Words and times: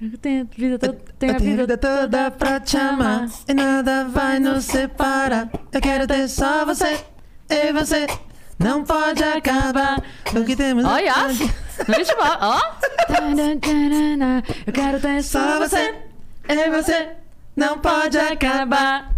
Eu 0.00 0.18
tenho 0.18 0.42
a 0.42 0.56
vida 0.56 0.78
toda, 0.78 0.98
tenho 1.18 1.32
Eu 1.32 1.36
a 1.36 1.38
tenho 1.38 1.52
a 1.52 1.56
vida 1.56 1.74
vida 1.74 1.78
toda 1.78 2.30
pra 2.30 2.60
te 2.60 2.76
amar. 2.76 3.28
E 3.48 3.54
nada 3.54 4.04
vai 4.04 4.38
nos 4.38 4.64
separar. 4.64 5.48
Eu 5.72 5.80
quero 5.80 6.06
ter 6.06 6.28
só 6.28 6.66
você 6.66 7.02
E 7.48 7.72
você. 7.72 8.06
Não 8.58 8.84
pode 8.84 9.22
acabar. 9.24 10.02
O 10.34 10.44
que 10.44 10.54
temos 10.54 10.84
Olha, 10.84 11.14
ó. 11.14 11.28
Eu 14.66 14.72
quero 14.72 15.00
ter 15.00 15.22
Só 15.22 15.58
você 15.58 15.94
E 16.48 16.70
você 16.70 17.08
não 17.56 17.78
pode 17.78 18.18
acabar 18.18 19.10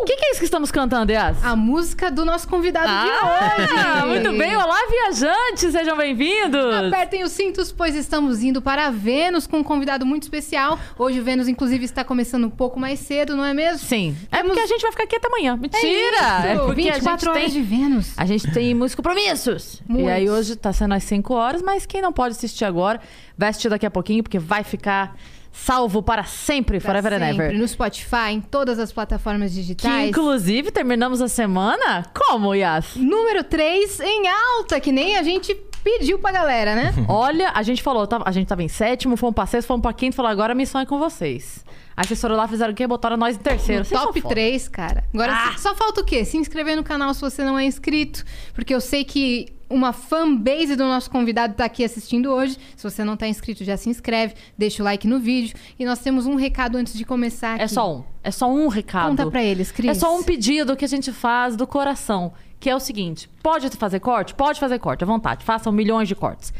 O 0.00 0.04
que, 0.04 0.16
que 0.16 0.26
é 0.26 0.30
isso 0.32 0.40
que 0.40 0.44
estamos 0.44 0.70
cantando, 0.70 1.12
Yas? 1.12 1.42
A 1.42 1.54
música 1.56 2.10
do 2.10 2.24
nosso 2.26 2.46
convidado 2.48 2.88
de 2.88 2.92
Ah, 2.92 4.02
hoje. 4.02 4.06
muito 4.08 4.36
bem. 4.36 4.54
Olá, 4.54 4.76
viajantes, 4.90 5.70
sejam 5.72 5.96
bem-vindos. 5.96 6.74
Apertem 6.88 7.22
os 7.22 7.30
cintos, 7.32 7.72
pois 7.72 7.94
estamos 7.94 8.42
indo 8.42 8.60
para 8.60 8.90
Vênus 8.90 9.46
com 9.46 9.58
um 9.58 9.62
convidado 9.64 10.04
muito 10.04 10.24
especial. 10.24 10.78
Hoje 10.98 11.20
o 11.20 11.24
Vênus, 11.24 11.46
inclusive, 11.48 11.84
está 11.84 12.04
começando 12.04 12.44
um 12.44 12.50
pouco 12.50 12.78
mais 12.78 12.98
cedo, 12.98 13.34
não 13.36 13.44
é 13.44 13.54
mesmo? 13.54 13.86
Sim, 13.86 14.14
é 14.30 14.42
porque 14.42 14.60
a 14.60 14.66
gente 14.66 14.82
vai 14.82 14.90
ficar 14.90 15.04
aqui 15.04 15.16
até 15.16 15.28
amanhã. 15.28 15.56
Mentira! 15.56 15.80
isso, 15.86 16.46
É, 16.48 16.56
porque 16.56 16.88
a 16.90 16.94
24 16.94 17.00
gente 17.00 17.28
horas 17.28 17.52
tem... 17.52 17.62
de 17.62 17.62
Vênus. 17.62 18.12
A 18.16 18.26
gente 18.26 18.50
tem 18.52 18.74
muitos 18.74 18.94
compromissos. 18.96 19.80
E 19.88 20.06
aí 20.10 20.28
hoje 20.28 20.56
tá 20.56 20.72
sendo 20.72 20.92
às 20.94 21.04
5 21.04 21.32
horas, 21.32 21.62
mas 21.62 21.86
quem 21.86 22.02
não 22.02 22.12
pode 22.12 22.32
assistir 22.34 22.64
agora, 22.66 23.00
vai 23.38 23.48
assistir 23.50 23.70
daqui 23.70 23.86
a 23.86 23.90
pouquinho, 23.90 24.22
porque 24.22 24.38
vai 24.40 24.64
ficar 24.64 25.16
salvo 25.56 26.02
para 26.02 26.24
sempre, 26.24 26.80
Pra 26.80 26.88
forever 26.90 27.12
and 27.14 27.26
sempre, 27.26 27.44
ever. 27.46 27.58
No 27.58 27.66
Spotify, 27.68 28.32
em 28.32 28.40
todas 28.40 28.78
as 28.78 28.92
plataformas 28.92 29.52
Que 29.52 29.60
digitais. 29.60 30.08
inclusive 30.10 30.70
terminamos 30.72 31.22
a 31.22 31.28
semana 31.28 32.04
como, 32.12 32.54
Yas? 32.54 32.96
Número 32.96 33.44
3 33.44 34.00
em 34.00 34.24
alta, 34.28 34.80
que 34.80 34.90
nem 34.90 35.16
a 35.16 35.22
gente 35.22 35.54
pediu 35.84 36.18
pra 36.18 36.32
galera, 36.32 36.74
né? 36.74 36.94
Olha, 37.08 37.52
a 37.54 37.62
gente 37.62 37.82
falou, 37.82 38.06
a 38.24 38.32
gente 38.32 38.46
tava 38.48 38.62
em 38.62 38.68
sétimo, 38.68 39.16
fomos 39.16 39.34
pra 39.34 39.46
sexto, 39.46 39.68
fomos 39.68 39.82
pra 39.82 39.92
quinto, 39.92 40.16
falou, 40.16 40.30
agora 40.30 40.52
a 40.52 40.56
missão 40.56 40.80
é 40.80 40.86
com 40.86 40.98
vocês. 40.98 41.64
Aí 41.96 42.04
vocês 42.04 42.20
foram 42.20 42.34
lá, 42.34 42.48
fizeram 42.48 42.72
o 42.72 42.74
quê? 42.74 42.86
Botaram 42.88 43.16
nós 43.16 43.36
em 43.36 43.38
terceiro. 43.38 43.84
Top 43.86 44.20
foda. 44.20 44.34
3, 44.34 44.68
cara. 44.68 45.04
Agora 45.14 45.32
Ah! 45.32 45.54
só 45.56 45.76
falta 45.76 46.00
o 46.00 46.04
quê? 46.04 46.24
Se 46.24 46.36
inscrever 46.36 46.74
no 46.74 46.82
canal 46.82 47.14
se 47.14 47.20
você 47.20 47.44
não 47.44 47.56
é 47.56 47.64
inscrito. 47.64 48.24
Porque 48.52 48.74
eu 48.74 48.80
sei 48.80 49.04
que 49.04 49.53
uma 49.68 49.92
fanbase 49.92 50.76
do 50.76 50.84
nosso 50.84 51.10
convidado 51.10 51.54
tá 51.54 51.64
aqui 51.64 51.84
assistindo 51.84 52.30
hoje. 52.30 52.56
Se 52.76 52.82
você 52.82 53.04
não 53.04 53.16
tá 53.16 53.26
inscrito, 53.26 53.64
já 53.64 53.76
se 53.76 53.88
inscreve, 53.88 54.34
deixa 54.56 54.82
o 54.82 54.84
like 54.84 55.06
no 55.06 55.18
vídeo. 55.18 55.56
E 55.78 55.84
nós 55.84 55.98
temos 55.98 56.26
um 56.26 56.34
recado 56.34 56.76
antes 56.76 56.94
de 56.94 57.04
começar 57.04 57.54
aqui. 57.54 57.64
É 57.64 57.68
só 57.68 57.96
um. 57.96 58.04
É 58.22 58.30
só 58.30 58.50
um 58.52 58.68
recado. 58.68 59.10
Conta 59.10 59.30
pra 59.30 59.42
eles, 59.42 59.70
Cris. 59.70 59.90
É 59.90 59.94
só 59.94 60.16
um 60.16 60.22
pedido 60.22 60.76
que 60.76 60.84
a 60.84 60.88
gente 60.88 61.12
faz 61.12 61.56
do 61.56 61.66
coração. 61.66 62.32
Que 62.60 62.70
é 62.70 62.76
o 62.76 62.80
seguinte: 62.80 63.28
pode 63.42 63.68
fazer 63.70 64.00
corte? 64.00 64.34
Pode 64.34 64.58
fazer 64.58 64.78
corte, 64.78 65.04
à 65.04 65.06
vontade. 65.06 65.44
Façam 65.44 65.72
milhões 65.72 66.08
de 66.08 66.14
cortes. 66.14 66.52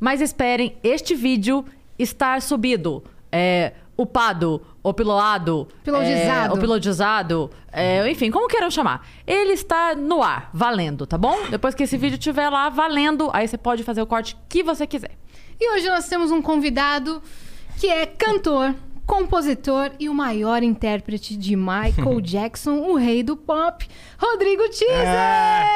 Mas 0.00 0.20
esperem 0.20 0.76
este 0.82 1.14
vídeo 1.14 1.64
estar 1.98 2.42
subido. 2.42 3.04
É, 3.30 3.72
upado, 3.96 4.60
opiloado. 4.82 5.68
Pilodizado. 5.84 6.54
É, 6.54 6.58
opilodizado. 6.58 7.50
é, 7.70 8.10
enfim, 8.10 8.30
como 8.30 8.48
queiram 8.48 8.70
chamar. 8.70 9.06
Ele 9.26 9.52
está 9.52 9.94
no 9.94 10.22
ar, 10.22 10.50
valendo, 10.52 11.06
tá 11.06 11.16
bom? 11.16 11.46
Depois 11.50 11.74
que 11.74 11.84
esse 11.84 11.96
vídeo 11.96 12.18
estiver 12.18 12.48
lá 12.48 12.68
valendo, 12.68 13.30
aí 13.32 13.46
você 13.46 13.56
pode 13.56 13.82
fazer 13.84 14.02
o 14.02 14.06
corte 14.06 14.36
que 14.48 14.62
você 14.62 14.86
quiser. 14.86 15.12
E 15.60 15.74
hoje 15.74 15.88
nós 15.88 16.08
temos 16.08 16.30
um 16.30 16.42
convidado 16.42 17.22
que 17.78 17.86
é 17.86 18.04
cantor, 18.06 18.74
compositor 19.06 19.92
e 19.98 20.08
o 20.08 20.14
maior 20.14 20.62
intérprete 20.62 21.36
de 21.36 21.54
Michael 21.54 22.20
Jackson, 22.22 22.78
o 22.78 22.96
rei 22.96 23.22
do 23.22 23.36
pop, 23.36 23.88
Rodrigo 24.26 24.62
Teaser! 24.68 25.66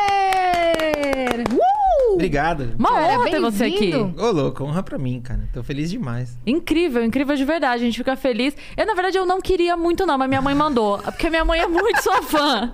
Uh! 1.52 2.14
Obrigado 2.14 2.74
Uma 2.78 2.90
Cara, 2.90 3.18
honra 3.18 3.30
ter 3.30 3.40
você 3.40 3.64
aqui. 3.64 3.90
bem-vindo. 3.90 4.22
Ô 4.22 4.30
louco, 4.30 4.62
honra 4.64 4.82
pra 4.82 4.96
mim, 4.96 5.20
cara 5.20 5.48
Tô 5.52 5.62
feliz 5.64 5.90
demais 5.90 6.38
Incrível, 6.46 7.04
incrível 7.04 7.34
de 7.36 7.44
verdade. 7.44 7.82
A 7.82 7.84
gente 7.84 7.98
fica 7.98 8.14
feliz. 8.16 8.56
Eu, 8.76 8.86
na 8.86 8.94
verdade, 8.94 9.18
eu 9.18 9.26
não 9.26 9.40
queria 9.40 9.76
muito, 9.76 10.06
não, 10.06 10.16
mas 10.16 10.28
minha 10.28 10.40
mãe 10.40 10.54
mandou. 10.54 10.98
Porque 10.98 11.28
minha 11.28 11.44
mãe 11.44 11.60
é 11.60 11.66
muito 11.66 12.00
sua 12.02 12.22
fã. 12.22 12.72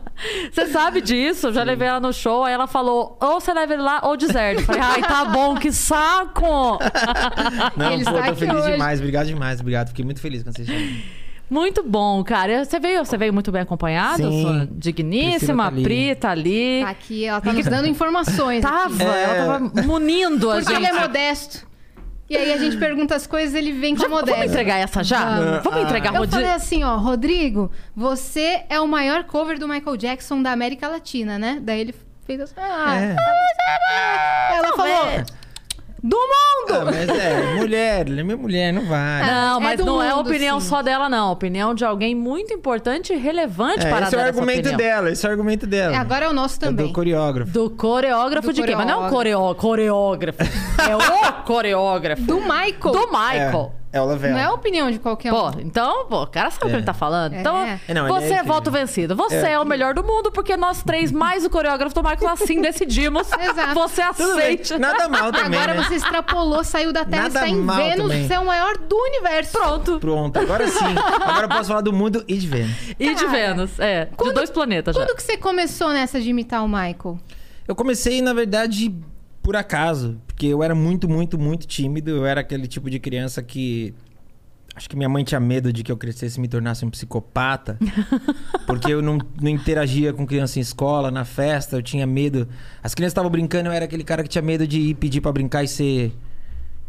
Você 0.53 0.67
sabe 0.67 1.01
disso? 1.01 1.47
Eu 1.49 1.53
já 1.55 1.63
levei 1.65 1.89
ela 1.89 1.99
no 2.01 2.13
show, 2.13 2.45
aí 2.45 2.53
ela 2.53 2.67
falou: 2.67 3.17
ou 3.21 3.41
você 3.41 3.53
leva 3.55 3.73
ele 3.73 3.83
lá 3.83 4.01
ou 4.05 4.17
deserto. 4.17 4.61
Eu 4.61 4.67
falei, 4.67 4.83
ai, 4.83 5.01
tá 5.01 5.25
bom, 5.25 5.57
que 5.57 5.73
saco! 5.73 6.79
Não, 7.77 7.93
Ele 7.95 8.05
pô, 8.05 8.11
está 8.11 8.23
tô 8.25 8.31
aqui 8.31 8.41
feliz 8.41 8.55
hoje. 8.63 8.73
demais 8.73 9.01
Obrigado 9.01 9.27
demais, 9.27 9.61
obrigado 9.61 9.89
Fiquei 9.89 10.05
muito 10.05 10.21
feliz 10.21 10.43
quando 10.43 10.55
vocês 10.57 10.69
chamaram 10.69 11.22
Muito 11.53 11.83
bom, 11.83 12.25
cara. 12.25 12.65
Você 12.65 12.81
veio, 12.81 13.05
você 13.05 13.19
veio 13.19 13.31
muito 13.33 13.53
bem 13.53 13.61
acompanhado, 13.61 14.23
Sim. 14.23 14.43
sua 14.43 14.69
digníssima. 14.71 15.71
Tá. 15.71 15.83
Pri 15.83 16.15
tá 16.15 16.31
ali. 16.31 16.81
Tá 16.83 16.91
aqui, 16.91 17.25
ela 17.27 17.41
tá 17.43 17.53
nos 17.53 17.67
dando 17.67 17.87
informações. 17.87 18.63
Tava, 18.63 19.03
É. 19.03 19.23
ela 19.25 19.35
tava 19.69 19.83
munindo 19.87 20.51
a 20.51 20.55
Porque 20.55 20.73
gente. 20.73 20.83
ele 20.89 20.97
é 20.97 21.01
modesto. 21.01 21.67
E 22.31 22.37
aí 22.39 22.51
a 22.55 22.57
gente 22.57 22.79
pergunta 22.79 23.15
as 23.15 23.27
coisas, 23.27 23.55
ele 23.55 23.73
vem 23.73 23.95
com 23.95 24.01
Já- 24.01 24.07
a 24.07 24.09
modéstia. 24.09 24.35
vamos 24.37 24.51
entregar 24.53 24.77
essa 24.79 25.05
já? 25.05 25.39
Vamos. 25.41 25.63
Vamos 25.65 25.83
entregar 25.83 26.15
Eu 26.15 26.21
Rodi- 26.21 26.33
falei 26.33 26.51
assim, 26.53 26.83
ó, 26.83 26.97
Rodrigo, 26.97 27.71
você 27.95 28.63
é 28.71 28.81
o 28.81 28.89
maior 28.89 29.25
cover 29.25 29.59
do 29.59 29.69
Michael 29.69 29.99
Jackson 29.99 30.41
da 30.41 30.53
América 30.53 30.89
Latina, 30.89 31.39
né? 31.39 31.59
Daí 31.61 31.81
ele 31.83 31.95
fez 32.25 32.41
assim, 32.41 32.55
ah, 32.57 32.97
É. 32.99 34.57
ela 34.57 34.69
falou, 34.75 35.25
do 36.03 36.17
mundo! 36.17 36.81
Ah, 36.81 36.85
mas 36.87 37.09
é, 37.09 37.55
mulher, 37.55 38.09
ele 38.09 38.21
é 38.21 38.25
minha 38.25 38.37
mulher, 38.37 38.73
não 38.73 38.85
vai. 38.87 39.25
Não, 39.25 39.59
É 39.59 39.63
mas 39.63 39.79
do 39.79 39.85
não 39.87 40.03
é 40.03 40.11
a 40.11 40.17
mundo, 40.17 40.29
opinião 40.29 40.61
sim. 40.61 40.69
só 40.69 40.83
dela, 40.83 41.09
não. 41.09 41.29
A 41.29 41.31
opinião 41.33 41.75
de 41.75 41.85
alguém 41.85 42.15
muito 42.15 42.53
importante 42.53 43.13
e 43.13 43.17
relevante 43.17 43.87
É, 43.87 43.91
para 43.91 44.07
esse 44.07 44.15
é 44.15 44.19
o 44.19 44.23
argumento 44.23 44.77
dela, 44.77 45.11
esse 45.11 45.25
é 45.25 45.29
o 45.29 45.33
argumento 45.33 45.67
dela. 45.67 45.95
É, 45.95 45.99
agora 45.99 46.25
é 46.25 46.29
o 46.29 46.33
nosso 46.33 46.57
É 46.57 46.59
também. 46.67 46.87
do 46.89 46.93
coreógrafo. 46.93 47.53
Do 47.53 47.71
coreógrafo 47.71 48.49
Do 48.49 48.53
de 48.55 48.63
quem? 48.63 48.75
Mas 48.77 48.87
não 48.87 49.05
é 49.05 49.07
o 49.07 49.11
coreo... 49.11 49.55
coreógrafo. 49.55 50.39
É 50.43 50.97
o 50.97 51.33
coreógrafo. 51.45 52.23
Do 52.23 52.41
Michael. 52.41 52.75
Do 52.81 53.07
Michael. 53.09 53.73
É, 53.93 53.99
é 53.99 54.01
o 54.01 54.05
Lavelle. 54.07 54.33
Não 54.35 54.41
é 54.41 54.45
a 54.45 54.53
opinião 54.53 54.91
de 54.91 54.99
qualquer 54.99 55.33
um. 55.33 55.37
Pô, 55.37 55.61
então, 55.61 56.07
pô, 56.07 56.23
o 56.23 56.27
cara 56.27 56.51
sabe 56.51 56.65
o 56.65 56.69
que 56.69 56.75
É. 56.75 56.79
ele 56.79 56.87
tá 56.87 56.95
falando. 56.95 57.35
É. 57.35 57.41
Então, 57.41 57.57
É, 57.59 57.79
não, 57.95 58.07
ele 58.09 58.17
é 58.17 58.21
você 58.21 58.25
é, 58.25 58.37
incrível. 58.37 58.45
voto 58.55 58.71
vencido. 58.71 59.15
Você 59.17 59.37
é. 59.37 59.53
É. 59.53 59.59
o 59.59 59.65
melhor 59.65 59.93
do 59.95 60.03
mundo, 60.03 60.33
porque 60.33 60.57
nós 60.57 60.83
três, 60.83 61.13
mais 61.13 61.45
o 61.45 61.51
coreógrafo 61.51 61.95
do 61.95 62.03
Michael, 62.03 62.31
assim 62.31 62.61
decidimos. 62.63 63.29
Exato. 63.33 63.75
Você 63.75 64.03
Tudo 64.15 64.37
bem, 64.37 64.55
aceite. 64.55 64.79
Nada 64.79 65.09
mal 65.09 65.31
também, 65.31 65.59
Agora 65.61 65.75
né? 65.75 65.83
você 65.83 65.95
extrapolou, 65.97 66.65
saiu 66.65 66.93
da 66.93 67.05
Terra, 67.05 67.25
Nada 67.25 67.35
está 67.41 67.49
em 67.49 67.57
mal 67.57 67.77
Vênus, 67.77 67.97
também. 68.09 68.27
você 68.27 68.35
é 68.35 68.41
o 68.41 68.47
maior 68.47 68.77
do 68.79 68.97
universo. 68.97 69.53
Pronto. 69.53 70.01
Pronto, 70.01 70.39
agora 70.39 70.67
sim. 70.69 70.95
Agora 71.23 71.45
eu 71.45 71.49
posso 71.49 71.69
falar 71.69 71.81
do 71.83 71.93
mundo 71.93 72.25
e 72.27 72.37
de 72.37 72.47
Vênus. 72.47 72.77
E 72.99 73.15
de 73.15 73.25
Cara, 73.27 73.29
Vênus, 73.31 73.79
é. 73.79 74.09
quando- 74.17 74.29
de 74.31 74.35
dois 74.35 74.51
planetas 74.51 74.95
já. 74.97 75.03
Quando 75.05 75.15
que 75.17 75.23
você 75.23 75.37
começou 75.37 75.91
nessa 75.91 76.21
de 76.21 76.31
imitar 76.31 76.65
o 76.65 76.69
Michael? 76.69 77.19
Eu 77.69 77.75
comecei, 77.77 78.21
na 78.23 78.33
verdade, 78.33 78.93
por 79.43 79.57
acaso. 79.57 80.19
Porque 80.27 80.47
eu 80.47 80.63
era 80.63 80.75
muito, 80.75 81.09
muito, 81.09 81.39
muito 81.39 81.67
tímido. 81.67 82.11
Eu 82.11 82.27
era 82.27 82.41
aquele 82.41 82.67
tipo 82.67 82.89
de 82.91 82.99
criança 82.99 83.43
que. 83.43 83.95
Acho 84.75 84.89
que 84.89 84.97
minha 84.97 85.09
mãe 85.09 85.23
tinha 85.23 85.39
medo 85.39 85.71
de 85.71 85.83
que 85.83 85.93
eu 85.93 85.97
crescesse 85.99 86.39
e 86.39 86.41
me 86.41 86.49
tornasse 86.49 86.83
um 86.85 86.89
psicopata. 86.91 87.77
porque 88.67 88.91
eu 88.91 89.03
não, 89.03 89.19
não 89.41 89.51
interagia 89.51 90.15
com 90.15 90.27
criança 90.27 90.59
em 90.59 90.63
escola, 90.63 91.11
na 91.11 91.25
festa. 91.27 91.77
Eu 91.77 91.83
tinha 91.83 92.07
medo. 92.07 92.49
As 92.83 92.95
crianças 92.95 93.11
estavam 93.13 93.31
brincando, 93.31 93.69
eu 93.69 93.73
era 93.73 93.85
aquele 93.85 94.03
cara 94.05 94.23
que 94.23 94.31
tinha 94.31 94.41
medo 94.41 94.67
de 94.67 94.79
ir 94.81 94.95
pedir 94.95 95.21
pra 95.21 95.31
brincar 95.31 95.63
e 95.63 95.69
ser. 95.69 96.13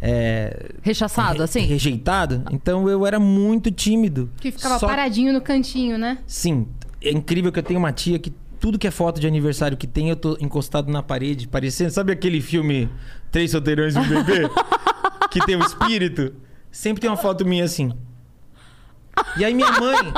é, 0.02 0.70
Rechaçado, 0.82 1.40
re- 1.40 1.44
assim? 1.44 1.62
Rejeitado. 1.62 2.44
Então 2.52 2.88
eu 2.88 3.06
era 3.06 3.20
muito 3.20 3.70
tímido. 3.72 4.30
Que 4.40 4.52
ficava 4.52 4.80
Só- 4.80 4.88
paradinho 4.88 5.34
no 5.34 5.42
cantinho, 5.42 5.98
né? 5.98 6.20
Sim, 6.26 6.68
é 7.02 7.12
incrível 7.12 7.52
que 7.52 7.60
eu 7.60 7.64
tenho 7.64 7.80
uma 7.80 7.92
tia 7.92 8.18
que 8.18 8.34
tudo 8.64 8.80
que 8.80 8.88
é 8.88 8.92
foto 8.92 9.20
de 9.20 9.28
aniversário 9.28 9.76
que 9.76 9.86
tem, 9.86 10.08
eu 10.10 10.16
tô 10.16 10.38
encostado 10.40 10.90
na 10.90 11.04
parede, 11.04 11.50
parecendo. 11.50 11.92
Sabe 11.92 12.14
aquele 12.14 12.40
filme 12.40 12.90
Três 13.30 13.52
Solteirões 13.52 13.94
e 13.94 14.00
um 14.00 14.08
Bebê? 14.08 14.50
que 15.30 15.46
tem 15.46 15.58
o 15.58 15.60
espírito? 15.60 16.34
Sempre 16.72 17.02
tem 17.02 17.10
uma 17.10 17.18
foto 17.18 17.46
minha 17.46 17.66
assim. 17.66 17.92
E 19.36 19.44
aí 19.44 19.54
minha 19.54 19.70
mãe. 19.70 20.14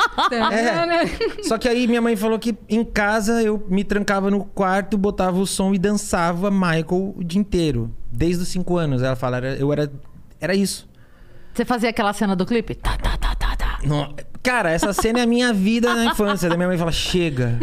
É. 0.53 1.42
Só 1.42 1.57
que 1.57 1.68
aí 1.68 1.88
minha 1.88 2.03
mãe 2.03 2.15
falou 2.15 2.38
que 2.38 2.56
em 2.69 2.86
casa 2.86 3.42
eu 3.42 3.65
me 3.68 3.83
trancava 3.83 4.30
no 4.30 4.45
quarto, 4.45 4.95
botava 4.95 5.39
o 5.39 5.48
som 5.48 5.74
e 5.74 5.80
dançava 5.80 6.51
Michael 6.51 7.15
o 7.18 7.24
dia 7.24 7.41
inteiro. 7.41 7.95
Desde 8.12 8.44
os 8.44 8.50
cinco 8.50 8.77
anos. 8.77 9.01
Ela 9.01 9.15
fala, 9.15 9.38
era- 9.38 9.56
eu 9.56 9.74
era. 9.74 9.91
Era 10.39 10.53
isso. 10.53 10.88
Você 11.51 11.65
fazia 11.65 11.89
aquela 11.89 12.13
cena 12.13 12.36
do 12.36 12.45
clipe? 12.45 12.75
Tá, 12.75 12.91
tá, 12.95 12.98
tá, 12.98 13.09
tá, 13.09 13.14
tá. 13.14 13.14
Não, 13.86 14.14
cara, 14.42 14.72
essa 14.72 14.92
cena 14.94 15.20
é 15.20 15.22
a 15.24 15.28
minha 15.28 15.54
vida 15.54 15.94
na 15.94 16.06
infância. 16.06 16.50
Da 16.50 16.56
minha 16.56 16.68
mãe 16.68 16.78
fala, 16.78 16.92
chega. 16.92 17.60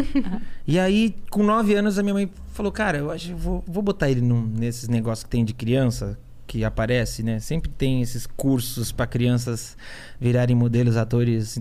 E 0.66 0.78
aí, 0.78 1.14
com 1.30 1.42
nove 1.42 1.74
anos, 1.74 1.98
a 1.98 2.02
minha 2.02 2.14
mãe 2.14 2.30
falou, 2.52 2.70
cara, 2.70 2.98
eu 2.98 3.10
acho 3.10 3.34
vou, 3.36 3.64
vou 3.66 3.82
botar 3.82 4.10
ele 4.10 4.20
num, 4.20 4.42
nesses 4.42 4.88
negócios 4.88 5.24
que 5.24 5.30
tem 5.30 5.44
de 5.44 5.52
criança, 5.52 6.18
que 6.46 6.64
aparece, 6.64 7.22
né? 7.22 7.40
Sempre 7.40 7.70
tem 7.70 8.02
esses 8.02 8.26
cursos 8.26 8.92
pra 8.92 9.06
crianças 9.06 9.76
virarem 10.20 10.54
modelos, 10.54 10.96
atores, 10.96 11.58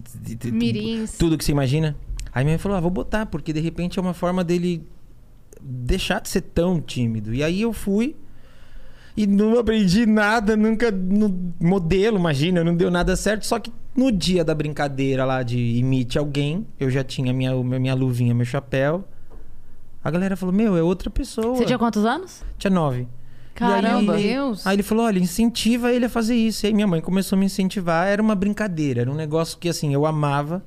Mirins. 0.52 1.18
tudo 1.18 1.38
que 1.38 1.44
você 1.44 1.52
imagina. 1.52 1.96
Aí 2.34 2.44
minha 2.44 2.54
mãe 2.54 2.60
falou: 2.60 2.78
ah, 2.78 2.82
vou 2.82 2.92
botar, 2.92 3.26
porque 3.26 3.52
de 3.52 3.60
repente 3.60 3.98
é 3.98 4.02
uma 4.02 4.14
forma 4.14 4.44
dele 4.44 4.86
deixar 5.62 6.22
de 6.22 6.30
ser 6.30 6.42
tão 6.42 6.80
tímido. 6.82 7.34
E 7.34 7.44
aí 7.44 7.62
eu 7.62 7.74
fui 7.74 8.16
e 9.16 9.28
não 9.28 9.60
aprendi 9.60 10.06
nada, 10.06 10.56
nunca 10.56 10.92
no 10.92 11.54
modelo, 11.60 12.18
imagina, 12.18 12.64
não 12.64 12.76
deu 12.76 12.90
nada 12.90 13.16
certo. 13.16 13.46
Só 13.46 13.60
que 13.60 13.72
no 13.96 14.12
dia 14.12 14.44
da 14.44 14.56
brincadeira 14.56 15.26
lá 15.26 15.44
de 15.44 15.58
imite 15.58 16.18
alguém, 16.18 16.66
eu 16.80 16.90
já 16.90 17.04
tinha 17.04 17.34
minha, 17.34 17.54
minha 17.56 17.94
luvinha, 17.94 18.34
meu 18.34 18.46
chapéu. 18.46 19.04
A 20.04 20.10
galera 20.10 20.36
falou: 20.36 20.54
Meu, 20.54 20.76
é 20.78 20.82
outra 20.82 21.10
pessoa. 21.10 21.56
Você 21.56 21.66
tinha 21.66 21.78
quantos 21.78 22.06
anos? 22.06 22.44
Tinha 22.58 22.72
nove. 22.72 23.08
Caramba. 23.54 24.16
Aí, 24.16 24.24
Deus. 24.24 24.66
Aí 24.66 24.76
ele 24.76 24.84
falou: 24.84 25.06
olha, 25.06 25.20
incentiva 25.20 25.92
ele 25.92 26.06
a 26.06 26.10
fazer 26.10 26.36
isso. 26.36 26.66
E 26.66 26.68
aí 26.68 26.74
minha 26.74 26.88
mãe 26.88 27.02
começou 27.02 27.36
a 27.36 27.40
me 27.40 27.46
incentivar. 27.46 28.08
Era 28.08 28.22
uma 28.22 28.36
brincadeira, 28.36 29.02
era 29.02 29.12
um 29.12 29.16
negócio 29.16 29.58
que 29.60 29.70
assim, 29.70 29.94
eu 29.94 30.06
amava, 30.06 30.64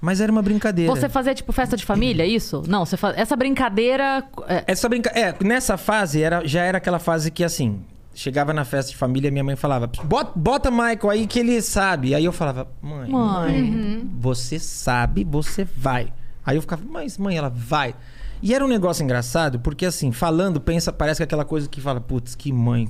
mas 0.00 0.20
era 0.20 0.30
uma 0.32 0.42
brincadeira. 0.42 0.90
Você 0.94 1.08
fazia 1.08 1.34
tipo 1.34 1.52
festa 1.52 1.76
de 1.76 1.84
família, 1.84 2.24
isso? 2.24 2.62
Não, 2.66 2.84
você 2.86 2.96
faz... 2.96 3.16
essa 3.18 3.36
brincadeira. 3.36 4.24
é, 4.48 4.64
Essa 4.66 4.88
brinca... 4.88 5.10
É, 5.10 5.34
nessa 5.44 5.76
fase 5.76 6.22
era, 6.22 6.46
já 6.46 6.62
era 6.62 6.78
aquela 6.78 6.98
fase 6.98 7.30
que 7.30 7.44
assim, 7.44 7.80
chegava 8.14 8.52
na 8.52 8.64
festa 8.64 8.90
de 8.90 8.96
família, 8.96 9.30
minha 9.30 9.44
mãe 9.44 9.56
falava: 9.56 9.90
bota, 10.04 10.32
bota 10.34 10.70
Michael 10.70 11.10
aí 11.10 11.26
que 11.26 11.38
ele 11.38 11.60
sabe. 11.62 12.14
Aí 12.14 12.24
eu 12.24 12.32
falava: 12.32 12.66
mãe, 12.80 13.10
Mãe. 13.10 14.10
você 14.18 14.58
sabe, 14.58 15.24
você 15.24 15.64
vai. 15.64 16.12
Aí 16.44 16.56
eu 16.56 16.62
ficava: 16.62 16.82
mas 16.88 17.18
mãe, 17.18 17.36
ela 17.36 17.50
vai. 17.50 17.94
E 18.42 18.54
era 18.54 18.64
um 18.64 18.68
negócio 18.68 19.04
engraçado, 19.04 19.60
porque 19.60 19.84
assim, 19.84 20.12
falando, 20.12 20.58
pensa, 20.60 20.90
parece 20.90 21.18
que 21.18 21.22
é 21.22 21.26
aquela 21.26 21.44
coisa 21.44 21.68
que 21.68 21.80
fala: 21.80 22.00
putz, 22.00 22.34
que 22.34 22.52
mãe 22.52 22.88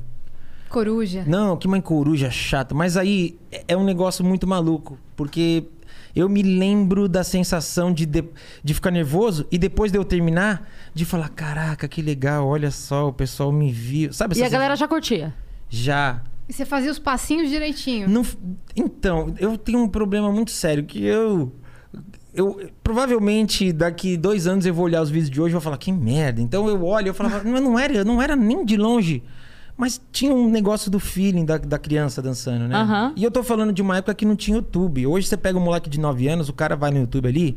Coruja. 0.69 1.25
Não, 1.27 1.57
que 1.57 1.67
mãe 1.67 1.81
coruja 1.81 2.31
chata. 2.31 2.73
Mas 2.75 2.97
aí 2.97 3.37
é- 3.51 3.65
é 3.69 3.77
um 3.77 3.83
negócio 3.83 4.25
muito 4.25 4.47
maluco. 4.47 4.97
Porque 5.17 5.65
eu 6.15 6.29
me 6.29 6.43
lembro 6.43 7.09
da 7.09 7.23
sensação 7.23 7.93
de, 7.93 8.07
de, 8.07 8.25
de 8.63 8.75
ficar 8.75 8.91
nervoso 8.91 9.47
e 9.51 9.59
depois 9.59 9.93
de 9.93 9.99
eu 9.99 10.05
terminar, 10.05 10.69
de 10.95 11.05
falar: 11.05 11.29
caraca, 11.29 11.87
que 11.89 12.03
legal, 12.03 12.47
olha 12.47 12.71
só, 12.71 13.09
o 13.09 13.13
pessoal 13.13 13.53
me 13.53 13.71
viu. 13.71 14.13
Sabe 14.13 14.39
E 14.39 14.43
a 14.43 14.49
galera 14.49 14.77
já 14.77 14.89
curtia. 14.89 15.35
Já. 15.69 16.23
E 16.49 16.53
você 16.53 16.65
fazia 16.65 16.91
os 16.91 16.99
passinhos 16.99 17.49
direitinho. 17.49 18.09
Não, 18.09 18.27
então, 18.75 19.33
eu 19.39 19.57
tenho 19.57 19.79
um 19.79 19.89
problema 19.89 20.33
muito 20.33 20.51
sério 20.51 20.85
que 20.85 21.05
eu. 21.05 21.53
Eu, 22.33 22.71
provavelmente 22.83 23.73
daqui 23.73 24.17
dois 24.17 24.47
anos 24.47 24.65
eu 24.65 24.73
vou 24.73 24.85
olhar 24.85 25.03
os 25.03 25.11
vídeos 25.11 25.31
de 25.31 25.41
hoje 25.41 25.51
e 25.51 25.55
vou 25.55 25.61
falar 25.61 25.79
que 25.79 25.93
merda. 25.93 26.41
Então 26.41 26.69
eu 26.69 26.85
olho 26.85 27.07
e 27.07 27.11
eu 27.11 27.15
falava, 27.15 27.43
mas 27.45 27.63
não 27.63 27.79
era, 27.79 28.05
não 28.05 28.21
era 28.23 28.35
nem 28.35 28.65
de 28.65 28.77
longe. 28.77 29.23
Mas 29.81 29.99
tinha 30.13 30.31
um 30.35 30.51
negócio 30.51 30.91
do 30.91 31.01
feeling 31.01 31.47
da, 31.47 31.57
da 31.57 31.79
criança 31.79 32.21
dançando, 32.21 32.69
né? 32.69 32.77
Aham. 32.77 33.13
E 33.17 33.25
eu 33.25 33.31
tô 33.31 33.43
falando 33.43 33.73
de 33.73 33.81
uma 33.81 33.97
época 33.97 34.15
que 34.15 34.27
não 34.27 34.37
tinha 34.37 34.59
YouTube. 34.59 35.07
Hoje 35.07 35.27
você 35.27 35.39
pega 35.39 35.59
um 35.59 35.63
moleque 35.63 35.89
de 35.89 35.99
9 35.99 36.29
anos, 36.29 36.51
o 36.51 36.53
cara 36.53 36.77
vai 36.77 36.91
no 36.91 36.99
YouTube 36.99 37.27
ali, 37.27 37.57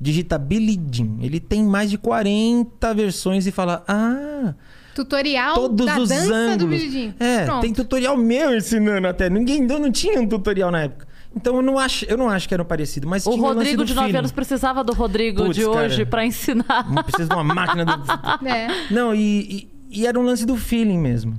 digita 0.00 0.36
Billy 0.36 0.76
Jean. 0.90 1.18
Ele 1.20 1.38
tem 1.38 1.62
mais 1.62 1.88
de 1.88 1.96
40 1.96 2.92
versões 2.92 3.46
e 3.46 3.52
fala: 3.52 3.84
Ah, 3.86 4.52
Tutorial 4.96 5.54
todos 5.54 5.86
da 5.86 5.98
os 6.00 6.08
dança 6.08 6.26
do 6.26 6.34
ângulos. 6.34 6.80
Billie 6.80 6.90
Jean. 6.90 7.14
É, 7.20 7.44
Pronto. 7.44 7.60
tem 7.62 7.72
tutorial 7.72 8.16
meu 8.16 8.56
ensinando 8.56 9.06
até. 9.06 9.30
Ninguém 9.30 9.64
eu 9.70 9.78
não 9.78 9.92
tinha 9.92 10.20
um 10.20 10.26
tutorial 10.26 10.72
na 10.72 10.80
época. 10.82 11.06
Então 11.36 11.54
eu 11.54 11.62
não 11.62 11.78
acho, 11.78 12.04
eu 12.06 12.16
não 12.18 12.28
acho 12.28 12.48
que 12.48 12.54
era 12.54 12.64
parecido, 12.64 13.06
mas 13.06 13.24
O 13.24 13.36
Rodrigo 13.36 13.82
do 13.82 13.84
de 13.84 13.94
9 13.94 14.06
feeling. 14.08 14.18
anos 14.18 14.32
precisava 14.32 14.82
do 14.82 14.92
Rodrigo 14.92 15.44
Putz, 15.44 15.54
de 15.56 15.64
hoje 15.64 16.04
pra 16.04 16.26
ensinar. 16.26 16.90
Não 16.92 17.04
precisa 17.04 17.28
de 17.28 17.34
uma 17.36 17.44
máquina 17.44 17.84
do 17.84 17.92
É. 18.44 18.66
Não, 18.92 19.14
e, 19.14 19.68
e, 19.88 20.00
e 20.00 20.06
era 20.08 20.18
um 20.18 20.22
lance 20.24 20.44
do 20.44 20.56
feeling 20.56 20.98
mesmo. 20.98 21.38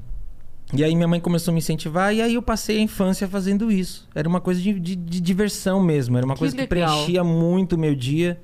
E 0.74 0.84
aí 0.84 0.96
minha 0.96 1.08
mãe 1.08 1.20
começou 1.20 1.52
a 1.52 1.54
me 1.54 1.60
incentivar 1.60 2.14
e 2.16 2.22
aí 2.22 2.36
eu 2.36 2.42
passei 2.42 2.78
a 2.78 2.82
infância 2.82 3.28
fazendo 3.28 3.70
isso. 3.72 4.08
Era 4.16 4.28
uma 4.30 4.40
coisa 4.40 4.62
de, 4.62 4.80
de- 4.80 4.96
de 4.96 5.20
diversão 5.20 5.82
mesmo. 5.84 6.16
Era 6.18 6.26
uma 6.26 6.36
Que 6.36 6.40
coisa 6.40 6.56
que 6.56 6.62
legal. 6.62 6.90
preenchia 6.96 7.24
muito 7.24 7.74
o 7.76 7.78
meu 7.78 7.94
dia. 7.94 8.40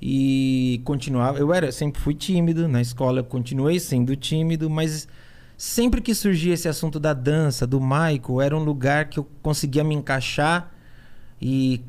E 0.00 0.80
continuava. 0.84 1.38
Eu 1.38 1.52
era, 1.52 1.72
sempre 1.72 2.00
fui 2.00 2.14
tímido. 2.14 2.68
Na 2.68 2.80
escola 2.80 3.20
eu 3.20 3.24
continuei 3.24 3.80
sendo 3.80 4.14
tímido, 4.14 4.70
mas 4.70 5.08
sempre 5.56 6.00
que 6.00 6.14
surgia 6.14 6.54
esse 6.54 6.68
assunto 6.68 7.00
da 7.00 7.12
dança, 7.12 7.66
do 7.66 7.80
Michael, 7.80 8.40
era 8.40 8.56
um 8.56 8.62
lugar 8.62 9.06
que 9.08 9.18
eu 9.18 9.26
conseguia 9.42 9.82
me 9.82 9.94
encaixar. 9.96 10.72
E 11.42 11.80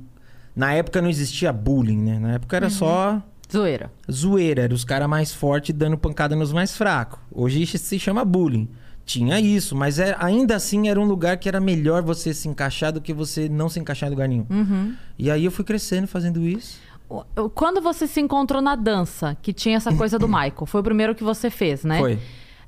na 0.56 0.74
época 0.74 1.02
não 1.02 1.10
existia 1.10 1.54
bullying, 1.54 1.98
né? 2.02 2.18
Na 2.20 2.34
época 2.34 2.56
era 2.58 2.70
só 2.72 3.22
Zoeira. 3.52 3.92
zoeira, 4.12 4.64
era 4.64 4.74
os 4.74 4.84
caras 4.84 5.08
mais 5.08 5.32
fortes 5.32 5.76
dando 5.76 5.98
pancada 5.98 6.36
nos 6.36 6.52
mais 6.52 6.76
fracos. 6.76 7.20
Hoje 7.32 7.62
isso 7.62 7.78
se 7.78 8.00
chama 8.00 8.26
bullying. 8.26 8.68
Tinha 9.10 9.40
isso, 9.40 9.76
mas 9.76 9.98
é- 9.98 10.16
ainda 10.20 10.56
assim 10.56 10.88
era 10.88 11.00
um 11.00 11.04
lugar 11.04 11.36
que 11.38 11.50
era 11.50 11.60
melhor 11.60 12.04
você 12.04 12.32
se 12.32 12.48
encaixar 12.48 12.94
do 12.94 13.02
que 13.02 13.12
você 13.12 13.50
não 13.50 13.68
se 13.68 13.80
encaixar 13.80 14.08
em 14.08 14.12
lugar 14.12 14.30
nenhum. 14.30 14.46
Uhum. 14.48 14.94
E 15.18 15.32
aí 15.32 15.46
eu 15.46 15.52
fui 15.52 15.66
crescendo 15.66 16.06
fazendo 16.06 16.48
isso. 16.48 16.80
Quando 17.56 17.82
você 17.82 18.06
se 18.06 18.22
encontrou 18.22 18.62
na 18.62 18.76
dança, 18.76 19.36
que 19.42 19.52
tinha 19.52 19.78
essa 19.78 19.92
coisa 19.96 20.20
do 20.20 20.28
Michael, 20.30 20.68
foi 20.68 20.82
o 20.82 20.84
primeiro 20.84 21.16
que 21.16 21.24
você 21.24 21.50
fez, 21.50 21.84
né? 21.84 21.98
Foi. 21.98 22.20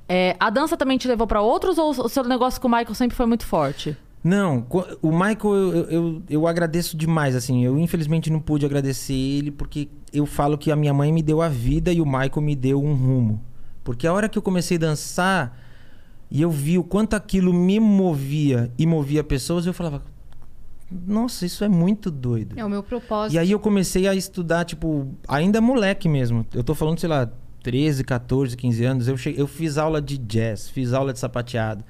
É, 0.10 0.36
a 0.40 0.50
dança 0.50 0.76
também 0.76 0.98
te 0.98 1.08
levou 1.08 1.28
pra 1.28 1.42
outros 1.42 1.78
ou 1.78 1.92
o 1.92 2.10
seu 2.10 2.24
negócio 2.24 2.60
com 2.60 2.68
o 2.68 2.72
Michael 2.72 2.96
sempre 2.96 3.16
foi 3.16 3.28
muito 3.28 3.46
forte? 3.46 3.96
Não, 4.24 4.66
o 5.00 5.12
Michael 5.12 5.54
eu, 5.54 5.74
eu, 5.74 5.90
eu, 5.92 6.24
eu 6.28 6.48
agradeço 6.48 6.98
demais, 6.98 7.36
assim. 7.36 7.64
Eu 7.64 7.78
infelizmente 7.78 8.32
não 8.32 8.40
pude 8.40 8.66
agradecer 8.66 9.14
ele 9.14 9.52
porque 9.52 9.90
eu 10.12 10.26
falo 10.26 10.58
que 10.58 10.72
a 10.72 10.76
minha 10.76 10.92
mãe 10.94 11.14
me 11.14 11.22
deu 11.22 11.40
a 11.40 11.50
vida 11.50 11.94
e 11.94 12.02
o 12.02 12.06
Michael 12.06 12.42
me 12.42 12.56
deu 12.56 12.84
um 12.84 12.96
rumo. 12.96 13.40
Porque 13.84 14.08
a 14.08 14.14
hora 14.14 14.28
que 14.28 14.40
eu 14.40 14.42
comecei 14.42 14.78
a 14.78 14.80
dançar 14.80 15.70
e 16.32 16.42
eu 16.42 16.50
vi 16.50 16.78
o 16.78 16.84
quanto 16.84 17.14
aquilo 17.14 17.54
me 17.54 17.80
movia 17.80 18.72
e 18.78 18.88
movia 18.88 19.24
pessoas, 19.24 19.66
eu 19.66 19.74
falava: 19.74 20.02
Nossa, 20.90 21.46
isso 21.46 21.64
é 21.64 21.68
muito 21.68 22.10
doido. 22.10 22.58
É 22.58 22.64
o 22.64 22.70
meu 22.70 22.82
propósito. 22.82 23.36
E 23.36 23.40
aí 23.40 23.52
eu 23.52 23.60
comecei 23.60 24.08
a 24.08 24.16
estudar, 24.16 24.64
tipo, 24.64 25.14
ainda 25.28 25.60
moleque 25.60 26.08
mesmo. 26.08 26.46
Eu 26.54 26.64
tô 26.64 26.74
falando, 26.74 27.00
sei 27.00 27.10
lá, 27.10 27.30
13, 27.62 28.04
14, 28.04 28.56
15 28.56 28.86
anos. 28.86 29.08
Eu, 29.10 29.18
cheguei, 29.18 29.42
eu 29.42 29.48
fiz 29.48 29.78
aula 29.78 30.02
de 30.02 30.18
jazz, 30.18 30.70
fiz 30.70 30.94
aula 30.94 31.12
de 31.12 31.20
sapateado. 31.20 31.84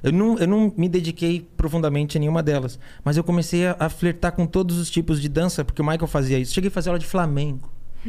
Eu 0.00 0.12
não, 0.12 0.38
eu 0.38 0.46
não 0.46 0.72
me 0.76 0.88
dediquei 0.88 1.48
profundamente 1.56 2.16
a 2.16 2.20
nenhuma 2.20 2.42
delas. 2.42 2.78
Mas 3.04 3.16
eu 3.16 3.24
comecei 3.24 3.66
a, 3.66 3.76
a 3.80 3.88
flertar 3.88 4.32
com 4.32 4.46
todos 4.46 4.78
os 4.78 4.88
tipos 4.88 5.20
de 5.20 5.28
dança, 5.28 5.64
porque 5.64 5.82
o 5.82 5.84
Michael 5.84 6.06
fazia 6.06 6.38
isso. 6.38 6.54
Cheguei 6.54 6.68
a 6.68 6.70
fazer 6.70 6.90
aula 6.90 6.98
de 6.98 7.06
flamenco. 7.06 7.72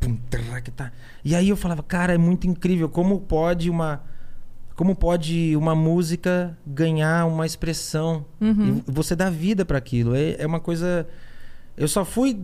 Pum, 0.00 0.16
traquetá. 0.28 0.92
E 1.24 1.34
aí 1.34 1.48
eu 1.48 1.56
falava, 1.56 1.82
cara, 1.82 2.12
é 2.12 2.18
muito 2.18 2.46
incrível. 2.46 2.88
Como 2.88 3.20
pode 3.20 3.70
uma. 3.70 4.02
Como 4.78 4.94
pode 4.94 5.56
uma 5.56 5.74
música 5.74 6.56
ganhar 6.64 7.26
uma 7.26 7.44
expressão? 7.44 8.24
E 8.40 8.80
você 8.86 9.16
dá 9.16 9.28
vida 9.28 9.64
para 9.64 9.76
aquilo. 9.76 10.14
É, 10.14 10.36
é 10.38 10.46
uma 10.46 10.60
coisa. 10.60 11.04
Eu 11.76 11.88
só 11.88 12.04
fui 12.04 12.38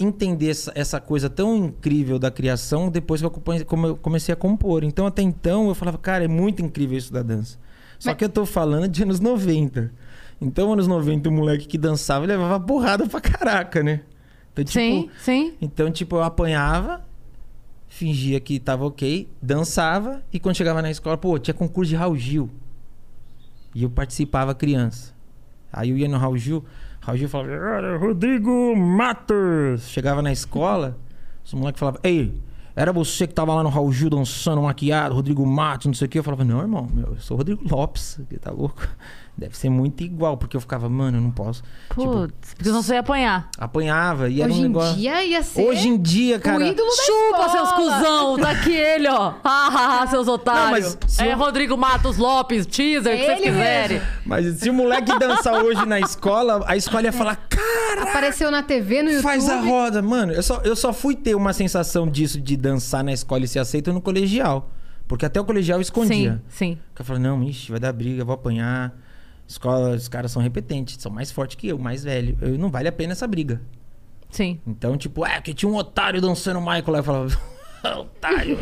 entender 0.00 0.48
essa, 0.48 0.72
essa 0.74 0.98
coisa 0.98 1.28
tão 1.28 1.54
incrível 1.54 2.18
da 2.18 2.30
criação 2.30 2.88
depois 2.88 3.20
que 3.20 3.26
eu, 3.26 3.96
comecei 4.00 4.32
a 4.32 4.36
compor. 4.36 4.84
Então, 4.84 5.06
até 5.06 5.20
então, 5.20 5.68
eu 5.68 5.74
falava, 5.74 5.98
cara, 5.98 6.24
é 6.24 6.28
muito 6.28 6.62
incrível 6.62 6.96
isso 6.96 7.12
da 7.12 7.22
dança. 7.22 7.58
Só 7.98 8.08
Mas- 8.08 8.16
que 8.16 8.24
eu 8.24 8.30
tô 8.30 8.46
falando 8.46 8.88
de 8.88 9.02
anos 9.02 9.20
90. 9.20 9.92
Então, 10.40 10.72
anos 10.72 10.86
90, 10.88 11.28
o 11.28 11.32
moleque 11.32 11.66
que 11.66 11.76
dançava 11.76 12.24
levava 12.24 12.58
porrada 12.58 13.06
pra 13.06 13.20
caraca, 13.20 13.82
né? 13.82 14.00
Então, 14.50 14.64
tipo, 14.64 14.78
sim, 14.80 15.10
sim. 15.18 15.52
então, 15.60 15.90
tipo, 15.90 16.16
eu 16.16 16.22
apanhava, 16.22 17.05
fingia 17.96 18.38
que 18.38 18.60
tava 18.60 18.84
ok, 18.84 19.26
dançava, 19.40 20.22
e 20.30 20.38
quando 20.38 20.54
chegava 20.54 20.82
na 20.82 20.90
escola, 20.90 21.16
pô, 21.16 21.38
tinha 21.38 21.54
concurso 21.54 21.88
de 21.88 21.96
Raul 21.96 22.14
Gil. 22.14 22.50
E 23.74 23.82
eu 23.84 23.90
participava 23.90 24.54
criança. 24.54 25.14
Aí 25.72 25.90
eu 25.90 25.96
ia 25.96 26.06
no 26.06 26.18
Raul 26.18 26.36
Gil, 26.36 26.62
Raul 27.00 27.16
Gil 27.16 27.28
falava, 27.28 27.50
"Era 27.52 27.96
Rodrigo 27.96 28.76
Matos. 28.76 29.88
Chegava 29.88 30.20
na 30.20 30.30
escola, 30.30 30.98
os 31.42 31.54
moleques 31.54 31.80
falavam, 31.80 32.00
ei, 32.02 32.34
era 32.76 32.92
você 32.92 33.26
que 33.26 33.32
tava 33.34 33.54
lá 33.54 33.62
no 33.62 33.70
Raul 33.70 33.90
Gil 33.90 34.10
dançando 34.10 34.60
maquiado, 34.62 35.14
Rodrigo 35.14 35.44
Matos, 35.46 35.86
não 35.86 35.94
sei 35.94 36.06
o 36.06 36.10
quê. 36.10 36.18
Eu 36.18 36.22
falava, 36.22 36.44
não, 36.44 36.60
irmão, 36.60 36.86
meu, 36.92 37.06
eu 37.14 37.20
sou 37.20 37.34
o 37.34 37.38
Rodrigo 37.38 37.62
Lopes, 37.68 38.20
que 38.28 38.38
tá 38.38 38.50
louco? 38.50 38.86
Deve 39.38 39.54
ser 39.54 39.68
muito 39.68 40.02
igual, 40.02 40.38
porque 40.38 40.56
eu 40.56 40.60
ficava, 40.62 40.88
mano, 40.88 41.18
eu 41.18 41.20
não 41.20 41.30
posso. 41.30 41.62
Tipo, 41.90 42.04
Putz, 42.04 42.54
porque 42.54 42.64
senão 42.64 42.80
você 42.82 42.94
ia 42.94 43.00
apanhar. 43.00 43.50
apanhava 43.58 44.30
e 44.30 44.40
era 44.40 44.50
Hoje 44.50 44.60
um 44.60 44.64
em 44.64 44.68
negócio. 44.68 44.96
dia 44.96 45.24
ia 45.26 45.42
ser 45.42 45.62
Hoje 45.62 45.88
em 45.88 45.98
dia, 46.00 46.38
cara. 46.40 46.56
o 46.58 46.62
ídolo 46.66 46.88
da 46.88 47.02
Chupa, 47.02 47.46
escola. 47.46 47.48
seus 47.50 47.72
cuzão! 47.72 48.38
Tá 48.38 48.50
aqui 48.52 48.72
ele, 48.74 49.08
ó. 49.08 49.34
Ah, 49.44 49.68
ah, 49.70 50.00
ah, 50.02 50.06
seus 50.06 50.26
otários. 50.26 50.96
mas 50.96 51.12
se 51.12 51.22
é 51.22 51.34
eu- 51.34 51.36
Rodrigo 51.38 51.76
Matos 51.76 52.16
Lopes, 52.16 52.64
teaser, 52.64 53.14
o 53.14 53.18
que 53.18 53.24
vocês 53.26 53.40
quiserem. 53.42 54.00
Mas 54.26 54.56
se 54.56 54.68
o 54.68 54.74
moleque 54.74 55.16
dançar 55.18 55.54
hoje 55.64 55.86
na 55.86 56.00
escola, 56.00 56.64
a 56.66 56.76
escola 56.76 57.04
ia 57.04 57.12
falar, 57.12 57.36
cara, 57.48 58.02
Apareceu 58.02 58.50
na 58.50 58.62
TV, 58.62 59.02
no 59.02 59.08
YouTube. 59.10 59.22
faz 59.22 59.48
a 59.48 59.60
roda. 59.60 60.02
Mano, 60.02 60.32
eu 60.32 60.42
só, 60.42 60.60
eu 60.64 60.74
só 60.74 60.92
fui 60.92 61.14
ter 61.14 61.34
uma 61.34 61.52
sensação 61.52 62.08
disso 62.08 62.40
de 62.40 62.56
dançar 62.56 63.04
na 63.04 63.12
escola 63.12 63.44
e 63.44 63.48
ser 63.48 63.60
aceito 63.60 63.92
no 63.92 64.00
colegial. 64.00 64.70
Porque 65.06 65.24
até 65.24 65.40
o 65.40 65.44
colegial 65.44 65.80
escondia. 65.80 66.42
Sim, 66.48 66.74
sim. 66.74 66.78
Eu 66.98 67.04
falava, 67.04 67.22
não, 67.22 67.42
ixi, 67.44 67.70
vai 67.70 67.78
dar 67.78 67.92
briga, 67.92 68.24
vou 68.24 68.34
apanhar. 68.34 68.92
Escola, 69.46 69.90
os 69.90 70.08
caras 70.08 70.32
são 70.32 70.42
repetentes, 70.42 70.96
são 71.00 71.12
mais 71.12 71.30
fortes 71.30 71.56
que 71.56 71.68
eu, 71.68 71.78
mais 71.78 72.02
velho. 72.02 72.36
Eu, 72.42 72.58
não 72.58 72.68
vale 72.68 72.88
a 72.88 72.92
pena 72.92 73.12
essa 73.12 73.26
briga. 73.28 73.60
Sim. 74.28 74.60
Então, 74.66 74.96
tipo, 74.98 75.24
é, 75.24 75.40
que 75.40 75.54
tinha 75.54 75.70
um 75.70 75.76
otário 75.76 76.20
dançando 76.20 76.60
Michael 76.60 76.84
lá. 76.88 76.98
Eu 76.98 77.04
falava, 77.04 77.28
otário. 77.94 78.58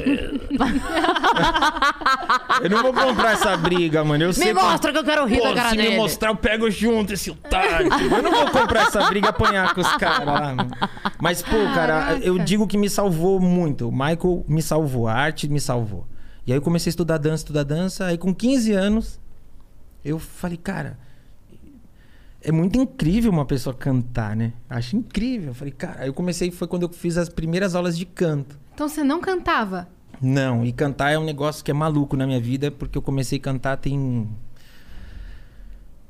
eu 2.62 2.70
não 2.70 2.82
vou 2.82 2.92
comprar 2.92 3.32
essa 3.32 3.56
briga, 3.56 4.04
mano. 4.04 4.24
Eu 4.24 4.32
sei 4.32 4.46
Me 4.46 4.54
mostra 4.54 4.92
que 4.92 4.98
eu 4.98 5.04
quero 5.04 5.24
rir 5.26 5.38
Pô, 5.38 5.48
da 5.48 5.54
cara 5.54 5.70
se 5.70 5.76
dele. 5.76 5.88
me 5.90 5.96
mostrar, 5.96 6.28
eu 6.30 6.36
pego 6.36 6.70
junto 6.70 7.12
esse 7.12 7.30
otário. 7.30 7.88
eu 7.92 8.22
não 8.22 8.30
vou 8.30 8.50
comprar 8.50 8.86
essa 8.88 9.04
briga 9.04 9.28
e 9.28 9.30
apanhar 9.30 9.74
com 9.74 9.80
os 9.80 9.92
caras 9.96 10.26
lá, 10.26 10.54
mano. 10.54 10.70
Mas, 11.20 11.42
pô, 11.42 11.50
cara, 11.74 12.00
Caraca. 12.04 12.24
eu 12.24 12.38
digo 12.38 12.66
que 12.66 12.76
me 12.76 12.88
salvou 12.90 13.40
muito. 13.40 13.88
O 13.88 13.92
Michael 13.92 14.44
me 14.48 14.62
salvou, 14.62 15.08
a 15.08 15.14
arte 15.14 15.48
me 15.48 15.60
salvou. 15.60 16.06
E 16.46 16.52
aí 16.52 16.58
eu 16.58 16.62
comecei 16.62 16.90
a 16.90 16.92
estudar 16.92 17.18
dança, 17.18 17.42
estudar 17.42 17.62
dança. 17.62 18.06
Aí 18.06 18.18
com 18.18 18.34
15 18.34 18.72
anos, 18.72 19.20
eu 20.04 20.18
falei, 20.18 20.56
cara, 20.58 20.98
é 22.42 22.52
muito 22.52 22.78
incrível 22.78 23.32
uma 23.32 23.46
pessoa 23.46 23.74
cantar, 23.74 24.36
né? 24.36 24.52
Acho 24.68 24.96
incrível. 24.96 25.48
Eu 25.50 25.54
falei, 25.54 25.72
cara, 25.72 26.02
aí 26.02 26.08
eu 26.08 26.14
comecei, 26.14 26.50
foi 26.50 26.68
quando 26.68 26.82
eu 26.82 26.88
fiz 26.90 27.16
as 27.16 27.30
primeiras 27.30 27.74
aulas 27.74 27.96
de 27.96 28.04
canto. 28.04 28.58
Então 28.74 28.88
você 28.88 29.02
não 29.04 29.20
cantava? 29.20 29.88
Não, 30.20 30.64
e 30.64 30.72
cantar 30.72 31.10
é 31.10 31.18
um 31.18 31.24
negócio 31.24 31.64
que 31.64 31.70
é 31.70 31.74
maluco 31.74 32.16
na 32.16 32.26
minha 32.26 32.40
vida, 32.40 32.70
porque 32.70 32.96
eu 32.98 33.02
comecei 33.02 33.38
a 33.38 33.42
cantar 33.42 33.76
tem. 33.76 34.28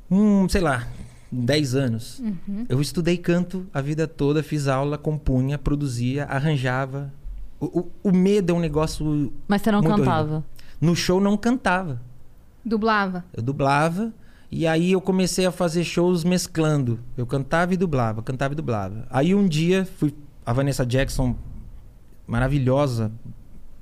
Um, 0.09 0.47
sei 0.47 0.61
lá, 0.61 0.87
10 1.31 1.75
anos. 1.75 2.21
Eu 2.69 2.81
estudei 2.81 3.17
canto 3.17 3.65
a 3.73 3.81
vida 3.81 4.07
toda, 4.07 4.43
fiz 4.43 4.67
aula, 4.67 4.97
compunha, 4.97 5.57
produzia, 5.57 6.25
arranjava. 6.25 7.11
O, 7.59 7.79
o- 7.79 7.91
o 8.03 8.11
medo 8.11 8.51
é 8.51 8.55
um 8.55 8.59
negócio. 8.59 9.33
Mas 9.47 9.61
você 9.61 9.71
não 9.71 9.81
cantava. 9.81 10.19
horrível. 10.21 10.43
No 10.79 10.95
show 10.95 11.19
não 11.19 11.35
cantava. 11.37 12.01
Dublava? 12.63 13.23
Eu 13.33 13.41
dublava. 13.41 14.13
E 14.51 14.67
aí 14.67 14.91
eu 14.91 15.01
comecei 15.01 15.45
a 15.45 15.51
fazer 15.51 15.83
shows 15.83 16.23
mesclando. 16.23 16.99
Eu 17.17 17.25
cantava 17.25 17.73
e 17.73 17.77
dublava, 17.77 18.21
cantava 18.21 18.53
e 18.53 18.55
dublava. 18.57 19.05
Aí 19.09 19.33
um 19.33 19.47
dia 19.47 19.85
fui 19.97 20.13
a 20.45 20.53
Vanessa 20.53 20.85
Jackson 20.85 21.35
maravilhosa, 22.27 23.11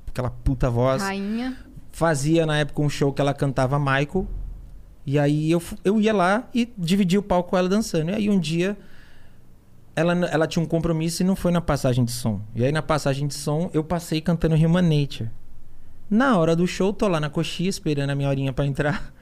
aquela 0.07 0.29
puta 0.29 0.69
voz, 0.69 1.01
Rainha? 1.01 1.57
fazia 1.91 2.45
na 2.45 2.57
época 2.57 2.81
um 2.81 2.89
show 2.89 3.13
que 3.13 3.21
ela 3.21 3.33
cantava 3.33 3.79
Michael. 3.79 4.27
E 5.05 5.19
aí 5.19 5.51
eu, 5.51 5.61
eu 5.83 5.99
ia 5.99 6.13
lá 6.13 6.47
e 6.53 6.71
dividia 6.77 7.19
o 7.19 7.23
palco 7.23 7.51
com 7.51 7.57
ela 7.57 7.69
dançando. 7.69 8.11
E 8.11 8.15
aí 8.15 8.29
um 8.29 8.39
dia 8.39 8.77
ela, 9.95 10.13
ela 10.27 10.47
tinha 10.47 10.63
um 10.63 10.65
compromisso 10.65 11.21
e 11.21 11.25
não 11.25 11.35
foi 11.35 11.51
na 11.51 11.61
passagem 11.61 12.03
de 12.03 12.11
som. 12.11 12.41
E 12.55 12.63
aí 12.63 12.71
na 12.71 12.81
passagem 12.81 13.27
de 13.27 13.33
som 13.33 13.69
eu 13.73 13.83
passei 13.83 14.21
cantando 14.21 14.55
Human 14.55 14.81
Nature. 14.81 15.29
Na 16.09 16.37
hora 16.37 16.55
do 16.55 16.67
show, 16.67 16.93
tô 16.93 17.07
lá 17.07 17.19
na 17.19 17.29
coxinha 17.29 17.69
esperando 17.69 18.09
a 18.09 18.15
minha 18.15 18.29
horinha 18.29 18.53
pra 18.53 18.65
entrar. 18.65 19.13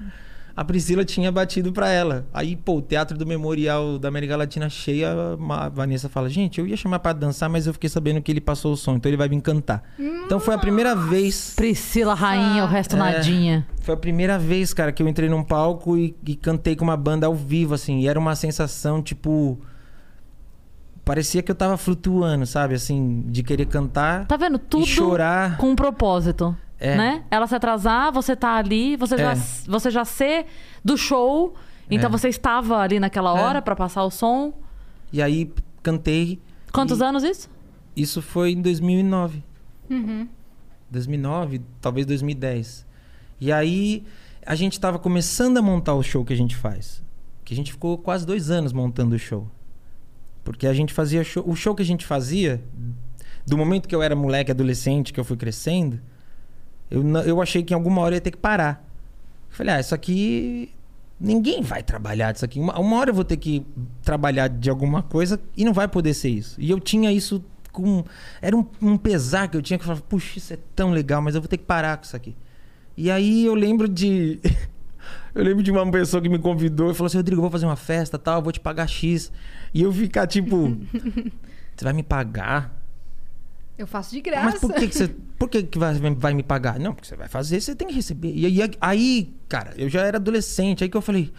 A 0.56 0.66
Priscila 0.66 1.06
tinha 1.06 1.32
batido 1.32 1.72
pra 1.72 1.90
ela. 1.90 2.26
Aí, 2.34 2.56
pô, 2.56 2.78
o 2.78 2.82
Teatro 2.82 3.18
do 3.18 3.26
Memorial 3.26 3.98
da 3.98 4.10
América 4.10 4.36
Latina 4.36 4.70
cheia, 4.70 5.12
a 5.40 5.70
Vanessa 5.70 6.10
fala: 6.10 6.30
Gente, 6.30 6.60
eu 6.60 6.68
ia 6.68 6.76
chamar 6.76 7.00
pra 7.00 7.14
dançar, 7.14 7.50
mas 7.50 7.68
eu 7.68 7.74
fiquei 7.74 7.90
sabendo 7.90 8.22
que 8.22 8.32
ele 8.32 8.42
passou 8.42 8.74
o 8.74 8.78
som, 8.78 8.96
então 8.96 9.10
ele 9.10 9.18
vai 9.18 9.30
vir 9.30 9.40
cantar. 9.42 9.84
Então 9.98 10.40
foi 10.40 10.54
a 10.54 10.58
primeira 10.58 10.96
vez. 10.96 11.54
Priscila, 11.56 12.14
rainha, 12.14 12.64
o 12.64 12.68
resto 12.68 12.96
É. 12.96 13.00
nadinha. 13.00 13.68
Foi 13.82 13.94
a 13.94 13.98
primeira 13.98 14.38
vez, 14.38 14.74
cara, 14.74 14.92
que 14.92 15.02
eu 15.02 15.08
entrei 15.08 15.30
num 15.30 15.44
palco 15.44 15.98
e, 15.98 16.16
e 16.28 16.36
cantei 16.36 16.76
com 16.76 16.84
uma 16.84 16.98
banda 16.98 17.26
ao 17.28 17.34
vivo, 17.36 17.74
assim. 17.74 18.00
E 18.00 18.08
era 18.08 18.20
uma 18.20 18.36
sensação, 18.36 19.02
tipo. 19.02 19.58
Parecia 21.04 21.42
que 21.42 21.50
eu 21.52 21.56
tava 21.56 21.78
flutuando, 21.78 22.46
sabe? 22.46 22.76
Assim, 22.76 23.24
de 23.28 23.42
querer 23.42 23.66
cantar 23.66 24.26
Tá 24.28 24.38
vendo? 24.38 24.60
Tudo 24.60 24.84
e 24.84 24.88
chorar. 24.88 25.58
com 25.58 25.72
um 25.72 25.76
propósito. 25.76 26.56
É. 26.84 26.96
Né? 26.98 27.24
Ela 27.30 27.46
se 27.46 27.54
atrasar, 27.56 28.12
você 28.12 28.36
tá 28.36 28.56
ali, 28.56 28.96
você, 28.96 29.16
já, 29.16 29.34
É. 29.34 29.36
você 29.68 29.92
já 29.92 30.04
ser 30.04 30.48
do 30.84 30.98
show. 30.98 31.54
Então 31.90 32.08
É. 32.08 32.12
você 32.12 32.28
estava 32.28 32.78
ali 32.80 33.00
naquela 33.00 33.38
É. 33.38 33.42
hora 33.44 33.62
pra 33.62 33.76
passar 33.76 34.04
o 34.04 34.10
som. 34.10 34.52
E 35.14 35.22
aí 35.22 35.54
cantei. 35.84 36.42
Quantos 36.74 37.00
e 37.00 37.04
anos 37.04 37.24
isso? 37.24 37.50
Isso 37.96 38.22
foi 38.22 38.52
em 38.54 38.62
2009. 38.62 39.44
Uhum. 39.90 40.28
2009, 40.90 41.62
talvez 41.80 42.06
2010. 42.08 42.86
E 43.40 43.52
aí 43.52 44.04
a 44.46 44.56
gente 44.56 44.80
tava 44.80 44.98
começando 44.98 45.58
a 45.58 45.62
montar 45.62 45.94
o 45.94 46.02
show 46.02 46.26
que 46.26 46.34
a 46.34 46.38
gente 46.38 46.56
faz. 46.56 47.04
Que 47.46 47.54
a 47.54 47.58
gente 47.58 47.72
ficou 47.72 47.98
quase 47.98 48.26
dois 48.26 48.50
anos 48.50 48.74
montando 48.74 49.16
o 49.16 49.20
show. 49.20 49.48
Porque 50.44 50.66
a 50.66 50.74
gente 50.74 50.94
fazia 50.94 51.24
show. 51.24 51.44
O 51.48 51.56
show 51.56 51.76
que 51.76 51.84
a 51.84 51.86
gente 51.86 52.06
fazia, 52.06 52.60
do 53.46 53.58
momento 53.58 53.88
que 53.88 53.94
eu 53.96 54.02
era 54.02 54.16
moleque, 54.16 54.50
adolescente, 54.50 55.14
que 55.14 55.20
eu 55.20 55.24
fui 55.24 55.38
crescendo, 55.38 56.00
eu, 56.92 57.04
eu 57.22 57.42
achei 57.42 57.64
que 57.64 57.74
em 57.74 57.76
alguma 57.76 58.02
hora 58.02 58.14
eu 58.14 58.18
ia 58.18 58.22
ter 58.22 58.32
que 58.32 58.38
parar. 58.38 58.86
Eu 59.50 59.56
falei, 59.56 59.76
ah, 59.76 59.80
isso 59.80 59.96
aqui. 59.96 60.70
Ninguém 61.18 61.62
vai 61.62 61.82
trabalhar 61.82 62.32
disso 62.32 62.44
aqui. 62.44 62.60
Uma, 62.60 62.78
uma 62.80 62.98
hora 62.98 63.12
eu 63.12 63.14
vou 63.14 63.24
ter 63.24 63.38
que 63.38 63.66
trabalhar 64.04 64.50
de 64.50 64.70
alguma 64.70 65.02
coisa 65.02 65.40
e 65.56 65.64
não 65.64 65.72
vai 65.72 65.88
poder 65.88 66.14
ser 66.14 66.30
isso. 66.30 66.60
E 66.60 66.70
eu 66.70 66.80
tinha 66.80 67.12
isso 67.12 67.44
com. 67.72 68.04
Era 68.42 68.58
um, 68.58 68.66
um 68.82 68.98
pesar 68.98 69.48
que 69.48 69.56
eu 69.56 69.62
tinha 69.62 69.80
que 69.80 69.86
falar, 69.86 70.02
puxa, 70.02 70.38
isso 70.38 70.54
é 70.54 70.58
tão 70.76 70.92
legal, 70.92 71.22
mas 71.22 71.36
eu 71.36 71.42
vou 71.42 71.48
ter 71.48 71.58
que 71.58 71.64
parar 71.64 71.98
com 71.98 72.04
isso 72.04 72.16
aqui. 72.16 72.36
E 72.98 73.10
aí 73.10 73.46
eu 73.46 73.54
lembro 73.54 73.88
de. 73.88 74.40
eu 75.34 75.44
lembro 75.44 75.64
de 75.64 75.72
uma 75.72 75.90
pessoa 75.92 76.22
que 76.22 76.28
me 76.28 76.40
convidou 76.40 76.92
e 76.92 76.94
falou 76.96 77.06
assim: 77.08 77.18
Rodrigo, 77.18 77.38
eu 77.40 77.44
vou 77.44 77.52
fazer 77.52 77.68
uma 77.68 77.78
festa 77.78 78.18
tal, 78.18 78.40
eu 78.40 78.44
vou 78.44 78.52
te 78.52 78.60
pagar 78.60 78.88
X. 78.88 79.32
E 79.74 79.82
eu 79.84 79.94
ficar 79.94 80.28
tipo. 80.28 80.76
Você 81.78 81.86
vai 81.86 81.94
me 81.94 82.04
pagar? 82.04 82.81
Eu 83.82 83.88
faço 83.88 84.12
de 84.12 84.22
graça. 84.22 84.46
Mas 84.46 84.60
por 84.60 84.74
que, 84.74 84.88
que 84.88 84.96
você. 84.96 85.08
Por 85.08 85.50
que, 85.50 85.64
que 85.64 85.80
vai, 85.80 85.94
vai 85.96 86.34
me 86.36 86.44
pagar? 86.44 86.80
Não, 86.80 86.94
porque 86.94 87.08
você 87.08 87.16
vai 87.16 87.28
fazer, 87.28 87.60
você 87.60 87.76
tem 87.76 87.88
que 87.88 87.94
receber. 87.96 88.32
E 88.36 88.46
aí, 88.46 88.72
aí, 88.80 89.34
cara, 89.50 89.74
eu 89.76 89.90
já 89.90 90.02
era 90.04 90.18
adolescente, 90.18 90.84
aí 90.84 90.90
que 90.90 90.96
eu 90.96 91.02
falei. 91.02 91.34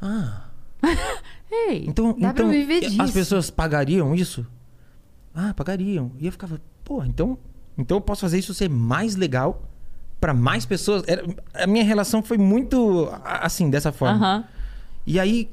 Ah, 0.00 0.44
Ei, 1.50 1.84
então. 1.86 2.12
Dá 2.12 2.32
pra 2.32 2.44
então 2.44 2.48
viver 2.50 2.84
As 2.84 2.92
disso. 2.92 3.12
pessoas 3.12 3.50
pagariam 3.50 4.14
isso? 4.14 4.46
Ah, 5.34 5.52
pagariam. 5.54 6.12
E 6.18 6.26
eu 6.26 6.32
ficava, 6.32 6.60
pô, 6.84 7.02
então. 7.04 7.36
Então 7.76 7.96
eu 7.96 8.00
posso 8.00 8.20
fazer 8.20 8.38
isso 8.38 8.54
ser 8.54 8.68
mais 8.70 9.16
legal 9.16 9.68
pra 10.20 10.32
mais 10.32 10.64
pessoas. 10.64 11.02
Era- 11.06 11.24
a 11.54 11.66
minha 11.66 11.84
relação 11.84 12.22
foi 12.22 12.38
muito 12.38 13.08
assim, 13.24 13.68
dessa 13.70 13.90
forma. 13.92 14.14
aham. 14.16 14.44
E 15.06 15.18
aí. 15.18 15.50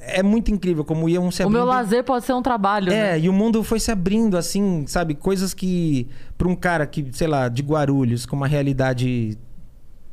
É 0.00 0.22
muito 0.22 0.50
incrível 0.50 0.84
como 0.84 1.08
iam 1.08 1.30
se 1.30 1.42
O 1.44 1.50
meu 1.50 1.62
abrindo- 1.62 1.74
lazer 1.76 2.04
pode 2.04 2.24
ser 2.24 2.32
um 2.32 2.40
trabalho. 2.42 2.90
é, 2.92 3.12
né? 3.12 3.20
e 3.20 3.28
o 3.28 3.32
mundo 3.32 3.62
foi 3.64 3.78
se 3.80 3.90
abrindo, 3.90 4.36
assim, 4.36 4.84
sabe? 4.86 5.14
Coisas 5.14 5.52
que, 5.52 6.08
pra 6.36 6.48
um 6.48 6.54
cara 6.56 6.86
que, 6.86 7.06
sei 7.12 7.26
lá, 7.26 7.48
de 7.48 7.62
Guarulhos, 7.62 8.24
com 8.24 8.36
uma 8.36 8.46
realidade 8.46 9.36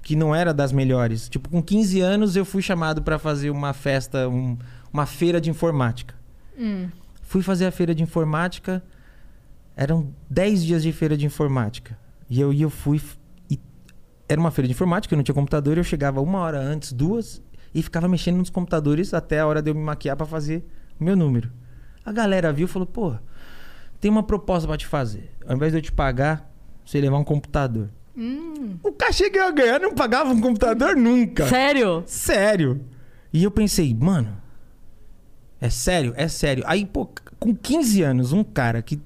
que 0.02 0.16
não 0.16 0.36
era 0.36 0.54
das 0.54 0.72
melhores. 0.72 1.30
Tipo, 1.30 1.50
com 1.50 1.62
15 1.62 2.00
anos 2.02 2.36
eu 2.36 2.44
fui 2.46 2.62
chamado 2.62 3.02
pra 3.02 3.18
fazer 3.20 3.50
uma 3.52 3.74
festa, 3.74 4.28
um- 4.28 4.58
uma 4.92 5.06
feira 5.06 5.40
de 5.40 5.50
informática. 5.50 6.14
Hum. 6.58 6.88
Fui 7.22 7.42
fazer 7.42 7.66
a 7.66 7.72
feira 7.72 7.94
de 7.96 8.04
informática, 8.04 8.84
eram 9.76 10.10
10 10.30 10.64
dias 10.64 10.84
de 10.84 10.92
feira 10.92 11.18
de 11.18 11.26
informática. 11.26 11.98
E 12.30 12.40
eu, 12.40 12.52
e 12.54 12.62
eu 12.62 12.70
fui. 12.70 13.02
E 13.50 13.60
era 14.28 14.40
uma 14.40 14.52
feira 14.52 14.68
de 14.68 14.74
informática, 14.74 15.14
eu 15.14 15.18
não 15.18 15.24
tinha 15.24 15.36
computador, 15.36 15.78
eu 15.78 15.84
chegava 15.84 16.22
uma 16.22 16.40
hora 16.40 16.60
antes, 16.60 16.92
duas, 16.94 17.42
e 17.76 17.84
ficava 17.84 18.08
mexendo 18.08 18.38
nos 18.38 18.50
computadores 18.50 19.14
até 19.14 19.42
a 19.42 19.46
hora 19.46 19.62
de 19.62 19.70
eu 19.70 19.76
me 19.76 19.82
maquiar 19.82 20.16
pra 20.16 20.26
fazer 20.26 20.66
o 20.98 21.04
meu 21.04 21.16
número. 21.16 21.52
A 22.06 22.12
galera 22.14 22.54
viu 22.54 22.66
e 22.66 22.70
falou: 22.70 22.86
pô, 22.86 23.14
tem 24.00 24.10
uma 24.10 24.24
proposta 24.24 24.66
pra 24.66 24.78
te 24.78 24.88
fazer. 24.88 25.30
Ao 25.46 25.56
invés 25.58 25.74
de 25.74 25.80
eu 25.80 25.82
te 25.82 25.92
pagar, 25.92 26.50
você 26.86 27.02
levar 27.02 27.18
um 27.18 27.24
computador. 27.24 27.90
Hum. 28.18 28.78
O 28.82 28.94
cachê 28.94 29.30
que 29.30 29.38
eu 29.38 29.44
ia 29.44 29.52
ganhar 29.52 29.80
não 29.80 29.94
pagava 29.94 30.32
um 30.32 30.40
computador 30.40 30.96
nunca. 30.96 31.46
Sério? 31.48 32.04
Sério. 32.08 32.82
E 33.34 33.44
eu 33.44 33.52
pensei, 33.52 33.94
mano, 33.94 34.38
é 35.60 35.70
sério? 35.70 36.14
É 36.16 36.30
sério. 36.30 36.64
Aí, 36.66 36.86
pô, 36.86 37.10
com 37.38 37.54
15 37.54 38.02
anos, 38.02 38.32
um 38.32 38.44
cara 38.44 38.82
que. 38.82 39.02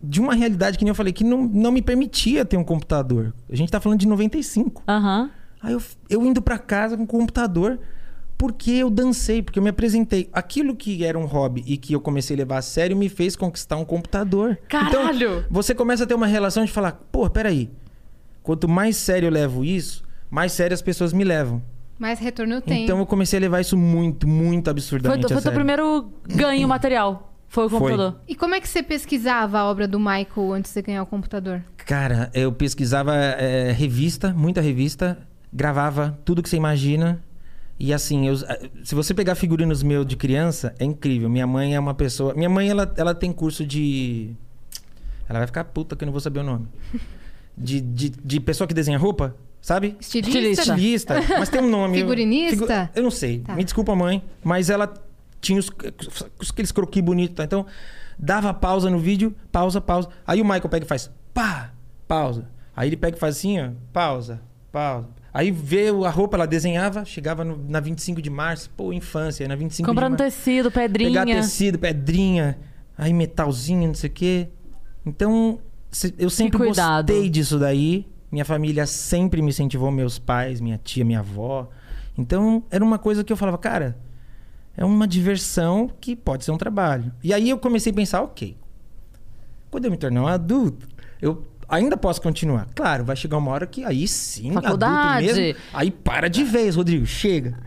De 0.00 0.20
uma 0.20 0.32
realidade 0.32 0.78
que 0.78 0.84
nem 0.84 0.90
eu 0.90 0.94
falei, 0.94 1.12
que 1.12 1.24
não, 1.24 1.44
não 1.44 1.72
me 1.72 1.82
permitia 1.82 2.44
ter 2.44 2.56
um 2.56 2.62
computador. 2.62 3.34
A 3.50 3.54
gente 3.56 3.70
tá 3.70 3.80
falando 3.80 3.98
de 3.98 4.06
95. 4.06 4.82
Aham. 4.88 5.30
Aí 5.60 5.72
eu, 5.72 5.82
eu 6.08 6.24
indo 6.24 6.40
pra 6.40 6.56
casa 6.56 6.96
com 6.96 7.02
o 7.02 7.06
computador, 7.06 7.80
porque 8.38 8.70
eu 8.70 8.88
dancei, 8.88 9.42
porque 9.42 9.58
eu 9.58 9.62
me 9.62 9.68
apresentei. 9.68 10.30
Aquilo 10.32 10.76
que 10.76 11.04
era 11.04 11.18
um 11.18 11.26
hobby 11.26 11.64
e 11.66 11.76
que 11.76 11.92
eu 11.92 12.00
comecei 12.00 12.36
a 12.36 12.38
levar 12.38 12.58
a 12.58 12.62
sério 12.62 12.96
me 12.96 13.08
fez 13.08 13.34
conquistar 13.34 13.76
um 13.76 13.84
computador. 13.84 14.56
Caralho! 14.68 15.40
Então, 15.40 15.44
você 15.50 15.74
começa 15.74 16.04
a 16.04 16.06
ter 16.06 16.14
uma 16.14 16.26
relação 16.26 16.64
de 16.64 16.70
falar, 16.70 16.92
pô, 17.10 17.28
peraí. 17.28 17.68
Quanto 18.44 18.68
mais 18.68 18.96
sério 18.96 19.26
eu 19.26 19.32
levo 19.32 19.64
isso, 19.64 20.04
mais 20.30 20.52
sério 20.52 20.72
as 20.72 20.80
pessoas 20.80 21.12
me 21.12 21.24
levam. 21.24 21.60
Mais 21.98 22.20
retorno 22.20 22.54
eu 22.54 22.62
tenho. 22.62 22.84
Então 22.84 22.98
eu 22.98 23.06
comecei 23.06 23.38
a 23.38 23.40
levar 23.40 23.60
isso 23.60 23.76
muito, 23.76 24.26
muito 24.26 24.66
Foi, 24.66 24.70
absurdamente 24.70 25.26
foi 25.26 25.36
a 25.36 25.42
teu 25.42 25.52
primeiro 25.52 26.12
ganho 26.24 26.66
material. 26.68 27.34
Foi 27.48 27.64
o 27.64 27.68
Foi. 27.68 27.80
computador. 27.80 28.20
E 28.28 28.36
como 28.36 28.54
é 28.54 28.60
que 28.60 28.68
você 28.68 28.82
pesquisava 28.82 29.58
a 29.58 29.64
obra 29.64 29.88
do 29.88 29.98
Michael 29.98 30.52
antes 30.52 30.70
de 30.70 30.74
você 30.74 30.82
ganhar 30.82 31.02
o 31.02 31.06
computador? 31.06 31.62
Cara, 31.78 32.30
eu 32.32 32.52
pesquisava 32.52 33.14
é, 33.16 33.72
revista, 33.72 34.32
muita 34.32 34.60
revista, 34.60 35.18
gravava 35.52 36.18
tudo 36.24 36.42
que 36.42 36.48
você 36.48 36.56
imagina. 36.56 37.20
E 37.78 37.92
assim, 37.94 38.26
eu- 38.26 38.36
se 38.82 38.94
você 38.94 39.14
pegar 39.14 39.34
figurinos 39.36 39.82
meus 39.82 40.04
de 40.06 40.16
criança, 40.16 40.74
é 40.78 40.84
incrível. 40.84 41.28
Minha 41.30 41.46
mãe 41.46 41.74
é 41.74 41.80
uma 41.80 41.94
pessoa. 41.94 42.34
Minha 42.34 42.48
mãe, 42.48 42.68
ela, 42.68 42.92
ela 42.96 43.14
tem 43.14 43.32
curso 43.32 43.64
de. 43.64 44.30
Ela 45.28 45.38
vai 45.40 45.46
ficar 45.46 45.62
puta 45.64 45.94
que 45.94 46.02
eu 46.02 46.06
não 46.06 46.12
vou 46.12 46.20
saber 46.20 46.40
o 46.40 46.44
nome. 46.44 46.66
De, 47.60 47.80
de, 47.80 48.10
de 48.10 48.38
pessoa 48.38 48.68
que 48.68 48.72
desenha 48.74 48.96
roupa, 48.96 49.34
sabe? 49.60 49.96
Estilista? 50.00 50.62
Estilista. 50.62 51.14
Mas 51.40 51.48
tem 51.48 51.60
um 51.60 51.68
nome. 51.68 51.96
eu- 51.98 52.02
Figurinista? 52.02 52.50
figu- 52.56 52.90
Eu 52.94 53.02
não 53.02 53.10
sei. 53.10 53.40
Tá. 53.40 53.56
Me 53.56 53.64
desculpa, 53.64 53.96
mãe. 53.96 54.22
Mas 54.44 54.70
ela 54.70 54.94
tinha 55.40 55.58
os, 55.58 55.68
os- 56.40 56.50
aqueles 56.52 56.70
croquis 56.70 57.02
bonitos. 57.02 57.34
tá? 57.34 57.42
Então, 57.42 57.66
dava 58.16 58.54
pausa 58.54 58.88
no 58.88 59.00
vídeo, 59.00 59.34
pausa, 59.50 59.80
pausa. 59.80 60.08
Aí 60.24 60.40
o 60.40 60.44
Michael 60.44 60.68
pega 60.68 60.84
e 60.84 60.88
faz 60.88 61.10
pá, 61.34 61.72
pausa. 62.06 62.46
Aí 62.76 62.88
ele 62.88 62.96
pega 62.96 63.16
e 63.16 63.20
faz 63.20 63.36
assim, 63.38 63.58
ó, 63.60 63.70
pausa, 63.92 64.40
pausa. 64.70 65.08
Aí 65.32 65.50
vê 65.50 65.88
a 65.88 66.10
roupa, 66.10 66.36
ela 66.36 66.46
desenhava, 66.46 67.04
chegava 67.04 67.44
no- 67.44 67.62
na 67.68 67.80
25 67.80 68.20
de 68.22 68.30
março, 68.30 68.70
pô, 68.76 68.92
infância, 68.92 69.46
na 69.46 69.54
25 69.54 69.86
Comprando 69.88 70.16
de 70.16 70.22
março. 70.22 70.36
tecido, 70.38 70.70
pedrinha. 70.70 71.10
Pegar 71.10 71.26
tecido, 71.42 71.78
pedrinha, 71.78 72.58
aí 72.96 73.12
metalzinho, 73.12 73.86
não 73.88 73.94
sei 73.94 74.08
o 74.08 74.12
quê. 74.12 74.48
Então, 75.04 75.58
se- 75.90 76.14
eu 76.18 76.30
sempre 76.30 76.58
gostei 77.06 77.28
disso 77.30 77.58
daí. 77.58 78.06
Minha 78.32 78.44
família 78.44 78.86
sempre 78.86 79.40
me 79.40 79.48
incentivou, 79.50 79.90
meus 79.90 80.18
pais, 80.18 80.60
minha 80.60 80.78
tia, 80.82 81.04
minha 81.04 81.20
avó. 81.20 81.68
Então, 82.16 82.62
era 82.70 82.84
uma 82.84 82.98
coisa 82.98 83.22
que 83.24 83.32
eu 83.32 83.36
falava, 83.36 83.56
cara, 83.58 83.96
é 84.76 84.84
uma 84.84 85.06
diversão 85.06 85.90
que 86.00 86.14
pode 86.16 86.44
ser 86.44 86.50
um 86.52 86.58
trabalho. 86.58 87.12
E 87.22 87.32
aí 87.32 87.48
eu 87.50 87.58
comecei 87.58 87.92
a 87.92 87.94
pensar, 87.94 88.22
ok, 88.22 88.56
quando 89.70 89.84
eu 89.84 89.90
me 89.90 89.96
tornar 89.96 90.22
um 90.22 90.26
adulto, 90.26 90.86
eu 91.20 91.42
ainda 91.68 91.96
posso 91.96 92.20
continuar. 92.22 92.66
Claro, 92.74 93.04
vai 93.04 93.14
chegar 93.16 93.36
uma 93.36 93.50
hora 93.50 93.66
que 93.66 93.84
aí 93.84 94.06
sim, 94.08 94.52
Faculdade. 94.52 95.24
adulto 95.28 95.40
mesmo, 95.40 95.60
aí 95.72 95.90
para 95.90 96.28
de 96.28 96.42
vez, 96.44 96.74
Rodrigo, 96.76 97.04
chega. 97.06 97.58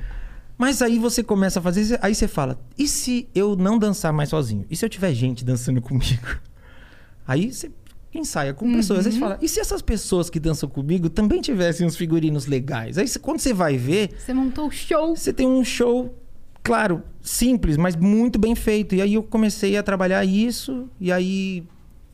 Mas 0.58 0.82
aí 0.82 1.00
você 1.00 1.24
começa 1.24 1.60
a 1.60 1.62
fazer, 1.62 1.98
aí 2.04 2.14
você 2.14 2.28
fala, 2.28 2.60
e 2.78 2.88
se 2.88 3.28
eu 3.34 3.56
não 3.56 3.80
dançar 3.80 4.14
mais 4.14 4.30
sozinho? 4.30 4.66
E 4.70 4.76
se 4.76 4.86
eu 4.86 4.90
tiver 4.90 5.12
gente 5.14 5.44
dançando 5.44 5.82
comigo? 5.82 6.28
Aí 7.28 7.52
você 7.54 7.72
ensaia 8.14 8.54
com 8.54 8.72
pessoas, 8.74 9.06
aí 9.06 9.14
você 9.14 9.20
fala, 9.20 9.38
e 9.42 9.48
se 9.48 9.60
essas 9.60 9.82
pessoas 9.82 10.30
que 10.30 10.38
dançam 10.40 10.68
comigo 10.68 11.10
também 11.10 11.40
tivessem 11.40 11.86
uns 11.88 11.96
figurinos 11.96 12.46
legais? 12.46 12.98
Aí 12.98 13.08
você- 13.08 13.20
quando 13.20 13.40
você 13.40 13.54
vai 13.54 13.78
ver, 13.78 14.10
Você 14.18 14.34
montou 14.34 14.68
o 14.68 14.72
show. 14.72 15.16
você 15.16 15.32
tem 15.32 15.48
um 15.48 15.64
show, 15.64 16.14
claro, 16.62 17.02
simples, 17.22 17.78
mas 17.78 17.96
muito 17.96 18.38
bem 18.38 18.54
feito. 18.54 18.96
E 18.96 19.02
aí 19.02 19.14
eu 19.14 19.24
comecei 19.24 19.78
a 19.78 19.84
trabalhar 19.84 20.26
isso, 20.26 20.90
e 21.00 21.10
aí 21.12 21.64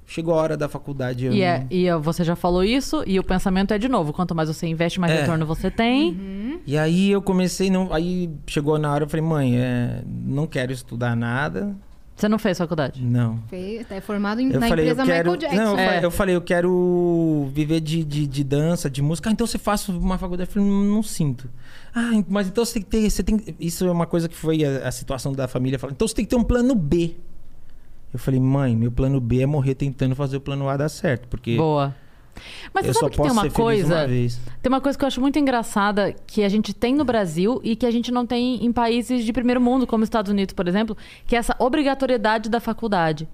chegou 0.07 0.33
a 0.33 0.37
hora 0.37 0.57
da 0.57 0.67
faculdade. 0.67 1.25
eu 1.25 1.33
E, 1.33 1.41
é, 1.43 1.59
não- 1.59 1.67
e 1.69 1.87
é, 1.87 1.95
você 1.97 2.23
já 2.23 2.35
falou 2.35 2.63
isso, 2.63 3.03
e 3.05 3.19
o 3.19 3.23
pensamento 3.23 3.73
é 3.73 3.77
de 3.77 3.87
novo: 3.89 4.11
quanto 4.13 4.33
mais 4.33 4.47
você 4.49 4.65
investe, 4.65 4.99
mais 4.99 5.11
É. 5.13 5.19
retorno 5.21 5.45
você 5.45 5.69
tem. 5.69 6.11
Uhum. 6.13 6.59
E 6.65 6.77
aí 6.77 7.11
eu 7.11 7.21
comecei, 7.21 7.69
não, 7.69 7.93
aí 7.93 8.29
chegou 8.47 8.79
na 8.79 8.91
hora, 8.91 9.03
eu 9.03 9.09
falei, 9.09 9.25
mãe, 9.25 9.57
é, 9.57 10.01
não 10.07 10.47
quero 10.47 10.71
estudar 10.71 11.15
nada, 11.15 11.75
Você 12.15 12.27
não 12.27 12.39
fez 12.39 12.57
faculdade. 12.57 13.03
não. 13.03 13.37
Fez, 13.47 13.87
tá 13.87 14.01
formado 14.01 14.41
em- 14.41 14.51
Eu 14.51 14.59
na 14.59 14.67
falei, 14.67 14.85
empresa 14.85 15.01
eu 15.03 15.05
quero. 15.05 15.31
Michael 15.31 15.51
Jackson. 15.51 15.63
Não, 15.63 15.71
eu, 15.73 15.79
É. 15.79 15.85
falei, 15.85 16.05
eu 16.05 16.11
falei, 16.11 16.35
eu 16.35 16.41
quero 16.41 17.49
viver 17.53 17.79
de, 17.79 18.03
de, 18.03 18.25
de 18.25 18.43
dança, 18.43 18.89
de 18.89 19.01
música. 19.03 19.29
Ah, 19.29 19.33
então 19.33 19.45
você 19.45 19.57
faça 19.59 19.91
uma 19.91 20.17
faculdade. 20.17 20.49
Eu 20.49 20.53
falei, 20.53 20.67
não, 20.67 20.83
não 20.95 21.03
sinto. 21.03 21.47
Ah, 21.93 22.11
mas 22.27 22.47
então 22.47 22.65
você 22.65 22.73
tem 22.73 22.81
que 22.83 22.89
ter. 22.89 23.09
Você 23.09 23.23
tem, 23.23 23.39
isso 23.59 23.85
é 23.85 23.91
uma 23.91 24.05
coisa 24.07 24.27
que 24.27 24.35
foi 24.35 24.63
a, 24.65 24.87
a 24.87 24.91
situação 24.91 25.31
da 25.31 25.47
família. 25.47 25.77
Falando, 25.77 25.95
então 25.95 26.07
você 26.07 26.15
tem 26.15 26.25
que 26.25 26.29
ter 26.29 26.35
um 26.35 26.43
plano 26.43 26.73
B. 26.75 27.15
Eu 28.13 28.19
falei, 28.19 28.39
mãe, 28.39 28.75
meu 28.75 28.91
plano 28.91 29.19
B 29.19 29.41
é 29.41 29.45
morrer 29.45 29.75
tentando 29.75 30.15
fazer 30.15 30.37
o 30.37 30.41
plano 30.41 30.67
A 30.69 30.77
dar 30.77 30.89
certo. 30.89 31.27
Porque 31.27 31.55
Boa. 31.57 31.93
Mas 32.71 32.85
eu 32.85 32.93
você 32.93 32.99
só 32.99 33.05
sabe 33.05 33.11
que 33.13 33.17
posso 33.17 33.33
tem 33.33 33.41
uma 33.43 33.51
coisa. 33.51 33.95
uma 33.95 34.07
vez. 34.07 34.39
Tem 34.61 34.71
uma 34.71 34.79
coisa 34.79 34.95
que 34.95 35.03
eu 35.03 35.07
acho 35.07 35.19
muito 35.19 35.39
engraçada 35.39 36.13
que 36.27 36.43
a 36.43 36.49
gente 36.49 36.71
tem 36.71 36.93
no 36.93 37.03
Brasil 37.03 37.59
e 37.63 37.75
que 37.75 37.83
a 37.83 37.89
gente 37.89 38.11
não 38.11 38.27
tem 38.27 38.63
em 38.63 38.71
países 38.71 39.25
de 39.25 39.33
primeiro 39.33 39.59
mundo, 39.59 39.87
como 39.87 40.03
os 40.03 40.07
Estados 40.07 40.31
Unidos, 40.31 40.53
por 40.53 40.67
exemplo, 40.67 40.95
que 41.25 41.35
é 41.35 41.39
essa 41.39 41.55
obrigatoriedade 41.57 42.47
da 42.47 42.59
faculdade. 42.59 43.27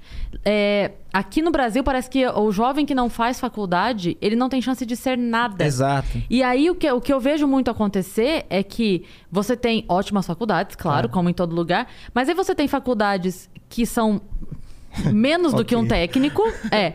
É, 0.45 0.91
aqui 1.11 1.41
no 1.41 1.51
Brasil, 1.51 1.83
parece 1.83 2.09
que 2.09 2.25
o 2.25 2.49
jovem 2.53 2.85
que 2.85 2.95
não 2.95 3.09
faz 3.09 3.41
faculdade, 3.41 4.17
ele 4.21 4.37
não 4.37 4.47
tem 4.47 4.61
chance 4.61 4.85
de 4.85 4.95
ser 4.95 5.17
nada. 5.17 5.65
Exato. 5.65 6.21
E 6.29 6.41
aí, 6.41 6.69
o 6.69 6.75
que, 6.75 6.89
o 6.89 7.01
que 7.01 7.11
eu 7.11 7.19
vejo 7.19 7.45
muito 7.45 7.69
acontecer 7.69 8.45
é 8.49 8.63
que 8.63 9.03
você 9.29 9.57
tem 9.57 9.83
ótimas 9.89 10.25
faculdades, 10.25 10.77
claro, 10.77 10.93
Claro. 10.93 11.09
como 11.09 11.29
em 11.29 11.33
todo 11.33 11.53
lugar, 11.53 11.87
mas 12.13 12.29
aí 12.29 12.35
você 12.35 12.55
tem 12.55 12.69
faculdades 12.69 13.49
que 13.67 13.85
são 13.85 14.21
menos 15.11 15.53
do 15.53 15.63
que 15.65 15.75
um 15.75 15.87
técnico. 15.87 16.41
É. 16.71 16.93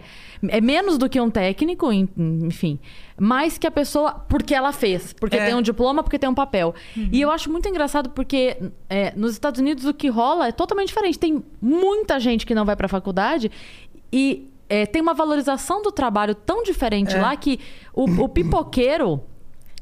É 0.50 0.61
menos 0.61 0.97
do 0.99 1.09
que 1.09 1.21
um 1.21 1.28
técnico, 1.28 1.93
en- 1.93 2.09
enfim. 2.17 2.78
Mais 3.19 3.59
que 3.59 3.67
a 3.67 3.71
pessoa. 3.73 4.12
Porque 4.28 4.55
ela 4.55 4.73
fez. 4.73 5.12
Porque 5.12 5.37
É. 5.37 5.47
tem 5.47 5.55
um 5.57 5.61
diploma, 5.62 6.00
porque 6.00 6.17
tem 6.17 6.31
um 6.31 6.35
papel. 6.35 6.75
E 6.97 7.21
eu 7.21 7.28
acho 7.31 7.50
muito 7.50 7.69
engraçado 7.69 8.11
porque 8.11 8.57
é, 8.88 9.12
nos 9.17 9.33
Estados 9.33 9.61
Unidos 9.61 9.85
o 9.85 9.93
que 9.93 10.07
rola 10.09 10.47
é 10.47 10.52
totalmente 10.52 10.88
diferente. 10.88 11.19
Tem 11.19 11.43
muita 11.61 12.21
gente 12.21 12.47
que 12.47 12.55
não 12.55 12.64
vai 12.64 12.76
pra 12.76 12.87
faculdade 12.87 13.51
e 14.12 14.49
é, 14.68 14.87
tem 14.87 15.03
uma 15.03 15.12
valorização 15.14 15.83
do 15.83 15.90
trabalho 15.90 16.37
tão 16.37 16.62
diferente 16.62 17.16
É. 17.16 17.20
lá 17.20 17.35
que 17.37 17.59
o, 17.92 18.05
o 18.05 18.29
pipoqueiro. 18.29 19.20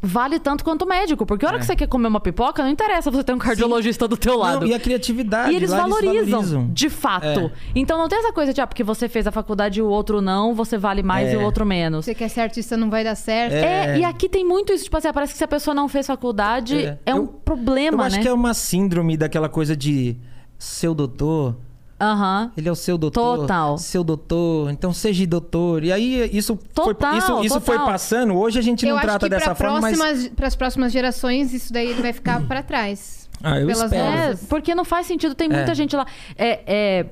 Vale 0.02 0.38
tanto 0.38 0.62
quanto 0.62 0.82
o 0.82 0.88
médico, 0.88 1.24
porque 1.24 1.44
a 1.44 1.48
hora 1.48 1.56
É. 1.56 1.60
que 1.60 1.66
você 1.66 1.74
quer 1.74 1.86
comer 1.88 2.08
uma 2.08 2.20
pipoca, 2.20 2.62
não 2.62 2.68
interessa 2.70 3.10
você 3.10 3.24
ter 3.24 3.32
um 3.32 3.38
cardiologista 3.38 4.06
do 4.06 4.16
teu 4.16 4.36
lado. 4.36 4.60
Não, 4.60 4.66
e 4.66 4.74
a 4.74 4.78
criatividade. 4.78 5.52
E 5.52 5.56
eles 5.56 5.70
lá 5.70 5.86
valorizam, 5.86 6.68
de 6.72 6.90
fato. 6.90 7.24
É. 7.26 7.50
Então 7.74 7.96
não 7.98 8.06
tem 8.08 8.18
essa 8.18 8.32
coisa 8.32 8.52
de, 8.52 8.60
ah, 8.60 8.66
porque 8.66 8.84
você 8.84 9.08
fez 9.08 9.26
a 9.26 9.32
faculdade 9.32 9.78
e 9.80 9.82
o 9.82 9.88
outro 9.88 10.20
não, 10.20 10.54
você 10.54 10.76
vale 10.76 11.02
mais 11.02 11.28
É. 11.28 11.32
e 11.34 11.36
o 11.36 11.42
outro 11.42 11.64
menos. 11.64 12.04
Você 12.04 12.14
quer 12.14 12.28
ser 12.28 12.40
artista, 12.42 12.76
não 12.76 12.90
vai 12.90 13.02
dar 13.02 13.14
certo. 13.14 13.54
É, 13.54 13.94
É. 13.94 13.98
e 13.98 14.04
aqui 14.04 14.28
tem 14.28 14.44
muito 14.44 14.72
isso, 14.72 14.84
tipo 14.84 14.96
assim, 14.96 15.08
ah, 15.08 15.12
parece 15.14 15.32
que 15.32 15.38
se 15.38 15.44
a 15.44 15.48
pessoa 15.48 15.74
não 15.74 15.88
fez 15.88 16.06
faculdade, 16.06 16.76
é, 16.78 16.98
É. 17.06 17.14
um 17.14 17.18
Eu- 17.18 17.26
problema, 17.26 18.02
Eu 18.02 18.06
acho 18.06 18.16
né? 18.16 18.22
que 18.22 18.28
é 18.28 18.32
uma 18.32 18.52
síndrome 18.54 19.16
daquela 19.16 19.48
coisa 19.48 19.74
de 19.74 20.16
seu 20.58 20.94
doutor. 20.94 21.56
Aham. 21.98 22.52
Ele 22.56 22.68
é 22.68 22.72
o 22.72 22.74
seu 22.76 22.98
doutor. 22.98 23.38
Total. 23.38 23.78
Seu 23.78 24.04
doutor. 24.04 24.70
Então 24.70 24.92
seja 24.92 25.26
doutor. 25.26 25.82
E 25.82 25.92
aí 25.92 26.30
isso 26.36 26.56
Total, 26.74 27.10
foi, 27.12 27.18
isso, 27.18 27.44
isso 27.44 27.60
foi 27.60 27.78
passando. 27.78 28.34
Hoje 28.34 28.58
a 28.58 28.62
gente 28.62 28.84
Eu 28.84 28.90
não 28.90 28.96
acho 28.98 29.06
trata 29.06 29.26
que 29.26 29.30
dessa 29.30 29.54
para 29.54 29.70
forma, 29.70 29.80
mas. 29.80 29.96
próximas, 29.98 30.28
pras 30.28 30.54
próximas 30.56 30.92
gerações, 30.92 31.54
isso 31.54 31.72
daí 31.72 31.94
vai 31.94 32.12
ficar 32.12 32.46
pra 32.46 32.62
trás. 32.62 33.28
Ah, 33.42 33.58
eu 33.60 33.66
pelas 33.66 33.84
espero. 33.92 34.32
É, 34.32 34.34
porque 34.48 34.74
não 34.74 34.84
faz 34.84 35.06
sentido, 35.06 35.34
tem 35.34 35.48
muita 35.48 35.72
É. 35.72 35.74
gente 35.74 35.96
lá. 35.96 36.06
É, 36.36 36.60
é, 36.66 37.06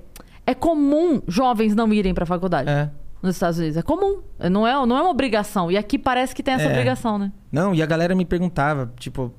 é 0.46 0.54
comum 0.54 1.22
jovens 1.26 1.74
não 1.74 1.92
irem 1.92 2.12
pra 2.12 2.26
faculdade. 2.26 2.68
É. 2.68 2.90
Nos 3.22 3.36
Estados 3.36 3.58
Unidos. 3.58 3.78
É 3.78 3.82
comum. 3.82 4.20
Não 4.50 4.66
é, 4.66 4.72
não 4.86 4.98
é 4.98 5.00
uma 5.00 5.08
obrigação. 5.10 5.70
E 5.72 5.78
aqui 5.78 5.98
parece 5.98 6.34
que 6.34 6.42
tem 6.42 6.52
essa 6.54 6.64
É. 6.64 6.70
obrigação, 6.70 7.16
né? 7.18 7.32
Não, 7.50 7.74
e 7.74 7.82
a 7.82 7.86
galera 7.86 8.14
me 8.14 8.26
perguntava, 8.26 8.92
tipo, 9.00 9.32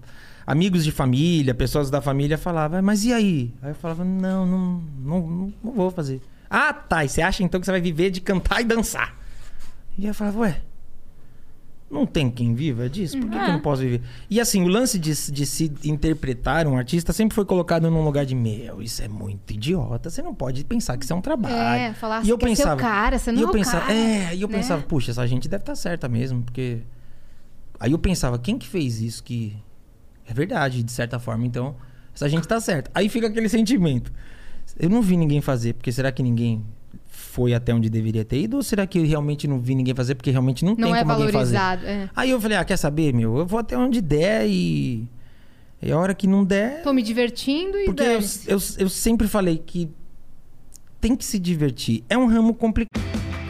amigos 0.45 0.83
de 0.83 0.91
família, 0.91 1.53
pessoas 1.53 1.89
da 1.89 2.01
família 2.01 2.37
falavam, 2.37 2.79
"Ah, 2.79 2.81
mas 2.81 3.03
e 3.05 3.11
aí? 3.13 3.53
Aí 3.61 3.71
eu 3.71 3.75
falava, 3.75 4.03
não, 4.03 4.45
não, 4.45 4.83
não, 4.99 5.27
não, 5.27 5.53
não 5.63 5.71
vou 5.73 5.91
fazer. 5.91 6.21
Ah, 6.49 6.71
tá. 6.73 7.03
E 7.03 7.09
você 7.09 7.21
acha 7.21 7.43
então 7.43 7.59
que 7.59 7.65
você 7.65 7.71
vai 7.71 7.81
viver 7.81 8.11
de 8.11 8.21
cantar 8.21 8.61
e 8.61 8.63
dançar? 8.63 9.15
E 9.97 10.05
eu 10.05 10.13
falava, 10.13 10.39
ué. 10.39 10.61
Não 11.89 12.03
tem 12.05 12.31
quem 12.31 12.55
viva 12.55 12.89
disso? 12.89 13.15
Por 13.17 13.29
que, 13.29 13.35
que 13.37 13.43
eu 13.43 13.47
É. 13.47 13.51
não 13.51 13.59
posso 13.59 13.81
viver? 13.83 14.01
E 14.27 14.39
assim, 14.41 14.63
o 14.63 14.67
lance 14.67 14.97
de, 14.97 15.11
de 15.31 15.45
se 15.45 15.71
interpretar 15.83 16.65
um 16.67 16.75
artista 16.75 17.13
sempre 17.13 17.35
foi 17.35 17.45
colocado 17.45 17.89
num 17.91 18.03
lugar 18.03 18.25
de 18.25 18.33
meu, 18.33 18.81
isso 18.81 19.03
é 19.03 19.07
muito 19.07 19.53
idiota. 19.53 20.09
Você 20.09 20.21
não 20.23 20.33
pode 20.33 20.63
pensar 20.63 20.97
que 20.97 21.03
isso 21.05 21.13
é 21.13 21.15
um 21.15 21.21
trabalho. 21.21 21.55
É, 21.55 21.93
falar, 21.93 22.21
e 22.23 22.25
você 22.25 22.31
eu 22.33 22.37
quer 22.39 22.45
ser 22.47 22.51
o 22.53 22.55
pensava, 22.57 22.81
cara, 22.81 23.19
você 23.19 23.31
não 23.31 23.39
e 23.39 23.43
eu 23.43 23.49
é 23.49 23.51
pensava, 23.51 23.81
cara, 23.85 23.93
É, 23.93 24.35
e 24.35 24.41
eu 24.41 24.47
né? 24.47 24.57
pensava, 24.57 24.81
puxa, 24.81 25.11
essa 25.11 25.25
gente 25.27 25.47
deve 25.47 25.61
estar 25.61 25.75
certa 25.75 26.09
mesmo, 26.09 26.41
porque. 26.41 26.79
Aí 27.79 27.91
eu 27.91 27.99
pensava, 27.99 28.39
quem 28.39 28.57
que 28.57 28.67
fez 28.67 28.99
isso 28.99 29.23
que. 29.23 29.55
É 30.27 30.33
verdade, 30.33 30.81
de 30.83 30.91
certa 30.91 31.19
forma, 31.19 31.45
então, 31.45 31.75
essa 32.13 32.27
gente 32.27 32.47
tá 32.47 32.59
certa. 32.59 32.89
Aí 32.93 33.09
fica 33.09 33.27
aquele 33.27 33.47
sentimento. 33.49 34.11
Eu 34.79 34.89
não 34.89 35.01
vi 35.01 35.15
ninguém 35.17 35.41
fazer, 35.41 35.73
porque 35.73 35.91
será 35.91 36.11
que 36.11 36.23
ninguém 36.23 36.63
foi 37.07 37.53
até 37.53 37.73
onde 37.73 37.89
deveria 37.89 38.25
ter 38.25 38.41
ido? 38.41 38.57
Ou 38.57 38.63
será 38.63 38.87
que 38.87 38.97
eu 38.97 39.05
realmente 39.05 39.47
não 39.47 39.59
vi 39.59 39.75
ninguém 39.75 39.93
fazer, 39.93 40.15
porque 40.15 40.31
realmente 40.31 40.65
não, 40.65 40.71
Não 40.75 40.89
tem 40.89 40.95
é 40.95 40.99
como 41.01 41.11
alguém 41.11 41.31
fazer? 41.31 41.57
é. 41.57 42.09
Aí 42.15 42.31
eu 42.31 42.41
falei, 42.41 42.57
ah, 42.57 42.65
quer 42.65 42.77
saber, 42.77 43.13
meu? 43.13 43.37
Eu 43.37 43.45
vou 43.45 43.59
até 43.59 43.77
onde 43.77 44.01
der 44.01 44.47
e. 44.47 45.07
E 45.81 45.91
a 45.91 45.97
hora 45.99 46.15
que 46.15 46.25
não 46.25 46.43
der. 46.43 46.81
Tô 46.81 46.91
me 46.93 47.03
divertindo 47.03 47.77
e 47.77 47.85
Porque 47.85 48.01
eu, 48.01 48.19
eu, 48.47 48.59
eu 48.79 48.89
sempre 48.89 49.27
falei 49.27 49.57
que 49.63 49.89
tem 50.99 51.15
que 51.15 51.23
se 51.23 51.37
divertir. 51.37 52.03
É 52.09 52.17
um 52.17 52.25
ramo 52.25 52.53
complicado. 52.55 53.14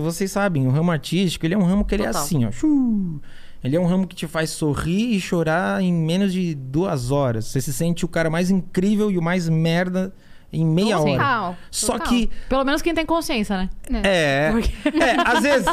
Vocês 0.00 0.30
sabem, 0.30 0.66
o 0.66 0.70
ramo 0.70 0.90
artístico, 0.90 1.46
ele 1.46 1.54
é 1.54 1.58
um 1.58 1.64
ramo 1.64 1.84
que 1.84 1.94
ele 1.94 2.02
é 2.02 2.06
Total. 2.06 2.22
assim, 2.22 2.44
ó. 2.44 2.50
Shuu. 2.50 3.20
Ele 3.62 3.76
é 3.76 3.80
um 3.80 3.86
ramo 3.86 4.06
que 4.06 4.16
te 4.16 4.26
faz 4.26 4.50
sorrir 4.50 5.14
e 5.14 5.20
chorar 5.20 5.82
em 5.82 5.92
menos 5.92 6.32
de 6.32 6.54
duas 6.54 7.10
horas. 7.10 7.46
Você 7.46 7.60
se 7.60 7.72
sente 7.72 8.04
o 8.04 8.08
cara 8.08 8.30
mais 8.30 8.50
incrível 8.50 9.10
e 9.10 9.18
o 9.18 9.22
mais 9.22 9.48
merda 9.48 10.14
em 10.52 10.64
meia 10.66 10.98
hora. 10.98 11.12
Total, 11.12 11.56
Só 11.70 11.98
que 11.98 12.28
Pelo 12.48 12.64
menos 12.64 12.82
quem 12.82 12.94
tem 12.94 13.06
consciência, 13.06 13.56
né? 13.56 13.70
é, 14.02 14.50
Porque- 14.50 14.72
é, 14.98 15.16
às 15.24 15.40
vezes, 15.42 15.66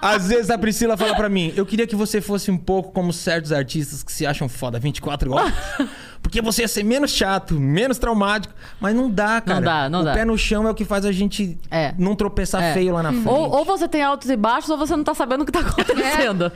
às 0.00 0.28
vezes 0.28 0.50
a 0.50 0.58
Priscila 0.58 0.96
fala 0.96 1.14
pra 1.14 1.28
mim, 1.28 1.52
eu 1.56 1.64
queria 1.64 1.86
que 1.86 1.96
você 1.96 2.20
fosse 2.20 2.50
um 2.50 2.58
pouco 2.58 2.92
como 2.92 3.12
certos 3.12 3.52
artistas 3.52 4.02
que 4.02 4.12
se 4.12 4.26
acham 4.26 4.48
foda 4.48 4.78
24 4.78 5.32
horas. 5.32 5.52
Porque 6.22 6.42
você 6.42 6.62
ia 6.62 6.68
ser 6.68 6.82
menos 6.82 7.12
chato, 7.12 7.54
menos 7.54 7.98
traumático. 7.98 8.52
Mas 8.80 8.96
não 8.96 9.08
dá, 9.08 9.40
cara. 9.40 9.60
dá, 9.60 9.88
não 9.88 10.00
o 10.00 10.04
dá. 10.04 10.12
pé 10.12 10.24
no 10.24 10.36
chão 10.36 10.66
é 10.66 10.70
o 10.72 10.74
que 10.74 10.84
faz 10.84 11.04
a 11.04 11.12
gente 11.12 11.56
É. 11.70 11.94
não 11.96 12.16
tropeçar 12.16 12.60
É. 12.64 12.74
feio 12.74 12.94
lá 12.94 13.00
na 13.02 13.12
frente. 13.12 13.28
Ou, 13.28 13.48
ou 13.58 13.64
você 13.64 13.86
tem 13.86 14.02
altos 14.02 14.28
e 14.28 14.36
baixos, 14.36 14.68
ou 14.68 14.76
você 14.76 14.96
não 14.96 15.04
tá 15.04 15.14
sabendo 15.14 15.42
o 15.42 15.46
que 15.46 15.52
tá 15.52 15.60
acontecendo. 15.60 16.50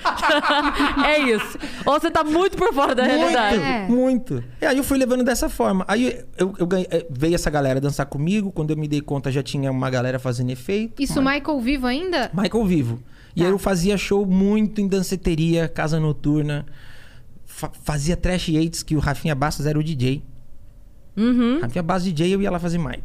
É, 1.06 1.18
isso. 1.30 1.56
Ou 1.86 2.00
você 2.00 2.10
tá 2.10 2.24
muito 2.24 2.56
por 2.56 2.74
fora 2.74 2.96
da 2.96 3.04
realidade. 3.04 3.62
É. 3.62 3.86
Muito. 3.86 4.42
E 4.60 4.66
aí 4.66 4.76
eu 4.76 4.82
fui 4.82 4.98
levando 4.98 5.22
dessa 5.22 5.48
forma. 5.48 5.84
Aí 5.86 6.20
eu, 6.36 6.52
eu 6.58 6.66
ganhei- 6.66 6.88
eh, 6.90 7.06
veio 7.30 7.34
essa 7.36 7.48
galera 7.50 7.80
dançar 7.80 8.06
comigo. 8.06 8.50
Quando 8.50 8.70
eu 8.70 8.76
me 8.76 8.88
dei 8.88 9.00
conta, 9.00 9.30
já 9.30 9.42
tinha 9.42 9.70
uma 9.70 9.88
galera 9.88 10.18
fazendo 10.18 10.50
efeito. 10.50 11.00
Isso, 11.02 11.22
Michael 11.22 11.60
vivo 11.60 11.86
ainda? 11.86 12.30
Michael 12.34 12.64
Vivo. 12.66 13.02
E 13.34 13.40
Tá. 13.40 13.46
aí 13.46 13.52
eu 13.52 13.58
fazia 13.58 13.96
show 13.96 14.26
muito 14.26 14.80
em 14.80 14.88
danceteria, 14.88 15.68
casa 15.68 16.00
noturna. 16.00 16.66
Fa- 17.46 17.70
fazia 17.84 18.16
Trash 18.16 18.48
Yates, 18.48 18.82
que 18.82 18.96
o 18.96 18.98
Rafinha 18.98 19.34
Bastos 19.34 19.66
era 19.66 19.78
o 19.78 19.82
DJ. 19.84 20.22
Uhum. 21.16 21.60
Rafinha 21.60 21.82
Bastos 21.82 22.12
DJ, 22.12 22.34
eu 22.34 22.42
ia 22.42 22.50
lá 22.50 22.58
fazer 22.58 22.78
Michael. 22.78 23.02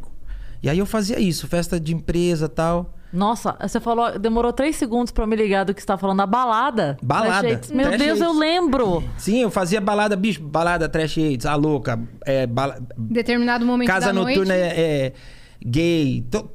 E 0.62 0.68
aí 0.70 0.78
eu 0.78 0.86
fazia 0.86 1.20
isso, 1.20 1.46
festa 1.46 1.78
de 1.78 1.94
empresa 1.94 2.48
tal. 2.48 2.95
Nossa, 3.16 3.56
você 3.60 3.80
falou, 3.80 4.18
demorou 4.18 4.52
três 4.52 4.76
segundos 4.76 5.10
pra 5.10 5.24
eu 5.24 5.28
me 5.28 5.34
ligar 5.36 5.64
do 5.64 5.72
que 5.74 5.80
você 5.80 5.86
tá 5.86 5.96
falando. 5.96 6.20
A 6.20 6.26
balada. 6.26 6.96
Balada. 7.02 7.60
Meu 7.72 7.88
Trash 7.88 7.98
Deus, 8.02 8.20
eu 8.20 8.32
lembro. 8.32 9.02
Sim, 9.16 9.40
eu 9.42 9.50
fazia 9.50 9.80
balada, 9.80 10.14
bicho, 10.14 10.42
balada 10.42 10.88
Trash 10.88 11.16
Yates, 11.16 11.46
a 11.46 11.54
louca, 11.54 11.98
é, 12.24 12.46
bala- 12.46 12.78
Determinado 12.98 13.64
momento 13.64 13.88
casa 13.88 14.06
da 14.06 14.12
noturna 14.12 14.54
noite. 14.54 14.60
é, 14.76 15.06
é 15.06 15.12
gay. 15.64 16.24
to- 16.30 16.50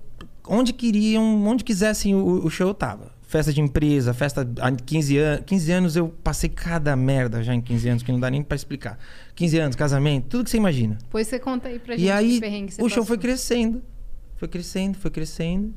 onde 0.48 0.72
queriam, 0.74 1.24
onde 1.48 1.64
quisessem 1.64 2.14
o, 2.16 2.46
o 2.46 2.50
show 2.50 2.68
eu 2.68 2.74
tava. 2.74 3.12
Festa 3.24 3.54
de 3.54 3.62
empresa, 3.62 4.14
festa 4.14 4.46
há 4.60 4.72
15 4.72 5.18
anos. 5.18 5.44
15 5.46 5.72
anos 5.72 5.96
eu 5.96 6.10
passei 6.22 6.50
cada 6.50 6.94
merda 6.98 7.42
já 7.42 7.56
em 7.56 7.62
15 7.62 7.88
anos, 7.90 8.04
que 8.04 8.12
não 8.12 8.20
dá 8.20 8.30
nem 8.30 8.44
pra 8.44 8.56
explicar. 8.56 9.00
15 9.36 9.58
anos, 9.58 9.76
casamento, 9.76 10.28
tudo 10.28 10.44
que 10.44 10.50
você 10.50 10.58
imagina. 10.58 10.98
Depois 11.02 11.28
você 11.28 11.40
conta 11.40 11.70
aí 11.70 11.80
pra 11.80 11.96
gente 11.96 12.06
E 12.06 12.12
aí 12.12 12.40
o 12.40 12.90
show 12.90 12.90
passou. 12.90 13.06
foi 13.06 13.18
crescendo. 13.18 13.82
Foi 14.36 14.48
crescendo, 14.50 14.98
foi 14.98 15.10
crescendo. 15.12 15.74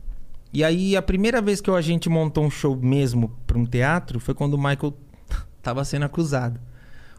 E 0.54 0.62
aí 0.62 0.96
a 0.96 1.02
primeira 1.02 1.42
vez 1.42 1.60
que 1.60 1.68
a 1.68 1.80
gente 1.80 2.08
montou 2.08 2.44
um 2.44 2.50
show 2.50 2.76
mesmo 2.76 3.36
pra 3.44 3.58
um 3.58 3.66
teatro 3.66 4.20
foi 4.20 4.34
quando 4.34 4.54
o 4.54 4.56
Michael 4.56 4.96
tava 5.60 5.84
sendo 5.84 6.04
acusado. 6.04 6.60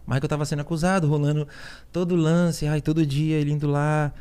O 0.08 0.10
Michael 0.10 0.30
tava 0.30 0.46
sendo 0.46 0.62
acusado, 0.62 1.06
rolando 1.06 1.46
todo 1.92 2.14
o 2.14 2.16
lance, 2.16 2.66
ai, 2.66 2.80
todo 2.80 3.06
dia 3.06 3.36
ele 3.36 3.52
indo 3.52 3.68
lá 3.68 4.14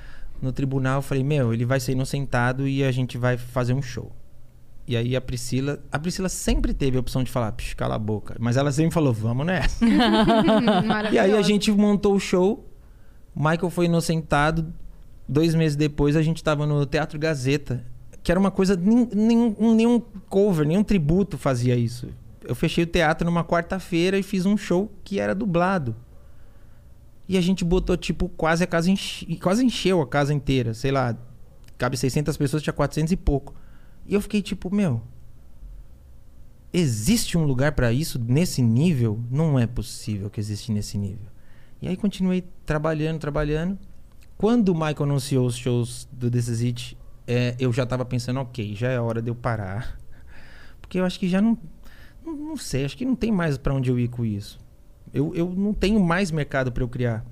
no 0.43 0.51
tribunal. 0.51 0.99
Eu 0.99 1.03
falei, 1.03 1.23
meu, 1.23 1.55
ele 1.55 1.65
vai 1.65 1.79
ser 1.79 1.93
inocentado 1.93 2.67
e 2.67 2.83
a 2.83 2.91
gente 2.91 3.17
vai 3.17 3.37
fazer 3.37 3.73
um 3.73 3.81
show. 3.81 4.11
E 4.85 4.97
aí 4.97 5.15
a 5.15 5.21
Priscila, 5.21 5.79
a 5.93 5.99
Priscila 5.99 6.29
sempre 6.29 6.75
teve 6.75 6.97
a 6.97 7.01
opção 7.01 7.23
de 7.23 7.31
falar, 7.31 7.55
cala 7.77 7.95
a 7.95 7.99
boca, 7.99 8.37
mas 8.41 8.57
ela 8.57 8.73
sempre 8.73 8.93
falou, 8.93 9.13
vamos 9.13 9.47
nessa. 9.47 9.85
E 11.13 11.19
aí 11.21 11.33
a 11.33 11.43
gente 11.43 11.71
montou 11.71 12.17
o 12.17 12.21
show. 12.21 12.69
O 13.33 13.39
Michael 13.39 13.71
foi 13.71 13.85
inocentado. 13.87 14.75
Dois 15.29 15.55
meses 15.55 15.77
depois 15.77 16.17
a 16.17 16.23
gente 16.23 16.43
tava 16.43 16.67
no 16.67 16.85
Teatro 16.85 17.17
Gazeta. 17.17 17.94
Que 18.25 18.33
era 18.33 18.41
uma 18.41 18.51
coisa. 18.51 18.75
Nenhum, 18.75 19.55
nenhum 19.77 20.01
cover, 20.29 20.67
nenhum 20.67 20.83
tributo 20.83 21.39
fazia 21.39 21.77
isso. 21.77 22.09
Eu 22.43 22.55
fechei 22.55 22.83
o 22.83 22.87
teatro 22.87 23.25
numa 23.25 23.45
quarta-feira 23.45 24.19
e 24.19 24.23
fiz 24.23 24.47
um 24.47 24.57
show 24.57 24.91
que 25.05 25.21
era 25.21 25.35
dublado. 25.35 25.95
E 27.29 27.39
a 27.39 27.41
gente 27.41 27.65
botou, 27.65 27.97
tipo, 27.97 28.29
quase 28.31 28.65
a 28.65 28.67
casa 28.67 28.91
enche... 28.91 29.37
quase 29.37 29.65
encheu 29.65 30.01
a 30.01 30.07
casa 30.07 30.35
inteira. 30.35 30.75
Sei 30.75 30.91
lá, 30.91 31.17
cabe 31.79 31.97
600 31.97 32.37
pessoas, 32.37 32.63
tinha 32.63 32.73
400 32.73 33.13
e 33.13 33.17
pouco. 33.17 33.55
E 34.07 34.15
eu 34.15 34.21
fiquei 34.21 34.43
tipo, 34.43 34.75
meu, 34.75 35.03
existe 36.73 37.39
um 37.39 37.45
lugar 37.45 37.73
pra 37.73 37.93
isso 37.93 38.19
nesse 38.19 38.61
nível? 38.61 39.21
Não 39.31 39.59
é 39.59 39.67
possível 39.67 40.29
que 40.29 40.41
existe 40.41 40.73
nesse 40.73 40.99
nível. 40.99 41.29
E 41.81 41.89
aí 41.89 41.97
continuei 41.97 42.45
trabalhando, 42.65 43.19
trabalhando. 43.19 43.79
Quando 44.37 44.71
o 44.71 44.75
Michael 44.75 45.05
anunciou 45.05 45.47
os 45.47 45.57
shows 45.57 46.09
do 46.11 46.31
This 46.31 46.49
Is 46.49 46.63
It, 46.63 46.99
é, 47.27 47.55
eu 47.59 47.73
já 47.73 47.87
tava 47.87 48.05
pensando, 48.05 48.41
ok, 48.41 48.75
já 48.75 48.91
é 48.91 49.01
hora 49.01 49.23
de 49.23 49.31
eu 49.31 49.35
parar. 49.35 49.99
Porque 50.81 50.99
eu 50.99 51.05
acho 51.05 51.19
que 51.19 51.29
já 51.29 51.41
não. 51.41 51.59
Não, 52.25 52.35
não 52.35 52.57
sei, 52.57 52.85
acho 52.85 52.97
que 52.97 53.05
não 53.05 53.17
tem 53.17 53.31
mais 53.31 53.59
pra 53.59 53.75
onde 53.75 53.91
eu 53.91 53.99
ir 53.99 54.09
com 54.09 54.25
isso. 54.25 54.59
Eu, 55.13 55.35
eu 55.35 55.51
não 55.51 55.73
tenho 55.73 56.01
mais 56.01 56.31
mercado 56.31 56.73
pra 56.73 56.83
eu 56.83 56.89
criar. 56.89 57.25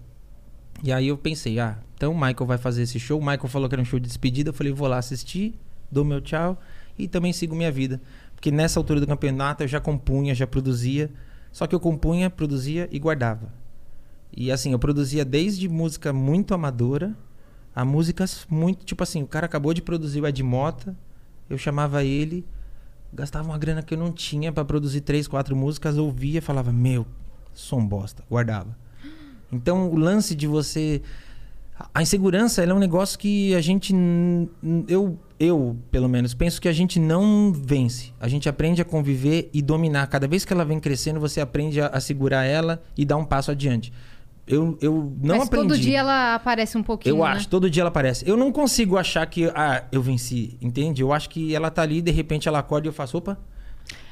E 0.83 0.93
aí 0.93 1.09
eu 1.09 1.17
pensei, 1.17 1.59
ah, 1.61 1.79
então 1.95 2.13
o 2.13 2.15
Michael 2.15 2.47
vai 2.47 2.59
fazer 2.59 2.83
esse 2.83 2.99
show. 2.99 3.19
O 3.19 3.23
Michael 3.23 3.49
falou 3.49 3.69
que 3.69 3.75
era 3.75 3.83
um 3.83 3.85
show 3.85 3.99
de 3.99 4.07
despedida. 4.07 4.51
Eu 4.51 4.55
falei, 4.55 4.73
vou 4.73 4.89
lá 4.89 4.99
assistir, 4.99 5.55
dou 5.91 6.05
meu 6.05 6.21
tchau 6.21 6.61
e 6.99 7.07
também 7.07 7.33
sigo 7.33 7.55
minha 7.55 7.71
vida. 7.71 8.01
Porque 8.35 8.51
nessa 8.51 8.81
altura 8.81 9.01
do 9.01 9.07
campeonato 9.07 9.63
eu 9.63 9.69
já 9.69 9.81
compunha, 9.81 10.35
já 10.35 10.47
produzia. 10.47 11.11
Só 11.51 11.67
que 11.67 11.75
eu 11.75 11.81
compunha, 11.81 12.31
produzia 12.31 12.89
e 12.91 12.99
guardava. 12.99 13.53
E 14.35 14.51
assim, 14.51 14.73
eu 14.73 14.79
produzia 14.79 15.25
desde 15.25 15.69
música 15.69 16.13
muito 16.13 16.55
amadora 16.55 17.15
a 17.75 17.85
músicas 17.85 18.47
muito. 18.49 18.85
Tipo 18.85 19.03
assim, 19.03 19.23
o 19.23 19.27
cara 19.27 19.47
acabou 19.47 19.73
de 19.73 19.83
produzir 19.83 20.21
o 20.21 20.27
Ed 20.27 20.43
Mota, 20.43 20.97
eu 21.49 21.59
chamava 21.59 22.05
ele, 22.05 22.45
gastava 23.13 23.49
uma 23.49 23.59
grana 23.59 23.83
que 23.83 23.95
eu 23.95 23.99
não 23.99 24.13
tinha 24.13 24.53
pra 24.53 24.65
produzir 24.65 25.01
três, 25.03 25.27
quatro 25.27 25.55
músicas, 25.57 25.99
ouvia 25.99 26.41
falava, 26.41 26.73
meu, 26.73 27.07
som 27.53 27.85
bosta, 27.85 28.23
guardava. 28.31 28.77
Então 29.53 29.91
o 29.91 29.97
lance 29.97 30.35
de 30.35 30.47
você. 30.47 31.03
A 31.93 32.01
insegurança 32.01 32.63
é 32.63 32.73
um 32.73 32.79
negócio 32.79 33.19
que 33.19 33.55
a 33.55 33.61
gente. 33.61 33.95
Eu, 34.89 35.19
eu, 35.39 35.77
pelo 35.91 36.09
menos, 36.09 36.33
penso 36.33 36.61
que 36.61 36.69
a 36.69 36.73
gente 36.73 36.99
não 36.99 37.53
vence. 37.53 38.13
A 38.21 38.29
gente 38.29 38.49
aprende 38.49 38.81
a 38.81 38.85
conviver 38.85 39.51
e 39.53 39.61
dominar. 39.61 40.07
Cada 40.07 40.29
vez 40.29 40.45
que 40.45 40.53
ela 40.53 40.65
vem 40.65 40.79
crescendo, 40.79 41.19
você 41.19 41.41
aprende 41.41 41.81
a, 41.81 41.89
a 41.89 42.01
segurar 42.01 42.45
ela 42.45 42.81
e 42.97 43.05
dar 43.05 43.17
um 43.17 43.25
passo 43.25 43.51
adiante. 43.51 43.93
Eu, 44.47 44.77
eu 44.81 45.13
não 45.23 45.37
Mas 45.39 45.47
aprendi. 45.47 45.69
todo 45.69 45.79
dia 45.81 45.99
ela 46.01 46.35
aparece 46.35 46.77
um 46.77 46.83
pouquinho, 46.83 47.15
Eu 47.17 47.25
né? 47.25 47.31
acho, 47.31 47.49
todo 47.49 47.71
dia 47.71 47.83
ela 47.83 47.89
aparece. 47.89 48.29
Eu 48.29 48.37
não 48.37 48.51
consigo 48.51 48.97
achar 48.99 49.25
que, 49.27 49.47
ah, 49.55 49.85
eu 49.93 50.03
venci, 50.03 50.59
entende? 50.61 51.01
Eu 51.03 51.13
acho 51.13 51.31
que 51.31 51.55
ela 51.55 51.71
tá 51.71 51.83
ali, 51.83 52.03
de 52.03 52.11
repente 52.11 52.49
ela 52.49 52.59
acorda 52.59 52.87
e 52.87 52.89
eu 52.89 52.93
faço, 52.93 53.19
opa, 53.19 53.39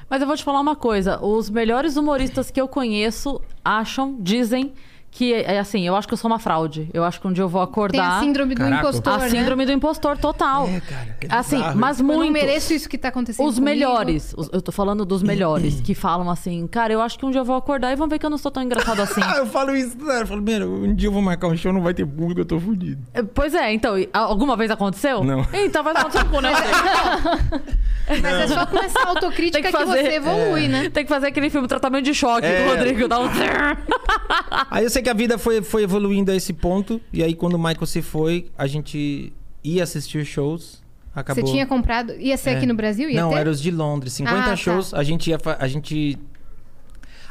Mas 0.09 0.21
eu 0.21 0.27
vou 0.27 0.37
te 0.37 0.45
falar 0.45 0.61
uma 0.61 0.77
coisa. 0.77 1.21
Os 1.25 1.51
melhores 1.51 1.97
humoristas 1.97 2.51
que 2.51 2.61
eu 2.61 2.69
conheço 2.69 3.41
acham, 3.65 4.17
dizem 4.21 4.73
que, 5.13 5.35
é 5.35 5.59
assim, 5.59 5.87
eu 5.87 5.97
acho 5.97 6.07
que 6.07 6.15
eu 6.15 6.19
sou 6.19 6.31
uma 6.31 6.39
fraude. 6.39 6.89
Eu 6.95 7.03
acho 7.05 7.21
que 7.21 7.27
um 7.27 7.33
dia 7.33 7.43
eu 7.43 7.49
vou 7.49 7.61
Tem 7.67 7.73
acordar... 7.73 8.19
a 8.19 8.21
síndrome 8.21 8.55
do 8.55 8.59
Caraca. 8.59 8.89
impostor, 8.89 9.13
A 9.13 9.19
né? 9.19 9.29
síndrome 9.29 9.67
do 9.67 9.73
impostor 9.73 10.17
total. 10.17 10.69
É, 10.69 10.81
cara, 10.81 11.17
é 11.21 11.27
assim, 11.35 11.57
bizarro 11.57 11.79
mas 11.79 11.99
Eu 11.99 12.07
muito. 12.07 12.25
não 12.25 12.31
mereço 12.31 12.73
isso 12.73 12.89
que 12.89 12.97
tá 12.97 13.09
acontecendo 13.09 13.47
Os 13.47 13.57
comigo. 13.57 13.65
melhores, 13.77 14.33
os- 14.37 14.49
eu 14.53 14.63
tô 14.63 14.71
falando 14.73 15.05
dos 15.05 15.23
melhores, 15.23 15.81
que 15.85 15.95
falam 15.95 16.31
assim, 16.31 16.67
cara, 16.69 16.93
eu 16.93 17.03
acho 17.03 17.19
que 17.19 17.27
um 17.27 17.31
dia 17.31 17.41
eu 17.41 17.45
vou 17.45 17.57
acordar 17.57 17.93
e 17.93 17.97
vão 17.97 18.09
ver 18.09 18.19
que 18.19 18.25
eu 18.27 18.31
não 18.31 18.39
sou 18.39 18.51
tão 18.51 18.63
engraçado 18.63 19.01
assim. 19.03 19.21
Ah, 19.25 19.37
eu 19.39 19.47
falo 19.47 19.75
isso, 19.77 19.97
né? 19.99 20.23
eu 20.23 20.27
falo, 20.27 20.43
meu, 20.43 20.73
um 20.85 20.95
dia 20.95 21.09
eu 21.09 21.13
vou 21.13 21.23
marcar 21.23 21.49
um 21.49 21.57
show, 21.57 21.73
não 21.73 21.83
vai 21.83 21.93
ter 21.93 22.07
público, 22.07 22.41
eu 22.41 22.45
tô 22.45 22.59
fudido. 22.61 23.03
É, 23.13 23.23
Pois 23.23 23.53
é, 23.55 23.73
então, 23.73 23.99
e- 23.99 24.09
alguma 24.13 24.57
vez 24.57 24.71
aconteceu? 24.71 25.23
Não. 25.25 25.45
Então 25.53 25.83
vai 25.83 25.93
acontecer 25.95 26.25
com 26.27 26.41
né? 26.41 26.51
Mas 28.23 28.25
é 28.25 28.47
só 28.49 28.67
com 28.67 28.79
essa 28.79 29.01
autocrítica 29.07 29.63
que, 29.71 29.77
que 29.77 29.85
você 29.85 30.15
evolui, 30.15 30.69
né? 30.69 30.91
Tem 30.91 31.05
que 31.05 31.09
fazer 31.09 31.29
aquele 31.29 31.51
filme 31.51 31.67
Tratamento 31.69 32.05
de 32.05 32.15
Choque 32.15 32.47
É. 32.47 32.65
do 32.65 32.71
Rodrigo. 32.71 33.09
Dá 33.09 33.21
um... 33.21 33.29
Aí 34.71 34.85
eu 34.85 34.91
sei 34.91 35.03
que 35.03 35.11
a 35.11 35.15
vida 35.15 35.39
foi, 35.39 35.63
foi 35.63 35.83
evoluindo 35.83 36.31
a 36.31 36.35
esse 36.37 36.53
ponto, 36.53 37.01
e 37.13 37.23
aí 37.23 37.35
quando 37.35 37.55
o 37.55 37.59
Michael 37.59 37.87
se 37.87 38.03
foi, 38.03 38.51
a 38.57 38.67
gente 38.67 39.33
ia 39.63 39.83
assistir 39.83 40.25
shows, 40.25 40.83
acabou... 41.15 41.45
Você 41.45 41.53
tinha 41.53 41.67
comprado... 41.67 42.13
Ia 42.15 42.37
ser 42.37 42.51
É. 42.51 42.57
aqui 42.57 42.67
no 42.67 42.75
Brasil? 42.75 43.09
Ia 43.11 43.23
Não, 43.23 43.31
ter? 43.31 43.37
era 43.39 43.51
os 43.51 43.61
de 43.61 43.71
Londres. 43.71 44.13
50 44.15 44.39
Ah, 44.39 44.45
tá. 44.45 44.57
shows, 44.57 44.95
a 44.95 45.03
gente 45.03 45.31
ia. 45.31 45.39
A 45.59 45.67
gente. 45.69 46.19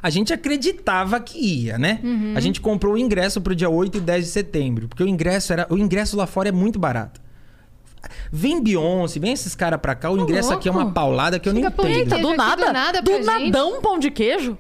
A 0.02 0.10
gente 0.10 0.32
acreditava 0.32 1.20
que 1.20 1.38
ia, 1.38 1.78
né? 1.78 2.00
Uhum. 2.02 2.34
A 2.36 2.40
gente 2.40 2.62
comprou 2.62 2.94
o 2.94 2.98
ingresso 2.98 3.42
pro 3.42 3.54
dia 3.54 3.70
8 3.70 3.98
e 3.98 4.02
10 4.02 4.26
de 4.26 4.32
setembro. 4.32 4.88
Porque 4.88 5.04
o 5.04 5.08
ingresso 5.08 5.52
era. 5.52 5.68
O 5.70 5.78
ingresso 5.78 6.16
lá 6.16 6.26
fora 6.26 6.48
é 6.50 6.52
muito 6.54 6.80
barato. 6.80 7.20
Vem 8.32 8.62
Beyoncé, 8.62 9.20
vem 9.20 9.34
esses 9.34 9.56
caras 9.56 9.80
pra 9.80 9.96
cá, 9.96 10.10
o 10.12 10.18
ingresso 10.20 10.54
aqui 10.54 10.68
é 10.68 10.72
uma 10.72 10.92
paulada 10.92 11.40
que 11.40 11.50
eu 11.50 11.54
Chega 11.54 11.70
não 11.70 11.76
de 11.86 11.92
entendo. 11.92 12.10
queijo 12.10 12.22
do 12.28 12.36
nada, 12.38 12.66
do 12.68 12.74
nada 12.74 13.02
do 13.02 13.12
pra 13.12 13.16
gente. 13.38 13.46
nadão 13.52 13.82
pão 13.82 14.00
de 14.00 14.10
queijo. 14.12 14.58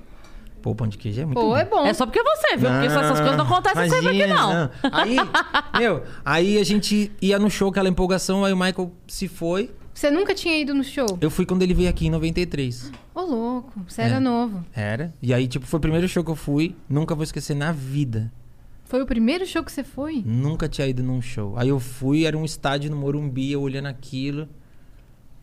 Pô, 0.62 0.75
pão 0.75 0.88
de 0.88 0.97
queijo 0.97 1.21
é 1.21 1.25
muito 1.25 1.39
Pô, 1.39 1.47
bom. 1.49 1.58
é 1.58 1.63
bom. 1.63 1.86
É 1.86 1.93
só 1.93 2.06
porque 2.06 2.21
você, 2.21 2.58
viu? 2.58 2.69
Porque 2.69 2.88
essas 2.88 3.17
coisas 3.19 3.38
não 3.38 3.45
acontecem 3.45 3.89
sempre 3.89 4.08
aqui, 4.10 4.17
Imagina, 4.30 4.71
não. 4.84 4.91
Aí, 4.91 5.15
meu, 5.80 6.04
aí 6.25 6.58
a 6.58 6.63
gente 6.65 7.12
ia 7.21 7.39
no 7.39 7.49
show, 7.49 7.69
aquela 7.69 7.88
empolgação, 7.88 8.43
aí 8.43 8.52
o 8.52 8.58
Michael 8.58 8.91
se 9.08 9.28
foi. 9.30 9.71
Você 9.93 10.12
nunca 10.12 10.34
tinha 10.34 10.58
ido 10.58 10.73
no 10.73 10.84
show? 10.84 11.17
Eu 11.21 11.30
fui 11.30 11.45
quando 11.45 11.62
ele 11.62 11.73
veio 11.73 11.89
aqui 11.89 12.08
em 12.08 12.10
93. 12.10 12.91
Ô, 13.13 13.21
louco. 13.21 13.82
Você 13.88 14.02
era 14.02 14.15
É. 14.15 14.19
novo. 14.19 14.63
Era. 14.73 15.13
E 15.21 15.34
aí, 15.34 15.45
tipo, 15.47 15.65
foi 15.65 15.78
o 15.78 15.82
primeiro 15.82 16.08
show 16.08 16.23
que 16.23 16.32
eu 16.32 16.36
fui. 16.36 16.75
Nunca 16.89 17.13
vou 17.15 17.23
esquecer 17.23 17.54
na 17.54 17.71
vida. 17.73 18.32
Foi 18.89 19.04
o 19.04 19.06
primeiro 19.06 19.45
show 19.45 19.63
que 19.63 19.71
você 19.71 19.84
foi? 19.84 20.23
Nunca 20.25 20.67
tinha 20.67 20.88
ido 20.88 21.04
num 21.04 21.21
show. 21.21 21.54
Aí 21.56 21.69
eu 21.69 21.80
fui, 21.80 22.25
era 22.25 22.36
um 22.36 22.43
estádio 22.43 22.89
no 22.89 22.97
Morumbi, 22.97 23.52
eu 23.52 23.62
olhando 23.62 23.86
aquilo. 23.86 24.49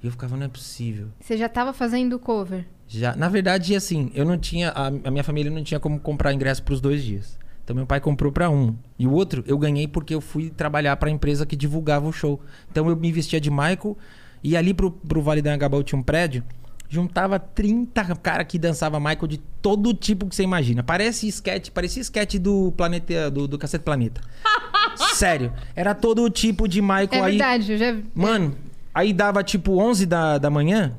E 0.02 0.06
eu 0.06 0.10
ficava, 0.10 0.36
não 0.36 0.46
é 0.46 0.48
possível. 0.48 1.10
Você 1.20 1.36
já 1.36 1.48
tava 1.48 1.72
fazendo 1.72 2.18
cover? 2.18 2.66
Já, 2.88 3.14
na 3.14 3.28
verdade, 3.28 3.76
assim, 3.76 4.10
eu 4.16 4.24
não 4.24 4.36
tinha. 4.36 4.70
A, 4.70 4.88
a 4.88 5.10
minha 5.12 5.22
família 5.22 5.48
não 5.48 5.62
tinha 5.62 5.78
como 5.78 6.00
comprar 6.00 6.32
ingresso 6.32 6.60
pros 6.64 6.80
dois 6.80 7.04
dias. 7.04 7.38
Então 7.62 7.76
meu 7.76 7.86
pai 7.86 8.00
comprou 8.00 8.32
pra 8.32 8.50
um. 8.50 8.74
E 8.98 9.06
o 9.06 9.12
outro 9.12 9.44
eu 9.46 9.56
ganhei 9.56 9.86
porque 9.86 10.12
eu 10.12 10.20
fui 10.20 10.50
trabalhar 10.50 10.96
pra 10.96 11.08
empresa 11.08 11.46
que 11.46 11.54
divulgava 11.54 12.08
o 12.08 12.12
show. 12.12 12.40
Então 12.68 12.90
eu 12.90 12.96
me 12.96 13.12
vestia 13.12 13.40
de 13.40 13.48
Michael 13.48 13.96
e 14.42 14.56
ali 14.56 14.74
pro, 14.74 14.90
pro 14.90 15.22
Vale 15.22 15.40
da 15.40 15.50
Anhangabaú 15.50 15.84
tinha 15.84 16.00
um 16.00 16.02
prédio. 16.02 16.42
Juntava 16.88 17.38
30 17.38 18.14
cara 18.16 18.44
que 18.44 18.58
dançava 18.58 18.98
Michael 19.00 19.26
de 19.26 19.38
todo 19.38 19.92
tipo 19.92 20.26
que 20.26 20.36
você 20.36 20.42
imagina. 20.42 20.82
Parece 20.82 21.26
sketch, 21.28 21.70
parecia 21.70 22.00
sketch 22.02 22.36
do 22.36 22.72
Planeta, 22.76 23.30
do, 23.30 23.48
do 23.48 23.58
Cacete 23.58 23.84
Planeta. 23.84 24.20
Sério. 25.14 25.52
Era 25.74 25.94
todo 25.94 26.28
tipo 26.30 26.68
de 26.68 26.80
Michael 26.80 27.08
É 27.12 27.20
aí. 27.20 27.30
verdade, 27.32 27.72
eu 27.72 27.78
já. 27.78 27.96
Mano, 28.14 28.56
aí 28.94 29.12
dava 29.12 29.42
tipo 29.42 29.78
11 29.78 30.06
da, 30.06 30.38
da 30.38 30.48
manhã, 30.48 30.94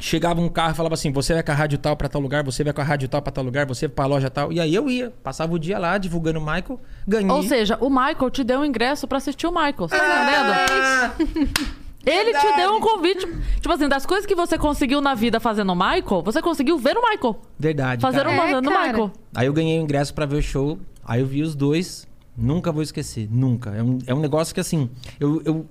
chegava 0.00 0.40
um 0.40 0.48
carro 0.48 0.72
e 0.72 0.74
falava 0.76 0.94
assim: 0.94 1.10
você 1.12 1.34
vai 1.34 1.42
com 1.42 1.50
a 1.52 1.54
rádio 1.54 1.78
tal 1.78 1.96
pra 1.96 2.08
tal 2.08 2.20
lugar, 2.20 2.44
você 2.44 2.62
vai 2.64 2.72
com 2.72 2.80
a 2.80 2.84
rádio 2.84 3.08
tal 3.08 3.20
pra 3.20 3.32
tal 3.32 3.44
lugar, 3.44 3.66
você 3.66 3.88
vai 3.88 3.94
pra 3.94 4.06
loja 4.06 4.30
tal. 4.30 4.52
E 4.52 4.60
aí 4.60 4.74
eu 4.74 4.88
ia, 4.88 5.12
passava 5.22 5.52
o 5.54 5.58
dia 5.58 5.78
lá 5.78 5.98
divulgando 5.98 6.38
o 6.38 6.42
Michael, 6.42 6.80
ganhei. 7.06 7.30
Ou 7.30 7.42
seja, 7.42 7.76
o 7.80 7.90
Michael 7.90 8.30
te 8.30 8.44
deu 8.44 8.60
um 8.60 8.64
ingresso 8.64 9.06
pra 9.08 9.18
assistir 9.18 9.46
o 9.46 9.50
Michael. 9.50 9.74
Você 9.88 9.96
tá 9.98 11.14
entendendo? 11.16 11.76
Ele 12.06 12.30
te 12.32 12.32
verdade. 12.32 12.56
deu 12.56 12.74
um 12.74 12.80
convite. 12.80 13.26
Tipo 13.60 13.72
assim, 13.72 13.88
das 13.88 14.06
coisas 14.06 14.24
que 14.24 14.34
você 14.34 14.56
conseguiu 14.56 15.00
na 15.00 15.14
vida 15.14 15.40
fazendo 15.40 15.72
o 15.72 15.74
Michael, 15.74 16.22
você 16.24 16.40
conseguiu 16.40 16.78
ver 16.78 16.96
o 16.96 17.02
Michael. 17.02 17.40
verdade. 17.58 18.00
Fazer 18.00 18.20
É, 18.20 18.60
no 18.60 18.70
cara. 18.70 18.86
Michael. 18.88 19.12
Aí 19.34 19.46
eu 19.46 19.52
ganhei 19.52 19.78
o 19.78 19.82
ingresso 19.82 20.14
pra 20.14 20.24
ver 20.24 20.36
o 20.36 20.42
show, 20.42 20.78
aí 21.04 21.20
eu 21.20 21.26
vi 21.26 21.42
os 21.42 21.54
dois, 21.56 22.06
nunca 22.36 22.70
vou 22.70 22.82
esquecer, 22.82 23.28
nunca. 23.30 23.70
É 23.70 23.82
um, 23.82 23.98
é 24.06 24.14
um 24.14 24.20
negócio 24.20 24.54
que 24.54 24.60
assim, 24.60 24.88
eu, 25.18 25.42
eu, 25.44 25.66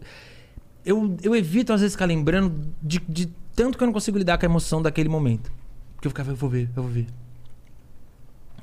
eu, 0.86 1.16
eu 1.24 1.36
evito 1.36 1.72
às 1.72 1.80
vezes 1.82 1.96
ficar 1.96 2.06
lembrando 2.06 2.68
de, 2.82 3.00
de 3.08 3.28
tanto 3.56 3.78
que 3.78 3.84
eu 3.84 3.88
não 3.88 3.94
consigo 3.94 4.18
lidar 4.18 4.38
com 4.38 4.46
a 4.46 4.50
emoção 4.50 4.82
daquele 4.82 5.08
momento. 5.08 5.50
Porque 5.96 6.08
eu 6.08 6.12
ficava, 6.12 6.32
eu 6.32 6.36
vou 6.36 6.50
ver, 6.50 6.70
eu 6.76 6.84
vou 6.84 6.92
ver. 6.92 7.08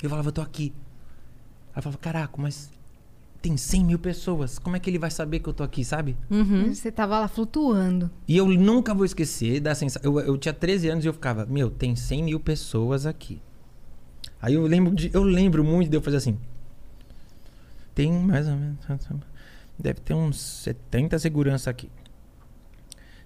Eu 0.02 0.10
falava, 0.10 0.28
eu 0.28 0.32
tô 0.32 0.42
aqui. 0.42 0.72
Aí 1.74 1.78
eu 1.78 1.82
falava, 1.82 1.98
caraca, 1.98 2.34
mas 2.36 2.70
tem 3.42 3.56
100 3.56 3.84
mil 3.84 3.98
pessoas, 3.98 4.56
como 4.56 4.76
é 4.76 4.78
que 4.78 4.88
ele 4.88 5.00
vai 5.00 5.10
saber 5.10 5.40
que 5.40 5.48
eu 5.48 5.52
tô 5.52 5.64
aqui, 5.64 5.84
sabe? 5.84 6.16
Uhum. 6.30 6.72
Você 6.72 6.92
tava 6.92 7.18
lá 7.18 7.26
flutuando. 7.26 8.08
E 8.28 8.36
eu 8.36 8.46
nunca 8.46 8.94
vou 8.94 9.04
esquecer 9.04 9.60
da 9.60 9.74
sensação. 9.74 10.10
Eu, 10.10 10.20
eu 10.20 10.38
tinha 10.38 10.54
13 10.54 10.88
anos 10.88 11.04
e 11.04 11.08
eu 11.08 11.12
ficava, 11.12 11.44
meu, 11.44 11.68
tem 11.68 11.96
100 11.96 12.22
mil 12.22 12.38
pessoas 12.38 13.04
aqui. 13.04 13.42
Aí 14.40 14.54
eu 14.54 14.64
lembro, 14.64 14.94
de, 14.94 15.10
eu 15.12 15.24
lembro 15.24 15.64
muito 15.64 15.90
de 15.90 15.96
eu 15.96 16.00
fazer 16.00 16.18
assim. 16.18 16.38
Tem 17.94 18.12
mais 18.12 18.46
ou 18.46 18.54
menos. 18.54 18.78
Deve 19.76 20.00
ter 20.00 20.14
uns 20.14 20.40
70 20.40 21.18
segurança 21.18 21.68
aqui. 21.68 21.90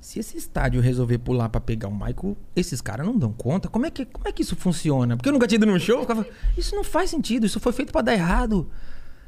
Se 0.00 0.18
esse 0.18 0.38
estádio 0.38 0.80
resolver 0.80 1.18
pular 1.18 1.48
pra 1.48 1.60
pegar 1.60 1.88
o 1.88 1.94
Michael, 1.94 2.36
esses 2.54 2.80
caras 2.80 3.04
não 3.04 3.18
dão 3.18 3.32
conta. 3.32 3.68
Como 3.68 3.84
é, 3.84 3.90
que, 3.90 4.06
como 4.06 4.26
é 4.26 4.32
que 4.32 4.42
isso 4.42 4.56
funciona? 4.56 5.16
Porque 5.16 5.28
eu 5.28 5.32
nunca 5.32 5.46
tinha 5.46 5.56
ido 5.56 5.66
num 5.66 5.78
show, 5.78 5.96
eu 5.96 6.02
ficava, 6.02 6.26
isso 6.56 6.74
não 6.74 6.84
faz 6.84 7.10
sentido, 7.10 7.44
isso 7.44 7.60
foi 7.60 7.72
feito 7.72 7.92
pra 7.92 8.02
dar 8.02 8.14
errado. 8.14 8.70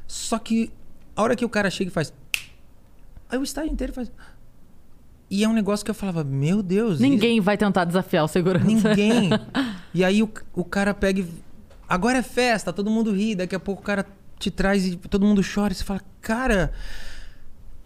Só 0.07 0.39
que 0.39 0.71
a 1.19 1.21
hora 1.21 1.35
que 1.35 1.43
o 1.43 1.49
cara 1.49 1.69
chega 1.69 1.89
e 1.89 1.93
faz. 1.93 2.13
Aí 3.29 3.37
o 3.37 3.43
estádio 3.43 3.73
inteiro 3.73 3.91
faz. 3.91 4.09
E 5.29 5.43
é 5.43 5.49
um 5.49 5.53
negócio 5.53 5.83
que 5.83 5.91
eu 5.91 5.95
falava, 5.95 6.23
meu 6.23 6.63
Deus. 6.63 6.97
Ninguém 6.97 7.41
vai 7.41 7.57
tentar 7.57 7.83
desafiar 7.83 8.23
o 8.23 8.27
segurança. 8.27 8.65
Ninguém. 8.65 9.29
e 9.93 10.01
aí 10.01 10.23
o, 10.23 10.31
o 10.53 10.63
cara 10.63 10.93
pega 10.93 11.19
e. 11.19 11.27
Agora 11.89 12.19
é 12.19 12.21
festa, 12.21 12.71
todo 12.71 12.89
mundo 12.89 13.11
ri, 13.11 13.35
daqui 13.35 13.53
a 13.53 13.59
pouco 13.59 13.81
o 13.81 13.85
cara 13.85 14.05
te 14.37 14.49
traz 14.49 14.85
e 14.85 14.95
todo 14.95 15.25
mundo 15.25 15.41
chora. 15.43 15.73
E 15.73 15.75
você 15.75 15.83
fala, 15.83 16.01
cara. 16.21 16.71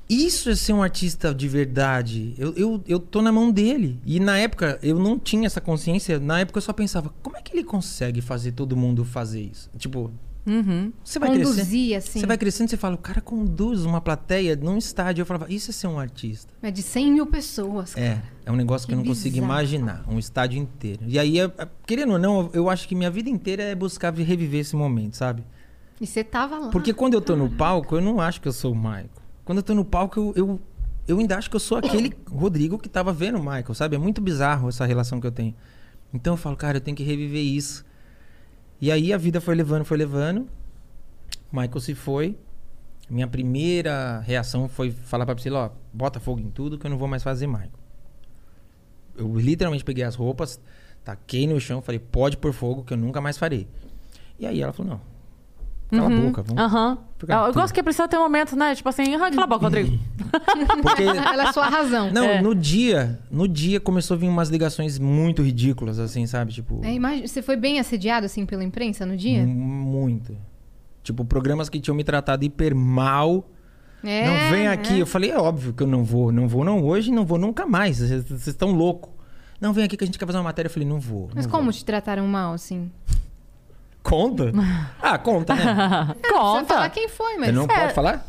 Isso 0.07 0.49
é 0.49 0.55
ser 0.55 0.73
um 0.73 0.83
artista 0.83 1.33
de 1.33 1.47
verdade. 1.47 2.35
Eu, 2.37 2.53
eu, 2.53 2.83
eu 2.87 2.99
tô 2.99 3.19
na 3.19 3.31
mão 3.31 3.49
dele. 3.51 3.99
E 4.05 4.19
na 4.19 4.37
época 4.37 4.77
eu 4.83 4.99
não 4.99 5.17
tinha 5.17 5.47
essa 5.47 5.59
consciência. 5.59 6.19
Na 6.19 6.41
época 6.41 6.59
eu 6.59 6.61
só 6.61 6.73
pensava, 6.73 7.11
como 7.23 7.35
é 7.35 7.41
que 7.41 7.55
ele 7.55 7.63
consegue 7.63 8.21
fazer 8.21 8.51
todo 8.51 8.77
mundo 8.77 9.03
fazer 9.03 9.41
isso? 9.41 9.71
Tipo, 9.75 10.11
Uhum. 10.45 10.91
você 11.03 11.19
vai 11.19 11.29
crescer. 11.31 11.51
Conduzir, 11.51 11.97
assim. 11.97 12.19
Você 12.19 12.25
vai 12.25 12.37
crescendo 12.37 12.67
e 12.67 12.69
você 12.71 12.77
fala, 12.77 12.95
o 12.95 12.97
cara 12.97 13.21
conduz 13.21 13.85
uma 13.85 14.01
plateia 14.01 14.55
num 14.55 14.77
estádio. 14.77 15.21
Eu 15.21 15.25
falava, 15.25 15.51
isso 15.51 15.71
é 15.71 15.73
ser 15.73 15.87
um 15.87 15.97
artista. 15.97 16.53
É 16.61 16.69
de 16.69 16.83
100 16.83 17.11
mil 17.13 17.25
pessoas. 17.25 17.95
É, 17.95 18.21
é 18.45 18.51
um 18.51 18.55
negócio 18.55 18.85
que, 18.87 18.93
Que 18.93 18.99
eu 18.99 19.03
não 19.03 19.05
consigo 19.05 19.35
bizarro. 19.35 19.51
imaginar. 19.51 20.03
Um 20.07 20.19
estádio 20.19 20.59
inteiro. 20.59 21.03
E 21.07 21.17
aí, 21.17 21.39
é- 21.39 21.45
é- 21.57 21.67
querendo 21.87 22.13
ou 22.13 22.19
não, 22.19 22.49
eu 22.53 22.69
acho 22.69 22.87
que 22.87 22.93
minha 22.95 23.09
vida 23.09 23.29
inteira 23.29 23.63
é 23.63 23.73
buscar 23.73 24.13
reviver 24.13 24.59
esse 24.61 24.75
momento, 24.75 25.15
sabe? 25.15 25.43
E 26.01 26.05
você 26.05 26.23
tava 26.23 26.57
lá. 26.57 26.69
Porque 26.69 26.93
quando 26.93 27.13
eu 27.13 27.21
tô 27.21 27.35
no 27.35 27.49
palco, 27.49 27.95
eu 27.95 28.01
não 28.01 28.19
acho 28.19 28.41
que 28.41 28.47
eu 28.47 28.53
sou 28.53 28.73
o 28.73 28.75
Michael. 28.75 29.09
Quando 29.45 29.59
eu 29.59 29.63
tô 29.63 29.73
no 29.73 29.85
palco, 29.85 30.19
eu, 30.19 30.33
eu, 30.35 30.61
eu 31.07 31.19
ainda 31.19 31.37
acho 31.37 31.49
que 31.49 31.55
eu 31.55 31.59
sou 31.59 31.77
aquele 31.77 32.13
Rodrigo 32.29 32.77
que 32.77 32.89
tava 32.89 33.13
vendo 33.13 33.37
o 33.37 33.41
Michael, 33.41 33.73
sabe? 33.73 33.95
É 33.95 33.99
muito 33.99 34.19
bizarro 34.21 34.67
essa 34.67 34.85
relação 34.85 35.21
que 35.21 35.27
eu 35.27 35.31
tenho. 35.31 35.55
Então 36.13 36.33
eu 36.33 36.37
falo, 36.37 36.57
cara, 36.57 36.77
eu 36.77 36.81
tenho 36.81 36.97
que 36.97 37.03
reviver 37.03 37.41
isso. 37.41 37.85
E 38.83 38.91
aí 38.91 39.13
a 39.13 39.17
vida 39.17 39.39
foi 39.39 39.55
levando, 39.55 39.85
foi 39.85 39.97
levando. 39.97 40.45
Michael 41.49 41.79
se 41.79 41.95
foi. 41.95 42.37
Minha 43.09 43.29
primeira 43.29 44.19
reação 44.19 44.67
foi 44.67 44.91
falar 44.91 45.25
pra 45.25 45.35
Priscila, 45.35 45.67
ó, 45.67 45.69
bota 45.93 46.19
fogo 46.19 46.41
em 46.41 46.49
tudo 46.49 46.77
que 46.77 46.85
eu 46.85 46.91
não 46.91 46.97
vou 46.97 47.07
mais 47.07 47.23
fazer 47.23 47.47
Michael. 47.47 47.71
Eu 49.15 49.33
literalmente 49.39 49.85
peguei 49.85 50.03
as 50.03 50.15
roupas, 50.15 50.59
taquei 51.01 51.47
no 51.47 51.61
chão, 51.61 51.81
falei, 51.81 51.97
pode 51.97 52.35
pôr 52.35 52.51
fogo 52.51 52.83
que 52.83 52.91
eu 52.91 52.97
nunca 52.97 53.21
mais 53.21 53.37
farei. 53.37 53.69
E 54.37 54.45
aí 54.45 54.61
ela 54.61 54.73
falou, 54.73 54.95
não. 54.95 55.01
Cala 55.97 56.15
a 56.15 56.19
boca, 56.21 56.41
vamos. 56.43 56.61
Aham. 56.63 56.97
Fica 57.17 57.33
Eu, 57.33 57.39
eu 57.47 57.53
gosto 57.53 57.73
que 57.73 57.81
precisa 57.83 58.07
ter 58.07 58.17
um 58.17 58.21
momento, 58.23 58.55
né? 58.55 58.75
Tipo 58.75 58.89
assim, 58.89 59.15
ah, 59.15 59.19
cala 59.31 59.43
a 59.43 59.47
boca, 59.47 59.63
Rodrigo. 59.65 59.97
Porque 60.81 61.03
Ela 61.33 61.49
é 61.49 61.53
sua 61.53 61.67
razão. 61.69 62.11
Não, 62.11 62.25
É. 62.25 62.41
no 62.41 62.53
dia, 62.55 63.19
no 63.31 63.47
dia 63.47 63.79
começou 63.79 64.15
a 64.15 64.17
vir 64.17 64.27
umas 64.27 64.49
ligações 64.49 64.97
muito 64.99 65.41
ridículas, 65.41 65.99
assim, 65.99 66.25
sabe? 66.27 66.51
Tipo, 66.53 66.81
É, 66.83 66.93
imagina- 66.93 67.27
Você 67.27 67.41
foi 67.41 67.55
bem 67.55 67.79
assediado, 67.79 68.25
assim, 68.25 68.45
pela 68.45 68.63
imprensa 68.63 69.05
no 69.05 69.15
dia? 69.15 69.45
mu- 69.45 69.53
muito. 69.53 70.35
Tipo, 71.03 71.23
programas 71.25 71.69
que 71.69 71.79
tinham 71.79 71.95
me 71.95 72.03
tratado 72.03 72.43
hiper 72.45 72.75
mal. 72.75 73.49
É, 74.03 74.25
não, 74.27 74.51
vem 74.51 74.67
aqui. 74.67 74.95
é. 74.95 75.01
Eu 75.01 75.05
falei, 75.05 75.31
é 75.31 75.37
óbvio 75.37 75.73
que 75.73 75.81
eu 75.83 75.87
não 75.87 76.03
vou. 76.03 76.31
Não 76.31 76.47
vou 76.47 76.63
não 76.65 76.83
hoje, 76.83 77.09
não 77.11 77.25
vou 77.25 77.37
nunca 77.37 77.65
mais. 77.65 77.97
Vocês 77.99 78.23
vocês 78.23 78.47
estão 78.47 78.71
loucos. 78.71 79.11
Não, 79.61 79.71
vem 79.71 79.85
aqui 79.85 79.95
que 79.95 80.03
a 80.03 80.07
gente 80.07 80.19
quer 80.19 80.25
fazer 80.25 80.37
uma 80.39 80.43
matéria. 80.45 80.67
Eu 80.67 80.73
falei, 80.73 80.87
não 80.87 80.99
vou. 80.99 81.29
Mas 81.33 81.45
não 81.45 81.51
como 81.51 81.63
vou. 81.65 81.73
te 81.73 81.85
trataram 81.85 82.27
mal, 82.27 82.53
assim? 82.53 82.91
Conta? 84.03 84.51
Ah, 85.01 85.17
conta, 85.17 85.55
né? 85.55 85.63
Você 86.21 86.29
falar 86.29 86.59
Conta. 86.61 86.89
quem 86.89 87.07
foi, 87.09 87.37
mas... 87.37 87.47
eu 87.49 87.53
não 87.55 87.63
É. 87.63 87.67
posso 87.83 87.95
falar? 87.95 88.25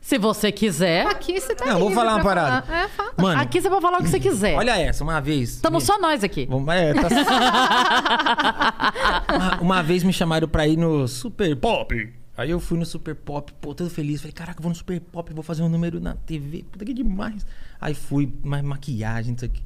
Se 0.00 0.18
você 0.18 0.52
quiser. 0.52 1.06
Aqui 1.06 1.40
você 1.40 1.54
tá 1.54 1.64
Não, 1.64 1.78
vou 1.78 1.88
livre 1.88 1.94
falar 1.94 2.14
uma 2.16 2.22
pra 2.22 2.34
parada. 2.34 2.66
falar. 2.66 2.84
É, 2.84 2.88
fala. 2.88 3.12
Mano, 3.16 3.40
Aqui 3.40 3.60
você 3.60 3.70
pode 3.70 3.80
falar 3.82 3.98
o 4.00 4.02
que 4.02 4.08
você 4.10 4.20
quiser. 4.20 4.54
olha 4.56 4.76
essa. 4.78 5.02
Uma 5.02 5.18
vez... 5.20 5.54
Estamos 5.54 5.82
me- 5.82 5.86
só 5.86 5.98
nós 5.98 6.22
aqui. 6.22 6.44
Vamos- 6.46 6.68
É, 6.74 6.92
tá... 6.92 7.08
uma, 9.34 9.60
uma 9.60 9.82
vez 9.82 10.02
me 10.02 10.12
chamaram 10.12 10.48
pra 10.48 10.66
ir 10.66 10.76
no 10.76 11.06
Super 11.08 11.54
Pop. 11.56 12.12
Aí 12.36 12.50
eu 12.50 12.58
fui 12.60 12.76
no 12.78 12.84
Super 12.84 13.14
Pop, 13.14 13.52
pô, 13.60 13.74
todo 13.74 13.88
feliz. 13.88 14.20
Falei, 14.20 14.32
caraca, 14.32 14.60
vou 14.60 14.68
no 14.68 14.74
Super 14.76 15.00
Pop, 15.00 15.32
vou 15.32 15.42
fazer 15.42 15.62
um 15.62 15.68
número 15.68 16.00
na 16.00 16.14
TV. 16.14 16.64
Puta 16.70 16.84
que 16.84 16.92
demais. 16.92 17.46
Aí 17.80 17.94
fui, 17.94 18.32
mais 18.42 18.62
maquiagem, 18.62 19.32
não 19.32 19.38
sei 19.38 19.48
o 19.48 19.52
quê. 19.52 19.62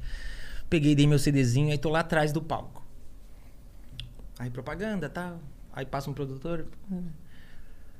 Peguei, 0.69 0.95
dei 0.95 1.07
meu 1.07 1.19
CDzinho, 1.19 1.71
aí 1.71 1.77
tô 1.77 1.89
lá 1.89 1.99
atrás 2.01 2.31
do 2.31 2.41
palco. 2.41 2.78
Aí 4.39 4.49
propaganda 4.49 5.09
tal. 5.09 5.39
Aí 5.73 5.85
passa 5.85 6.09
um 6.09 6.13
produtor. 6.13 6.65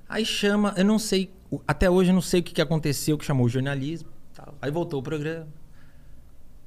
Aí 0.08 0.25
chama, 0.25 0.73
eu 0.75 0.86
não 0.86 0.97
sei, 0.97 1.32
até 1.67 1.89
hoje 1.89 2.10
eu 2.10 2.13
não 2.15 2.21
sei 2.21 2.39
o 2.39 2.43
que, 2.43 2.54
que 2.54 2.62
aconteceu 2.62 3.17
que 3.17 3.25
chamou 3.25 3.45
o 3.45 3.49
jornalismo. 3.49 4.10
Tal. 4.34 4.56
Aí 4.62 4.71
voltou 4.71 4.99
o 4.99 5.04
programa. 5.04 5.47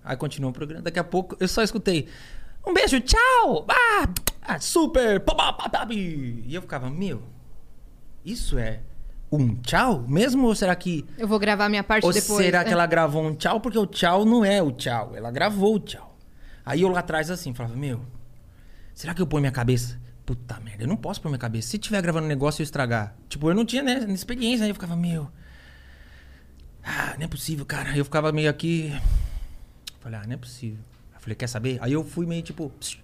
Aí 0.05 0.17
continuou 0.17 0.51
o 0.51 0.55
programa. 0.55 0.83
Daqui 0.83 0.99
a 0.99 1.05
pouco 1.05 1.37
eu 1.41 1.49
só 1.49 1.63
escutei. 1.63 2.07
Um 2.67 2.73
beijo, 2.73 3.01
tchau! 3.01 3.67
Ah, 3.69 4.09
ah, 4.43 4.61
super! 4.61 5.19
pá, 5.21 5.35
pá, 5.35 5.53
pá, 5.53 5.69
pá, 5.69 5.85
bi." 5.85 6.45
E 6.47 6.55
eu 6.55 6.63
ficava, 6.63 6.89
meu, 6.89 7.23
isso 8.25 8.57
é 8.59 8.81
um 9.33 9.57
tchau? 9.57 10.05
Mesmo 10.07 10.47
ou 10.47 10.55
será 10.55 10.77
que. 10.77 11.05
Eu 11.19 11.27
vou 11.27 11.39
gravar 11.41 11.69
minha 11.69 11.83
parte 11.83 12.05
Ou 12.05 12.13
depois. 12.13 12.45
será 12.45 12.61
É. 12.61 12.65
que 12.65 12.73
ela 12.73 12.87
gravou 12.87 13.25
um 13.25 13.35
tchau? 13.35 13.61
Porque 13.61 13.79
o 13.79 13.87
tchau 13.87 14.25
não 14.25 14.45
é 14.45 14.63
o 14.63 14.71
tchau. 14.71 15.13
Ela 15.17 15.31
gravou 15.33 15.75
o 15.77 15.81
tchau. 15.81 16.17
Aí 16.65 16.83
eu 16.83 16.89
lá 16.89 17.01
atrás 17.01 17.29
assim, 17.31 17.53
falava, 17.53 17.75
meu, 17.75 18.01
será 18.95 19.15
que 19.15 19.21
eu 19.23 19.27
ponho 19.27 19.43
minha 19.43 19.53
cabeça? 19.53 20.01
Puta 20.25 20.59
merda, 20.61 20.85
eu 20.85 20.89
não 20.89 20.97
posso 20.97 21.21
pôr 21.21 21.29
minha 21.29 21.39
cabeça. 21.39 21.69
Se 21.69 21.79
tiver 21.79 22.01
gravando 22.01 22.27
um 22.27 22.29
negócio 22.29 22.61
e 22.61 22.63
eu 22.63 22.65
estragar. 22.65 23.15
Tipo, 23.29 23.51
eu 23.51 23.55
não 23.55 23.65
tinha 23.65 23.83
né, 23.83 24.07
experiência. 24.11 24.65
Aí 24.65 24.71
eu 24.71 24.75
ficava, 24.75 24.95
meu. 24.95 25.29
Ah, 26.85 27.15
não 27.19 27.25
é 27.25 27.29
possível, 27.29 27.65
cara. 27.67 27.97
Eu 27.97 28.05
ficava 28.05 28.31
meio 28.33 28.49
aqui. 28.49 28.93
Falei, 30.01 30.21
ah, 30.21 30.27
não 30.27 30.35
é 30.35 30.37
possível. 30.37 30.79
Aí 31.11 31.17
eu 31.17 31.21
falei, 31.21 31.35
quer 31.35 31.49
saber? 31.49 31.79
Aí 31.81 31.93
eu 31.93 32.05
fui 32.05 32.25
meio 32.27 32.43
tipo. 32.43 32.71
"Pss, 32.79 32.99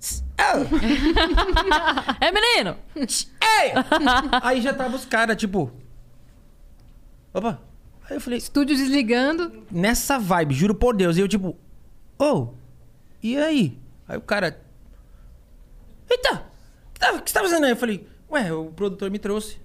pss, 0.00 0.24
ah, 0.38 0.54
É, 2.20 2.30
menino! 2.32 2.76
ei! 2.96 3.72
Aí 4.42 4.60
já 4.60 4.74
tava 4.74 4.94
os 4.96 5.04
caras, 5.06 5.36
tipo. 5.36 5.72
Opa! 7.32 7.58
Aí 8.08 8.16
eu 8.16 8.20
falei, 8.20 8.38
Estúdio 8.38 8.76
desligando. 8.76 9.64
nessa 9.70 10.18
vibe, 10.18 10.54
juro 10.54 10.74
por 10.74 10.94
Deus. 10.94 11.16
E 11.16 11.20
eu, 11.20 11.28
tipo, 11.28 11.56
ô, 12.18 12.48
e 13.22 13.36
aí? 13.38 13.78
Aí 14.06 14.18
o 14.18 14.20
cara. 14.20 14.60
Eita! 16.12 16.34
O 16.34 16.92
que, 16.92 17.00
tá, 17.00 17.18
que 17.20 17.30
você 17.30 17.34
tá 17.34 17.40
fazendo 17.40 17.64
aí? 17.64 17.70
Eu 17.70 17.76
falei, 17.76 18.06
ué, 18.30 18.52
o 18.52 18.66
produtor 18.66 19.10
me 19.10 19.18
trouxe 19.18 19.56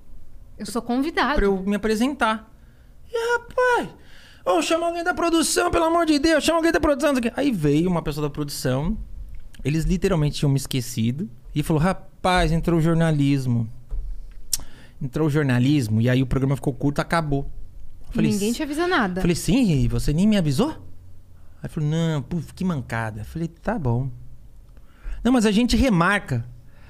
Eu 0.57 0.65
sou 0.65 0.81
convidado. 0.81 1.35
pra 1.35 1.45
eu 1.45 1.61
me 1.63 1.75
apresentar. 1.75 2.49
E 3.11 3.33
rapaz, 3.37 3.89
ô, 4.45 4.61
chama 4.61 4.87
alguém 4.87 5.03
da 5.03 5.13
produção, 5.13 5.69
pelo 5.69 5.85
amor 5.85 6.05
de 6.05 6.19
Deus, 6.19 6.43
chama 6.43 6.59
alguém 6.59 6.71
da 6.71 6.79
produção. 6.79 7.13
Aí 7.35 7.51
veio 7.51 7.89
uma 7.89 8.01
pessoa 8.01 8.27
da 8.27 8.33
produção, 8.33 8.97
eles 9.63 9.83
literalmente 9.85 10.37
tinham 10.37 10.49
me 10.49 10.57
esquecido, 10.57 11.29
e 11.53 11.63
falou, 11.63 11.81
rapaz, 11.81 12.51
entrou 12.51 12.79
o 12.79 12.81
jornalismo. 12.81 13.69
entrou 15.01 15.27
o 15.27 15.29
jornalismo, 15.29 16.01
e 16.01 16.09
aí 16.09 16.21
o 16.21 16.27
programa 16.27 16.55
ficou 16.55 16.73
curto, 16.73 16.99
acabou. 16.99 17.49
Falei, 18.11 18.31
Ninguém 18.31 18.53
te 18.53 18.63
avisa 18.63 18.87
nada. 18.87 19.21
Falei, 19.21 19.35
sim, 19.35 19.71
e 19.71 19.87
você 19.87 20.13
nem 20.13 20.25
me 20.27 20.37
avisou? 20.37 20.75
Aí 21.61 21.69
falou, 21.69 21.89
não, 21.89 22.21
puf, 22.21 22.53
que 22.53 22.63
mancada. 22.63 23.23
Falei, 23.23 23.47
tá 23.47 23.77
bom. 23.77 24.09
Não, 25.23 25.31
mas 25.31 25.45
a 25.45 25.51
gente 25.51 25.75
remarca. 25.75 26.45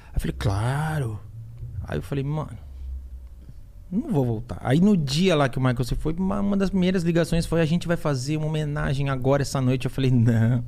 Aí 0.07 0.13
eu 0.15 0.19
falei, 0.19 0.35
claro. 0.37 1.19
Aí 1.83 1.97
eu 1.97 2.01
falei, 2.01 2.23
mano, 2.23 2.57
não 3.91 4.09
vou 4.11 4.25
voltar. 4.25 4.57
Aí 4.61 4.81
no 4.81 4.97
dia 4.97 5.35
lá 5.35 5.47
que 5.47 5.57
o 5.57 5.61
Michael 5.61 5.83
se 5.83 5.95
foi, 5.95 6.13
uma, 6.13 6.57
das 6.57 6.69
primeiras 6.69 7.03
ligações 7.03 7.45
foi: 7.45 7.61
a 7.61 7.65
gente 7.65 7.87
vai 7.87 7.95
fazer 7.97 8.35
uma 8.37 8.47
homenagem 8.47 9.09
agora 9.09 9.41
essa 9.41 9.61
noite. 9.61 9.85
Eu 9.85 9.91
falei, 9.91 10.11
não. 10.11 10.63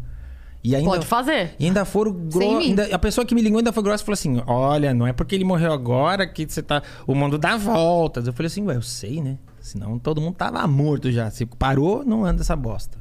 E 0.62 0.76
ainda, 0.76 0.90
Pode 0.90 1.06
fazer. 1.06 1.56
E 1.58 1.66
ainda 1.66 1.86
foram 1.86 2.12
Sem 2.12 2.50
gro... 2.50 2.60
mim. 2.60 2.66
ainda- 2.70 2.94
A 2.94 3.00
pessoa 3.00 3.26
que 3.26 3.34
me 3.34 3.42
ligou 3.42 3.60
ainda 3.60 3.72
foi 3.72 3.82
grossa 3.84 4.04
e 4.04 4.06
falou 4.06 4.14
assim: 4.14 4.42
Olha, 4.46 4.94
não 4.94 5.08
é 5.08 5.14
porque 5.14 5.36
ele 5.36 5.46
morreu 5.46 5.72
agora 5.72 6.28
que 6.28 6.46
você 6.50 6.62
tá. 6.62 6.82
O 7.08 7.16
mundo 7.16 7.38
dá 7.38 7.56
voltas. 7.56 8.28
Eu 8.28 8.34
falei 8.34 8.48
assim, 8.48 8.64
ué, 8.64 8.76
eu 8.76 8.82
sei, 8.82 9.22
né? 9.22 9.38
Senão 9.62 9.98
todo 9.98 10.20
mundo 10.20 10.36
tava 10.36 10.66
morto 10.68 11.12
já. 11.12 11.30
Se 11.32 11.46
parou, 11.46 12.04
não 12.06 12.26
anda 12.26 12.42
essa 12.42 12.56
bosta. 12.58 12.98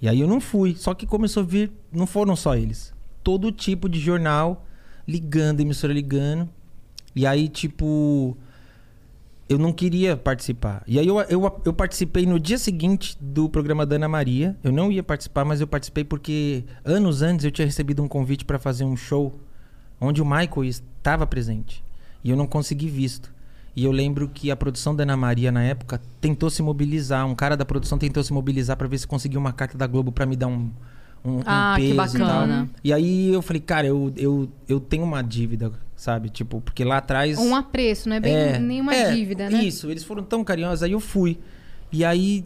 E 0.00 0.08
aí 0.08 0.20
eu 0.20 0.26
não 0.26 0.40
fui. 0.40 0.74
Só 0.76 0.92
que 0.92 1.06
começou 1.06 1.44
a 1.44 1.46
vir. 1.46 1.70
Não 1.92 2.04
foram 2.06 2.34
só 2.34 2.56
eles. 2.56 2.91
Todo 3.22 3.52
tipo 3.52 3.88
de 3.88 4.00
jornal 4.00 4.66
ligando, 5.06 5.60
emissora 5.60 5.92
ligando. 5.92 6.48
E 7.14 7.26
aí, 7.26 7.48
tipo. 7.48 8.36
Eu 9.48 9.58
não 9.58 9.72
queria 9.72 10.16
participar. 10.16 10.82
E 10.86 10.98
aí 10.98 11.06
eu, 11.06 11.20
eu, 11.22 11.60
eu 11.64 11.74
participei 11.74 12.24
no 12.24 12.40
dia 12.40 12.56
seguinte 12.56 13.18
do 13.20 13.50
programa 13.50 13.84
da 13.84 13.96
Ana 13.96 14.08
Maria. 14.08 14.56
Eu 14.64 14.72
não 14.72 14.90
ia 14.90 15.02
participar, 15.02 15.44
mas 15.44 15.60
eu 15.60 15.66
participei 15.66 16.04
porque 16.04 16.64
anos 16.84 17.20
antes 17.20 17.44
eu 17.44 17.50
tinha 17.50 17.66
recebido 17.66 18.02
um 18.02 18.08
convite 18.08 18.46
para 18.46 18.58
fazer 18.58 18.84
um 18.84 18.96
show 18.96 19.38
onde 20.00 20.22
o 20.22 20.24
Michael 20.24 20.64
estava 20.64 21.26
presente. 21.26 21.84
E 22.24 22.30
eu 22.30 22.36
não 22.36 22.46
consegui 22.46 22.88
visto. 22.88 23.32
E 23.74 23.84
eu 23.84 23.92
lembro 23.92 24.28
que 24.28 24.50
a 24.50 24.56
produção 24.56 24.94
da 24.94 25.02
Ana 25.02 25.16
Maria 25.16 25.50
na 25.50 25.62
época 25.62 26.00
tentou 26.20 26.50
se 26.50 26.62
mobilizar. 26.62 27.26
Um 27.26 27.34
cara 27.34 27.56
da 27.56 27.64
produção 27.64 27.98
tentou 27.98 28.22
se 28.22 28.32
mobilizar 28.32 28.76
para 28.76 28.88
ver 28.88 28.98
se 28.98 29.06
conseguia 29.06 29.38
uma 29.38 29.52
carta 29.52 29.76
da 29.76 29.86
Globo 29.86 30.12
para 30.12 30.26
me 30.26 30.36
dar 30.36 30.46
um, 30.46 30.70
um, 31.24 31.36
um 31.38 31.42
Ah, 31.46 31.74
que 31.76 31.94
peso 31.94 32.18
bacana. 32.18 32.68
e. 32.82 32.88
E 32.88 32.92
aí 32.92 33.32
eu 33.32 33.42
falei, 33.42 33.60
cara, 33.60 33.86
eu, 33.86 34.12
eu, 34.16 34.48
eu 34.68 34.80
tenho 34.80 35.04
uma 35.04 35.22
dívida, 35.22 35.72
sabe? 35.94 36.28
Tipo, 36.28 36.60
porque 36.60 36.84
lá 36.84 36.98
atrás. 36.98 37.38
Um 37.38 37.54
apreço, 37.54 38.08
não 38.08 38.16
é 38.16 38.20
bem 38.20 38.60
nenhuma 38.60 38.94
é, 38.94 39.12
dívida, 39.12 39.48
né? 39.48 39.62
Isso, 39.62 39.90
eles 39.90 40.04
foram 40.04 40.22
tão 40.22 40.42
carinhosos, 40.42 40.82
aí 40.82 40.92
eu 40.92 41.00
fui. 41.00 41.38
E 41.90 42.04
aí, 42.04 42.44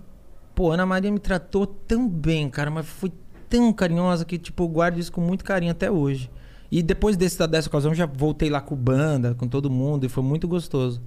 pô, 0.54 0.72
Ana 0.72 0.84
Maria 0.84 1.10
me 1.10 1.18
tratou 1.18 1.66
tão 1.66 2.08
bem, 2.08 2.48
cara, 2.50 2.70
mas 2.70 2.86
foi 2.86 3.12
tão 3.48 3.72
carinhosa 3.72 4.24
que, 4.24 4.38
tipo, 4.38 4.64
eu 4.64 4.68
guardo 4.68 4.98
isso 4.98 5.12
com 5.12 5.20
muito 5.20 5.44
carinho 5.44 5.72
até 5.72 5.90
hoje. 5.90 6.30
E 6.70 6.82
depois 6.82 7.16
desse, 7.16 7.46
dessa 7.46 7.68
ocasião, 7.68 7.92
eu 7.92 7.96
já 7.96 8.06
voltei 8.06 8.50
lá 8.50 8.60
com 8.60 8.74
banda, 8.74 9.34
com 9.34 9.46
todo 9.46 9.70
mundo, 9.70 10.04
e 10.04 10.08
foi 10.08 10.22
muito 10.22 10.48
gostoso. 10.48 11.00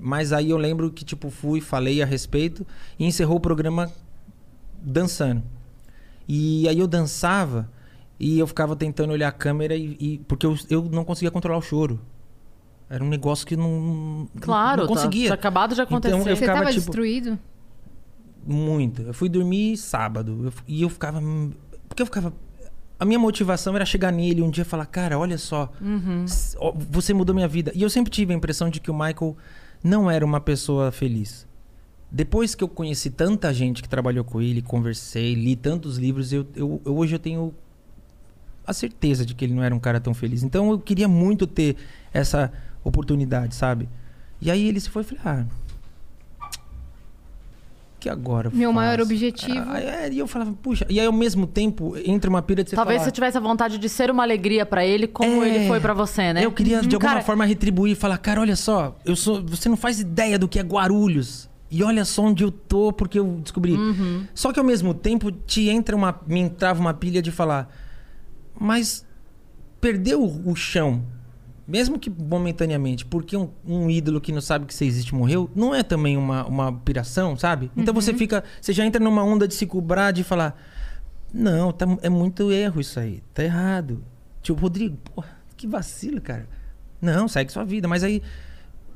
Mas 0.00 0.32
aí 0.32 0.50
eu 0.50 0.56
lembro 0.58 0.90
que, 0.90 1.04
tipo, 1.04 1.30
fui, 1.30 1.60
falei 1.60 2.02
a 2.02 2.04
respeito 2.04 2.66
e 2.98 3.06
encerrou 3.06 3.36
o 3.36 3.40
programa 3.40 3.90
dançando. 4.82 5.42
E 6.28 6.68
aí 6.68 6.78
eu 6.78 6.86
dançava 6.86 7.70
e 8.18 8.38
eu 8.38 8.46
ficava 8.46 8.74
tentando 8.74 9.12
olhar 9.12 9.28
a 9.28 9.32
câmera 9.32 9.76
e, 9.76 9.96
e- 10.00 10.18
porque 10.26 10.44
eu, 10.46 10.56
eu 10.70 10.82
não 10.84 11.04
conseguia 11.04 11.30
controlar 11.30 11.58
o 11.58 11.62
choro. 11.62 12.00
Era 12.88 13.02
um 13.04 13.08
negócio 13.08 13.46
que 13.46 13.56
não 13.56 14.28
Claro, 14.40 14.82
não 14.82 14.88
tá- 14.88 14.94
conseguia. 14.94 15.24
tinha 15.26 15.34
acabado 15.34 15.74
de 15.74 15.80
Então, 15.80 15.84
acontecer. 15.96 16.14
eu 16.14 16.22
Você 16.24 16.36
ficava, 16.36 16.58
tava 16.60 16.70
tipo, 16.70 16.80
destruído? 16.86 17.38
muito. 18.46 19.02
Eu 19.02 19.14
fui 19.14 19.28
dormir 19.28 19.76
sábado 19.76 20.40
eu 20.46 20.52
e 20.68 20.82
eu 20.82 20.88
ficava 20.88 21.20
porque 21.88 22.02
eu 22.02 22.06
ficava 22.06 22.32
a 22.98 23.04
minha 23.04 23.18
motivação 23.18 23.74
era 23.76 23.84
chegar 23.84 24.10
nele 24.12 24.40
um 24.40 24.48
dia 24.50 24.62
e 24.62 24.64
falar, 24.64 24.86
cara, 24.86 25.18
olha 25.18 25.36
só, 25.36 25.70
ó, 26.58 26.72
você 26.90 27.12
mudou 27.12 27.34
minha 27.34 27.46
vida. 27.48 27.70
E 27.74 27.82
eu 27.82 27.90
sempre 27.90 28.10
tive 28.10 28.32
a 28.32 28.36
impressão 28.36 28.70
de 28.70 28.80
que 28.80 28.90
o 28.90 28.94
Michael 28.94 29.36
não 29.84 30.10
era 30.10 30.24
uma 30.24 30.40
pessoa 30.40 30.90
feliz. 30.90 31.46
Depois 32.10 32.54
que 32.54 32.62
eu 32.62 32.68
conheci 32.68 33.10
tanta 33.10 33.52
gente 33.52 33.82
que 33.82 33.88
trabalhou 33.88 34.24
com 34.24 34.40
ele, 34.40 34.62
conversei, 34.62 35.34
li 35.34 35.56
tantos 35.56 35.98
livros, 35.98 36.32
eu, 36.32 36.46
eu- 36.54 36.80
eu- 36.84 36.96
hoje 36.96 37.14
eu 37.14 37.18
tenho 37.18 37.52
a 38.66 38.72
certeza 38.72 39.24
de 39.26 39.34
que 39.34 39.44
ele 39.44 39.54
não 39.54 39.62
era 39.62 39.74
um 39.74 39.78
cara 39.80 40.00
tão 40.00 40.14
feliz. 40.14 40.42
Então 40.42 40.70
eu 40.70 40.78
queria 40.78 41.08
muito 41.08 41.46
ter 41.46 41.76
essa 42.12 42.52
oportunidade, 42.84 43.54
sabe? 43.54 43.88
E 44.40 44.50
aí 44.50 44.66
ele 44.68 44.78
se 44.80 44.88
foi 44.90 45.02
e 45.02 45.04
falei, 45.04 45.20
ah. 45.24 45.44
Que 47.98 48.08
agora? 48.08 48.48
eu 48.48 48.56
Meu 48.56 48.72
maior 48.72 48.98
faço? 48.98 49.02
objetivo. 49.10 49.64
Ah, 49.68 49.80
é, 49.80 50.12
e 50.12 50.18
eu 50.18 50.26
falava, 50.28 50.52
puxa. 50.62 50.86
E 50.88 51.00
aí 51.00 51.06
ao 51.06 51.12
mesmo 51.12 51.46
tempo 51.46 51.96
entra 52.04 52.28
uma 52.30 52.42
pira 52.42 52.62
de 52.62 52.70
você 52.70 52.76
Talvez 52.76 52.98
falar, 52.98 53.08
você 53.08 53.12
tivesse 53.12 53.36
a 53.36 53.40
vontade 53.40 53.78
de 53.78 53.88
ser 53.88 54.10
uma 54.10 54.22
alegria 54.22 54.64
pra 54.66 54.84
ele, 54.84 55.08
como 55.08 55.42
É. 55.42 55.48
ele 55.48 55.66
foi 55.66 55.80
pra 55.80 55.94
você, 55.94 56.32
né? 56.32 56.44
Eu 56.44 56.52
queria 56.52 56.80
de 56.82 56.86
Uhum. 56.88 56.94
alguma 56.94 57.10
Cara, 57.10 57.22
forma 57.22 57.44
retribuir 57.44 57.92
e 57.92 57.94
falar, 57.96 58.18
cara, 58.18 58.40
olha 58.40 58.54
só, 58.54 58.96
eu 59.04 59.16
sou, 59.16 59.42
você 59.42 59.68
não 59.68 59.76
faz 59.76 59.98
ideia 59.98 60.38
do 60.38 60.46
que 60.46 60.58
é 60.58 60.62
Guarulhos. 60.62 61.48
E 61.70 61.82
olha 61.82 62.04
só 62.04 62.22
onde 62.22 62.44
eu 62.44 62.50
tô, 62.50 62.92
porque 62.92 63.18
eu 63.18 63.40
descobri. 63.42 63.72
Uhum. 63.72 64.26
Só 64.34 64.52
que 64.52 64.58
ao 64.60 64.64
mesmo 64.64 64.94
tempo 64.94 65.32
te 65.32 65.68
entra 65.68 65.96
uma, 65.96 66.18
me 66.26 66.40
entrava 66.40 66.80
uma 66.80 66.94
pilha 66.94 67.20
de 67.20 67.30
falar, 67.32 67.68
mas 68.58 69.04
perdeu 69.80 70.22
o, 70.24 70.54
chão, 70.54 71.02
mesmo 71.66 71.98
que 71.98 72.08
momentaneamente, 72.08 73.04
porque 73.04 73.36
um, 73.36 73.50
um 73.66 73.90
ídolo 73.90 74.20
que 74.20 74.30
não 74.32 74.40
sabe 74.40 74.66
que 74.66 74.74
você 74.74 74.84
existe 74.84 75.14
morreu, 75.14 75.50
não 75.54 75.74
é 75.74 75.82
também 75.82 76.16
uma, 76.16 76.44
uma 76.46 76.72
piração, 76.72 77.36
sabe? 77.36 77.70
Então 77.76 77.92
você 77.92 78.12
Uhum. 78.12 78.18
fica, 78.18 78.44
você 78.60 78.72
já 78.72 78.84
entra 78.86 79.02
numa 79.02 79.22
onda 79.24 79.46
de 79.48 79.54
se 79.54 79.66
cobrar, 79.66 80.12
de 80.12 80.22
falar, 80.22 80.60
não, 81.34 81.72
tá, 81.72 81.86
é 82.02 82.08
muito 82.08 82.50
erro 82.52 82.80
isso 82.80 82.98
aí, 83.00 83.22
tá 83.34 83.42
errado. 83.42 84.02
Tipo, 84.40 84.60
Rodrigo, 84.60 84.96
porra, 85.14 85.36
que 85.56 85.66
vacilo, 85.66 86.20
cara. 86.20 86.48
Não, 87.02 87.26
segue 87.26 87.50
sua 87.52 87.64
vida. 87.64 87.88
Mas 87.88 88.04
aí, 88.04 88.22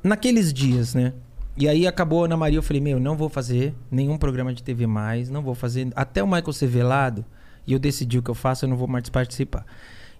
naqueles 0.02 0.52
dias, 0.52 0.94
né? 0.94 1.12
E 1.56 1.68
aí 1.68 1.86
acabou 1.86 2.22
a 2.22 2.24
Ana 2.26 2.36
Maria, 2.36 2.58
eu 2.58 2.62
falei, 2.62 2.80
meu, 2.80 2.98
não 2.98 3.16
vou 3.16 3.28
fazer 3.28 3.74
nenhum 3.90 4.16
programa 4.16 4.54
de 4.54 4.62
TV 4.62 4.86
mais, 4.86 5.28
não 5.28 5.42
vou 5.42 5.54
fazer. 5.54 5.88
Até 5.94 6.22
o 6.22 6.26
Michael 6.26 6.52
ser 6.52 6.68
velado, 6.68 7.24
e 7.66 7.72
eu 7.72 7.78
decidi 7.78 8.18
o 8.18 8.22
que 8.22 8.30
eu 8.30 8.34
faço, 8.34 8.64
eu 8.64 8.68
não 8.68 8.76
vou 8.76 8.88
mais 8.88 9.08
participar. 9.08 9.64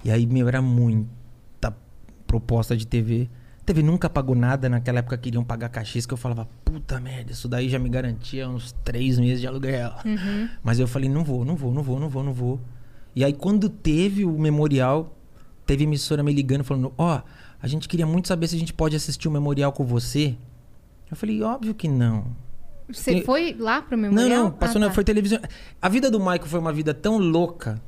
E 0.05 0.11
aí, 0.11 0.27
meu, 0.27 0.49
era 0.49 0.61
muita 0.61 1.75
proposta 2.27 2.77
de 2.77 2.87
TV. 2.87 3.29
TV 3.64 3.83
nunca 3.83 4.11
pagou 4.11 4.35
nada, 4.35 4.69
naquela 4.69 4.99
época 4.99 5.16
queriam 5.16 5.45
pagar 5.45 5.69
cachês, 5.69 6.05
que 6.05 6.12
eu 6.12 6.19
falava, 6.19 6.49
puta 6.64 6.99
merda, 6.99 7.33
isso 7.33 7.47
daí 7.47 7.69
já 7.69 7.79
me 7.79 7.88
garantia 7.88 8.49
uns 8.49 8.73
três 8.85 9.19
meses 9.19 9.40
de 9.40 9.47
aluguel. 9.47 9.93
Mas 10.62 10.79
eu 10.79 10.88
falei, 10.88 11.09
não 11.09 11.23
vou, 11.23 11.45
não 11.45 11.55
vou, 11.55 11.73
não 11.73 11.83
vou, 11.83 12.01
não 12.01 12.09
vou, 12.09 12.23
não 12.25 12.33
vou. 12.33 12.61
E 13.14 13.25
aí, 13.25 13.33
quando 13.33 13.69
teve 13.69 14.25
o 14.25 14.38
memorial, 14.38 15.16
teve 15.66 15.85
emissora 15.85 16.23
me 16.23 16.33
ligando, 16.33 16.64
falando, 16.64 16.93
ó, 16.99 17.23
a 17.62 17.69
gente 17.69 17.88
queria 17.88 18.07
muito 18.07 18.29
saber 18.29 18.49
se 18.49 18.57
a 18.57 18.59
gente 18.59 18.73
pode 18.73 18.97
assistir 18.97 19.29
o 19.29 19.31
memorial 19.31 19.73
com 19.73 19.85
você. 19.85 20.37
Eu 21.11 21.16
falei, 21.16 21.42
óbvio 21.42 21.75
que 21.75 21.88
não. 21.88 22.27
Você 22.88 23.12
Tem- 23.14 23.23
foi 23.25 23.55
lá 23.59 23.81
pro 23.83 23.96
Não, 23.96 24.09
memorial? 24.11 24.44
não, 24.44 24.51
passou 24.51 24.77
Ah, 24.79 24.81
na, 24.81 24.87
tá. 24.88 24.94
foi 24.94 25.05
televisão. 25.05 25.38
A 25.81 25.88
vida 25.88 26.11
do 26.11 26.18
Michael 26.18 26.46
foi 26.46 26.59
uma 26.61 26.73
vida 26.73 26.92
tão 26.92 27.18
louca 27.18 27.81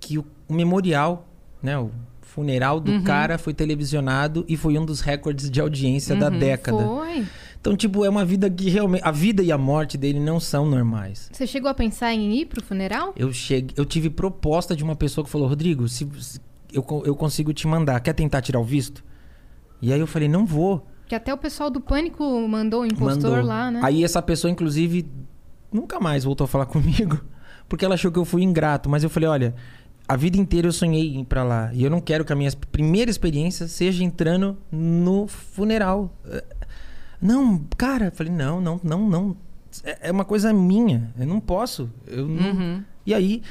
que 0.00 0.18
o, 0.18 0.24
o 0.48 0.54
memorial, 0.54 1.28
né, 1.62 1.78
o 1.78 1.90
funeral 2.22 2.80
do 2.80 2.90
Uhum. 2.92 3.02
cara 3.04 3.38
foi 3.38 3.52
televisionado 3.54 4.44
e 4.48 4.56
foi 4.56 4.78
um 4.78 4.84
dos 4.84 5.00
recordes 5.00 5.50
de 5.50 5.60
audiência 5.60 6.14
da 6.16 6.28
década. 6.28 6.78
Uhum. 6.78 6.98
Foi. 6.98 7.26
Então, 7.60 7.76
tipo, 7.76 8.04
é 8.04 8.08
uma 8.08 8.24
vida 8.24 8.48
que 8.48 8.70
realmente 8.70 9.02
a 9.04 9.10
vida 9.10 9.42
e 9.42 9.52
a 9.52 9.58
morte 9.58 9.98
dele 9.98 10.18
não 10.18 10.40
são 10.40 10.64
normais. 10.66 11.28
Você 11.32 11.46
chegou 11.46 11.70
a 11.70 11.74
pensar 11.74 12.12
em 12.14 12.32
ir 12.34 12.46
pro 12.46 12.62
funeral? 12.62 13.12
Eu 13.16 13.32
cheguei, 13.32 13.74
eu 13.76 13.84
tive 13.84 14.08
proposta 14.08 14.74
de 14.74 14.82
uma 14.82 14.96
pessoa 14.96 15.24
que 15.24 15.30
falou: 15.30 15.46
"Rodrigo, 15.46 15.86
se, 15.88 16.08
se- 16.20 16.40
eu, 16.72 16.84
eu 17.04 17.14
consigo 17.14 17.52
te 17.52 17.66
mandar, 17.66 18.00
quer 18.00 18.14
tentar 18.14 18.40
tirar 18.40 18.58
o 18.60 18.64
visto?" 18.64 19.04
E 19.82 19.92
aí 19.92 20.00
eu 20.00 20.06
falei: 20.06 20.26
"Não 20.28 20.46
vou". 20.46 20.86
Que 21.10 21.14
até 21.16 21.34
o 21.34 21.36
pessoal 21.36 21.68
do 21.70 21.80
Pânico 21.80 22.22
mandou 22.46 22.82
o 22.82 22.86
impostor 22.86 23.30
Mandou. 23.32 23.44
lá, 23.44 23.68
né? 23.68 23.80
Aí 23.82 24.04
essa 24.04 24.22
pessoa, 24.22 24.48
inclusive, 24.48 25.04
nunca 25.72 25.98
mais 25.98 26.22
voltou 26.22 26.44
a 26.44 26.46
falar 26.46 26.66
comigo, 26.70 27.20
porque 27.68 27.84
ela 27.84 27.94
achou 27.94 28.12
que 28.12 28.18
eu 28.20 28.24
fui 28.24 28.44
ingrato. 28.44 28.88
Mas 28.88 29.02
eu 29.02 29.10
falei, 29.10 29.28
olha, 29.28 29.52
a 30.06 30.14
vida 30.14 30.36
inteira 30.38 30.68
eu 30.68 30.72
sonhei 30.72 31.16
em 31.16 31.22
ir 31.22 31.24
pra 31.24 31.42
lá. 31.42 31.70
E 31.74 31.82
eu 31.82 31.90
não 31.90 32.00
quero 32.00 32.24
que 32.24 32.32
a 32.32 32.36
minha 32.36 32.48
primeira 32.70 33.10
experiência 33.10 33.66
seja 33.66 34.04
entrando 34.04 34.56
no 34.70 35.26
funeral. 35.26 36.14
Eh, 36.26 36.44
Não, 37.20 37.58
cara, 37.76 38.04
eu 38.06 38.12
falei, 38.12 38.32
não, 38.32 38.60
não, 38.60 38.80
não, 38.84 39.08
não. 39.08 39.36
É 39.82 40.10
é 40.10 40.12
uma 40.12 40.24
coisa 40.24 40.52
minha. 40.52 41.12
Eu 41.18 41.26
não 41.26 41.40
posso. 41.40 41.90
Eu 42.06 42.24
não... 42.28 42.84
E 43.04 43.12
aí, 43.12 43.42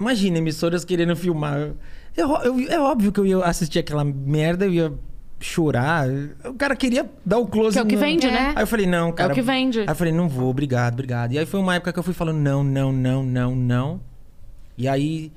imagina, 0.00 0.38
emissoras 0.38 0.84
querendo 0.84 1.14
filmar. 1.14 1.74
É, 2.16 2.22
eu- 2.22 2.58
é 2.68 2.80
óbvio 2.80 3.12
que 3.12 3.20
eu 3.20 3.24
ia 3.26 3.38
assistir 3.44 3.78
aquela 3.78 4.02
merda, 4.02 4.64
eu 4.66 4.72
ia 4.74 4.92
chorar. 5.40 6.08
O 6.44 6.54
cara 6.54 6.74
queria 6.74 7.08
dar 7.24 7.38
o 7.38 7.46
close. 7.46 7.74
Que 7.74 7.78
é 7.78 7.82
o 7.82 7.86
que 7.86 7.94
no- 7.94 8.00
vende, 8.00 8.26
É. 8.26 8.30
né? 8.30 8.52
Aí 8.56 8.62
eu 8.62 8.66
falei, 8.66 8.86
não, 8.86 9.12
cara. 9.12 9.30
É 9.30 9.32
o 9.32 9.34
que 9.34 9.42
vende. 9.42 9.80
Aí 9.80 9.86
eu 9.88 9.94
falei, 9.94 10.12
não 10.12 10.28
vou, 10.28 10.48
obrigado, 10.50 10.94
obrigado. 10.94 11.32
E 11.32 11.38
aí 11.38 11.46
foi 11.46 11.60
uma 11.60 11.74
época 11.74 11.92
que 11.92 11.98
eu 11.98 12.02
fui 12.02 12.14
falando, 12.14 12.38
não, 12.38 12.62
não, 12.64 12.92
não, 12.92 13.22
não, 13.22 13.54
não. 13.54 14.00
E 14.76 14.86
aí 14.88 15.32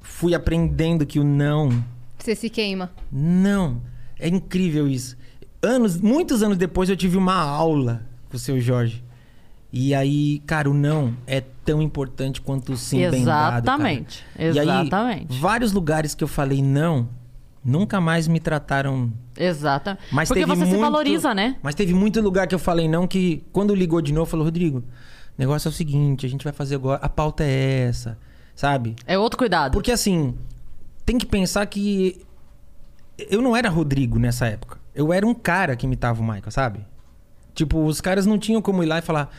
fui 0.00 0.34
aprendendo 0.34 1.04
que 1.06 1.18
o 1.18 1.24
não, 1.24 1.82
Você 2.18 2.34
se 2.34 2.48
queima. 2.50 2.90
não. 3.10 3.80
É 4.18 4.28
incrível 4.28 4.86
isso. 4.86 5.16
Anos, 5.62 5.98
muitos 6.00 6.42
anos 6.42 6.56
depois 6.58 6.88
eu 6.90 6.96
tive 6.96 7.16
uma 7.16 7.34
aula 7.34 8.02
com 8.28 8.36
o 8.36 8.40
seu 8.40 8.60
Jorge. 8.60 9.02
E 9.72 9.94
aí, 9.94 10.40
cara, 10.46 10.68
o 10.68 10.74
não 10.74 11.14
é 11.26 11.40
tão 11.64 11.80
importante 11.80 12.40
quanto 12.40 12.72
o 12.72 12.76
sim 12.76 13.08
bem 13.08 13.24
dado. 13.24 13.64
cara. 13.64 13.78
Exatamente. 13.80 14.24
E 14.38 14.42
aí, 14.42 14.48
Exatamente. 14.58 15.38
vários 15.40 15.72
lugares 15.72 16.14
que 16.14 16.22
eu 16.24 16.28
falei 16.28 16.60
não, 16.60 17.08
Nunca 17.64 18.00
mais 18.00 18.26
me 18.26 18.40
trataram. 18.40 19.12
Exato. 19.36 19.96
Mas 20.10 20.28
Porque 20.28 20.40
teve 20.40 20.54
você 20.54 20.64
se 20.64 20.70
muito- 20.70 20.80
valoriza, 20.80 21.34
né? 21.34 21.56
Mas 21.62 21.74
teve 21.74 21.92
muito 21.92 22.20
lugar 22.20 22.46
que 22.46 22.54
eu 22.54 22.58
falei 22.58 22.88
não 22.88 23.06
que 23.06 23.44
quando 23.52 23.74
ligou 23.74 24.00
de 24.00 24.12
novo 24.12 24.30
falou 24.30 24.46
Rodrigo, 24.46 24.78
o 24.78 24.84
negócio 25.36 25.68
é 25.68 25.70
o 25.70 25.72
seguinte, 25.72 26.24
a 26.24 26.28
gente 26.28 26.42
vai 26.42 26.52
fazer 26.52 26.76
agora, 26.76 26.98
a 27.02 27.08
pauta 27.08 27.44
é 27.44 27.86
essa, 27.88 28.18
sabe? 28.54 28.96
É 29.06 29.18
outro 29.18 29.36
cuidado. 29.38 29.72
Porque 29.72 29.92
assim, 29.92 30.34
tem 31.04 31.18
que 31.18 31.26
pensar 31.26 31.66
que 31.66 32.24
eu 33.18 33.42
não 33.42 33.54
era 33.54 33.68
Rodrigo 33.68 34.18
nessa 34.18 34.46
época. 34.46 34.78
Eu 34.94 35.12
era 35.12 35.26
um 35.26 35.34
cara 35.34 35.76
que 35.76 35.84
imitava 35.86 36.20
o 36.20 36.24
Michael, 36.24 36.50
sabe? 36.50 36.86
Tipo, 37.54 37.84
os 37.84 38.00
caras 38.00 38.24
não 38.24 38.38
tinham 38.38 38.62
como 38.62 38.82
ir 38.82 38.86
lá 38.86 38.98
e 38.98 39.02
falar: 39.02 39.30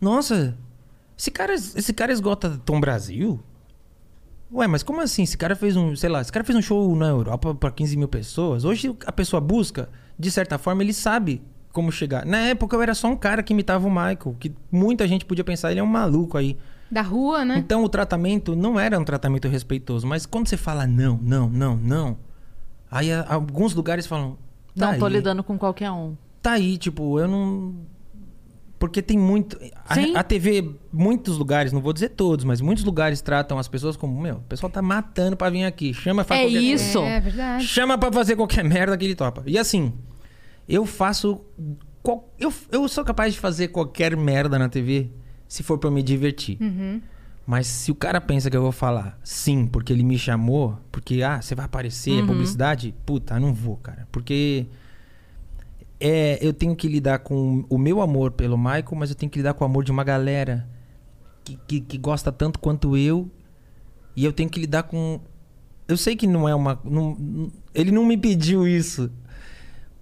Nossa, 0.00 0.56
esse 1.18 1.30
cara, 1.30 1.54
esse 1.54 1.92
cara 1.92 2.12
esgota 2.12 2.58
Tom 2.64 2.80
Brasil? 2.80 3.40
Ué, 4.52 4.66
mas 4.66 4.82
como 4.82 5.00
assim? 5.00 5.22
Esse 5.22 5.36
cara 5.36 5.54
fez 5.54 5.76
um, 5.76 5.94
sei 5.94 6.08
lá, 6.08 6.20
esse 6.20 6.32
cara 6.32 6.44
fez 6.44 6.56
um 6.56 6.62
show 6.62 6.94
na 6.96 7.06
Europa 7.08 7.54
pra 7.54 7.70
15 7.70 7.96
mil 7.96 8.08
pessoas. 8.08 8.64
Hoje 8.64 8.94
a 9.04 9.12
pessoa 9.12 9.40
busca, 9.40 9.88
de 10.18 10.30
certa 10.30 10.56
forma, 10.56 10.82
ele 10.82 10.92
sabe 10.94 11.42
como 11.72 11.92
chegar. 11.92 12.24
Na 12.24 12.38
época 12.38 12.74
eu 12.74 12.82
era 12.82 12.94
só 12.94 13.08
um 13.08 13.16
cara 13.16 13.42
que 13.42 13.52
imitava 13.52 13.86
o 13.86 13.90
Michael, 13.90 14.36
que 14.40 14.52
muita 14.72 15.06
gente 15.06 15.24
podia 15.26 15.44
pensar, 15.44 15.70
ele 15.70 15.80
é 15.80 15.82
um 15.82 15.86
maluco 15.86 16.38
aí. 16.38 16.56
Da 16.90 17.02
rua, 17.02 17.44
né? 17.44 17.58
Então 17.58 17.84
o 17.84 17.88
tratamento 17.88 18.56
não 18.56 18.80
era 18.80 18.98
um 18.98 19.04
tratamento 19.04 19.46
respeitoso, 19.48 20.06
mas 20.06 20.24
quando 20.24 20.48
você 20.48 20.56
fala 20.56 20.86
não, 20.86 21.18
não, 21.22 21.48
não, 21.50 21.76
não, 21.76 22.16
aí 22.90 23.12
a- 23.12 23.26
alguns 23.28 23.74
lugares 23.74 24.06
falam. 24.06 24.38
Tá 24.74 24.92
não 24.92 24.98
tô 24.98 25.04
aí, 25.04 25.12
lidando 25.12 25.44
com 25.44 25.58
qualquer 25.58 25.90
um. 25.90 26.14
Tá 26.40 26.52
aí, 26.52 26.78
tipo, 26.78 27.18
eu 27.20 27.28
não. 27.28 27.74
Porque 28.78 29.02
tem 29.02 29.18
muito. 29.18 29.58
A, 29.88 30.20
a 30.20 30.22
TV, 30.22 30.72
muitos 30.92 31.36
lugares, 31.36 31.72
não 31.72 31.80
vou 31.80 31.92
dizer 31.92 32.10
todos, 32.10 32.44
mas 32.44 32.60
muitos 32.60 32.84
lugares 32.84 33.20
tratam 33.20 33.58
as 33.58 33.66
pessoas 33.66 33.96
como, 33.96 34.20
meu, 34.20 34.36
o 34.36 34.40
pessoal 34.42 34.70
tá 34.70 34.80
matando 34.80 35.36
pra 35.36 35.50
vir 35.50 35.64
aqui. 35.64 35.92
Chama 35.92 36.22
faz 36.22 36.40
É 36.40 36.44
qualquer 36.44 36.60
coisa. 36.60 36.74
isso. 36.84 36.98
É 37.00 37.20
verdade. 37.20 37.64
Chama 37.66 37.98
pra 37.98 38.12
fazer 38.12 38.36
qualquer 38.36 38.62
merda 38.64 38.96
que 38.96 39.04
ele 39.04 39.14
topa. 39.16 39.42
E 39.46 39.58
assim, 39.58 39.92
eu 40.68 40.86
faço. 40.86 41.40
qual- 42.02 42.32
eu, 42.38 42.52
eu 42.70 42.86
sou 42.88 43.04
capaz 43.04 43.34
de 43.34 43.40
fazer 43.40 43.68
qualquer 43.68 44.16
merda 44.16 44.58
na 44.58 44.68
TV 44.68 45.10
se 45.48 45.62
for 45.64 45.76
pra 45.78 45.88
eu 45.88 45.92
me 45.92 46.02
divertir. 46.02 46.56
Mas 47.44 47.66
se 47.66 47.90
o 47.90 47.94
cara 47.94 48.20
pensa 48.20 48.48
que 48.50 48.56
eu 48.56 48.62
vou 48.62 48.70
falar 48.72 49.18
sim, 49.24 49.66
porque 49.66 49.92
ele 49.92 50.02
me 50.04 50.18
chamou, 50.18 50.78
porque, 50.92 51.22
ah, 51.22 51.40
você 51.40 51.54
vai 51.54 51.64
aparecer, 51.64 52.22
é 52.22 52.26
publicidade, 52.26 52.94
puta, 53.06 53.40
não 53.40 53.52
vou, 53.54 53.76
cara. 53.78 54.06
Porque 54.12 54.66
é, 56.00 56.38
eu 56.40 56.52
tenho 56.52 56.74
que 56.76 56.86
lidar 56.88 57.18
com 57.20 57.64
o 57.68 57.76
meu 57.78 58.00
amor 58.00 58.30
pelo 58.32 58.56
Michael, 58.56 58.84
mas 58.96 59.10
eu 59.10 59.16
tenho 59.16 59.30
que 59.30 59.38
lidar 59.38 59.54
com 59.54 59.64
o 59.64 59.66
amor 59.66 59.84
de 59.84 59.90
uma 59.90 60.04
galera 60.04 60.68
que, 61.44 61.58
que, 61.66 61.80
que 61.80 61.98
gosta 61.98 62.30
tanto 62.30 62.58
quanto 62.58 62.96
eu. 62.96 63.28
E 64.16 64.24
eu 64.24 64.32
tenho 64.32 64.48
que 64.50 64.60
lidar 64.60 64.84
com. 64.84 65.20
Eu 65.86 65.96
sei 65.96 66.14
que 66.16 66.26
não 66.26 66.48
é 66.48 66.54
uma. 66.54 66.78
não- 66.84 67.50
ele 67.74 67.90
não 67.90 68.04
me 68.04 68.16
pediu 68.16 68.66
isso. 68.66 69.10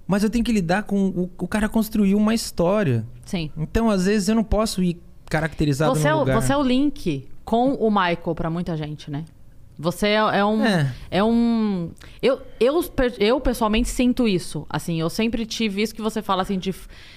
Mas 0.06 0.22
eu 0.22 0.30
tenho 0.30 0.44
que 0.44 0.52
lidar 0.52 0.84
com. 0.84 1.08
O, 1.08 1.30
o 1.38 1.48
cara 1.48 1.68
construiu 1.68 2.16
uma 2.16 2.34
história. 2.34 3.04
Sim. 3.24 3.50
Então, 3.56 3.90
às 3.90 4.04
vezes, 4.06 4.28
eu 4.28 4.34
não 4.34 4.44
posso 4.44 4.82
ir 4.82 5.00
caracterizado 5.28 5.94
Você 5.94 6.08
é, 6.08 6.10
no 6.12 6.16
o, 6.16 6.20
lugar. 6.20 6.40
você 6.40 6.52
é 6.52 6.56
o 6.56 6.62
link 6.62 7.28
com 7.44 7.74
o 7.74 7.90
Michael 7.90 8.34
pra 8.34 8.48
muita 8.48 8.76
gente, 8.76 9.10
né? 9.10 9.24
Você 9.78 10.08
é, 10.08 10.14
é 10.14 10.44
um. 10.44 10.64
É. 10.64 10.94
É, 11.10 11.24
um. 11.24 11.90
Eu, 12.22 12.40
eu, 12.58 12.84
eu, 13.18 13.40
pessoalmente, 13.40 13.88
sinto 13.88 14.26
isso. 14.26 14.66
Assim, 14.70 14.98
eu 14.98 15.10
sempre 15.10 15.44
tive 15.44 15.82
isso 15.82 15.94
que 15.94 16.00
você 16.00 16.22
fala, 16.22 16.42
assim, 16.42 16.58
de, 16.58 16.74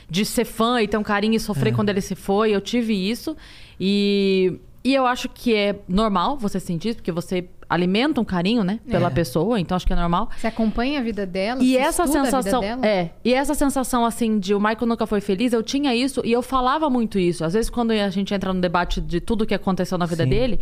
de 0.09 0.25
ser 0.25 0.45
fã 0.45 0.81
e 0.81 0.87
ter 0.87 0.97
um 0.97 1.03
carinho 1.03 1.33
e 1.33 1.37
É. 1.37 1.39
sofrer 1.39 1.73
quando 1.73 1.89
ele 1.89 2.01
se 2.01 2.15
foi. 2.15 2.51
Eu 2.51 2.59
tive 2.59 2.93
isso. 2.93 3.35
E, 3.79 4.59
e 4.83 4.93
eu 4.93 5.05
acho 5.05 5.29
que 5.29 5.55
é 5.55 5.79
normal 5.87 6.37
você 6.37 6.59
sentir 6.59 6.89
isso, 6.89 6.97
porque 6.97 7.11
você 7.11 7.47
alimenta 7.69 8.19
um 8.19 8.25
carinho, 8.25 8.63
né? 8.63 8.79
Pela 8.89 9.07
É. 9.07 9.11
pessoa. 9.11 9.59
Então, 9.59 9.75
acho 9.75 9.85
que 9.85 9.93
é 9.93 9.95
normal. 9.95 10.29
Você 10.35 10.47
acompanha 10.47 10.99
a 10.99 11.03
vida 11.03 11.25
dela? 11.25 11.61
E 11.63 11.73
você 11.73 11.77
essa 11.77 12.03
estuda 12.03 12.19
a 12.19 12.23
vida 12.23 12.37
sensação, 12.41 12.61
dela? 12.61 12.85
é, 12.87 13.11
e 13.23 13.33
essa 13.33 13.53
sensação 13.53 14.03
assim 14.03 14.39
de 14.39 14.55
o 14.55 14.59
Michael 14.59 14.87
nunca 14.87 15.05
foi 15.05 15.21
feliz, 15.21 15.53
eu 15.53 15.61
tinha 15.61 15.93
isso 15.95 16.21
e 16.25 16.31
eu 16.31 16.41
falava 16.41 16.89
muito 16.89 17.19
isso. 17.19 17.45
Às 17.45 17.53
vezes 17.53 17.69
quando 17.69 17.91
a 17.91 18.09
gente 18.09 18.33
entra 18.33 18.51
no 18.51 18.59
debate 18.59 18.99
de 18.99 19.21
tudo 19.21 19.45
que 19.45 19.53
aconteceu 19.53 19.97
na 19.97 20.05
vida 20.07 20.23
Sim. 20.23 20.29
dele, 20.29 20.59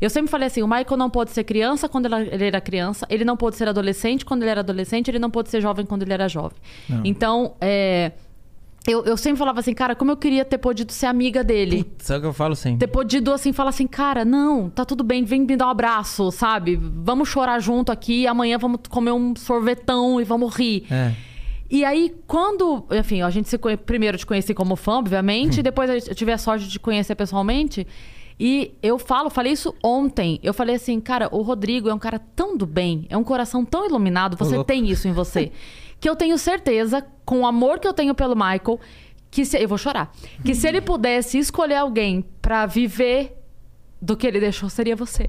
eu 0.00 0.10
sempre 0.10 0.30
falei 0.30 0.46
assim, 0.48 0.62
o 0.62 0.68
Michael 0.68 0.96
não 0.96 1.08
pode 1.08 1.30
ser 1.30 1.44
criança 1.44 1.88
quando 1.88 2.06
ele 2.06 2.44
era 2.44 2.60
criança, 2.60 3.06
ele 3.08 3.24
não 3.24 3.36
pode 3.36 3.56
ser 3.56 3.66
adolescente 3.68 4.24
quando 4.24 4.42
ele 4.42 4.50
era 4.50 4.60
adolescente, 4.60 5.08
ele 5.10 5.18
não 5.18 5.30
pode 5.30 5.48
ser 5.48 5.60
jovem 5.60 5.86
quando 5.86 6.02
ele 6.02 6.12
era 6.12 6.28
jovem. 6.28 6.58
Não. 6.88 7.00
Então, 7.04 7.54
é, 7.60 8.12
eu, 8.86 9.04
eu 9.04 9.16
sempre 9.16 9.38
falava 9.38 9.60
assim, 9.60 9.74
cara, 9.74 9.94
como 9.94 10.10
eu 10.10 10.16
queria 10.16 10.44
ter 10.44 10.58
podido 10.58 10.90
ser 10.90 11.06
amiga 11.06 11.44
dele 11.44 11.90
Sabe 11.98 12.18
o 12.18 12.20
que 12.22 12.26
eu 12.28 12.32
falo 12.32 12.56
sempre? 12.56 12.78
ter 12.78 12.86
podido, 12.86 13.32
assim, 13.32 13.52
falar 13.52 13.70
assim, 13.70 13.86
cara, 13.86 14.24
não, 14.24 14.70
tá 14.70 14.84
tudo 14.84 15.04
bem, 15.04 15.22
vem 15.22 15.42
me 15.42 15.56
dar 15.56 15.66
um 15.66 15.70
abraço, 15.70 16.30
sabe? 16.30 16.76
Vamos 16.76 17.28
chorar 17.28 17.60
junto 17.60 17.92
aqui, 17.92 18.26
amanhã 18.26 18.56
vamos 18.58 18.80
comer 18.88 19.12
um 19.12 19.34
sorvetão 19.36 20.20
e 20.20 20.24
vamos 20.24 20.54
rir. 20.54 20.86
É. 20.90 21.12
E 21.70 21.84
aí, 21.84 22.12
quando, 22.26 22.84
enfim, 22.90 23.22
a 23.22 23.30
gente 23.30 23.48
se 23.48 23.56
conhe... 23.56 23.76
primeiro 23.76 24.18
te 24.18 24.26
conheci 24.26 24.52
como 24.52 24.74
fã, 24.74 24.94
obviamente, 24.94 25.60
e 25.60 25.62
depois 25.62 26.08
eu 26.08 26.14
tive 26.14 26.32
a 26.32 26.38
sorte 26.38 26.64
de 26.64 26.72
te 26.72 26.80
conhecer 26.80 27.14
pessoalmente. 27.14 27.86
E 28.40 28.72
eu 28.82 28.98
falo, 28.98 29.28
falei 29.28 29.52
isso 29.52 29.74
ontem. 29.84 30.40
Eu 30.42 30.54
falei 30.54 30.74
assim, 30.74 30.98
cara, 30.98 31.28
o 31.30 31.42
Rodrigo 31.42 31.90
é 31.90 31.94
um 31.94 31.98
cara 31.98 32.18
tão 32.34 32.56
do 32.56 32.66
bem, 32.66 33.06
é 33.10 33.16
um 33.16 33.22
coração 33.22 33.64
tão 33.66 33.86
iluminado, 33.86 34.36
você 34.36 34.64
tem 34.64 34.88
isso 34.88 35.06
em 35.06 35.12
você. 35.12 35.52
que 36.00 36.08
eu 36.08 36.16
tenho 36.16 36.38
certeza, 36.38 37.06
com 37.24 37.40
o 37.40 37.46
amor 37.46 37.78
que 37.78 37.86
eu 37.86 37.92
tenho 37.92 38.14
pelo 38.14 38.34
Michael, 38.34 38.80
que 39.30 39.44
se... 39.44 39.60
eu 39.62 39.68
vou 39.68 39.78
chorar. 39.78 40.12
Que 40.44 40.54
se 40.54 40.66
ele 40.66 40.80
pudesse 40.80 41.38
escolher 41.38 41.76
alguém 41.76 42.24
pra 42.40 42.66
viver 42.66 43.36
do 44.00 44.16
que 44.16 44.26
ele 44.26 44.40
deixou, 44.40 44.70
seria 44.70 44.96
você. 44.96 45.28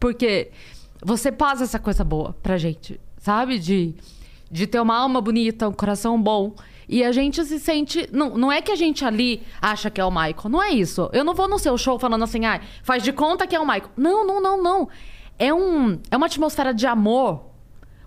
Porque 0.00 0.50
você 1.02 1.30
passa 1.30 1.64
essa 1.64 1.78
coisa 1.78 2.04
boa 2.04 2.34
pra 2.42 2.58
gente, 2.58 3.00
sabe? 3.18 3.58
De, 3.58 3.94
de 4.50 4.66
ter 4.66 4.80
uma 4.80 4.96
alma 4.96 5.20
bonita, 5.20 5.68
um 5.68 5.72
coração 5.72 6.20
bom. 6.20 6.54
E 6.88 7.02
a 7.02 7.12
gente 7.12 7.44
se 7.44 7.58
sente. 7.58 8.08
Não, 8.12 8.36
não 8.36 8.52
é 8.52 8.60
que 8.60 8.70
a 8.70 8.76
gente 8.76 9.04
ali 9.04 9.42
acha 9.60 9.90
que 9.90 10.00
é 10.00 10.04
o 10.04 10.10
Michael. 10.10 10.48
Não 10.48 10.62
é 10.62 10.70
isso. 10.70 11.08
Eu 11.12 11.24
não 11.24 11.34
vou 11.34 11.48
no 11.48 11.58
seu 11.58 11.78
show 11.78 11.98
falando 11.98 12.24
assim, 12.24 12.44
ah, 12.44 12.60
faz 12.82 13.02
de 13.02 13.12
conta 13.12 13.46
que 13.46 13.56
é 13.56 13.60
o 13.60 13.66
Michael. 13.66 13.90
Não, 13.96 14.26
não, 14.26 14.40
não, 14.40 14.62
não. 14.62 14.88
É, 15.38 15.52
um, 15.52 15.98
é 16.10 16.16
uma 16.16 16.26
atmosfera 16.26 16.72
de 16.72 16.86
amor 16.86 17.45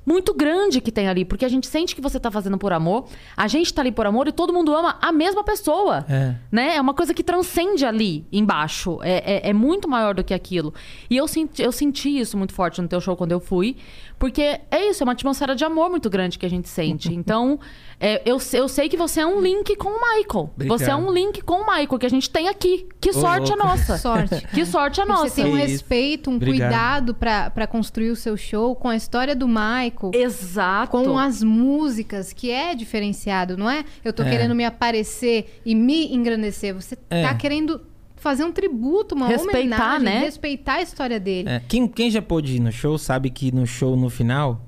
muito 0.10 0.34
grande 0.34 0.82
que 0.82 0.92
tem 0.92 1.08
ali, 1.08 1.24
porque 1.24 1.46
a 1.46 1.48
gente 1.48 1.68
sente 1.68 1.96
que 1.96 2.02
você 2.02 2.20
tá 2.20 2.32
fazendo 2.32 2.58
por 2.58 2.74
amor, 2.74 3.06
a 3.38 3.48
gente 3.48 3.72
tá 3.72 3.84
ali 3.84 3.92
por 3.92 4.08
amor 4.08 4.28
e 4.28 4.32
todo 4.32 4.52
mundo 4.52 4.76
ama 4.76 4.98
a 5.00 5.12
mesma 5.12 5.44
pessoa. 5.44 6.04
É. 6.10 6.34
Né? 6.52 6.78
É 6.78 6.82
uma 6.82 6.96
coisa 6.96 7.14
que 7.14 7.24
transcende 7.24 7.86
ali 7.86 8.26
embaixo. 8.32 8.98
É, 9.04 9.36
é, 9.36 9.50
é 9.52 9.54
muito 9.54 9.88
maior 9.88 10.16
do 10.16 10.24
que 10.24 10.34
aquilo. 10.34 10.74
E 11.12 11.16
eu 11.16 11.28
senti, 11.28 11.62
eu 11.62 11.72
senti 11.72 12.20
isso 12.20 12.36
muito 12.36 12.54
forte 12.56 12.82
no 12.82 12.88
teu 12.88 13.00
show 13.00 13.16
quando 13.16 13.34
eu 13.34 13.40
fui. 13.40 13.78
Porque 14.20 14.60
é 14.70 14.90
isso, 14.90 15.02
é 15.02 15.06
uma 15.06 15.14
atmosfera 15.14 15.56
de 15.56 15.64
amor 15.64 15.90
muito 15.90 16.10
grande 16.10 16.38
que 16.38 16.46
a 16.46 16.50
gente 16.50 16.68
sente. 16.70 17.10
Então, 17.30 17.60
é, 18.00 18.22
eu, 18.26 18.38
eu 18.54 18.68
sei 18.68 18.88
que 18.90 18.96
você 18.98 19.20
é 19.22 19.26
um 19.26 19.42
link 19.42 19.76
com 19.76 19.90
o 19.90 19.94
Michael. 20.00 20.52
Obrigado. 20.56 20.78
Você 20.78 20.90
é 20.92 20.96
um 20.96 21.12
link 21.12 21.42
com 21.42 21.56
o 21.62 21.66
Michael 21.66 22.00
que 22.00 22.06
a 22.06 22.10
gente 22.10 22.30
tem 22.30 22.48
aqui. 22.48 22.88
Que 23.00 23.12
sorte 23.14 23.50
louco. 23.50 23.64
a 23.64 23.66
nossa. 23.66 23.98
Sorte. 23.98 24.48
Que 24.54 24.66
sorte 24.66 25.02
a 25.02 25.06
nossa. 25.06 25.30
Você 25.30 25.42
tem 25.44 25.52
um 25.52 25.58
isso. 25.58 25.68
respeito, 25.68 26.30
um 26.30 26.36
Obrigado. 26.36 26.60
cuidado 26.70 27.14
pra 27.16 27.50
pra 27.50 27.66
construir 27.68 28.10
o 28.12 28.16
seu 28.16 28.36
show 28.38 28.76
com 28.76 28.88
a 28.90 28.96
história 28.96 29.36
do 29.36 29.48
Michael. 29.48 30.12
Exato. 30.14 30.92
Com 30.92 31.18
as 31.18 31.42
músicas, 31.44 32.32
que 32.34 32.52
é 32.52 32.74
diferenciado, 32.76 33.56
não 33.58 33.70
é? 33.70 33.84
Eu 34.04 34.12
tô 34.14 34.24
É. 34.24 34.30
querendo 34.30 34.54
me 34.56 34.66
aparecer 34.66 35.60
e 35.66 35.74
me 35.76 36.14
engrandecer. 36.14 36.74
Você 36.74 36.98
É. 37.10 37.24
tá 37.24 37.34
querendo 37.34 37.82
fazer 38.20 38.44
um 38.44 38.52
tributo, 38.52 39.16
uma 39.16 39.28
Respeitar, 39.28 39.58
homenagem, 39.98 40.06
né? 40.06 40.20
respeitar 40.20 40.74
a 40.76 40.82
história 40.82 41.20
dele. 41.20 41.50
É, 41.50 41.62
quem, 41.68 41.88
quem 41.88 42.12
já 42.12 42.22
pôde 42.22 42.56
ir 42.56 42.60
no 42.60 42.72
show 42.72 42.98
sabe 42.98 43.30
que 43.30 43.52
no 43.52 43.66
show 43.66 43.96
no 43.96 44.10
final. 44.10 44.66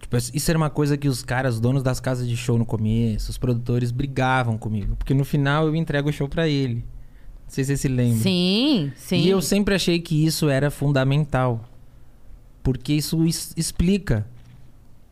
Tipo, 0.00 0.16
isso 0.16 0.50
era 0.50 0.56
uma 0.58 0.70
coisa 0.70 0.96
que 0.96 1.08
os 1.08 1.22
caras, 1.22 1.54
os 1.54 1.60
donos 1.60 1.82
das 1.82 2.00
casas 2.00 2.26
de 2.28 2.36
show 2.36 2.56
no 2.58 2.64
começo, 2.66 3.30
os 3.30 3.38
produtores 3.38 3.90
brigavam 3.90 4.56
comigo. 4.58 4.96
Porque 4.96 5.14
no 5.14 5.24
final 5.24 5.66
eu 5.66 5.76
entrego 5.76 6.08
o 6.08 6.12
show 6.12 6.28
pra 6.28 6.48
ele. 6.48 6.76
Não 6.76 6.82
sei 7.54 7.64
se 7.64 7.68
você 7.68 7.76
se 7.76 7.88
lembra. 7.88 8.18
Sim, 8.20 8.92
sim. 8.96 9.16
E 9.18 9.28
eu 9.28 9.42
sempre 9.42 9.74
achei 9.74 9.98
que 10.00 10.24
isso 10.24 10.48
era 10.48 10.70
fundamental. 10.70 11.64
Porque 12.62 12.92
isso 12.92 13.24
es- 13.26 13.52
explica 13.56 14.26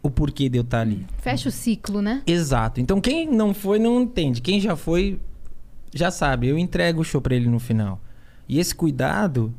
o 0.03 0.11
porquê 0.11 0.49
de 0.49 0.59
eu 0.59 0.63
estar 0.63 0.81
ali. 0.81 1.05
Fecha 1.19 1.49
o 1.49 1.53
ciclo, 1.53 2.01
né? 2.01 2.23
Exato. 2.27 2.81
Então 2.81 3.01
quem 3.01 3.29
não 3.29 3.53
foi 3.53 3.79
não 3.79 4.01
entende. 4.03 4.41
Quem 4.41 4.61
já 4.61 4.77
foi 4.77 5.19
já 5.95 6.11
sabe. 6.11 6.49
Eu 6.49 6.59
entrego 6.59 7.01
o 7.01 7.05
show 7.05 7.21
pra 7.21 7.35
ele 7.35 7.49
no 7.49 7.59
final. 7.59 8.01
E 8.49 8.59
esse 8.59 8.75
cuidado, 8.75 9.53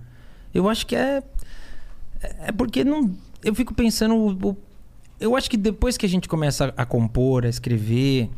eu 0.53 0.67
acho 0.69 0.85
que 0.87 0.95
é 0.95 1.23
é 2.39 2.51
porque 2.51 2.83
não 2.83 3.11
eu 3.43 3.55
fico 3.55 3.73
pensando 3.73 4.57
eu 5.19 5.35
acho 5.35 5.49
que 5.49 5.57
depois 5.57 5.97
que 5.97 6.05
a 6.05 6.09
gente 6.09 6.27
começa 6.27 6.73
a, 6.77 6.81
a 6.83 6.85
compor, 6.85 7.45
a 7.45 7.49
escrever, 7.49 8.29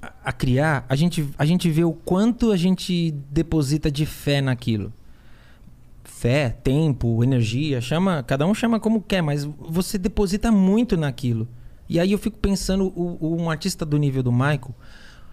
a, 0.00 0.12
a 0.26 0.32
criar, 0.32 0.84
a 0.88 0.96
gente 0.96 1.28
a 1.38 1.44
gente 1.44 1.70
vê 1.70 1.84
o 1.84 1.92
quanto 1.92 2.50
a 2.52 2.56
gente 2.56 3.12
deposita 3.30 3.90
de 3.90 4.04
fé 4.06 4.40
naquilo. 4.40 4.92
Fé, 6.04 6.48
tempo, 6.64 7.22
energia, 7.22 7.80
chama, 7.80 8.22
cada 8.24 8.44
um 8.46 8.52
chama 8.54 8.80
como 8.80 9.00
quer, 9.00 9.22
mas 9.22 9.44
você 9.44 9.96
deposita 9.96 10.50
muito 10.50 10.96
naquilo. 10.96 11.46
E 11.88 12.00
aí 12.00 12.10
eu 12.12 12.18
fico 12.18 12.36
pensando 12.38 12.86
o, 12.96 13.16
o- 13.20 13.36
um 13.40 13.48
artista 13.48 13.84
do 13.86 13.96
nível 13.98 14.22
do 14.22 14.32
Michael, 14.32 14.74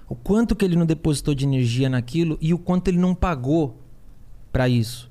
o 0.07 0.15
quanto 0.15 0.55
que 0.55 0.63
ele 0.63 0.75
não 0.75 0.85
depositou 0.85 1.33
de 1.33 1.45
energia 1.45 1.89
naquilo 1.89 2.37
e 2.41 2.53
o 2.53 2.57
quanto 2.57 2.87
ele 2.89 2.97
não 2.97 3.13
pagou 3.15 3.81
pra 4.51 4.67
isso. 4.69 5.09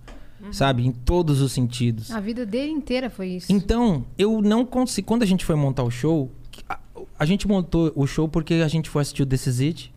sabe? 0.53 0.87
Em 0.87 0.93
todos 0.93 1.41
os 1.41 1.53
sentidos. 1.53 2.11
A 2.11 2.21
vida 2.21 2.45
dele 2.45 2.71
inteira 2.71 3.09
foi 3.09 3.29
isso. 3.29 3.51
Então, 3.51 4.05
eu 4.19 4.43
não 4.43 4.65
consigo. 4.67 5.07
Quando 5.09 5.23
a 5.23 5.27
gente 5.27 5.43
foi 5.43 5.55
montar 5.57 5.83
o 5.83 5.91
show, 5.91 6.31
a, 6.69 6.79
a 7.19 7.25
gente 7.25 7.49
montou 7.49 7.91
o 7.97 8.07
show 8.07 8.29
porque 8.29 8.55
a 8.55 8.69
gente 8.69 8.91
foi 8.91 9.01
assistir 9.01 9.23
o 9.23 9.27
This 9.27 9.47
Is 9.47 9.61
It, 9.61 9.95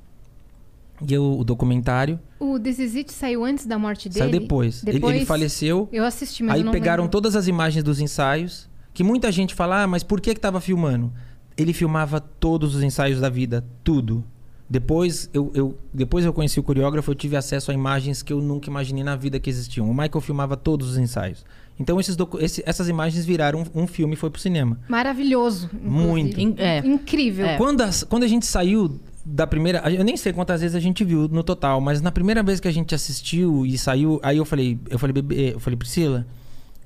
e 1.05 1.13
eu- 1.13 1.37
o 1.37 1.43
documentário. 1.43 2.17
O 2.39 2.57
This 2.57 2.79
Is 2.79 2.95
It 2.95 3.11
saiu 3.11 3.43
antes 3.43 3.65
da 3.65 3.77
morte 3.77 4.07
dele? 4.07 4.19
Saiu 4.19 4.31
depois. 4.39 4.83
Ele- 4.87 5.05
Ele, 5.05 5.25
faleceu. 5.25 5.89
Eu 5.91 6.05
assisti, 6.05 6.43
mas 6.43 6.55
aí 6.63 6.71
pegaram 6.71 7.03
lembro. 7.03 7.11
todas 7.11 7.35
as 7.35 7.47
imagens 7.47 7.83
dos 7.83 7.99
ensaios. 7.99 8.69
Que 8.93 9.03
muita 9.03 9.29
gente 9.33 9.53
fala, 9.53 9.83
ah, 9.83 9.87
mas 9.87 10.01
por 10.01 10.21
que 10.21 10.33
que 10.33 10.39
tava 10.39 10.61
filmando? 10.61 11.11
Ele 11.57 11.73
filmava 11.73 12.19
todos 12.21 12.73
os 12.73 12.81
ensaios 12.83 13.19
da 13.19 13.29
vida, 13.29 13.65
tudo. 13.83 14.23
Depois 14.69 15.29
eu, 15.33 15.49
eu- 15.53 15.77
depois 15.93 16.25
eu 16.25 16.33
conheci 16.33 16.59
o 16.59 16.63
coreógrafo, 16.63 17.09
eu 17.11 17.15
tive 17.15 17.37
acesso 17.37 17.71
a 17.71 17.73
imagens 17.73 18.21
que 18.21 18.33
eu 18.33 18.41
nunca 18.41 18.69
imaginei 18.69 19.03
na 19.03 19.15
vida 19.15 19.39
que 19.39 19.49
existiam. 19.49 19.89
O 19.89 19.93
Michael 19.93 20.19
filmava 20.21 20.57
todos 20.57 20.89
os 20.91 20.97
ensaios. 20.97 21.45
Então 21.79 21.99
esses 21.99 22.17
esse- 22.39 22.63
essas 22.65 22.89
imagens 22.89 23.23
viraram 23.25 23.63
um, 23.73 23.83
um 23.83 23.87
filme 23.87 24.13
e 24.13 24.17
foi 24.17 24.29
pro 24.29 24.41
cinema. 24.41 24.77
Maravilhoso. 24.89 25.69
inclusive. 25.73 25.89
Muito. 25.89 26.39
In- 26.41 26.55
é. 26.57 26.79
Incrível. 26.79 27.45
É. 27.45 27.57
Quando, 27.57 27.81
as- 27.81 28.03
quando 28.03 28.23
a 28.23 28.27
gente 28.27 28.45
saiu 28.45 28.99
da 29.23 29.45
primeira. 29.47 29.79
Eu 29.91 30.03
nem 30.03 30.17
sei 30.17 30.33
quantas 30.33 30.59
vezes 30.61 30.75
a 30.75 30.79
gente 30.79 31.03
viu 31.05 31.27
no 31.29 31.43
total, 31.43 31.79
mas 31.79 32.01
na 32.01 32.11
primeira 32.11 32.41
vez 32.43 32.59
que 32.59 32.67
a 32.67 32.71
gente 32.71 32.93
assistiu 32.95 33.65
e 33.65 33.77
saiu, 33.77 34.19
aí 34.23 34.37
eu 34.37 34.45
falei, 34.45 34.77
eu 34.89 34.97
falei, 34.99 35.13
bebê, 35.13 35.53
eu 35.53 35.59
falei, 35.59 35.77
Priscila, 35.77 36.25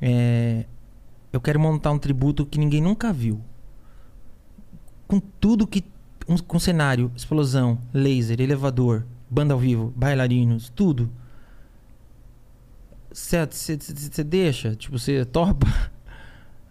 é, 0.02 0.66
eu 1.34 1.40
quero 1.42 1.60
montar 1.60 1.92
um 1.92 1.98
tributo 2.00 2.46
que 2.46 2.60
ninguém 2.60 2.82
nunca 2.82 3.12
viu. 3.14 3.40
Com 5.08 5.20
tudo 5.20 5.66
que. 5.68 5.84
Um- 6.32 6.38
com 6.38 6.60
cenário, 6.60 7.12
explosão, 7.16 7.78
laser, 7.94 8.40
elevador, 8.42 9.06
banda 9.30 9.54
ao 9.54 9.60
vivo, 9.60 9.94
bailarinos, 9.96 10.70
tudo. 10.76 11.10
Você 13.12 14.24
deixa? 14.24 14.76
Tipo, 14.76 14.98
você 14.98 15.24
topa? 15.26 15.68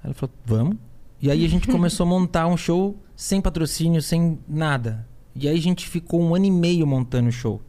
Ela 0.03 0.15
falou, 0.15 0.35
vamos. 0.45 0.77
E 1.21 1.31
aí 1.31 1.45
a 1.45 1.49
gente 1.49 1.69
começou 1.69 2.05
a 2.07 2.09
montar 2.09 2.47
um 2.47 2.57
show 2.57 2.97
sem 3.15 3.41
patrocínio, 3.41 4.01
sem 4.01 4.39
nada. 4.49 5.07
E 5.35 5.49
aí 5.49 5.57
a 5.57 5.61
gente 5.63 5.89
ficou 5.89 6.21
um 6.23 6.35
ano 6.35 6.47
e 6.47 6.51
meio 6.51 6.87
montando 6.87 7.29
o 7.29 7.33
show. 7.33 7.61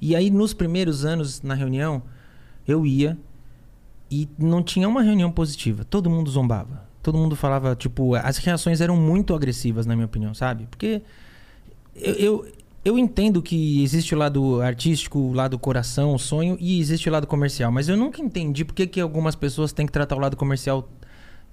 E 0.00 0.16
aí 0.16 0.30
nos 0.30 0.54
primeiros 0.54 1.04
anos, 1.04 1.42
na 1.42 1.54
reunião, 1.54 2.02
eu 2.66 2.86
ia 2.86 3.18
e 4.10 4.28
não 4.38 4.62
tinha 4.62 4.88
uma 4.88 5.02
reunião 5.02 5.30
positiva. 5.30 5.84
Todo 5.84 6.08
mundo 6.08 6.30
zombava. 6.30 6.84
Todo 7.02 7.18
mundo 7.18 7.36
falava, 7.36 7.76
tipo, 7.76 8.14
as 8.14 8.38
reações 8.38 8.80
eram 8.80 8.96
muito 8.96 9.34
agressivas, 9.34 9.86
na 9.86 9.94
minha 9.94 10.06
opinião, 10.06 10.34
sabe? 10.34 10.66
Porque 10.68 11.02
eu, 12.00 12.14
eu, 12.14 12.46
eu 12.84 12.98
entendo 12.98 13.42
que 13.42 13.82
existe 13.82 14.14
o 14.14 14.18
lado 14.18 14.60
artístico, 14.60 15.18
o 15.18 15.32
lado 15.32 15.58
coração, 15.58 16.14
o 16.14 16.18
sonho, 16.18 16.56
e 16.60 16.80
existe 16.80 17.08
o 17.08 17.12
lado 17.12 17.26
comercial. 17.26 17.72
Mas 17.72 17.88
eu 17.88 17.96
nunca 17.96 18.22
entendi 18.22 18.64
por 18.64 18.74
que, 18.74 18.86
que 18.86 19.00
algumas 19.00 19.34
pessoas 19.34 19.72
têm 19.72 19.86
que 19.86 19.92
tratar 19.92 20.16
o 20.16 20.20
lado 20.20 20.36
comercial 20.36 20.88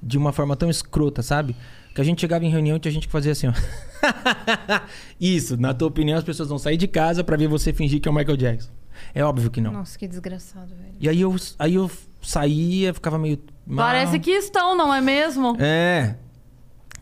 de 0.01 0.17
uma 0.17 0.33
forma 0.33 0.55
tão 0.55 0.69
escrota, 0.69 1.21
sabe? 1.23 1.55
Que 1.95 2.01
a 2.01 2.03
gente 2.03 2.21
chegava 2.21 2.43
em 2.43 2.49
reunião 2.49 2.77
e 2.77 2.79
tinha 2.79 2.91
gente 2.91 3.07
que 3.07 3.11
fazia 3.11 3.31
assim, 3.31 3.47
ó. 3.47 3.53
Isso, 5.19 5.57
na 5.57 5.73
tua 5.73 5.87
opinião, 5.87 6.17
as 6.17 6.23
pessoas 6.23 6.49
vão 6.49 6.57
sair 6.57 6.77
de 6.77 6.87
casa 6.87 7.23
pra 7.23 7.37
ver 7.37 7.47
você 7.47 7.71
fingir 7.71 8.01
que 8.01 8.07
é 8.07 8.11
o 8.11 8.13
Michael 8.13 8.37
Jackson. 8.37 8.71
É 9.13 9.23
óbvio 9.23 9.49
que 9.49 9.61
não. 9.61 9.71
Nossa, 9.71 9.97
que 9.97 10.07
desgraçado, 10.07 10.75
velho. 10.75 10.93
E 10.99 11.09
aí 11.09 11.21
eu, 11.21 11.35
aí 11.57 11.75
eu 11.75 11.89
saía, 12.21 12.93
ficava 12.93 13.17
meio. 13.17 13.39
mal. 13.65 13.85
Parece 13.87 14.19
que 14.19 14.31
estão, 14.31 14.75
não 14.75 14.93
é 14.93 15.01
mesmo? 15.01 15.55
É. 15.59 16.15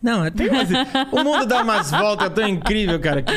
Não, 0.02 0.24
é 0.24 0.30
tem 0.30 0.48
umas- 0.48 0.68
O 1.12 1.22
mundo 1.24 1.46
dá 1.46 1.62
umas 1.62 1.90
voltas 1.90 2.28
tão 2.34 2.48
incrível, 2.48 2.98
cara. 3.00 3.22
que, 3.22 3.32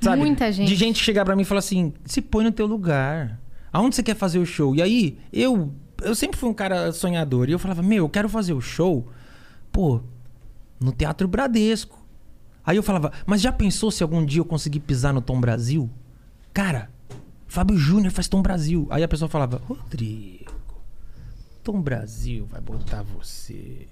sabe, 0.00 0.18
Muita 0.18 0.52
gente. 0.52 0.68
De 0.68 0.74
gente 0.76 0.98
chegar 1.02 1.24
pra 1.24 1.34
mim 1.34 1.42
e 1.42 1.44
falar 1.46 1.60
assim: 1.60 1.92
se 2.04 2.20
põe 2.20 2.44
no 2.44 2.52
teu 2.52 2.66
lugar. 2.66 3.40
Aonde 3.72 3.94
você 3.96 4.02
quer 4.02 4.16
fazer 4.16 4.38
o 4.38 4.44
show? 4.46 4.74
E 4.74 4.82
aí, 4.82 5.18
eu. 5.32 5.72
Eu 6.02 6.14
sempre 6.14 6.38
fui 6.38 6.48
um 6.48 6.54
cara 6.54 6.92
sonhador. 6.92 7.48
E 7.48 7.52
eu 7.52 7.58
falava: 7.58 7.82
meu, 7.82 8.04
eu 8.04 8.08
quero 8.08 8.28
fazer 8.28 8.52
o 8.52 8.60
show, 8.60 9.06
pô, 9.70 10.00
no 10.80 10.92
Teatro 10.92 11.26
Bradesco. 11.28 11.98
Aí 12.64 12.76
eu 12.76 12.82
falava: 12.82 13.12
mas 13.26 13.40
já 13.40 13.50
pensou 13.52 13.90
se 13.90 14.02
algum 14.02 14.24
dia 14.24 14.40
eu 14.40 14.44
conseguir 14.44 14.80
pisar 14.80 15.12
no 15.14 15.20
Tom 15.22 15.40
Brasil? 15.40 15.88
Cara, 16.52 16.90
Fábio 17.46 17.76
Júnior 17.76 18.12
faz 18.12 18.28
Tom 18.28 18.42
Brasil. 18.42 18.86
Aí 18.90 19.02
a 19.02 19.08
pessoa 19.08 19.28
falava: 19.28 19.60
Rodrigo, 19.66 20.52
Tom 21.62 21.80
Brasil 21.80 22.46
vai 22.46 22.60
botar 22.60 23.02
você. 23.02 23.86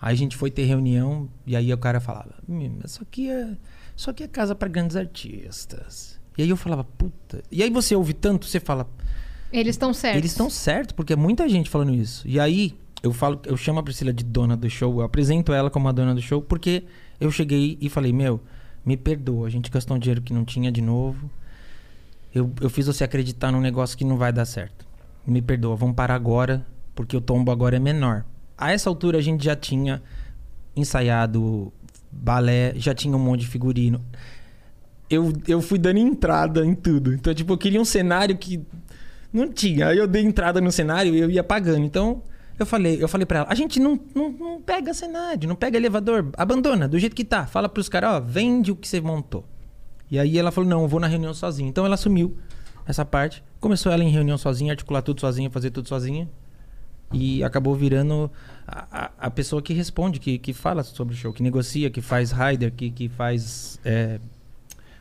Aí 0.00 0.12
a 0.12 0.16
gente 0.16 0.36
foi 0.36 0.50
ter 0.50 0.64
reunião 0.64 1.28
e 1.46 1.56
aí 1.56 1.72
o 1.72 1.78
cara 1.78 2.00
falava: 2.00 2.34
"Hum, 2.48 2.78
isso 2.84 3.02
aqui 3.02 3.30
é, 3.30 3.56
isso 3.96 4.10
aqui 4.10 4.22
é 4.24 4.28
casa 4.28 4.54
para 4.54 4.68
grandes 4.68 4.96
artistas". 4.96 6.20
E 6.36 6.42
aí 6.42 6.50
eu 6.50 6.56
falava: 6.56 6.84
"Puta". 6.84 7.42
E 7.50 7.62
aí 7.62 7.70
você 7.70 7.94
ouve 7.94 8.12
tanto, 8.12 8.46
você 8.46 8.60
fala: 8.60 8.88
Eles 9.52 9.74
estão 9.74 9.92
certos. 9.94 10.18
"Eles 10.18 10.30
estão 10.32 10.50
certos", 10.50 10.92
porque 10.92 11.12
é 11.12 11.16
muita 11.16 11.48
gente 11.48 11.70
falando 11.70 11.94
isso. 11.94 12.26
E 12.28 12.38
aí 12.38 12.74
eu 13.02 13.12
falo, 13.12 13.40
eu 13.44 13.56
chamo 13.56 13.78
a 13.78 13.82
Priscila 13.82 14.12
de 14.12 14.24
dona 14.24 14.56
do 14.56 14.68
show, 14.68 15.00
eu 15.00 15.04
apresento 15.04 15.52
ela 15.52 15.70
como 15.70 15.88
a 15.88 15.92
dona 15.92 16.14
do 16.14 16.20
show 16.22 16.42
porque 16.42 16.84
eu 17.20 17.30
cheguei 17.30 17.78
e 17.80 17.88
falei: 17.88 18.12
"Meu, 18.12 18.40
me 18.84 18.96
perdoa, 18.96 19.46
a 19.46 19.50
gente 19.50 19.70
gastou 19.70 19.96
um 19.96 20.00
dinheiro 20.00 20.20
que 20.22 20.32
não 20.32 20.44
tinha 20.44 20.70
de 20.70 20.80
novo. 20.82 21.30
Eu, 22.34 22.52
eu 22.60 22.68
fiz 22.68 22.86
você 22.86 23.02
acreditar 23.02 23.50
num 23.50 23.60
negócio 23.60 23.96
que 23.96 24.04
não 24.04 24.18
vai 24.18 24.30
dar 24.32 24.44
certo. 24.44 24.86
Me 25.26 25.40
perdoa, 25.40 25.74
vamos 25.74 25.96
parar 25.96 26.14
agora, 26.14 26.66
porque 26.94 27.16
o 27.16 27.20
tombo 27.20 27.50
agora 27.50 27.76
é 27.76 27.80
menor. 27.80 28.24
A 28.56 28.72
essa 28.72 28.88
altura 28.88 29.18
a 29.18 29.20
gente 29.22 29.44
já 29.44 29.54
tinha 29.54 30.02
ensaiado 30.74 31.72
balé, 32.10 32.72
já 32.76 32.94
tinha 32.94 33.16
um 33.16 33.18
monte 33.18 33.40
de 33.40 33.46
figurino. 33.46 34.00
Eu, 35.08 35.32
eu 35.46 35.62
fui 35.62 35.78
dando 35.78 35.98
entrada 35.98 36.64
em 36.64 36.74
tudo. 36.74 37.12
Então, 37.12 37.32
tipo, 37.34 37.52
eu 37.52 37.58
queria 37.58 37.80
um 37.80 37.84
cenário 37.84 38.36
que 38.36 38.60
não 39.32 39.52
tinha. 39.52 39.88
Aí 39.88 39.98
eu 39.98 40.06
dei 40.06 40.22
entrada 40.22 40.60
no 40.60 40.72
cenário 40.72 41.14
e 41.14 41.20
eu 41.20 41.30
ia 41.30 41.44
pagando. 41.44 41.84
Então, 41.84 42.22
eu 42.58 42.66
falei, 42.66 43.02
eu 43.02 43.06
falei 43.06 43.26
para 43.26 43.40
ela, 43.40 43.48
a 43.50 43.54
gente 43.54 43.78
não, 43.78 44.00
não, 44.14 44.30
não 44.30 44.62
pega 44.62 44.94
cenário, 44.94 45.46
não 45.46 45.54
pega 45.54 45.76
elevador, 45.76 46.30
abandona 46.36 46.88
do 46.88 46.98
jeito 46.98 47.14
que 47.14 47.24
tá. 47.24 47.46
Fala 47.46 47.68
pros 47.68 47.88
caras, 47.88 48.10
ó, 48.14 48.20
vende 48.20 48.72
o 48.72 48.76
que 48.76 48.88
você 48.88 49.00
montou. 49.00 49.44
E 50.10 50.18
aí 50.18 50.38
ela 50.38 50.50
falou, 50.50 50.68
não, 50.68 50.82
eu 50.82 50.88
vou 50.88 50.98
na 50.98 51.06
reunião 51.06 51.34
sozinha. 51.34 51.68
Então 51.68 51.84
ela 51.84 51.94
assumiu 51.94 52.36
essa 52.86 53.04
parte. 53.04 53.44
Começou 53.60 53.92
ela 53.92 54.02
em 54.02 54.10
reunião 54.10 54.38
sozinha, 54.38 54.72
articular 54.72 55.02
tudo 55.02 55.20
sozinha, 55.20 55.50
fazer 55.50 55.70
tudo 55.70 55.88
sozinha. 55.88 56.28
E 57.12 57.44
acabou 57.44 57.74
virando 57.74 58.30
a, 58.66 59.10
a, 59.18 59.30
pessoa 59.30 59.62
que 59.62 59.72
responde, 59.72 60.18
que, 60.18 60.38
que 60.38 60.52
fala 60.52 60.82
sobre 60.82 61.14
o 61.14 61.16
show, 61.16 61.32
que 61.32 61.42
negocia, 61.42 61.88
que 61.88 62.00
faz 62.00 62.32
rider, 62.32 62.72
que, 62.72 62.90
que 62.90 63.08
faz 63.08 63.78
é, 63.84 64.18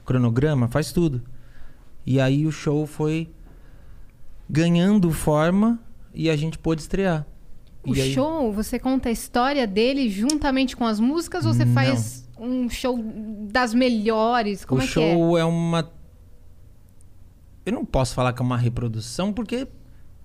cronograma, 0.06 0.68
faz 0.68 0.92
tudo. 0.92 1.24
E 2.06 2.20
aí 2.20 2.46
o 2.46 2.52
show 2.52 2.86
foi 2.86 3.30
ganhando 4.48 5.12
forma 5.12 5.80
e 6.14 6.30
a 6.30 6.36
gente 6.36 6.58
pôde 6.58 6.82
estrear. 6.82 7.26
O 7.84 7.94
aí- 7.94 8.14
show, 8.14 8.52
você 8.52 8.80
conta 8.80 9.10
a 9.10 9.12
história 9.12 9.66
dele 9.66 10.10
juntamente 10.10 10.76
com 10.76 10.86
as 10.86 11.00
músicas 11.00 11.46
ou 11.46 11.54
você 11.54 11.66
Não. 11.66 11.74
faz 11.74 12.28
um 12.40 12.70
show 12.70 13.00
das 13.50 13.74
melhores? 13.74 14.64
Como 14.64 14.82
o 14.82 14.84
é 14.84 14.88
que 14.88 15.00
é? 15.00 15.14
show 15.14 15.38
é? 15.38 15.44
uma. 15.44 15.92
Eu 17.66 17.74
não 17.74 17.86
posso 17.86 18.14
falar 18.14 18.34
que 18.34 18.42
é 18.42 18.46
uma 18.46 18.58
reprodução, 18.58 19.34
porque 19.34 19.68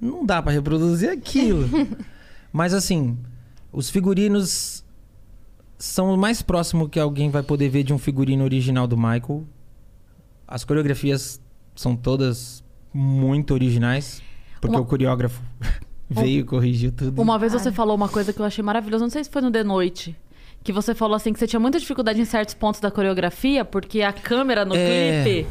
não 0.01 0.25
dá 0.25 0.41
pra 0.43 0.53
reproduzir 0.53 1.11
aquilo. 1.11 1.69
Mas 2.53 2.73
assim, 2.75 3.17
os 3.73 3.89
figurinos 3.91 4.85
são 5.79 6.13
o 6.13 6.17
mais 6.17 6.43
próximo 6.43 6.89
que 6.89 6.99
alguém 6.99 7.31
vai 7.31 7.43
poder 7.43 7.69
ver 7.69 7.83
de 7.85 7.93
um 7.93 7.99
figurino 7.99 8.45
original 8.45 8.87
do 8.87 8.97
Michael. 8.97 9.45
As 10.47 10.65
coreografias 10.65 11.41
são 11.77 11.95
todas 11.97 12.63
muito 12.93 13.55
originais, 13.55 14.21
porque 14.61 14.75
Uma- 14.77 14.83
o 14.83 14.87
coreógrafo 14.87 15.41
veio 16.11 16.41
e 16.41 16.45
corrigiu 16.45 16.91
tudo. 16.93 17.21
Uma 17.23 17.39
vez 17.39 17.53
você 17.53 17.71
falou 17.71 17.95
uma 17.95 18.09
coisa 18.09 18.33
que 18.33 18.41
eu 18.41 18.45
achei 18.45 18.63
maravilhosa, 18.65 19.05
não 19.05 19.11
sei 19.11 19.23
se 19.25 19.31
foi 19.31 19.43
no 19.43 19.51
The 19.51 19.63
Noite. 19.63 20.17
Que 20.63 20.73
você 20.73 20.95
falou 20.95 21.15
assim 21.15 21.33
que 21.33 21.39
você 21.39 21.47
tinha 21.47 21.61
muita 21.61 21.79
dificuldade 21.79 22.21
em 22.21 22.25
certos 22.27 22.53
pontos 22.55 22.81
da 22.83 22.91
coreografia, 22.91 23.65
porque 23.65 24.03
a 24.03 24.13
câmera 24.13 24.63
no 24.65 24.75
É. 24.77 25.23
clipe 25.25 25.49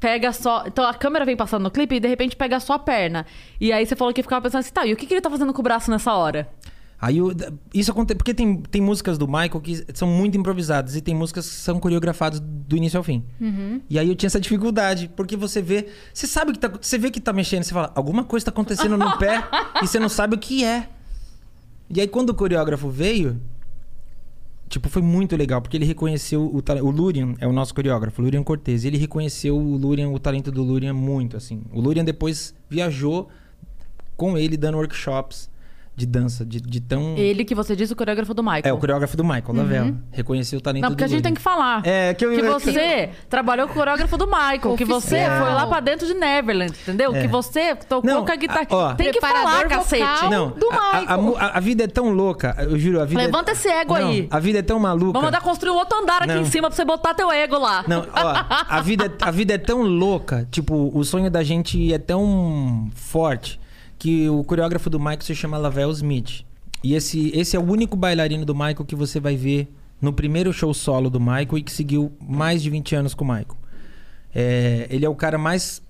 pega 0.00 0.32
só. 0.32 0.64
Então 0.66 0.84
a 0.84 0.94
câmera 0.94 1.24
vem 1.24 1.36
passando 1.36 1.62
no 1.62 1.70
clipe 1.70 1.96
e 1.96 2.00
de 2.00 2.08
repente 2.08 2.36
pega 2.36 2.60
só 2.60 2.74
a 2.74 2.78
perna. 2.78 3.26
E 3.60 3.72
aí 3.72 3.84
você 3.84 3.96
falou 3.96 4.12
que 4.12 4.22
ficava 4.22 4.42
pensando 4.42 4.60
assim, 4.60 4.72
tá, 4.72 4.86
e 4.86 4.92
o 4.92 4.96
que, 4.96 5.06
que 5.06 5.14
ele 5.14 5.20
tá 5.20 5.30
fazendo 5.30 5.52
com 5.52 5.60
o 5.60 5.64
braço 5.64 5.90
nessa 5.90 6.12
hora? 6.14 6.48
Aí 6.98 7.18
isso 7.74 7.90
acontece 7.90 8.16
porque 8.16 8.32
tem, 8.32 8.56
tem 8.62 8.80
músicas 8.80 9.18
do 9.18 9.26
Michael 9.26 9.60
que 9.60 9.84
são 9.92 10.08
muito 10.08 10.38
improvisadas 10.38 10.96
e 10.96 11.02
tem 11.02 11.14
músicas 11.14 11.46
que 11.46 11.54
são 11.56 11.78
coreografadas 11.78 12.40
do 12.40 12.74
início 12.74 12.96
ao 12.96 13.04
fim. 13.04 13.22
E 13.90 13.98
aí 13.98 14.08
eu 14.08 14.14
tinha 14.14 14.28
essa 14.28 14.40
dificuldade, 14.40 15.10
porque 15.14 15.36
você 15.36 15.60
vê, 15.60 15.88
você 16.12 16.26
sabe 16.26 16.52
que 16.52 16.58
tá, 16.58 16.68
você 16.68 16.96
vê 16.96 17.10
que 17.10 17.20
tá 17.20 17.34
mexendo, 17.34 17.64
você 17.64 17.74
fala, 17.74 17.92
alguma 17.94 18.24
coisa 18.24 18.46
tá 18.46 18.50
acontecendo 18.50 18.96
no 18.96 19.18
pé 19.18 19.44
e 19.82 19.86
você 19.86 19.98
não 19.98 20.08
sabe 20.08 20.36
o 20.36 20.38
que 20.38 20.64
é. 20.64 20.88
E 21.90 22.00
aí 22.00 22.08
quando 22.08 22.30
o 22.30 22.34
coreógrafo 22.34 22.88
veio, 22.88 23.40
tipo, 24.68 24.88
foi 24.88 25.02
muito 25.02 25.36
legal, 25.36 25.60
porque 25.62 25.76
ele 25.76 25.84
reconheceu 25.84 26.42
o 26.42 26.62
o 26.82 26.90
Lurian 26.90 27.34
é 27.38 27.46
o 27.46 27.52
nosso 27.52 27.74
coreógrafo, 27.74 28.20
Lurian 28.20 28.42
Cortez, 28.42 28.84
ele 28.84 28.98
reconheceu 28.98 29.56
o 29.56 29.76
Lurian, 29.76 30.08
o 30.08 30.18
talento 30.18 30.50
do 30.50 30.62
Lurian 30.62 30.94
muito 30.94 31.36
assim. 31.36 31.62
O 31.72 31.80
Lurian 31.80 32.04
depois 32.04 32.54
viajou 32.68 33.28
com 34.16 34.36
ele 34.36 34.56
dando 34.56 34.78
workshops 34.78 35.48
de 35.96 36.04
dança, 36.04 36.44
de, 36.44 36.60
de 36.60 36.78
tão. 36.78 37.14
Ele 37.16 37.42
que 37.42 37.54
você 37.54 37.74
disse, 37.74 37.90
o 37.92 37.96
coreógrafo 37.96 38.34
do 38.34 38.42
Michael. 38.42 38.62
É, 38.66 38.72
o 38.72 38.76
coreógrafo 38.76 39.16
do 39.16 39.24
Michael, 39.24 39.54
Lavella. 39.54 39.94
Reconheceu 40.12 40.58
o 40.58 40.60
talento 40.60 40.82
Não, 40.82 40.90
porque 40.90 41.04
a 41.04 41.06
gente 41.06 41.22
tem 41.22 41.32
que 41.32 41.40
falar. 41.40 41.80
É, 41.86 42.12
que 42.12 42.22
eu- 42.24 42.30
Que 42.36 42.42
você 42.42 43.08
trabalhou 43.30 43.66
com 43.66 43.72
o 43.72 43.76
coreógrafo 43.76 44.18
do 44.18 44.26
Michael. 44.26 44.76
Que 44.76 44.84
você 44.84 45.14
Oficial. 45.16 45.38
foi 45.46 45.54
lá 45.54 45.66
pra 45.66 45.80
dentro 45.80 46.06
de 46.06 46.12
Neverland, 46.12 46.74
entendeu? 46.82 47.14
É. 47.16 47.22
Que 47.22 47.28
você 47.28 47.74
tocou 47.74 48.10
Não, 48.10 48.26
com 48.26 48.30
a 48.30 48.36
guitarra. 48.36 48.66
a- 48.68 48.76
ó. 48.76 48.94
tem 48.94 49.10
que 49.10 49.20
falar, 49.22 49.66
cacete. 49.68 50.28
Não, 50.30 50.50
do 50.50 50.70
a- 50.70 50.74
a, 50.76 50.98
a, 51.14 51.16
Michael. 51.16 51.36
a- 51.38 51.56
a 51.56 51.60
vida 51.60 51.84
é 51.84 51.88
tão 51.88 52.10
louca, 52.10 52.54
eu 52.60 52.78
juro, 52.78 53.00
a 53.00 53.06
vida. 53.06 53.22
é- 53.22 53.24
Levanta 53.24 53.52
esse 53.52 53.66
ego 53.68 53.98
Não, 53.98 54.08
aí. 54.08 54.28
A 54.30 54.38
vida 54.38 54.58
é 54.58 54.62
tão 54.62 54.78
maluca. 54.78 55.12
Vamos 55.12 55.24
mandar 55.28 55.40
construir 55.40 55.70
um 55.72 55.76
outro 55.76 55.98
andar 55.98 56.18
aqui 56.22 56.34
Não. 56.34 56.42
em 56.42 56.44
cima 56.44 56.68
pra 56.68 56.76
você 56.76 56.84
botar 56.84 57.14
teu 57.14 57.32
ego 57.32 57.56
lá. 57.58 57.84
Não, 57.88 58.00
ó, 58.14 58.44
a 58.68 58.80
vida, 58.82 59.06
é- 59.06 59.24
a 59.26 59.30
vida 59.30 59.54
é 59.54 59.58
tão 59.58 59.80
louca, 59.80 60.46
tipo, 60.50 60.90
o 60.94 61.02
sonho 61.04 61.30
da 61.30 61.42
gente 61.42 61.90
é 61.90 61.98
tão 61.98 62.90
forte 62.94 63.58
que 63.98 64.28
o 64.28 64.42
coreógrafo 64.44 64.90
do 64.90 64.98
Michael 64.98 65.20
se 65.22 65.34
chama 65.34 65.56
Lavelle 65.58 65.92
Smith. 65.92 66.44
E 66.82 66.94
esse, 66.94 67.30
esse 67.34 67.56
é 67.56 67.58
o 67.58 67.62
único 67.64 67.96
bailarino 67.96 68.44
do 68.44 68.54
Michael 68.54 68.84
que 68.84 68.94
você 68.94 69.18
vai 69.18 69.36
ver 69.36 69.68
no 70.00 70.12
primeiro 70.12 70.52
show 70.52 70.72
solo 70.74 71.08
do 71.08 71.18
Michael 71.18 71.58
e 71.58 71.62
que 71.62 71.72
seguiu 71.72 72.12
mais 72.20 72.62
de 72.62 72.70
20 72.70 72.94
anos 72.94 73.14
com 73.14 73.24
o 73.24 73.28
Michael. 73.28 73.56
É, 74.34 74.86
ele 74.90 75.04
é 75.04 75.08
o 75.08 75.14
cara 75.14 75.38
mais. 75.38 75.82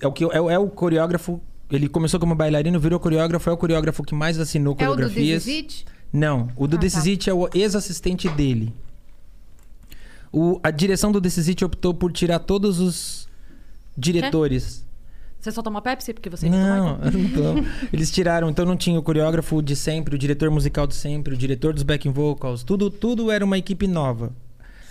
É 0.00 0.06
o, 0.06 0.12
que, 0.12 0.24
é, 0.24 0.36
é 0.36 0.58
o 0.58 0.68
coreógrafo. 0.68 1.40
Ele 1.70 1.88
começou 1.88 2.20
como 2.20 2.34
bailarino, 2.34 2.78
virou 2.78 3.00
coreógrafo, 3.00 3.48
é 3.48 3.52
o 3.52 3.56
coreógrafo 3.56 4.02
que 4.02 4.14
mais 4.14 4.38
assinou 4.38 4.76
É 4.78 4.84
o 4.88 4.90
do 4.90 4.96
coreografias. 4.96 5.44
This? 5.44 5.84
Não, 6.12 6.48
o 6.54 6.66
do 6.66 6.76
Ah, 6.76 6.80
tá. 6.80 7.30
É 7.30 7.32
o 7.32 7.48
ex-assistente 7.54 8.28
dele. 8.28 8.74
O- 10.30 10.60
a 10.62 10.70
direção 10.70 11.10
do 11.10 11.20
This 11.20 11.48
optou 11.62 11.94
por 11.94 12.12
tirar 12.12 12.38
todos 12.40 12.78
os 12.78 13.28
diretores. 13.96 14.86
Você 15.42 15.50
só 15.50 15.60
toma 15.60 15.82
Pepsi 15.82 16.14
porque 16.14 16.30
você 16.30 16.48
Não, 16.48 17.00
tomo. 17.34 17.66
Eles 17.92 18.12
tiraram, 18.12 18.48
então 18.48 18.64
não 18.64 18.76
tinha 18.76 18.96
o 18.96 19.02
coreógrafo 19.02 19.60
de 19.60 19.74
sempre, 19.74 20.14
o 20.14 20.18
diretor 20.18 20.48
musical 20.52 20.86
de 20.86 20.94
sempre, 20.94 21.34
o 21.34 21.36
diretor 21.36 21.74
dos 21.74 21.82
backing 21.82 22.12
vocals, 22.12 22.62
tudo, 22.62 22.88
tudo 22.88 23.28
era 23.28 23.44
uma 23.44 23.58
equipe 23.58 23.88
nova. 23.88 24.32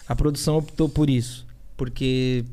A 0.06 0.14
produção 0.14 0.58
optou 0.58 0.89
por 0.89 1.10
isso, 1.10 1.47
porque 1.78 2.43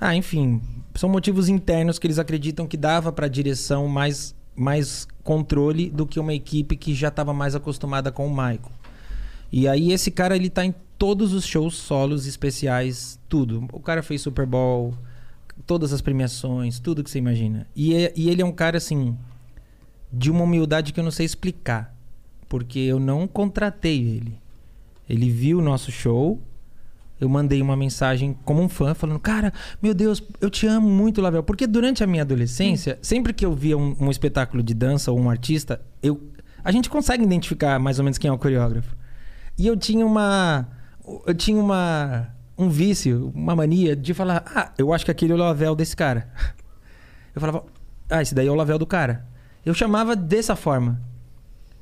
ah, 0.00 0.16
enfim, 0.16 0.60
são 0.96 1.08
motivos 1.08 1.48
internos 1.48 2.00
que 2.00 2.06
eles 2.08 2.18
acreditam 2.18 2.66
que 2.66 2.76
dava 2.76 3.12
para 3.12 3.26
a 3.26 3.28
direção 3.28 3.86
mais 3.86 4.34
mais 4.56 5.06
controle 5.22 5.88
do 5.88 6.04
que 6.04 6.18
uma 6.18 6.34
equipe 6.34 6.74
que 6.74 6.92
já 6.94 7.08
estava 7.08 7.32
mais 7.32 7.54
acostumada 7.54 8.10
com 8.10 8.26
o 8.26 8.30
Michael. 8.30 8.72
E 9.52 9.68
aí 9.68 9.92
esse 9.92 10.10
cara 10.10 10.34
ele 10.34 10.50
tá 10.50 10.64
em 10.64 10.74
todos 10.98 11.32
os 11.32 11.46
shows 11.46 11.76
solos 11.76 12.26
especiais, 12.26 13.20
tudo. 13.28 13.68
O 13.72 13.78
cara 13.78 14.02
fez 14.02 14.20
Super 14.20 14.46
Bowl, 14.46 14.94
todas 15.66 15.92
as 15.92 16.00
premiações, 16.00 16.78
tudo 16.78 17.02
que 17.04 17.10
você 17.10 17.18
imagina. 17.18 17.66
E, 17.74 17.94
é- 17.94 18.12
e 18.16 18.28
ele 18.30 18.42
é 18.42 18.44
um 18.44 18.52
cara 18.52 18.76
assim 18.78 19.16
de 20.12 20.30
uma 20.30 20.42
humildade 20.44 20.92
que 20.92 20.98
eu 21.00 21.04
não 21.04 21.10
sei 21.10 21.24
explicar, 21.26 21.94
porque 22.48 22.78
eu 22.80 22.98
não 22.98 23.26
contratei 23.28 23.98
ele. 24.00 24.38
Ele 25.08 25.30
viu 25.30 25.58
o 25.58 25.62
nosso 25.62 25.90
show, 25.92 26.40
eu 27.20 27.28
mandei 27.28 27.60
uma 27.60 27.76
mensagem 27.76 28.36
como 28.44 28.62
um 28.62 28.68
fã 28.68 28.94
falando: 28.94 29.18
"Cara, 29.20 29.52
meu 29.82 29.92
Deus, 29.94 30.22
eu 30.40 30.48
te 30.50 30.66
amo 30.66 30.88
muito, 30.88 31.20
Lavel". 31.20 31.42
Porque 31.42 31.66
durante 31.66 32.02
a 32.02 32.06
minha 32.06 32.22
adolescência, 32.22 32.98
sempre 33.02 33.32
que 33.32 33.44
eu 33.44 33.52
via 33.54 33.76
um, 33.76 33.94
um 34.00 34.10
espetáculo 34.10 34.62
de 34.62 34.72
dança 34.74 35.12
ou 35.12 35.18
um 35.20 35.28
artista, 35.30 35.80
eu 36.02 36.20
a 36.62 36.70
gente 36.72 36.90
consegue 36.90 37.24
identificar 37.24 37.78
mais 37.78 37.98
ou 37.98 38.04
menos 38.04 38.18
quem 38.18 38.28
é 38.28 38.32
o 38.32 38.38
coreógrafo. 38.38 38.94
E 39.56 39.66
eu 39.66 39.76
tinha 39.76 40.04
uma. 40.06 40.68
Eu 41.26 41.34
tinha 41.34 41.58
uma. 41.60 42.28
Um 42.60 42.68
vício, 42.68 43.32
uma 43.34 43.56
mania 43.56 43.96
de 43.96 44.12
falar: 44.12 44.44
Ah, 44.54 44.70
eu 44.76 44.92
acho 44.92 45.02
que 45.02 45.10
aquele 45.10 45.32
é 45.32 45.34
o 45.34 45.38
Lavel 45.38 45.74
desse 45.74 45.96
cara. 45.96 46.28
Eu 47.34 47.40
falava: 47.40 47.64
Ah, 48.10 48.20
esse 48.20 48.34
daí 48.34 48.46
é 48.46 48.50
o 48.50 48.54
Lavel 48.54 48.78
do 48.78 48.86
cara. 48.86 49.26
Eu 49.64 49.72
chamava 49.72 50.14
dessa 50.14 50.54
forma. 50.54 51.00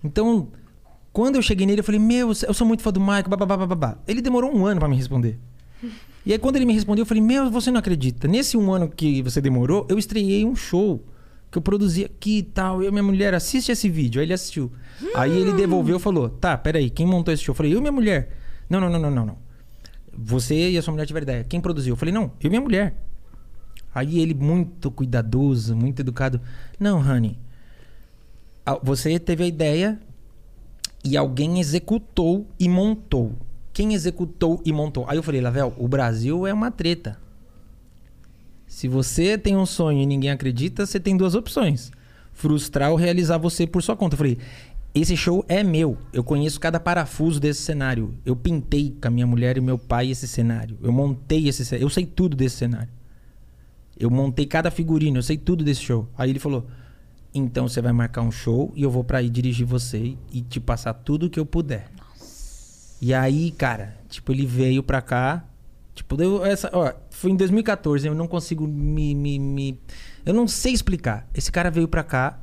Então, 0.05 0.49
quando 1.13 1.35
eu 1.37 1.43
cheguei 1.43 1.67
nele, 1.67 1.81
eu 1.81 1.85
falei: 1.85 1.99
Meu, 1.99 2.29
eu 2.29 2.55
sou 2.55 2.65
muito 2.65 2.83
fã 2.83 2.93
do 2.93 3.01
Michael, 3.01 3.29
babá, 3.29 3.57
babá. 3.67 3.99
Ele 4.07 4.21
demorou 4.21 4.55
um 4.55 4.67
ano 4.67 4.79
pra 4.79 4.89
me 4.89 4.95
responder. 4.97 5.39
E 6.27 6.33
aí, 6.33 6.39
quando 6.39 6.57
ele 6.57 6.67
me 6.67 6.75
respondeu, 6.75 7.03
eu 7.03 7.07
falei: 7.07 7.23
Meu, 7.23 7.51
você 7.51 7.71
não 7.71 7.79
acredita. 7.79 8.29
Nesse 8.29 8.55
um 8.55 8.71
ano 8.71 8.89
que 8.89 9.23
você 9.23 9.41
demorou, 9.41 9.87
eu 9.89 9.99
estreiei 9.99 10.45
um 10.45 10.55
show 10.55 11.03
que 11.51 11.57
eu 11.57 11.63
produzi 11.63 12.05
aqui 12.05 12.39
e 12.39 12.43
tal. 12.43 12.83
Eu 12.83 12.89
e 12.89 12.91
minha 12.91 13.03
mulher, 13.03 13.33
assiste 13.33 13.73
esse 13.73 13.89
vídeo. 13.89 14.21
Aí 14.21 14.27
ele 14.27 14.35
assistiu. 14.35 14.71
Aí 15.15 15.35
ele 15.35 15.53
devolveu 15.53 15.97
e 15.97 16.01
falou: 16.01 16.29
Tá, 16.29 16.59
peraí, 16.59 16.91
quem 16.91 17.07
montou 17.07 17.33
esse 17.33 17.43
show? 17.43 17.53
Eu 17.53 17.57
falei: 17.57 17.73
Eu 17.73 17.79
e 17.79 17.81
minha 17.81 17.93
mulher. 17.93 18.37
Não, 18.69 18.79
não, 18.79 18.91
não, 18.91 18.99
não, 18.99 19.11
não, 19.11 19.27
não. 19.27 19.48
Você 20.21 20.71
e 20.71 20.77
a 20.77 20.83
sua 20.83 20.93
mulher 20.93 21.07
tiveram 21.07 21.23
ideia. 21.23 21.45
Quem 21.45 21.61
produziu? 21.61 21.93
Eu 21.93 21.97
falei: 21.97 22.13
Não, 22.13 22.25
eu 22.41 22.47
e 22.47 22.49
minha 22.49 22.61
mulher. 22.61 22.95
Aí 23.95 24.19
ele, 24.19 24.35
muito 24.35 24.91
cuidadoso, 24.91 25.77
muito 25.77 26.01
educado: 26.01 26.41
Não, 26.79 26.99
honey. 26.99 27.39
Você 28.83 29.19
teve 29.19 29.45
a 29.45 29.47
ideia 29.47 29.99
e 31.05 31.17
alguém 31.17 31.61
executou 31.61 32.47
e 32.59 32.69
montou. 32.69 33.33
Quem 33.73 33.95
executou 33.95 34.61
e 34.65 34.73
montou? 34.73 35.05
Aí 35.09 35.17
eu 35.17 35.23
falei: 35.23 35.41
Lavel, 35.41 35.73
o 35.79 35.87
Brasil 35.87 36.47
é 36.47 36.53
uma 36.53 36.71
treta. 36.71 37.17
Se 38.67 38.89
você 38.89 39.39
tem 39.39 39.57
um 39.57 39.65
sonho 39.65 40.03
e 40.03 40.07
ninguém 40.07 40.31
acredita, 40.31 40.85
você 40.85 40.99
tem 40.99 41.17
duas 41.17 41.37
opções: 41.37 41.93
frustrar 42.33 42.91
ou 42.91 42.97
realizar 42.97 43.39
você 43.39 43.69
por 43.69 43.83
sua 43.85 43.97
conta. 43.97 44.15
Eu 44.15 44.19
falei: 44.19 44.39
esse 44.95 45.17
show 45.17 45.45
é 45.49 45.63
meu. 45.63 45.97
Eu 46.13 46.25
conheço 46.25 46.59
cada 46.59 46.81
parafuso 46.81 47.39
desse 47.39 47.63
cenário. 47.63 48.15
Eu 48.25 48.35
pintei 48.35 48.97
com 49.01 49.09
a 49.09 49.11
minha 49.11 49.27
mulher 49.27 49.57
e 49.57 49.61
meu 49.61 49.79
pai 49.79 50.11
esse 50.11 50.27
cenário. 50.27 50.77
Eu 50.83 50.93
montei 50.93 51.49
esse 51.49 51.65
cenário. 51.65 51.85
Eu 51.85 51.91
sei 51.91 52.05
tudo 52.07 52.37
desse 52.37 52.57
cenário. 52.57 52.89
Eu 53.99 54.11
montei 54.11 54.47
cada 54.47 54.71
figurino, 54.71 55.19
eu 55.19 55.23
sei 55.23 55.37
tudo 55.37 55.65
desse 55.65 55.83
show. 55.83 56.09
Aí 56.17 56.31
ele 56.31 56.39
falou: 56.39 56.67
então 57.35 57.69
você 57.69 57.81
vai 57.81 57.93
marcar 57.93 58.23
um 58.23 58.31
show 58.31 58.73
e 58.75 58.83
eu 58.83 58.91
vou 58.91 59.05
pra 59.05 59.19
aí 59.19 59.29
dirigir 59.29 59.67
você 59.67 60.17
e 60.33 60.41
te 60.41 60.59
passar 60.61 60.95
tudo 60.95 61.27
o 61.27 61.31
que 61.31 61.39
eu 61.39 61.47
puder. 61.47 61.89
E 63.01 63.15
aí, 63.15 63.51
cara, 63.53 63.97
tipo, 64.09 64.33
ele 64.33 64.45
veio 64.47 64.83
pra 64.83 65.01
cá. 65.01 65.45
Tipo, 65.95 66.17
deu 66.17 66.45
essa. 66.45 66.71
Ó, 66.73 66.93
foi 67.11 67.31
em 67.33 67.37
2014, 67.37 68.07
eu 68.07 68.15
não 68.15 68.27
consigo 68.29 68.67
me, 68.67 69.15
me, 69.15 69.39
me- 69.39 69.79
Eu 70.25 70.33
não 70.33 70.47
sei 70.49 70.73
explicar. 70.73 71.29
Esse 71.35 71.51
cara 71.51 71.71
veio 71.71 71.89
pra 71.89 72.05
cá, 72.05 72.39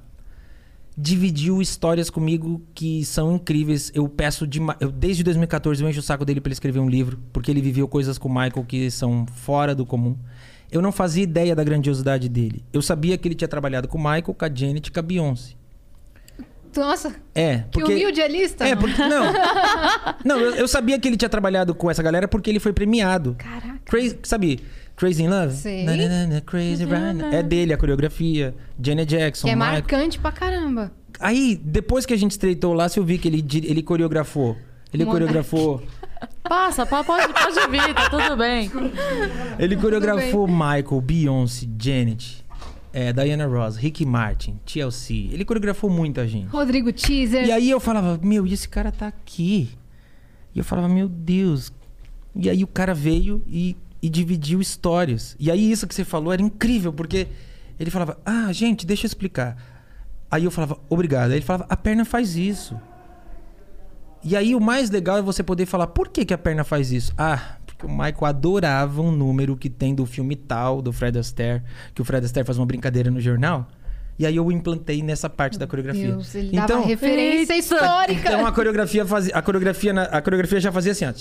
dividiu 0.98 1.62
histórias 1.62 2.10
comigo 2.10 2.62
que 2.74 3.04
são 3.04 3.36
incríveis. 3.36 3.92
Eu 3.94 4.08
peço 4.08 4.48
demais. 4.48 4.78
Eu, 4.80 4.92
desde 4.92 5.24
2014 5.24 5.84
eu 5.84 5.90
encho 5.90 6.00
o 6.00 6.04
saco 6.04 6.24
dele 6.24 6.40
pra 6.40 6.50
ele 6.50 6.54
escrever 6.54 6.80
um 6.80 6.90
livro, 6.90 7.20
porque 7.34 7.52
ele 7.52 7.62
viveu 7.62 7.88
coisas 7.88 8.18
com 8.18 8.30
o 8.30 8.34
Michael 8.34 8.66
que 8.66 8.90
são 8.90 9.26
fora 9.26 9.76
do 9.76 9.86
comum. 9.86 10.18
Eu 10.72 10.82
não 10.82 10.92
fazia 10.92 11.24
ideia 11.24 11.56
da 11.56 11.64
grandiosidade 11.64 12.28
dele. 12.28 12.64
Eu 12.74 12.82
sabia 12.82 13.18
que 13.18 13.28
ele 13.28 13.36
tinha 13.36 13.48
trabalhado 13.48 13.88
com 13.88 13.98
o 13.98 14.02
Michael, 14.02 14.34
com 14.34 14.46
a 14.46 14.50
Janet 14.54 14.88
e 14.88 14.92
com 14.92 15.00
a 15.00 15.04
Beyoncé. 15.04 15.54
Nossa, 16.76 17.16
É, 17.34 17.60
que 17.60 17.80
porque... 17.80 17.94
humilde 17.94 18.22
a 18.22 18.28
lista. 18.28 18.68
É, 18.68 18.76
porque. 18.76 19.02
Não. 19.02 19.34
não, 20.26 20.40
eu, 20.40 20.56
eu 20.56 20.68
sabia 20.68 21.00
que 21.00 21.08
ele 21.08 21.16
tinha 21.16 21.30
trabalhado 21.30 21.74
com 21.74 21.90
essa 21.90 22.04
galera 22.04 22.28
porque 22.28 22.50
ele 22.50 22.60
foi 22.60 22.74
premiado. 22.74 23.36
Caraca. 23.38 23.80
Crazy, 23.86 24.20
sabe? 24.24 24.60
Crazy 24.96 25.24
in 25.24 25.28
Love? 25.30 25.54
Sei. 25.54 25.84
Na, 25.84 25.96
na, 25.96 26.08
na, 26.08 26.28
na, 26.28 26.42
crazy. 26.42 26.86
É 27.32 27.44
dele 27.44 27.74
a 27.74 27.78
coreografia. 27.78 28.56
Janet 28.82 29.10
Jackson, 29.10 29.48
Que 29.48 29.52
é 29.52 29.56
Michael. 29.56 29.74
marcante 29.74 30.20
pra 30.20 30.32
caramba. 30.32 30.92
Aí, 31.20 31.60
depois 31.64 32.06
que 32.06 32.14
a 32.14 32.18
gente 32.18 32.32
estreitou 32.32 32.74
lá, 32.74 32.88
eu 32.96 33.04
vi 33.04 33.18
que 33.18 33.28
ele, 33.28 33.46
ele 33.64 33.82
coreografou. 33.84 34.56
Ele 34.94 35.04
Uma- 35.04 35.12
coreografou. 35.12 35.82
Passa, 36.44 36.86
pode, 36.86 37.06
pode 37.06 37.72
vir, 37.72 37.94
tá 37.94 38.10
tudo 38.10 38.38
bem. 38.38 38.72
Ele 39.60 39.76
coreografou 39.76 40.48
Michael, 40.48 41.02
Beyoncé, 41.02 41.68
Janet, 41.82 42.46
é, 42.94 43.12
Diana 43.12 43.46
Ross, 43.46 43.76
Ricky 43.76 44.06
Martin, 44.06 44.60
TLC. 44.66 45.30
Ele 45.32 45.44
coreografou 45.44 45.90
muita 45.90 46.26
gente. 46.28 46.48
Rodrigo 46.48 46.92
Teaser. 46.94 47.46
E 47.46 47.52
aí 47.52 47.70
eu 47.70 47.80
falava, 47.80 48.20
meu, 48.24 48.46
e 48.48 48.54
esse 48.54 48.70
cara 48.70 48.92
tá 48.92 49.08
aqui? 49.08 49.70
E 50.54 50.60
eu 50.60 50.64
falava, 50.64 50.88
meu 50.88 51.08
Deus. 51.10 51.72
E 52.36 52.50
aí 52.50 52.64
o 52.64 52.68
cara 52.68 52.94
veio 52.94 53.44
e, 53.48 53.76
e 54.06 54.10
dividiu 54.10 54.62
histórias. 54.62 55.36
E 55.40 55.50
aí 55.50 55.72
isso 55.72 55.88
que 55.88 55.96
você 55.96 56.06
falou 56.06 56.32
era 56.32 56.42
incrível, 56.42 56.94
porque 56.94 57.28
ele 57.80 57.90
falava, 57.90 58.18
ah, 58.24 58.52
gente, 58.54 58.86
deixa 58.86 59.06
eu 59.06 59.08
explicar. 59.08 59.58
Aí 60.30 60.44
eu 60.44 60.52
falava, 60.52 60.78
obrigado. 60.90 61.32
Aí 61.32 61.38
ele 61.38 61.46
falava, 61.46 61.66
a 61.68 61.76
perna 61.76 62.06
faz 62.06 62.36
isso. 62.36 62.80
E 64.24 64.36
aí 64.36 64.54
o 64.56 64.60
mais 64.60 64.90
legal 64.92 65.18
é 65.18 65.22
você 65.22 65.42
poder 65.42 65.66
falar, 65.66 65.88
por 65.88 66.10
que, 66.10 66.24
que 66.24 66.34
a 66.34 66.38
perna 66.38 66.64
faz 66.64 66.92
isso? 66.92 67.12
Ah, 67.18 67.58
porque 67.66 67.86
o 67.86 67.90
Michael 67.90 68.26
adorava 68.26 69.02
um 69.02 69.12
número 69.12 69.58
que 69.58 69.70
tem 69.70 69.96
do 69.96 70.06
filme 70.06 70.36
tal, 70.36 70.82
do 70.84 70.92
Fred 70.92 71.18
Astaire, 71.18 71.64
que 71.94 72.02
o 72.02 72.06
Fred 72.06 72.26
Astaire 72.26 72.46
faz 72.46 72.58
uma 72.60 72.66
brincadeira 72.66 73.10
no 73.10 73.20
jornal. 73.20 73.68
E 74.20 74.26
aí 74.26 74.36
eu 74.36 74.52
implantei 74.52 75.02
nessa 75.02 75.30
parte 75.30 75.58
da 75.60 75.66
coreografia. 75.68 76.08
Deus, 76.12 76.34
ele 76.36 76.52
dava 76.56 76.86
referência 76.86 77.58
histórica. 77.58 78.30
Então 78.30 78.46
a 78.46 78.52
coreografia 78.52 79.06
fazia, 79.06 79.34
a 79.36 79.42
coreografia 79.42 79.94
na- 79.94 80.04
a 80.04 80.22
coreografia 80.22 80.60
já 80.60 80.72
fazia 80.72 80.92
assim, 80.94 81.06
ó. 81.06 81.14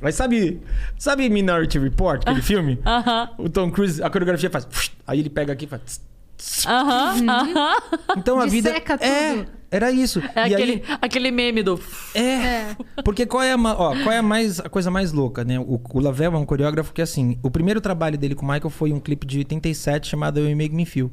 Mas 0.00 0.14
sabe, 0.14 0.60
sabe 0.98 1.28
Minority 1.28 1.78
Report, 1.78 2.22
aquele 2.22 2.42
filme? 2.42 2.78
Aham, 2.86 3.30
O 3.38 3.48
Tom 3.48 3.70
Cruise, 3.70 4.02
a 4.02 4.08
coreografia 4.08 4.48
faz, 4.50 4.66
aí 5.06 5.20
ele 5.20 5.30
pega 5.30 5.52
aqui 5.52 5.64
e 5.66 5.68
faz. 5.68 5.82
tch, 5.82 6.62
tch. 6.62 6.66
aham, 6.66 7.28
aham. 7.28 7.76
Então 8.16 8.40
a 8.40 8.46
vida 8.46 8.70
Disseca 8.70 8.94
é, 9.00 9.34
tudo. 9.34 9.46
era 9.70 9.90
isso. 9.90 10.22
É 10.34 10.48
e 10.48 10.54
aquele, 10.54 10.72
aí 10.88 10.98
aquele 11.02 11.30
meme 11.30 11.62
do. 11.62 11.78
é, 12.14 12.74
porque 13.04 13.26
qual 13.26 13.42
é 13.42 13.52
a, 13.52 13.56
ó, 13.56 13.94
qual 14.02 14.12
é 14.12 14.18
a 14.18 14.22
mais 14.22 14.58
a 14.58 14.68
coisa 14.68 14.90
mais 14.90 15.12
louca, 15.12 15.44
né? 15.44 15.58
O, 15.58 15.78
o 15.92 16.00
Lavelle 16.00 16.34
é 16.34 16.38
um 16.38 16.46
coreógrafo 16.46 16.92
que 16.94 17.02
assim, 17.02 17.38
o 17.42 17.50
primeiro 17.50 17.80
trabalho 17.80 18.16
dele 18.16 18.34
com 18.34 18.44
o 18.46 18.48
Michael 18.48 18.70
foi 18.70 18.92
um 18.92 19.00
clipe 19.00 19.26
de 19.26 19.38
87 19.38 20.08
chamado 20.08 20.40
You 20.40 20.56
Make 20.56 20.74
Me 20.74 20.86
Feel. 20.86 21.12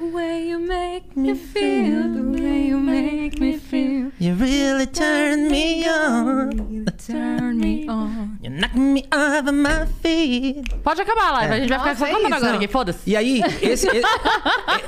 The 0.00 0.06
way 0.16 0.48
you 0.48 0.58
make 0.58 1.14
me 1.14 1.34
feel, 1.34 2.08
the 2.14 2.22
way 2.22 2.68
you 2.68 2.78
make 2.80 3.38
me 3.38 3.58
feel. 3.58 4.10
You 4.18 4.34
really 4.34 4.86
turn 4.86 5.48
me 5.50 5.86
on. 5.86 6.52
You 6.72 6.84
turn 7.06 7.58
me 7.58 7.86
on. 7.86 8.38
You 8.42 8.48
knock 8.48 8.74
me 8.74 9.04
off 9.12 9.52
my 9.52 9.84
feet. 10.02 10.64
Pode 10.82 11.02
acabar 11.02 11.28
a 11.28 11.32
live, 11.32 11.52
É. 11.52 11.56
a 11.56 11.60
gente 11.60 11.68
vai 11.68 11.78
ficar 11.80 11.90
Nossa, 11.90 11.98
só 11.98 12.06
é 12.06 12.12
cantando 12.12 12.26
isso. 12.28 12.34
agora 12.36 12.52
Não. 12.52 12.56
aqui, 12.58 12.68
foda-se. 12.68 13.10
E 13.10 13.14
aí, 13.14 13.42
esse, 13.60 13.86
esse, 13.94 14.06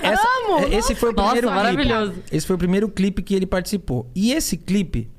essa- 0.00 0.28
Amo, 0.48 0.66
esse 0.72 0.94
foi 0.94 1.10
o 1.10 1.12
Nossa, 1.12 1.32
primeiro 1.32 1.48
clipe. 1.48 1.62
maravilhoso. 1.62 2.14
Esse 2.32 2.46
foi 2.46 2.56
o 2.56 2.58
primeiro 2.58 2.88
clipe 2.88 3.22
que 3.22 3.34
ele 3.34 3.46
participou. 3.46 4.10
E 4.14 4.32
esse 4.32 4.56
clipe 4.56 5.10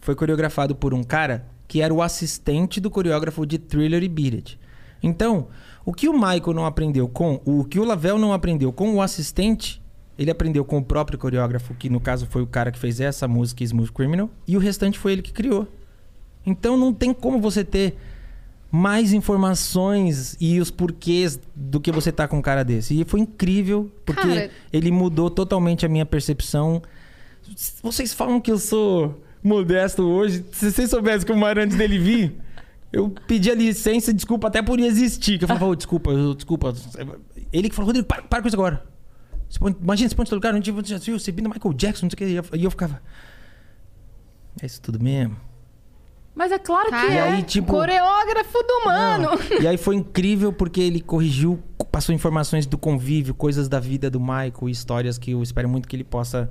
foi 0.00 0.14
coreografado 0.14 0.76
por 0.76 0.94
um 0.94 1.02
cara 1.02 1.44
que 1.66 1.82
era 1.82 1.92
o 1.92 2.00
assistente 2.02 2.80
do 2.80 2.88
coreógrafo 2.88 3.44
de 3.44 3.58
Thriller 3.58 4.02
e 4.04 4.08
Beat 4.08 4.34
It. 4.34 4.60
Então, 5.02 5.48
o 5.88 5.92
que 5.94 6.06
o 6.06 6.12
Michael 6.12 6.52
não 6.52 6.66
aprendeu 6.66 7.08
com, 7.08 7.40
o 7.46 7.64
que 7.64 7.80
o 7.80 7.84
Lavelle 7.84 8.18
não 8.18 8.34
aprendeu 8.34 8.70
com 8.70 8.92
o 8.94 9.00
assistente, 9.00 9.82
ele 10.18 10.30
aprendeu 10.30 10.62
com 10.62 10.76
o 10.76 10.84
próprio 10.84 11.18
coreógrafo, 11.18 11.72
que 11.72 11.88
no 11.88 11.98
caso 11.98 12.26
foi 12.26 12.42
o 12.42 12.46
cara 12.46 12.70
que 12.70 12.78
fez 12.78 13.00
essa 13.00 13.26
música 13.26 13.64
Smooth 13.64 13.90
Criminal, 13.92 14.28
e 14.46 14.54
o 14.54 14.60
restante 14.60 14.98
foi 14.98 15.12
ele 15.12 15.22
que 15.22 15.32
criou. 15.32 15.66
Então 16.44 16.76
não 16.76 16.92
tem 16.92 17.14
como 17.14 17.40
você 17.40 17.64
ter 17.64 17.96
mais 18.70 19.14
informações 19.14 20.36
e 20.38 20.60
os 20.60 20.70
porquês 20.70 21.40
do 21.56 21.80
que 21.80 21.90
você 21.90 22.12
tá 22.12 22.28
com 22.28 22.36
um 22.36 22.42
cara 22.42 22.62
desse. 22.62 23.00
E 23.00 23.02
foi 23.06 23.20
incrível, 23.20 23.90
porque 24.04 24.20
Cara- 24.20 24.50
ele 24.70 24.90
mudou 24.90 25.30
totalmente 25.30 25.86
a 25.86 25.88
minha 25.88 26.04
percepção. 26.04 26.82
Vocês 27.82 28.12
falam 28.12 28.42
que 28.42 28.52
eu 28.52 28.58
sou 28.58 29.22
modesto 29.42 30.02
hoje. 30.02 30.44
Se 30.52 30.70
vocês 30.70 30.90
soubessem 30.90 31.26
como 31.26 31.46
era 31.46 31.64
antes 31.64 31.78
dele 31.78 31.98
vir, 31.98 32.34
eu 32.92 33.10
pedia 33.26 33.54
licença, 33.54 34.12
desculpa 34.12 34.48
até 34.48 34.62
por 34.62 34.78
existir. 34.80 35.38
Que 35.38 35.44
eu 35.44 35.48
falava, 35.48 35.66
"Ô, 35.68 35.74
desculpa, 35.74 36.10
eu- 36.10 36.34
desculpa. 36.34 36.72
Ele 37.52 37.68
que 37.68 37.74
falou, 37.74 37.86
Rodrigo, 37.88 38.06
para, 38.06 38.22
para 38.22 38.42
com 38.42 38.48
isso 38.48 38.56
agora. 38.56 38.84
Você 39.48 39.58
põe- 39.58 39.76
imagina, 39.80 40.08
você 40.10 40.14
põe 40.14 40.26
em 40.30 40.34
lugar, 40.34 40.54
um 40.54 40.60
dia 40.60 40.72
você 40.72 40.88
já 40.94 40.98
viu, 40.98 41.18
você 41.18 41.32
vindo 41.32 41.48
Michael 41.48 41.74
Jackson, 41.74 42.06
não 42.06 42.10
sei 42.10 42.14
o 42.14 42.18
que. 42.18 42.24
E 42.24 42.58
eu- 42.58 42.64
eu 42.64 42.70
ficava. 42.70 43.00
É 44.62 44.66
isso 44.66 44.80
tudo 44.80 45.02
mesmo. 45.02 45.36
Mas 46.34 46.52
é 46.52 46.58
claro 46.58 46.84
que 46.86 46.90
Cara, 46.92 47.12
E 47.12 47.16
é. 47.16 47.20
aí, 47.22 47.42
tipo. 47.42 47.72
Coreógrafo 47.72 48.58
do 48.62 48.84
mano. 48.84 49.30
Não. 49.30 49.60
E 49.62 49.66
aí 49.66 49.76
foi 49.76 49.96
incrível 49.96 50.52
porque 50.52 50.80
ele 50.80 51.00
corrigiu, 51.00 51.58
passou 51.90 52.14
informações 52.14 52.64
do 52.66 52.78
convívio, 52.78 53.34
coisas 53.34 53.68
da 53.68 53.80
vida 53.80 54.08
do 54.08 54.20
Michael, 54.20 54.68
histórias 54.68 55.18
que 55.18 55.32
eu 55.32 55.42
espero 55.42 55.68
muito 55.68 55.88
que 55.88 55.96
ele 55.96 56.04
possa 56.04 56.48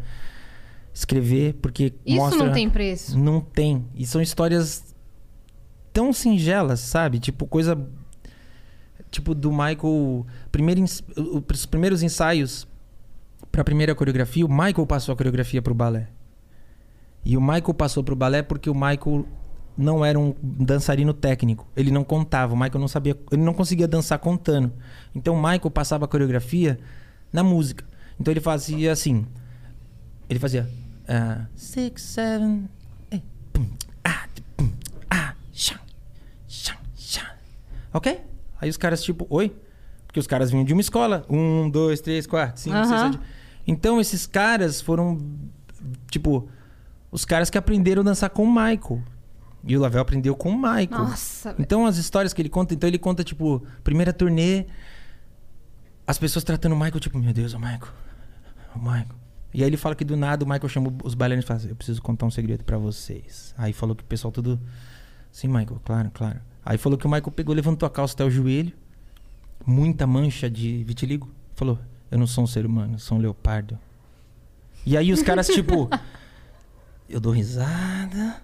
escrever, 0.93 1.53
porque 1.61 1.93
Isso 2.05 2.17
mostra... 2.17 2.43
não 2.45 2.51
tem 2.53 2.69
preço. 2.69 3.17
Não 3.17 3.39
tem. 3.39 3.85
E 3.95 4.05
são 4.05 4.19
histórias 4.21 4.86
tão 5.98 6.14
singelas, 6.14 6.80
sabe? 6.80 7.18
Tipo, 7.20 7.48
coisa. 7.48 7.76
Tipo, 9.10 9.34
do 9.34 9.50
Michael. 9.52 10.26
Primeiro, 10.52 10.84
o- 11.18 11.43
os 11.52 11.66
primeiros 11.66 12.04
ensaios 12.04 12.68
pra 13.52 13.64
primeira 13.64 13.95
coreografia, 13.95 14.45
o 14.45 14.50
Michael 14.50 14.86
passou 14.86 15.14
a 15.14 15.16
coreografia 15.16 15.60
pro 15.62 15.74
balé. 15.74 16.10
E 17.26 17.36
o 17.36 17.41
Michael 17.41 17.74
passou 17.74 18.04
pro 18.04 18.16
balé 18.16 18.43
porque 18.43 18.70
o 18.70 18.76
Michael 18.76 19.26
não 19.76 20.06
era 20.06 20.20
um 20.20 20.36
dançarino 20.41 21.14
técnico. 21.14 21.68
Ele 21.76 21.89
não 21.89 22.04
contava. 22.04 22.54
O 22.54 22.58
Michael 22.58 22.80
não 22.80 22.88
sabia. 22.88 23.18
Ele 23.32 23.41
não 23.41 23.54
conseguia 23.56 23.88
dançar 23.88 24.20
contando. 24.20 24.72
Então 25.16 25.34
o 25.34 25.38
Michael 25.41 25.72
passava 25.72 26.06
a 26.06 26.08
coreografia 26.08 26.80
na 27.34 27.43
música. 27.43 27.84
Então 28.20 28.32
ele 28.32 28.39
fazia 28.39 28.91
assim. 28.91 29.26
Ele 30.30 30.39
fazia. 30.39 30.70
ah, 31.08 31.45
six, 31.56 32.02
seven, 32.04 32.70
eight, 33.12 33.26
pum, 33.54 33.66
ah, 34.04 34.28
pum, 34.58 34.70
ah, 35.10 35.34
chá, 35.54 35.80
chá, 36.48 36.78
chá. 36.95 37.36
Ok? 37.93 38.21
Aí 38.59 38.69
os 38.69 38.77
caras, 38.77 39.03
tipo, 39.03 39.25
oi? 39.29 39.55
Porque 40.05 40.19
os 40.19 40.27
caras 40.27 40.49
vinham 40.51 40.65
de 40.65 40.73
uma 40.73 40.81
escola. 40.81 41.25
Um, 41.29 41.69
dois, 41.69 42.01
três, 42.01 42.25
quatro, 42.25 42.59
cinco, 42.59 42.77
seis, 42.85 42.99
sete. 43.01 43.19
Então 43.65 43.99
esses 43.99 44.25
caras 44.25 44.81
foram, 44.81 45.17
tipo, 46.09 46.49
os 47.11 47.25
caras 47.25 47.49
que 47.49 47.57
aprenderam 47.57 48.01
a 48.01 48.05
dançar 48.05 48.29
com 48.29 48.43
o 48.43 48.47
Michael. 48.47 49.03
E 49.63 49.75
o 49.75 49.81
Lavelle 49.81 50.01
aprendeu 50.01 50.35
com 50.35 50.49
o 50.49 50.55
Michael. 50.55 50.89
Nossa. 50.89 51.55
Então 51.59 51.85
as 51.85 51.97
histórias 51.97 52.33
que 52.33 52.41
ele 52.41 52.49
conta, 52.49 52.73
então 52.73 52.88
ele 52.88 52.97
conta, 52.97 53.23
tipo, 53.23 53.65
primeira 53.83 54.13
turnê, 54.13 54.65
as 56.05 56.17
pessoas 56.17 56.43
tratando 56.43 56.71
o 56.73 56.75
Michael, 56.75 56.99
tipo, 56.99 57.17
meu 57.19 57.33
Deus, 57.33 57.53
o 57.53 57.59
Michael. 57.59 57.91
O 58.73 58.79
Michael. 58.79 59.15
E 59.53 59.61
aí 59.61 59.69
ele 59.69 59.77
fala 59.77 59.95
que 59.95 60.05
do 60.05 60.15
nada 60.15 60.45
o 60.45 60.47
Michael 60.47 60.69
chama 60.69 60.93
os 61.03 61.13
bailarinos 61.13 61.43
e 61.43 61.47
fala 61.47 61.59
assim, 61.59 61.69
eu 61.69 61.75
preciso 61.75 62.01
contar 62.01 62.25
um 62.25 62.31
segredo 62.31 62.63
pra 62.63 62.77
vocês. 62.77 63.53
Aí 63.57 63.73
falou 63.73 63.95
que 63.95 64.03
o 64.03 64.05
pessoal 64.05 64.31
tudo. 64.31 64.59
Sim, 65.31 65.47
Michael, 65.47 65.81
claro, 65.83 66.11
claro. 66.13 66.39
Aí 66.68 66.78
falou 66.78 66.97
que 66.97 67.07
o 67.07 67.09
Michael 67.09 67.32
pegou, 67.32 67.55
levantou 67.55 67.88
a 67.88 67.89
calça 67.89 68.13
até 68.13 68.26
o 68.26 68.30
joelho, 68.30 68.74
muita 69.65 70.05
mancha 70.05 70.49
de 70.49 70.84
vitiligo. 70.84 71.32
Falou, 71.55 71.80
eu 72.11 72.20
não 72.20 72.28
sou 72.28 72.43
um 72.43 72.47
ser 72.47 72.65
humano, 72.65 72.95
eu 72.95 72.99
sou 72.99 73.18
um 73.18 73.22
leopardo. 73.22 73.80
E 74.86 74.97
aí 74.97 75.13
os 75.13 75.24
caras, 75.24 75.47
tipo, 75.47 75.89
eu 77.09 77.22
dou 77.22 77.32
risada. 77.32 78.41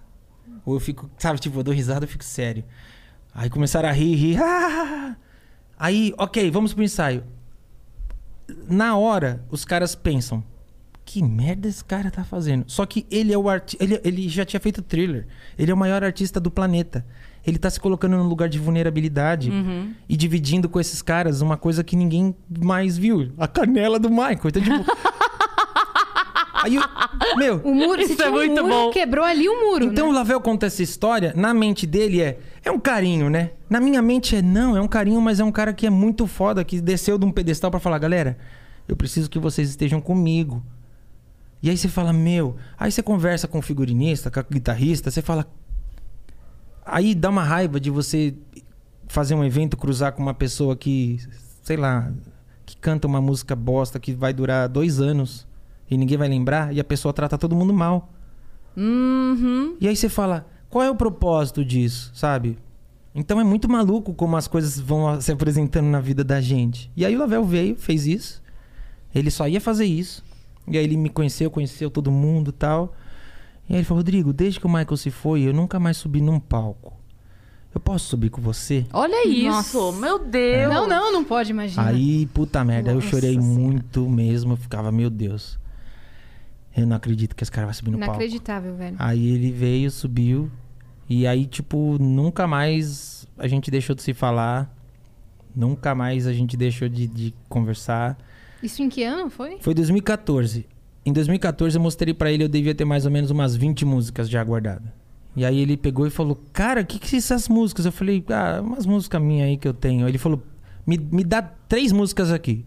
Ou 0.64 0.72
eu 0.72 0.80
fico, 0.80 1.10
sabe, 1.18 1.38
tipo, 1.38 1.58
eu 1.58 1.62
dou 1.62 1.74
risada, 1.74 2.06
eu 2.06 2.08
fico 2.08 2.24
sério. 2.24 2.64
Aí 3.34 3.50
começaram 3.50 3.90
a 3.90 3.92
rir, 3.92 4.14
rir. 4.14 4.42
Ah! 4.42 5.16
Aí, 5.78 6.14
ok, 6.16 6.50
vamos 6.50 6.72
pro 6.72 6.82
ensaio. 6.82 7.24
Na 8.66 8.96
hora, 8.96 9.44
os 9.50 9.66
caras 9.66 9.94
pensam: 9.94 10.42
que 11.04 11.22
merda 11.22 11.68
esse 11.68 11.84
cara 11.84 12.10
tá 12.10 12.24
fazendo? 12.24 12.64
Só 12.68 12.86
que 12.86 13.06
ele 13.10 13.34
é 13.34 13.36
o 13.36 13.50
artista. 13.50 13.84
Ele, 13.84 14.00
ele 14.02 14.28
já 14.30 14.46
tinha 14.46 14.60
feito 14.60 14.80
thriller. 14.80 15.26
Ele 15.58 15.70
é 15.70 15.74
o 15.74 15.76
maior 15.76 16.02
artista 16.02 16.40
do 16.40 16.50
planeta. 16.50 17.04
Ele 17.46 17.58
tá 17.58 17.68
se 17.68 17.78
colocando 17.78 18.16
num 18.16 18.26
lugar 18.26 18.48
de 18.48 18.58
vulnerabilidade 18.58 19.52
e 20.08 20.16
dividindo 20.16 20.68
com 20.68 20.80
esses 20.80 21.02
caras 21.02 21.40
uma 21.40 21.56
coisa 21.56 21.84
que 21.84 21.94
ninguém 21.96 22.34
mais 22.62 22.96
viu: 22.96 23.32
a 23.38 23.46
canela 23.46 23.98
do 23.98 24.08
Michael. 24.10 24.40
Então, 24.46 24.62
tipo. 24.62 24.84
Aí, 26.62 26.76
eu- 26.76 26.82
meu, 27.36 27.60
O 27.62 27.74
muro, 27.74 28.00
Isso 28.00 28.22
é 28.22 28.28
um 28.30 28.32
muito 28.32 28.62
muro, 28.62 28.68
bom. 28.68 28.90
quebrou 28.90 29.22
ali 29.24 29.46
o 29.46 29.60
muro, 29.68 29.84
Então 29.84 30.06
né? 30.06 30.12
o 30.12 30.14
Lavelle 30.14 30.40
conta 30.40 30.64
essa 30.66 30.82
história, 30.82 31.34
na 31.36 31.52
mente 31.52 31.86
dele 31.86 32.22
é 32.22 32.38
é 32.64 32.70
um 32.70 32.78
carinho, 32.80 33.28
né? 33.28 33.50
Na 33.68 33.78
minha 33.80 34.00
mente 34.00 34.34
é 34.36 34.40
não, 34.40 34.74
é 34.74 34.80
um 34.80 34.88
carinho, 34.88 35.20
mas 35.20 35.38
é 35.40 35.44
um 35.44 35.52
cara 35.52 35.74
que 35.74 35.86
é 35.86 35.90
muito 35.90 36.26
foda, 36.26 36.64
que 36.64 36.80
desceu 36.80 37.18
de 37.18 37.26
um 37.26 37.30
pedestal 37.30 37.70
pra 37.70 37.78
falar, 37.78 37.98
galera, 37.98 38.38
eu 38.88 38.96
preciso 38.96 39.28
que 39.28 39.38
vocês 39.38 39.68
estejam 39.68 40.00
comigo. 40.00 40.62
E 41.62 41.68
aí 41.68 41.76
você 41.76 41.88
fala, 41.88 42.10
meu, 42.14 42.56
aí 42.78 42.90
você 42.90 43.02
conversa 43.02 43.46
com 43.46 43.58
o 43.58 43.62
figurinista, 43.62 44.30
com 44.30 44.40
a 44.40 44.44
guitarrista, 44.50 45.10
você 45.10 45.20
fala 45.20 45.46
Aí 46.84 47.14
dá 47.14 47.30
uma 47.30 47.42
raiva 47.42 47.80
de 47.80 47.90
você 47.90 48.34
fazer 49.08 49.34
um 49.34 49.44
evento, 49.44 49.76
cruzar 49.76 50.12
com 50.12 50.22
uma 50.22 50.34
pessoa 50.34 50.76
que, 50.76 51.18
sei 51.62 51.76
lá, 51.76 52.12
que 52.66 52.76
canta 52.76 53.06
uma 53.06 53.20
música 53.20 53.54
bosta 53.54 53.98
que 53.98 54.12
vai 54.12 54.32
durar 54.32 54.68
dois 54.68 55.00
anos 55.00 55.46
e 55.90 55.96
ninguém 55.96 56.18
vai 56.18 56.28
lembrar 56.28 56.74
e 56.74 56.80
a 56.80 56.84
pessoa 56.84 57.12
trata 57.12 57.38
todo 57.38 57.54
mundo 57.54 57.72
mal. 57.72 58.12
Uhum. 58.76 59.76
E 59.80 59.86
aí 59.86 59.96
você 59.96 60.08
fala, 60.08 60.46
qual 60.68 60.82
é 60.82 60.90
o 60.90 60.96
propósito 60.96 61.64
disso, 61.64 62.10
sabe? 62.14 62.58
Então 63.14 63.40
é 63.40 63.44
muito 63.44 63.68
maluco 63.70 64.12
como 64.12 64.36
as 64.36 64.48
coisas 64.48 64.78
vão 64.80 65.20
se 65.20 65.30
apresentando 65.30 65.86
na 65.86 66.00
vida 66.00 66.24
da 66.24 66.40
gente. 66.40 66.90
E 66.96 67.06
aí 67.06 67.14
o 67.14 67.18
Lavelle 67.18 67.46
veio, 67.46 67.76
fez 67.76 68.06
isso. 68.06 68.42
Ele 69.14 69.30
só 69.30 69.46
ia 69.46 69.60
fazer 69.60 69.84
isso. 69.84 70.24
E 70.66 70.76
aí 70.76 70.84
ele 70.84 70.96
me 70.96 71.08
conheceu, 71.08 71.48
conheceu 71.50 71.88
todo 71.90 72.10
mundo 72.10 72.48
e 72.48 72.52
tal. 72.52 72.92
E 73.68 73.72
aí 73.72 73.78
ele 73.78 73.84
falou, 73.84 74.00
Rodrigo, 74.00 74.32
desde 74.32 74.60
que 74.60 74.66
o 74.66 74.68
Michael 74.68 74.96
se 74.96 75.10
foi, 75.10 75.42
eu 75.42 75.52
nunca 75.52 75.78
mais 75.80 75.96
subi 75.96 76.20
num 76.20 76.38
palco. 76.38 76.92
Eu 77.74 77.80
posso 77.80 78.06
subir 78.06 78.30
com 78.30 78.40
você? 78.40 78.86
Olha 78.92 79.26
isso, 79.26 79.76
Nossa. 79.76 80.00
meu 80.00 80.18
Deus. 80.18 80.72
Não, 80.72 80.86
não, 80.86 81.12
não 81.12 81.24
pode 81.24 81.50
imaginar. 81.50 81.88
Aí, 81.88 82.26
puta 82.26 82.62
merda, 82.64 82.90
eu 82.92 82.96
Nossa 82.96 83.08
chorei 83.08 83.32
Senhora. 83.32 83.46
muito 83.48 84.08
mesmo. 84.08 84.52
Eu 84.52 84.56
ficava, 84.56 84.92
meu 84.92 85.10
Deus. 85.10 85.58
Eu 86.76 86.86
não 86.86 86.96
acredito 86.96 87.34
que 87.34 87.42
esse 87.42 87.50
cara 87.50 87.66
vai 87.66 87.74
subir 87.74 87.90
no 87.90 87.98
palco. 87.98 88.14
Inacreditável, 88.14 88.76
velho. 88.76 88.96
Aí 88.98 89.28
ele 89.28 89.50
veio, 89.50 89.90
subiu. 89.90 90.50
E 91.08 91.26
aí, 91.26 91.46
tipo, 91.46 91.98
nunca 92.00 92.46
mais 92.46 93.26
a 93.36 93.48
gente 93.48 93.70
deixou 93.72 93.96
de 93.96 94.02
se 94.02 94.14
falar. 94.14 94.72
Nunca 95.54 95.94
mais 95.96 96.28
a 96.28 96.32
gente 96.32 96.56
deixou 96.56 96.88
de, 96.88 97.08
de 97.08 97.34
conversar. 97.48 98.16
Isso 98.62 98.82
em 98.82 98.88
que 98.88 99.02
ano 99.02 99.30
foi? 99.30 99.58
Foi 99.60 99.74
2014. 99.74 100.66
Em 101.06 101.12
2014 101.12 101.76
eu 101.76 101.82
mostrei 101.82 102.14
pra 102.14 102.32
ele, 102.32 102.44
eu 102.44 102.48
devia 102.48 102.74
ter 102.74 102.84
mais 102.84 103.04
ou 103.04 103.10
menos 103.10 103.30
umas 103.30 103.54
20 103.54 103.84
músicas 103.84 104.28
já 104.28 104.42
guardadas. 104.42 104.88
E 105.36 105.44
aí 105.44 105.58
ele 105.58 105.76
pegou 105.76 106.06
e 106.06 106.10
falou, 106.10 106.40
cara, 106.52 106.80
o 106.80 106.86
que, 106.86 106.98
que 106.98 107.08
são 107.08 107.36
essas 107.36 107.48
músicas? 107.48 107.84
Eu 107.84 107.92
falei, 107.92 108.24
ah, 108.28 108.60
umas 108.62 108.86
músicas 108.86 109.20
minhas 109.20 109.48
aí 109.48 109.56
que 109.56 109.66
eu 109.66 109.74
tenho. 109.74 110.08
Ele 110.08 110.16
falou, 110.16 110.42
me, 110.86 110.96
me 110.96 111.24
dá 111.24 111.42
três 111.42 111.90
músicas 111.92 112.32
aqui. 112.32 112.64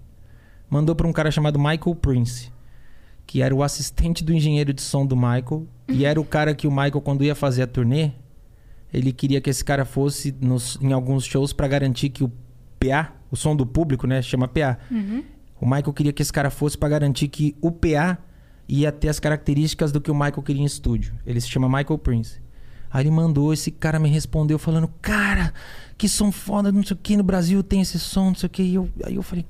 Mandou 0.70 0.94
pra 0.94 1.08
um 1.08 1.14
cara 1.14 1.32
chamado 1.32 1.58
Michael 1.58 1.96
Prince, 1.96 2.52
que 3.26 3.42
era 3.42 3.56
o 3.56 3.64
assistente 3.64 4.24
do 4.24 4.34
engenheiro 4.34 4.74
de 4.74 4.82
som 4.82 5.06
do 5.06 5.16
Michael. 5.16 5.66
E 5.88 6.04
era 6.04 6.20
o 6.20 6.26
cara 6.26 6.54
que 6.54 6.68
o 6.68 6.72
Michael, 6.72 7.02
quando 7.02 7.24
ia 7.24 7.34
fazer 7.34 7.64
a 7.64 7.68
turnê, 7.68 8.12
ele 8.94 9.14
queria 9.14 9.40
que 9.40 9.50
esse 9.50 9.64
cara 9.64 9.86
fosse 9.86 10.36
nos, 10.42 10.78
em 10.82 10.92
alguns 10.92 11.24
shows 11.26 11.54
pra 11.54 11.68
garantir 11.68 12.10
que 12.10 12.24
o 12.24 12.32
PA, 12.80 13.14
o 13.32 13.36
som 13.38 13.56
do 13.56 13.66
público, 13.66 14.06
né, 14.06 14.22
chama 14.22 14.48
PA. 14.48 14.78
O 15.60 15.66
Michael 15.66 15.94
queria 15.94 16.14
que 16.14 16.22
esse 16.22 16.34
cara 16.34 16.50
fosse 16.50 16.78
pra 16.78 16.90
garantir 16.90 17.30
que 17.30 17.56
o 17.62 17.72
PA 17.72 18.18
ia 18.68 18.92
ter 18.92 19.10
as 19.10 19.20
características 19.20 19.92
do 19.92 20.02
que 20.02 20.12
o 20.12 20.14
Michael 20.14 20.44
queria 20.44 20.62
em 20.62 20.66
estúdio. 20.66 21.14
Ele 21.26 21.40
se 21.40 21.50
chama 21.50 21.68
Michael 21.68 21.98
Prince. 21.98 22.42
Aí 22.90 23.04
ele 23.04 23.12
mandou, 23.12 23.54
esse 23.54 23.72
cara 23.72 24.00
me 24.00 24.10
respondeu 24.10 24.58
falando, 24.58 24.88
cara, 25.02 25.54
que 25.98 26.08
som 26.08 26.32
foda, 26.32 26.72
não 26.72 26.84
sei 26.84 26.96
o 26.96 27.00
que, 27.00 27.18
no 27.18 27.24
Brasil 27.24 27.62
tem 27.64 27.82
esse 27.82 28.00
som, 28.00 28.28
não 28.28 28.36
sei 28.36 28.48
o 28.48 28.50
que. 28.50 28.64
E 28.64 28.76
eu, 28.76 28.90
aí 29.06 29.16
eu 29.16 29.24
falei, 29.24 29.46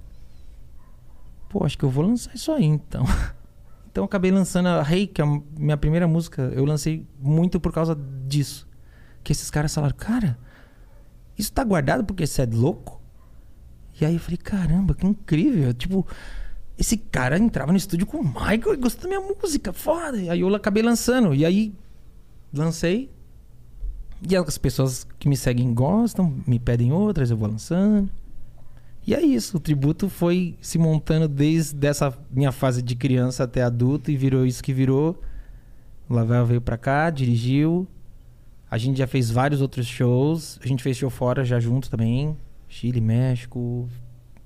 pô, 1.50 1.66
acho 1.66 1.78
que 1.78 1.84
eu 1.84 1.90
vou 1.90 2.06
lançar 2.06 2.34
isso 2.36 2.52
aí 2.52 2.66
então. 2.66 3.06
Então 3.90 4.04
eu 4.04 4.06
acabei 4.06 4.30
lançando 4.30 4.68
a 4.68 4.84
Rei, 4.84 5.08
que 5.08 5.20
é 5.20 5.26
a 5.26 5.42
minha 5.58 5.76
primeira 5.76 6.08
música. 6.08 6.52
Eu 6.54 6.66
lancei 6.66 7.04
muito 7.20 7.60
por 7.60 7.74
causa 7.74 7.98
disso. 8.28 8.68
Que 9.24 9.32
esses 9.32 9.50
caras 9.50 9.74
falaram, 9.74 9.96
cara, 9.98 10.38
isso 11.36 11.52
tá 11.52 11.64
guardado 11.64 12.04
porque 12.04 12.28
você 12.28 12.44
é 12.44 12.46
louco? 12.46 13.02
E 14.00 14.06
aí 14.06 14.14
eu 14.14 14.20
falei, 14.20 14.38
caramba, 14.38 14.94
que 14.94 15.04
incrível. 15.04 15.74
Tipo, 15.74 16.06
esse 16.78 16.98
cara 16.98 17.38
entrava 17.38 17.72
no 17.72 17.78
estúdio 17.78 18.06
com 18.06 18.18
o 18.18 18.24
Michael 18.24 18.74
e 18.74 18.78
gostou 18.78 19.04
da 19.04 19.18
minha 19.18 19.36
música, 19.36 19.74
foda. 19.74 20.18
E 20.18 20.30
aí 20.30 20.42
eu 20.42 20.56
acabei 20.56 20.84
lançando. 20.84 21.34
E 21.34 21.44
aí 21.44 21.74
lancei. 22.54 23.10
E 24.28 24.36
as 24.36 24.58
pessoas 24.58 25.08
que 25.18 25.28
me 25.28 25.36
seguem 25.36 25.74
gostam, 25.74 26.36
me 26.46 26.60
pedem 26.60 26.92
outras, 26.92 27.32
eu 27.32 27.38
vou 27.38 27.50
lançando. 27.50 28.10
E 29.06 29.16
é 29.16 29.22
isso, 29.22 29.58
o 29.58 29.60
tributo 29.60 30.10
foi 30.10 30.56
se 30.60 30.78
montando 30.78 31.28
desde 31.28 31.88
essa 31.88 32.14
minha 32.30 32.52
fase 32.52 32.82
de 32.82 32.94
criança 32.94 33.46
até 33.46 33.64
adulto 33.64 34.12
e 34.12 34.18
virou 34.18 34.46
isso 34.46 34.62
que 34.62 34.74
virou. 34.74 35.22
O 36.10 36.14
Lavel 36.14 36.46
veio 36.46 36.62
pra 36.62 36.78
cá, 36.78 37.10
dirigiu. 37.10 37.88
A 38.70 38.78
gente 38.78 38.98
já 38.98 39.08
fez 39.08 39.32
vários 39.32 39.62
outros 39.62 39.88
shows. 39.88 40.60
A 40.62 40.68
gente 40.68 40.84
fez 40.84 40.98
show 40.98 41.10
fora 41.10 41.46
já 41.46 41.60
junto 41.60 41.90
também. 41.90 42.36
Chile, 42.68 43.00
México. 43.00 43.88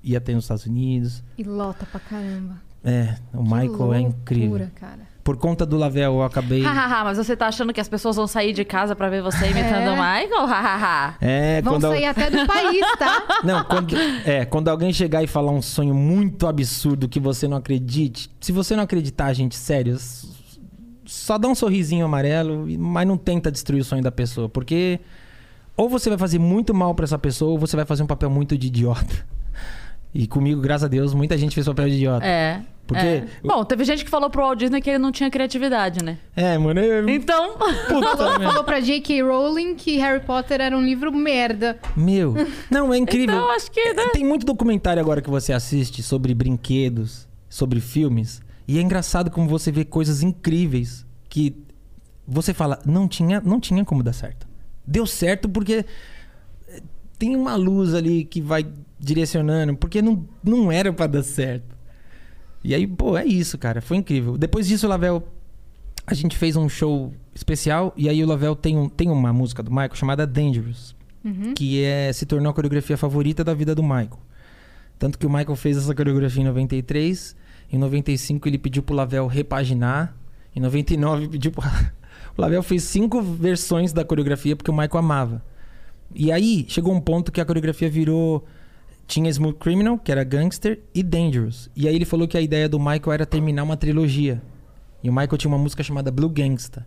Ia 0.02 0.20
ter 0.20 0.34
nos 0.34 0.44
Estados 0.44 0.66
Unidos. 0.66 1.22
E 1.38 1.44
lota 1.44 1.86
pra 1.90 2.00
caramba. 2.00 2.56
É, 2.84 3.16
o 3.32 3.44
Que 3.44 3.54
Michael 3.54 3.94
é 3.94 4.00
incrível. 4.00 4.48
loucura, 4.50 4.72
cara. 4.74 5.12
Por 5.22 5.36
conta 5.36 5.64
do 5.64 5.76
Lavel, 5.76 6.14
eu 6.14 6.22
acabei. 6.24 6.62
Hahaha, 6.66 7.04
mas 7.04 7.16
você 7.16 7.36
tá 7.36 7.46
achando 7.46 7.72
que 7.72 7.80
as 7.80 7.88
pessoas 7.88 8.16
vão 8.16 8.26
sair 8.26 8.52
de 8.52 8.64
casa 8.64 8.96
pra 8.96 9.08
ver 9.08 9.22
você 9.22 9.50
imitando 9.50 9.90
o 9.90 9.92
Michael? 9.92 10.46
Hahaha. 10.46 11.14
é, 11.20 11.62
Vão 11.62 11.74
quando. 11.74 11.82
sair 11.92 12.06
até 12.06 12.28
do 12.28 12.44
país, 12.44 12.80
tá? 12.98 13.22
Não, 13.44 13.62
quando, 13.64 13.94
é, 14.26 14.44
quando 14.44 14.66
alguém 14.66 14.92
chegar 14.92 15.22
e 15.22 15.28
falar 15.28 15.52
um 15.52 15.62
sonho 15.62 15.94
muito 15.94 16.44
absurdo 16.48 17.08
que 17.08 17.20
você 17.20 17.46
não 17.46 17.56
acredite, 17.56 18.28
se 18.40 18.50
você 18.50 18.74
não 18.74 18.82
acreditar, 18.82 19.32
gente, 19.32 19.54
sério, 19.54 19.96
só 21.06 21.38
dá 21.38 21.46
um 21.46 21.54
sorrisinho 21.54 22.04
amarelo, 22.04 22.66
mas 22.78 23.06
não 23.06 23.16
tenta 23.16 23.50
destruir 23.52 23.80
o 23.80 23.84
sonho 23.84 24.02
da 24.02 24.10
pessoa, 24.10 24.48
porque 24.48 24.98
ou 25.76 25.88
você 25.88 26.08
vai 26.08 26.18
fazer 26.18 26.40
muito 26.40 26.74
mal 26.74 26.94
pra 26.96 27.04
essa 27.04 27.18
pessoa, 27.18 27.52
ou 27.52 27.58
você 27.58 27.76
vai 27.76 27.84
fazer 27.84 28.02
um 28.02 28.06
papel 28.06 28.28
muito 28.28 28.58
de 28.58 28.66
idiota. 28.66 29.24
E 30.14 30.26
comigo, 30.26 30.60
graças 30.60 30.84
a 30.84 30.88
Deus, 30.88 31.14
muita 31.14 31.38
gente 31.38 31.54
fez 31.54 31.66
papel 31.66 31.88
de 31.88 31.94
idiota. 31.94 32.26
É. 32.26 32.60
Porque- 32.86 33.06
é. 33.06 33.26
Bom, 33.42 33.64
teve 33.64 33.84
gente 33.84 34.04
que 34.04 34.10
falou 34.10 34.28
pro 34.28 34.42
Walt 34.42 34.58
Disney 34.58 34.80
que 34.82 34.90
ele 34.90 34.98
não 34.98 35.10
tinha 35.12 35.30
criatividade, 35.30 36.04
né? 36.04 36.18
É, 36.36 36.58
mano, 36.58 36.80
eu... 36.80 37.08
Então. 37.08 37.56
puta. 37.88 38.16
Falou 38.42 38.64
pra 38.64 38.80
J.K. 38.80 39.22
Rowling 39.22 39.74
que 39.76 39.96
Harry 39.98 40.20
Potter 40.24 40.60
era 40.60 40.76
um 40.76 40.82
livro 40.82 41.12
merda. 41.12 41.78
Meu, 41.96 42.34
não, 42.70 42.92
é 42.92 42.98
incrível. 42.98 43.36
Então, 43.36 43.50
acho 43.50 43.70
que, 43.70 43.94
né? 43.94 44.08
Tem 44.12 44.24
muito 44.24 44.44
documentário 44.44 45.00
agora 45.00 45.22
que 45.22 45.30
você 45.30 45.52
assiste 45.52 46.02
sobre 46.02 46.34
brinquedos, 46.34 47.26
sobre 47.48 47.80
filmes. 47.80 48.42
E 48.66 48.78
é 48.78 48.82
engraçado 48.82 49.30
como 49.30 49.48
você 49.48 49.70
vê 49.72 49.84
coisas 49.84 50.22
incríveis 50.22 51.06
que 51.28 51.56
você 52.26 52.52
fala, 52.52 52.78
não 52.84 53.08
tinha, 53.08 53.40
não 53.40 53.58
tinha 53.60 53.84
como 53.84 54.02
dar 54.02 54.12
certo. 54.12 54.46
Deu 54.86 55.06
certo 55.06 55.48
porque 55.48 55.84
eh, 56.68 56.82
tem 57.18 57.36
uma 57.36 57.54
luz 57.56 57.94
ali 57.94 58.24
que 58.24 58.40
vai 58.40 58.66
direcionando, 59.02 59.76
porque 59.76 60.00
não, 60.00 60.26
não 60.42 60.70
era 60.70 60.92
pra 60.92 61.06
dar 61.06 61.22
certo. 61.22 61.76
E 62.64 62.74
aí, 62.74 62.86
pô, 62.86 63.18
é 63.18 63.24
isso, 63.24 63.58
cara. 63.58 63.80
Foi 63.80 63.96
incrível. 63.96 64.38
Depois 64.38 64.68
disso, 64.68 64.86
o 64.86 64.88
Lavel. 64.88 65.26
A 66.06 66.14
gente 66.14 66.36
fez 66.36 66.56
um 66.56 66.68
show 66.68 67.12
especial 67.34 67.92
e 67.96 68.08
aí 68.08 68.22
o 68.24 68.26
Lavel 68.26 68.56
tem, 68.56 68.76
um, 68.76 68.88
tem 68.88 69.08
uma 69.08 69.32
música 69.32 69.62
do 69.62 69.70
Michael 69.70 69.94
chamada 69.94 70.26
Dangerous 70.26 70.96
que 71.54 71.82
é, 71.84 72.12
se 72.12 72.26
tornou 72.26 72.50
a 72.50 72.54
coreografia 72.54 72.96
favorita 72.96 73.44
da 73.44 73.54
vida 73.54 73.74
do 73.74 73.82
Michael. 73.82 74.18
Tanto 74.98 75.18
que 75.18 75.26
o 75.26 75.30
Michael 75.30 75.56
fez 75.56 75.76
essa 75.76 75.94
coreografia 75.94 76.42
em 76.42 76.46
93, 76.46 77.36
em 77.72 77.78
95 77.78 78.48
ele 78.48 78.58
pediu 78.58 78.82
pro 78.82 78.94
Lavel 78.94 79.26
repaginar, 79.26 80.16
em 80.54 80.60
99 80.60 81.28
pediu 81.28 81.52
pro... 81.52 81.62
O 82.36 82.40
Lavel 82.40 82.62
fez 82.62 82.84
cinco 82.84 83.20
versões 83.20 83.92
da 83.92 84.04
coreografia 84.04 84.56
porque 84.56 84.70
o 84.70 84.74
Michael 84.74 84.98
amava. 84.98 85.44
E 86.14 86.32
aí 86.32 86.64
chegou 86.66 86.94
um 86.94 87.00
ponto 87.00 87.30
que 87.30 87.40
a 87.40 87.44
coreografia 87.44 87.90
virou 87.90 88.44
tinha 89.06 89.28
Smooth 89.30 89.58
Criminal, 89.58 89.98
que 89.98 90.10
era 90.10 90.24
Gangster, 90.24 90.80
e 90.94 91.02
Dangerous. 91.02 91.70
E 91.76 91.86
aí 91.86 91.94
ele 91.94 92.04
falou 92.04 92.26
que 92.26 92.36
a 92.36 92.40
ideia 92.40 92.68
do 92.68 92.78
Michael 92.78 93.12
era 93.12 93.26
terminar 93.26 93.62
uma 93.62 93.76
trilogia. 93.76 94.42
E 95.02 95.10
o 95.10 95.12
Michael 95.12 95.36
tinha 95.36 95.50
uma 95.50 95.58
música 95.58 95.82
chamada 95.82 96.10
Blue 96.10 96.28
Gangsta. 96.28 96.86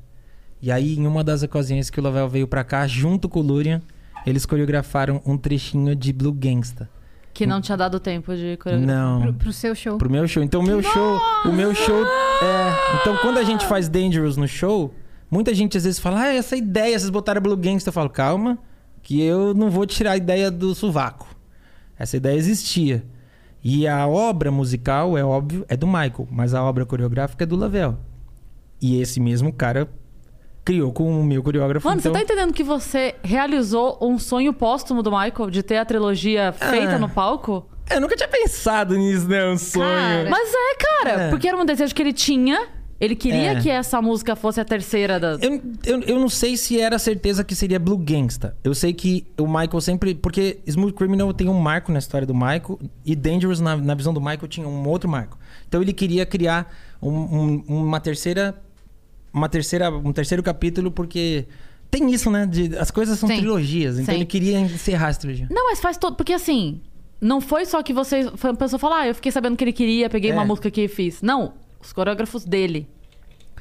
E 0.62 0.72
aí, 0.72 0.96
em 0.96 1.06
uma 1.06 1.24
das 1.24 1.44
ocasiões 1.44 1.90
que 1.90 2.00
o 2.00 2.04
Lavelle 2.04 2.30
veio 2.30 2.48
pra 2.48 2.64
cá, 2.64 2.88
junto 2.88 3.28
com 3.28 3.40
o 3.40 3.44
Lurian, 3.44 3.82
eles 4.26 4.46
coreografaram 4.46 5.22
um 5.26 5.38
trechinho 5.38 5.96
de 5.96 6.12
Blue 6.12 6.32
Gangsta. 6.32 6.90
Que 7.34 7.46
não 7.46 7.60
tinha 7.60 7.78
dado 7.78 8.00
tempo 8.00 8.34
de 8.34 8.58
coreografar. 8.58 8.96
Não. 8.96 9.22
Pro, 9.22 9.34
pro 9.34 9.54
seu 9.54 9.76
show. 9.76 9.98
Pro 9.98 10.10
meu 10.10 10.26
show. 10.28 10.42
Então, 10.42 10.62
o 10.62 10.64
meu 10.64 10.82
show. 10.82 11.20
O 11.44 11.52
meu 11.52 11.76
show. 11.76 12.04
É. 12.06 12.96
Então, 13.02 13.18
quando 13.18 13.38
a 13.38 13.44
gente 13.44 13.66
faz 13.66 13.90
Dangerous 13.90 14.38
no 14.38 14.48
show, 14.48 14.94
muita 15.30 15.54
gente 15.54 15.78
às 15.78 15.84
vezes 15.84 16.00
fala: 16.00 16.22
Ah, 16.22 16.34
essa 16.34 16.56
ideia, 16.56 16.98
vocês 16.98 17.10
botaram 17.10 17.42
Blue 17.42 17.58
Gangsta. 17.58 17.90
Eu 17.90 17.94
falo: 17.94 18.10
Calma, 18.10 18.58
que 19.04 19.22
eu 19.22 19.54
não 19.54 19.70
vou 19.70 19.86
tirar 19.86 20.14
a 20.14 20.18
ideia 20.18 20.50
do 20.50 20.74
sovaco. 20.74 21.35
Essa 21.98 22.18
ideia 22.18 22.36
existia. 22.38 23.04
E 23.64 23.88
a 23.88 24.06
obra 24.08 24.52
musical, 24.52 25.18
é 25.18 25.24
óbvio, 25.24 25.66
é 25.68 25.76
do 25.76 25.88
Michael, 25.88 26.28
mas 26.30 26.54
a 26.54 26.64
obra 26.64 26.86
coreográfica 26.86 27.44
é 27.44 27.48
do 27.48 27.56
Lavelle. 27.56 27.96
E 28.82 29.02
esse 29.02 29.20
mesmo 29.20 29.52
cara 29.52 29.90
criou 30.64 30.92
com 30.92 31.20
o 31.20 31.24
meu 31.24 31.42
coreógrafo. 31.42 31.88
Mano, 31.88 32.00
então... 32.00 32.12
você 32.12 32.18
tá 32.20 32.24
entendendo 32.24 32.54
que 32.54 32.64
você 32.64 33.16
realizou 33.24 33.98
um 34.02 34.18
sonho 34.20 34.52
póstumo 34.54 35.02
do 35.02 35.12
Michael 35.12 35.50
de 35.50 35.64
ter 35.64 35.78
a 35.78 35.86
trilogia 35.86 36.52
feita 36.52 36.96
Ah. 36.96 37.00
no 37.00 37.10
palco? 37.10 37.68
Eu 37.90 38.02
nunca 38.02 38.16
tinha 38.16 38.28
pensado 38.28 38.96
nisso, 38.98 39.28
né? 39.28 39.46
Um 39.48 39.58
sonho. 39.58 39.86
Cara, 39.86 40.30
Mas 40.30 40.50
é, 40.54 40.76
cara, 41.04 41.22
É. 41.24 41.30
porque 41.30 41.48
era 41.48 41.56
um 41.56 41.66
desejo 41.66 41.94
que 41.94 42.02
ele 42.02 42.14
tinha. 42.14 42.68
Ele 43.00 43.14
queria 43.16 43.52
É. 43.52 43.62
que 43.62 43.70
essa 43.70 44.02
música 44.02 44.36
fosse 44.38 44.60
a 44.62 44.64
terceira 44.66 45.20
da. 45.20 45.38
Eu, 45.42 45.62
eu, 45.86 46.00
eu 46.02 46.20
não 46.20 46.30
sei 46.30 46.56
se 46.56 46.80
era 46.80 46.98
certeza 46.98 47.44
que 47.44 47.54
seria 47.54 47.78
Blue 47.78 47.98
Gangsta. 47.98 48.56
Eu 48.64 48.74
sei 48.74 48.94
que 48.94 49.28
o 49.38 49.46
Michael 49.46 49.82
sempre. 49.82 50.16
Porque 50.16 50.60
Smooth 50.66 50.94
Criminal 50.94 51.34
tem 51.34 51.50
um 51.50 51.60
marco 51.60 51.92
na 51.92 52.00
história 52.00 52.26
do 52.26 52.34
Michael. 52.34 52.80
E 53.06 53.14
Dangerous, 53.16 53.60
na, 53.60 53.76
na 53.76 53.94
visão 53.96 54.14
do 54.14 54.22
Michael, 54.22 54.48
tinha 54.48 54.66
um 54.68 54.88
outro 54.88 55.10
marco. 55.10 55.38
Então 55.68 55.82
ele 55.82 55.92
queria 55.92 56.26
criar 56.26 56.74
um- 57.02 57.10
um- 57.10 57.64
uma 57.68 58.00
terceira. 58.00 58.56
Uma 59.34 59.50
terceira. 59.50 59.90
Um 59.92 60.14
terceiro 60.14 60.42
capítulo, 60.42 60.90
porque. 60.90 61.46
Tem 61.92 62.12
isso, 62.12 62.32
né? 62.32 62.46
De, 62.46 62.78
as 62.78 62.92
coisas 62.92 63.20
são 63.20 63.28
Sim. 63.30 63.38
trilogias. 63.38 64.00
Então 64.00 64.14
Sim. 64.14 64.20
ele 64.22 64.26
queria 64.26 64.60
encerrar 64.60 65.10
essa 65.10 65.20
trilogia. 65.20 65.48
Não, 65.52 65.66
mas 65.70 65.80
faz 65.80 65.98
todo. 65.98 66.16
Porque 66.16 66.34
assim, 66.34 66.82
não 67.22 67.40
foi 67.42 67.66
só 67.66 67.84
que 67.84 67.94
você 67.94 68.32
foi- 68.36 68.56
pensou 68.56 68.80
falar, 68.80 69.02
ah, 69.02 69.08
eu 69.10 69.16
fiquei 69.16 69.32
sabendo 69.32 69.56
que 69.58 69.64
ele 69.64 69.74
queria, 69.74 70.10
peguei 70.10 70.32
É. 70.32 70.34
uma 70.34 70.44
música 70.46 70.72
que 70.72 70.88
fiz. 70.88 71.22
Não, 71.22 71.54
os 71.86 71.94
coreógrafos 71.94 72.44
dele 72.46 72.88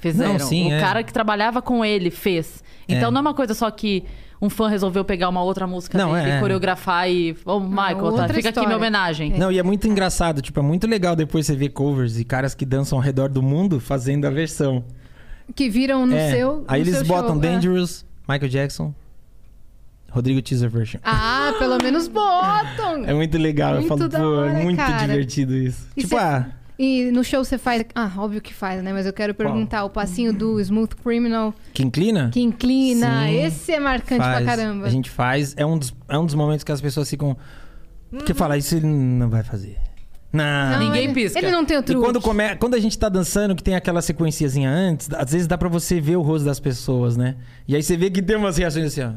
fizeram. 0.00 0.32
Não, 0.34 0.38
sim, 0.40 0.68
o 0.70 0.72
é. 0.74 0.80
cara 0.80 1.02
que 1.02 1.12
trabalhava 1.12 1.62
com 1.62 1.84
ele 1.84 2.10
fez. 2.10 2.62
Então 2.88 3.08
É. 3.08 3.10
não 3.10 3.18
é 3.18 3.20
uma 3.22 3.34
coisa 3.34 3.54
só 3.54 3.70
que 3.70 4.04
um 4.42 4.50
fã 4.50 4.68
resolveu 4.68 5.04
pegar 5.04 5.28
uma 5.30 5.42
outra 5.42 5.66
música 5.66 5.96
Não, 5.96 6.12
dele 6.12 6.30
é. 6.30 6.36
e 6.36 6.40
coreografar 6.40 7.08
e. 7.10 7.34
Ô, 7.46 7.58
Michael, 7.60 8.12
tá, 8.12 8.28
fica 8.28 8.50
aqui 8.50 8.60
minha 8.60 8.76
homenagem. 8.76 9.32
Não, 9.38 9.50
e 9.50 9.58
é 9.58 9.62
muito 9.62 9.88
engraçado. 9.88 10.42
Tipo, 10.42 10.60
é 10.60 10.62
muito 10.62 10.86
legal 10.86 11.16
depois 11.16 11.46
você 11.46 11.56
ver 11.56 11.70
covers 11.70 12.18
e 12.18 12.24
caras 12.24 12.54
que 12.54 12.66
dançam 12.66 12.98
ao 12.98 13.02
redor 13.02 13.28
do 13.30 13.42
mundo 13.42 13.80
fazendo 13.80 14.26
a 14.26 14.30
versão. 14.30 14.84
Que 15.54 15.70
viram 15.70 16.06
no 16.06 16.14
É. 16.16 16.30
seu. 16.30 16.64
Aí 16.68 16.82
no 16.82 16.88
eles 16.88 16.96
seu 16.98 17.06
botam 17.06 17.34
show. 17.34 17.38
É. 17.44 17.48
Dangerous, 17.52 18.04
Michael 18.28 18.48
Jackson, 18.50 18.94
Rodrigo 20.10 20.40
Teaser 20.42 20.68
Version. 20.70 21.00
Ah, 21.02 21.54
pelo 21.58 21.78
menos 21.82 22.06
botam. 22.08 23.04
É 23.06 23.12
muito 23.14 23.36
legal. 23.38 23.74
Muito 23.74 23.84
eu 23.84 23.88
falo, 23.98 24.08
da 24.08 24.18
pô, 24.18 24.24
hora, 24.26 24.50
é 24.60 24.62
muito 24.62 24.76
cara. 24.76 25.06
divertido 25.06 25.54
isso. 25.56 25.88
E 25.96 26.02
tipo, 26.02 26.14
cê- 26.16 26.20
ah, 26.22 26.46
E 26.78 27.10
no 27.12 27.22
show 27.22 27.44
você 27.44 27.56
faz. 27.56 27.84
Ah, 27.94 28.10
óbvio 28.16 28.40
que 28.40 28.52
faz, 28.52 28.82
né? 28.82 28.92
Mas 28.92 29.06
eu 29.06 29.12
quero 29.12 29.32
perguntar: 29.34 29.84
o 29.84 29.90
passinho 29.90 30.32
do 30.32 30.60
Smooth 30.60 30.96
Criminal 30.96 31.54
que 31.72 31.82
inclina? 31.84 32.30
que 32.32 32.40
inclina. 32.40 33.26
Sim. 33.26 33.44
Esse 33.44 33.72
é 33.72 33.80
marcante 33.80 34.22
faz. 34.22 34.44
pra 34.44 34.56
caramba. 34.56 34.86
A 34.86 34.90
gente 34.90 35.08
faz. 35.08 35.54
É 35.56 35.64
um, 35.64 35.78
dos, 35.78 35.94
é 36.08 36.18
um 36.18 36.26
dos 36.26 36.34
momentos 36.34 36.64
que 36.64 36.72
as 36.72 36.80
pessoas 36.80 37.08
ficam. 37.08 37.36
Que 38.26 38.34
fala, 38.34 38.56
isso 38.56 38.74
ele 38.76 38.86
não 38.86 39.28
vai 39.28 39.42
fazer. 39.42 39.76
Não. 40.32 40.70
Não, 40.72 40.78
Ninguém 40.80 41.04
ele, 41.04 41.14
pisca. 41.14 41.38
Ele 41.38 41.50
não 41.52 41.64
tem 41.64 41.76
o 41.76 41.80
E 41.80 41.82
truque. 41.84 42.04
quando, 42.04 42.20
come... 42.20 42.56
quando 42.56 42.74
a 42.74 42.80
gente 42.80 42.98
tá 42.98 43.08
dançando, 43.08 43.54
que 43.54 43.62
tem 43.62 43.76
aquela 43.76 44.02
sequenciazinha 44.02 44.68
antes, 44.68 45.08
às 45.12 45.30
vezes 45.30 45.46
dá 45.46 45.56
pra 45.56 45.68
você 45.68 46.00
ver 46.00 46.16
o 46.16 46.22
rosto 46.22 46.44
das 46.44 46.58
pessoas, 46.58 47.16
né? 47.16 47.36
E 47.68 47.76
aí 47.76 47.82
você 47.82 47.96
vê 47.96 48.10
que 48.10 48.20
tem 48.20 48.36
umas 48.36 48.56
reações 48.56 48.86
assim, 48.86 49.02
ó. 49.02 49.12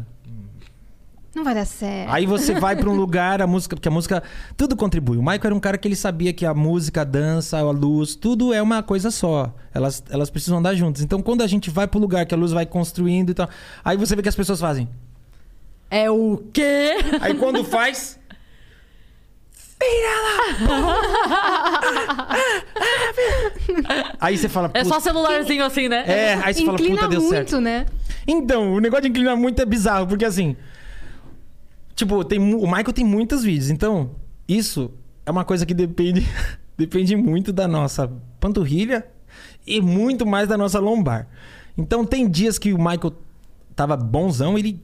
Não 1.36 1.44
vai 1.44 1.54
dar 1.54 1.66
certo. 1.66 2.12
Aí 2.12 2.26
você 2.26 2.60
vai 2.60 2.76
pra 2.76 2.90
um 2.90 2.96
lugar, 2.98 3.42
a 3.42 3.48
música, 3.48 3.76
porque 3.76 3.88
a 3.88 3.92
música 3.92 4.24
tudo 4.56 4.76
contribui. 4.76 5.18
O 5.18 5.22
Michael 5.22 5.42
era 5.46 5.56
um 5.56 5.60
cara 5.60 5.78
que 5.78 5.88
ele 5.88 5.96
sabia 5.96 6.34
que 6.34 6.46
a 6.46 6.54
música, 6.54 7.02
a 7.02 7.04
dança, 7.04 7.58
a 7.58 7.72
luz, 7.72 8.16
tudo 8.16 8.54
é 8.54 8.62
uma 8.62 8.82
coisa 8.82 9.12
só. 9.12 9.54
Elas, 9.74 10.04
elas 10.10 10.30
precisam 10.30 10.58
andar 10.58 10.74
juntas. 10.74 11.02
Então 11.04 11.22
quando 11.22 11.42
a 11.42 11.48
gente 11.48 11.70
vai 11.70 11.88
pro 11.88 12.00
lugar 12.00 12.26
que 12.26 12.34
a 12.34 12.38
luz 12.38 12.52
vai 12.52 12.66
construindo 12.66 13.30
e 13.30 13.34
tal, 13.34 13.50
aí 13.84 13.98
você 13.98 14.16
vê 14.16 14.22
que 14.22 14.30
as 14.30 14.36
pessoas 14.36 14.60
fazem. 14.60 14.90
É 15.90 16.10
o 16.10 16.44
quê? 16.52 16.96
Aí 17.22 17.34
quando 17.36 17.64
faz, 17.66 18.20
aí 24.20 24.38
você 24.38 24.50
fala, 24.50 24.72
É 24.74 24.84
só 24.84 25.00
celularzinho 25.00 25.64
assim, 25.64 25.88
né? 25.88 26.04
É, 26.08 26.34
aí 26.44 26.54
você 26.54 26.66
fala, 26.66 26.74
Inclina 26.74 26.96
puta, 26.96 27.08
deu 27.08 27.22
muito, 27.22 27.34
certo. 27.34 27.62
né? 27.62 27.86
Então, 28.28 28.74
o 28.74 28.80
negócio 28.80 29.04
de 29.04 29.10
inclinar 29.10 29.38
muito 29.38 29.62
é 29.62 29.66
bizarro, 29.66 30.08
porque 30.08 30.26
assim. 30.26 30.56
Tipo, 31.98 32.24
tem, 32.24 32.40
o 32.40 32.68
Michael 32.68 32.94
tem 32.94 33.04
muitos 33.04 33.44
vídeos, 33.44 33.72
então, 33.72 34.12
isso 34.48 34.92
é 35.26 35.32
uma 35.32 35.44
coisa 35.44 35.66
que 35.66 35.74
depende 35.74 36.24
depende 36.78 37.16
muito 37.16 37.52
da 37.52 37.68
nossa 37.68 38.08
panturrilha 38.40 39.04
e 39.66 39.82
muito 39.82 40.24
mais 40.24 40.48
da 40.48 40.56
nossa 40.56 40.80
lombar. 40.80 41.28
Então 41.76 42.06
tem 42.06 42.30
dias 42.30 42.60
que 42.60 42.72
o 42.72 42.78
Michael 42.78 43.14
tava 43.76 43.98
bonzão, 43.98 44.60
ele 44.60 44.80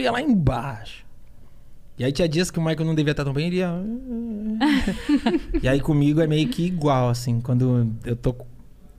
ia 0.00 0.12
lá 0.12 0.22
embaixo. 0.22 1.04
E 1.98 2.04
aí 2.04 2.12
tinha 2.12 2.28
dias 2.28 2.52
que 2.52 2.58
o 2.60 2.62
Michael 2.62 2.86
não 2.86 2.94
devia 2.94 3.10
estar 3.10 3.24
tão 3.24 3.32
bem, 3.32 3.48
ele 3.48 3.56
ia. 3.56 3.72
e 5.60 5.66
aí 5.66 5.80
comigo 5.80 6.20
é 6.20 6.26
meio 6.28 6.48
que 6.48 6.64
igual, 6.64 7.08
assim, 7.08 7.40
quando 7.40 7.92
eu 8.04 8.14
tô. 8.14 8.36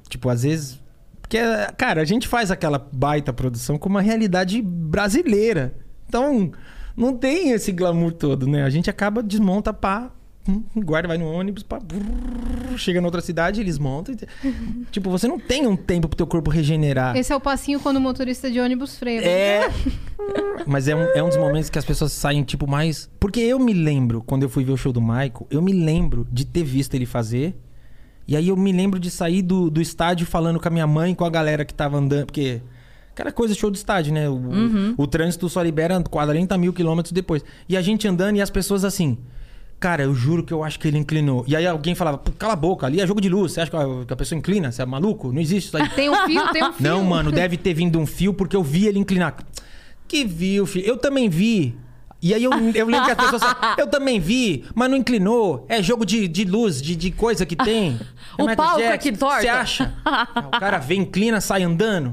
Tipo, 0.10 0.28
às 0.28 0.44
vezes. 0.44 0.78
Porque, 1.22 1.38
cara, 1.78 2.02
a 2.02 2.06
gente 2.06 2.28
faz 2.28 2.52
aquela 2.52 2.78
baita 2.92 3.32
produção 3.32 3.78
com 3.78 3.88
uma 3.88 4.02
realidade 4.02 4.62
brasileira. 4.62 5.74
Então, 6.10 6.52
não 7.00 7.16
tem 7.16 7.52
esse 7.52 7.72
glamour 7.72 8.12
todo, 8.12 8.46
né? 8.46 8.64
A 8.64 8.70
gente 8.70 8.90
acaba, 8.90 9.24
desmonta, 9.24 9.74
pá, 9.74 10.12
hum, 10.48 10.62
guarda, 10.76 11.08
vai 11.08 11.18
no 11.18 11.32
ônibus, 11.32 11.64
pá, 11.64 11.80
brrr, 11.80 12.78
chega 12.78 13.00
na 13.00 13.08
outra 13.08 13.22
cidade, 13.22 13.62
eles 13.62 13.80
montam. 13.80 14.14
tipo, 14.92 15.10
você 15.10 15.26
não 15.26 15.40
tem 15.40 15.66
um 15.66 15.78
tempo 15.78 16.10
pro 16.10 16.18
teu 16.18 16.28
corpo 16.28 16.52
regenerar. 16.52 17.16
Esse 17.16 17.32
é 17.32 17.36
o 17.36 17.40
passinho 17.40 17.80
quando 17.80 17.98
o 17.98 18.02
motorista 18.02 18.52
de 18.52 18.60
ônibus 18.60 18.98
freia. 18.98 19.22
É. 19.22 19.70
Mas 20.68 20.90
é 20.90 20.96
um, 20.96 21.04
é 21.16 21.24
um 21.24 21.30
dos 21.30 21.38
momentos 21.38 21.70
que 21.70 21.80
as 21.80 21.86
pessoas 21.86 22.12
saem, 22.12 22.44
tipo, 22.44 22.70
mais. 22.70 23.10
Porque 23.18 23.40
eu 23.40 23.58
me 23.58 23.74
lembro, 23.74 24.22
quando 24.22 24.44
eu 24.44 24.50
fui 24.50 24.66
ver 24.66 24.74
o 24.74 24.78
show 24.78 24.92
do 24.92 25.02
Michael, 25.02 25.48
eu 25.50 25.62
me 25.62 25.72
lembro 25.72 26.28
de 26.30 26.46
ter 26.46 26.64
visto 26.64 26.94
ele 26.94 27.06
fazer. 27.06 27.56
E 28.28 28.36
aí 28.36 28.50
eu 28.50 28.58
me 28.58 28.72
lembro 28.72 29.00
de 29.00 29.10
sair 29.10 29.42
do, 29.42 29.70
do 29.70 29.82
estádio 29.82 30.28
falando 30.28 30.60
com 30.60 30.68
a 30.68 30.72
minha 30.72 30.86
mãe, 30.86 31.16
com 31.16 31.24
a 31.24 31.30
galera 31.30 31.64
que 31.64 31.74
tava 31.74 31.98
andando. 31.98 32.26
Porque. 32.26 32.62
Aquela 33.20 33.34
coisa 33.34 33.54
show 33.54 33.70
do 33.70 33.76
estádio, 33.76 34.14
né? 34.14 34.30
O, 34.30 34.96
o 34.98 35.06
trânsito 35.06 35.50
só 35.50 35.62
libera 35.62 36.02
40 36.02 36.58
mil 36.58 36.72
quilômetros 36.72 37.12
depois. 37.12 37.44
E 37.68 37.76
a 37.76 37.82
gente 37.82 38.08
andando 38.08 38.38
e 38.38 38.42
as 38.42 38.50
pessoas 38.50 38.86
assim. 38.86 39.18
Cara, 39.78 40.04
eu 40.04 40.16
juro 40.16 40.42
que 40.42 40.54
eu 40.54 40.64
acho 40.64 40.80
que 40.80 40.88
ele 40.88 40.98
inclinou. 40.98 41.44
E 41.46 41.54
aí 41.54 41.68
alguém 41.68 41.94
falava, 41.96 42.18
"Pô, 42.18 42.32
cala 42.32 42.54
a 42.54 42.56
boca, 42.56 42.86
ali 42.86 43.02
é 43.02 43.06
jogo 43.08 43.20
de 43.20 43.28
luz. 43.28 43.52
Você 43.52 43.60
acha 43.62 43.70
que 43.72 43.76
a, 43.76 44.06
que 44.06 44.14
a 44.14 44.16
pessoa 44.16 44.40
inclina? 44.40 44.72
Você 44.72 44.82
é 44.82 44.86
maluco? 44.86 45.34
Não 45.34 45.42
existe 45.42 45.68
isso 45.68 45.78
aí. 45.78 45.90
Tem 45.90 46.10
um 46.10 46.16
fio, 46.26 46.48
tem 46.54 46.64
um 46.64 46.72
fio. 46.74 46.88
Não, 46.88 47.04
mano, 47.04 47.30
deve 47.30 47.58
ter 47.58 47.74
vindo 47.74 48.00
um 48.00 48.06
fio 48.06 48.34
porque 48.34 48.56
eu 48.56 48.64
vi 48.64 48.88
ele 48.88 49.00
inclinar. 49.00 49.36
Que 50.08 50.24
viu, 50.24 50.66
filho? 50.66 50.86
Eu 50.86 50.96
também 50.96 51.28
vi. 51.28 51.76
E 52.22 52.34
aí 52.34 52.44
eu, 52.44 52.52
eu 52.52 52.86
lembro 52.88 53.06
que 53.06 53.12
as 53.12 53.18
pessoas 53.18 53.42
falam, 53.42 53.76
eu 53.78 53.88
também 53.88 54.20
vi, 54.20 54.66
mas 54.76 54.90
não 54.90 54.98
inclinou. 54.98 55.66
É 55.70 55.82
jogo 55.82 56.06
de, 56.06 56.28
de 56.28 56.44
luz, 56.44 56.82
de, 56.82 56.94
de 56.96 57.12
coisa 57.12 57.46
que 57.46 57.56
tem. 57.56 57.98
É 58.38 58.42
O 58.44 58.46
Michael 58.46 58.58
palco 58.58 58.80
Jackson. 58.80 58.94
aqui 58.94 59.12
torta. 59.18 59.42
Você 59.42 59.48
acha? 59.48 59.94
o 60.36 60.60
cara 60.60 60.78
vem, 60.80 61.02
inclina, 61.02 61.40
sai 61.40 61.64
andando. 61.64 62.12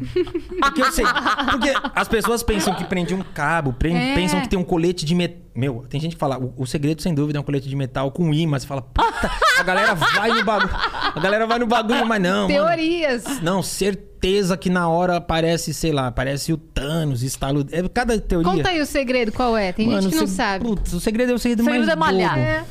Porque 0.63 0.81
eu 0.83 0.93
sei. 0.93 1.05
Porque 1.51 1.73
as 1.95 2.07
pessoas 2.07 2.43
pensam 2.45 2.73
que 2.75 2.85
prende 2.85 3.15
um 3.15 3.23
cabo, 3.23 3.73
prende- 3.73 3.99
É. 3.99 4.15
pensam 4.15 4.41
que 4.41 4.49
tem 4.49 4.59
um 4.59 4.65
colete 4.65 5.05
de 5.05 5.15
metal. 5.15 5.45
Meu, 5.57 5.87
tem 5.89 5.99
gente 5.99 6.13
que 6.15 6.21
fala, 6.21 6.39
o, 6.39 6.53
o 6.59 6.67
segredo 6.67 7.01
sem 7.01 7.15
dúvida 7.15 7.39
é 7.39 7.41
um 7.41 7.45
colete 7.45 7.67
de 7.67 7.75
metal 7.75 8.11
com 8.13 8.33
imã. 8.33 8.59
Você 8.59 8.67
fala, 8.67 8.83
puta, 8.83 9.31
a 9.59 9.63
galera 9.63 9.95
vai 9.95 10.29
no 10.31 10.45
bagulho. 10.45 10.69
A 11.17 11.21
galera 11.21 11.47
vai 11.47 11.59
no 11.59 11.67
bagulho, 11.67 12.07
mas 12.07 12.21
não. 12.23 12.43
mano. 12.43 12.49
Teorias. 12.49 13.25
Não, 13.43 13.62
certeza 13.62 14.55
que 14.57 14.69
na 14.69 14.87
hora 14.89 15.17
aparece, 15.17 15.73
sei 15.73 15.91
lá, 15.91 16.07
aparece 16.09 16.53
o 16.53 16.59
Thanos, 16.59 17.23
estalo. 17.23 17.67
É 17.73 17.83
cada 17.89 18.21
teoria. 18.21 18.53
Conta 18.53 18.69
aí 18.69 18.81
o 18.83 18.87
segredo, 18.87 19.33
qual 19.33 19.57
é? 19.57 19.73
Tem 19.73 19.87
Mano, 19.87 20.03
gente 20.03 20.12
que 20.12 20.21
não 20.21 20.27
se- 20.27 20.35
sabe. 20.35 20.64
Putz, 20.64 20.93
o 20.93 21.01
segredo 21.01 21.33
é 21.33 21.35
o 21.35 21.39
segredo, 21.39 21.61
O 21.62 21.64
segredo 21.64 21.87
mais 21.87 21.93
é 21.93 21.97
malhar. 21.97 22.39
É. 22.39 22.64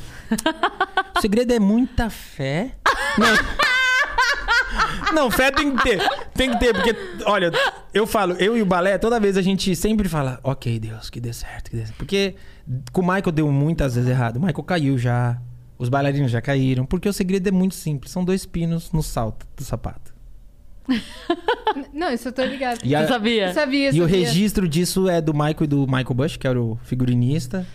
O 1.16 1.20
segredo 1.20 1.52
é 1.52 1.58
muita 1.58 2.08
fé. 2.08 2.72
Não. 3.18 3.66
Não, 5.12 5.30
fé 5.30 5.50
tem 5.50 5.74
que 5.74 5.82
ter. 5.82 6.00
Tem 6.34 6.50
que 6.50 6.58
ter, 6.58 6.72
porque, 6.74 6.94
olha, 7.24 7.50
eu 7.94 8.06
falo, 8.06 8.34
eu 8.34 8.56
e 8.56 8.62
o 8.62 8.66
balé, 8.66 8.98
toda 8.98 9.18
vez 9.20 9.36
a 9.36 9.42
gente 9.42 9.74
sempre 9.74 10.08
fala, 10.08 10.38
ok, 10.42 10.78
Deus, 10.78 11.08
que 11.08 11.20
dê 11.20 11.32
certo, 11.32 11.70
que 11.70 11.76
dê 11.76 11.82
certo. 11.86 11.96
Porque 11.96 12.34
com 12.92 13.00
o 13.00 13.04
Michael 13.04 13.32
deu 13.32 13.50
muitas 13.50 13.94
vezes 13.94 14.10
errado. 14.10 14.36
O 14.36 14.40
Michael 14.40 14.64
caiu 14.64 14.98
já, 14.98 15.38
os 15.78 15.88
bailarinos 15.88 16.30
já 16.30 16.40
caíram, 16.40 16.86
porque 16.86 17.08
o 17.08 17.12
segredo 17.12 17.48
é 17.48 17.52
muito 17.52 17.74
simples. 17.74 18.10
São 18.12 18.24
dois 18.24 18.46
pinos 18.46 18.90
no 18.92 19.02
salto 19.02 19.46
do 19.56 19.62
sapato. 19.64 20.14
Não, 21.92 22.10
isso 22.12 22.28
eu 22.28 22.32
tô 22.32 22.44
ligado. 22.44 22.80
E 22.84 22.94
a- 22.94 23.02
Você 23.02 23.08
sabia? 23.08 23.48
Eu 23.48 23.54
sabia, 23.54 23.90
E 23.90 24.00
o 24.00 24.04
sabia. 24.04 24.06
registro 24.26 24.68
disso 24.68 25.08
é 25.08 25.20
do 25.20 25.32
Michael 25.34 25.56
e 25.62 25.66
do 25.66 25.86
Michael 25.86 26.14
Bush, 26.14 26.36
que 26.36 26.46
era 26.46 26.60
o 26.60 26.76
figurinista. 26.84 27.66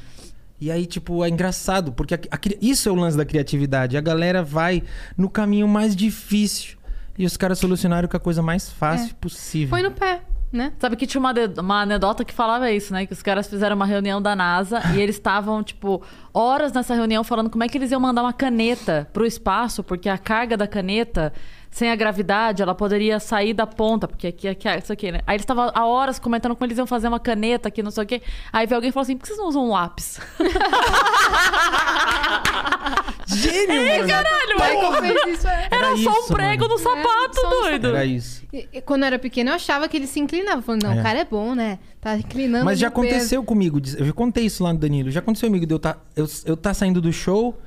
E 0.60 0.72
aí, 0.72 0.86
tipo, 0.86 1.24
é 1.26 1.30
engraçado, 1.30 1.92
porque 1.92 2.14
a- 2.16 2.20
a 2.32 2.40
isso 2.62 2.88
é 2.88 2.92
o 2.92 2.96
lance 2.96 3.18
da 3.18 3.26
criatividade. 3.26 3.98
A 3.98 4.02
galera 4.02 4.44
vai 4.44 4.84
no 5.18 5.30
caminho 5.30 5.68
mais 5.68 5.96
difícil. 5.96 6.78
E 7.18 7.26
os 7.26 7.36
caras 7.36 7.60
solucionaram 7.60 8.08
com 8.08 8.16
a 8.16 8.20
coisa 8.20 8.42
mais 8.42 8.70
fácil 8.70 9.14
possível. 9.16 9.70
Foi 9.70 9.82
no 9.82 9.92
pé, 9.92 10.22
né? 10.52 10.74
Sabe 10.80 10.98
que 10.98 11.08
tinha 11.08 11.20
uma, 11.20 11.34
uma 11.60 11.82
anedota 11.82 12.26
que 12.26 12.34
falava 12.34 12.70
isso, 12.72 12.92
né? 12.92 13.06
Que 13.06 13.14
os 13.14 13.22
caras 13.22 13.48
fizeram 13.48 13.76
uma 13.76 13.86
reunião 13.86 14.20
da 14.22 14.36
NASA 14.36 14.82
e 14.94 15.02
eles 15.02 15.16
estavam, 15.16 15.64
tipo, 15.64 16.02
horas 16.34 16.74
nessa 16.74 16.94
reunião 16.94 17.24
falando 17.24 17.50
como 17.50 17.64
é 17.64 17.70
que 17.70 17.78
eles 17.78 17.92
iam 17.92 18.02
mandar 18.02 18.22
uma 18.22 18.34
caneta 18.34 19.08
pro 19.14 19.26
espaço, 19.26 19.84
porque 19.84 20.10
a 20.10 20.18
carga 20.18 20.58
da 20.58 20.68
caneta, 20.68 21.32
sem 21.70 21.90
a 21.90 21.96
gravidade, 21.96 22.62
ela 22.62 22.76
poderia 22.76 23.18
sair 23.20 23.54
da 23.54 23.66
ponta, 23.66 24.10
porque 24.10 24.28
aqui, 24.28 24.50
aqui, 24.50 24.68
isso 24.78 24.92
aqui, 24.92 25.10
né? 25.12 25.22
Aí 25.26 25.36
eles 25.36 25.44
estavam 25.44 25.72
há 25.74 25.86
horas 25.86 26.20
comentando 26.20 26.54
como 26.54 26.66
eles 26.66 26.78
iam 26.78 26.88
fazer 26.88 27.08
uma 27.08 27.20
caneta 27.20 27.70
aqui, 27.70 27.82
não 27.82 27.92
sei 27.92 28.04
o 28.04 28.08
quê. 28.08 28.22
Aí 28.52 28.68
veio 28.68 28.78
alguém 28.78 28.90
e 28.90 28.92
falou 28.92 29.04
assim: 29.04 29.16
por 29.16 29.24
que 29.24 29.30
vocês 29.30 29.40
não 29.40 29.48
usam 29.48 29.66
um 29.66 29.72
lápis? 29.72 30.20
Gênio, 33.36 33.86
mano! 33.88 34.08
Caralho, 34.08 34.54
Michael 34.56 34.92
mano. 34.92 35.08
fez 35.24 35.38
isso. 35.38 35.48
é. 35.48 35.68
Era, 35.72 35.76
Era 35.88 35.98
só 35.98 36.10
um 36.12 36.20
isso, 36.20 36.34
prego 36.34 36.64
mano. 36.64 36.74
no 36.76 36.80
sapato, 36.80 37.40
É, 37.40 37.48
um 37.48 37.50
doido. 37.50 37.88
Era 37.90 38.06
isso. 38.06 38.44
E- 38.54 38.68
e 38.74 38.82
Quando 38.82 39.04
eu 39.04 39.08
era 39.08 39.20
pequena, 39.20 39.52
eu 39.52 39.56
achava 39.56 39.88
que 39.88 39.98
ele 39.98 40.08
se 40.08 40.20
inclinava. 40.20 40.62
Falando, 40.62 40.84
não, 40.84 40.94
É. 40.94 41.00
o 41.00 41.04
cara 41.04 41.20
é 41.20 41.26
bom, 41.26 41.56
né? 41.56 41.80
Tá 42.00 42.18
inclinando. 42.18 42.66
Mas 42.66 42.80
já 42.80 42.88
o 42.88 42.92
peso. 42.92 43.08
aconteceu 43.08 43.44
comigo. 43.44 43.80
Eu 43.98 44.06
já 44.06 44.14
contei 44.14 44.46
isso 44.46 44.64
lá 44.64 44.74
no 44.74 44.80
Danilo. 44.80 45.10
Já 45.12 45.20
aconteceu 45.20 45.48
comigo 45.50 45.66
de 45.66 45.74
eu 45.74 45.80
tá, 45.80 45.98
eu, 46.16 46.28
eu 46.46 46.58
tá 46.58 46.74
saindo 46.74 47.00
do 47.02 47.12
show. 47.14 47.58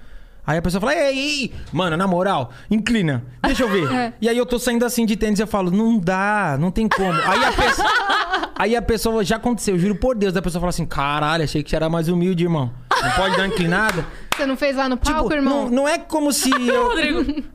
Aí 0.46 0.58
a 0.58 0.62
pessoa 0.62 0.80
fala, 0.80 0.94
ei, 0.94 1.18
ei, 1.18 1.52
mano, 1.72 1.96
na 1.96 2.06
moral, 2.06 2.50
inclina, 2.70 3.24
deixa 3.42 3.62
eu 3.62 3.68
ver. 3.70 3.90
É. 3.92 4.12
E 4.20 4.28
aí 4.28 4.36
eu 4.36 4.44
tô 4.46 4.58
saindo 4.58 4.84
assim 4.84 5.06
de 5.06 5.16
tênis 5.16 5.38
e 5.38 5.42
eu 5.42 5.46
falo, 5.46 5.70
não 5.70 5.98
dá, 5.98 6.56
não 6.60 6.70
tem 6.70 6.86
como. 6.88 7.12
Aí 7.12 7.44
a 7.44 7.52
pessoa, 7.52 7.88
aí 8.56 8.76
a 8.76 8.82
pessoa, 8.82 9.24
já 9.24 9.36
aconteceu, 9.36 9.78
juro 9.78 9.94
por 9.94 10.14
Deus, 10.14 10.36
a 10.36 10.42
pessoa 10.42 10.60
fala 10.60 10.70
assim, 10.70 10.84
caralho, 10.86 11.44
achei 11.44 11.62
que 11.62 11.70
você 11.70 11.76
era 11.76 11.88
mais 11.88 12.08
humilde, 12.08 12.44
irmão. 12.44 12.70
Não 13.02 13.10
pode 13.12 13.36
dar 13.36 13.46
inclinada. 13.46 14.04
Você 14.34 14.46
não 14.46 14.56
fez 14.56 14.74
lá 14.74 14.88
no 14.88 14.96
palco, 14.96 15.22
Tipo, 15.24 15.34
irmão? 15.34 15.64
não, 15.64 15.70
não 15.70 15.88
é 15.88 15.96
como 15.96 16.32
se 16.32 16.50
eu. 16.50 16.90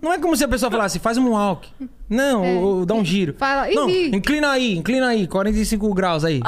Não 0.02 0.14
é 0.14 0.18
como 0.18 0.34
se 0.38 0.46
a 0.46 0.48
pessoa 0.48 0.72
falasse, 0.72 0.98
faz 0.98 1.18
um 1.18 1.32
walk. 1.32 1.68
Não, 2.10 2.46
É. 2.46 2.54
ou, 2.54 2.64
ou 2.80 2.86
dá 2.86 2.94
um 2.94 3.04
giro. 3.04 3.36
Fala, 3.38 3.68
não, 3.70 3.90
inclina 3.90 4.50
aí, 4.52 4.78
inclina 4.78 5.08
aí, 5.08 5.28
45 5.28 5.94
graus 5.94 6.24
aí. 6.24 6.40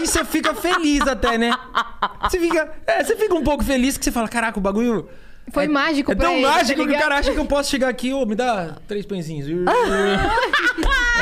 Aí 0.00 0.06
você 0.06 0.24
fica 0.24 0.54
feliz 0.54 1.00
até, 1.06 1.38
né? 1.38 1.52
Você 2.22 2.38
fica, 2.38 2.72
é, 2.86 3.04
você 3.04 3.16
fica 3.16 3.34
um 3.34 3.42
pouco 3.44 3.62
feliz 3.64 3.96
que 3.96 4.04
você 4.04 4.12
fala, 4.12 4.28
caraca, 4.28 4.58
o 4.58 4.62
bagulho... 4.62 5.08
Foi 5.52 5.64
é, 5.64 5.68
mágico 5.68 6.12
É 6.12 6.14
tão 6.14 6.32
ele, 6.34 6.42
tá 6.44 6.50
mágico 6.52 6.86
que 6.86 6.94
o 6.94 6.98
cara 6.98 7.18
acha 7.18 7.32
que 7.32 7.38
eu 7.38 7.44
posso 7.46 7.70
chegar 7.70 7.88
aqui, 7.88 8.12
ô, 8.12 8.24
me 8.24 8.36
dá 8.36 8.76
três 8.86 9.04
pãezinhos. 9.04 9.48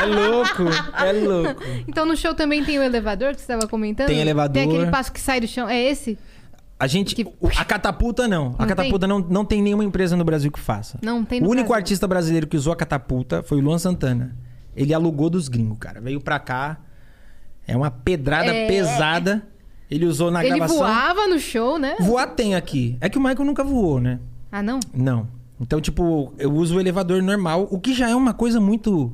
é 0.01 0.05
louco, 0.05 0.63
é 1.03 1.11
louco. 1.13 1.63
Então 1.87 2.05
no 2.05 2.15
show 2.15 2.35
também 2.35 2.63
tem 2.63 2.77
o 2.77 2.83
elevador 2.83 3.29
que 3.33 3.41
você 3.41 3.51
estava 3.51 3.67
comentando? 3.67 4.07
Tem 4.07 4.19
elevador. 4.19 4.53
Tem 4.53 4.63
aquele 4.63 4.91
passo 4.91 5.11
que 5.11 5.19
sai 5.19 5.39
do 5.39 5.47
chão. 5.47 5.67
É 5.67 5.81
esse? 5.81 6.17
A 6.79 6.87
gente. 6.87 7.15
Que- 7.15 7.27
A 7.57 7.65
catapulta 7.65 8.27
não. 8.27 8.55
A 8.57 8.61
Não 8.61 8.67
catapulta 8.67 9.07
não, 9.07 9.19
não 9.19 9.43
tem 9.43 9.61
nenhuma 9.61 9.83
empresa 9.83 10.15
no 10.15 10.23
Brasil 10.23 10.51
que 10.51 10.59
faça. 10.59 10.99
Não 11.01 11.25
tem 11.25 11.41
O 11.41 11.45
único 11.45 11.55
Brasil. 11.69 11.73
artista 11.75 12.07
brasileiro 12.07 12.47
que 12.47 12.55
usou 12.55 12.71
a 12.71 12.75
catapulta 12.75 13.41
foi 13.43 13.57
o 13.57 13.61
Luan 13.61 13.79
Santana. 13.79 14.35
Ele 14.75 14.93
alugou 14.93 15.29
dos 15.29 15.47
gringos, 15.49 15.77
cara. 15.79 15.99
Veio 15.99 16.21
pra 16.21 16.39
cá. 16.39 16.77
É 17.69 17.77
uma 17.77 17.91
pedrada 17.91 18.53
É. 18.53 18.67
pesada. 18.67 19.47
Ele 19.91 20.05
usou 20.05 20.29
na 20.31 20.41
Ele 20.43 20.49
gravação. 20.55 20.77
voava 20.77 21.27
no 21.27 21.39
show, 21.39 21.77
né? 21.79 21.95
Voar 21.99 22.27
tem 22.27 22.55
aqui. 22.55 22.97
É 23.01 23.09
que 23.09 23.17
o 23.17 23.21
Michael 23.21 23.45
nunca 23.45 23.63
voou, 23.63 23.99
né? 23.99 24.19
Ah, 24.51 24.61
não? 24.61 24.79
Não. 24.93 25.27
Então, 25.59 25.79
tipo, 25.81 26.33
eu 26.37 26.51
uso 26.51 26.77
o 26.77 26.79
elevador 26.79 27.21
normal, 27.21 27.67
o 27.69 27.79
que 27.79 27.93
já 27.93 28.09
é 28.09 28.15
uma 28.15 28.33
coisa 28.33 28.59
muito. 28.59 29.13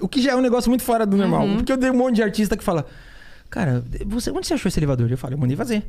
O 0.00 0.06
que 0.08 0.20
já 0.20 0.32
é 0.32 0.36
um 0.36 0.40
negócio 0.40 0.70
muito 0.70 0.84
fora 0.84 1.04
do 1.06 1.16
normal. 1.16 1.44
Uhum. 1.46 1.56
Porque 1.56 1.72
eu 1.72 1.76
dei 1.76 1.90
um 1.90 1.96
monte 1.96 2.16
de 2.16 2.22
artista 2.22 2.56
que 2.56 2.62
fala: 2.64 2.86
Cara, 3.50 3.84
você, 4.06 4.30
onde 4.30 4.46
você 4.46 4.54
achou 4.54 4.68
esse 4.68 4.78
elevador? 4.78 5.10
Eu 5.10 5.18
falo, 5.18 5.34
eu 5.34 5.38
mandei 5.38 5.56
fazer. 5.56 5.84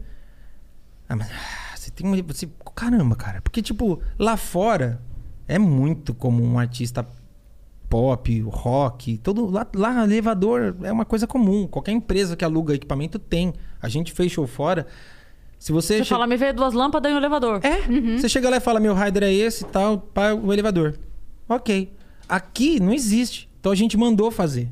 Ah, 1.08 1.16
mas. 1.16 1.30
ah, 1.30 1.76
Você 1.76 1.92
tem 1.92 2.08
um. 2.08 2.24
Você, 2.28 2.48
caramba, 2.76 3.16
cara. 3.16 3.42
Porque, 3.42 3.62
tipo, 3.62 4.02
lá 4.18 4.38
fora 4.38 5.00
é 5.48 5.60
muito 5.60 6.14
como 6.14 6.44
um 6.44 6.58
artista 6.58 7.06
pop, 7.90 8.40
rock, 8.42 9.18
todo. 9.18 9.50
Lá, 9.50 9.68
lá 9.76 10.04
elevador 10.04 10.76
é 10.84 10.92
uma 10.92 11.06
coisa 11.06 11.26
comum. 11.26 11.68
Qualquer 11.68 11.92
empresa 11.92 12.36
que 12.36 12.46
aluga 12.46 12.74
equipamento 12.76 13.18
tem. 13.18 13.54
A 13.82 13.90
gente 13.90 14.12
fez 14.14 14.32
show 14.32 14.46
fora. 14.46 14.86
Se 15.58 15.72
você. 15.72 15.98
Você 15.98 16.04
che- 16.06 16.10
fala, 16.10 16.28
me 16.28 16.38
veio 16.38 16.54
duas 16.54 16.74
lâmpadas 16.74 17.12
e 17.12 17.16
um 17.16 17.18
elevador. 17.18 17.60
é, 17.64 17.82
você 18.18 18.30
chega 18.30 18.50
lá 18.50 18.58
e 18.58 18.60
fala, 18.62 18.80
meu 18.80 18.94
rider 18.94 19.24
é 19.24 19.34
esse 19.34 19.64
e 19.64 19.68
tal, 19.68 19.98
para 19.98 20.36
o 20.36 20.54
elevador. 20.54 20.98
Ok. 21.48 21.92
Aqui 22.28 22.80
não 22.80 22.94
existe. 22.94 23.50
Então 23.60 23.72
a 23.72 23.76
gente 23.76 23.98
mandou 23.98 24.30
fazer. 24.32 24.70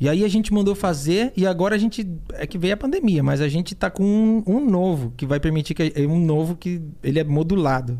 E 0.00 0.08
aí 0.08 0.24
a 0.24 0.28
gente 0.28 0.52
mandou 0.52 0.74
fazer 0.74 1.32
e 1.36 1.46
agora 1.46 1.76
a 1.76 1.78
gente. 1.78 2.04
É 2.32 2.46
que 2.46 2.58
veio 2.58 2.74
a 2.74 2.76
pandemia, 2.76 3.22
mas 3.22 3.40
a 3.40 3.46
gente 3.48 3.74
tá 3.76 3.88
com 3.90 4.02
um, 4.02 4.42
um 4.46 4.64
novo 4.68 5.12
que 5.16 5.24
vai 5.24 5.38
permitir 5.38 5.74
que. 5.74 5.92
é 5.94 6.00
Um 6.06 6.18
novo 6.18 6.56
que 6.56 6.82
ele 7.02 7.20
é 7.20 7.24
modulado. 7.24 7.98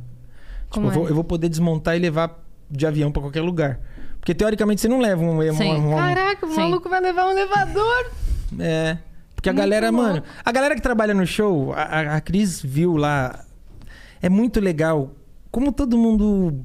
Tipo, 0.72 0.86
eu, 0.86 0.90
vou, 0.90 1.06
é? 1.06 1.10
eu 1.10 1.14
vou 1.14 1.22
poder 1.22 1.48
desmontar 1.48 1.96
e 1.96 2.00
levar 2.00 2.42
de 2.68 2.84
avião 2.84 3.12
pra 3.12 3.22
qualquer 3.22 3.42
lugar. 3.42 3.78
Porque 4.24 4.34
teoricamente 4.34 4.80
você 4.80 4.88
não 4.88 5.00
leva 5.00 5.22
um. 5.22 5.38
um- 5.38 5.42
um- 5.42 5.92
um- 5.92 5.96
Caraca, 5.96 6.46
o 6.46 6.48
Sim. 6.48 6.56
maluco 6.56 6.88
vai 6.88 6.98
levar 6.98 7.26
um 7.26 7.30
elevador. 7.32 8.10
é. 8.58 8.96
Porque 9.36 9.50
a 9.50 9.52
Muito 9.52 9.62
galera, 9.62 9.90
louco. 9.90 10.02
mano. 10.08 10.22
A 10.42 10.50
galera 10.50 10.74
que 10.74 10.80
trabalha 10.80 11.12
no 11.12 11.26
show, 11.26 11.74
a, 11.74 12.16
a- 12.16 12.20
Cris 12.22 12.62
viu 12.62 12.96
lá. 12.96 13.44
é 14.22 14.30
muito 14.30 14.58
legal 14.60 15.10
como 15.50 15.70
todo 15.70 15.98
mundo 15.98 16.64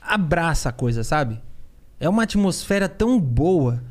abraça 0.00 0.68
a 0.68 0.72
coisa, 0.72 1.02
sabe? 1.02 1.42
É 1.98 2.08
uma 2.08 2.22
atmosfera 2.22 2.88
tão 2.88 3.18
boa. 3.18 3.82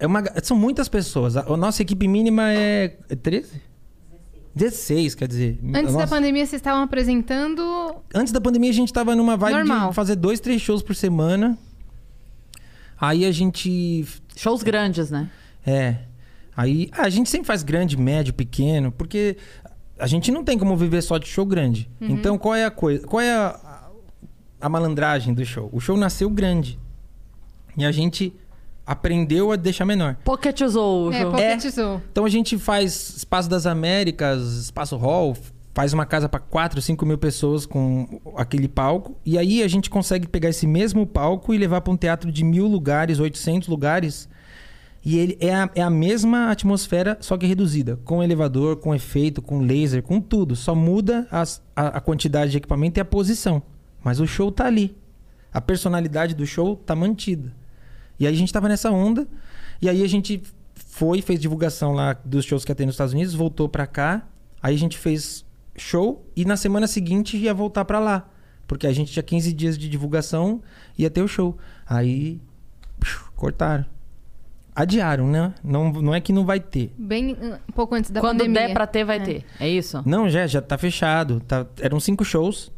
É 0.00 0.06
uma, 0.08 0.24
são 0.42 0.56
muitas 0.56 0.88
pessoas. 0.88 1.36
A, 1.36 1.42
a 1.42 1.56
nossa 1.56 1.80
equipe 1.82 2.08
mínima 2.08 2.52
é, 2.52 2.96
é 3.08 3.14
13? 3.14 3.62
16, 4.52 5.14
quer 5.14 5.28
dizer. 5.28 5.60
Antes 5.72 5.92
da 5.92 6.00
Nossa- 6.00 6.08
pandemia, 6.08 6.44
vocês 6.44 6.58
estavam 6.58 6.82
apresentando. 6.82 7.62
Antes 8.12 8.32
da 8.32 8.40
pandemia, 8.40 8.70
a 8.70 8.74
gente 8.74 8.92
tava 8.92 9.14
numa 9.14 9.36
vibe 9.36 9.54
Normal. 9.58 9.90
de 9.90 9.94
fazer 9.94 10.16
dois, 10.16 10.40
três 10.40 10.60
shows 10.60 10.82
por 10.82 10.96
semana. 10.96 11.56
Aí 13.00 13.24
a 13.24 13.32
gente. 13.32 14.04
Shows 14.36 14.62
grandes, 14.62 15.10
né? 15.10 15.30
É. 15.66 15.96
Aí 16.56 16.90
a 16.92 17.08
gente 17.08 17.30
sempre 17.30 17.46
faz 17.46 17.62
grande, 17.62 17.96
médio, 17.96 18.34
pequeno, 18.34 18.90
porque 18.90 19.36
a 19.98 20.06
gente 20.06 20.30
não 20.32 20.42
tem 20.42 20.58
como 20.58 20.76
viver 20.76 21.02
só 21.02 21.16
de 21.18 21.26
show 21.26 21.46
grande. 21.46 21.88
Então 22.00 22.36
qual 22.36 22.54
é 22.54 22.64
a 22.64 22.70
coisa? 22.70 23.06
Qual 23.06 23.20
é 23.20 23.32
a, 23.32 23.88
a 24.60 24.68
malandragem 24.68 25.32
do 25.32 25.44
show? 25.44 25.68
O 25.72 25.78
show 25.80 25.96
nasceu 25.96 26.28
grande. 26.28 26.78
E 27.76 27.84
a 27.84 27.92
gente 27.92 28.34
aprendeu 28.84 29.52
a 29.52 29.56
deixar 29.56 29.84
menor. 29.84 30.16
Pocketizou 30.24 31.08
o 31.08 31.12
É, 31.12 31.24
pocketizou. 31.24 32.02
Então 32.10 32.24
a 32.24 32.28
gente 32.28 32.58
faz 32.58 33.18
Espaço 33.18 33.48
das 33.48 33.66
Américas, 33.66 34.42
Espaço 34.54 34.96
Hall, 34.96 35.36
faz 35.74 35.92
uma 35.92 36.04
casa 36.06 36.28
para 36.28 36.40
4, 36.40 36.80
5 36.82 37.06
mil 37.06 37.18
pessoas 37.18 37.64
com 37.66 38.20
aquele 38.36 38.68
palco. 38.68 39.16
E 39.24 39.38
aí 39.38 39.62
a 39.62 39.68
gente 39.68 39.88
consegue 39.88 40.26
pegar 40.26 40.48
esse 40.48 40.66
mesmo 40.66 41.06
palco 41.06 41.54
e 41.54 41.58
levar 41.58 41.80
para 41.80 41.92
um 41.92 41.96
teatro 41.96 42.32
de 42.32 42.42
mil 42.44 42.66
lugares, 42.66 43.20
800 43.20 43.68
lugares. 43.68 44.28
E 45.04 45.16
ele 45.16 45.38
é 45.40 45.54
a, 45.54 45.70
é 45.76 45.80
a 45.82 45.88
mesma 45.90 46.50
atmosfera, 46.50 47.16
só 47.20 47.36
que 47.38 47.46
reduzida. 47.46 47.96
Com 48.04 48.22
elevador, 48.22 48.76
com 48.76 48.92
efeito, 48.94 49.40
com 49.40 49.60
laser, 49.60 50.02
com 50.02 50.20
tudo. 50.20 50.56
Só 50.56 50.74
muda 50.74 51.26
as- 51.30 51.62
a, 51.76 51.86
a 51.98 52.00
quantidade 52.00 52.50
de 52.50 52.56
equipamento 52.58 52.98
e 52.98 53.00
a 53.00 53.04
posição. 53.04 53.62
Mas 54.02 54.18
o 54.18 54.26
show 54.26 54.50
tá 54.50 54.66
ali. 54.66 54.96
A 55.54 55.60
personalidade 55.60 56.34
do 56.34 56.44
show 56.44 56.76
tá 56.76 56.94
mantida. 56.96 57.52
E 58.18 58.26
aí 58.26 58.34
a 58.34 58.36
gente 58.36 58.52
tava 58.52 58.68
nessa 58.68 58.90
onda. 58.90 59.26
E 59.80 59.88
aí 59.88 60.02
a 60.02 60.08
gente 60.08 60.42
foi, 60.74 61.22
fez 61.22 61.40
divulgação 61.40 61.92
lá 61.92 62.16
dos 62.24 62.44
shows 62.44 62.64
que 62.64 62.74
ter 62.74 62.84
nos 62.84 62.94
Estados 62.96 63.14
Unidos, 63.14 63.32
voltou 63.34 63.68
pra 63.68 63.86
cá. 63.86 64.26
Aí 64.60 64.74
a 64.74 64.78
gente 64.78 64.98
fez 64.98 65.44
show 65.78 66.26
e 66.36 66.44
na 66.44 66.56
semana 66.56 66.86
seguinte 66.86 67.36
ia 67.36 67.54
voltar 67.54 67.84
pra 67.84 67.98
lá. 67.98 68.28
Porque 68.66 68.86
a 68.86 68.92
gente 68.92 69.10
tinha 69.12 69.22
15 69.22 69.52
dias 69.54 69.78
de 69.78 69.88
divulgação 69.88 70.60
e 70.98 71.02
ia 71.02 71.10
ter 71.10 71.22
o 71.22 71.28
show. 71.28 71.56
Aí 71.86 72.40
psiu, 73.00 73.20
cortaram. 73.34 73.86
Adiaram, 74.74 75.26
né? 75.26 75.54
Não, 75.64 75.90
não 75.92 76.14
é 76.14 76.20
que 76.20 76.32
não 76.32 76.44
vai 76.46 76.60
ter. 76.60 76.94
Bem 76.96 77.36
um 77.68 77.72
pouco 77.72 77.94
antes 77.96 78.10
da 78.12 78.20
Quando 78.20 78.38
pandemia. 78.38 78.68
der 78.68 78.72
pra 78.74 78.86
ter, 78.86 79.04
vai 79.04 79.20
ter. 79.20 79.44
É 79.58 79.68
isso? 79.68 80.00
Não, 80.06 80.28
já, 80.28 80.46
já 80.46 80.62
tá 80.62 80.78
fechado. 80.78 81.40
Tá- 81.40 81.66
eram 81.80 81.98
cinco 81.98 82.24
shows. 82.24 82.70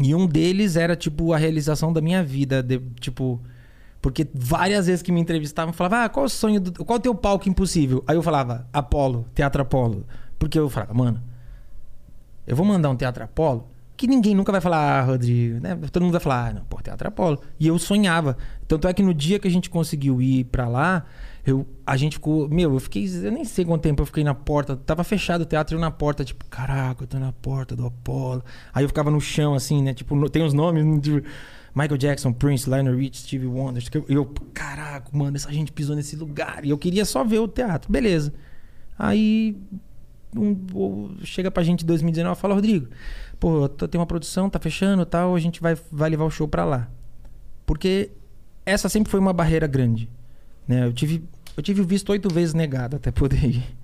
E 0.00 0.14
um 0.14 0.26
deles 0.26 0.76
era, 0.76 0.94
tipo, 0.96 1.32
a 1.32 1.38
realização 1.38 1.90
da 1.92 2.00
minha 2.02 2.22
vida. 2.22 2.62
de- 2.62 2.80
tipo. 3.00 3.40
Porque 4.02 4.26
várias 4.34 4.86
vezes 4.88 5.00
que 5.00 5.12
me 5.12 5.20
entrevistavam, 5.20 5.72
falavam, 5.72 6.00
ah, 6.00 6.08
qual 6.08 6.24
é 6.24 6.26
o 6.26 6.28
sonho 6.28 6.60
do. 6.60 6.84
Qual 6.84 6.96
é 6.96 6.98
o 6.98 7.02
teu 7.02 7.14
palco 7.14 7.48
impossível? 7.48 8.02
Aí 8.06 8.16
eu 8.16 8.22
falava, 8.22 8.66
Apolo, 8.72 9.24
Teatro 9.34 9.62
Apolo. 9.62 10.04
Porque 10.38 10.58
eu 10.58 10.68
falava, 10.68 10.92
mano, 10.92 11.22
eu 12.46 12.56
vou 12.56 12.64
mandar 12.66 12.90
um 12.90 12.96
Teatro 12.96 13.22
Apolo 13.24 13.68
que 13.96 14.06
ninguém 14.08 14.34
nunca 14.34 14.50
vai 14.50 14.60
falar, 14.60 14.78
ah, 15.00 15.02
Rodrigo, 15.04 15.60
né? 15.60 15.78
Todo 15.92 16.02
mundo 16.02 16.12
vai 16.12 16.20
falar, 16.20 16.48
ah, 16.48 16.52
não, 16.54 16.64
pô, 16.64 16.80
Teatro 16.82 17.06
Apolo. 17.06 17.38
E 17.60 17.68
eu 17.68 17.78
sonhava. 17.78 18.36
Tanto 18.66 18.88
é 18.88 18.92
que 18.92 19.00
no 19.02 19.14
dia 19.14 19.38
que 19.38 19.46
a 19.46 19.50
gente 19.50 19.70
conseguiu 19.70 20.20
ir 20.20 20.44
pra 20.44 20.66
lá, 20.66 21.04
eu, 21.46 21.64
a 21.86 21.96
gente 21.96 22.14
ficou, 22.14 22.48
meu, 22.48 22.72
eu 22.72 22.80
fiquei, 22.80 23.06
eu 23.24 23.30
nem 23.30 23.44
sei 23.44 23.64
quanto 23.64 23.82
tempo 23.82 24.02
eu 24.02 24.06
fiquei 24.06 24.24
na 24.24 24.34
porta, 24.34 24.74
tava 24.76 25.04
fechado 25.04 25.42
o 25.42 25.44
teatro, 25.44 25.76
eu 25.76 25.80
na 25.80 25.90
porta, 25.90 26.24
tipo, 26.24 26.44
caraca, 26.46 27.04
eu 27.04 27.06
tô 27.06 27.16
na 27.18 27.32
porta 27.32 27.76
do 27.76 27.86
Apolo. 27.86 28.42
Aí 28.74 28.82
eu 28.82 28.88
ficava 28.88 29.08
no 29.08 29.20
chão, 29.20 29.54
assim, 29.54 29.80
né? 29.82 29.94
Tipo, 29.94 30.16
no- 30.16 30.28
tem 30.28 30.42
os 30.42 30.52
nomes, 30.54 30.84
tipo, 31.00 31.24
Michael 31.72 31.96
Jackson, 31.98 32.32
Prince, 32.32 32.68
Lionel 32.68 32.96
Rich, 32.96 33.18
Stevie 33.18 33.46
Wonder. 33.46 33.84
eu- 33.94 34.04
eu, 34.08 34.34
caraca, 34.52 35.10
mano, 35.12 35.36
essa 35.36 35.52
gente 35.52 35.70
pisou 35.70 35.94
nesse 35.94 36.16
lugar. 36.16 36.64
E 36.64 36.70
eu 36.70 36.78
queria 36.78 37.04
só 37.04 37.22
ver 37.22 37.38
o 37.38 37.46
teatro, 37.46 37.92
beleza. 37.92 38.32
Aí 38.98 39.56
um, 40.36 41.16
chega 41.24 41.50
pra 41.50 41.62
gente 41.62 41.82
em 41.82 41.86
2019 41.86 42.38
e 42.38 42.40
fala, 42.40 42.54
Rodrigo, 42.54 42.88
pô, 43.38 43.68
tô- 43.68 43.86
tem 43.88 44.00
uma 44.00 44.06
produção, 44.06 44.48
tá 44.48 44.58
fechando 44.58 45.04
tal, 45.04 45.34
a 45.34 45.38
gente 45.40 45.60
vai, 45.60 45.76
vai 45.90 46.10
levar 46.10 46.24
o 46.24 46.30
show 46.30 46.48
pra 46.48 46.64
lá. 46.64 46.88
Porque 47.66 48.10
essa 48.64 48.88
sempre 48.88 49.10
foi 49.10 49.20
uma 49.20 49.32
barreira 49.32 49.66
grande. 49.66 50.08
Né? 50.66 50.84
Eu, 50.86 50.92
tive, 50.92 51.24
eu 51.56 51.62
tive 51.62 51.80
o 51.80 51.84
visto 51.84 52.10
oito 52.10 52.32
vezes 52.32 52.54
negado 52.54 52.96
até 52.96 53.10
poder 53.10 53.44
ir. 53.44 53.76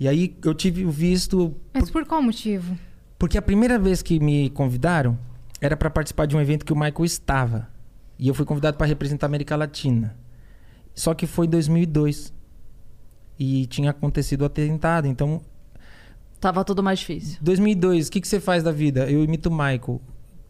E 0.00 0.08
aí 0.08 0.36
eu 0.44 0.54
tive 0.54 0.84
o 0.84 0.90
visto. 0.90 1.54
Mas 1.74 1.90
por 1.90 2.04
qual 2.04 2.22
motivo? 2.22 2.76
Porque 3.18 3.38
a 3.38 3.42
primeira 3.42 3.78
vez 3.78 4.02
que 4.02 4.18
me 4.18 4.50
convidaram 4.50 5.16
era 5.60 5.76
pra 5.76 5.88
participar 5.90 6.26
de 6.26 6.36
um 6.36 6.40
evento 6.40 6.64
que 6.64 6.72
o 6.72 6.76
Michael 6.76 7.04
estava. 7.04 7.68
E 8.18 8.26
eu 8.26 8.34
fui 8.34 8.44
convidado 8.44 8.76
pra 8.76 8.86
representar 8.86 9.26
a 9.26 9.28
América 9.28 9.54
Latina. 9.54 10.16
Só 10.94 11.14
que 11.14 11.26
foi 11.26 11.46
em 11.46 11.50
2002. 11.50 12.32
E 13.38 13.66
tinha 13.66 13.90
acontecido 13.90 14.42
o 14.42 14.44
atentado. 14.44 15.06
Então, 15.06 15.40
Tava 16.42 16.64
tudo 16.64 16.82
mais 16.82 16.98
difícil. 16.98 17.38
2002, 17.40 18.08
o 18.08 18.10
que, 18.10 18.20
que 18.20 18.26
você 18.26 18.40
faz 18.40 18.64
da 18.64 18.72
vida? 18.72 19.08
Eu 19.08 19.22
imito 19.22 19.48
o 19.48 19.52
Michael. 19.52 20.00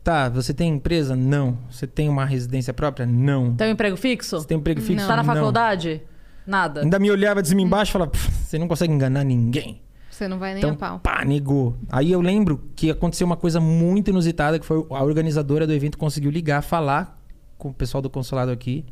Tá, 0.03 0.31
você 0.31 0.55
tem 0.55 0.73
empresa? 0.73 1.15
Não. 1.15 1.59
Você 1.71 1.87
tem 1.87 2.09
uma 2.09 2.25
residência 2.25 2.73
própria? 2.73 3.05
Não. 3.05 3.55
Tem 3.55 3.69
um 3.69 3.73
emprego 3.73 3.95
fixo? 3.99 4.41
Você 4.41 4.47
tem 4.47 4.57
um 4.57 4.61
emprego 4.61 4.81
fixo? 4.81 5.07
Tá 5.07 5.17
na 5.17 5.23
Não. 5.23 5.35
faculdade? 5.35 6.01
Nada. 6.47 6.81
Ainda 6.81 6.99
me 6.99 7.11
olhava 7.11 7.43
de 7.43 7.49
cima 7.49 7.61
e 7.61 7.65
embaixo 7.65 7.91
e 7.91 7.93
falava, 7.93 8.11
"Pff, 8.11 8.33
você 8.33 8.59
não 8.59 8.67
consegue 8.67 8.91
enganar 8.91 9.23
ninguém. 9.23 9.83
Você 10.11 10.27
não 10.27 10.39
vai 10.39 10.55
nem 10.55 10.63
Então, 10.63 10.71
a 10.73 10.77
pau. 10.77 10.99
pá, 10.99 11.27
negou. 11.27 11.77
Aí 11.91 12.11
eu 12.11 12.23
lembro 12.23 12.71
que 12.75 12.91
aconteceu 12.91 13.27
uma 13.27 13.37
coisa 13.37 13.61
muito 13.61 14.09
inusitada, 14.09 14.59
que 14.59 14.65
foi 14.65 14.79
a 14.91 15.03
organizadora 15.05 15.67
do 15.67 15.75
evento 15.75 15.99
conseguiu 15.99 16.31
ligar, 16.31 16.63
falar 16.63 17.23
com 17.59 17.69
o 17.69 17.75
pessoal 17.75 18.01
do 18.01 18.09
consulado 18.09 18.51
aqui. 18.51 18.87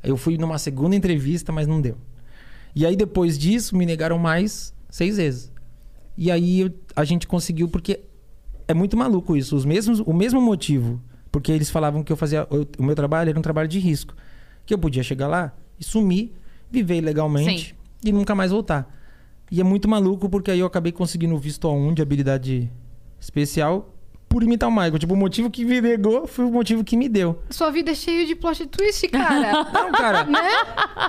Aí 0.00 0.10
Eu 0.10 0.16
fui 0.16 0.38
numa 0.38 0.58
segunda 0.58 0.94
entrevista, 0.94 1.50
mas 1.50 1.66
não 1.66 1.80
deu. 1.80 1.96
E 2.72 2.86
aí 2.86 2.94
depois 2.94 3.36
disso, 3.36 3.76
me 3.76 3.84
negaram 3.84 4.16
mais 4.16 4.72
seis 4.88 5.16
vezes. 5.16 5.52
E 6.16 6.30
aí 6.30 6.72
a 6.94 7.04
gente 7.04 7.26
conseguiu, 7.26 7.68
porque 7.68 8.00
é 8.66 8.74
muito 8.74 8.96
maluco 8.96 9.36
isso. 9.36 9.54
Os 9.56 9.64
mesmos, 9.64 10.00
o 10.00 10.12
mesmo 10.12 10.40
motivo. 10.40 11.00
Porque 11.30 11.52
eles 11.52 11.68
falavam 11.70 12.02
que 12.02 12.10
eu 12.12 12.16
fazia. 12.16 12.46
eu- 12.50 12.66
o 12.78 12.82
meu 12.82 12.94
trabalho 12.94 13.28
era 13.30 13.38
um 13.38 13.42
trabalho 13.42 13.68
de 13.68 13.78
risco. 13.78 14.14
Que 14.64 14.72
eu 14.72 14.78
podia 14.78 15.02
chegar 15.02 15.28
lá 15.28 15.52
e 15.78 15.84
sumir, 15.84 16.32
viver 16.70 16.96
ilegalmente 16.96 17.68
Sim. 17.68 18.08
e 18.08 18.12
nunca 18.12 18.34
mais 18.34 18.50
voltar. 18.50 18.90
E 19.50 19.60
é 19.60 19.64
muito 19.64 19.88
maluco 19.88 20.28
porque 20.28 20.50
aí 20.50 20.58
eu 20.60 20.66
acabei 20.66 20.90
conseguindo 20.90 21.36
visto 21.38 21.68
A1 21.68 21.94
de 21.94 22.02
habilidade 22.02 22.70
especial 23.20 23.94
por 24.28 24.42
imitar 24.42 24.68
o 24.68 24.72
Michael. 24.72 24.98
Tipo, 24.98 25.14
o 25.14 25.16
motivo 25.16 25.50
que 25.50 25.64
me 25.64 25.80
negou 25.80 26.26
foi 26.26 26.44
o 26.44 26.50
motivo 26.50 26.82
que 26.82 26.96
me 26.96 27.08
deu. 27.08 27.38
Sua 27.50 27.70
vida 27.70 27.92
é 27.92 27.94
cheia 27.94 28.26
de 28.26 28.34
plot 28.34 28.66
twist, 28.66 29.06
cara. 29.08 29.52
Não, 29.72 29.92
cara. 29.92 30.24
né? 30.24 30.40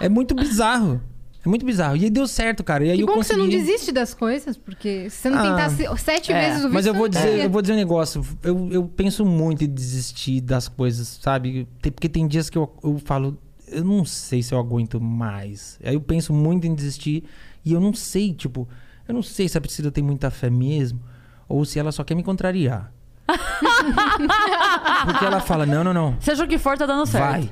É 0.02 0.08
muito 0.10 0.36
bizarro. 0.36 1.02
É 1.48 1.50
muito 1.50 1.66
bizarro. 1.66 1.96
E 1.96 2.04
aí 2.04 2.10
deu 2.10 2.28
certo, 2.28 2.62
cara. 2.62 2.86
E 2.86 2.92
aí 2.92 2.98
Que 2.98 3.04
eu 3.04 3.08
bom 3.08 3.14
consegui... 3.14 3.40
que 3.40 3.46
você 3.52 3.58
não 3.58 3.64
desiste 3.66 3.92
das 3.94 4.14
coisas, 4.14 4.58
porque 4.58 5.10
se 5.10 5.18
você 5.22 5.30
não 5.30 5.38
Ah. 5.40 5.44
tentasse 5.44 5.88
sete 6.04 6.34
É, 6.34 6.42
vezes 6.42 6.60
o 6.60 6.62
visto, 6.64 6.74
Mas 6.74 6.86
eu 6.86 6.92
você 6.94 7.00
vou 7.00 7.08
dizer, 7.08 7.46
eu 7.46 7.50
vou 7.50 7.62
dizer 7.62 7.74
um 7.74 7.78
negócio. 7.78 8.26
Eu, 8.44 8.70
eu 8.70 8.84
penso 8.84 9.26
muito 9.26 9.64
em 9.64 9.68
desistir 9.74 10.42
das 10.42 10.68
coisas, 10.68 11.08
sabe? 11.22 11.66
Porque 11.82 12.10
tem 12.10 12.28
dias 12.28 12.50
que 12.50 12.58
eu, 12.58 12.70
eu 12.84 13.00
falo, 13.06 13.38
eu 13.70 13.82
não 13.82 14.04
sei 14.04 14.44
se 14.44 14.54
eu 14.54 14.60
aguento 14.60 15.00
mais. 15.00 15.80
Aí 15.82 15.94
eu 15.94 16.02
penso 16.02 16.34
muito 16.34 16.68
em 16.68 16.76
desistir 16.76 17.24
e 17.64 17.72
eu 17.72 17.80
não 17.80 17.94
sei, 17.94 18.34
tipo, 18.34 18.68
eu 19.08 19.14
não 19.14 19.24
sei 19.24 19.48
se 19.48 19.58
a 19.58 19.62
Priscila 19.62 19.90
tem 19.90 20.04
muita 20.04 20.30
fé 20.30 20.50
mesmo 20.50 21.00
ou 21.48 21.64
se 21.64 21.80
ela 21.80 21.94
só 21.94 22.04
quer 22.04 22.16
me 22.16 22.24
contrariar. 22.24 22.92
Porque 25.06 25.24
ela 25.26 25.40
fala, 25.40 25.66
não, 25.66 25.82
não, 25.84 25.94
não. 25.94 26.18
Seja 26.20 26.44
o 26.44 26.48
que 26.48 26.58
for, 26.58 26.78
tá 26.78 26.86
dando 26.86 27.06
certo. 27.06 27.26
Vai. 27.32 27.50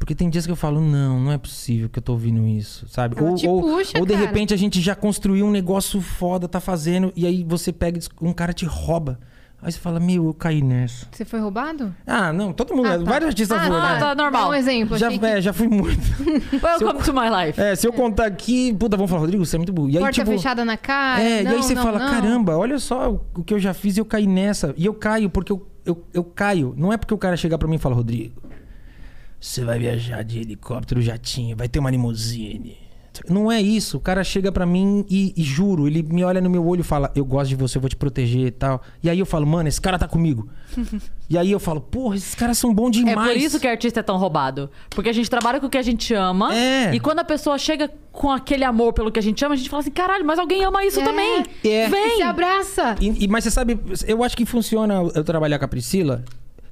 Porque 0.00 0.14
tem 0.14 0.30
dias 0.30 0.46
que 0.46 0.50
eu 0.50 0.56
falo, 0.56 0.80
não, 0.80 1.20
não 1.20 1.30
é 1.30 1.36
possível 1.36 1.86
que 1.90 1.98
eu 1.98 2.02
tô 2.02 2.12
ouvindo 2.12 2.44
isso, 2.48 2.88
sabe? 2.88 3.16
Ela 3.18 3.28
ou 3.30 3.34
te 3.36 3.46
ou, 3.46 3.60
puxa, 3.60 3.98
ou 3.98 4.06
de 4.06 4.14
cara. 4.14 4.24
repente 4.26 4.54
a 4.54 4.56
gente 4.56 4.80
já 4.80 4.94
construiu 4.94 5.44
um 5.46 5.50
negócio 5.50 6.00
foda, 6.00 6.48
tá 6.48 6.58
fazendo, 6.58 7.12
e 7.14 7.26
aí 7.26 7.44
você 7.46 7.70
pega, 7.70 7.98
e 8.00 8.02
um 8.26 8.32
cara 8.32 8.54
te 8.54 8.64
rouba. 8.64 9.20
Aí 9.62 9.70
você 9.70 9.78
fala, 9.78 10.00
meu, 10.00 10.24
eu 10.24 10.32
caí 10.32 10.62
nessa. 10.62 11.06
Você 11.12 11.22
foi 11.22 11.38
roubado? 11.38 11.94
Ah, 12.06 12.32
não, 12.32 12.50
todo 12.50 12.74
mundo, 12.74 12.86
Ah, 12.88 12.96
tá. 12.98 13.04
vários 13.04 13.28
artistas 13.28 13.58
ah, 13.58 13.62
foram, 13.66 13.76
Ah, 13.76 13.92
né? 13.92 13.98
tá 14.00 14.14
normal. 14.14 14.44
Dá 14.44 14.48
um 14.48 14.54
exemplo. 14.54 14.96
Já, 14.96 15.10
que 15.10 15.22
é, 15.26 15.38
já 15.42 15.52
fui 15.52 15.68
muito. 15.68 16.00
Welcome 16.64 17.02
to 17.04 17.12
my 17.12 17.28
life. 17.28 17.60
É, 17.60 17.76
se 17.76 17.86
eu 17.86 17.92
contar 17.92 18.24
aqui, 18.24 18.72
puta, 18.72 18.96
vão 18.96 19.06
falar, 19.06 19.20
Rodrigo, 19.20 19.44
você 19.44 19.56
é 19.56 19.58
muito 19.58 19.70
burro. 19.72 19.90
E 19.90 19.98
aí, 19.98 20.02
Porta 20.02 20.14
tipo, 20.14 20.30
fechada 20.30 20.64
na 20.64 20.78
cara. 20.78 21.22
É, 21.22 21.42
não, 21.42 21.52
e 21.52 21.54
aí 21.56 21.62
você 21.62 21.74
não, 21.74 21.82
fala, 21.82 21.98
não. 21.98 22.10
caramba, 22.10 22.56
olha 22.56 22.78
só 22.78 23.10
o- 23.12 23.20
o 23.36 23.44
que 23.44 23.52
eu 23.52 23.58
já 23.58 23.74
fiz 23.74 23.98
e 23.98 24.00
eu 24.00 24.06
caí 24.06 24.26
nessa. 24.26 24.72
E 24.78 24.86
eu 24.86 24.94
caio 24.94 25.28
porque 25.28 25.52
eu, 25.52 25.66
eu, 25.84 26.06
eu 26.14 26.24
caio. 26.24 26.72
Não 26.74 26.90
é 26.90 26.96
porque 26.96 27.12
o 27.12 27.18
cara 27.18 27.36
chegar 27.36 27.58
pra 27.58 27.68
mim 27.68 27.76
e 27.76 27.78
falar, 27.78 27.96
Rodrigo, 27.96 28.40
você 29.40 29.64
vai 29.64 29.78
viajar 29.78 30.22
de 30.22 30.38
helicóptero, 30.40 31.00
jatinho, 31.00 31.56
vai 31.56 31.68
ter 31.68 31.78
uma 31.78 31.90
limusine. 31.90 32.76
Não 33.28 33.50
é 33.52 33.60
isso. 33.60 33.98
O 33.98 34.00
cara 34.00 34.22
chega 34.24 34.50
pra 34.52 34.64
mim 34.64 35.04
e, 35.10 35.34
e 35.36 35.42
juro, 35.42 35.86
ele 35.86 36.02
me 36.02 36.22
olha 36.24 36.40
no 36.40 36.48
meu 36.48 36.64
olho 36.66 36.80
e 36.80 36.84
fala: 36.84 37.12
Eu 37.14 37.24
gosto 37.24 37.48
de 37.50 37.56
você, 37.56 37.76
eu 37.76 37.80
vou 37.80 37.90
te 37.90 37.96
proteger 37.96 38.46
e 38.46 38.50
tal. 38.50 38.80
E 39.02 39.10
aí 39.10 39.18
eu 39.18 39.26
falo, 39.26 39.46
mano, 39.46 39.68
esse 39.68 39.80
cara 39.80 39.98
tá 39.98 40.06
comigo. 40.08 40.48
e 41.28 41.36
aí 41.36 41.50
eu 41.50 41.60
falo, 41.60 41.80
porra, 41.82 42.16
esses 42.16 42.34
caras 42.34 42.56
são 42.56 42.72
bons 42.72 42.96
É 42.96 43.02
demais. 43.02 43.28
por 43.32 43.36
isso 43.36 43.60
que 43.60 43.66
artista 43.66 44.00
é 44.00 44.02
tão 44.02 44.16
roubado. 44.16 44.70
Porque 44.90 45.10
a 45.10 45.12
gente 45.12 45.28
trabalha 45.28 45.60
com 45.60 45.66
o 45.66 45.70
que 45.70 45.76
a 45.76 45.82
gente 45.82 46.14
ama. 46.14 46.54
É. 46.54 46.94
E 46.94 47.00
quando 47.00 47.18
a 47.18 47.24
pessoa 47.24 47.58
chega 47.58 47.92
com 48.12 48.30
aquele 48.30 48.64
amor 48.64 48.92
pelo 48.94 49.10
que 49.12 49.18
a 49.18 49.22
gente 49.22 49.44
ama, 49.44 49.54
a 49.54 49.58
gente 49.58 49.68
fala 49.68 49.80
assim: 49.82 49.90
caralho, 49.90 50.24
mas 50.24 50.38
alguém 50.38 50.64
ama 50.64 50.82
isso 50.84 51.00
É. 51.00 51.04
também. 51.04 51.42
É. 51.64 51.88
Vem! 51.88 52.16
Se 52.16 52.22
abraça. 52.22 52.94
E- 53.00 53.24
e- 53.24 53.28
mas 53.28 53.44
você 53.44 53.50
sabe, 53.50 53.78
eu 54.06 54.22
acho 54.24 54.36
que 54.36 54.46
funciona 54.46 54.94
eu 55.14 55.24
trabalhar 55.24 55.58
com 55.58 55.64
a 55.64 55.68
Priscila. 55.68 56.24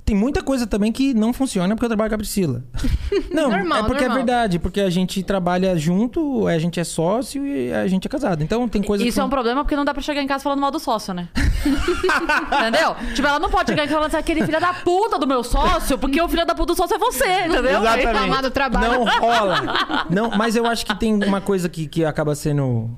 Tem 0.09 0.17
muita 0.17 0.43
coisa 0.43 0.67
também 0.67 0.91
que 0.91 1.13
não 1.13 1.35
funciona 1.35 1.75
porque 1.75 1.85
eu 1.85 1.91
trabalho 1.91 2.09
com 2.09 2.15
a 2.15 2.19
Priscila. 2.19 2.65
Não, 3.31 3.51
Normal, 3.51 3.81
é 3.81 3.83
porque 3.83 4.05
é 4.05 4.09
normal. 4.09 4.25
verdade, 4.25 4.59
porque 4.59 4.81
a 4.81 4.89
gente 4.89 5.23
trabalha 5.23 5.77
junto, 5.77 6.47
a 6.47 6.59
gente 6.59 6.81
é 6.81 6.85
sócio 6.85 7.47
e 7.47 7.71
a 7.71 7.87
gente 7.87 8.07
é 8.07 8.09
casado. 8.09 8.43
Então 8.43 8.67
tem 8.67 8.83
coisa 8.83 9.05
Isso 9.05 9.17
que 9.17 9.21
é 9.21 9.25
um 9.25 9.29
problema 9.29 9.63
porque 9.63 9.77
não 9.77 9.85
dá 9.85 9.93
pra 9.93 10.03
chegar 10.03 10.23
em 10.23 10.27
casa 10.27 10.43
falando 10.45 10.61
mal 10.61 10.71
do 10.71 10.81
sócio, 10.81 11.13
né? 11.13 11.29
entendeu? 11.37 12.97
Tipo, 13.15 13.29
ela 13.29 13.39
não 13.39 13.51
pode 13.51 13.69
chegar 13.69 13.85
em 13.85 13.87
casa 13.87 13.97
falando 13.97 14.09
assim, 14.09 14.17
aquele 14.17 14.47
filho 14.47 14.59
da 14.59 14.73
puta 14.73 15.19
do 15.19 15.27
meu 15.27 15.45
sócio, 15.45 15.99
porque 15.99 16.23
o 16.23 16.27
filho 16.27 16.47
da 16.47 16.55
puta 16.55 16.73
do 16.73 16.77
sócio 16.77 16.97
é 16.97 16.99
você, 16.99 17.45
entendeu? 17.45 17.83
Reclamar 17.83 18.41
do 18.41 18.51
trabalho. 18.51 19.05
Não 19.05 19.05
rola. 19.05 20.07
Não, 20.09 20.31
mas 20.31 20.57
eu 20.57 20.65
acho 20.65 20.87
que 20.87 20.99
tem 20.99 21.23
uma 21.23 21.43
coisa 21.43 21.69
que, 21.69 21.87
que 21.87 22.03
acaba 22.03 22.35
sendo. 22.35 22.89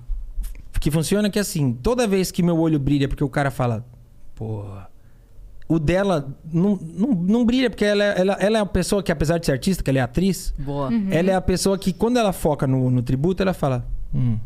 Que 0.78 0.92
funciona 0.92 1.28
que 1.28 1.40
é 1.40 1.42
assim, 1.42 1.72
toda 1.72 2.06
vez 2.06 2.30
que 2.30 2.40
meu 2.40 2.56
olho 2.56 2.78
brilha, 2.78 3.08
porque 3.08 3.24
o 3.24 3.28
cara 3.28 3.50
fala, 3.50 3.84
pô. 4.36 4.64
O 5.72 5.78
dela 5.78 6.36
não, 6.52 6.76
não, 6.82 7.08
não 7.14 7.44
brilha, 7.44 7.70
porque 7.70 7.84
ela, 7.84 8.02
é- 8.02 8.20
ela, 8.20 8.32
ela 8.40 8.58
é 8.58 8.60
a 8.60 8.66
pessoa 8.66 9.04
que, 9.04 9.12
apesar 9.12 9.38
de 9.38 9.46
ser 9.46 9.52
artista, 9.52 9.84
que 9.84 9.88
ela 9.90 10.00
é 10.00 10.02
atriz, 10.02 10.52
Boa. 10.58 10.90
ela 11.12 11.30
é 11.30 11.34
a 11.34 11.40
pessoa 11.40 11.78
que, 11.78 11.92
quando 11.92 12.16
ela 12.18 12.32
foca 12.32 12.66
no, 12.66 12.90
no 12.90 13.00
tributo, 13.02 13.40
ela 13.40 13.54
fala. 13.54 13.86
Hum. 14.12 14.36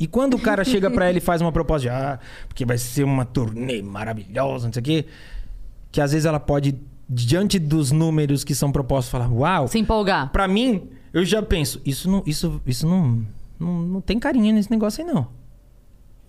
E 0.00 0.06
quando 0.08 0.34
o 0.34 0.38
cara 0.40 0.64
chega 0.64 0.90
pra 0.90 1.08
ela 1.08 1.16
e 1.16 1.20
faz 1.20 1.40
uma 1.40 1.52
proposta 1.52 1.82
de, 1.82 1.88
ah, 1.90 2.18
porque 2.48 2.64
vai 2.66 2.76
ser 2.76 3.04
uma 3.04 3.24
turnê 3.24 3.80
maravilhosa, 3.82 4.66
não 4.66 4.72
sei 4.72 4.80
o 4.80 4.84
quê, 4.84 5.04
que 5.92 6.00
às 6.00 6.10
vezes 6.10 6.26
ela 6.26 6.40
pode, 6.40 6.74
diante 7.08 7.56
dos 7.58 7.92
números 7.92 8.42
que 8.42 8.52
são 8.54 8.72
propostos, 8.72 9.10
falar, 9.12 9.30
uau, 9.32 9.68
Se 9.68 9.78
empolgar. 9.78 10.32
Pra 10.32 10.48
mim, 10.48 10.88
eu 11.12 11.24
já 11.24 11.40
penso, 11.40 11.80
isso 11.86 12.10
não, 12.10 12.22
isso, 12.26 12.60
isso 12.66 12.84
não, 12.86 13.24
não, 13.60 13.80
não 13.82 14.00
tem 14.00 14.18
carinha 14.18 14.52
nesse 14.52 14.72
negócio 14.72 15.06
aí, 15.06 15.10
não. 15.10 15.28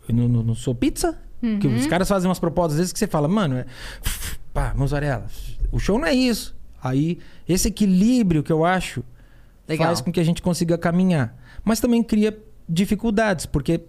Eu 0.07 0.13
não, 0.15 0.27
não- 0.29 0.43
não 0.43 0.55
sou 0.55 0.75
pizza. 0.75 1.17
Que 1.39 1.67
os 1.67 1.85
caras 1.85 2.09
fazem 2.09 2.27
umas 2.27 2.39
propostas, 2.39 2.73
às 2.73 2.79
vezes, 2.79 2.93
que 2.93 2.99
você 2.99 3.07
fala, 3.07 3.27
mano, 3.27 3.57
é... 3.57 3.65
pá, 4.53 4.73
mussarela, 4.75 5.27
o 5.71 5.79
show 5.79 5.99
não 5.99 6.07
é 6.07 6.13
isso. 6.13 6.55
Aí, 6.81 7.19
esse 7.47 7.67
equilíbrio 7.67 8.43
que 8.43 8.51
eu 8.51 8.65
acho 8.65 9.03
Legal. 9.67 9.87
faz 9.87 10.01
com 10.01 10.11
que 10.11 10.19
a 10.19 10.23
gente 10.23 10.41
consiga 10.41 10.77
caminhar. 10.77 11.35
Mas 11.63 11.79
também 11.79 12.01
cria 12.01 12.37
dificuldades, 12.67 13.45
porque 13.45 13.81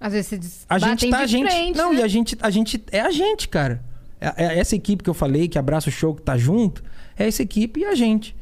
Às 0.00 0.12
vezes 0.12 0.26
se 0.28 0.66
a 0.68 0.78
gente 0.78 1.08
tá 1.08 1.20
a 1.20 1.26
gente. 1.26 1.48
frente, 1.48 1.76
não, 1.76 1.92
né? 1.92 2.00
e 2.00 2.02
a 2.02 2.08
gente, 2.08 2.36
a 2.40 2.50
gente 2.50 2.82
é 2.90 3.00
a 3.00 3.10
gente, 3.10 3.48
cara. 3.48 3.82
É, 4.20 4.44
é 4.46 4.58
essa 4.58 4.74
equipe 4.76 5.02
que 5.02 5.10
eu 5.10 5.14
falei, 5.14 5.48
que 5.48 5.58
abraça 5.58 5.88
o 5.88 5.92
show, 5.92 6.14
que 6.14 6.22
tá 6.22 6.36
junto, 6.36 6.82
é 7.16 7.26
essa 7.26 7.42
equipe 7.42 7.80
e 7.80 7.84
a 7.84 7.94
gente. 7.94 8.36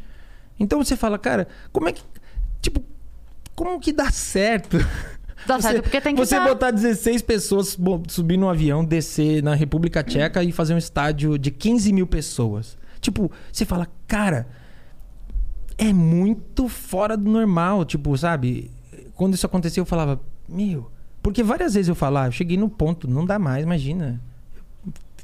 Então 0.58 0.82
você 0.82 0.96
fala, 0.96 1.18
cara, 1.18 1.48
como 1.72 1.88
é 1.88 1.92
que. 1.92 2.02
Tipo, 2.60 2.82
como 3.54 3.80
que 3.80 3.92
dá 3.92 4.10
certo? 4.10 4.76
Dá 5.46 5.56
você, 5.56 5.68
certo, 5.68 5.82
porque 5.82 6.00
tem 6.00 6.14
que 6.14 6.24
Você 6.24 6.36
dar. 6.36 6.48
botar 6.48 6.70
16 6.70 7.22
pessoas, 7.22 7.78
subir 8.08 8.36
num 8.36 8.48
avião, 8.48 8.84
descer 8.84 9.42
na 9.42 9.54
República 9.54 10.02
Tcheca 10.02 10.42
e 10.44 10.52
fazer 10.52 10.74
um 10.74 10.78
estádio 10.78 11.38
de 11.38 11.50
15 11.50 11.92
mil 11.92 12.06
pessoas. 12.06 12.76
Tipo, 13.00 13.30
você 13.50 13.64
fala, 13.64 13.88
cara, 14.06 14.46
é 15.78 15.92
muito 15.92 16.68
fora 16.68 17.16
do 17.16 17.30
normal. 17.30 17.84
Tipo, 17.84 18.16
sabe? 18.16 18.70
Quando 19.14 19.34
isso 19.34 19.46
aconteceu, 19.46 19.82
eu 19.82 19.86
falava, 19.86 20.20
meu. 20.48 20.90
Porque 21.22 21.42
várias 21.42 21.74
vezes 21.74 21.88
eu 21.88 21.94
falava, 21.94 22.28
eu 22.28 22.32
cheguei 22.32 22.56
no 22.56 22.68
ponto, 22.68 23.08
não 23.08 23.24
dá 23.24 23.38
mais, 23.38 23.62
imagina. 23.62 24.20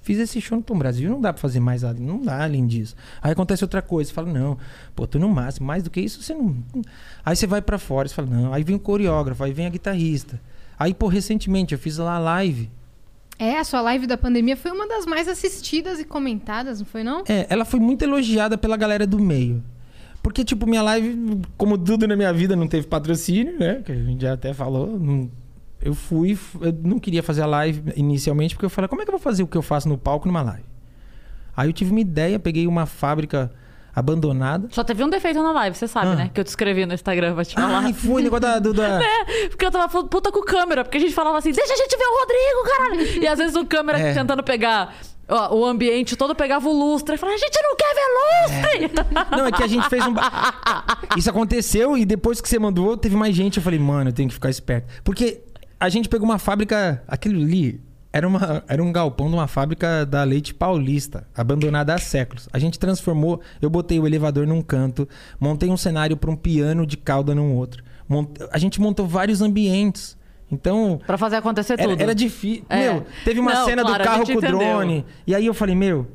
Fiz 0.07 0.21
esse 0.21 0.41
show 0.41 0.57
no 0.57 0.63
Tom 0.63 0.79
Brasil, 0.79 1.11
não 1.11 1.21
dá 1.21 1.33
pra 1.33 1.43
fazer 1.43 1.59
mais 1.59 1.83
nada, 1.83 1.99
não 1.99 2.23
dá 2.23 2.45
além 2.45 2.65
disso. 2.65 2.95
Aí 3.21 3.33
acontece 3.33 3.65
outra 3.65 3.83
coisa, 3.83 4.09
você 4.09 4.15
fala, 4.15 4.33
não, 4.33 4.57
pô, 4.95 5.05
tô 5.05 5.19
no 5.19 5.29
máximo, 5.29 5.67
mais 5.67 5.83
do 5.83 5.91
que 5.91 6.01
isso 6.01 6.23
você 6.23 6.33
não. 6.33 6.55
Aí 7.25 7.35
você 7.35 7.45
vai 7.45 7.61
pra 7.61 7.77
fora, 7.77 8.07
você 8.07 8.15
fala, 8.15 8.29
não, 8.31 8.53
aí 8.55 8.63
vem 8.63 8.77
o 8.77 8.79
coreógrafo, 8.79 9.43
aí 9.43 9.53
vem 9.53 9.67
a 9.67 9.69
guitarrista. 9.69 10.41
Aí, 10.79 10.95
pô, 10.95 11.09
recentemente 11.09 11.75
eu 11.75 11.79
fiz 11.81 11.99
lá 11.99 12.15
a 12.15 12.19
live. 12.21 12.71
É, 13.37 13.59
a 13.59 13.65
sua 13.65 13.81
live 13.81 14.07
da 14.07 14.17
pandemia 14.17 14.57
foi 14.57 14.71
uma 14.71 14.87
das 14.87 15.07
mais 15.07 15.27
assistidas 15.27 15.99
e 15.99 16.05
comentadas, 16.05 16.79
não 16.79 16.87
foi 16.87 17.03
não? 17.03 17.25
É, 17.29 17.45
ela 17.51 17.65
foi 17.65 17.81
muito 17.81 18.03
elogiada 18.03 18.57
pela 18.57 18.77
galera 18.77 19.09
do 19.09 19.19
meio. 19.19 19.61
Porque, 20.23 20.45
tipo, 20.45 20.69
minha 20.69 20.83
live, 20.83 21.43
como 21.57 21.77
tudo 21.77 22.07
na 22.07 22.15
minha 22.15 22.33
vida, 22.33 22.55
não 22.55 22.69
teve 22.69 22.87
patrocínio, 22.87 23.59
né? 23.59 23.83
Que 23.85 23.91
a 23.91 23.95
gente 23.97 24.23
já 24.23 24.35
até 24.35 24.55
falou. 24.55 25.01
não- 25.01 25.29
eu 25.81 25.95
fui, 25.95 26.39
eu 26.61 26.73
não 26.83 26.99
queria 26.99 27.23
fazer 27.23 27.43
a 27.43 27.47
live 27.47 27.93
inicialmente, 27.97 28.55
porque 28.55 28.67
eu 28.67 28.71
falei, 28.71 28.89
como 28.89 29.03
é 29.03 29.05
que 29.05 29.11
eu 29.11 29.13
vou 29.17 29.21
fazer 29.21 29.43
o 29.43 29.47
que 29.47 29.57
eu 29.57 29.63
faço 29.63 29.89
no 29.89 29.97
palco 29.99 30.27
numa 30.27 30.43
live? 30.43 30.65
Aí 31.57 31.69
eu 31.69 31.73
tive 31.73 31.91
uma 31.91 32.01
ideia, 32.01 32.39
peguei 32.39 32.67
uma 32.67 32.85
fábrica 32.87 33.51
abandonada. 33.95 34.69
Só 34.73 34.85
teve 34.85 35.03
um 35.03 35.09
defeito 35.09 35.43
na 35.43 35.53
live, 35.53 35.77
você 35.77 35.89
sabe, 35.89 36.09
Ah. 36.09 36.15
né? 36.17 36.31
Que 36.33 36.39
eu 36.41 36.45
te 36.45 36.49
escrevi 36.49 36.85
no 36.85 36.93
Instagram 36.93 37.35
pra 37.35 37.45
te 37.45 37.55
falar. 37.55 37.79
Ai, 37.79 37.93
foi 37.95 38.21
o 38.21 38.25
negócio 38.25 38.43
da. 38.43 38.59
do- 38.59 38.75
da- 38.75 39.01
É, 39.03 39.49
porque 39.49 39.65
eu 39.65 39.71
tava 39.71 39.89
falando 39.89 40.09
puta 40.09 40.31
com 40.31 40.43
câmera, 40.43 40.85
porque 40.85 40.99
a 40.99 41.01
gente 41.01 41.15
falava 41.15 41.39
assim, 41.39 41.51
deixa 41.53 41.73
a 41.73 41.77
gente 41.77 41.97
ver 41.97 42.05
o 42.05 42.19
Rodrigo, 42.21 42.77
caralho. 42.77 43.23
E 43.23 43.27
às 43.27 43.39
vezes 43.39 43.57
o 43.57 43.65
câmera 43.65 43.99
É. 43.99 44.13
tentando 44.13 44.43
pegar 44.43 44.95
ó, 45.29 45.55
o 45.57 45.65
ambiente 45.65 46.15
todo, 46.15 46.35
pegava 46.35 46.69
o 46.69 46.73
lustre 46.73 47.15
e 47.15 47.19
falava, 47.19 47.37
a 47.37 47.41
gente 47.41 47.59
não 47.63 47.75
quer 47.75 47.95
ver 47.95 48.85
lustre! 48.85 49.37
Não, 49.39 49.47
é 49.47 49.53
que 49.53 49.63
a 49.63 49.67
gente 49.67 49.89
fez 49.89 50.05
um. 50.07 50.15
Isso 51.17 51.31
aconteceu 51.31 51.97
e 51.97 52.05
depois 52.05 52.41
que 52.41 52.49
você 52.51 52.59
mandou, 52.59 52.97
teve 52.99 53.17
mais 53.17 53.35
gente. 53.35 53.57
Eu 53.57 53.63
falei, 53.63 53.79
mano, 53.79 54.11
eu 54.11 54.15
tenho 54.15 54.29
que 54.29 54.35
ficar 54.35 54.51
esperto. 54.51 54.87
Porque 55.03 55.41
a 55.79 55.89
gente 55.89 56.09
pegou 56.09 56.27
uma 56.29 56.39
fábrica. 56.39 57.03
Aquilo 57.07 57.41
ali 57.43 57.81
era, 58.13 58.27
uma, 58.27 58.65
era 58.69 58.83
um 58.83 58.91
galpão 58.93 59.29
de 59.29 59.35
uma 59.35 59.47
fábrica 59.47 60.05
da 60.07 60.23
Leite 60.25 60.55
Paulista, 60.55 61.27
abandonada 61.37 61.95
há 61.95 61.99
séculos. 61.99 62.49
A 62.53 62.59
gente 62.59 62.79
transformou. 62.79 63.41
Eu 63.61 63.69
botei 63.71 63.99
o 64.01 64.07
elevador 64.07 64.47
num 64.47 64.63
canto, 64.63 65.09
montei 65.39 65.69
um 65.69 65.77
cenário 65.77 66.17
para 66.17 66.31
um 66.31 66.37
piano 66.37 66.87
de 66.87 66.97
cauda 66.97 67.35
num 67.35 67.55
outro. 67.55 67.83
Mont- 68.09 68.39
A 68.53 68.59
gente 68.59 68.81
montou 68.81 69.07
vários 69.07 69.41
ambientes. 69.43 70.17
Então. 70.51 71.01
Pra 71.05 71.19
fazer 71.19 71.37
acontecer 71.37 71.73
Era, 71.79 71.89
tudo. 71.91 72.01
era 72.01 72.15
difícil. 72.15 72.65
É. 72.69 72.93
Meu, 72.93 73.05
teve 73.25 73.41
uma 73.41 73.53
Não, 73.53 73.65
cena 73.65 73.83
claro, 73.83 73.99
do 73.99 74.05
carro 74.05 74.25
com 74.27 74.33
o 74.35 74.41
drone. 74.41 75.05
E 75.27 75.35
aí 75.35 75.45
eu 75.45 75.53
falei, 75.53 75.75
meu. 75.75 76.07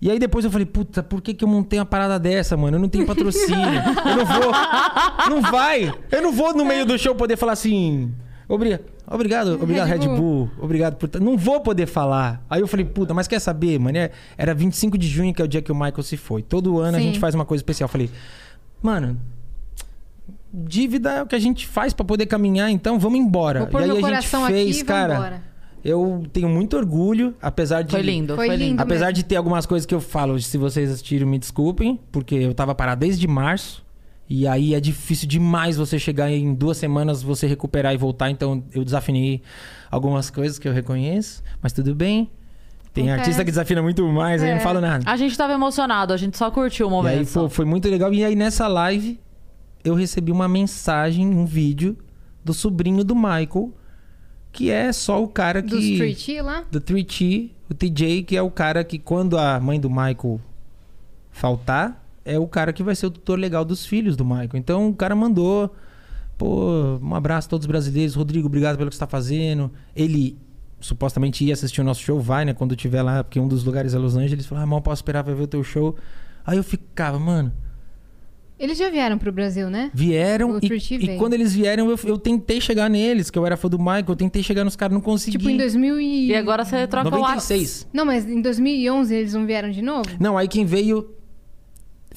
E 0.00 0.10
aí 0.10 0.18
depois 0.18 0.44
eu 0.46 0.50
falei, 0.50 0.64
puta, 0.64 1.02
por 1.02 1.20
que, 1.20 1.34
que 1.34 1.44
eu 1.44 1.48
montei 1.48 1.78
uma 1.78 1.84
parada 1.84 2.18
dessa, 2.18 2.56
mano? 2.56 2.76
Eu 2.76 2.80
não 2.80 2.88
tenho 2.88 3.04
patrocínio. 3.04 3.58
eu 4.06 4.16
não 4.16 4.24
vou. 4.24 4.52
Não 5.28 5.42
vai. 5.42 5.92
Eu 6.10 6.22
não 6.22 6.32
vou 6.32 6.54
no 6.54 6.64
meio 6.64 6.86
do 6.86 6.96
show 6.98 7.14
poder 7.14 7.36
falar 7.36 7.52
assim. 7.52 8.14
Obrigado. 8.52 8.82
Obrigado, 9.06 9.54
obrigado, 9.62 9.86
Red 9.88 9.98
Red 9.98 10.06
Bull. 10.08 10.16
Bull. 10.16 10.50
Obrigado 10.60 10.96
por. 10.96 11.20
Não 11.20 11.36
vou 11.36 11.60
poder 11.60 11.86
falar. 11.86 12.44
Aí 12.50 12.60
eu 12.60 12.66
falei, 12.66 12.84
puta, 12.84 13.14
mas 13.14 13.28
quer 13.28 13.38
saber, 13.38 13.78
mano? 13.78 13.96
É- 13.96 14.10
Era 14.36 14.52
25 14.54 14.98
de 14.98 15.06
junho, 15.06 15.32
que 15.32 15.40
é 15.40 15.44
o 15.44 15.48
dia 15.48 15.62
que 15.62 15.70
o 15.70 15.74
Michael 15.74 16.02
se 16.02 16.16
foi. 16.16 16.42
Todo 16.42 16.78
ano 16.80 16.96
a 16.96 17.00
Sim. 17.00 17.06
gente 17.06 17.20
faz 17.20 17.34
uma 17.34 17.44
coisa 17.44 17.60
especial. 17.60 17.86
Eu 17.86 17.90
falei, 17.92 18.10
mano, 18.82 19.16
dívida 20.52 21.10
é 21.12 21.22
o 21.22 21.26
que 21.26 21.34
a 21.34 21.38
gente 21.38 21.66
faz 21.66 21.92
pra 21.92 22.04
poder 22.04 22.26
caminhar, 22.26 22.70
então 22.70 22.98
vamos 22.98 23.18
embora. 23.18 23.60
Vou 23.60 23.68
pôr 23.68 23.80
e 23.80 23.84
aí 23.84 23.86
meu 23.88 23.96
a 23.96 24.00
gente 24.00 24.08
coração 24.08 24.46
fez, 24.46 24.76
aqui 24.78 24.84
cara. 24.84 25.42
Eu 25.82 26.24
tenho 26.32 26.48
muito 26.48 26.76
orgulho, 26.76 27.34
apesar 27.40 27.82
de. 27.82 27.92
Foi 27.92 28.02
lindo, 28.02 28.34
Foi 28.36 28.54
lindo. 28.54 28.82
Apesar 28.82 29.06
mesmo. 29.06 29.14
de 29.16 29.24
ter 29.24 29.36
algumas 29.36 29.64
coisas 29.64 29.86
que 29.86 29.94
eu 29.94 30.00
falo, 30.00 30.38
se 30.38 30.58
vocês 30.58 30.90
assistiram, 30.90 31.26
me 31.26 31.38
desculpem, 31.38 31.98
porque 32.12 32.34
eu 32.34 32.52
tava 32.52 32.74
parado 32.74 33.00
desde 33.00 33.26
março. 33.26 33.82
E 34.32 34.46
aí 34.46 34.74
é 34.74 34.80
difícil 34.80 35.26
demais 35.28 35.76
você 35.76 35.98
chegar 35.98 36.30
em 36.30 36.54
duas 36.54 36.76
semanas, 36.76 37.20
você 37.20 37.48
recuperar 37.48 37.92
e 37.92 37.96
voltar. 37.96 38.30
Então 38.30 38.62
eu 38.72 38.84
desafinei 38.84 39.42
algumas 39.90 40.30
coisas 40.30 40.56
que 40.56 40.68
eu 40.68 40.72
reconheço, 40.72 41.42
mas 41.60 41.72
tudo 41.72 41.96
bem. 41.96 42.30
Tem 42.94 43.04
Acontece. 43.04 43.20
artista 43.22 43.44
que 43.44 43.50
desafina 43.50 43.82
muito 43.82 44.06
mais, 44.08 44.40
aí 44.42 44.50
eu 44.50 44.54
não 44.54 44.60
É. 44.60 44.64
falo 44.64 44.80
nada. 44.80 45.02
A 45.08 45.16
gente 45.16 45.36
tava 45.36 45.52
emocionado, 45.52 46.12
a 46.12 46.16
gente 46.16 46.36
só 46.38 46.48
curtiu 46.50 46.86
o 46.86 46.90
E 46.90 46.92
momento. 46.92 47.18
aí 47.18 47.26
só. 47.26 47.48
foi, 47.48 47.64
muito 47.64 47.88
legal. 47.88 48.12
E 48.14 48.24
aí 48.24 48.36
nessa 48.36 48.68
live 48.68 49.18
eu 49.82 49.94
recebi 49.94 50.30
uma 50.30 50.46
mensagem, 50.48 51.26
um 51.26 51.44
vídeo 51.44 51.96
do 52.44 52.54
sobrinho 52.54 53.02
do 53.02 53.16
Michael, 53.16 53.72
que 54.52 54.70
é 54.70 54.92
só 54.92 55.20
o 55.22 55.26
cara 55.28 55.60
que. 55.60 55.70
Do 55.70 55.78
Street 55.80 56.24
Tea 56.24 56.42
lá? 56.42 56.64
do 56.70 56.80
3T, 56.80 57.50
o 57.68 57.74
TJ, 57.74 58.22
que 58.24 58.36
é 58.36 58.42
o 58.42 58.50
cara 58.50 58.84
que 58.84 58.98
quando 58.98 59.36
a 59.36 59.58
mãe 59.58 59.78
do 59.80 59.90
Michael 59.90 60.40
faltar, 61.30 61.99
é 62.24 62.38
o 62.38 62.46
cara 62.46 62.72
que 62.72 62.82
vai 62.82 62.94
ser 62.94 63.06
o 63.06 63.10
tutor 63.10 63.38
legal 63.38 63.64
dos 63.64 63.86
filhos 63.86 64.16
do 64.16 64.24
Michael. 64.24 64.50
Então 64.54 64.88
o 64.88 64.94
cara 64.94 65.14
mandou, 65.16 65.74
pô, 66.36 66.98
um 67.02 67.14
abraço 67.14 67.48
a 67.48 67.50
todos 67.50 67.64
os 67.64 67.68
brasileiros. 67.68 68.14
Rodrigo, 68.14 68.46
obrigado 68.46 68.76
pelo 68.76 68.90
que 68.90 68.96
você 68.96 69.00
tá 69.00 69.06
fazendo. 69.06 69.70
Ele 69.94 70.36
supostamente 70.80 71.44
ia 71.44 71.52
assistir 71.52 71.80
o 71.80 71.84
nosso 71.84 72.00
show, 72.00 72.18
vai, 72.20 72.44
né? 72.44 72.54
Quando 72.54 72.74
tiver 72.74 73.02
lá, 73.02 73.22
porque 73.22 73.38
um 73.38 73.48
dos 73.48 73.64
lugares 73.64 73.94
é 73.94 73.98
Los 73.98 74.16
Angeles. 74.16 74.46
Falou, 74.46 74.64
ah, 74.64 74.66
mal 74.66 74.80
posso 74.80 75.00
esperar 75.00 75.24
pra 75.24 75.34
ver 75.34 75.42
o 75.42 75.46
teu 75.46 75.62
show. 75.62 75.96
Aí 76.44 76.56
eu 76.56 76.64
ficava, 76.64 77.18
mano, 77.18 77.52
Eles 78.58 78.78
já 78.78 78.88
vieram 78.90 79.18
pro 79.18 79.30
Brasil, 79.30 79.68
né? 79.70 79.90
vieram 79.92 80.56
e, 80.58 80.60
3T 80.60 81.02
e 81.02 81.16
quando 81.18 81.34
eles 81.34 81.54
vieram, 81.54 81.90
eu, 81.90 81.98
eu 82.04 82.18
tentei 82.18 82.60
chegar 82.60 82.88
neles, 82.88 83.30
que 83.30 83.38
eu 83.38 83.44
era 83.46 83.56
fã 83.56 83.68
do 83.68 83.78
Michael, 83.78 84.04
eu 84.08 84.16
tentei 84.16 84.42
chegar 84.42 84.64
nos 84.64 84.76
caras, 84.76 84.94
não 84.94 85.00
consegui. 85.00 85.38
Tipo 85.38 85.50
em 85.50 85.56
2000 85.56 86.00
e... 86.00 86.26
E 86.28 86.34
agora 86.34 86.64
você 86.64 86.86
troca 86.86 87.08
o 87.08 87.10
96. 87.10 87.88
Não, 87.92 88.04
mas 88.04 88.26
em 88.28 88.40
2011 88.40 89.14
eles 89.14 89.34
não 89.34 89.46
vieram 89.46 89.70
de 89.70 89.82
novo? 89.82 90.08
Não, 90.18 90.36
aí 90.36 90.48
quem 90.48 90.64
veio 90.64 91.19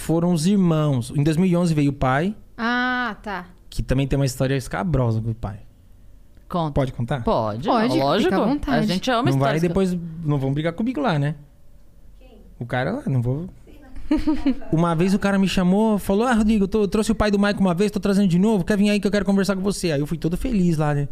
foram 0.04 0.32
os 0.34 0.46
irmãos. 0.46 1.12
Em 1.16 1.24
2011 1.24 1.74
veio 1.74 1.90
o 1.92 1.94
pai, 1.94 2.36
Ah, 2.58 3.16
tá. 3.24 3.46
Que 3.70 3.82
também 3.82 4.08
tem 4.08 4.18
uma 4.20 4.26
história 4.26 4.56
escabrosa 4.56 5.20
com 5.22 5.32
o 5.32 5.36
pai. 5.36 5.60
Conta. 6.48 6.74
Pode 6.74 6.94
contar? 6.94 7.24
Pode, 7.24 7.68
Pode, 7.68 7.98
lógico. 7.98 8.30
fica 8.32 8.44
à 8.44 8.46
vontade. 8.46 8.78
A 8.78 8.82
gente 8.94 9.10
ama 9.10 9.18
não 9.24 9.24
vai 9.24 9.34
histórias 9.58 9.62
que- 9.62 9.68
depois. 9.68 9.98
Não 10.24 10.38
vão 10.38 10.54
brigar 10.54 10.74
comigo 10.74 11.02
lá, 11.02 11.18
né? 11.18 11.36
O 12.60 12.66
cara 12.66 12.92
lá, 12.92 13.04
não 13.08 13.22
vou. 13.22 13.50
Uma 14.72 14.94
vez 14.96 15.14
o 15.16 15.20
cara 15.20 15.40
me 15.40 15.48
chamou, 15.48 15.98
falou: 15.98 16.28
Ah, 16.28 16.34
Rodrigo, 16.34 16.66
eu, 16.66 16.68
tô- 16.68 16.82
eu 16.84 16.88
trouxe 16.88 17.12
o 17.12 17.16
pai 17.16 17.32
do 17.32 17.40
Mike 17.40 17.60
uma 17.60 17.74
vez, 17.74 17.90
tô 17.90 18.00
trazendo 18.00 18.28
de 18.28 18.38
novo, 18.38 18.64
quer 18.64 18.78
vir 18.78 18.90
aí 18.92 19.00
que 19.00 19.08
eu 19.08 19.12
quero 19.12 19.26
conversar 19.26 19.56
com 19.56 19.62
você. 19.64 19.92
Aí 19.92 20.00
eu 20.00 20.06
fui 20.06 20.18
todo 20.18 20.38
feliz 20.38 20.78
lá, 20.78 20.94
né? 20.94 21.08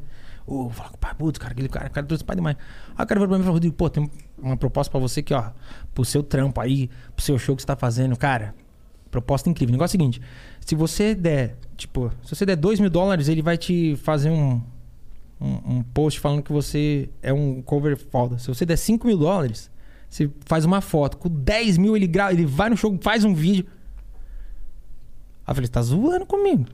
Ô, 0.46 0.64
vou 0.64 0.70
falar 0.72 0.90
com 0.90 0.96
o 0.96 1.00
pai, 1.00 1.14
putz, 1.16 1.40
cara, 1.40 1.54
aquele 1.54 1.70
cara, 1.70 1.88
o 1.88 1.92
cara 1.92 2.06
trouxe 2.06 2.24
o 2.24 2.28
pai 2.28 2.36
do 2.36 2.44
Mike. 2.44 2.60
Aí 2.96 3.04
o 3.04 3.08
cara 3.08 3.20
falou 3.20 3.28
pra 3.30 3.38
mim 3.38 3.42
e 3.42 3.46
falou: 3.46 3.54
Rodrigo, 3.56 3.76
pô, 3.76 3.90
tem 3.90 4.10
uma 4.38 4.58
proposta 4.58 4.92
pra 4.92 5.00
você 5.00 5.22
aqui, 5.22 5.34
ó, 5.34 5.46
pro 5.94 6.06
seu 6.06 6.22
trampo 6.22 6.60
aí, 6.62 6.90
pro 7.16 7.24
seu 7.26 7.40
show 7.40 7.56
que 7.56 7.62
você 7.64 7.68
tá 7.68 7.76
fazendo. 7.76 8.16
Cara, 8.18 8.54
proposta 9.12 9.50
incrível. 9.50 9.74
O 9.74 9.78
negócio 9.78 9.96
é 9.96 9.98
o 9.98 10.00
seguinte: 10.00 10.22
se 10.66 10.74
você 10.74 11.14
der, 11.14 11.58
tipo, 11.78 12.12
se 12.24 12.34
você 12.34 12.46
der 12.46 12.56
2 12.56 12.80
mil 12.80 12.90
dólares, 12.90 13.28
ele 13.28 13.42
vai 13.42 13.58
te 13.58 13.96
fazer 13.98 14.32
um, 14.32 14.62
um, 15.40 15.76
um 15.76 15.84
post 15.84 16.20
falando 16.20 16.42
que 16.42 16.52
você 16.52 17.10
é 17.22 17.32
um 17.34 17.62
cover 17.62 17.98
foda. 17.98 18.40
Se 18.40 18.48
você 18.48 18.66
der 18.66 18.78
5 18.78 19.06
mil 19.06 19.18
dólares, 19.18 19.70
você 20.10 20.30
faz 20.46 20.66
uma 20.66 20.82
foto. 20.82 21.18
Com 21.18 21.30
10 21.30 21.78
mil, 21.78 21.96
ele, 21.96 22.08
grava, 22.08 22.34
ele 22.34 22.46
vai 22.46 22.70
no 22.70 22.78
show, 22.78 22.98
faz 23.02 23.24
um 23.24 23.34
vídeo. 23.34 23.66
Aí 25.46 25.52
eu 25.52 25.56
falei, 25.56 25.70
tá 25.70 25.82
zoando 25.82 26.26
comigo. 26.26 26.66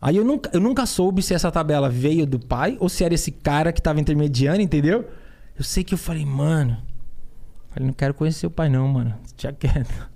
Aí 0.00 0.16
eu 0.16 0.24
nunca, 0.24 0.50
eu 0.52 0.60
nunca 0.60 0.86
soube 0.86 1.22
se 1.22 1.34
essa 1.34 1.50
tabela 1.50 1.88
veio 1.88 2.26
do 2.26 2.38
pai 2.38 2.76
ou 2.80 2.88
se 2.88 3.02
era 3.02 3.14
esse 3.14 3.30
cara 3.30 3.72
que 3.72 3.82
tava 3.82 4.00
intermediando, 4.00 4.60
entendeu? 4.60 5.08
Eu 5.58 5.64
sei 5.64 5.82
que 5.82 5.94
eu 5.94 5.98
falei, 5.98 6.24
mano. 6.24 6.76
Falei, 7.70 7.86
não 7.86 7.94
quero 7.94 8.14
conhecer 8.14 8.46
o 8.46 8.50
pai, 8.50 8.68
não, 8.68 8.86
mano. 8.86 9.14
Já 9.36 9.52
quieto. 9.52 10.15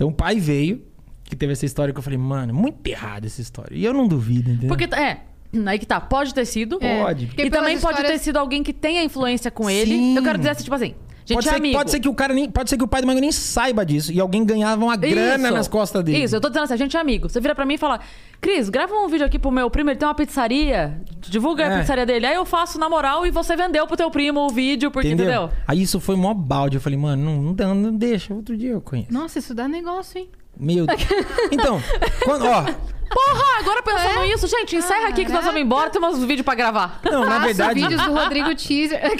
Então 0.00 0.08
o 0.08 0.12
pai 0.14 0.40
veio, 0.40 0.82
que 1.24 1.36
teve 1.36 1.52
essa 1.52 1.66
história 1.66 1.92
que 1.92 1.98
eu 1.98 2.02
falei, 2.02 2.18
mano, 2.18 2.54
muito 2.54 2.86
errada 2.86 3.26
essa 3.26 3.42
história. 3.42 3.76
E 3.76 3.84
eu 3.84 3.92
não 3.92 4.08
duvido, 4.08 4.50
entendeu? 4.50 4.68
Porque, 4.68 4.84
é, 4.94 5.18
aí 5.66 5.78
que 5.78 5.84
tá. 5.84 6.00
Pode 6.00 6.32
ter 6.32 6.46
sido. 6.46 6.78
É, 6.80 7.02
Pode. 7.02 7.26
porque 7.26 7.42
E 7.42 7.50
também 7.50 7.78
pode 7.78 8.02
ter 8.02 8.18
sido 8.18 8.38
alguém 8.38 8.62
que 8.62 8.72
tenha 8.72 9.04
influência 9.04 9.50
com 9.50 9.68
ele. 9.68 9.90
Sim. 9.90 10.16
Eu 10.16 10.22
quero 10.22 10.38
dizer 10.38 10.52
assim, 10.52 10.64
tipo 10.64 10.74
assim, 10.74 10.94
gente 11.34 11.36
pode, 11.36 11.48
é 11.48 11.50
ser, 11.50 11.56
amigo. 11.56 11.76
pode 11.78 11.90
ser 11.90 12.00
que 12.00 12.08
o 12.08 12.14
cara 12.14 12.34
nem. 12.34 12.50
Pode 12.50 12.70
ser 12.70 12.76
que 12.76 12.84
o 12.84 12.88
pai 12.88 13.00
do 13.00 13.06
Mago 13.06 13.20
nem 13.20 13.32
saiba 13.32 13.84
disso. 13.84 14.12
E 14.12 14.20
alguém 14.20 14.44
ganhava 14.44 14.84
uma 14.84 14.96
grana 14.96 15.48
Isso. 15.48 15.54
nas 15.56 15.68
costas 15.68 16.02
dele. 16.04 16.18
Isso, 16.24 16.36
eu 16.36 16.40
tô 16.40 16.48
dizendo 16.48 16.64
assim, 16.64 16.74
a 16.74 16.76
gente 16.76 16.96
é 16.96 17.00
amigo. 17.00 17.28
Você 17.28 17.40
vira 17.40 17.54
pra 17.54 17.64
mim 17.64 17.74
e 17.74 17.78
fala, 17.78 18.00
Cris, 18.40 18.68
grava 18.68 18.94
um 18.94 19.08
vídeo 19.08 19.26
aqui 19.26 19.38
pro 19.38 19.50
meu 19.50 19.70
primo, 19.70 19.90
ele 19.90 19.98
tem 19.98 20.06
uma 20.08 20.14
pizzaria, 20.14 21.00
divulga 21.20 21.64
É. 21.64 21.74
a 21.74 21.78
pizzaria 21.80 22.06
dele. 22.06 22.26
Aí 22.26 22.34
eu 22.34 22.44
faço 22.44 22.78
na 22.78 22.88
moral 22.88 23.26
e 23.26 23.30
você 23.30 23.54
vendeu 23.56 23.86
pro 23.86 23.96
teu 23.96 24.10
primo 24.10 24.40
o 24.40 24.48
vídeo, 24.50 24.90
porque, 24.90 25.08
Entendeu? 25.08 25.44
entendeu? 25.44 25.58
Aí 25.66 25.82
isso 25.82 26.00
foi 26.00 26.16
mó 26.16 26.32
balde. 26.34 26.76
Eu 26.76 26.80
falei, 26.80 26.98
mano, 26.98 27.22
não, 27.24 27.42
não, 27.42 27.54
dá, 27.54 27.74
não 27.74 27.94
deixa. 27.96 28.32
Outro 28.34 28.56
dia 28.56 28.70
eu 28.70 28.80
conheço. 28.80 29.12
Nossa, 29.12 29.38
isso 29.38 29.54
dá 29.54 29.66
negócio, 29.68 30.18
hein? 30.18 30.28
Meu 30.58 30.84
Então, 31.52 31.80
quando, 32.24 32.44
ó. 32.46 32.64
Porra, 33.10 33.58
agora 33.58 33.82
pensando 33.82 34.22
nisso, 34.22 34.46
gente, 34.46 34.76
encerra 34.76 35.08
aqui 35.08 35.24
que 35.24 35.32
nós 35.32 35.44
vamos 35.44 35.60
embora, 35.60 35.90
tem 35.90 36.00
uns 36.00 36.20
vídeos 36.20 36.42
pra 36.42 36.54
gravar. 36.54 37.00
Não, 37.04 37.26
na 37.26 37.40
verdade. 37.40 37.80
vídeos 37.80 38.00
do 38.02 38.12
Rodrigo 38.12 38.54
Teaser. 38.54 39.00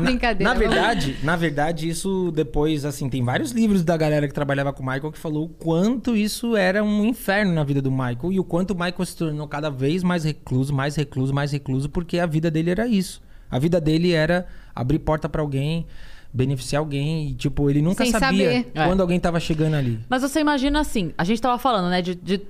Brincadeira. 0.00 0.54
Na 0.54 0.58
verdade, 0.58 1.18
na 1.24 1.34
verdade, 1.34 1.88
isso 1.88 2.30
depois, 2.30 2.84
assim, 2.84 3.10
tem 3.10 3.24
vários 3.24 3.50
livros 3.50 3.82
da 3.82 3.96
galera 3.96 4.28
que 4.28 4.34
trabalhava 4.34 4.72
com 4.72 4.80
o 4.80 4.86
Michael 4.86 5.10
que 5.10 5.18
falou 5.18 5.46
o 5.46 5.48
quanto 5.48 6.16
isso 6.16 6.56
era 6.56 6.84
um 6.84 7.04
inferno 7.04 7.52
na 7.52 7.64
vida 7.64 7.82
do 7.82 7.90
Michael 7.90 8.32
e 8.32 8.38
o 8.38 8.44
quanto 8.44 8.70
o 8.70 8.74
Michael 8.74 9.04
se 9.04 9.16
tornou 9.16 9.48
cada 9.48 9.68
vez 9.68 10.04
mais 10.04 10.22
recluso, 10.22 10.72
mais 10.72 10.94
recluso, 10.94 11.34
mais 11.34 11.50
recluso, 11.50 11.90
porque 11.90 12.20
a 12.20 12.26
vida 12.26 12.48
dele 12.48 12.70
era 12.70 12.86
isso. 12.86 13.20
A 13.50 13.58
vida 13.58 13.80
dele 13.80 14.12
era 14.12 14.46
abrir 14.74 15.00
porta 15.00 15.28
pra 15.28 15.42
alguém, 15.42 15.86
beneficiar 16.32 16.80
alguém 16.80 17.28
e, 17.30 17.34
tipo, 17.34 17.68
ele 17.68 17.82
nunca 17.82 18.04
Sem 18.04 18.12
sabia 18.12 18.52
saber. 18.64 18.72
quando 18.86 19.00
alguém 19.00 19.20
tava 19.20 19.38
chegando 19.38 19.74
ali. 19.74 20.00
Mas 20.08 20.22
você 20.22 20.40
imagina 20.40 20.80
assim, 20.80 21.12
a 21.18 21.24
gente 21.24 21.40
tava 21.42 21.58
falando, 21.58 21.90
né, 21.90 22.00
de, 22.00 22.14
de 22.14 22.40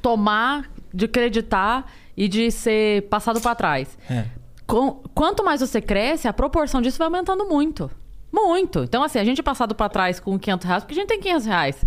tomar, 0.00 0.70
de 0.92 1.06
acreditar 1.06 1.90
e 2.16 2.28
de 2.28 2.50
ser 2.50 3.02
passado 3.08 3.40
pra 3.40 3.54
trás. 3.54 3.98
É. 4.10 4.24
Com- 4.66 5.02
quanto 5.14 5.44
mais 5.44 5.60
você 5.60 5.80
cresce, 5.80 6.26
a 6.28 6.32
proporção 6.32 6.80
disso 6.80 6.98
vai 6.98 7.06
aumentando 7.06 7.44
muito. 7.46 7.90
Muito. 8.32 8.82
Então, 8.84 9.02
assim, 9.02 9.18
a 9.18 9.24
gente 9.24 9.40
é 9.40 9.42
passado 9.42 9.74
pra 9.74 9.88
trás 9.88 10.20
com 10.20 10.38
500 10.38 10.66
reais, 10.66 10.82
porque 10.84 10.94
a 10.94 10.98
gente 10.98 11.08
tem 11.08 11.20
500 11.20 11.46
reais. 11.46 11.84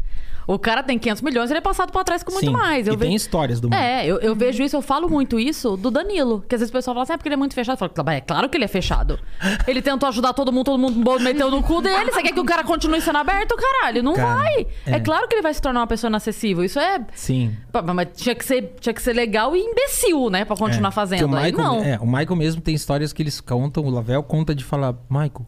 O 0.52 0.58
cara 0.58 0.82
tem 0.82 0.98
500 0.98 1.22
milhões, 1.22 1.52
ele 1.52 1.60
é 1.60 1.62
passado 1.62 1.92
pra 1.92 2.04
trás 2.04 2.24
com 2.24 2.32
muito 2.32 2.46
Sim. 2.48 2.52
mais. 2.52 2.88
Eu 2.88 2.96
e 2.96 2.98
tem 2.98 3.10
ve- 3.12 3.16
histórias 3.16 3.60
do 3.62 3.70
mundo. 3.70 3.78
É, 3.78 4.04
eu, 4.08 4.18
eu 4.18 4.36
vejo 4.36 4.64
isso, 4.64 4.76
eu 4.76 4.82
falo 4.82 5.08
muito 5.08 5.40
isso 5.40 5.78
do 5.78 5.92
Danilo. 5.92 6.44
Que 6.50 6.56
às 6.56 6.62
vezes 6.62 6.72
o 6.72 6.74
pessoal 6.74 6.96
fala 6.96 7.04
assim, 7.04 7.14
é 7.14 7.18
porque 7.18 7.28
ele 7.30 7.36
é 7.36 7.38
muito 7.38 7.54
fechado. 7.54 7.76
Eu 7.76 7.78
falo, 7.78 7.92
"Mas 8.04 8.18
é 8.18 8.22
claro 8.22 8.50
que 8.50 8.58
ele 8.58 8.66
é 8.66 8.68
fechado. 8.68 9.20
Ele 9.68 9.80
tentou 9.80 10.10
ajudar 10.10 10.34
todo 10.34 10.52
mundo, 10.52 10.66
todo 10.66 10.80
mundo 10.80 11.20
meteu 11.20 11.52
no 11.52 11.62
cu 11.62 11.82
dele. 11.82 12.12
Você 12.12 12.24
quer 12.24 12.32
que 12.34 12.40
o 12.40 12.46
cara 12.46 12.64
continue 12.64 13.00
sendo 13.00 13.20
aberto? 13.20 13.56
Caralho, 13.56 14.02
não 14.02 14.14
Cara, 14.16 14.36
vai. 14.38 14.66
É. 14.88 14.94
é. 14.96 15.00
claro 15.00 15.28
que 15.28 15.36
ele 15.36 15.44
vai 15.44 15.54
se 15.54 15.62
tornar 15.62 15.82
uma 15.82 15.88
pessoa 15.88 16.10
inacessível. 16.10 16.64
Isso 16.64 16.80
é. 16.80 17.06
Sim. 17.14 17.56
Mas 17.94 18.08
tinha 18.16 18.34
que 18.34 18.44
ser, 18.44 18.74
tinha 18.80 18.94
que 18.94 19.02
ser 19.04 19.14
legal 19.14 19.56
e 19.56 19.60
imbecil, 19.60 20.32
né? 20.32 20.46
Pra 20.46 20.56
continuar 20.56 20.90
É, 20.90 20.92
fazendo. 20.92 21.30
porque 21.30 21.36
O 21.36 21.44
Michael, 21.46 21.64
não. 21.64 21.84
é, 21.84 22.00
o 22.00 22.08
Michael 22.08 22.36
mesmo 22.36 22.60
tem 22.60 22.74
histórias 22.74 23.14
que 23.14 23.22
eles 23.22 23.40
contam, 23.40 23.84
o 23.86 23.90
Lavel 23.92 24.24
conta 24.24 24.56
de 24.56 24.64
falar, 24.64 24.96
Michael, 25.10 25.46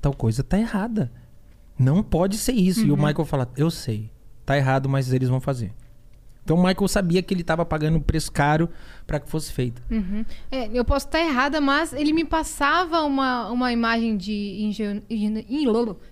tal 0.00 0.14
coisa 0.14 0.44
tá 0.44 0.56
errada. 0.56 1.10
Não 1.76 2.04
pode 2.04 2.36
ser 2.36 2.52
isso. 2.52 2.86
E 2.86 2.90
Uhum. 2.92 2.96
o 2.96 3.04
Michael 3.04 3.24
fala, 3.24 3.48
eu 3.56 3.68
sei, 3.68 4.12
tá 4.44 4.56
errado, 4.56 4.88
mas 4.88 5.12
eles 5.12 5.28
vão 5.28 5.40
fazer. 5.40 5.72
Então 6.44 6.58
o 6.58 6.62
Michael 6.62 6.88
sabia 6.88 7.22
que 7.22 7.32
ele 7.32 7.42
tava 7.42 7.64
pagando 7.64 7.96
um 7.96 8.00
preço 8.02 8.30
caro 8.30 8.68
pra 9.06 9.18
que 9.18 9.30
fosse 9.30 9.50
feito. 9.50 9.82
É, 10.50 10.68
eu 10.72 10.84
posso 10.84 11.06
estar 11.06 11.20
errada, 11.20 11.58
mas 11.58 11.92
ele 11.94 12.12
me 12.12 12.24
passava 12.24 13.00
uma, 13.02 13.48
uma 13.50 13.72
imagem 13.72 14.14
de 14.16 14.58
ingenu- 14.60 15.02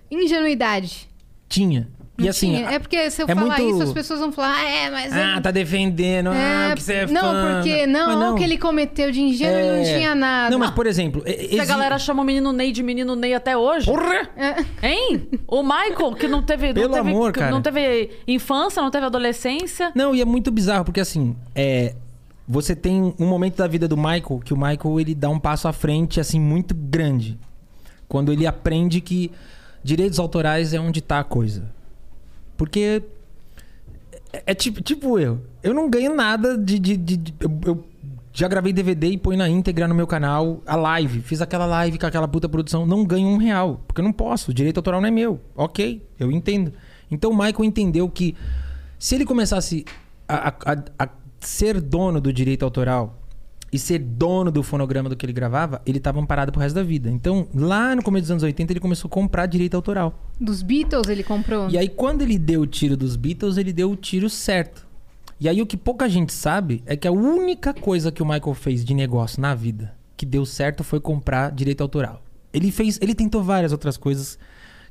ingenuidade. 0.09 1.09
Tinha. 1.47 1.87
E 2.15 2.21
Não 2.23 2.29
assim, 2.29 2.53
tinha. 2.55 2.69
é 2.69 2.77
porque 2.77 3.09
se 3.09 3.23
eu 3.23 3.25
é 3.27 3.33
falar 3.33 3.57
muito- 3.57 3.73
isso, 3.75 3.81
as 3.81 3.91
pessoas 3.91 4.19
vão 4.19 4.31
falar, 4.31 4.53
ah, 4.55 4.69
é, 4.69 4.91
mas. 4.91 5.11
ah, 5.13 5.41
tá 5.41 5.49
defendendo, 5.49 6.29
ah, 6.29 6.69
é, 6.71 6.75
que 6.75 6.83
você 6.83 6.93
é 6.93 7.07
Não, 7.07 7.21
fã. 7.21 7.55
porque 7.55 7.87
não, 7.87 8.05
Mas 8.05 8.17
olha 8.17 8.31
o 8.33 8.35
que 8.35 8.43
ele 8.43 8.57
cometeu 8.59 9.11
de 9.11 9.19
ingênuo, 9.19 9.57
ele 9.57 9.67
não 9.69 9.77
É. 9.77 9.97
tinha 9.97 10.13
nada. 10.13 10.51
Não, 10.51 10.59
mas 10.59 10.69
por 10.69 10.85
exemplo, 10.85 11.23
e- 11.25 11.31
Se 11.49 11.55
a 11.55 11.63
exi- 11.63 11.65
galera 11.65 11.97
chama 11.97 12.21
o 12.21 12.25
menino 12.25 12.53
Ney 12.53 12.71
de 12.71 12.83
menino 12.83 13.15
Ney 13.15 13.33
até 13.33 13.57
hoje. 13.57 13.87
Porra! 13.87 14.29
É. 14.37 14.87
Hein? 14.87 15.27
O 15.47 15.63
Michael, 15.63 16.13
que 16.13 16.27
não 16.27 16.43
teve. 16.43 16.71
Pelo 16.71 16.87
não 16.89 16.93
teve, 16.97 17.09
amor, 17.09 17.31
que 17.33 17.39
cara. 17.39 17.51
Não 17.51 17.63
teve 17.63 18.11
infância, 18.27 18.79
não 18.79 18.91
teve 18.91 19.07
adolescência. 19.07 19.91
Não, 19.95 20.13
e 20.13 20.21
é 20.21 20.25
muito 20.25 20.51
bizarro, 20.51 20.85
porque 20.85 20.99
assim, 21.01 21.35
é. 21.55 21.95
Você 22.47 22.75
tem 22.75 23.15
um 23.17 23.25
momento 23.25 23.55
da 23.55 23.65
vida 23.67 23.87
do 23.87 23.95
Michael 23.97 24.41
que 24.45 24.53
o 24.53 24.57
Michael 24.57 24.99
ele 24.99 25.15
dá 25.15 25.29
um 25.29 25.39
passo 25.39 25.67
à 25.67 25.73
frente, 25.73 26.19
assim, 26.19 26.39
muito 26.39 26.75
grande. 26.75 27.39
Quando 28.07 28.31
ele 28.33 28.45
aprende 28.45 28.99
que 29.01 29.31
direitos 29.83 30.19
autorais 30.19 30.73
é 30.73 30.79
onde 30.79 31.01
tá 31.01 31.19
a 31.19 31.23
coisa. 31.23 31.63
Porque. 32.57 33.01
É, 34.31 34.43
é 34.47 34.53
tipo, 34.53 34.81
tipo 34.81 35.19
eu. 35.19 35.39
Eu 35.61 35.73
não 35.73 35.89
ganho 35.89 36.13
nada 36.15 36.57
de. 36.57 36.77
de, 36.79 36.97
de- 36.97 37.17
de- 37.17 37.33
eu, 37.39 37.51
eu 37.65 37.83
já 38.35 38.47
gravei 38.47 38.73
DVD 38.73 39.07
e 39.09 39.17
põe 39.17 39.37
na 39.37 39.47
íntegra 39.47 39.87
no 39.87 39.93
meu 39.93 40.07
canal 40.07 40.61
a 40.65 40.75
live. 40.75 41.21
Fiz 41.21 41.39
aquela 41.41 41.65
live 41.65 41.99
com 41.99 42.05
aquela 42.07 42.27
puta 42.27 42.49
produção. 42.49 42.85
Não 42.85 43.05
ganho 43.05 43.27
um 43.27 43.37
real. 43.37 43.81
Porque 43.87 44.01
eu 44.01 44.05
não 44.05 44.11
posso. 44.13 44.51
O 44.51 44.53
direito 44.53 44.77
autoral 44.77 44.99
não 45.01 45.07
é 45.07 45.11
meu. 45.11 45.39
Ok, 45.55 46.01
eu 46.19 46.31
entendo. 46.31 46.73
Então 47.11 47.29
o 47.31 47.37
Michael 47.37 47.63
entendeu 47.63 48.09
que 48.09 48.35
se 48.97 49.13
ele 49.15 49.25
começasse 49.25 49.85
a, 50.27 50.49
a- 50.49 50.53
a- 50.73 51.05
a 51.05 51.09
ser 51.39 51.79
dono 51.79 52.19
do 52.19 52.33
direito 52.33 52.63
autoral 52.65 53.19
e 53.73 53.79
ser 53.79 53.97
dono 53.97 54.51
do 54.51 54.61
fonograma 54.61 55.09
do 55.09 55.15
que 55.15 55.25
ele 55.25 55.33
gravava, 55.33 55.81
ele 55.83 55.97
estava 55.97 56.19
amparado 56.19 56.51
pro 56.51 56.61
resto 56.61 56.75
da 56.75 56.83
vida. 56.83 57.09
Então, 57.09 57.47
lá 57.55 57.95
no 57.95 58.03
começo 58.03 58.25
dos 58.25 58.31
anos 58.31 58.43
80, 58.43 58.71
ele 58.71 58.79
começou 58.79 59.09
a 59.09 59.11
comprar 59.11 59.47
direito 59.47 59.73
autoral. 59.73 60.29
Dos 60.39 60.61
Beatles 60.61 61.07
ele 61.07 61.23
comprou. 61.23 61.67
E 61.71 61.77
aí, 61.77 61.89
quando 61.89 62.21
ele 62.21 62.37
deu 62.37 62.61
o 62.61 62.67
tiro 62.67 62.95
dos 62.95 63.15
Beatles, 63.15 63.57
ele 63.57 63.73
deu 63.73 63.89
o 63.89 63.95
tiro 63.95 64.29
certo. 64.29 64.85
E 65.39 65.49
aí, 65.49 65.59
o 65.59 65.65
que 65.65 65.75
pouca 65.75 66.07
gente 66.07 66.31
sabe 66.31 66.83
é 66.85 66.95
que 66.95 67.07
a 67.07 67.11
única 67.11 67.73
coisa 67.73 68.11
que 68.11 68.21
o 68.21 68.25
Michael 68.25 68.53
fez 68.53 68.85
de 68.85 68.93
negócio 68.93 69.41
na 69.41 69.55
vida 69.55 69.91
que 70.15 70.25
deu 70.25 70.45
certo 70.45 70.83
foi 70.83 70.99
comprar 70.99 71.51
direito 71.51 71.81
autoral. 71.81 72.21
Ele 72.53 72.71
fez, 72.71 72.99
ele 73.01 73.15
tentou 73.15 73.41
várias 73.41 73.71
outras 73.71 73.97
coisas 73.97 74.37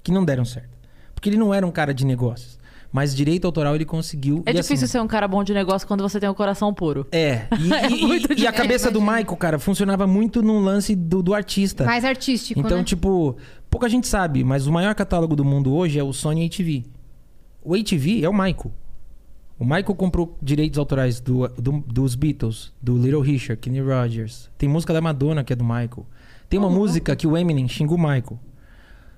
que 0.02 0.10
não 0.10 0.24
deram 0.24 0.44
certo. 0.44 0.76
Porque 1.14 1.30
ele 1.30 1.38
não 1.38 1.54
era 1.54 1.64
um 1.64 1.70
cara 1.70 1.94
de 1.94 2.04
negócios. 2.04 2.58
Mas 2.92 3.14
direito 3.16 3.46
autoral 3.46 3.74
ele 3.74 3.86
conseguiu. 3.86 4.42
É 4.44 4.50
e 4.50 4.54
difícil 4.54 4.74
assim, 4.84 4.86
ser 4.86 5.00
um 5.00 5.06
cara 5.06 5.26
bom 5.26 5.42
de 5.42 5.54
negócio 5.54 5.88
quando 5.88 6.02
você 6.02 6.20
tem 6.20 6.28
o 6.28 6.34
coração 6.34 6.74
puro. 6.74 7.06
É. 7.10 7.46
E, 7.58 7.72
É 7.72 7.90
e- 7.90 8.06
muito 8.06 8.32
e 8.38 8.46
a 8.46 8.52
cabeça 8.52 8.90
do. 8.90 9.00
Michael, 9.00 9.36
cara, 9.36 9.58
funcionava 9.58 10.06
muito 10.06 10.42
num 10.42 10.60
lance 10.60 10.94
do, 10.94 11.22
do 11.22 11.32
artista. 11.34 11.84
Mais 11.84 12.04
artístico, 12.04 12.60
Então, 12.60 12.78
né? 12.78 12.84
tipo, 12.84 13.36
pouca 13.70 13.88
gente 13.88 14.06
sabe, 14.06 14.44
mas 14.44 14.66
o 14.66 14.72
maior 14.72 14.94
catálogo 14.94 15.34
do 15.34 15.44
mundo 15.44 15.72
hoje 15.74 15.98
é 15.98 16.02
o 16.04 16.12
Sony 16.12 16.44
ATV. 16.44 16.84
O 17.64 17.74
ATV 17.74 18.22
é 18.24 18.28
o 18.28 18.32
Michael. 18.32 18.70
O 19.58 19.64
Michael 19.64 19.94
comprou 19.94 20.36
direitos 20.42 20.78
autorais 20.78 21.18
do, 21.20 21.48
do- 21.48 21.84
dos 21.86 22.14
Beatles, 22.14 22.72
do 22.82 22.98
Little 22.98 23.20
Richard, 23.20 23.60
Kenny 23.60 23.80
Rogers. 23.80 24.50
Tem 24.58 24.68
música 24.68 24.92
da 24.92 25.00
Madonna 25.00 25.42
que 25.44 25.52
é 25.52 25.56
do 25.56 25.64
Michael. 25.64 26.04
Tem 26.48 26.58
uma 26.58 26.68
música 26.68 27.14
que 27.16 27.26
o 27.26 27.36
Eminem 27.38 27.66
xinga 27.68 27.94
o 27.94 27.98
Michael. 27.98 28.38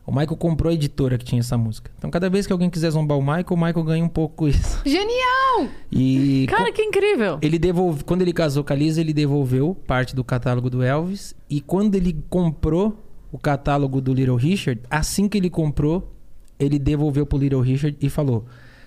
O 0.07 0.11
Michael 0.13 0.37
comprou 0.37 0.71
a 0.71 0.75
editora 0.75 1.17
que 1.17 1.25
tinha 1.25 1.41
essa 1.41 1.57
música. 1.57 1.91
Então, 1.97 2.11
cada 2.11 2.29
vez 2.29 2.47
que 2.47 2.53
alguém 2.53 2.69
quiser 2.69 2.91
zombar 2.91 3.17
o 3.17 3.23
Michael, 3.23 3.47
o 3.51 3.57
Michael 3.57 3.83
ganha 3.85 4.05
um 4.05 4.09
pouco 4.09 4.35
com 4.37 4.49
isso. 4.49 4.83
Genial! 4.85 5.69
E 5.91 6.47
Cara, 6.49 6.71
que 6.73 6.83
incrível! 6.83 7.39
ele 7.41 7.59
devolve, 7.59 8.05
quando 8.05 8.21
ele 8.23 8.33
casou 8.33 8.63
com 8.63 8.73
a 8.73 8.77
Lisa, 8.77 9.01
ele 9.01 9.13
devolveu 9.15 9.75
parte 9.87 10.15
do 10.15 10.23
catálogo 10.23 10.69
do 10.69 10.83
Elvis. 10.83 11.35
E 11.49 11.61
quando 11.61 11.95
ele 11.95 12.23
comprou 12.29 13.03
o 13.33 13.39
catálogo 13.39 14.01
do 14.01 14.13
Little 14.13 14.37
Richard, 14.37 14.83
assim 14.91 15.27
que 15.29 15.39
ele 15.39 15.49
comprou, 15.49 16.13
ele 16.59 16.79
devolveu 16.79 17.25
pro 17.25 17.39
Little 17.39 17.61
Richard 17.63 17.97
e 18.01 18.11
falou: 18.11 18.45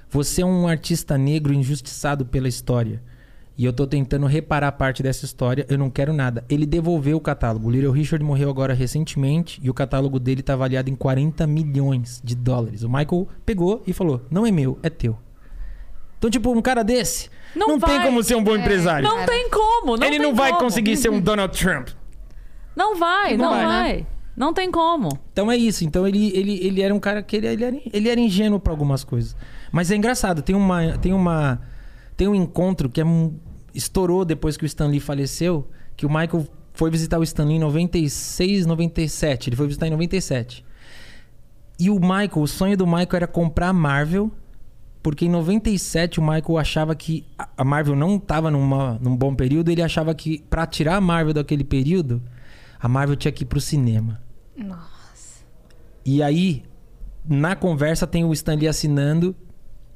Você 0.09 0.41
é 0.41 0.45
um 0.45 0.67
artista 0.67 1.17
negro 1.17 1.51
injustiçado 1.53 2.25
pela 2.25 2.47
história. 2.47 3.01
E 3.57 3.65
eu 3.65 3.73
tô 3.73 3.87
tentando 3.87 4.27
reparar 4.27 4.71
parte 4.73 5.01
dessa 5.01 5.25
história, 5.25 5.65
eu 5.67 5.77
não 5.79 5.89
quero 5.89 6.13
nada. 6.13 6.45
Ele 6.47 6.65
devolveu 6.65 7.17
o 7.17 7.19
catálogo. 7.19 7.67
O 7.67 7.71
Little 7.71 7.91
Richard 7.91 8.23
morreu 8.23 8.49
agora 8.51 8.73
recentemente 8.73 9.59
e 9.63 9.69
o 9.69 9.73
catálogo 9.73 10.19
dele 10.19 10.43
tá 10.43 10.53
avaliado 10.53 10.89
em 10.91 10.95
40 10.95 11.47
milhões 11.47 12.21
de 12.23 12.35
dólares. 12.35 12.83
O 12.83 12.87
Michael 12.89 13.27
pegou 13.45 13.81
e 13.87 13.93
falou: 13.93 14.21
Não 14.29 14.45
é 14.45 14.51
meu, 14.51 14.77
é 14.83 14.89
teu. 14.91 15.17
Então, 16.19 16.29
tipo, 16.29 16.51
um 16.51 16.61
cara 16.61 16.83
desse 16.83 17.29
Não 17.55 17.67
não, 17.67 17.79
tem 17.79 18.01
como 18.01 18.23
ser 18.23 18.35
um 18.35 18.43
bom 18.43 18.55
empresário. 18.55 19.07
Não 19.07 19.25
tem 19.25 19.49
como. 19.49 19.97
Não 19.97 20.05
Ele 20.07 20.17
não 20.19 20.33
vai 20.35 20.49
como. 20.51 20.63
conseguir 20.63 20.97
ser 20.97 21.09
um 21.09 21.19
Donald 21.19 21.57
Trump. 21.57 21.89
Não 22.75 22.95
vai, 22.95 23.35
Não 23.37 23.45
não, 23.45 23.51
vai, 23.53 23.65
vai. 23.65 23.97
né? 23.97 24.05
Não 24.35 24.53
tem 24.53 24.69
como. 24.69 25.09
Então 25.33 25.51
é 25.51 25.57
isso. 25.57 25.83
Então 25.83 26.07
ele, 26.07 26.31
ele, 26.35 26.59
ele 26.63 26.81
era 26.81 26.93
um 26.93 26.99
cara 26.99 27.23
que 27.23 27.35
ele, 27.35 27.47
ele, 27.47 27.63
era, 27.63 27.75
ele 27.91 28.09
era 28.09 28.19
ingênuo 28.19 28.59
pra 28.59 28.71
algumas 28.71 29.03
coisas. 29.03 29.35
Mas 29.71 29.89
é 29.89 29.95
engraçado. 29.95 30.43
Tem 30.43 30.55
uma 30.55 30.95
tem 30.99 31.11
uma 31.13 31.59
tem 32.15 32.27
um 32.27 32.35
encontro 32.35 32.87
que 32.89 32.99
é 33.01 33.05
um- 33.05 33.35
estourou 33.77 34.25
depois 34.25 34.57
que 34.57 34.63
o 34.63 34.67
Stan 34.67 34.87
Lee 34.87 34.99
faleceu, 34.99 35.67
que 35.95 36.05
o 36.05 36.09
Michael 36.09 36.45
foi 36.73 36.89
visitar 36.91 37.17
o 37.19 37.23
Stan 37.23 37.45
Lee 37.45 37.55
em 37.55 37.59
96, 37.59 38.65
97. 38.65 39.49
Ele 39.49 39.55
foi 39.55 39.67
visitar 39.67 39.87
em 39.87 39.91
97. 39.91 40.65
E 41.79 41.89
o 41.89 41.99
Michael, 41.99 42.31
o 42.41 42.47
sonho 42.47 42.75
do 42.75 42.85
Michael 42.87 43.07
era 43.13 43.27
comprar 43.27 43.69
a 43.69 43.73
Marvel, 43.73 44.31
porque 45.03 45.25
em 45.25 45.29
97 45.29 46.19
o 46.19 46.23
Michael 46.23 46.57
achava 46.57 46.95
que 46.95 47.25
a- 47.37 47.63
Marvel 47.63 47.95
não 47.95 48.15
estava 48.17 48.49
num 48.51 49.15
bom 49.15 49.33
período, 49.35 49.69
ele 49.69 49.81
achava 49.81 50.13
que 50.15 50.39
pra 50.49 50.65
tirar 50.65 50.95
a 50.97 51.01
Marvel 51.01 51.33
daquele 51.33 51.63
período, 51.63 52.21
a 52.79 52.87
Marvel 52.87 53.15
tinha 53.15 53.31
que 53.31 53.43
ir 53.43 53.45
pro 53.47 53.61
cinema. 53.61 54.19
Nossa. 54.57 55.43
E 56.03 56.21
aí, 56.23 56.63
na 57.27 57.55
conversa, 57.55 58.07
tem 58.07 58.23
o 58.25 58.33
Stan 58.33 58.55
Lee 58.55 58.67
assinando, 58.67 59.35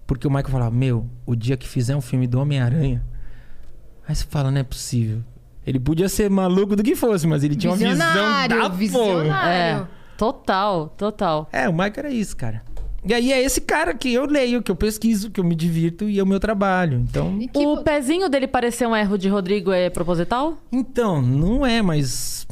porque 0.06 0.28
o 0.28 0.30
Michael 0.30 0.50
falava: 0.50 0.76
Meu, 0.76 1.08
o 1.26 1.36
dia 1.36 1.58
que 1.58 1.68
fizer 1.68 1.96
um 1.96 2.02
filme 2.02 2.28
do 2.28 2.40
Homem-Aranha. 2.40 3.04
Aí 4.12 4.16
você 4.16 4.26
fala: 4.30 4.52
Não 4.52 4.60
é 4.60 4.64
possível. 4.64 5.20
Ele 5.66 5.80
podia 5.80 6.10
ser 6.10 6.30
maluco 6.30 6.76
do 6.76 6.84
que 6.84 6.98
fosse, 6.98 7.26
mas 7.26 7.46
ele 7.46 7.56
tinha 7.56 7.72
uma 7.72 7.78
visão 7.78 7.94
Visionário, 7.96 8.58
da 8.58 8.64
porra. 8.64 8.76
visionário. 8.78 9.84
É. 9.84 9.88
Total, 10.18 10.90
total. 10.98 11.48
É, 11.52 11.70
o 11.70 11.72
Michael 11.72 11.94
era 11.98 12.10
isso, 12.10 12.36
cara. 12.36 12.62
E 13.06 13.14
aí 13.14 13.32
é 13.32 13.42
esse 13.42 13.62
cara 13.62 13.94
que 13.96 14.14
eu 14.14 14.26
leio, 14.26 14.62
que 14.62 14.70
eu 14.70 14.76
pesquiso, 14.76 15.32
que 15.32 15.40
eu 15.40 15.44
me 15.46 15.56
divirto 15.56 16.10
e 16.10 16.20
é 16.20 16.24
o 16.24 16.28
meu 16.28 16.40
trabalho. 16.42 17.00
Então, 17.00 17.38
E 17.40 17.48
que 17.48 17.66
O 17.66 17.84
pezinho 17.84 18.28
dele 18.28 18.48
parecer 18.48 18.86
um 18.86 18.96
erro 18.96 19.18
de 19.18 19.30
Rodrigo 19.30 19.72
é 19.72 19.90
proposital? 19.90 20.58
então 20.72 21.22
não 21.22 21.66
é, 21.66 21.82
mas 21.82 22.46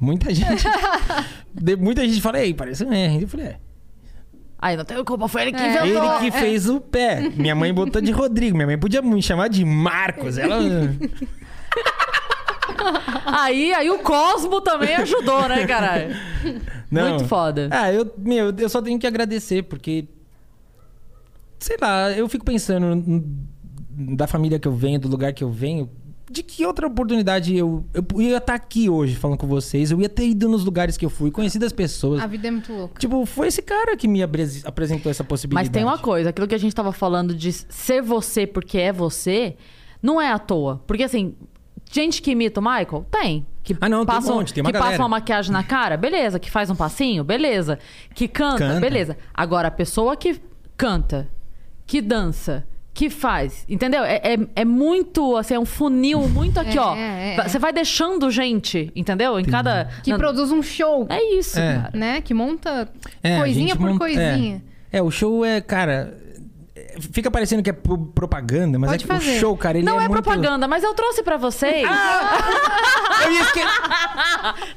muita 0.00 0.34
gente, 0.34 0.64
muita 1.78 2.06
gente 2.08 2.20
fala: 2.20 2.40
Ei, 2.40 2.52
parece 2.52 2.84
um 2.84 2.92
R. 2.92 3.22
Eu 3.22 3.28
falei: 3.28 3.46
É. 3.46 3.56
Ai, 4.62 4.76
não 4.76 4.84
tenho 4.84 5.02
culpa, 5.04 5.26
foi 5.26 5.42
ele 5.42 5.52
que 5.52 5.62
É. 5.62 5.68
inventou. 5.86 6.04
Ele 6.20 6.30
que 6.30 6.38
fez 6.38 6.68
o 6.68 6.80
pé. 6.80 7.30
Minha 7.34 7.54
mãe 7.54 7.72
botou 7.72 8.00
de 8.02 8.10
Rodrigo. 8.12 8.54
Minha 8.56 8.66
mãe 8.66 8.78
podia 8.78 9.00
me 9.00 9.22
chamar 9.22 9.48
de 9.48 9.64
Marcos. 9.64 10.36
Ela. 10.36 10.58
Aí, 13.26 13.72
aí 13.74 13.90
o 13.90 13.98
Cosmo 13.98 14.60
também 14.60 14.94
ajudou, 14.96 15.46
né, 15.48 15.66
caralho? 15.66 16.16
Não. 16.90 17.10
Muito 17.10 17.24
foda. 17.26 17.68
Ah, 17.70 17.92
eu, 17.92 18.10
meu, 18.16 18.50
eu 18.56 18.68
só 18.68 18.80
tenho 18.80 18.98
que 18.98 19.06
agradecer, 19.06 19.62
porque. 19.64 20.06
Sei 21.58 21.76
lá, 21.80 22.10
eu 22.12 22.28
fico 22.28 22.44
pensando 22.44 23.22
da 23.90 24.26
família 24.26 24.58
que 24.58 24.66
eu 24.66 24.72
venho, 24.72 24.98
do 24.98 25.08
lugar 25.08 25.32
que 25.32 25.44
eu 25.44 25.50
venho. 25.50 25.90
De 26.30 26.44
que 26.44 26.64
outra 26.64 26.86
oportunidade 26.86 27.56
eu, 27.56 27.84
eu 27.92 28.04
ia 28.22 28.36
estar 28.36 28.54
aqui 28.54 28.88
hoje 28.88 29.16
falando 29.16 29.36
com 29.36 29.48
vocês? 29.48 29.90
Eu 29.90 30.00
ia 30.00 30.08
ter 30.08 30.28
ido 30.28 30.48
nos 30.48 30.64
lugares 30.64 30.96
que 30.96 31.04
eu 31.04 31.10
fui, 31.10 31.30
conhecido 31.32 31.66
as 31.66 31.72
pessoas. 31.72 32.22
A 32.22 32.26
vida 32.28 32.46
é 32.46 32.50
muito 32.52 32.72
louca. 32.72 33.00
Tipo, 33.00 33.26
foi 33.26 33.48
esse 33.48 33.60
cara 33.60 33.96
que 33.96 34.06
me 34.06 34.22
apres- 34.22 34.64
apresentou 34.64 35.10
essa 35.10 35.24
possibilidade. 35.24 35.68
Mas 35.68 35.72
tem 35.74 35.82
uma 35.82 35.98
coisa, 35.98 36.30
aquilo 36.30 36.46
que 36.46 36.54
a 36.54 36.58
gente 36.58 36.72
tava 36.74 36.92
falando 36.92 37.34
de 37.34 37.52
ser 37.52 38.00
você 38.00 38.46
porque 38.46 38.78
é 38.78 38.92
você, 38.92 39.56
não 40.00 40.20
é 40.20 40.30
à 40.30 40.38
toa. 40.38 40.80
Porque 40.86 41.02
assim, 41.02 41.34
gente 41.90 42.22
que 42.22 42.30
imita 42.30 42.60
o 42.60 42.62
Michael, 42.62 43.04
tem. 43.10 43.44
Que 43.64 43.76
Ah, 43.80 43.88
não, 43.88 44.06
tem 44.06 44.14
um 44.14 44.18
passa, 44.20 44.32
monte, 44.32 44.54
tem 44.54 44.62
uma 44.62 44.68
Que 44.70 44.72
passa 44.78 44.84
galera. 44.84 45.02
uma 45.02 45.08
maquiagem 45.08 45.52
na 45.52 45.64
cara, 45.64 45.96
beleza. 45.96 46.38
Que 46.38 46.48
faz 46.50 46.70
um 46.70 46.76
passinho, 46.76 47.24
beleza. 47.24 47.76
Que 48.14 48.28
canta, 48.28 48.58
Canta. 48.68 48.80
beleza. 48.80 49.18
Agora, 49.34 49.66
a 49.66 49.70
pessoa 49.72 50.16
que 50.16 50.40
canta, 50.76 51.28
que 51.86 52.00
dança, 52.00 52.64
que 52.92 53.08
faz, 53.08 53.64
entendeu? 53.68 54.02
É, 54.04 54.16
é, 54.34 54.36
é 54.56 54.64
muito, 54.64 55.36
assim, 55.36 55.54
é 55.54 55.58
um 55.58 55.64
funil 55.64 56.28
muito 56.28 56.58
aqui, 56.58 56.76
É, 56.76 56.80
ó. 56.80 56.94
é, 56.96 57.36
é. 57.36 57.48
Você 57.48 57.58
vai 57.58 57.72
deixando 57.72 58.30
gente, 58.30 58.90
entendeu? 58.96 59.38
Em 59.38 59.44
cada... 59.44 59.88
Que 60.02 60.10
na- 60.10 60.18
produz 60.18 60.50
um 60.50 60.62
show, 60.62 61.06
É 61.08 61.22
isso, 61.38 61.58
É. 61.58 61.74
cara. 61.76 61.90
né? 61.94 62.20
Que 62.20 62.34
monta 62.34 62.88
É, 63.22 63.38
coisinha 63.38 63.76
por 63.76 63.86
monta- 63.86 63.98
coisinha. 63.98 64.62
É. 64.92 64.98
É, 64.98 65.02
o 65.02 65.10
show 65.10 65.44
é, 65.44 65.60
cara. 65.60 66.12
É, 66.96 67.00
Fica 67.12 67.30
parecendo 67.30 67.62
que 67.62 67.70
é 67.70 67.72
pro- 67.72 67.98
propaganda, 67.98 68.78
mas 68.78 68.90
Pode 68.90 69.04
é 69.04 69.06
fazer. 69.06 69.36
o 69.36 69.40
show, 69.40 69.56
cara, 69.56 69.78
ele 69.78 69.86
Não 69.86 70.00
é, 70.00 70.08
muito... 70.08 70.22
propaganda, 70.22 70.66
mas 70.68 70.82
eu 70.84 70.94
trouxe 70.94 71.22
pra 71.22 71.36
vocês. 71.36 71.86
Eu 73.22 73.32
ia, 73.32 73.40
esque... 73.42 73.60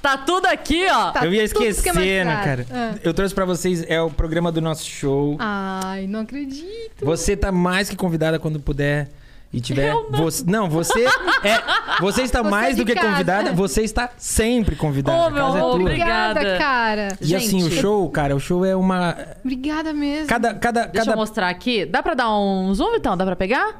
Tá 0.02 0.18
tudo 0.18 0.48
aqui, 0.48 0.86
ó. 0.90 1.12
Tá 1.12 1.26
eu 1.26 1.34
ia 1.34 1.44
esquecer, 1.44 2.26
né, 2.26 2.44
cara? 2.44 2.66
Ah. 2.70 2.96
Eu 3.02 3.14
trouxe 3.14 3.34
pra 3.34 3.46
vocês, 3.46 3.86
é 3.88 4.02
o 4.02 4.10
programa 4.10 4.52
do 4.52 4.60
nosso 4.60 4.86
show. 4.86 5.38
Ai, 5.40 6.08
não 6.08 6.22
acredito. 6.22 7.06
Você 7.06 7.38
tá 7.38 7.54
mais 7.54 7.90
que 7.90 7.96
convidada 7.96 8.38
quando 8.38 8.60
puder 8.60 9.10
e 9.54 9.62
tiver. 9.62 9.92
Eu 9.92 10.10
não. 10.10 10.20
Você, 10.20 10.44
não, 10.48 10.68
você 10.68 11.06
é. 11.06 12.00
Você 12.02 12.24
está 12.24 12.42
Você 12.42 12.50
mais 12.50 12.74
é 12.74 12.78
do 12.78 12.86
de 12.86 12.92
que 12.92 12.96
casa. 13.00 13.12
convidada, 13.12 13.54
você 13.54 13.84
está 13.84 14.10
sempre 14.18 14.76
convidada. 14.76 15.30
Meu 15.30 15.46
casa 15.46 15.58
é 15.58 15.62
tua. 15.62 15.70
obrigada. 15.76 16.32
Obrigada, 16.40 16.58
cara. 16.58 17.18
E 17.22 17.36
assim, 17.36 17.62
o 17.62 17.70
Gente. 17.70 17.80
show, 17.80 18.10
cara, 18.10 18.36
o 18.36 18.40
show 18.40 18.66
é 18.66 18.76
uma. 18.76 19.16
Obrigada 19.44 19.94
mesmo. 19.94 20.28
Cada. 20.28 20.56
cada, 20.56 20.82
Deixa 20.88 21.06
cada... 21.06 21.12
eu 21.12 21.16
mostrar 21.18 21.50
aqui. 21.50 21.86
Dá 21.86 22.02
pra 22.02 22.16
dar 22.16 22.36
um 22.36 22.74
zoom, 22.74 22.96
então? 22.96 23.16
Dá 23.16 23.26
pra 23.26 23.36
pegar? 23.36 23.80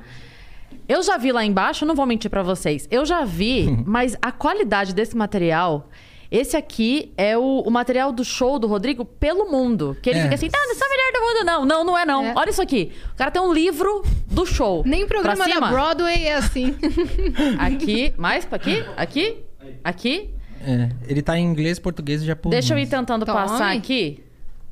Eu 0.88 1.02
já 1.02 1.18
vi 1.18 1.32
lá 1.32 1.44
embaixo, 1.44 1.86
não 1.86 1.96
vou 1.96 2.06
mentir 2.06 2.30
pra 2.30 2.44
vocês. 2.44 2.88
Eu 2.92 3.04
já 3.06 3.24
vi, 3.26 3.76
mas 3.86 4.16
a 4.22 4.32
qualidade 4.32 4.94
desse 4.94 5.18
material. 5.18 5.90
Esse 6.34 6.58
aqui 6.58 7.14
é 7.16 7.38
o, 7.38 7.62
o 7.62 7.70
material 7.70 8.12
do 8.12 8.26
show 8.26 8.58
do 8.58 8.66
Rodrigo 8.66 9.06
pelo 9.06 9.52
mundo. 9.52 9.96
Que 10.02 10.10
ele 10.10 10.18
É. 10.18 10.24
fica 10.24 10.34
assim, 10.34 10.50
não, 10.52 10.68
não 10.68 10.74
sou 10.76 10.88
a 10.88 10.90
melhor 10.90 11.12
do 11.14 11.22
mundo, 11.22 11.46
não. 11.46 11.66
Não, 11.66 11.84
não 11.84 11.96
é, 11.98 12.06
não. 12.08 12.26
É. 12.26 12.34
Olha 12.36 12.50
isso 12.50 12.60
aqui. 12.62 12.92
O 13.14 13.16
cara 13.16 13.30
tem 13.30 13.40
um 13.40 13.54
livro 13.54 14.02
do 14.32 14.44
show. 14.44 14.82
Nem 14.84 15.06
programa 15.06 15.46
pra 15.46 15.60
da. 15.60 15.68
Broadway 15.70 16.24
é 16.26 16.34
assim. 16.34 16.76
Aqui, 17.60 18.16
mais 18.18 18.46
pra 18.46 18.56
aqui, 18.56 18.84
aqui, 18.98 19.38
aqui. 19.84 20.34
É, 20.66 20.90
ele 21.08 21.22
tá 21.22 21.38
em 21.38 21.46
inglês, 21.46 21.78
português 21.78 22.24
e 22.24 22.26
japonês. 22.26 22.62
Deixa 22.66 22.74
eu 22.74 22.80
ir 22.80 22.88
tentando 22.88 23.26
Tome. 23.28 23.38
passar 23.38 23.72
aqui. 23.76 24.24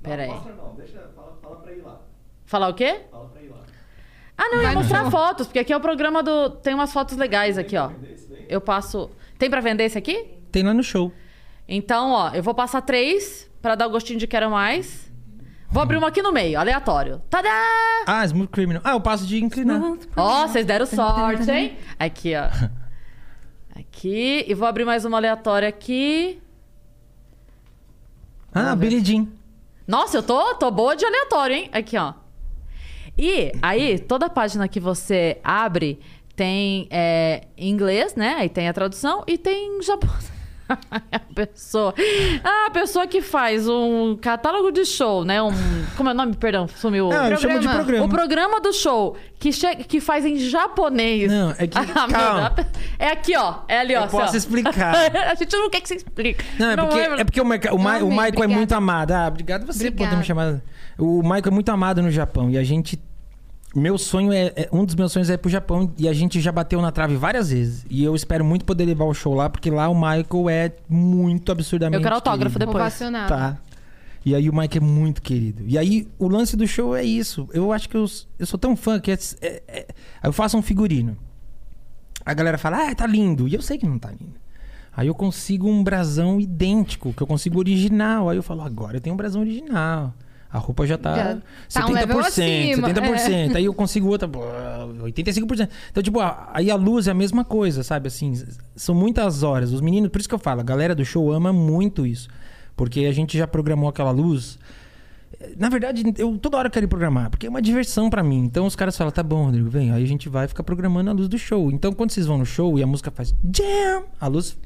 Pera 0.01 0.23
aí. 0.23 0.31
Falar 2.45 2.69
o 2.69 2.73
quê? 2.73 3.01
Ah, 4.37 4.49
não, 4.49 4.57
eu 4.57 4.63
ia 4.63 4.73
mostrar 4.73 5.01
show. 5.03 5.11
fotos, 5.11 5.45
porque 5.45 5.59
aqui 5.59 5.71
é 5.71 5.77
o 5.77 5.79
programa 5.79 6.23
do. 6.23 6.49
Tem 6.49 6.73
umas 6.73 6.91
fotos 6.91 7.15
legais 7.17 7.57
aqui, 7.57 7.77
ó. 7.77 7.91
Eu 8.49 8.59
passo. 8.59 9.11
Tem 9.37 9.47
pra 9.49 9.61
vender 9.61 9.83
esse 9.83 9.97
aqui? 9.97 10.25
Tem 10.51 10.63
lá 10.63 10.73
no 10.73 10.81
show. 10.83 11.11
Então, 11.73 12.11
ó, 12.11 12.31
eu 12.31 12.43
vou 12.43 12.53
passar 12.53 12.81
três 12.81 13.49
pra 13.61 13.75
dar 13.75 13.87
o 13.87 13.91
gostinho 13.91 14.19
de 14.19 14.27
quero 14.27 14.51
mais. 14.51 15.09
Vou 15.69 15.81
abrir 15.81 15.95
uma 15.95 16.09
aqui 16.09 16.21
no 16.21 16.33
meio, 16.33 16.59
aleatório. 16.59 17.21
Tadá! 17.29 17.49
Ah, 18.05 18.25
Smooth 18.25 18.49
Criminal. 18.49 18.81
Ah, 18.83 18.91
eu 18.91 18.99
passo 18.99 19.25
de 19.25 19.41
inclinar. 19.41 19.81
Ó, 20.17 20.47
vocês 20.47 20.65
deram 20.65 20.85
sorte, 20.85 21.49
hein? 21.49 21.77
Aqui, 21.97 22.33
ó. 22.35 22.49
Aqui. 23.79 24.43
E 24.49 24.53
vou 24.53 24.67
abrir 24.67 24.83
mais 24.83 25.05
uma 25.05 25.15
aleatória 25.15 25.69
aqui. 25.69 26.41
Ah, 28.53 28.75
Billie 28.75 29.03
Jean. 29.03 29.27
Nossa, 29.87 30.17
eu 30.17 30.23
tô, 30.23 30.55
tô 30.55 30.69
boa 30.69 30.93
de 30.93 31.05
aleatório, 31.05 31.55
hein? 31.55 31.69
Aqui, 31.71 31.97
ó. 31.97 32.13
E 33.17 33.53
aí, 33.61 33.97
toda 33.97 34.29
página 34.29 34.67
que 34.67 34.79
você 34.81 35.39
abre 35.41 36.01
tem 36.35 36.89
é, 36.91 37.47
em 37.57 37.69
inglês, 37.69 38.13
né? 38.13 38.35
Aí 38.39 38.49
tem 38.49 38.67
a 38.67 38.73
tradução 38.73 39.23
e 39.25 39.37
tem 39.37 39.77
em 39.77 39.81
japonês. 39.81 40.30
a 41.11 41.19
pessoa. 41.33 41.93
Ah, 42.43 42.65
a 42.67 42.71
pessoa 42.71 43.07
que 43.07 43.21
faz 43.21 43.67
um 43.67 44.15
catálogo 44.15 44.71
de 44.71 44.85
show, 44.85 45.23
né? 45.25 45.41
Um. 45.41 45.51
Como 45.97 46.09
é 46.09 46.11
o 46.13 46.15
nome? 46.15 46.35
Perdão, 46.35 46.67
sumiu. 46.67 47.09
Não, 47.09 47.27
eu 47.27 47.37
chamo 47.37 47.59
de 47.59 47.67
Programa. 47.67 48.05
O 48.05 48.09
programa 48.09 48.61
do 48.61 48.73
show 48.73 49.15
que, 49.39 49.51
che... 49.51 49.75
que 49.75 49.99
faz 49.99 50.25
em 50.25 50.37
japonês. 50.37 51.31
Não, 51.31 51.51
é 51.57 51.67
que- 51.67 51.77
Ah, 51.81 52.07
calma. 52.07 52.49
Deus. 52.55 52.67
É 52.99 53.07
aqui, 53.07 53.35
ó. 53.35 53.55
É 53.67 53.79
ali, 53.79 53.95
ó. 53.95 53.99
Eu 53.99 54.03
assim, 54.05 54.17
posso 54.17 54.33
ó. 54.33 54.37
explicar. 54.37 54.95
a 55.31 55.35
gente 55.35 55.55
não 55.55 55.69
quer 55.69 55.81
que 55.81 55.87
você 55.87 55.95
explique. 55.95 56.43
Não, 56.59 56.71
é 56.71 56.77
porque, 56.77 56.99
é 56.99 57.23
porque 57.23 57.41
o, 57.41 57.45
Michael, 57.45 57.75
o, 57.75 57.79
Ma- 57.79 57.97
o 57.97 58.09
Michael 58.09 58.43
é 58.43 58.47
muito 58.47 58.73
amado. 58.73 59.11
Ah, 59.11 59.27
obrigado 59.27 59.65
você 59.65 59.89
por 59.91 60.07
ter 60.07 60.15
me 60.15 60.23
chamado. 60.23 60.61
O 60.97 61.21
Michael 61.23 61.43
é 61.47 61.51
muito 61.51 61.69
amado 61.69 62.01
no 62.01 62.11
Japão 62.11 62.49
e 62.49 62.57
a 62.57 62.63
gente. 62.63 62.99
Meu 63.73 63.97
sonho 63.97 64.33
é, 64.33 64.51
é- 64.55 64.69
Um 64.71 64.83
dos 64.83 64.95
meus 64.95 65.11
sonhos 65.13 65.29
é 65.29 65.33
ir 65.35 65.37
pro 65.37 65.49
Japão 65.49 65.93
e 65.97 66.07
a 66.09 66.13
gente 66.13 66.41
já 66.41 66.51
bateu 66.51 66.81
na 66.81 66.91
trave 66.91 67.15
várias 67.15 67.51
vezes. 67.51 67.85
E 67.89 68.03
eu 68.03 68.13
espero 68.15 68.43
muito 68.43 68.65
poder 68.65 68.85
levar 68.85 69.05
o 69.05 69.13
show 69.13 69.33
lá, 69.33 69.49
porque 69.49 69.69
lá 69.71 69.87
o 69.87 69.95
Michael 69.95 70.49
é 70.49 70.71
muito 70.89 71.51
absurdamente. 71.51 71.97
Eu 71.97 72.03
quero 72.03 72.15
autógrafo 72.15 72.55
querido. 72.57 72.71
depois. 72.71 72.81
Ovacionado. 72.81 73.29
Tá. 73.29 73.57
E 74.25 74.35
aí 74.35 74.49
o 74.49 74.55
Mike 74.55 74.77
é 74.77 74.81
muito 74.81 75.21
querido. 75.21 75.63
E 75.65 75.77
aí 75.77 76.07
o 76.19 76.27
lance 76.27 76.55
do 76.55 76.67
show 76.67 76.95
é 76.95 77.03
isso. 77.03 77.47
Eu 77.53 77.71
acho 77.71 77.89
que 77.89 77.95
eu, 77.97 78.05
eu 78.37 78.45
sou 78.45 78.59
tão 78.59 78.75
fã 78.75 78.99
que 78.99 79.09
é, 79.11 79.17
é- 79.41 79.63
é- 79.67 79.87
eu 80.23 80.31
faço 80.33 80.57
um 80.57 80.61
figurino. 80.61 81.17
A 82.23 82.33
galera 82.33 82.57
fala, 82.59 82.89
ah, 82.89 82.93
tá 82.93 83.07
lindo. 83.07 83.47
E 83.47 83.55
eu 83.55 83.61
sei 83.61 83.77
que 83.79 83.85
não 83.87 83.97
tá 83.97 84.09
lindo. 84.11 84.35
Aí 84.95 85.07
eu 85.07 85.15
consigo 85.15 85.67
um 85.67 85.81
brasão 85.83 86.39
idêntico, 86.39 87.13
que 87.13 87.23
eu 87.23 87.25
consigo 87.25 87.57
original. 87.57 88.29
Aí 88.29 88.37
eu 88.37 88.43
falo, 88.43 88.61
agora 88.61 88.97
eu 88.97 89.01
tenho 89.01 89.13
um 89.13 89.17
brasão 89.17 89.41
original. 89.41 90.13
A 90.53 90.57
roupa 90.57 90.85
já 90.85 90.97
tá, 90.97 91.39
Já 91.69 91.81
tá 91.81 91.87
um 91.87 91.91
level 91.93 92.17
70%, 92.19 92.27
acima, 92.27 92.89
70%. 92.89 93.55
Aí 93.55 93.65
eu 93.65 93.73
consigo 93.73 94.09
outra, 94.09 94.27
pô, 94.27 94.41
85%. 95.03 95.69
Então, 95.89 96.03
tipo, 96.03 96.19
aí 96.51 96.69
a 96.69 96.75
luz 96.75 97.07
é 97.07 97.11
a 97.11 97.13
mesma 97.13 97.45
coisa, 97.45 97.83
sabe? 97.83 98.07
Assim, 98.07 98.33
são 98.75 98.93
muitas 98.93 99.43
horas. 99.43 99.71
Os 99.71 99.79
meninos, 99.79 100.09
por 100.09 100.19
isso 100.19 100.27
que 100.27 100.35
eu 100.35 100.39
falo, 100.39 100.59
a 100.59 100.63
galera 100.63 100.93
do 100.93 101.05
show 101.05 101.31
ama 101.31 101.53
muito 101.53 102.05
isso. 102.05 102.27
Porque 102.75 103.01
a 103.05 103.13
gente 103.13 103.37
já 103.37 103.47
programou 103.47 103.87
aquela 103.89 104.11
luz. 104.11 104.59
Na 105.57 105.69
verdade, 105.69 106.03
eu 106.17 106.37
toda 106.37 106.57
hora 106.57 106.69
quero 106.69 106.85
ir 106.85 106.89
programar, 106.89 107.29
porque 107.29 107.47
é 107.47 107.49
uma 107.49 107.61
diversão 107.61 108.09
pra 108.09 108.21
mim. 108.21 108.43
Então 108.43 108.65
os 108.65 108.75
caras 108.75 108.97
falam, 108.97 109.11
tá 109.11 109.23
bom, 109.23 109.45
Rodrigo, 109.45 109.69
vem. 109.69 109.91
Aí 109.91 110.03
a 110.03 110.07
gente 110.07 110.27
vai 110.27 110.47
ficar 110.49 110.63
programando 110.63 111.09
a 111.09 111.13
luz 111.13 111.29
do 111.29 111.37
show. 111.37 111.71
Então 111.71 111.93
quando 111.93 112.11
vocês 112.11 112.25
vão 112.27 112.37
no 112.37 112.45
show 112.45 112.77
e 112.77 112.83
a 112.83 112.87
música 112.87 113.09
faz 113.09 113.33
jam, 113.55 114.03
a 114.19 114.27
luz 114.27 114.57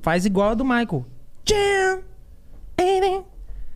faz 0.00 0.24
igual 0.24 0.50
a 0.50 0.54
do 0.54 0.64
Michael. 0.64 1.04
Jam, 1.44 2.00
baby, 2.76 3.24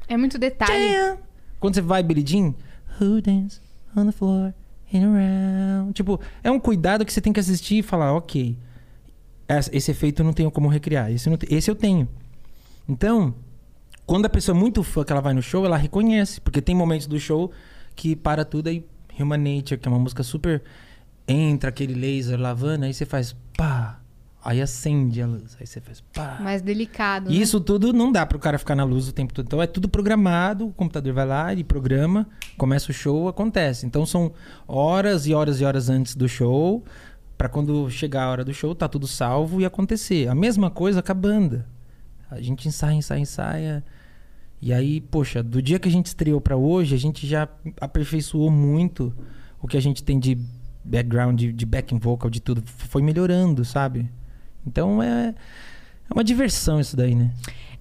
É 0.09 0.17
muito 0.17 0.39
detalhe. 0.39 0.93
jam. 0.93 1.26
Quando 1.59 1.75
você 1.75 1.81
vai 1.81 2.03
Billie 2.03 2.27
Jean, 2.27 2.55
who 3.01 3.21
dance 3.21 3.61
on 3.97 4.07
the 4.07 4.13
floor 4.13 4.53
and 4.93 5.05
around. 5.05 5.93
Tipo, 5.93 6.21
é 6.43 6.51
um 6.51 6.61
cuidado 6.61 7.05
que 7.05 7.13
você 7.13 7.21
tem 7.21 7.33
que 7.33 7.41
assistir 7.41 7.79
e 7.79 7.83
falar, 7.83 8.15
ok, 8.15 8.57
esse 9.73 9.91
efeito 9.91 10.23
eu 10.23 10.25
não 10.25 10.33
tenho 10.33 10.51
como 10.51 10.69
recriar. 10.69 11.11
Esse, 11.11 11.29
esse 11.49 11.71
eu 11.71 11.75
tenho. 11.75 12.09
Então, 12.89 13.35
quando 14.05 14.27
a 14.27 14.29
pessoa 14.29 14.57
é 14.57 14.59
muito 14.59 14.83
fã 14.83 15.05
que 15.05 15.13
ela 15.13 15.21
vai 15.21 15.35
no 15.35 15.43
show, 15.43 15.65
ela 15.65 15.77
reconhece. 15.77 16.41
Porque 16.41 16.61
tem 16.61 16.75
momentos 16.75 17.07
do 17.07 17.19
show 17.19 17.51
que 17.95 18.15
para 18.15 18.45
tudo 18.45 18.69
aí. 18.69 18.85
Human 19.19 19.39
Nature, 19.39 19.79
que 19.81 19.89
é 19.89 19.91
uma 19.91 19.99
música 19.99 20.23
super. 20.23 20.63
Entra 21.27 21.71
aquele 21.71 21.95
laser 21.95 22.39
lavando, 22.39 22.85
aí 22.85 22.93
você 22.93 23.07
faz 23.07 23.35
pá. 23.57 24.01
Aí 24.45 24.61
acende 24.63 25.21
a 25.21 25.27
luz. 25.27 25.57
Aí 25.59 25.67
você 25.67 25.81
faz 25.81 26.01
pá. 26.13 26.39
Mais 26.41 26.63
delicado. 26.63 27.31
E 27.31 27.37
né? 27.37 27.43
isso 27.43 27.61
tudo 27.61 27.93
não 27.93 28.13
dá 28.13 28.25
pro 28.25 28.39
cara 28.39 28.59
ficar 28.59 28.77
na 28.77 28.85
luz 28.85 29.09
o 29.09 29.13
tempo 29.13 29.35
todo. 29.35 29.47
Então 29.47 29.61
é 29.61 29.67
tudo 29.67 29.89
programado, 29.89 30.69
o 30.69 30.73
computador 30.73 31.13
vai 31.13 31.27
lá, 31.27 31.53
ele 31.53 31.65
programa, 31.65 32.29
começa 32.57 32.91
o 32.91 32.95
show, 32.95 33.27
acontece. 33.27 33.87
Então 33.87 34.07
são 34.07 34.33
horas 34.69 35.27
e 35.27 35.35
horas 35.35 35.61
e 35.61 35.65
horas 35.65 35.89
antes 35.89 36.15
do 36.15 36.29
show, 36.29 36.85
Pra 37.37 37.51
quando 37.51 37.91
chegar 37.91 38.25
a 38.25 38.31
hora 38.31 38.45
do 38.45 38.55
show, 38.55 38.75
tá 38.75 38.89
tudo 38.89 39.07
salvo 39.07 39.61
e 39.61 39.67
acontecer. 39.67 40.27
A 40.29 40.35
mesma 40.35 40.71
coisa 40.71 41.03
com 41.03 41.13
a 41.13 41.15
banda. 41.15 41.67
A 42.31 42.41
gente 42.41 42.67
ensaia, 42.67 42.95
ensaia, 42.95 43.21
ensaia. 43.21 43.85
E 44.61 44.73
aí, 44.73 45.03
poxa, 45.03 45.43
do 45.43 45.61
dia 45.61 45.79
que 45.79 45.87
a 45.87 45.93
gente 45.93 46.07
estreou 46.07 46.41
pra 46.41 46.57
hoje, 46.57 46.95
a 46.95 46.99
gente 46.99 47.27
já 47.27 47.47
aperfeiçoou 47.79 48.51
muito 48.51 49.15
o 49.61 49.69
que 49.69 49.77
a 49.77 49.81
gente 49.81 50.03
tem 50.03 50.19
de 50.19 50.39
background, 50.83 51.39
de, 51.39 51.53
de 51.53 51.67
backing 51.67 51.99
vocal, 51.99 52.31
de 52.31 52.41
tudo. 52.41 52.63
Foi 52.65 53.03
melhorando, 53.03 53.67
sabe? 53.67 54.11
Então 54.67 55.03
é, 55.03 55.29
é 56.09 56.15
uma 56.15 56.25
diversão 56.25 56.81
isso 56.81 56.97
daí, 56.97 57.15
né? 57.15 57.31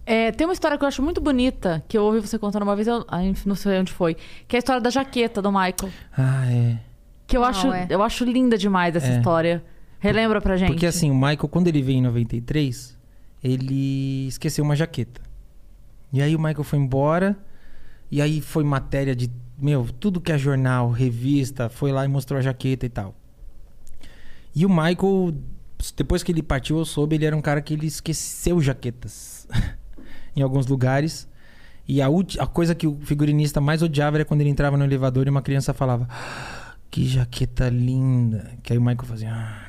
É, 0.06 0.32
tem 0.32 0.46
uma 0.46 0.54
história 0.54 0.78
que 0.78 0.84
eu 0.84 0.88
acho 0.88 1.02
muito 1.02 1.20
bonita, 1.20 1.84
que 1.88 1.98
eu 1.98 2.04
ouvi 2.04 2.20
você 2.22 2.38
contando 2.38 2.62
uma 2.64 2.76
vez, 2.76 2.88
eu 2.88 3.04
não 3.46 3.56
sei 3.56 3.80
onde 3.80 3.92
foi, 3.92 4.16
que 4.48 4.56
é 4.56 4.58
a 4.58 4.60
história 4.60 4.80
da 4.82 4.92
jaqueta 4.92 5.42
do 5.42 5.52
Michael. 5.52 5.90
Ah, 6.16 6.46
é. 6.52 6.78
Que 7.26 7.36
eu, 7.36 7.42
Qual 7.42 7.50
acho, 7.50 7.74
é? 7.74 7.88
eu 7.90 8.04
acho 8.04 8.24
linda 8.24 8.56
demais 8.56 8.96
essa 8.96 9.08
É. 9.08 9.18
história. 9.18 9.64
Relembra 10.00 10.40
pra 10.40 10.56
gente. 10.58 10.68
Porque 10.70 10.86
assim, 10.86 11.10
o 11.10 11.16
Michael, 11.16 11.48
quando 11.50 11.68
ele 11.68 11.82
veio 11.82 11.98
em 11.98 12.02
93, 12.04 12.96
ele 13.44 14.28
esqueceu 14.28 14.64
uma 14.64 14.76
jaqueta. 14.76 15.22
E 16.14 16.22
aí 16.22 16.36
o 16.36 16.40
Michael 16.40 16.64
foi 16.64 16.78
embora, 16.78 17.36
e 18.12 18.22
aí 18.22 18.42
foi 18.42 18.64
matéria 18.64 19.16
de, 19.16 19.32
meu, 19.58 19.88
tudo 20.00 20.22
que 20.22 20.32
é 20.32 20.38
jornal, 20.38 20.92
revista, 20.92 21.68
foi 21.68 21.92
lá 21.92 22.06
e 22.06 22.08
mostrou 22.08 22.38
a 22.38 22.42
jaqueta 22.44 22.86
e 22.86 22.90
tal. 22.90 23.16
E 24.56 24.64
o 24.68 24.70
Michael, 24.70 25.34
depois 25.96 26.24
que 26.24 26.32
ele 26.32 26.44
partiu, 26.44 26.78
eu 26.78 26.86
soube, 26.86 27.16
ele 27.16 27.26
era 27.26 27.36
um 27.36 27.42
cara 27.42 27.62
que 27.62 27.74
ele 27.74 27.88
esqueceu 27.88 28.62
jaquetas 28.62 29.48
em 30.36 30.42
alguns 30.42 30.68
lugares. 30.68 31.28
E 31.88 32.02
a, 32.02 32.08
a 32.40 32.48
coisa 32.48 32.74
que 32.74 32.88
o 32.88 32.98
figurinista 33.02 33.62
mais 33.62 33.84
odiava 33.84 34.18
era 34.18 34.26
quando 34.26 34.42
ele 34.42 34.50
entrava 34.50 34.76
no 34.78 34.84
elevador 34.84 35.28
e 35.28 35.30
uma 35.30 35.42
criança 35.42 35.74
falava: 35.74 36.08
"Ah, 36.10 36.74
Que 36.90 37.06
jaqueta 37.08 37.70
linda. 37.70 38.52
Que 38.64 38.74
aí 38.74 38.80
o 38.80 38.82
Michael 38.82 39.08
fazia: 39.08 39.32
ah, 39.32 39.66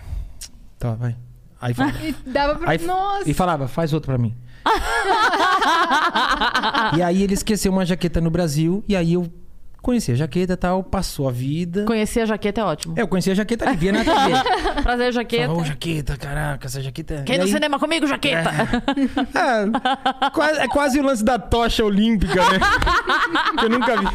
Tá, 0.79 0.95
vai. 0.95 1.17
Aí 1.61 1.75
falava, 1.75 1.99
E 2.05 2.13
dava 2.31 2.55
pra. 2.59 2.71
aí, 2.71 2.79
Nossa! 2.87 3.31
e 3.31 3.35
falava: 3.35 3.69
Faz 3.69 3.93
outro 3.93 4.11
pra 4.11 4.19
mim. 4.19 4.35
e 6.97 7.03
aí 7.03 7.23
ele 7.23 7.35
esqueceu 7.35 7.71
uma 7.71 7.85
jaqueta 7.85 8.21
no 8.21 8.31
Brasil. 8.31 8.83
E 8.89 8.97
aí 8.97 9.13
eu 9.13 9.31
conheci 9.87 10.11
a 10.11 10.15
jaqueta 10.17 10.55
e 10.55 10.57
tal, 10.57 10.83
passou 10.83 11.29
a 11.29 11.31
vida. 11.31 11.85
Conhecer 11.85 12.21
a 12.23 12.27
jaqueta 12.27 12.61
é 12.61 12.65
ótimo. 12.65 12.95
É, 12.97 13.03
eu 13.03 13.07
conheci 13.09 13.31
a 13.31 13.35
jaqueta 13.35 13.69
ali, 13.69 13.77
via 13.77 13.93
na 13.93 14.01
TV. 14.01 14.13
Prazer, 14.83 15.13
jaqueta. 15.13 15.53
Ô, 15.53 15.65
jaqueta, 15.65 16.17
caraca, 16.17 16.67
essa 16.67 16.83
jaqueta. 16.83 17.23
Quem 17.25 17.37
E 17.37 17.39
no 17.39 17.45
aí- 17.45 17.51
cinema 17.53 17.79
comigo, 17.79 18.05
jaqueta? 18.07 18.51
É, 19.37 20.31
quase, 20.31 20.61
é 20.61 20.69
quase 20.69 20.99
o 20.99 21.03
lance 21.03 21.25
da 21.25 21.39
tocha 21.39 21.85
olímpica, 21.85 22.35
né? 22.35 22.59
Que 23.59 23.65
eu 23.67 23.71
nunca 23.71 23.97
vi. 23.97 24.07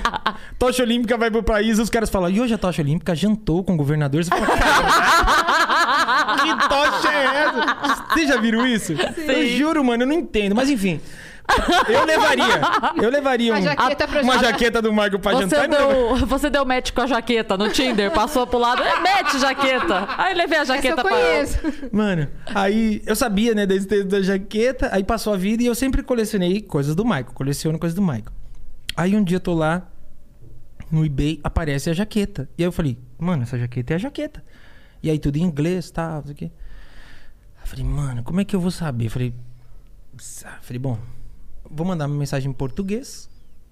Tocha 0.59 0.83
olímpica 0.83 1.17
vai 1.17 1.31
pro 1.31 1.41
país 1.41 1.79
os 1.79 1.89
caras 1.89 2.09
falam, 2.09 2.29
e 2.29 2.41
hoje 2.41 2.53
a 2.53 2.57
tocha 2.57 2.81
olímpica 2.81 3.15
jantou 3.15 3.63
com 3.63 3.73
o 3.73 3.77
governador? 3.77 4.23
Você 4.23 4.29
fala, 4.29 4.45
que 6.41 6.67
tocha 6.67 7.09
é 7.13 7.25
essa? 7.45 8.05
Vocês 8.13 8.27
já 8.27 8.37
viram 8.41 8.67
isso? 8.67 8.93
Eu 8.93 9.47
juro, 9.57 9.83
mano, 9.83 10.03
eu 10.03 10.07
não 10.07 10.15
entendo. 10.15 10.55
Mas 10.55 10.69
enfim, 10.69 10.99
eu 11.89 12.05
levaria. 12.05 12.61
Eu 13.03 13.09
levaria 13.09 13.53
Uma 13.53 13.59
um- 13.59 13.63
jaqueta 13.63 14.07
pra 14.07 14.21
uma 14.21 14.37
jaqueta 14.39 14.81
do 14.81 14.91
Michael 14.91 15.19
pra 15.19 15.31
Você 15.33 15.41
jantar. 15.55 15.67
deu, 15.67 16.15
você 16.27 16.49
deu 16.49 16.65
match 16.65 16.91
com 16.91 17.01
a 17.01 17.07
jaqueta 17.07 17.57
no 17.57 17.69
Tinder, 17.69 18.11
passou 18.11 18.45
pro 18.47 18.59
lado, 18.59 18.81
é 18.83 18.99
match 18.99 19.35
jaqueta. 19.35 20.07
Aí 20.17 20.33
levei 20.33 20.57
a 20.57 20.61
Essa 20.61 20.73
eu 20.73 20.75
jaqueta 20.77 21.01
pra 21.01 21.11
conheço. 21.11 21.57
Mano, 21.91 22.27
aí 22.53 23.01
eu 23.05 23.15
sabia, 23.15 23.53
né, 23.53 23.65
da 23.65 23.73
existência 23.75 24.05
da 24.05 24.21
jaqueta, 24.21 24.89
aí 24.91 25.03
passou 25.03 25.33
a 25.33 25.37
vida 25.37 25.63
e 25.63 25.65
eu 25.65 25.75
sempre 25.75 26.03
colecionei 26.03 26.61
coisas 26.61 26.95
do 26.95 27.03
Michael, 27.03 27.25
coleciono 27.33 27.77
coisas 27.79 27.95
do 27.95 28.01
Michael. 28.01 28.31
Aí 28.95 29.15
um 29.15 29.23
dia 29.23 29.37
eu 29.37 29.41
tô 29.41 29.53
lá 29.53 29.87
no 30.91 31.05
eBay, 31.05 31.39
aparece 31.43 31.89
a 31.89 31.93
jaqueta. 31.93 32.49
E 32.57 32.63
aí 32.63 32.67
eu 32.67 32.71
falei, 32.71 32.97
mano, 33.17 33.43
essa 33.43 33.57
jaqueta 33.57 33.93
é 33.93 33.95
a 33.95 33.99
jaqueta. 33.99 34.43
E 35.01 35.09
aí 35.09 35.17
tudo 35.17 35.37
em 35.37 35.41
inglês, 35.41 35.89
tal, 35.89 36.15
não 36.17 36.23
sei 36.23 36.33
o 36.33 36.35
quê. 36.35 36.51
Eu 37.61 37.67
falei, 37.67 37.85
mano, 37.85 38.23
como 38.23 38.41
é 38.41 38.45
que 38.45 38.55
eu 38.55 38.59
vou 38.59 38.71
saber? 38.71 39.05
Eu 39.05 39.09
falei, 39.11 39.33
falei, 40.61 40.79
bom, 40.79 40.99
vou 41.73 41.85
mandar 41.85 42.05
uma 42.05 42.15
mensagem 42.15 42.49
em 42.49 42.53
português. 42.53 43.29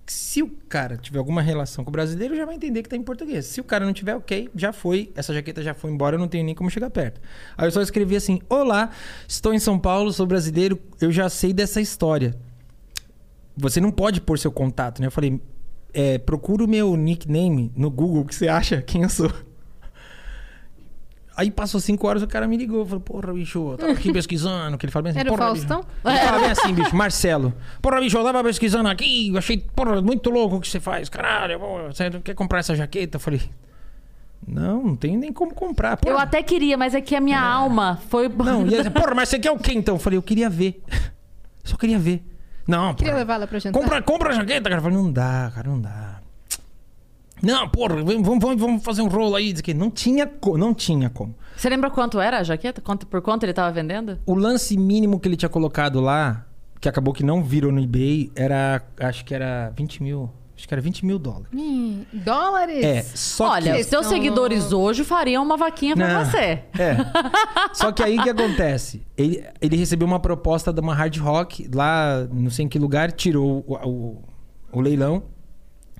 Se 0.07 0.41
o 0.41 0.49
cara 0.67 0.97
tiver 0.97 1.19
alguma 1.19 1.41
relação 1.41 1.83
com 1.83 1.89
o 1.89 1.91
brasileiro, 1.91 2.35
já 2.35 2.43
vai 2.43 2.55
entender 2.55 2.81
que 2.81 2.89
tá 2.89 2.95
em 2.95 3.03
português. 3.03 3.45
Se 3.45 3.61
o 3.61 3.63
cara 3.63 3.85
não 3.85 3.93
tiver, 3.93 4.15
ok, 4.15 4.49
já 4.55 4.73
foi. 4.73 5.11
Essa 5.15 5.33
jaqueta 5.33 5.61
já 5.61 5.75
foi 5.75 5.91
embora, 5.91 6.15
eu 6.15 6.19
não 6.19 6.27
tenho 6.27 6.43
nem 6.43 6.55
como 6.55 6.69
chegar 6.69 6.89
perto. 6.89 7.21
Aí 7.55 7.67
eu 7.67 7.71
só 7.71 7.81
escrevi 7.81 8.15
assim: 8.15 8.41
Olá, 8.49 8.89
estou 9.27 9.53
em 9.53 9.59
São 9.59 9.77
Paulo, 9.77 10.11
sou 10.11 10.25
brasileiro, 10.25 10.79
eu 10.99 11.11
já 11.11 11.29
sei 11.29 11.53
dessa 11.53 11.79
história. 11.79 12.35
Você 13.55 13.79
não 13.79 13.91
pode 13.91 14.21
pôr 14.21 14.39
seu 14.39 14.51
contato, 14.51 14.99
né? 14.99 15.07
Eu 15.07 15.11
falei: 15.11 15.39
é, 15.93 16.17
procura 16.17 16.63
o 16.63 16.67
meu 16.67 16.95
nickname 16.95 17.71
no 17.75 17.89
Google, 17.89 18.25
que 18.25 18.33
você 18.33 18.47
acha 18.47 18.81
quem 18.81 19.03
eu 19.03 19.09
sou. 19.09 19.31
Aí 21.39 21.49
passou 21.49 21.79
cinco 21.79 22.05
horas, 22.05 22.21
o 22.21 22.27
cara 22.27 22.45
me 22.49 22.57
ligou. 22.57 22.85
Falou, 22.85 22.99
porra, 22.99 23.31
bicho, 23.31 23.71
eu 23.71 23.77
tava 23.77 23.93
aqui 23.93 24.11
pesquisando. 24.13 24.77
Que 24.77 24.85
ele 24.85 24.91
fala 24.91 25.03
bem 25.03 25.11
assim, 25.11 25.19
Era 25.21 25.29
porra, 25.29 25.45
Faustão? 25.45 25.79
Bicho. 25.79 25.89
Ele 26.03 26.17
fala 26.17 26.39
bem 26.39 26.51
assim, 26.51 26.73
bicho, 26.73 26.93
Marcelo. 26.97 27.53
Porra, 27.81 28.01
bicho, 28.01 28.17
eu 28.17 28.23
tava 28.25 28.43
pesquisando 28.43 28.89
aqui, 28.89 29.29
eu 29.29 29.37
achei, 29.37 29.57
porra, 29.57 30.01
muito 30.01 30.29
louco 30.29 30.57
o 30.57 30.59
que 30.59 30.67
você 30.67 30.81
faz. 30.81 31.07
Caralho, 31.07 31.57
você 31.87 32.09
quer 32.21 32.35
comprar 32.35 32.59
essa 32.59 32.75
jaqueta? 32.75 33.15
Eu 33.15 33.21
falei, 33.21 33.41
não, 34.45 34.83
não 34.83 34.95
tem 34.97 35.15
nem 35.15 35.31
como 35.31 35.53
comprar. 35.53 35.95
Porra. 35.95 36.13
Eu 36.13 36.19
até 36.19 36.43
queria, 36.43 36.77
mas 36.77 36.93
é 36.93 36.99
que 36.99 37.15
a 37.15 37.21
minha 37.21 37.39
alma 37.41 38.01
foi. 38.09 38.27
Não, 38.27 38.67
e 38.67 38.83
porra, 38.91 39.15
mas 39.15 39.29
você 39.29 39.39
quer 39.39 39.51
o 39.51 39.57
quê 39.57 39.71
então? 39.71 39.95
Eu 39.95 39.99
falei, 39.99 40.17
eu 40.17 40.23
queria 40.23 40.49
ver. 40.49 40.83
Só 41.63 41.77
queria 41.77 41.97
ver. 41.97 42.21
Não, 42.67 42.93
Queria 42.93 43.15
levá-la 43.15 43.47
pra 43.47 43.59
jantar. 43.59 43.81
Compra, 43.81 44.01
compra 44.01 44.29
a 44.31 44.33
jaqueta, 44.33 44.69
cara. 44.69 44.79
Eu 44.79 44.83
falei, 44.83 44.97
não 44.97 45.09
dá, 45.09 45.51
cara, 45.55 45.69
não 45.69 45.79
dá. 45.79 46.18
Não, 47.41 47.67
porra, 47.69 47.95
vamos, 48.03 48.23
vamos, 48.39 48.59
vamos 48.61 48.83
fazer 48.83 49.01
um 49.01 49.07
rolo 49.07 49.35
aí. 49.35 49.51
Diz 49.53 49.61
que 49.61 49.73
não 49.73 49.89
tinha, 49.89 50.27
co- 50.27 50.57
não 50.57 50.73
tinha 50.73 51.09
como. 51.09 51.35
Você 51.55 51.69
lembra 51.69 51.89
quanto 51.89 52.19
era 52.19 52.39
a 52.39 52.43
jaqueta? 52.43 52.81
Quanto, 52.81 53.05
por 53.07 53.21
quanto 53.21 53.43
ele 53.43 53.53
tava 53.53 53.71
vendendo? 53.71 54.17
O 54.25 54.33
lance 54.35 54.77
mínimo 54.77 55.19
que 55.19 55.27
ele 55.27 55.35
tinha 55.35 55.49
colocado 55.49 55.99
lá, 55.99 56.45
que 56.79 56.87
acabou 56.87 57.13
que 57.13 57.23
não 57.23 57.43
virou 57.43 57.71
no 57.71 57.81
eBay, 57.81 58.31
era, 58.35 58.81
acho 58.99 59.23
que 59.25 59.33
era 59.33 59.71
20 59.75 60.01
mil. 60.03 60.29
Acho 60.57 60.67
que 60.67 60.73
era 60.73 60.81
20 60.81 61.05
mil 61.05 61.17
dólares. 61.17 61.47
Ih, 61.53 62.05
dólares? 62.11 62.83
É, 62.83 63.01
só 63.01 63.51
Olha, 63.51 63.75
que... 63.75 63.79
os 63.81 63.87
seus 63.87 64.05
Então- 64.05 64.17
seguidores 64.17 64.73
hoje 64.73 65.05
fariam 65.05 65.41
uma 65.41 65.55
vaquinha 65.55 65.95
pra 65.95 66.13
Não. 66.15 66.25
você. 66.25 66.63
É. 66.77 66.97
Só 67.73 67.93
que 67.93 68.03
aí 68.03 68.19
o 68.19 68.23
que 68.23 68.29
acontece? 68.29 69.01
Ele, 69.17 69.41
ele 69.61 69.77
recebeu 69.77 70.05
uma 70.05 70.19
proposta 70.19 70.73
de 70.73 70.81
uma 70.81 70.93
hard 70.93 71.15
rock 71.17 71.69
lá, 71.73 72.27
não 72.29 72.49
sei 72.49 72.65
em 72.65 72.67
que 72.67 72.77
lugar, 72.77 73.09
tirou 73.13 73.63
o, 73.65 73.73
o, 73.89 74.23
o 74.73 74.81
leilão 74.81 75.23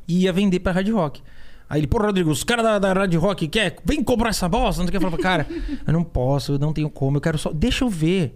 e 0.10 0.24
ia 0.24 0.34
vender 0.34 0.60
pra 0.60 0.72
hard 0.72 0.90
rock. 0.90 1.22
Aí 1.70 1.82
ele, 1.82 1.88
pô, 1.88 2.00
Rodrigo, 2.00 2.32
os 2.32 2.44
caras 2.44 2.66
da, 2.66 2.80
da 2.80 2.94
hard 2.94 3.14
rock 3.16 3.48
quer, 3.48 3.76
vem 3.86 4.04
comprar 4.04 4.30
essa 4.30 4.50
bosta, 4.50 4.82
não 4.82 4.88
sei 4.90 4.98
o 4.98 5.00
que. 5.00 5.06
Eu 5.06 5.12
falei, 5.12 5.24
cara, 5.24 5.48
eu 5.86 5.94
não 5.94 6.04
posso, 6.04 6.54
eu 6.54 6.60
não 6.60 6.74
tenho 6.74 6.90
como, 6.90 7.18
eu 7.18 7.22
quero 7.22 7.38
só. 7.38 7.54
Deixa 7.54 7.86
eu 7.86 7.90
ver. 7.90 8.36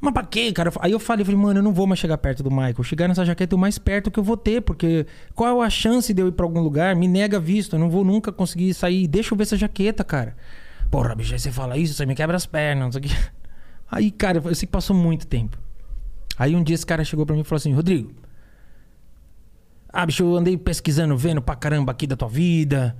Mas 0.00 0.12
pra 0.12 0.24
quê, 0.24 0.52
cara? 0.52 0.72
Aí 0.80 0.90
eu 0.92 0.98
falei, 0.98 1.24
falei, 1.24 1.40
mano, 1.40 1.60
eu 1.60 1.62
não 1.62 1.72
vou 1.72 1.86
mais 1.86 2.00
chegar 2.00 2.18
perto 2.18 2.42
do 2.42 2.50
Michael. 2.50 2.82
Chegar 2.82 3.08
nessa 3.08 3.24
jaqueta 3.24 3.54
o 3.54 3.58
mais 3.58 3.78
perto 3.78 4.10
que 4.10 4.18
eu 4.18 4.24
vou 4.24 4.36
ter, 4.36 4.60
porque 4.60 5.06
qual 5.34 5.62
é 5.62 5.66
a 5.66 5.70
chance 5.70 6.12
de 6.12 6.20
eu 6.20 6.28
ir 6.28 6.32
pra 6.32 6.44
algum 6.44 6.60
lugar? 6.60 6.96
Me 6.96 7.06
nega 7.06 7.38
visto, 7.38 7.76
eu 7.76 7.80
não 7.80 7.88
vou 7.88 8.04
nunca 8.04 8.32
conseguir 8.32 8.74
sair. 8.74 9.06
Deixa 9.06 9.32
eu 9.32 9.38
ver 9.38 9.44
essa 9.44 9.56
jaqueta, 9.56 10.02
cara. 10.04 10.36
Porra, 10.90 11.14
bicho, 11.14 11.32
aí 11.32 11.38
você 11.38 11.50
fala 11.50 11.78
isso, 11.78 11.94
você 11.94 12.04
me 12.04 12.14
quebra 12.14 12.36
as 12.36 12.44
pernas, 12.44 12.84
não 12.84 12.92
sei 12.92 13.00
o 13.00 13.04
quê. 13.04 13.14
Aí, 13.90 14.10
cara, 14.10 14.42
eu 14.44 14.54
sei 14.54 14.66
que 14.66 14.72
passou 14.72 14.96
muito 14.96 15.26
tempo. 15.26 15.56
Aí 16.36 16.56
um 16.56 16.62
dia 16.62 16.74
esse 16.74 16.84
cara 16.84 17.04
chegou 17.04 17.24
pra 17.24 17.34
mim 17.34 17.42
e 17.42 17.44
falou 17.44 17.58
assim, 17.58 17.72
Rodrigo, 17.72 18.12
Ah, 19.96 20.04
bicho, 20.04 20.24
eu 20.24 20.36
andei 20.36 20.56
pesquisando, 20.56 21.16
vendo 21.16 21.40
pra 21.40 21.54
caramba 21.54 21.92
aqui 21.92 22.04
da 22.04 22.16
tua 22.16 22.28
vida. 22.28 22.96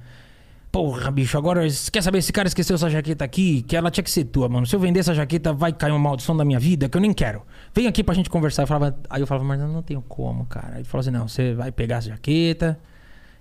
Porra, 0.71 1.11
bicho, 1.11 1.37
agora 1.37 1.66
quer 1.93 2.03
saber? 2.03 2.19
Esse 2.19 2.33
cara 2.33 2.47
esqueceu 2.47 2.77
essa 2.77 2.89
jaqueta 2.89 3.25
aqui, 3.25 3.62
que 3.62 3.77
ela 3.77 3.91
tinha 3.91 4.05
que 4.05 4.11
ser 4.11 4.25
tua, 4.27 4.49
mano. 4.49 4.65
Se 4.65 4.77
eu 4.77 4.79
vender 4.79 5.01
essa 5.01 5.12
jaqueta, 5.12 5.53
vai 5.53 5.73
cair 5.73 5.91
uma 5.91 5.99
maldição 5.99 6.37
da 6.37 6.45
minha 6.45 6.61
vida, 6.61 6.89
que 6.89 6.97
eu 6.97 7.01
nem 7.01 7.12
quero. 7.12 7.43
Vem 7.75 7.89
aqui 7.89 8.05
pra 8.05 8.15
gente 8.15 8.31
conversar. 8.31 8.62
Eu 8.62 8.66
falava, 8.69 8.97
aí 9.11 9.21
eu 9.21 9.27
falava, 9.27 9.45
mas 9.45 9.61
eu 9.61 9.66
não 9.66 9.83
tenho 9.83 10.03
como, 10.03 10.47
cara. 10.47 10.75
Aí 10.75 10.77
ele 10.79 10.85
falou 10.85 11.01
assim: 11.01 11.11
não, 11.11 11.27
você 11.27 11.53
vai 11.53 11.73
pegar 11.73 11.97
essa 11.97 12.11
jaqueta 12.11 12.79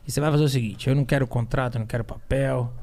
e 0.07 0.11
você 0.11 0.19
vai 0.19 0.31
fazer 0.31 0.43
o 0.45 0.49
seguinte: 0.49 0.89
eu 0.89 0.95
não 0.95 1.05
quero 1.05 1.27
contrato, 1.27 1.75
eu 1.75 1.79
não 1.79 1.87
quero 1.87 2.03
papel. 2.03 2.73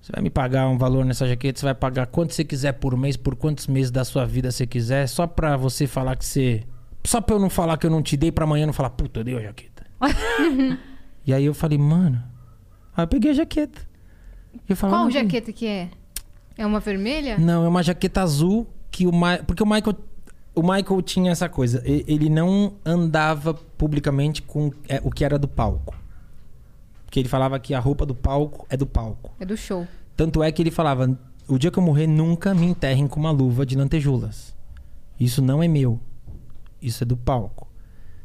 Você 0.00 0.10
vai 0.12 0.22
me 0.22 0.30
pagar 0.30 0.68
um 0.68 0.76
valor 0.76 1.04
nessa 1.04 1.26
jaqueta, 1.28 1.60
você 1.60 1.66
vai 1.66 1.74
pagar 1.74 2.06
quanto 2.06 2.34
você 2.34 2.44
quiser 2.44 2.72
por 2.72 2.96
mês, 2.96 3.16
por 3.16 3.36
quantos 3.36 3.68
meses 3.68 3.92
da 3.92 4.04
sua 4.04 4.24
vida 4.24 4.50
você 4.50 4.66
quiser, 4.66 5.06
só 5.06 5.26
pra 5.26 5.56
você 5.56 5.86
falar 5.86 6.16
que 6.16 6.24
você. 6.24 6.64
Só 7.04 7.20
pra 7.20 7.34
eu 7.36 7.40
não 7.40 7.48
falar 7.50 7.76
que 7.78 7.86
eu 7.86 7.90
não 7.90 8.02
te 8.02 8.16
dei 8.16 8.30
pra 8.30 8.44
amanhã 8.44 8.66
não 8.66 8.72
falar, 8.72 8.90
puta, 8.90 9.20
eu 9.20 9.24
dei 9.24 9.36
a 9.36 9.40
jaqueta. 9.40 9.86
e 11.26 11.32
aí 11.32 11.44
eu 11.44 11.54
falei, 11.54 11.78
mano. 11.78 12.22
Aí 12.96 13.04
eu 13.04 13.08
peguei 13.08 13.30
a 13.30 13.34
jaqueta. 13.34 13.80
E 14.54 14.72
eu 14.72 14.76
falava, 14.76 14.98
Qual 14.98 15.04
"Não, 15.04 15.10
jaqueta 15.10 15.52
que 15.52 15.66
é? 15.66 15.88
É 16.56 16.66
uma 16.66 16.80
vermelha? 16.80 17.38
Não, 17.38 17.64
é 17.64 17.68
uma 17.68 17.82
jaqueta 17.82 18.20
azul 18.22 18.66
que 18.90 19.06
o 19.06 19.12
Ma... 19.12 19.38
Porque 19.38 19.62
o 19.62 19.66
Michael. 19.66 19.96
O 20.54 20.62
Michael 20.62 21.00
tinha 21.02 21.30
essa 21.30 21.48
coisa. 21.48 21.80
Ele 21.84 22.28
não 22.28 22.74
andava 22.84 23.54
publicamente 23.54 24.42
com 24.42 24.72
é, 24.88 25.00
o 25.04 25.10
que 25.10 25.24
era 25.24 25.38
do 25.38 25.46
palco. 25.46 25.94
Porque 27.04 27.20
ele 27.20 27.28
falava 27.28 27.60
que 27.60 27.72
a 27.72 27.78
roupa 27.78 28.04
do 28.04 28.14
palco 28.14 28.66
é 28.68 28.76
do 28.76 28.84
palco. 28.84 29.32
É 29.38 29.46
do 29.46 29.56
show. 29.56 29.86
Tanto 30.16 30.42
é 30.42 30.50
que 30.50 30.60
ele 30.60 30.72
falava: 30.72 31.16
o 31.46 31.58
dia 31.58 31.70
que 31.70 31.78
eu 31.78 31.82
morrer, 31.82 32.08
nunca 32.08 32.52
me 32.54 32.66
enterrem 32.66 33.06
com 33.06 33.20
uma 33.20 33.30
luva 33.30 33.64
de 33.64 33.76
lantejoulas. 33.76 34.52
Isso 35.18 35.40
não 35.40 35.62
é 35.62 35.68
meu. 35.68 36.00
Isso 36.80 37.02
é 37.04 37.06
do 37.06 37.16
palco. 37.16 37.66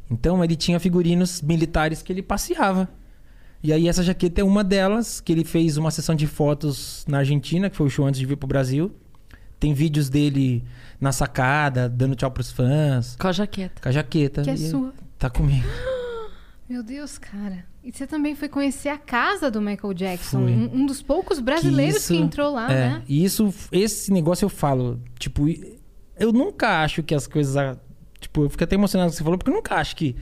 Então 0.09 0.43
ele 0.43 0.55
tinha 0.55 0.79
figurinos 0.79 1.41
militares 1.41 2.01
que 2.01 2.11
ele 2.13 2.21
passeava. 2.21 2.89
E 3.61 3.71
aí 3.71 3.87
essa 3.87 4.03
jaqueta 4.03 4.41
é 4.41 4.43
uma 4.43 4.63
delas, 4.63 5.21
que 5.21 5.31
ele 5.31 5.43
fez 5.45 5.77
uma 5.77 5.89
sessão 5.89 6.13
de 6.13 6.27
fotos 6.27 7.05
na 7.07 7.19
Argentina, 7.19 7.69
que 7.69 7.75
foi 7.75 7.87
o 7.87 7.89
show 7.89 8.05
antes 8.05 8.19
de 8.19 8.25
vir 8.25 8.35
pro 8.35 8.47
Brasil. 8.47 8.91
Tem 9.59 9.73
vídeos 9.73 10.09
dele 10.09 10.63
na 10.99 11.13
sacada, 11.13 11.87
dando 11.87 12.15
tchau 12.15 12.29
pros 12.29 12.51
fãs, 12.51 13.15
Com 13.15 13.27
a 13.27 13.31
jaqueta. 13.31 13.81
com 13.81 13.87
a 13.89 13.91
jaqueta. 13.91 14.41
Que 14.41 14.49
é 14.49 14.53
E 14.53 14.69
sua. 14.69 14.93
Tá 15.17 15.29
comigo. 15.29 15.65
Meu 16.69 16.83
Deus, 16.83 17.17
cara. 17.17 17.65
E 17.83 17.91
você 17.91 18.05
também 18.07 18.35
foi 18.35 18.49
conhecer 18.49 18.89
a 18.89 18.97
casa 18.97 19.49
do 19.51 19.61
Michael 19.61 19.93
Jackson. 19.93 20.39
Um, 20.39 20.81
um 20.81 20.85
dos 20.85 21.01
poucos 21.01 21.39
brasileiros 21.39 22.05
que, 22.07 22.13
isso- 22.13 22.23
entrou 22.23 22.53
lá, 22.53 22.71
é, 22.71 22.75
né? 22.89 23.03
E 23.07 23.23
isso, 23.23 23.53
esse 23.71 24.11
negócio 24.11 24.45
eu 24.45 24.49
falo, 24.49 24.99
tipo, 25.19 25.45
eu 26.17 26.31
nunca 26.33 26.81
acho 26.83 27.01
que 27.03 27.13
as 27.15 27.27
coisas. 27.27 27.77
Tipo, 28.33 28.45
eu 28.45 28.49
fico 28.49 28.63
até 28.63 28.73
emocionado 28.75 29.09
com 29.09 29.11
o 29.11 29.13
que 29.13 29.17
você 29.19 29.23
falou, 29.23 29.37
porque 29.37 29.51
eu 29.51 29.55
nunca 29.55 29.75
acho 29.75 29.95
que. 29.95 30.15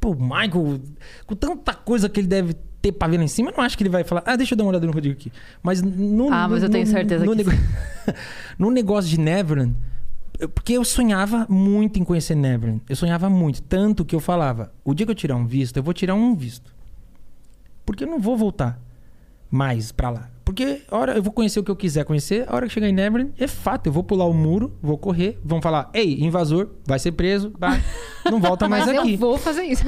Pô, 0.00 0.10
o 0.10 0.20
Michael, 0.20 0.80
com 1.24 1.36
tanta 1.36 1.72
coisa 1.74 2.08
que 2.08 2.18
ele 2.18 2.26
deve 2.26 2.54
ter 2.82 2.90
pra 2.90 3.06
ver 3.06 3.18
lá 3.18 3.22
em 3.22 3.28
cima, 3.28 3.50
eu 3.52 3.56
não 3.56 3.62
acho 3.62 3.78
que 3.78 3.84
ele 3.84 3.90
vai 3.90 4.02
falar, 4.02 4.24
ah, 4.26 4.34
deixa 4.34 4.54
eu 4.54 4.58
dar 4.58 4.64
uma 4.64 4.70
olhada 4.70 4.84
no 4.84 4.92
Rodrigo 4.92 5.14
aqui. 5.14 5.32
Mas 5.62 5.80
no. 5.80 6.28
Ah, 6.32 6.48
mas 6.48 6.60
no- 6.62 6.66
eu 6.66 6.70
tenho 6.70 6.84
certeza 6.88 7.24
no, 7.24 7.30
que 7.36 7.44
nego- 7.44 7.50
no 8.58 8.68
negócio 8.72 9.08
de 9.08 9.20
Neverland, 9.20 9.76
porque 10.56 10.72
eu 10.72 10.84
sonhava 10.84 11.46
muito 11.48 12.00
em 12.00 12.04
conhecer 12.04 12.34
Neverland. 12.34 12.82
Eu 12.88 12.96
sonhava 12.96 13.30
muito. 13.30 13.62
Tanto 13.62 14.04
que 14.04 14.12
eu 14.16 14.18
falava, 14.18 14.72
o 14.84 14.92
dia 14.92 15.06
que 15.06 15.12
eu 15.12 15.14
tirar 15.14 15.36
um 15.36 15.46
visto, 15.46 15.76
eu 15.76 15.84
vou 15.84 15.94
tirar 15.94 16.16
um 16.16 16.34
visto. 16.34 16.74
Porque 17.86 18.02
eu 18.02 18.08
não 18.08 18.18
vou 18.18 18.36
voltar 18.36 18.80
mais 19.48 19.92
pra 19.92 20.10
lá. 20.10 20.30
Porque 20.44 20.82
a 20.90 20.96
hora 20.96 21.12
eu 21.14 21.22
vou 21.22 21.32
conhecer 21.32 21.60
o 21.60 21.64
que 21.64 21.70
eu 21.70 21.76
quiser 21.76 22.04
conhecer, 22.04 22.44
a 22.48 22.54
hora 22.56 22.66
que 22.66 22.72
chegar 22.72 22.88
em 22.88 22.92
Neverland, 22.92 23.32
é 23.38 23.46
fato, 23.46 23.86
eu 23.86 23.92
vou 23.92 24.02
pular 24.02 24.24
o 24.26 24.34
muro, 24.34 24.76
vou 24.82 24.98
correr, 24.98 25.38
vão 25.44 25.62
falar, 25.62 25.88
ei, 25.94 26.20
invasor, 26.20 26.68
vai 26.86 26.98
ser 26.98 27.12
preso, 27.12 27.52
vai, 27.58 27.82
não 28.24 28.40
volta 28.40 28.68
mais 28.68 28.84
Mas 28.86 28.98
aqui. 28.98 29.12
eu 29.14 29.18
vou 29.18 29.38
fazer 29.38 29.62
isso. 29.62 29.84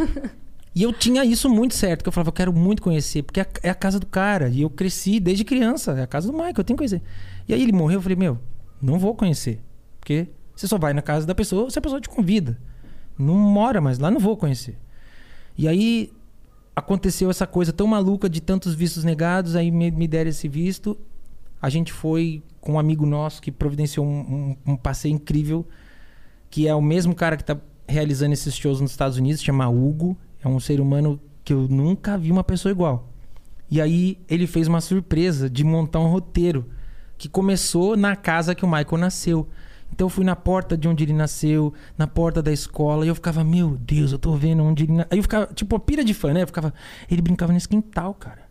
E 0.74 0.82
eu 0.82 0.92
tinha 0.92 1.24
isso 1.24 1.48
muito 1.48 1.74
certo, 1.74 2.02
que 2.02 2.08
eu 2.08 2.12
falava, 2.12 2.28
eu 2.28 2.32
quero 2.32 2.52
muito 2.52 2.82
conhecer, 2.82 3.22
porque 3.22 3.40
é 3.40 3.42
a- 3.44 3.48
é 3.64 3.70
a 3.70 3.74
casa 3.74 3.98
do 4.00 4.06
cara. 4.06 4.48
E 4.48 4.62
eu 4.62 4.70
cresci 4.70 5.20
desde 5.20 5.44
criança, 5.44 5.92
é 5.92 6.02
a 6.02 6.06
casa 6.06 6.26
do 6.28 6.32
Michael, 6.32 6.54
eu 6.58 6.64
tenho 6.64 6.76
que 6.76 6.80
conhecer. 6.80 7.02
E 7.48 7.54
aí 7.54 7.62
ele 7.62 7.72
morreu, 7.72 7.98
eu 7.98 8.02
falei, 8.02 8.16
meu, 8.16 8.38
não 8.82 8.98
vou 8.98 9.14
conhecer. 9.14 9.60
Porque 10.00 10.28
você 10.54 10.66
só 10.66 10.76
vai 10.78 10.92
na 10.92 11.02
casa 11.02 11.26
da 11.26 11.34
pessoa 11.34 11.70
se 11.70 11.78
a 11.78 11.82
pessoa 11.82 12.00
te 12.00 12.08
convida. 12.08 12.58
Não 13.18 13.34
mora 13.34 13.80
mais 13.80 13.98
lá, 13.98 14.10
não 14.10 14.18
vou 14.20 14.36
conhecer. 14.36 14.76
E 15.56 15.68
aí 15.68 16.10
aconteceu 16.74 17.30
essa 17.30 17.46
coisa 17.46 17.72
tão 17.72 17.86
maluca 17.86 18.28
de 18.28 18.40
tantos 18.40 18.74
vistos 18.74 19.04
negados, 19.04 19.54
aí 19.56 19.70
me, 19.70 19.90
me 19.90 20.08
deram 20.08 20.30
esse 20.30 20.48
visto. 20.48 20.96
A 21.60 21.68
gente 21.70 21.92
foi 21.92 22.42
com 22.60 22.72
um 22.74 22.78
amigo 22.78 23.06
nosso 23.06 23.40
que 23.40 23.50
providenciou 23.52 24.04
um, 24.06 24.56
um- 24.66 24.72
um 24.72 24.76
passeio 24.76 25.14
incrível, 25.14 25.66
que 26.50 26.66
é 26.68 26.74
o 26.74 26.82
mesmo 26.82 27.14
cara 27.14 27.36
que 27.36 27.44
tá 27.44 27.56
realizando 27.86 28.32
esses 28.32 28.54
shows 28.54 28.80
nos 28.80 28.90
Estados 28.90 29.16
Unidos, 29.18 29.42
chama 29.42 29.68
Hugo. 29.68 30.16
É 30.42 30.48
um 30.48 30.60
ser 30.60 30.80
humano 30.80 31.20
que 31.44 31.52
eu 31.52 31.68
nunca 31.68 32.16
vi 32.18 32.30
uma 32.30 32.44
pessoa 32.44 32.72
igual. 32.72 33.08
E 33.70 33.80
aí 33.80 34.18
ele 34.28 34.46
fez 34.46 34.68
uma 34.68 34.80
surpresa 34.80 35.48
de 35.48 35.64
montar 35.64 36.00
um 36.00 36.06
roteiro 36.08 36.66
que 37.16 37.28
começou 37.28 37.96
na 37.96 38.14
casa 38.16 38.54
que 38.54 38.64
o 38.64 38.68
Michael 38.68 38.98
nasceu. 38.98 39.48
Então 39.94 40.06
eu 40.06 40.10
fui 40.10 40.24
na 40.24 40.34
porta 40.34 40.76
de 40.76 40.88
onde 40.88 41.04
ele 41.04 41.12
nasceu, 41.12 41.72
na 41.96 42.06
porta 42.08 42.42
da 42.42 42.52
escola, 42.52 43.04
e 43.04 43.08
eu 43.08 43.14
ficava, 43.14 43.44
meu 43.44 43.76
Deus, 43.80 44.10
eu 44.10 44.18
tô 44.18 44.34
vendo 44.34 44.62
onde 44.64 44.82
ele 44.84 44.92
nasceu. 44.92 45.08
Aí 45.12 45.18
eu 45.18 45.22
ficava, 45.22 45.46
tipo, 45.54 45.76
a 45.76 45.78
pira 45.78 46.04
de 46.04 46.12
fã, 46.12 46.32
né? 46.32 46.42
Eu 46.42 46.46
ficava, 46.48 46.74
ele 47.08 47.22
brincava 47.22 47.52
nesse 47.52 47.68
quintal, 47.68 48.12
cara. 48.14 48.42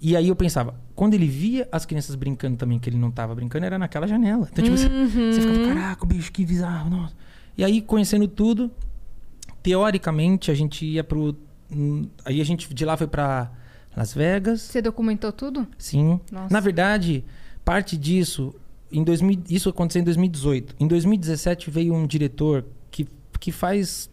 E 0.00 0.16
aí 0.16 0.28
eu 0.28 0.36
pensava, 0.36 0.74
quando 0.94 1.14
ele 1.14 1.26
via 1.26 1.68
as 1.72 1.84
crianças 1.84 2.14
brincando 2.14 2.56
também, 2.56 2.78
que 2.78 2.88
ele 2.88 2.96
não 2.96 3.10
tava 3.10 3.34
brincando, 3.34 3.66
era 3.66 3.76
naquela 3.78 4.06
janela. 4.06 4.48
Então, 4.52 4.64
tipo, 4.64 4.76
você- 4.76 4.88
você 5.32 5.40
ficava, 5.40 5.58
caraca, 5.74 6.06
bicho, 6.06 6.30
que 6.32 6.44
bizarro, 6.44 6.88
nossa. 6.90 7.14
E 7.58 7.64
aí, 7.64 7.80
conhecendo 7.80 8.26
tudo, 8.28 8.70
teoricamente, 9.62 10.50
a 10.50 10.54
gente 10.54 10.84
ia 10.86 11.04
pro. 11.04 11.36
hum, 11.70 12.06
Aí 12.24 12.40
a 12.40 12.44
gente 12.44 12.72
de 12.72 12.84
lá 12.84 12.96
foi 12.96 13.06
pra 13.06 13.50
Las 13.96 14.12
Vegas. 14.14 14.60
Você 14.62 14.82
documentou 14.82 15.32
tudo? 15.32 15.66
Sim. 15.78 16.20
Nossa. 16.30 16.52
Na 16.52 16.60
verdade, 16.60 17.24
parte 17.64 17.96
disso, 17.96 18.54
em 18.92 19.02
2000, 19.02 19.40
isso 19.48 19.68
aconteceu 19.68 20.00
em 20.00 20.04
2018. 20.04 20.76
Em 20.78 20.86
2017 20.86 21.70
veio 21.70 21.94
um 21.94 22.06
diretor 22.06 22.64
que, 22.90 23.06
que 23.40 23.50
faz 23.50 24.10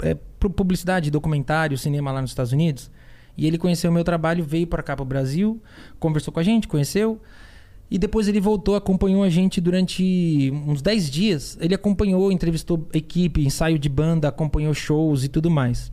é, 0.00 0.14
pu- 0.14 0.50
publicidade, 0.50 1.10
documentário, 1.10 1.76
cinema 1.78 2.12
lá 2.12 2.20
nos 2.20 2.30
Estados 2.30 2.52
Unidos. 2.52 2.90
E 3.36 3.46
ele 3.46 3.56
conheceu 3.58 3.90
o 3.90 3.94
meu 3.94 4.04
trabalho, 4.04 4.44
veio 4.44 4.66
para 4.66 4.82
cá 4.82 4.94
para 4.94 5.02
o 5.02 5.06
Brasil, 5.06 5.60
conversou 5.98 6.32
com 6.32 6.40
a 6.40 6.42
gente, 6.42 6.68
conheceu. 6.68 7.20
E 7.90 7.98
depois 7.98 8.28
ele 8.28 8.40
voltou, 8.40 8.76
acompanhou 8.76 9.22
a 9.24 9.28
gente 9.28 9.60
durante 9.60 10.52
uns 10.66 10.80
10 10.82 11.10
dias. 11.10 11.58
Ele 11.60 11.74
acompanhou, 11.74 12.30
entrevistou 12.30 12.86
equipe, 12.92 13.44
ensaio 13.44 13.78
de 13.78 13.88
banda, 13.88 14.28
acompanhou 14.28 14.72
shows 14.74 15.24
e 15.24 15.28
tudo 15.28 15.50
mais. 15.50 15.90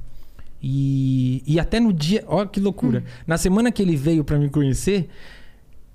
E, 0.62 1.42
e 1.46 1.60
até 1.60 1.80
no 1.80 1.92
dia. 1.94 2.24
Olha 2.28 2.48
que 2.48 2.60
loucura. 2.60 3.04
Na 3.26 3.38
semana 3.38 3.72
que 3.72 3.82
ele 3.82 3.96
veio 3.96 4.24
para 4.24 4.38
me 4.38 4.50
conhecer, 4.50 5.08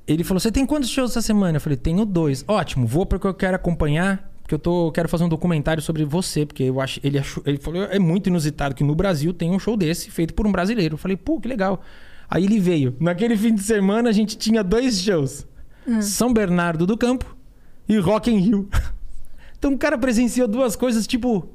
ele 0.07 0.25
falou: 0.25 0.41
Você 0.41 0.51
tem 0.51 0.67
quantos 0.67 0.91
shows 0.91 1.11
essa 1.11 1.23
semana? 1.23 1.57
Eu 1.57 1.61
falei: 1.61 1.77
Tenho 1.77 2.05
dois. 2.05 2.45
Ótimo, 2.47 2.87
vou 2.87 3.07
porque 3.07 3.27
eu 3.27 3.35
quero 3.35 3.57
acompanhar. 3.57 4.31
Porque 4.43 4.55
eu 4.55 4.59
tô, 4.59 4.91
quero 4.91 5.09
fazer 5.09 5.25
um 5.25 5.29
documentário 5.29 5.83
sobre 5.83 6.05
você. 6.05 6.45
Porque 6.45 6.65
eu 6.65 6.81
acho. 6.81 7.01
Ele, 7.03 7.19
achou, 7.19 7.43
ele 7.47 7.59
falou: 7.59 7.85
É 7.85 7.99
muito 7.99 8.29
inusitado 8.29 8.75
que 8.75 8.85
no 8.85 8.95
Brasil 8.95 9.33
tem 9.33 9.51
um 9.51 9.59
show 9.59 9.77
desse 9.77 10.11
feito 10.11 10.35
por 10.35 10.47
um 10.47 10.53
brasileiro. 10.53 10.95
Eu 10.95 10.99
falei: 10.99 11.17
Pô, 11.17 11.41
que 11.41 11.49
legal. 11.49 11.81
Aí 12.29 12.45
ele 12.45 12.59
veio. 12.59 12.97
Naquele 12.99 13.37
fim 13.37 13.55
de 13.55 13.63
semana 13.63 14.09
a 14.09 14.13
gente 14.13 14.37
tinha 14.37 14.63
dois 14.63 15.01
shows: 15.01 15.47
São 16.01 16.33
Bernardo 16.33 16.87
do 16.87 16.97
Campo 16.97 17.37
e 17.89 17.97
Rock 17.99 18.31
in 18.31 18.39
Rio. 18.39 18.69
então 19.59 19.73
o 19.73 19.79
cara 19.79 19.97
presenciou 19.97 20.49
duas 20.49 20.75
coisas, 20.75 21.07
tipo 21.07 21.49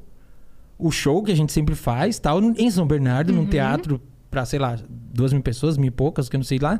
o 0.79 0.91
show 0.91 1.23
que 1.23 1.31
a 1.31 1.35
gente 1.35 1.51
sempre 1.51 1.73
faz, 1.73 2.19
tal, 2.19 2.39
em 2.41 2.69
São 2.69 2.85
Bernardo, 2.85 3.33
num 3.33 3.45
teatro 3.45 3.99
pra, 4.29 4.45
sei 4.45 4.59
lá, 4.59 4.77
duas 4.87 5.33
mil 5.33 5.41
pessoas, 5.41 5.77
mil 5.77 5.87
e 5.87 5.91
poucas, 5.91 6.29
que 6.29 6.35
eu 6.35 6.39
não 6.39 6.45
sei 6.45 6.59
lá. 6.59 6.79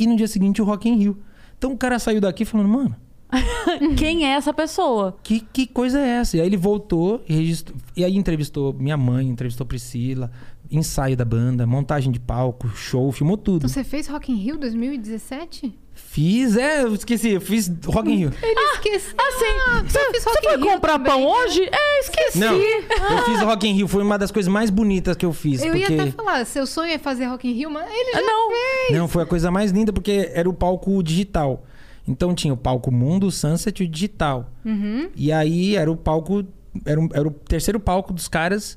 E 0.00 0.06
no 0.06 0.16
dia 0.16 0.26
seguinte 0.26 0.62
o 0.62 0.64
Rock 0.64 0.88
in 0.88 0.96
Rio. 0.96 1.18
Então 1.58 1.72
o 1.72 1.76
cara 1.76 1.98
saiu 1.98 2.20
daqui 2.20 2.44
falando, 2.44 2.68
mano, 2.68 2.96
Quem 3.96 4.24
é 4.24 4.30
essa 4.30 4.52
pessoa? 4.52 5.16
que, 5.22 5.40
que 5.40 5.66
coisa 5.66 6.00
é 6.00 6.08
essa? 6.18 6.36
E 6.36 6.40
aí 6.40 6.46
ele 6.46 6.56
voltou 6.56 7.22
e 7.28 7.34
registrou. 7.34 7.78
E 7.96 8.04
aí 8.04 8.16
entrevistou 8.16 8.72
minha 8.72 8.96
mãe, 8.96 9.28
entrevistou 9.28 9.66
Priscila, 9.66 10.30
ensaio 10.70 11.16
da 11.16 11.24
banda, 11.24 11.66
montagem 11.66 12.10
de 12.10 12.18
palco, 12.18 12.68
show, 12.70 13.10
filmou 13.12 13.36
tudo. 13.36 13.58
Então 13.58 13.68
você 13.68 13.84
fez 13.84 14.08
Rock 14.08 14.32
in 14.32 14.36
Rio 14.36 14.58
2017? 14.58 15.78
Fiz, 16.12 16.56
é, 16.56 16.82
eu 16.82 16.92
esqueci, 16.92 17.28
eu 17.30 17.40
fiz 17.40 17.70
Rock 17.86 18.10
in 18.10 18.16
Rio. 18.16 18.32
Ele 18.42 18.60
esqueceu. 18.74 19.14
Assim, 19.16 19.84
você 19.88 20.10
fez 20.10 20.24
Rock 20.24 20.40
você 20.42 20.48
foi 20.48 20.56
Rio 20.56 20.66
comprar 20.72 20.92
também, 20.94 21.12
pão 21.12 21.20
né? 21.20 21.26
hoje? 21.26 21.68
É, 21.70 22.00
esqueci. 22.00 22.38
Não, 22.40 22.56
eu 22.56 23.24
fiz 23.26 23.40
Rock 23.42 23.68
in 23.68 23.74
Rio, 23.74 23.86
foi 23.86 24.02
uma 24.02 24.18
das 24.18 24.32
coisas 24.32 24.52
mais 24.52 24.70
bonitas 24.70 25.16
que 25.16 25.24
eu 25.24 25.32
fiz. 25.32 25.62
Eu 25.62 25.70
porque... 25.70 25.92
ia 25.92 26.02
até 26.02 26.10
falar, 26.10 26.44
seu 26.46 26.66
sonho 26.66 26.90
é 26.90 26.98
fazer 26.98 27.26
Rock 27.26 27.48
in 27.48 27.52
Rio, 27.52 27.70
mas 27.70 27.88
ele 27.88 28.10
já 28.10 28.22
Não. 28.22 28.50
fez. 28.50 28.98
Não, 28.98 29.06
foi 29.06 29.22
a 29.22 29.26
coisa 29.26 29.52
mais 29.52 29.70
linda 29.70 29.92
porque 29.92 30.28
era 30.34 30.50
o 30.50 30.52
palco 30.52 31.00
digital. 31.00 31.64
Então 32.08 32.34
tinha 32.34 32.52
o 32.52 32.56
palco 32.56 32.90
Mundo, 32.90 33.28
o 33.28 33.30
Sunset 33.30 33.80
e 33.80 33.86
o 33.86 33.88
digital. 33.88 34.50
Uhum. 34.64 35.10
E 35.14 35.30
aí 35.30 35.76
era 35.76 35.92
o 35.92 35.96
palco. 35.96 36.44
Era, 36.84 36.98
um- 36.98 37.08
era 37.14 37.28
o 37.28 37.30
terceiro 37.30 37.78
palco 37.78 38.12
dos 38.12 38.26
caras. 38.26 38.76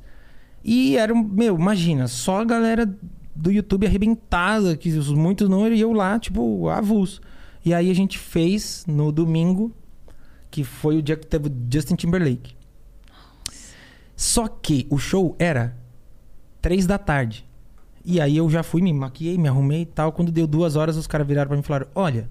E 0.64 0.96
era 0.98 1.12
um. 1.12 1.24
Meu, 1.24 1.56
imagina, 1.56 2.08
só 2.08 2.42
a 2.42 2.46
galera 2.46 2.88
do 3.36 3.52
YouTube 3.52 3.88
arrebentada, 3.88 4.78
que 4.78 4.90
os 4.90 5.12
muitos 5.12 5.50
não 5.50 5.68
e 5.68 5.80
eu 5.80 5.92
lá, 5.92 6.20
tipo, 6.20 6.70
avulso. 6.70 7.22
E 7.66 7.74
aí 7.74 7.90
a 7.90 7.94
gente 7.94 8.18
fez 8.18 8.84
no 8.88 9.12
domingo, 9.12 9.72
que 10.52 10.64
foi 10.64 10.98
o 10.98 11.02
dia 11.02 11.16
que 11.16 11.26
teve 11.26 11.52
Justin 11.72 11.96
Timberlake. 11.96 12.56
Só 14.16 14.48
que 14.48 14.86
o 14.90 14.98
show 14.98 15.36
era 15.40 15.76
três 16.62 16.86
da 16.86 16.98
tarde. 16.98 17.48
E 18.06 18.20
aí 18.20 18.38
eu 18.38 18.50
já 18.50 18.64
fui, 18.64 18.82
me 18.82 18.94
maquiei, 18.94 19.38
me 19.38 19.48
arrumei 19.48 19.82
e 19.82 19.86
tal. 19.86 20.12
Quando 20.12 20.32
deu 20.32 20.46
duas 20.46 20.76
horas, 20.76 20.98
os 20.98 21.08
caras 21.08 21.26
viraram 21.26 21.48
pra 21.48 21.58
mim 21.58 21.64
e 21.64 21.66
falaram: 21.66 21.88
Olha, 21.96 22.30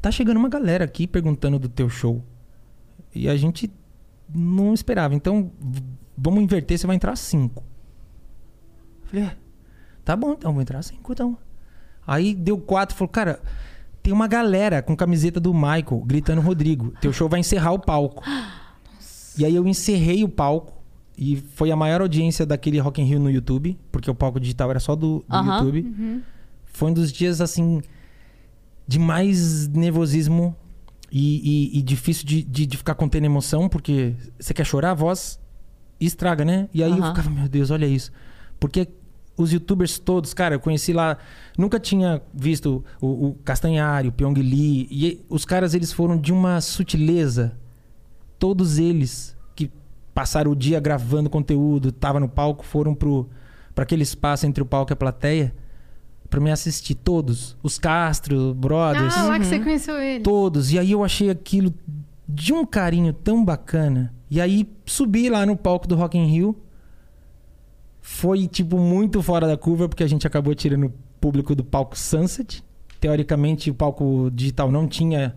tá 0.00 0.10
chegando 0.10 0.36
uma 0.36 0.48
galera 0.48 0.84
aqui 0.84 1.06
perguntando 1.06 1.58
do 1.58 1.68
teu 1.68 1.88
show. 1.88 2.22
E 3.14 3.28
a 3.28 3.36
gente 3.36 3.70
não 4.32 4.74
esperava. 4.74 5.14
Então, 5.14 5.50
vamos 6.16 6.42
inverter, 6.42 6.78
você 6.78 6.86
vai 6.86 6.96
entrar 6.96 7.12
às 7.12 7.20
cinco. 7.20 7.64
Falei, 9.06 9.24
é, 9.24 9.36
tá 10.04 10.16
bom, 10.16 10.32
então, 10.32 10.52
vou 10.52 10.62
entrar 10.62 10.82
cinco, 10.82 11.12
então. 11.12 11.36
Aí 12.06 12.34
deu 12.34 12.58
quatro, 12.58 12.96
falou, 12.96 13.08
cara, 13.08 13.40
tem 14.02 14.12
uma 14.12 14.26
galera 14.26 14.82
com 14.82 14.96
camiseta 14.96 15.38
do 15.38 15.52
Michael 15.54 16.02
gritando 16.06 16.40
Rodrigo. 16.40 16.92
Teu 17.00 17.12
show 17.12 17.28
vai 17.28 17.40
encerrar 17.40 17.72
o 17.72 17.78
palco. 17.78 18.24
E 19.38 19.44
aí 19.44 19.54
eu 19.54 19.66
encerrei 19.66 20.24
o 20.24 20.28
palco. 20.28 20.78
E 21.16 21.36
foi 21.54 21.70
a 21.70 21.76
maior 21.76 22.00
audiência 22.00 22.46
daquele 22.46 22.78
Rock 22.78 23.00
in 23.00 23.04
Rio 23.04 23.20
no 23.20 23.30
YouTube, 23.30 23.78
porque 23.92 24.10
o 24.10 24.14
palco 24.14 24.40
digital 24.40 24.70
era 24.70 24.80
só 24.80 24.96
do, 24.96 25.22
do 25.28 25.36
Aham. 25.36 25.52
YouTube. 25.66 26.24
Foi 26.64 26.90
um 26.90 26.94
dos 26.94 27.12
dias, 27.12 27.42
assim, 27.42 27.82
de 28.88 28.98
mais 28.98 29.68
nervosismo 29.68 30.56
e, 31.12 31.74
e- 31.74 31.78
e 31.78 31.82
difícil 31.82 32.24
de, 32.26 32.42
de, 32.42 32.64
de 32.64 32.76
ficar 32.76 32.94
contendo 32.94 33.24
emoção, 33.26 33.68
porque 33.68 34.14
você 34.38 34.54
quer 34.54 34.64
chorar, 34.64 34.92
a 34.92 34.94
voz 34.94 35.38
estraga, 36.00 36.42
né? 36.44 36.68
E 36.72 36.82
aí 36.82 36.90
eu 36.90 37.04
Aham. 37.04 37.08
ficava, 37.14 37.28
meu 37.28 37.48
Deus, 37.48 37.70
olha 37.70 37.84
isso. 37.86 38.10
Porque 38.58 38.88
os 39.42 39.52
youtubers 39.52 39.98
todos, 39.98 40.32
cara, 40.34 40.54
eu 40.54 40.60
conheci 40.60 40.92
lá, 40.92 41.16
nunca 41.56 41.78
tinha 41.80 42.20
visto 42.32 42.84
o, 43.00 43.28
o 43.28 43.34
Castanhari, 43.44 44.08
o 44.08 44.12
Pyong 44.12 44.34
Lee, 44.40 44.86
e 44.90 45.24
os 45.28 45.44
caras, 45.44 45.74
eles 45.74 45.92
foram 45.92 46.16
de 46.18 46.32
uma 46.32 46.60
sutileza. 46.60 47.56
Todos 48.38 48.78
eles 48.78 49.36
que 49.54 49.70
passaram 50.14 50.50
o 50.52 50.56
dia 50.56 50.80
gravando 50.80 51.28
conteúdo, 51.30 51.92
tava 51.92 52.18
no 52.18 52.28
palco, 52.28 52.64
foram 52.64 52.94
pro 52.94 53.28
para 53.74 53.84
aquele 53.84 54.02
espaço 54.02 54.46
entre 54.46 54.62
o 54.62 54.66
palco 54.66 54.92
e 54.92 54.94
a 54.94 54.96
plateia 54.96 55.54
pra 56.28 56.40
me 56.40 56.50
assistir 56.50 56.94
todos, 56.94 57.56
os 57.62 57.78
Castro, 57.78 58.52
Brothers, 58.54 59.14
Ah, 59.16 59.22
lá 59.24 59.38
que 59.38 59.46
você 59.46 59.58
conheceu 59.58 59.96
ele. 59.98 60.22
todos. 60.22 60.72
E 60.72 60.78
aí 60.78 60.92
eu 60.92 61.02
achei 61.04 61.30
aquilo 61.30 61.72
de 62.28 62.52
um 62.52 62.64
carinho 62.66 63.12
tão 63.12 63.44
bacana. 63.44 64.12
E 64.30 64.40
aí 64.40 64.68
subi 64.86 65.28
lá 65.30 65.44
no 65.46 65.56
palco 65.56 65.86
do 65.88 65.94
Rock 65.96 66.16
in 66.18 66.26
Rio. 66.26 66.56
Foi 68.12 68.46
tipo 68.46 68.76
muito 68.76 69.22
fora 69.22 69.46
da 69.46 69.56
curva 69.56 69.88
porque 69.88 70.02
a 70.02 70.06
gente 70.06 70.26
acabou 70.26 70.54
tirando 70.54 70.86
o 70.88 70.92
público 71.20 71.54
do 71.54 71.64
palco 71.64 71.96
Sunset. 71.96 72.62
Teoricamente 73.00 73.70
o 73.70 73.74
palco 73.74 74.30
digital 74.34 74.70
não 74.70 74.86
tinha 74.86 75.34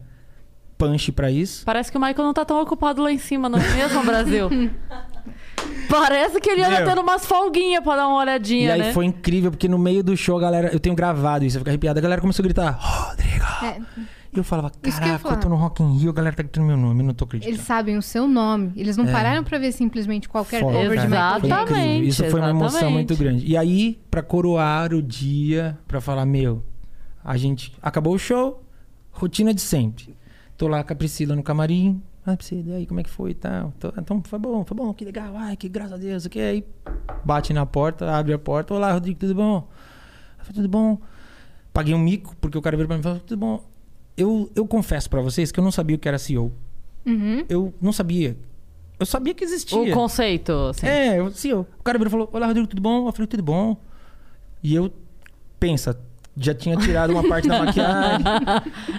punch 0.77 1.11
pra 1.13 1.31
isso. 1.31 1.63
Parece 1.65 1.89
que 1.91 1.97
o 1.97 2.01
Michael 2.01 2.25
não 2.25 2.33
tá 2.33 2.43
tão 2.43 2.59
ocupado 2.61 3.01
lá 3.01 3.11
em 3.11 3.17
cima, 3.19 3.47
não 3.47 3.57
é 3.59 3.73
mesmo, 3.75 4.03
Brasil? 4.03 4.49
Parece 5.87 6.41
que 6.41 6.49
ele 6.49 6.63
anda 6.63 6.77
Meu. 6.79 6.85
tendo 6.89 7.01
umas 7.01 7.25
folguinhas 7.25 7.83
pra 7.83 7.95
dar 7.95 8.07
uma 8.07 8.17
olhadinha, 8.17 8.69
E 8.69 8.71
aí 8.71 8.79
né? 8.81 8.91
foi 8.93 9.05
incrível 9.05 9.51
porque 9.51 9.67
no 9.69 9.77
meio 9.77 10.03
do 10.03 10.17
show 10.17 10.35
a 10.37 10.41
galera, 10.41 10.69
eu 10.73 10.79
tenho 10.79 10.95
gravado 10.95 11.45
isso, 11.45 11.55
eu 11.57 11.61
fico 11.61 11.69
arrepiado. 11.69 11.99
A 11.99 12.01
galera 12.01 12.19
começou 12.19 12.41
a 12.43 12.45
gritar: 12.45 12.71
"Rodrigo". 12.71 13.45
É, 13.63 13.79
E 14.33 14.37
eu 14.39 14.43
falava: 14.43 14.71
Isso 14.83 14.97
eu 14.97 14.99
"Caraca, 15.01 15.13
eu, 15.15 15.19
falar. 15.19 15.35
tô 15.37 15.49
no 15.49 15.55
Rock 15.55 15.83
in 15.83 15.97
Rio, 15.97 16.09
a 16.09 16.13
galera 16.13 16.35
tá 16.35 16.41
gritando 16.43 16.65
meu 16.65 16.75
nome, 16.77 17.01
eu 17.01 17.05
não 17.05 17.13
tô 17.13 17.25
acreditando". 17.25 17.55
eles 17.55 17.65
sabem 17.65 17.97
o 17.97 18.01
seu 18.01 18.27
nome. 18.27 18.71
Eles 18.75 18.97
não 18.97 19.05
É. 19.07 19.11
pararam 19.11 19.43
pra 19.43 19.57
ver 19.59 19.71
simplesmente 19.71 20.27
qualquer 20.27 20.61
Foda, 20.61 20.73
cover 20.77 20.99
de. 20.99 21.07
Michael 21.07 21.39
Foi 21.39 21.49
Jackson. 21.49 21.63
Exatamente. 21.75 22.07
Isso 22.07 22.23
foi 22.25 22.39
uma 22.39 22.49
emoção 22.49 22.67
exatamente. 22.79 22.93
muito 22.95 23.15
grande. 23.17 23.45
E 23.45 23.55
aí, 23.55 23.99
pra 24.09 24.23
coroar 24.23 24.93
o 24.93 25.01
dia, 25.01 25.77
pra 25.87 26.01
falar, 26.01 26.25
meu, 26.25 26.63
a 27.23 27.37
gente 27.37 27.73
acabou 27.81 28.13
o 28.15 28.19
show, 28.19 28.63
rotina 29.11 29.53
de 29.53 29.61
sempre. 29.61 30.15
Tô 30.57 30.67
lá 30.67 30.83
com 30.83 30.93
a 30.93 30.95
Priscila 30.95 31.35
no 31.35 31.43
camarim. 31.43 32.01
Ah, 32.25 32.35
Priscila, 32.37 32.63
e 32.69 32.73
aí, 32.75 32.85
como 32.87 33.01
é 33.01 33.03
que 33.03 33.09
foi 33.09 33.31
e 33.31 33.33
tal? 33.35 33.73
Tô- 33.79 33.91
Então, 33.97 34.21
foi 34.23 34.39
bom, 34.39 34.63
foi 34.63 34.77
bom, 34.77 34.93
que 34.93 35.03
legal. 35.03 35.33
Ai, 35.35 35.55
que 35.57 35.67
graças 35.67 35.93
a 35.93 35.97
Deus, 35.97 36.25
o 36.25 36.29
que 36.29 36.39
aí? 36.39 36.65
Bate 37.23 37.53
na 37.53 37.65
porta, 37.65 38.09
abre 38.15 38.33
a 38.33 38.39
porta. 38.39 38.73
Olá, 38.73 38.93
Rodrigo, 38.93 39.19
tudo 39.19 39.35
bom? 39.35 39.67
Eu 40.39 40.45
falei, 40.45 40.53
tudo 40.55 40.69
bom. 40.69 40.97
Paguei 41.73 41.93
um 41.93 41.99
mico, 41.99 42.35
porque 42.39 42.57
o 42.57 42.61
cara 42.61 42.77
veio 42.77 42.87
pra 42.87 42.95
mim 42.95 43.01
e 43.01 43.03
falou, 43.03 43.19
tudo 43.19 43.37
bom. 43.39 43.63
Eu, 44.15 44.49
eu 44.55 44.67
confesso 44.67 45.09
pra 45.09 45.21
vocês 45.21 45.51
que 45.51 45.59
eu 45.59 45.63
não 45.63 45.71
sabia 45.71 45.95
o 45.95 45.99
que 45.99 46.07
era 46.07 46.17
CEO. 46.19 46.51
Uhum. 47.05 47.43
Eu 47.49 47.73
não 47.81 47.91
sabia. 47.91 48.37
Eu 48.99 49.05
sabia 49.05 49.33
que 49.33 49.43
existia. 49.43 49.77
O 49.77 49.91
conceito, 49.91 50.51
assim. 50.69 50.85
É, 50.85 51.19
eu, 51.19 51.31
sim, 51.31 51.49
eu- 51.49 51.67
o 51.79 51.83
cara 51.83 51.97
virou 51.97 52.09
e 52.09 52.11
falou: 52.11 52.29
Olá, 52.31 52.45
Rodrigo, 52.47 52.67
tudo 52.67 52.81
bom? 52.81 53.07
Eu 53.07 53.11
falei: 53.11 53.27
Tudo 53.27 53.43
bom. 53.43 53.75
E 54.61 54.73
eu, 54.75 54.93
pensa, 55.59 55.99
já 56.37 56.53
tinha 56.53 56.77
tirado 56.77 57.09
uma 57.11 57.27
parte 57.27 57.47
da 57.47 57.59
maquiagem. 57.65 58.25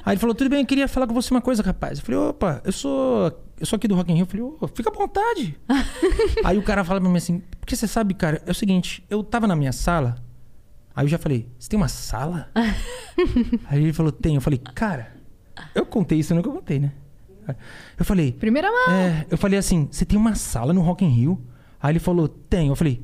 Aí 0.04 0.12
ele 0.14 0.20
falou: 0.20 0.34
Tudo 0.34 0.50
bem, 0.50 0.60
eu 0.60 0.66
queria 0.66 0.88
falar 0.88 1.06
com 1.06 1.14
você 1.14 1.32
uma 1.32 1.40
coisa, 1.40 1.62
rapaz. 1.62 1.98
Eu 2.00 2.04
falei: 2.04 2.20
Opa, 2.20 2.60
eu 2.64 2.72
sou, 2.72 3.32
eu 3.58 3.64
sou 3.64 3.76
aqui 3.76 3.86
do 3.88 3.94
Rock 3.94 4.10
in 4.12 4.16
Rio. 4.16 4.22
Eu 4.24 4.26
falei: 4.26 4.44
Ô, 4.60 4.68
fica 4.68 4.90
à 4.90 4.92
vontade. 4.92 5.56
Aí 6.44 6.58
o 6.58 6.62
cara 6.62 6.84
fala 6.84 7.00
pra 7.00 7.08
mim 7.08 7.16
assim: 7.16 7.40
Porque 7.60 7.74
você 7.76 7.86
sabe, 7.86 8.12
cara, 8.14 8.42
é 8.44 8.50
o 8.50 8.54
seguinte, 8.54 9.02
eu 9.08 9.22
tava 9.22 9.46
na 9.46 9.54
minha 9.56 9.72
sala. 9.72 10.16
Aí 10.94 11.04
eu 11.04 11.08
já 11.08 11.18
falei: 11.18 11.48
Você 11.58 11.68
tem 11.68 11.76
uma 11.76 11.88
sala? 11.88 12.48
Aí 13.66 13.82
ele 13.82 13.92
falou: 13.92 14.12
Tem. 14.12 14.34
Eu 14.34 14.40
falei: 14.40 14.58
Cara, 14.74 15.14
eu 15.74 15.84
contei 15.86 16.18
isso, 16.18 16.32
eu 16.32 16.36
nunca 16.36 16.50
contei, 16.50 16.78
né? 16.78 16.92
Eu 17.98 18.04
falei: 18.04 18.32
Primeira 18.32 18.70
mão. 18.70 18.90
é, 18.94 19.26
eu 19.30 19.36
falei 19.36 19.58
assim, 19.58 19.86
você 19.90 20.04
tem 20.04 20.18
uma 20.18 20.34
sala 20.34 20.72
no 20.72 20.80
Rock 20.80 21.04
in 21.04 21.08
Rio? 21.08 21.40
Aí 21.80 21.92
ele 21.92 21.98
falou, 21.98 22.26
tem. 22.26 22.68
Eu 22.68 22.76
falei, 22.76 23.02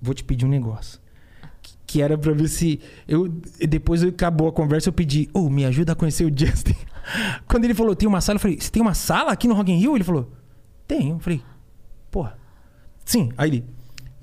vou 0.00 0.14
te 0.14 0.22
pedir 0.22 0.46
um 0.46 0.48
negócio. 0.48 1.00
Que- 1.60 1.72
Que 1.84 2.02
era 2.02 2.16
pra 2.16 2.32
ver 2.32 2.46
se... 2.46 2.78
Eu, 3.08 3.28
depois 3.68 4.04
acabou 4.04 4.46
a 4.46 4.52
conversa, 4.52 4.88
eu 4.88 4.92
pedi, 4.92 5.28
ô, 5.34 5.50
me 5.50 5.64
ajuda 5.64 5.92
a 5.92 5.96
conhecer 5.96 6.24
o 6.24 6.28
Justin. 6.32 6.76
Quando 7.48 7.64
ele 7.64 7.74
falou, 7.74 7.96
tem 7.96 8.08
uma 8.08 8.20
sala, 8.20 8.36
eu 8.36 8.40
falei, 8.40 8.60
você 8.60 8.70
tem 8.70 8.80
uma 8.80 8.94
sala 8.94 9.32
aqui 9.32 9.48
no 9.48 9.54
Rock 9.54 9.72
in 9.72 9.76
Rio? 9.78 9.96
Ele 9.96 10.04
falou, 10.04 10.30
tenho. 10.86 11.16
Eu 11.16 11.18
falei, 11.18 11.42
porra. 12.12 12.38
Sim, 13.04 13.30
aí 13.36 13.50
ele... 13.50 13.64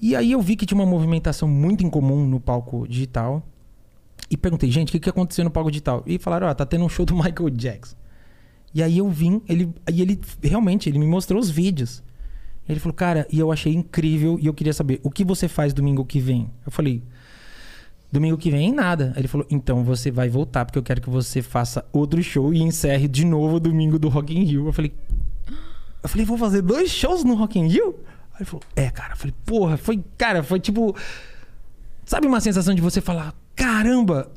E 0.02 0.16
aí 0.16 0.32
eu 0.32 0.42
vi 0.42 0.56
que 0.56 0.66
tinha 0.66 0.80
uma 0.80 0.86
movimentação 0.86 1.48
muito 1.48 1.86
incomum 1.86 2.26
no 2.26 2.40
palco 2.40 2.88
digital. 2.88 3.44
E 4.30 4.38
perguntei, 4.38 4.70
gente, 4.72 4.90
o 4.90 4.92
que, 4.92 5.00
que 5.00 5.10
aconteceu 5.10 5.44
no 5.44 5.52
palco 5.52 5.70
digital? 5.72 6.04
E 6.06 6.18
falaram, 6.18 6.48
ó, 6.48 6.54
tá 6.54 6.66
tendo 6.66 6.86
um 6.86 6.90
show 6.90 7.06
do 7.06 7.16
Michael 7.18 7.50
Jackson. 7.50 7.96
E 8.74 8.84
aí 8.84 9.00
eu 9.00 9.10
vim, 9.10 9.42
ele, 9.50 9.74
e 9.92 10.02
ele 10.02 10.20
realmente, 10.44 10.88
ele 10.88 11.00
me 11.00 11.08
mostrou 11.08 11.40
os 11.40 11.50
vídeos. 11.50 12.04
Ele 12.68 12.80
falou, 12.80 12.94
cara, 12.94 13.28
e 13.32 13.40
eu 13.40 13.52
achei 13.52 13.74
incrível 13.74 14.38
e 14.40 14.46
eu 14.46 14.54
queria 14.54 14.74
saber, 14.74 15.00
o 15.04 15.10
que 15.10 15.26
você 15.26 15.48
faz 15.48 15.74
domingo 15.74 16.06
que 16.06 16.20
vem? 16.20 16.52
Eu 16.64 16.72
falei, 16.72 17.02
domingo 18.12 18.38
que 18.38 18.52
vem 18.52 18.72
nada. 18.72 19.12
Ele 19.18 19.28
falou, 19.28 19.46
então 19.50 19.84
você 19.84 20.12
vai 20.12 20.30
voltar, 20.30 20.66
porque 20.66 20.78
eu 20.78 20.84
quero 20.84 21.02
que 21.02 21.10
você 21.10 21.42
faça 21.42 21.84
outro 21.92 22.22
show 22.22 22.54
e 22.54 22.62
encerre 22.62 23.08
de 23.08 23.26
novo 23.26 23.56
o 23.56 23.60
domingo 23.60 23.98
do 23.98 24.08
Rock 24.08 24.38
in 24.38 24.44
Rio. 24.44 24.68
Eu 24.68 24.74
falei, 24.74 24.94
eu 26.04 26.08
falei, 26.08 26.26
vou 26.26 26.38
fazer 26.38 26.62
dois 26.62 26.92
shows 26.92 27.24
no 27.24 27.34
Rock 27.34 27.58
in 27.58 27.68
Rio? 27.68 27.96
Aí 28.40 28.44
ele 28.44 28.46
falou, 28.46 28.64
é, 28.76 28.90
cara. 28.90 29.14
Eu 29.14 29.18
falei, 29.18 29.34
porra, 29.46 29.78
foi, 29.78 30.04
cara, 30.18 30.42
foi 30.42 30.60
tipo. 30.60 30.96
Sabe 32.06 32.26
uma 32.26 32.40
sensação 32.40 32.74
de 32.74 32.82
você 32.82 33.02
falar, 33.02 33.36
caramba, 33.56 34.32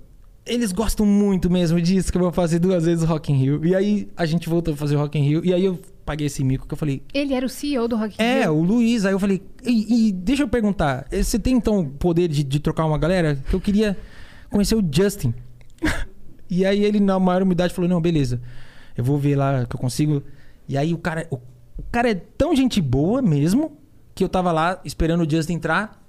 eles 0.44 0.72
gostam 0.72 1.06
muito 1.06 1.48
mesmo 1.48 1.80
disso, 1.80 2.10
que 2.10 2.18
eu 2.18 2.22
vou 2.22 2.32
fazer 2.32 2.58
duas 2.58 2.84
vezes 2.84 3.04
o 3.04 3.06
Rock 3.06 3.32
in 3.32 3.36
Rio. 3.36 3.64
E 3.64 3.74
aí 3.74 4.08
a 4.16 4.26
gente 4.26 4.48
voltou 4.48 4.74
a 4.74 4.76
fazer 4.76 4.96
o 4.96 4.98
Rock 4.98 5.18
in 5.18 5.22
Rio. 5.22 5.44
E 5.44 5.54
aí 5.54 5.64
eu 5.64 5.78
paguei 6.04 6.26
esse 6.26 6.42
mico 6.42 6.66
que 6.66 6.74
eu 6.74 6.76
falei, 6.76 7.00
Ele 7.14 7.32
era 7.32 7.46
o 7.46 7.48
CEO 7.48 7.86
do 7.86 7.96
Rock 7.96 8.20
in 8.20 8.22
é, 8.22 8.42
Rio. 8.42 8.54
o 8.54 8.62
Luiz. 8.62 9.06
Aí 9.06 9.12
eu 9.12 9.20
falei, 9.20 9.40
e, 9.64 10.08
e 10.08 10.12
deixa 10.12 10.42
eu 10.42 10.48
perguntar, 10.48 11.06
você 11.10 11.38
tem 11.38 11.56
então 11.56 11.78
o 11.78 11.88
poder 11.88 12.28
de, 12.28 12.42
de 12.42 12.58
trocar 12.58 12.84
uma 12.84 12.98
galera? 12.98 13.36
Que 13.48 13.54
eu 13.54 13.60
queria 13.60 13.96
conhecer 14.50 14.74
o 14.74 14.84
Justin. 14.90 15.32
e 16.50 16.66
aí 16.66 16.84
ele, 16.84 16.98
na 16.98 17.18
maior 17.18 17.42
humildade, 17.42 17.72
falou: 17.72 17.88
não, 17.88 18.00
beleza, 18.00 18.40
eu 18.96 19.04
vou 19.04 19.16
ver 19.16 19.36
lá 19.36 19.64
que 19.64 19.76
eu 19.76 19.80
consigo. 19.80 20.22
E 20.68 20.76
aí 20.76 20.92
o 20.92 20.98
cara, 20.98 21.26
o, 21.30 21.36
o 21.78 21.82
cara 21.90 22.10
é 22.10 22.14
tão 22.14 22.54
gente 22.54 22.80
boa 22.80 23.22
mesmo 23.22 23.78
que 24.14 24.24
eu 24.24 24.28
tava 24.28 24.52
lá 24.52 24.80
esperando 24.84 25.24
o 25.26 25.30
Justin 25.30 25.54
entrar. 25.54 26.00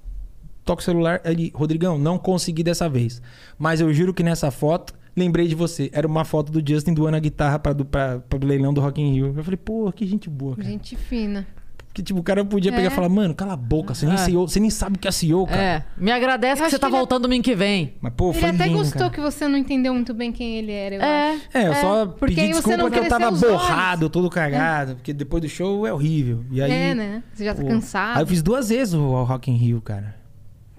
Toca 0.66 0.82
o 0.82 0.84
celular, 0.84 1.22
ele, 1.26 1.52
Rodrigão, 1.54 1.98
não 1.98 2.18
consegui 2.18 2.64
dessa 2.64 2.88
vez. 2.88 3.22
Mas 3.58 3.82
eu 3.82 3.94
juro 3.94 4.14
que 4.14 4.24
nessa 4.24 4.50
foto, 4.50 4.94
lembrei 5.16 5.48
de 5.48 5.56
você. 5.56 5.90
Era 5.94 6.08
uma 6.08 6.24
foto 6.24 6.52
do 6.52 6.66
Justin 6.66 6.94
doando 6.94 7.18
a 7.18 7.20
guitarra 7.20 7.60
pra, 7.60 8.20
pro 8.20 8.46
leilão 8.48 8.74
do 8.74 8.80
Rock 8.80 9.02
in 9.02 9.14
Rio. 9.14 9.34
Eu 9.36 9.44
falei, 9.44 9.58
pô, 9.58 9.92
que 9.92 10.06
gente 10.06 10.30
boa, 10.30 10.56
cara. 10.56 10.68
Gente 10.68 10.96
fina. 10.96 11.46
Que 11.94 12.02
tipo, 12.02 12.20
o 12.20 12.24
cara 12.24 12.44
podia 12.44 12.72
pegar 12.72 12.86
É. 12.86 12.88
e 12.88 12.90
falar, 12.90 13.07
mano, 13.07 13.36
cala 13.36 13.53
a 13.53 13.56
boca, 13.56 13.94
você 13.94 14.07
nem, 14.07 14.15
É. 14.15 14.18
CEO, 14.18 14.48
você 14.48 14.60
nem 14.60 14.72
sabe 14.72 14.95
o 14.95 14.99
que 14.99 15.07
é 15.07 15.11
CEO, 15.11 15.45
cara. 15.45 15.61
É. 15.61 15.84
Me 15.95 16.11
agradece 16.11 16.64
que 16.64 16.70
você 16.72 16.80
tá 16.80 16.88
que 16.88 16.91
ele 16.91 16.95
é- 16.95 16.99
voltando 16.99 17.22
domingo 17.22 17.44
que 17.44 17.53
vem. 17.56 17.94
Mas, 18.02 18.14
pô, 18.18 18.32
Ele 18.32 18.40
foi 18.40 18.49
até 18.49 18.65
lindo, 18.65 18.80
gostou 18.80 18.99
cara. 19.02 19.10
que 19.11 19.22
você 19.22 19.48
não 19.48 19.56
entendeu 19.57 19.94
muito 19.94 20.11
bem 20.11 20.32
quem 20.32 20.56
ele 20.57 20.72
era, 20.72 20.95
eu 20.95 21.02
acho. 21.02 21.07
É. 21.53 21.61
É, 21.64 21.68
eu 21.68 21.76
só 21.76 22.06
porque 22.07 22.34
pedi 22.34 22.48
desculpa 22.53 22.80
porque 22.80 22.98
eu 22.98 23.07
tava 23.07 23.32
os 23.32 23.44
olhos. 23.44 23.53
borrado, 23.53 24.10
todo 24.10 24.28
cagado, 24.28 24.95
porque 24.95 25.14
depois 25.14 25.44
do 25.44 25.48
show 25.48 25.86
é 25.86 25.94
horrível. 25.94 26.44
E 26.49 26.64
aí, 26.64 26.72
É, 26.72 26.95
né? 26.95 27.24
Você 27.32 27.45
já 27.45 27.53
tá 27.53 27.61
pô, 27.61 27.68
cansado. 27.68 28.18
Aí 28.18 28.24
eu 28.24 28.28
fiz 28.28 28.41
duas 28.41 28.70
vezes 28.70 28.95
o 28.95 29.24
Rock 29.24 29.52
in 29.52 29.56
Rio, 29.56 29.80
cara. 29.80 30.15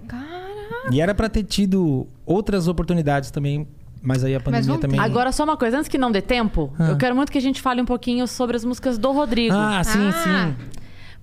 Caraca. 0.09 0.91
E 0.91 1.01
era 1.01 1.15
pra 1.15 1.29
ter 1.29 1.45
tido 1.45 2.07
outras 2.27 2.69
oportunidades 2.69 3.31
também, 3.31 3.67
mas 4.03 4.25
aí 4.25 4.35
a 4.35 4.41
pandemia 4.41 4.79
também... 4.79 4.99
ter. 4.99 5.07
Agora, 5.07 5.33
só 5.33 5.45
uma 5.45 5.57
coisa, 5.57 5.79
antes 5.79 5.89
que 5.89 5.97
não 5.97 6.11
dê 6.11 6.21
tempo, 6.21 6.73
Ah. 6.79 6.89
eu 6.91 6.97
quero 6.97 7.15
muito 7.15 7.31
que 7.33 7.39
a 7.39 7.41
gente 7.41 7.61
fale 7.63 7.81
um 7.81 7.87
pouquinho 7.87 8.27
sobre 8.27 8.57
as 8.57 8.65
músicas 8.65 8.99
do 8.99 9.13
Rodrigo. 9.13 9.55
Ah, 9.55 9.83
sim, 9.85 10.09
Ah. 10.09 10.13
sim. 10.13 10.75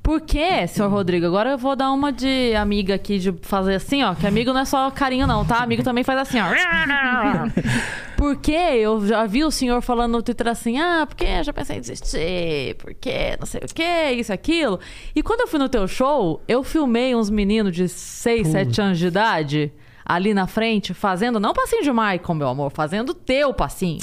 Por 0.03 0.22
que, 0.22 0.65
senhor 0.68 0.90
Rodrigo? 0.90 1.28
Agora 1.28 1.52
eu 1.52 1.57
vou 1.57 1.76
dar 1.76 1.91
uma 1.91 2.11
de 2.11 2.56
amiga 2.56 2.95
aqui, 2.95 3.19
de 3.19 3.32
fazer 3.44 3.76
assim, 3.76 4.02
ó. 4.02 4.15
Que 4.15 4.26
amigo 4.26 4.52
não 4.52 4.61
é 4.61 4.65
só 4.65 4.90
carinho, 4.90 5.28
não, 5.28 5.45
tá? 5.45 5.61
Amigo 5.61 5.84
também 5.84 6.03
faz 6.03 6.19
assim, 6.19 6.40
ó. 6.40 6.48
Porque 8.18 8.52
eu 8.52 9.06
já 9.06 9.26
vi 9.26 9.44
o 9.44 9.52
senhor 9.52 9.82
falando 9.82 10.11
no 10.11 10.22
Twitter 10.22 10.48
assim, 10.48 10.80
ah, 10.80 11.07
porque 11.07 11.26
eu 11.26 11.44
já 11.44 11.52
pensei 11.52 11.78
em 11.78 11.82
desistir, 11.82 12.76
porque 12.78 13.36
não 13.40 13.48
sei 13.48 13.61
o 13.61 13.73
que, 13.73 14.11
isso, 14.11 14.32
aquilo. 14.32 14.80
E 15.15 15.23
quando 15.23 15.41
eu 15.41 15.48
fui 15.48 15.57
no 15.57 15.68
teu 15.68 15.88
show, 15.88 16.40
eu 16.48 16.61
filmei 16.61 17.15
uns 17.15 17.32
meninos 17.32 17.76
de 17.76 17.90
6, 17.90 18.48
7 18.48 18.80
anos 18.80 18.99
de 18.99 19.07
idade 19.07 19.73
ali 20.06 20.34
na 20.34 20.48
frente, 20.48 20.94
fazendo, 20.94 21.40
não 21.40 21.53
passinho 21.53 21.84
de 21.84 21.91
Michael, 21.91 22.36
meu 22.36 22.48
amor, 22.48 22.72
fazendo 22.72 23.14
teu 23.14 23.53
passinho. 23.53 24.02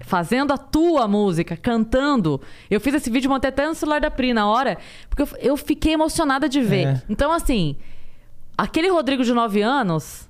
Fazendo 0.00 0.52
a 0.52 0.58
tua 0.58 1.06
música, 1.06 1.56
cantando. 1.56 2.40
Eu 2.68 2.80
fiz 2.80 2.94
esse 2.94 3.08
vídeo, 3.08 3.30
montei 3.30 3.48
até 3.48 3.66
no 3.66 3.74
celular 3.74 4.00
da 4.00 4.10
Pri 4.10 4.32
na 4.34 4.48
hora, 4.48 4.76
porque 5.08 5.22
eu, 5.22 5.28
eu 5.38 5.56
fiquei 5.56 5.92
emocionada 5.92 6.48
de 6.48 6.60
ver. 6.60 6.86
É. 6.86 7.02
Então, 7.08 7.30
assim, 7.30 7.76
aquele 8.58 8.88
Rodrigo 8.88 9.22
de 9.22 9.32
9 9.32 9.62
anos 9.62 10.28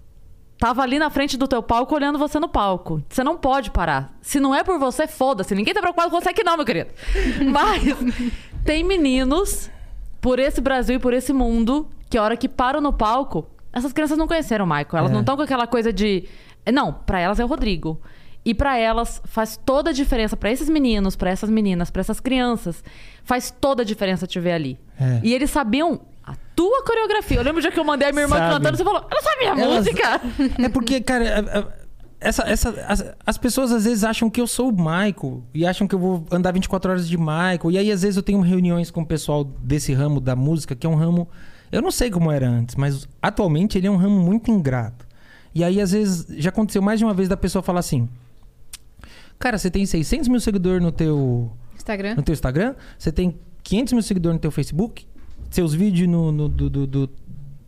tava 0.59 0.83
ali 0.83 0.99
na 0.99 1.11
frente 1.11 1.37
do 1.37 1.49
teu 1.49 1.63
palco 1.63 1.95
olhando 1.95 2.19
você 2.19 2.39
no 2.39 2.49
palco. 2.49 3.03
Você 3.09 3.25
não 3.25 3.37
pode 3.37 3.71
parar. 3.71 4.17
Se 4.21 4.39
não 4.39 4.55
é 4.55 4.63
por 4.63 4.79
você, 4.79 5.09
foda-se. 5.09 5.55
Ninguém 5.55 5.75
tá 5.75 5.81
preocupado 5.81 6.11
com 6.11 6.21
você 6.21 6.29
aqui 6.29 6.45
não, 6.45 6.57
meu 6.57 6.67
querido. 6.67 6.91
Mas 7.51 7.83
tem 8.65 8.85
meninos 8.85 9.71
por 10.21 10.39
esse 10.39 10.61
Brasil 10.61 10.97
e 10.97 10.99
por 10.99 11.13
esse 11.13 11.33
mundo 11.33 11.89
que 12.09 12.17
a 12.17 12.23
hora 12.23 12.37
que 12.37 12.49
param 12.49 12.81
no 12.81 12.93
palco, 12.93 13.47
essas 13.73 13.93
crianças 13.93 14.19
não 14.19 14.27
conheceram 14.29 14.65
o 14.65 14.69
Michael. 14.69 14.89
Elas 14.93 15.11
É. 15.11 15.15
não 15.15 15.21
estão 15.21 15.37
com 15.37 15.43
aquela 15.43 15.67
coisa 15.67 15.93
de... 15.93 16.25
Não, 16.73 16.93
pra 16.93 17.19
elas 17.21 17.41
é 17.41 17.45
o 17.45 17.49
Rodrigo. 17.49 18.01
E 18.45 18.55
pra 18.55 18.77
elas 18.77 19.23
faz 19.25 19.57
toda 19.57 19.91
a 19.91 19.93
diferença 19.93 20.37
Pra 20.37 20.51
esses 20.51 20.69
meninos, 20.69 21.15
pra 21.15 21.31
essas 21.31 21.49
meninas, 21.49 21.91
pra 21.91 22.01
essas 22.01 22.19
crianças, 22.21 22.83
faz 23.25 23.51
toda 23.51 23.83
a 23.83 23.85
diferença 23.85 24.27
te 24.27 24.39
ver 24.41 24.53
ali. 24.53 24.79
É. 25.01 25.21
E 25.23 25.33
eles 25.33 25.51
sabiam 25.51 26.01
a 26.25 26.35
tua 26.57 26.83
coreografia. 26.85 27.37
Eu 27.39 27.43
lembro 27.45 27.59
o 27.59 27.63
dia 27.63 27.71
que 27.71 27.79
eu 27.79 27.85
mandei 27.85 28.09
a 28.09 28.13
minha 28.13 28.23
irmã 28.25 28.37
Sabe. 28.37 28.55
cantando, 28.55 28.77
você 28.77 28.85
falou: 28.85 29.07
"Ela 29.11 29.23
sabe 29.23 29.45
a 29.45 29.49
Elas- 29.65 29.77
música". 29.77 30.21
É 30.63 30.69
porque, 30.69 31.01
cara, 31.01 31.75
essa, 32.21 32.43
essa, 32.43 32.71
as, 32.89 33.05
as 33.27 33.39
pessoas 33.39 33.71
às 33.73 33.85
vezes 33.85 34.03
acham 34.05 34.29
que 34.31 34.41
eu 34.41 34.47
sou 34.47 34.69
o 34.71 34.73
Michael 34.73 35.43
e 35.55 35.67
acham 35.67 35.87
que 35.89 35.95
eu 35.95 35.99
vou 35.99 36.25
andar 36.31 36.53
24 36.53 36.91
horas 36.91 37.09
de 37.09 37.17
Michael. 37.19 37.71
E 37.71 37.79
aí, 37.79 37.91
às 37.93 38.03
vezes, 38.03 38.17
eu 38.17 38.23
tenho 38.23 38.41
reuniões 38.41 38.91
com 38.91 39.03
o 39.03 39.07
pessoal 39.07 39.45
desse 39.45 39.93
ramo 39.93 40.21
da 40.21 40.35
música, 40.37 40.75
que 40.77 40.87
é 40.87 40.91
um 40.91 40.95
ramo. 40.97 41.29
Eu 41.73 41.81
não 41.83 41.91
sei 41.91 42.11
como 42.11 42.31
era 42.31 42.47
antes, 42.49 42.77
mas 42.77 43.09
atualmente 43.21 43.79
ele 43.79 43.87
é 43.87 43.91
um 43.91 43.97
ramo 43.97 44.21
muito 44.21 44.51
ingrato. 44.51 45.07
E 45.55 45.65
aí, 45.65 45.81
às 45.81 45.91
vezes, 45.93 46.27
já 46.39 46.51
aconteceu 46.51 46.81
mais 46.83 46.99
de 46.99 47.05
uma 47.05 47.13
vez 47.15 47.29
da 47.29 47.37
pessoa 47.37 47.63
falar 47.63 47.81
assim: 47.81 48.09
Cara, 49.39 49.59
você 49.59 49.71
tem 49.71 49.85
600 49.85 50.29
mil 50.29 50.41
seguidores 50.41 50.83
no 50.83 50.93
teu, 50.93 51.51
Instagram. 51.75 52.15
no 52.15 52.23
teu 52.23 52.33
Instagram, 52.33 52.75
você 52.99 53.11
tem 53.11 53.37
500 53.63 53.93
mil 53.95 54.03
seguidores 54.03 54.35
no 54.37 54.41
teu 54.41 54.51
Facebook, 54.51 55.07
seus 55.51 55.75
vídeos 55.75 56.09
no, 56.09 56.31
no, 56.31 56.49
do, 56.49 56.71
do- 56.71 56.87
do- 56.87 57.11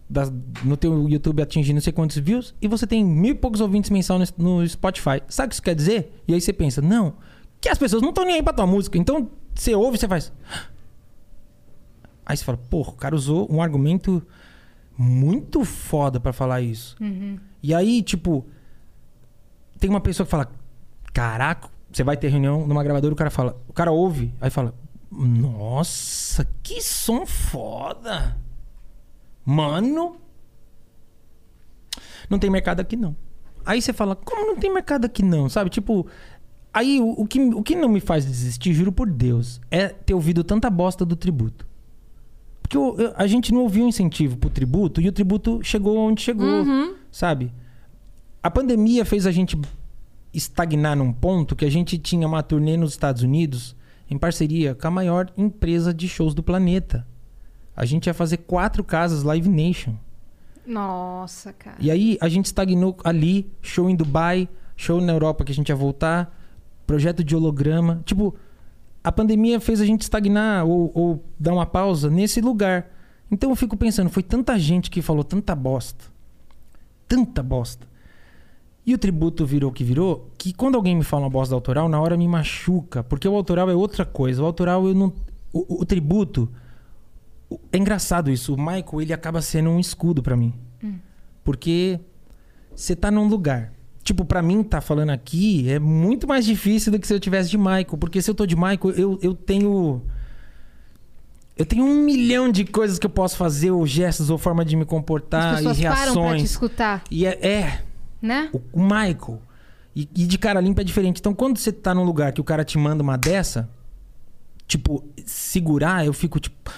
das- 0.08 0.32
no 0.64 0.76
teu 0.76 1.08
YouTube 1.08 1.42
atingem 1.42 1.74
não 1.74 1.80
sei 1.82 1.92
quantos 1.92 2.16
views, 2.18 2.54
e 2.62 2.68
você 2.68 2.86
tem 2.86 3.04
mil 3.04 3.32
e 3.32 3.34
poucos 3.34 3.60
ouvintes 3.60 3.90
mensal 3.90 4.18
no, 4.18 4.60
no 4.60 4.68
Spotify. 4.68 5.20
Sabe 5.28 5.46
o 5.46 5.48
que 5.48 5.54
isso 5.54 5.62
quer 5.62 5.74
dizer? 5.74 6.12
E 6.28 6.34
aí 6.34 6.40
você 6.40 6.52
pensa, 6.52 6.80
não, 6.80 7.14
que 7.60 7.68
as 7.68 7.78
pessoas 7.78 8.02
não 8.02 8.10
estão 8.10 8.24
nem 8.24 8.36
aí 8.36 8.42
pra 8.42 8.52
tua 8.52 8.66
música. 8.66 8.96
Então 8.98 9.28
você 9.54 9.74
ouve 9.74 9.96
e 9.96 10.00
você 10.00 10.06
faz. 10.06 10.32
Aí 12.26 12.36
você 12.36 12.44
fala, 12.44 12.58
porra, 12.58 12.90
o 12.90 12.96
cara 12.96 13.14
usou 13.14 13.46
um 13.50 13.60
argumento 13.60 14.22
muito 14.96 15.64
foda 15.64 16.20
pra 16.20 16.32
falar 16.32 16.60
isso. 16.60 16.96
E 17.62 17.74
aí, 17.74 18.02
tipo, 18.02 18.46
tem 19.78 19.90
uma 19.90 20.00
pessoa 20.00 20.24
que 20.24 20.30
fala: 20.30 20.50
Caraca, 21.12 21.68
você 21.90 22.02
vai 22.02 22.16
ter 22.16 22.28
reunião 22.28 22.66
numa 22.66 22.82
gravadora, 22.82 23.12
o 23.12 23.16
cara 23.16 23.30
fala, 23.30 23.60
o 23.68 23.72
cara 23.72 23.90
ouve, 23.90 24.32
aí 24.40 24.50
fala: 24.50 24.74
Nossa, 25.10 26.46
que 26.62 26.80
som 26.80 27.26
foda! 27.26 28.36
Mano, 29.44 30.16
não 32.30 32.38
tem 32.38 32.48
mercado 32.48 32.80
aqui 32.80 32.96
não. 32.96 33.14
Aí 33.64 33.82
você 33.82 33.92
fala: 33.92 34.14
Como 34.16 34.46
não 34.46 34.56
tem 34.56 34.72
mercado 34.72 35.04
aqui 35.04 35.22
não? 35.22 35.48
Sabe? 35.48 35.70
Tipo, 35.70 36.06
aí 36.72 37.00
o, 37.00 37.22
o 37.22 37.26
que, 37.26 37.40
o 37.40 37.62
que 37.62 37.74
não 37.74 37.88
me 37.88 38.00
faz 38.00 38.24
desistir, 38.24 38.72
juro 38.72 38.92
por 38.92 39.10
Deus, 39.10 39.60
é 39.70 39.88
ter 39.88 40.14
ouvido 40.14 40.44
tanta 40.44 40.70
bosta 40.70 41.04
do 41.04 41.16
tributo. 41.16 41.66
Porque 42.64 42.76
eu- 42.76 42.96
eu- 42.98 43.12
a 43.14 43.26
gente 43.26 43.52
não 43.52 43.60
ouviu 43.60 43.86
incentivo 43.86 44.38
pro 44.38 44.48
tributo 44.48 45.00
e 45.00 45.06
o 45.08 45.12
tributo 45.12 45.60
chegou 45.62 45.98
onde 45.98 46.22
chegou, 46.22 46.64
sabe? 47.12 47.52
A 48.42 48.50
pandemia 48.50 49.04
fez 49.04 49.26
a 49.26 49.30
gente 49.30 49.56
estagnar 50.32 50.96
num 50.96 51.12
ponto 51.12 51.54
que 51.54 51.64
a 51.64 51.70
gente 51.70 51.98
tinha 51.98 52.26
uma 52.26 52.42
turnê 52.42 52.76
nos 52.76 52.90
Estados 52.92 53.22
Unidos 53.22 53.76
em 54.10 54.18
parceria 54.18 54.74
com 54.74 54.86
a 54.88 54.90
maior 54.90 55.30
empresa 55.36 55.92
de 55.94 56.08
shows 56.08 56.34
do 56.34 56.42
planeta. 56.42 57.06
A 57.76 57.84
gente 57.84 58.06
ia 58.06 58.14
fazer 58.14 58.38
quatro 58.38 58.82
casas 58.82 59.22
Live 59.22 59.48
Nation. 59.48 59.94
Nossa, 60.66 61.52
cara. 61.52 61.76
E 61.78 61.90
aí 61.90 62.16
a 62.20 62.28
gente 62.28 62.46
estagnou 62.46 62.96
ali, 63.04 63.50
show 63.60 63.90
em 63.90 63.94
Dubai, 63.94 64.48
show 64.76 65.00
na 65.00 65.12
Europa 65.12 65.44
que 65.44 65.52
a 65.52 65.54
gente 65.54 65.68
ia 65.68 65.76
voltar, 65.76 66.34
projeto 66.86 67.22
de 67.22 67.36
holograma. 67.36 68.00
Tipo, 68.04 68.34
a 69.04 69.12
pandemia 69.12 69.60
fez 69.60 69.82
a 69.82 69.84
gente 69.84 70.00
estagnar 70.00 70.64
ou, 70.64 70.90
ou 70.94 71.24
dar 71.38 71.52
uma 71.52 71.66
pausa 71.66 72.08
nesse 72.08 72.40
lugar. 72.40 72.90
Então 73.30 73.50
eu 73.50 73.56
fico 73.56 73.76
pensando, 73.76 74.08
foi 74.08 74.22
tanta 74.22 74.58
gente 74.58 74.90
que 74.90 75.02
falou 75.02 75.22
tanta 75.22 75.54
bosta. 75.54 76.06
Tanta 77.06 77.42
bosta. 77.42 77.86
E 78.86 78.94
o 78.94 78.98
tributo 78.98 79.44
virou 79.44 79.70
o 79.70 79.72
que 79.72 79.84
virou, 79.84 80.30
que 80.38 80.54
quando 80.54 80.76
alguém 80.76 80.96
me 80.96 81.04
fala 81.04 81.24
uma 81.24 81.30
bosta 81.30 81.50
do 81.50 81.56
autoral, 81.56 81.86
na 81.86 82.00
hora 82.00 82.16
me 82.16 82.26
machuca. 82.26 83.04
Porque 83.04 83.28
o 83.28 83.34
autoral 83.34 83.68
é 83.68 83.74
outra 83.74 84.06
coisa. 84.06 84.42
O 84.42 84.46
autoral 84.46 84.86
eu 84.86 84.94
não. 84.94 85.12
O, 85.52 85.82
o 85.82 85.84
tributo. 85.84 86.50
É 87.70 87.76
engraçado 87.76 88.30
isso. 88.30 88.54
O 88.54 88.56
Michael, 88.56 89.02
ele 89.02 89.12
acaba 89.12 89.42
sendo 89.42 89.68
um 89.68 89.78
escudo 89.78 90.22
pra 90.22 90.34
mim. 90.34 90.54
Porque 91.42 92.00
você 92.74 92.96
tá 92.96 93.10
num 93.10 93.28
lugar. 93.28 93.73
Tipo, 94.04 94.22
pra 94.24 94.42
mim, 94.42 94.62
tá 94.62 94.82
falando 94.82 95.10
aqui 95.10 95.68
é 95.70 95.78
muito 95.78 96.28
mais 96.28 96.44
difícil 96.44 96.92
do 96.92 96.98
que 96.98 97.06
se 97.06 97.14
eu 97.14 97.18
tivesse 97.18 97.48
de 97.48 97.56
Michael. 97.56 97.96
Porque 97.98 98.20
se 98.20 98.30
eu 98.30 98.34
tô 98.34 98.44
de 98.44 98.54
Michael, 98.54 98.90
eu, 98.96 99.18
eu 99.22 99.34
tenho. 99.34 100.02
Eu 101.56 101.64
tenho 101.64 101.84
um 101.84 102.02
milhão 102.04 102.50
de 102.52 102.64
coisas 102.64 102.98
que 102.98 103.06
eu 103.06 103.10
posso 103.10 103.36
fazer, 103.36 103.70
ou 103.70 103.86
gestos, 103.86 104.28
ou 104.28 104.36
forma 104.36 104.64
de 104.64 104.76
me 104.76 104.82
As 104.82 104.88
comportar, 104.88 105.54
e 105.54 105.56
pessoas 105.58 105.80
param 105.80 105.94
pra 105.94 106.04
te 106.04 106.04
reações. 106.12 106.42
escutar, 106.42 107.04
E 107.10 107.24
é, 107.24 107.46
é, 107.46 107.82
né? 108.20 108.50
o, 108.52 108.60
o 108.72 108.82
Michael. 108.82 109.40
E, 109.96 110.02
e 110.16 110.26
de 110.26 110.36
cara 110.36 110.60
limpa 110.60 110.80
é 110.82 110.84
diferente. 110.84 111.20
Então, 111.20 111.32
quando 111.32 111.56
você 111.56 111.72
tá 111.72 111.94
num 111.94 112.02
lugar 112.04 112.32
que 112.32 112.40
o 112.40 112.44
cara 112.44 112.64
te 112.64 112.76
manda 112.76 113.02
uma 113.02 113.16
dessa, 113.16 113.70
tipo, 114.66 115.02
segurar, 115.24 116.04
eu 116.04 116.12
fico 116.12 116.38
tipo. 116.40 116.70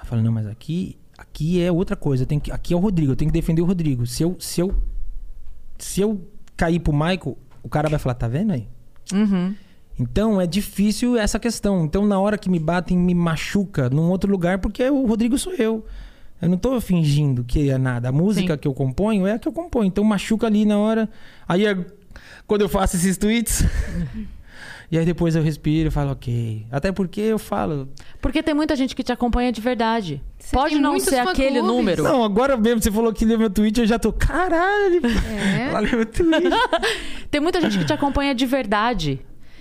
Eu 0.00 0.06
falo, 0.06 0.22
não, 0.22 0.32
mas 0.32 0.46
aqui, 0.46 0.96
aqui 1.16 1.60
é 1.62 1.70
outra 1.70 1.94
coisa. 1.94 2.24
Tenho 2.26 2.40
que, 2.40 2.50
aqui 2.50 2.72
é 2.72 2.76
o 2.76 2.80
Rodrigo, 2.80 3.12
eu 3.12 3.16
tenho 3.16 3.30
que 3.30 3.38
defender 3.38 3.60
o 3.62 3.66
Rodrigo. 3.66 4.06
Se 4.06 4.22
eu, 4.22 4.36
se 4.40 4.60
eu, 4.60 4.74
se 5.78 6.00
eu 6.00 6.26
cair 6.58 6.80
pro 6.80 6.92
Michael, 6.92 7.38
o 7.62 7.68
cara 7.68 7.88
vai 7.88 7.98
falar, 7.98 8.14
tá 8.14 8.28
vendo 8.28 8.52
aí? 8.52 8.68
Uhum. 9.14 9.54
Então 9.98 10.40
é 10.40 10.46
difícil 10.46 11.16
essa 11.16 11.38
questão. 11.38 11.84
Então, 11.84 12.04
na 12.04 12.20
hora 12.20 12.36
que 12.36 12.50
me 12.50 12.58
batem, 12.58 12.98
me 12.98 13.14
machuca 13.14 13.88
num 13.88 14.10
outro 14.10 14.30
lugar, 14.30 14.58
porque 14.58 14.88
o 14.90 15.06
Rodrigo 15.06 15.38
sou 15.38 15.54
eu. 15.54 15.86
Eu 16.40 16.48
não 16.48 16.56
tô 16.56 16.80
fingindo 16.80 17.42
que 17.42 17.70
é 17.70 17.78
nada. 17.78 18.10
A 18.10 18.12
música 18.12 18.54
Sim. 18.54 18.58
que 18.58 18.68
eu 18.68 18.74
componho 18.74 19.26
é 19.26 19.32
a 19.32 19.38
que 19.38 19.48
eu 19.48 19.52
componho. 19.52 19.86
Então 19.86 20.04
machuca 20.04 20.46
ali 20.46 20.64
na 20.64 20.78
hora. 20.78 21.08
Aí 21.48 21.66
é 21.66 21.76
quando 22.46 22.60
eu 22.60 22.68
faço 22.68 22.96
esses 22.96 23.16
tweets. 23.16 23.64
e 24.90 24.96
aí 24.96 25.04
depois 25.04 25.36
eu 25.36 25.42
respiro 25.42 25.88
e 25.88 25.90
falo, 25.90 26.12
ok. 26.12 26.64
Até 26.70 26.90
porque 26.90 27.20
eu 27.20 27.38
falo. 27.38 27.88
Porque 28.22 28.42
tem 28.42 28.54
muita 28.54 28.74
gente 28.74 28.96
que 28.96 29.02
te 29.02 29.12
acompanha 29.12 29.52
de 29.52 29.60
verdade. 29.60 30.22
Você 30.38 30.56
Pode 30.56 30.78
não 30.78 30.98
ser 30.98 31.18
aquele 31.18 31.60
número. 31.60 32.02
Não, 32.02 32.24
agora 32.24 32.56
mesmo 32.56 32.82
você 32.82 32.90
falou 32.90 33.12
que 33.12 33.24
leu 33.24 33.38
meu 33.38 33.50
tweet, 33.50 33.80
eu 33.80 33.86
já 33.86 33.98
tô. 33.98 34.12
Caralho! 34.12 35.02
É. 35.06 35.68
Ela 35.68 35.80
leu 35.80 35.96
meu 35.96 36.06
tweet. 36.06 36.48
Tem 37.30 37.40
muita 37.40 37.60
gente 37.60 37.78
que 37.78 37.84
te 37.84 37.92
acompanha 37.92 38.34
de 38.34 38.46
verdade. 38.46 39.20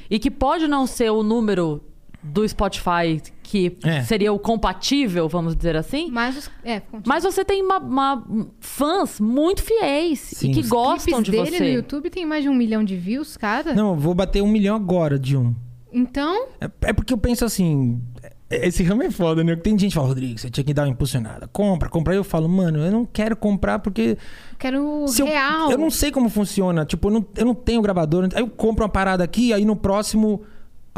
E 0.09 0.17
que 0.17 0.31
pode 0.31 0.65
não 0.67 0.87
ser 0.87 1.09
o 1.09 1.21
número 1.21 1.83
do 2.23 2.47
Spotify 2.47 3.21
que 3.49 3.77
É. 3.83 4.03
seria 4.03 4.33
o 4.33 4.37
compatível, 4.37 5.29
vamos 5.29 5.55
dizer 5.55 5.77
assim. 5.77 6.11
Mas, 6.11 6.51
é. 6.65 6.81
Mas 7.05 7.23
você 7.23 7.45
tem 7.45 7.63
uma, 7.63 7.77
uma- 7.79 8.27
fãs 8.59 9.19
muito 9.21 9.63
fiéis 9.63 10.19
Sim. 10.19 10.51
e 10.51 10.53
que 10.55 10.59
Os 10.59 10.67
gostam 10.69 11.21
de 11.21 11.31
dele 11.31 11.51
no 11.51 11.57
você. 11.57 11.71
YouTube 11.73 12.09
tem 12.09 12.25
mais 12.25 12.43
de 12.43 12.49
um 12.49 12.53
milhão 12.53 12.83
de 12.83 12.97
views 12.97 13.37
cada. 13.37 13.73
Não, 13.73 13.91
eu 13.91 13.95
vou 13.95 14.13
bater 14.13 14.43
um 14.43 14.47
milhão 14.49 14.75
agora 14.75 15.17
de 15.17 15.37
um. 15.37 15.55
Então, 15.93 16.47
É, 16.59 16.69
é 16.89 16.93
porque 16.93 17.13
eu 17.13 17.17
penso 17.17 17.45
assim. 17.45 18.01
é- 18.21 18.67
Esse 18.67 18.83
ramo 18.83 19.03
é 19.03 19.09
foda, 19.11 19.43
né? 19.43 19.55
Tem 19.55 19.77
gente 19.79 19.91
que 19.91 19.95
fala, 19.95 20.07
Rodrigo, 20.09 20.37
você 20.37 20.49
tinha 20.49 20.63
que 20.63 20.73
dar 20.73 20.83
uma 20.83 20.89
impulsionada. 20.89 21.47
Compra, 21.47 21.89
compra. 21.89 22.13
Aí 22.13 22.17
eu 22.19 22.23
falo, 22.25 22.47
mano, 22.49 22.79
eu 22.79 22.91
não 22.91 23.05
quero 23.05 23.35
comprar 23.35 23.79
porque. 23.79 24.17
eu 24.51 24.57
quero 24.59 25.05
se 25.07 25.21
eu, 25.21 25.25
real. 25.25 25.71
eu 25.71 25.77
não 25.77 25.89
sei 25.89 26.11
como 26.11 26.29
funciona. 26.29 26.85
Tipo, 26.85 27.07
eu 27.07 27.13
não, 27.13 27.25
eu 27.37 27.45
não 27.45 27.55
tenho 27.55 27.81
gravador. 27.81 28.27
Aí 28.35 28.41
eu 28.41 28.49
compro 28.49 28.83
uma 28.83 28.89
parada 28.89 29.23
aqui, 29.23 29.53
aí 29.53 29.63
no 29.65 29.75
próximo. 29.75 30.41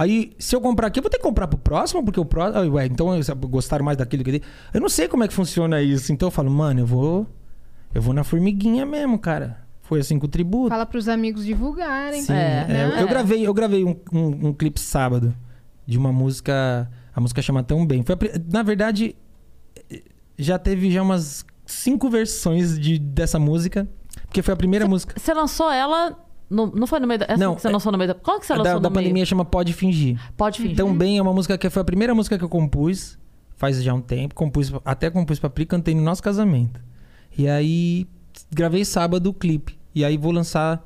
Aí, 0.02 0.32
se 0.40 0.56
eu 0.56 0.62
comprar 0.62 0.88
aqui, 0.88 1.00
eu 1.00 1.04
vou 1.04 1.10
ter 1.10 1.18
que 1.18 1.24
comprar 1.24 1.46
pro 1.46 1.58
próximo, 1.60 2.02
porque 2.06 2.18
o 2.20 2.24
próximo. 2.24 2.74
Ué, 2.76 2.86
então 2.86 3.10
gostaram 3.50 3.84
mais 3.84 3.98
daquilo 3.98 4.24
que. 4.24 4.42
Eu 4.74 4.80
não 4.80 4.88
sei 4.88 5.10
como 5.10 5.26
é 5.26 5.28
que 5.28 5.34
funciona 5.34 5.82
isso. 5.82 6.14
Então 6.14 6.28
eu 6.28 6.32
falo, 6.32 6.50
mano, 6.50 6.80
eu 6.80 6.86
vou. 6.86 7.28
Eu 7.94 8.02
vou 8.02 8.14
na 8.14 8.24
formiguinha 8.24 8.86
mesmo, 8.86 9.20
cara. 9.20 9.58
Foi 9.82 10.00
assim 10.00 10.18
com 10.18 10.26
o 10.26 10.30
tributo. 10.30 10.70
Fala 10.70 10.86
pros 10.86 11.10
amigos 11.10 11.44
divulgarem. 11.44 12.22
Sim, 12.22 12.32
É, 12.32 12.66
é, 12.70 12.86
eu- 12.86 12.90
né? 12.96 13.02
eu 13.04 13.08
gravei, 13.10 13.46
eu 13.46 13.54
gravei 13.54 13.84
um, 13.84 13.94
um, 14.14 14.48
um 14.50 14.54
clipe 14.54 14.80
sábado 14.80 15.36
de 15.86 15.98
uma 15.98 16.14
música 16.14 16.90
A 17.14 17.20
música 17.20 17.42
chama 17.42 17.62
Tão 17.62 17.86
Bem. 17.86 18.02
Foi 18.04 18.16
a 18.16 18.18
na 18.50 18.64
verdade, 18.64 19.18
já 20.38 20.58
teve 20.58 20.90
já 20.92 21.02
umas 21.02 21.46
cinco 21.66 22.10
versões 22.10 22.80
de, 22.80 22.98
dessa 23.00 23.38
música. 23.38 23.86
Porque 24.28 24.42
foi 24.42 24.54
a 24.54 24.58
primeira 24.58 24.88
música. 24.88 25.16
Você 25.20 25.34
lançou 25.34 25.70
ela. 25.70 26.18
No- 26.50 26.72
não 26.76 26.88
foi 26.88 27.00
no 27.00 27.08
meio 27.08 27.20
da. 27.20 27.26
Essa 27.30 27.38
Não, 27.38 27.56
que 27.56 27.62
você 27.62 27.68
é- 27.68 27.72
lançou 27.72 27.92
no 27.92 27.98
meio 27.98 28.08
da. 28.10 28.14
Qual 28.16 28.40
que 28.40 28.46
você 28.46 28.54
A 28.54 28.58
lançou 28.58 28.74
da, 28.74 28.76
no 28.76 28.82
da 28.82 28.90
meio? 28.90 29.02
pandemia 29.04 29.26
chama 29.26 29.46
Pode 29.46 29.74
Fingir. 29.74 30.20
Pode 30.36 30.62
fingir. 30.62 30.76
Tão 30.76 30.94
Bem 30.96 31.18
é 31.18 31.22
uma 31.22 31.34
música 31.34 31.58
que 31.58 31.70
foi 31.70 31.82
a 31.82 31.86
primeira 31.86 32.14
música 32.16 32.38
que 32.38 32.44
eu 32.44 32.50
compus. 32.50 33.18
Faz 33.56 33.82
já 33.84 33.94
um 33.94 34.02
tempo. 34.02 34.34
Compus, 34.36 34.72
até 34.86 35.10
compus 35.10 35.38
pra 35.40 35.50
Pri, 35.50 35.66
cantei 35.66 35.94
no 35.94 36.02
nosso 36.02 36.24
casamento. 36.24 36.80
E 37.38 37.48
aí 37.48 38.08
gravei 38.52 38.86
sábado 38.86 39.28
o 39.30 39.34
clipe. 39.34 39.78
E 39.94 40.04
aí 40.06 40.16
vou 40.18 40.32
lançar 40.32 40.82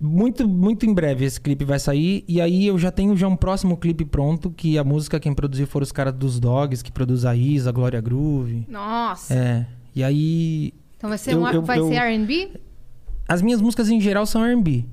muito, 0.00 0.46
muito 0.48 0.84
em 0.84 0.92
breve 0.92 1.24
esse 1.24 1.40
clipe 1.40 1.64
vai 1.64 1.78
sair. 1.78 2.24
E 2.28 2.40
aí 2.40 2.66
eu 2.66 2.78
já 2.78 2.90
tenho 2.90 3.16
já 3.16 3.28
um 3.28 3.36
próximo 3.36 3.76
clipe 3.76 4.04
pronto, 4.04 4.50
que 4.50 4.76
a 4.76 4.84
música 4.84 5.18
quem 5.20 5.32
produziu 5.32 5.66
foram 5.66 5.84
os 5.84 5.92
caras 5.92 6.12
dos 6.14 6.38
Dogs, 6.40 6.82
que 6.82 6.92
produz 6.92 7.24
a 7.24 7.34
Isa, 7.34 7.70
a 7.70 7.72
Glória 7.72 8.00
Groove. 8.00 8.66
Nossa. 8.68 9.32
É. 9.34 9.66
E 9.94 10.02
aí. 10.02 10.74
Então 10.96 11.08
vai 11.08 11.18
ser, 11.18 11.32
Eu- 11.34 11.40
um, 11.42 11.48
eu- 11.48 11.62
vai 11.62 11.78
eu- 11.78 11.88
ser 11.88 11.94
R&B? 11.94 12.50
As 13.28 13.42
minhas 13.42 13.60
músicas 13.60 13.88
em 13.88 14.00
geral 14.00 14.24
são 14.26 14.44
R&B. 14.44 14.84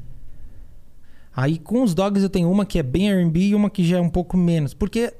Aí 1.36 1.58
com 1.58 1.82
os 1.84 1.94
Dogs 1.94 2.22
eu 2.24 2.30
tenho 2.30 2.50
uma 2.52 2.66
que 2.66 2.78
é 2.78 2.84
bem 2.84 3.10
R&B 3.12 3.40
e 3.40 3.56
uma 3.56 3.70
que 3.70 3.84
já 3.84 3.98
é 3.98 4.02
um 4.02 4.10
pouco 4.10 4.38
menos. 4.38 4.74
Porque 4.74 5.14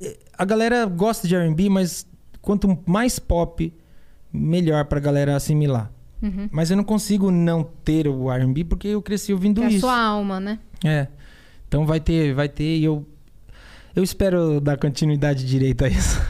eh, 0.00 0.18
a 0.36 0.44
galera 0.44 0.84
gosta 0.86 1.28
de 1.28 1.34
R&B, 1.36 1.68
mas 1.68 2.06
quanto 2.42 2.78
mais 2.86 3.18
pop, 3.18 3.72
melhor 4.32 4.84
pra 4.86 4.98
galera 5.00 5.36
assimilar. 5.36 5.92
Uhum. 6.20 6.48
Mas 6.50 6.70
eu 6.70 6.76
não 6.76 6.82
consigo 6.84 7.30
não 7.30 7.62
ter 7.84 8.08
o 8.08 8.30
R&B 8.32 8.64
porque 8.64 8.88
eu 8.88 9.00
cresci 9.00 9.32
ouvindo 9.32 9.60
Que 9.60 9.64
é 9.64 9.68
a 9.68 9.70
isso. 9.70 9.80
sua 9.80 9.96
alma, 9.96 10.40
né? 10.40 10.58
É. 10.84 11.06
Então 11.68 11.86
vai 11.86 12.00
ter, 12.00 12.34
vai 12.34 12.48
ter 12.48 12.78
e 12.78 12.84
eu 12.84 13.06
eu 13.94 14.02
espero 14.04 14.60
dar 14.60 14.76
continuidade 14.78 15.44
direita 15.46 15.86
a 15.86 15.88
isso. 15.88 16.20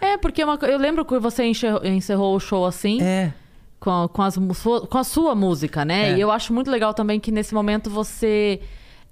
É, 0.00 0.16
porque 0.16 0.42
uma 0.44 0.56
co- 0.56 0.66
eu 0.66 0.78
lembro 0.78 1.04
que 1.04 1.18
você 1.18 1.44
encerrou, 1.44 1.84
encerrou 1.84 2.34
o 2.36 2.40
show 2.40 2.64
assim, 2.64 3.00
É. 3.02 3.32
com, 3.80 3.90
a, 4.04 4.08
com, 4.08 4.22
as 4.22 4.36
com 4.36 4.98
a 4.98 5.04
sua 5.04 5.34
música, 5.34 5.84
né? 5.84 6.10
É. 6.10 6.16
E 6.16 6.20
eu 6.20 6.30
acho 6.30 6.52
muito 6.52 6.70
legal 6.70 6.92
também 6.94 7.18
que 7.20 7.30
nesse 7.32 7.54
momento 7.54 7.88
você. 7.90 8.60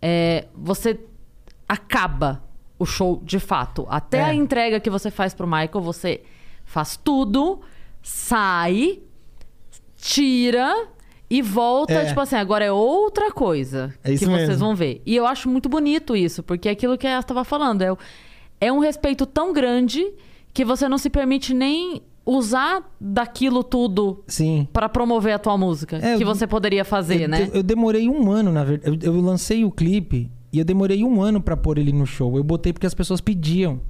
é, 0.03 0.47
você 0.55 0.99
acaba 1.69 2.43
o 2.79 2.85
show 2.85 3.21
de 3.25 3.39
fato. 3.41 3.87
Até 3.89 4.19
É. 4.19 4.25
a 4.25 4.35
entrega 4.35 4.79
que 4.79 4.91
você 4.91 5.11
faz 5.11 5.33
pro 5.35 5.47
Michael, 5.47 5.81
você 5.81 6.23
faz 6.65 6.97
tudo, 6.97 7.61
sai, 8.03 9.01
tira 9.97 10.89
e 11.29 11.43
volta, 11.43 11.93
É. 11.95 12.05
tipo 12.07 12.21
assim, 12.21 12.37
agora 12.37 12.65
é 12.65 12.71
outra 12.71 13.33
coisa 13.33 13.93
É 14.05 14.11
que 14.13 14.19
vocês 14.19 14.49
mesmo. 14.49 14.59
vão 14.59 14.75
ver. 14.77 15.03
E 15.05 15.17
eu 15.17 15.27
acho 15.27 15.49
muito 15.49 15.69
bonito 15.69 16.15
isso, 16.15 16.43
porque 16.43 16.69
é 16.69 16.73
aquilo 16.73 16.97
que 16.97 17.07
ela 17.07 17.21
estava 17.21 17.45
falando, 17.45 17.83
é, 17.83 17.97
é 18.61 18.73
um 18.73 18.79
respeito 18.79 19.27
tão 19.27 19.53
grande 19.53 20.07
que 20.55 20.65
você 20.65 20.89
não 20.89 20.99
se 20.99 21.11
permite 21.11 21.53
nem 21.53 22.03
usar 22.27 22.83
daquilo 23.01 23.63
tudo 23.63 24.25
Sim. 24.27 24.67
Pra 24.73 24.89
promover 24.89 25.33
a 25.35 25.39
tua 25.39 25.57
música, 25.57 25.97
É, 25.99 26.17
que 26.17 26.25
eu- 26.25 26.27
você 26.27 26.47
poderia 26.47 26.85
fazer, 26.85 27.23
eu, 27.23 27.29
né? 27.29 27.43
eu- 27.45 27.55
eu 27.59 27.63
demorei 27.63 28.09
um 28.09 28.31
ano, 28.31 28.51
na 28.53 28.65
verdade. 28.65 29.07
Eu, 29.07 29.15
eu 29.15 29.21
lancei 29.21 29.65
o 29.65 29.71
clipe 29.71 30.29
e 30.53 30.59
eu 30.59 30.65
demorei 30.65 31.05
um 31.05 31.23
ano 31.23 31.41
pra 31.41 31.57
pôr 31.57 31.79
ele 31.79 31.93
no 31.93 32.05
show. 32.05 32.37
Eu 32.37 32.43
botei 32.43 32.73
porque 32.73 32.87
as 32.87 32.95
pessoas 32.95 33.21
pediam. 33.21 33.81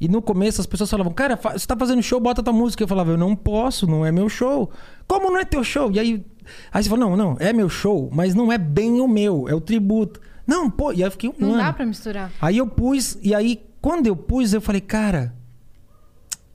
E 0.00 0.08
no 0.08 0.20
começo 0.22 0.60
as 0.60 0.66
pessoas 0.66 0.90
falavam, 0.90 1.12
cara, 1.12 1.36
fa- 1.36 1.56
você 1.58 1.66
tá 1.66 1.76
fazendo 1.76 2.02
show, 2.02 2.18
bota 2.20 2.42
tua 2.42 2.52
música. 2.52 2.82
Eu 2.82 2.88
falava, 2.88 3.10
eu 3.12 3.18
não 3.18 3.34
posso, 3.36 3.86
não 3.86 4.04
é 4.06 4.10
meu 4.12 4.28
show. 4.28 4.70
Como 5.06 5.30
não 5.30 5.38
é 5.38 5.44
teu 5.44 5.62
show? 5.62 5.90
E 5.92 5.98
aí, 6.00 6.24
aí 6.72 6.82
você 6.82 6.88
falou, 6.88 7.08
não, 7.10 7.16
não, 7.16 7.36
é 7.38 7.52
meu 7.52 7.68
show, 7.68 8.08
mas 8.12 8.34
não 8.34 8.50
é 8.52 8.58
bem 8.58 9.00
o 9.00 9.06
meu, 9.08 9.48
é 9.48 9.54
o 9.54 9.60
tributo. 9.60 10.20
Não, 10.46 10.68
pô, 10.68 10.90
e 10.92 10.96
aí 10.96 11.02
eu 11.02 11.10
fiquei 11.12 11.30
um 11.30 11.34
Não 11.38 11.50
ano. 11.54 11.58
dá 11.62 11.72
pra 11.72 11.86
misturar. 11.86 12.32
Aí 12.40 12.58
eu 12.58 12.66
pus, 12.66 13.16
e 13.22 13.32
aí 13.32 13.60
quando 13.80 14.06
eu 14.08 14.16
pus, 14.16 14.52
eu 14.52 14.60
falei, 14.60 14.80
cara, 14.80 15.34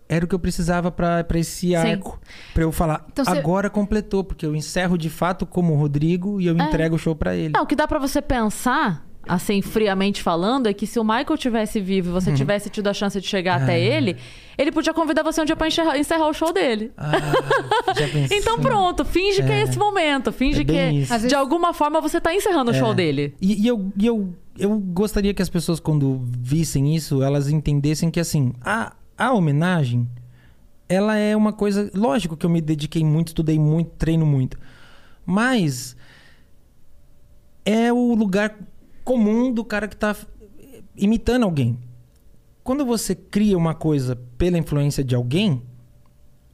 era 0.09 0.23
o 0.25 0.27
que 0.27 0.35
eu 0.35 0.39
precisava 0.39 0.89
pra 0.91 1.23
pra 1.23 1.39
esse 1.39 1.75
arco. 1.75 2.19
Pra 2.53 2.63
eu 2.63 2.71
falar, 2.71 3.05
Então 3.11 3.25
você- 3.25 3.31
agora 3.31 3.69
completou, 3.69 4.23
porque 4.23 4.45
eu 4.45 4.55
encerro 4.55 4.97
de 4.97 5.09
fato 5.09 5.45
como 5.45 5.73
o 5.73 5.77
Rodrigo 5.77 6.39
e 6.41 6.47
eu 6.47 6.55
entrego 6.55 6.95
o 6.95 6.99
show 6.99 7.15
pra 7.15 7.35
ele. 7.35 7.53
Não, 7.53 7.63
o 7.63 7.65
que 7.67 7.75
dá 7.75 7.87
pra 7.87 7.99
você 7.99 8.21
pensar, 8.21 9.05
assim, 9.27 9.61
friamente 9.61 10.21
falando, 10.23 10.67
é 10.67 10.73
que 10.73 10.87
se 10.87 10.97
o 10.99 11.03
Michael 11.03 11.37
tivesse 11.37 11.81
vivo 11.81 12.09
e 12.09 12.11
você 12.13 12.31
tivesse 12.31 12.69
tido 12.69 12.87
a 12.87 12.93
chance 12.93 13.19
de 13.19 13.27
chegar 13.27 13.59
Ah. 13.59 13.63
até 13.63 13.77
ele, 13.79 14.15
ele 14.57 14.71
podia 14.71 14.93
convidar 14.93 15.21
você 15.23 15.41
um 15.41 15.45
dia 15.45 15.55
pra 15.55 15.67
encerrar, 15.67 15.97
encerrar 15.99 16.27
o 16.29 16.33
show 16.33 16.53
dele. 16.53 16.91
Ah. 16.97 17.11
Então 18.31 18.59
pronto, 18.59 19.03
finge 19.03 19.43
que 19.43 19.51
é 19.51 19.63
esse 19.63 19.77
momento. 19.77 20.31
Finge 20.31 20.61
É 20.61 20.65
que. 20.65 21.13
Às 21.13 21.23
de 21.27 21.35
alguma 21.35 21.73
forma 21.73 21.99
você 21.99 22.21
tá 22.21 22.33
encerrando 22.33 22.71
o 22.71 22.73
É. 22.75 22.77
show 22.79 22.93
dele. 22.93 23.33
E, 23.41 23.63
e 23.63 23.67
eu, 23.67 23.91
e 23.97 24.05
eu, 24.05 24.33
eu 24.57 24.77
gostaria 24.79 25.33
que 25.33 25.41
as 25.41 25.49
pessoas, 25.49 25.79
quando 25.79 26.21
vissem 26.39 26.95
isso, 26.95 27.21
elas 27.23 27.49
entendessem 27.49 28.09
que, 28.11 28.19
assim, 28.19 28.53
a, 28.63 28.93
a 29.17 29.31
homenagem, 29.31 30.07
ela 30.87 31.15
é 31.15 31.35
uma 31.35 31.51
coisa... 31.51 31.89
Lógico 31.93 32.37
que 32.37 32.45
eu 32.45 32.49
me 32.49 32.61
dediquei 32.61 33.03
muito, 33.03 33.29
estudei 33.29 33.57
muito, 33.57 33.91
treino 33.91 34.25
muito. 34.25 34.57
Mas 35.25 35.95
é 37.65 37.91
o 37.91 38.13
lugar 38.13 38.57
comum 39.03 39.51
do 39.51 39.65
cara 39.65 39.87
que 39.87 39.95
tá 39.95 40.15
imitando 40.95 41.43
alguém. 41.43 41.77
Quando 42.63 42.85
você 42.85 43.15
cria 43.15 43.57
uma 43.57 43.73
coisa 43.73 44.15
pela 44.37 44.57
influência 44.57 45.03
de 45.03 45.15
alguém... 45.15 45.61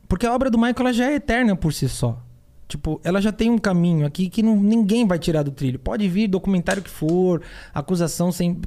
Porque 0.07 0.27
a 0.27 0.34
obra 0.35 0.52
do 0.52 0.60
Michael 0.60 0.94
já 0.94 1.10
é 1.10 1.15
eterna 1.15 1.56
por 1.56 1.73
si 1.73 1.90
só. 1.90 2.22
Tipo, 2.68 3.02
ela 3.03 3.19
já 3.19 3.31
tem 3.31 3.49
um 3.49 3.57
caminho 3.57 4.06
aqui 4.06 4.30
que 4.30 4.44
não- 4.44 4.56
ninguém 4.61 5.07
vai 5.07 5.18
tirar 5.18 5.41
do 5.41 5.52
trilho. 5.52 5.80
Pode 5.80 6.07
vir 6.07 6.27
documentário 6.27 6.84
que 6.84 6.90
for, 6.90 7.41
acusação 7.73 8.31
sem. 8.31 8.60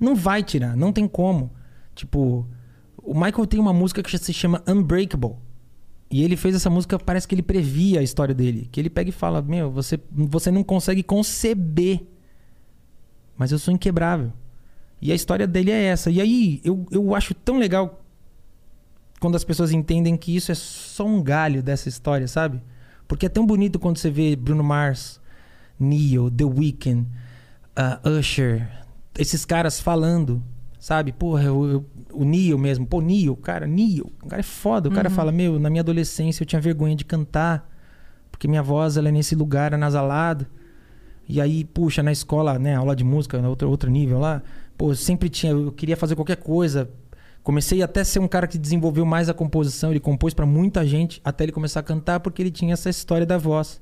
Não 0.00 0.14
vai 0.14 0.42
tirar, 0.42 0.74
não 0.76 0.92
tem 0.92 1.06
como. 1.06 1.50
Tipo, 1.94 2.46
o 3.04 3.14
Michael 3.14 3.46
tem 3.46 3.60
uma 3.60 3.72
música 3.72 4.02
que 4.02 4.18
se 4.18 4.32
chama 4.32 4.62
Unbreakable. 4.66 5.36
E 6.10 6.22
ele 6.22 6.36
fez 6.36 6.54
essa 6.54 6.70
música, 6.70 6.98
parece 6.98 7.26
que 7.26 7.34
ele 7.34 7.42
previa 7.42 8.00
a 8.00 8.02
história 8.02 8.34
dele. 8.34 8.68
Que 8.70 8.80
ele 8.80 8.90
pega 8.90 9.10
e 9.10 9.12
fala: 9.12 9.42
Meu, 9.42 9.70
você, 9.70 9.98
você 10.10 10.50
não 10.50 10.62
consegue 10.62 11.02
conceber. 11.02 12.06
Mas 13.36 13.52
eu 13.52 13.58
sou 13.58 13.74
inquebrável. 13.74 14.32
E 15.00 15.12
a 15.12 15.14
história 15.14 15.46
dele 15.46 15.70
é 15.70 15.84
essa. 15.84 16.10
E 16.10 16.20
aí, 16.20 16.60
eu, 16.64 16.86
eu 16.90 17.14
acho 17.14 17.34
tão 17.34 17.58
legal 17.58 18.02
quando 19.20 19.36
as 19.36 19.44
pessoas 19.44 19.72
entendem 19.72 20.16
que 20.16 20.34
isso 20.34 20.52
é 20.52 20.54
só 20.54 21.06
um 21.06 21.22
galho 21.22 21.62
dessa 21.62 21.88
história, 21.88 22.28
sabe? 22.28 22.62
Porque 23.08 23.26
é 23.26 23.28
tão 23.28 23.46
bonito 23.46 23.78
quando 23.78 23.98
você 23.98 24.10
vê 24.10 24.36
Bruno 24.36 24.62
Mars, 24.62 25.20
Neo, 25.78 26.30
The 26.30 26.44
Weeknd, 26.44 27.06
uh, 27.76 28.08
Usher, 28.18 28.68
esses 29.18 29.44
caras 29.44 29.80
falando, 29.80 30.42
sabe? 30.84 31.12
Porra, 31.12 31.44
eu- 31.44 31.64
eu- 31.66 31.84
o 32.12 32.26
Neo 32.26 32.58
mesmo, 32.58 32.86
pô, 32.86 33.00
Neo, 33.00 33.34
cara, 33.36 33.66
Neo, 33.66 34.12
o 34.22 34.26
cara 34.26 34.40
é 34.40 34.42
foda. 34.42 34.90
O 34.90 34.92
cara 34.92 35.08
fala, 35.08 35.32
meu, 35.32 35.58
na 35.58 35.70
minha 35.70 35.80
adolescência 35.80 36.42
eu 36.42 36.46
tinha 36.46 36.60
vergonha 36.60 36.94
de 36.94 37.06
cantar, 37.06 37.66
porque 38.30 38.46
minha 38.46 38.62
voz 38.62 38.98
ela 38.98 39.08
é 39.08 39.12
nesse 39.12 39.34
lugar 39.34 39.72
anasalado. 39.72 40.44
E 41.26 41.40
aí, 41.40 41.64
puxa, 41.64 42.02
na 42.02 42.12
escola, 42.12 42.58
né, 42.58 42.74
aula 42.74 42.94
de 42.94 43.02
música, 43.02 43.40
na 43.40 43.48
outro, 43.48 43.70
outro 43.70 43.90
nível 43.90 44.18
lá, 44.18 44.42
pô, 44.76 44.94
sempre 44.94 45.30
tinha, 45.30 45.52
eu 45.52 45.72
queria 45.72 45.96
fazer 45.96 46.14
qualquer 46.16 46.36
coisa. 46.36 46.90
Comecei 47.42 47.82
até 47.82 48.00
a 48.02 48.04
ser 48.04 48.18
um 48.18 48.28
cara 48.28 48.46
que 48.46 48.58
desenvolveu 48.58 49.06
mais 49.06 49.30
a 49.30 49.34
composição, 49.34 49.90
ele 49.90 50.00
compôs 50.00 50.34
pra 50.34 50.44
muita 50.44 50.86
gente, 50.86 51.18
até 51.24 51.44
ele 51.44 51.52
começar 51.52 51.80
a 51.80 51.82
cantar, 51.82 52.20
porque 52.20 52.42
ele 52.42 52.50
tinha 52.50 52.74
essa 52.74 52.90
história 52.90 53.24
da 53.26 53.38
voz. 53.38 53.80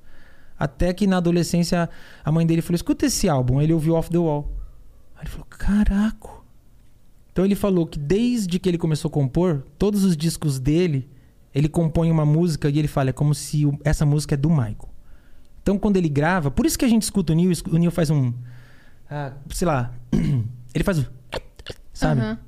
Até 0.57 0.93
que 0.93 1.05
na 1.09 1.17
adolescência 1.17 1.91
a 2.25 2.31
mãe 2.31 2.47
dele 2.47 2.63
falou: 2.63 2.77
escuta 2.77 3.07
esse 3.07 3.29
álbum. 3.29 3.59
Aí 3.59 3.67
ele 3.67 3.73
ouviu 3.73 3.95
Off 3.95 4.09
the 4.09 4.19
Wall. 4.19 4.53
Aí 5.17 5.23
ele 5.23 5.31
falou: 5.31 5.47
caraca. 5.49 6.42
Então 7.33 7.45
ele 7.45 7.55
falou 7.55 7.87
que 7.87 7.99
desde 7.99 8.59
que 8.59 8.69
ele 8.69 8.79
começou 8.79 9.09
a 9.09 9.13
compor, 9.13 9.65
todos 9.79 10.05
os 10.05 10.17
discos 10.17 10.59
dele, 10.59 11.09
ele 11.55 11.69
compõe 11.69 12.11
uma 12.11 12.27
música 12.27 12.69
e 12.69 12.79
ele 12.79 12.89
fala: 12.89 13.11
é 13.11 13.13
como 13.13 13.35
se 13.35 13.65
o- 13.67 13.79
essa 13.85 14.05
música 14.05 14.35
é 14.35 14.37
do 14.37 14.51
Michael. 14.51 14.89
Então 15.63 15.79
quando 15.79 15.97
ele 15.97 16.09
grava, 16.09 16.51
por 16.51 16.67
isso 16.67 16.79
que 16.79 16.85
a 16.85 16.89
gente 16.89 17.03
escuta 17.03 17.33
o 17.33 17.37
Neil, 17.37 17.53
o 17.71 17.77
Neil 17.79 17.91
faz 17.91 18.11
um. 18.11 18.33
ah, 19.11 19.33
sei 19.51 19.67
lá. 19.67 19.93
ele 20.75 20.85
faz 20.85 20.99
um. 20.99 21.05
Sabe? 21.93 22.21
Aham. 22.21 22.39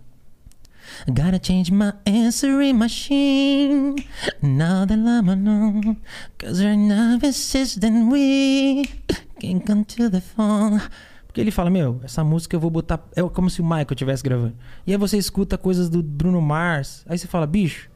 Gotta 1.08 1.40
change 1.42 1.72
my 1.72 1.92
answering 2.06 2.74
machine. 2.74 3.94
Now 4.42 4.84
that 4.86 4.98
I'm 4.98 5.34
know. 5.42 5.96
Cause 6.38 6.62
right 6.62 6.76
now 6.78 7.18
it's 7.22 7.52
just 7.52 7.80
then 7.80 8.10
we 8.10 8.84
can 9.40 9.60
come 9.60 9.84
to 9.84 10.10
the 10.10 10.20
phone. 10.20 10.80
Porque 11.34 11.40
ele 11.40 11.50
fala, 11.50 11.68
meu, 11.68 12.00
essa 12.04 12.22
música 12.22 12.54
eu 12.54 12.60
vou 12.60 12.70
botar. 12.70 13.04
É 13.16 13.20
como 13.24 13.50
se 13.50 13.60
o 13.60 13.64
Michael 13.64 13.88
estivesse 13.90 14.22
gravando. 14.22 14.54
E 14.86 14.92
aí 14.92 14.96
você 14.96 15.18
escuta 15.18 15.58
coisas 15.58 15.90
do 15.90 16.00
Bruno 16.00 16.40
Mars. 16.40 17.04
Aí 17.08 17.18
você 17.18 17.26
fala, 17.26 17.44
bicho, 17.44 17.90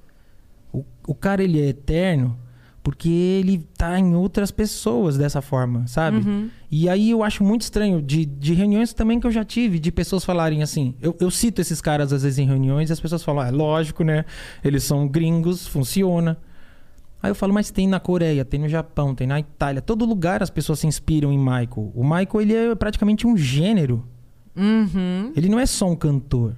o, 0.73 0.85
o 1.07 1.15
cara 1.15 1.41
ele 1.41 1.61
é 1.61 1.69
eterno 1.69 2.37
porque 2.83 3.09
ele 3.09 3.65
tá 3.77 3.97
em 3.97 4.17
outras 4.17 4.51
pessoas 4.51 5.17
dessa 5.17 5.41
forma, 5.41 5.87
sabe? 5.87 6.19
E 6.69 6.89
aí 6.89 7.11
eu 7.11 7.23
acho 7.23 7.45
muito 7.45 7.63
estranho 7.63 8.03
de, 8.03 8.25
de 8.25 8.55
reuniões 8.55 8.93
também 8.93 9.21
que 9.21 9.27
eu 9.27 9.31
já 9.31 9.45
tive, 9.45 9.79
de 9.79 9.93
pessoas 9.93 10.25
falarem 10.25 10.61
assim. 10.61 10.97
Eu, 11.01 11.15
eu 11.21 11.31
cito 11.31 11.61
esses 11.61 11.81
caras 11.81 12.13
às 12.13 12.25
vezes 12.25 12.41
em 12.41 12.47
reuniões 12.47 12.91
e 12.91 12.93
as 12.93 12.99
pessoas 12.99 13.23
falam, 13.23 13.43
ah, 13.43 13.49
é 13.49 13.51
lógico, 13.53 14.03
né? 14.03 14.25
Eles 14.65 14.83
são 14.83 15.07
gringos, 15.07 15.65
funciona. 15.65 16.37
Aí 17.23 17.31
eu 17.31 17.35
falo, 17.35 17.53
mas 17.53 17.71
tem 17.71 17.89
na 17.89 17.99
Coreia, 17.99 18.45
tem 18.45 18.61
no 18.61 18.69
Japão, 18.69 19.15
tem 19.15 19.27
na 19.27 19.41
Itália. 19.41 19.83
Todo 19.83 20.05
lugar 20.05 20.43
as 20.43 20.51
pessoas 20.51 20.79
se 20.79 20.87
inspiram 20.87 21.33
em 21.33 21.39
Michael. 21.39 21.91
O 21.95 22.03
Michael, 22.05 22.41
ele 22.41 22.55
é 22.55 22.75
praticamente 22.75 23.27
um 23.27 23.37
gênero. 23.37 24.07
Uhum. 24.57 25.33
Ele 25.37 25.49
não 25.49 25.59
é 25.59 25.67
só 25.67 25.89
um 25.91 25.97
cantor. 25.97 26.55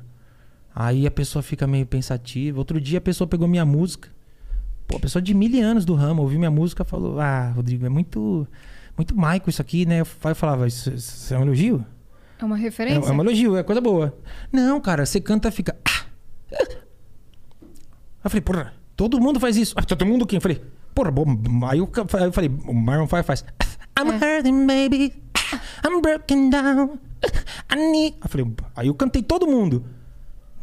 Aí 0.74 1.06
a 1.06 1.10
pessoa 1.10 1.42
fica 1.42 1.66
meio 1.66 1.86
pensativa. 1.86 2.58
Outro 2.58 2.80
dia 2.80 2.98
a 2.98 3.00
pessoa 3.00 3.26
pegou 3.26 3.48
minha 3.48 3.64
música. 3.64 4.08
Pô, 4.86 4.96
a 4.96 5.00
pessoa 5.00 5.22
de 5.22 5.32
mil 5.34 5.62
anos 5.66 5.84
do 5.84 5.94
ramo, 5.94 6.22
ouviu 6.22 6.38
minha 6.38 6.50
música 6.50 6.82
e 6.82 6.86
falou: 6.86 7.18
Ah, 7.20 7.50
Rodrigo, 7.54 7.86
é 7.86 7.88
muito. 7.88 8.46
Muito 8.96 9.16
maico 9.16 9.48
isso 9.48 9.62
aqui, 9.62 9.86
né? 9.86 10.00
Eu 10.00 10.04
fa- 10.04 10.30
eu 10.30 10.34
falava, 10.34 10.66
isso, 10.66 10.90
isso 10.92 11.32
é 11.32 11.38
um 11.38 11.42
elogio? 11.42 11.84
É 12.38 12.44
uma 12.44 12.56
É, 12.58 12.60
referência? 12.60 13.08
é 13.08 13.12
um 13.12 13.20
elogio, 13.22 13.56
é 13.56 13.62
coisa 13.62 13.80
boa. 13.80 14.14
Não, 14.52 14.78
cara, 14.80 15.06
você 15.06 15.20
canta 15.20 15.50
fica. 15.50 15.74
"Ah, 15.86 16.04
ah." 16.52 16.66
Eu 18.24 18.28
falei, 18.30 18.40
porra, 18.42 18.74
todo 19.00 19.18
mundo 19.18 19.40
faz 19.40 19.56
isso. 19.56 19.74
Ah, 19.78 19.82
todo 19.82 20.04
mundo 20.04 20.26
quem? 20.26 20.36
Eu 20.36 20.40
falei, 20.42 20.60
porra, 20.94 21.10
bom. 21.10 21.24
Aí 21.66 21.78
eu, 21.78 21.86
ca- 21.86 22.04
aí 22.18 22.24
eu 22.24 22.32
falei, 22.32 22.50
o 22.66 22.74
Marlon 22.74 23.06
5 23.06 23.22
faz. 23.24 23.42
I'm 23.98 24.10
hurting, 24.10 24.66
baby. 24.66 25.14
I'm 25.82 26.02
broken 26.02 26.50
down. 26.50 26.98
I 27.72 27.76
need. 27.76 28.16
Eu 28.22 28.28
falei, 28.28 28.46
aí 28.76 28.86
eu 28.88 28.94
cantei 28.94 29.22
todo 29.22 29.46
mundo. 29.46 29.86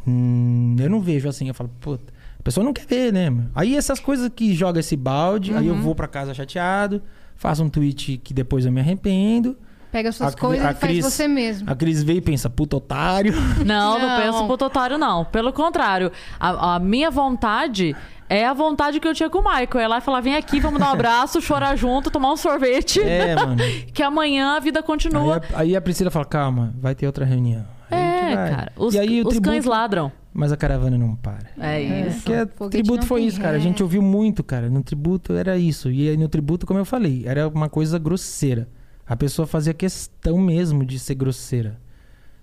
Hum, 0.05 0.75
eu 0.79 0.87
não 0.89 1.01
vejo 1.01 1.27
assim. 1.27 1.47
Eu 1.47 1.53
falo, 1.55 1.69
puta, 1.79 2.13
a 2.39 2.43
pessoa 2.43 2.63
não 2.63 2.73
quer 2.73 2.85
ver, 2.85 3.11
né? 3.11 3.27
mano? 3.29 3.49
Aí 3.55 3.75
essas 3.75 3.99
coisas 3.99 4.29
que 4.33 4.53
joga 4.53 4.79
esse 4.79 4.95
balde, 4.95 5.53
aí 5.55 5.65
eu 5.67 5.75
vou 5.75 5.95
pra 5.95 6.07
casa 6.07 6.33
chateado, 6.33 7.01
faço 7.35 7.63
um 7.63 7.69
tweet 7.69 8.19
que 8.23 8.33
depois 8.35 8.65
eu 8.67 8.71
me 8.71 8.79
arrependo. 8.81 9.57
Pega 9.91 10.11
suas 10.11 10.33
A- 10.33 10.37
coisas 10.37 10.65
a 10.65 10.71
e 10.71 10.75
faz 10.75 10.91
Cris- 10.93 11.05
você 11.05 11.27
mesmo. 11.27 11.69
A 11.71 11.75
Cris 11.75 12.03
veio 12.03 12.17
e 12.17 12.21
pensa, 12.21 12.49
puta 12.49 12.75
otário. 12.75 13.33
Não, 13.65 13.97
não, 13.97 14.07
Não. 14.07 14.21
penso 14.21 14.45
pro 14.45 14.57
Totário, 14.57 14.97
não. 14.97 15.23
Pelo 15.25 15.51
contrário, 15.53 16.11
a, 16.39 16.75
a 16.75 16.79
minha 16.79 17.09
vontade 17.09 17.95
é 18.29 18.45
a 18.45 18.53
vontade 18.53 18.99
que 18.99 19.07
eu 19.07 19.13
tinha 19.13 19.29
com 19.29 19.39
o 19.39 19.43
Michael. 19.43 19.67
Eu 19.73 19.79
ia 19.81 19.87
lá 19.87 19.97
e 19.97 20.01
falar: 20.01 20.21
vem 20.21 20.35
aqui, 20.35 20.59
vamos 20.59 20.79
dar 20.79 20.89
um 20.89 20.93
abraço, 20.93 21.41
chorar 21.41 21.75
junto, 21.75 22.11
tomar 22.11 22.31
um 22.31 22.37
sorvete. 22.37 23.01
É, 23.01 23.35
mano. 23.35 23.57
Que 23.93 24.03
amanhã 24.03 24.55
a 24.55 24.59
vida 24.59 24.79
Aí 24.79 24.85
continua. 24.85 25.41
a, 25.53 25.61
aí 25.61 25.75
a 25.75 25.81
Priscila 25.81 26.11
fala, 26.11 26.25
calma, 26.25 26.73
vai 26.79 26.93
ter 26.93 27.07
outra 27.07 27.25
reunião. 27.25 27.65
Aí 27.89 27.99
É, 27.99 28.35
cara. 28.35 28.71
Os, 28.75 28.93
e 28.93 28.99
aí 28.99 29.21
o 29.21 29.23
os 29.23 29.29
tributo, 29.29 29.49
cães 29.49 29.65
ladram. 29.65 30.11
Mas 30.33 30.51
a 30.51 30.57
caravana 30.57 30.97
não 30.97 31.15
para. 31.15 31.47
É 31.59 31.81
isso. 31.81 32.21
Porque 32.21 32.33
o 32.33 32.47
Foguete 32.47 32.83
tributo 32.83 33.05
foi 33.07 33.23
isso, 33.23 33.41
cara. 33.41 33.57
A 33.57 33.59
gente 33.59 33.81
ouviu 33.81 34.01
muito, 34.03 34.43
cara. 34.43 34.69
No 34.69 34.83
tributo 34.83 35.33
era 35.33 35.57
isso. 35.57 35.89
E 35.89 36.09
aí 36.09 36.17
no 36.17 36.27
tributo, 36.27 36.67
como 36.67 36.79
eu 36.79 36.85
falei, 36.85 37.23
era 37.25 37.47
uma 37.47 37.67
coisa 37.69 37.97
grosseira. 37.97 38.67
A 39.07 39.15
pessoa 39.15 39.47
fazia 39.47 39.73
questão 39.73 40.37
mesmo 40.37 40.85
de 40.85 40.99
ser 40.99 41.15
grosseira. 41.15 41.79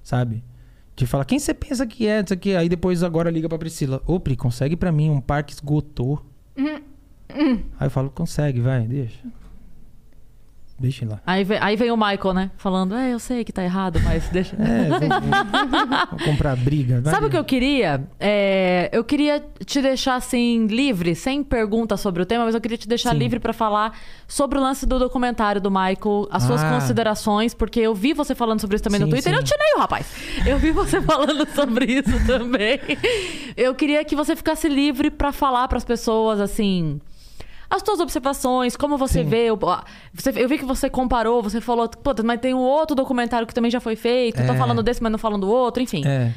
Sabe? 0.03 0.43
De 0.97 1.07
falar, 1.07 1.25
quem 1.25 1.39
você 1.39 1.53
pensa 1.53 1.87
que 1.87 2.07
é? 2.07 2.21
Isso 2.23 2.33
aqui. 2.33 2.55
Aí 2.55 2.69
depois 2.69 3.03
agora 3.03 3.31
liga 3.31 3.49
pra 3.49 3.59
Priscila. 3.59 4.01
Ô, 4.07 4.21
Pri, 4.21 4.37
consegue 4.37 4.77
pra 4.77 4.93
mim 4.93 5.11
um 5.11 5.21
parque 5.21 5.53
esgotou. 5.53 6.25
Hum, 6.57 6.81
Aí 7.81 7.87
eu 7.87 7.91
falo, 7.91 8.11
consegue, 8.11 8.61
vai, 8.61 8.87
deixa. 8.87 9.19
Deixa 10.77 11.07
lá. 11.07 11.21
Aí 11.25 11.45
vem, 11.45 11.57
aí 11.61 11.77
vem 11.77 11.91
o 11.93 11.97
Michael, 11.97 12.35
né? 12.35 12.51
Falando, 12.57 12.97
é, 12.97 13.13
eu 13.15 13.19
sei 13.21 13.45
que 13.45 13.53
tá 13.53 13.63
errado, 13.63 14.01
mas 14.03 14.29
deixa. 14.29 14.57
É, 14.61 14.89
vou, 14.89 14.99
vou- 14.99 16.19
vou 16.19 16.19
comprar 16.33 16.57
briga. 16.57 17.01
vai. 17.01 17.15
Sabe 17.15 17.27
o 17.27 17.31
que 17.31 17.37
eu 17.39 17.45
queria? 17.45 18.03
É, 18.19 18.91
eu 18.93 19.05
queria 19.05 19.43
te 19.65 19.81
deixar 19.81 20.17
assim 20.17 20.67
livre, 20.67 21.15
sem 21.15 21.45
pergunta 21.45 21.97
sobre 21.97 22.23
o 22.23 22.27
tema, 22.27 22.45
mas 22.45 22.55
eu 22.57 22.61
queria 22.61 22.77
te 22.77 22.89
deixar 22.89 23.11
Sim. 23.13 23.19
livre 23.19 23.39
pra 23.39 23.53
falar 23.53 23.97
sobre 24.27 24.59
o 24.59 24.61
lance 24.63 24.85
do 24.85 24.99
documentário 24.99 25.61
do 25.61 25.71
Michael, 25.71 26.27
as 26.31 26.43
suas 26.43 26.63
Ah. 26.63 26.71
considerações, 26.75 27.55
porque 27.55 27.79
eu 27.81 27.95
vi 27.95 28.13
você 28.13 28.35
falando 28.35 28.61
sobre 28.61 28.75
isso 28.75 28.83
também 28.85 28.99
no 29.01 29.07
Sim, 29.07 29.13
Twitter. 29.13 29.33
sim. 29.33 29.39
Eu 29.39 29.45
te 29.45 29.55
leio, 29.57 29.79
rapaz. 29.79 30.07
Eu 30.45 30.59
vi 30.59 30.73
você 30.73 31.01
falando 31.03 31.47
sobre 31.55 31.85
isso 31.93 32.27
também. 32.27 32.81
Eu 33.57 33.75
queria 33.77 34.05
que 34.05 34.17
você 34.17 34.35
ficasse 34.35 34.69
livre 34.69 35.09
pra 35.11 35.31
falar 35.31 35.69
pras 35.69 35.85
pessoas 35.85 36.41
assim. 36.41 37.01
As 37.71 37.83
suas 37.85 37.99
observações, 38.01 38.77
como 38.77 38.97
você 38.99 39.23
Sim. 39.23 39.29
vê. 39.29 39.47
ah, 39.67 39.85
você- 40.13 40.31
eu 40.37 40.49
vi 40.49 40.59
que 40.59 40.65
você 40.65 40.89
comparou, 40.91 41.43
você 41.43 41.61
falou, 41.61 41.91
mas 42.25 42.41
tem 42.41 42.55
um 42.55 42.59
outro 42.59 42.95
documentário 42.95 43.47
que 43.47 43.55
também 43.55 43.71
já 43.71 43.81
foi 43.81 43.97
feito. 43.97 44.37
Tô 44.45 44.53
É. 44.53 44.57
falando 44.57 44.83
desse, 44.83 45.03
mas 45.03 45.11
não 45.11 45.19
falando 45.19 45.43
do 45.43 45.51
outro, 45.51 45.83
enfim. 45.83 46.03
É. 46.07 46.33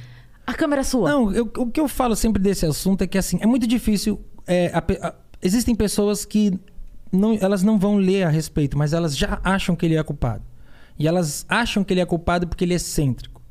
A 0.46 0.54
câmera 0.54 0.82
é 0.82 0.84
sua. 0.84 1.10
Não, 1.10 1.32
eu- 1.34 1.52
o 1.58 1.70
que 1.70 1.80
eu 1.80 1.88
falo 1.88 2.16
sempre 2.16 2.42
desse 2.42 2.66
assunto 2.66 3.02
é 3.02 3.08
que 3.08 3.18
assim, 3.18 3.38
é 3.42 3.46
muito 3.46 3.68
difícil. 3.68 4.20
é, 4.50 4.72
a 4.74 4.78
a- 5.06 5.14
existem 5.42 5.76
pessoas 5.76 6.24
que 6.24 6.58
não, 7.12 7.38
elas 7.42 7.64
não 7.64 7.78
vão 7.78 7.98
ler 7.98 8.24
a 8.24 8.30
respeito, 8.30 8.78
mas 8.78 8.94
elas 8.94 9.16
já 9.18 9.42
acham 9.44 9.76
que 9.76 9.86
ele 9.86 9.96
é 9.98 10.04
culpado. 10.04 10.42
E 10.98 11.06
elas 11.06 11.46
acham 11.50 11.84
que 11.84 11.94
ele 11.94 12.00
é 12.00 12.06
culpado 12.06 12.48
porque 12.48 12.64
ele 12.64 12.72
é 12.72 12.78
excêntrico. 12.78 13.42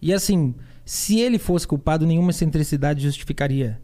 E 0.00 0.12
assim, 0.14 0.54
se 0.84 1.18
ele 1.18 1.36
fosse 1.36 1.66
culpado, 1.66 2.06
nenhuma 2.06 2.30
excentricidade 2.30 3.02
justificaria. 3.02 3.80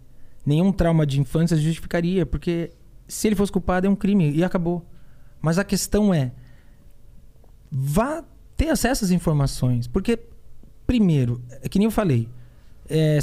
Nenhum 0.47 0.71
trauma 0.73 1.05
de 1.05 1.21
infância 1.21 1.57
justificaria, 1.57 2.25
porque 2.25 2.71
se 3.11 3.29
ele 3.29 3.37
fosse 3.37 3.53
culpado 3.53 3.87
é 3.87 3.91
um 3.91 3.97
crime 3.97 4.31
e 4.31 4.45
acabou. 4.45 4.87
Mas 5.43 5.59
a 5.59 5.65
questão 5.65 6.15
é 6.15 6.33
vá 7.71 8.25
ter 8.57 8.69
acesso 8.69 9.05
às 9.05 9.11
informações, 9.11 9.87
porque 9.87 10.19
primeiro, 10.87 11.41
é 11.63 11.69
que 11.69 11.79
nem 11.79 11.87
eu 11.87 11.91
falei, 11.91 12.29
é, 12.89 13.19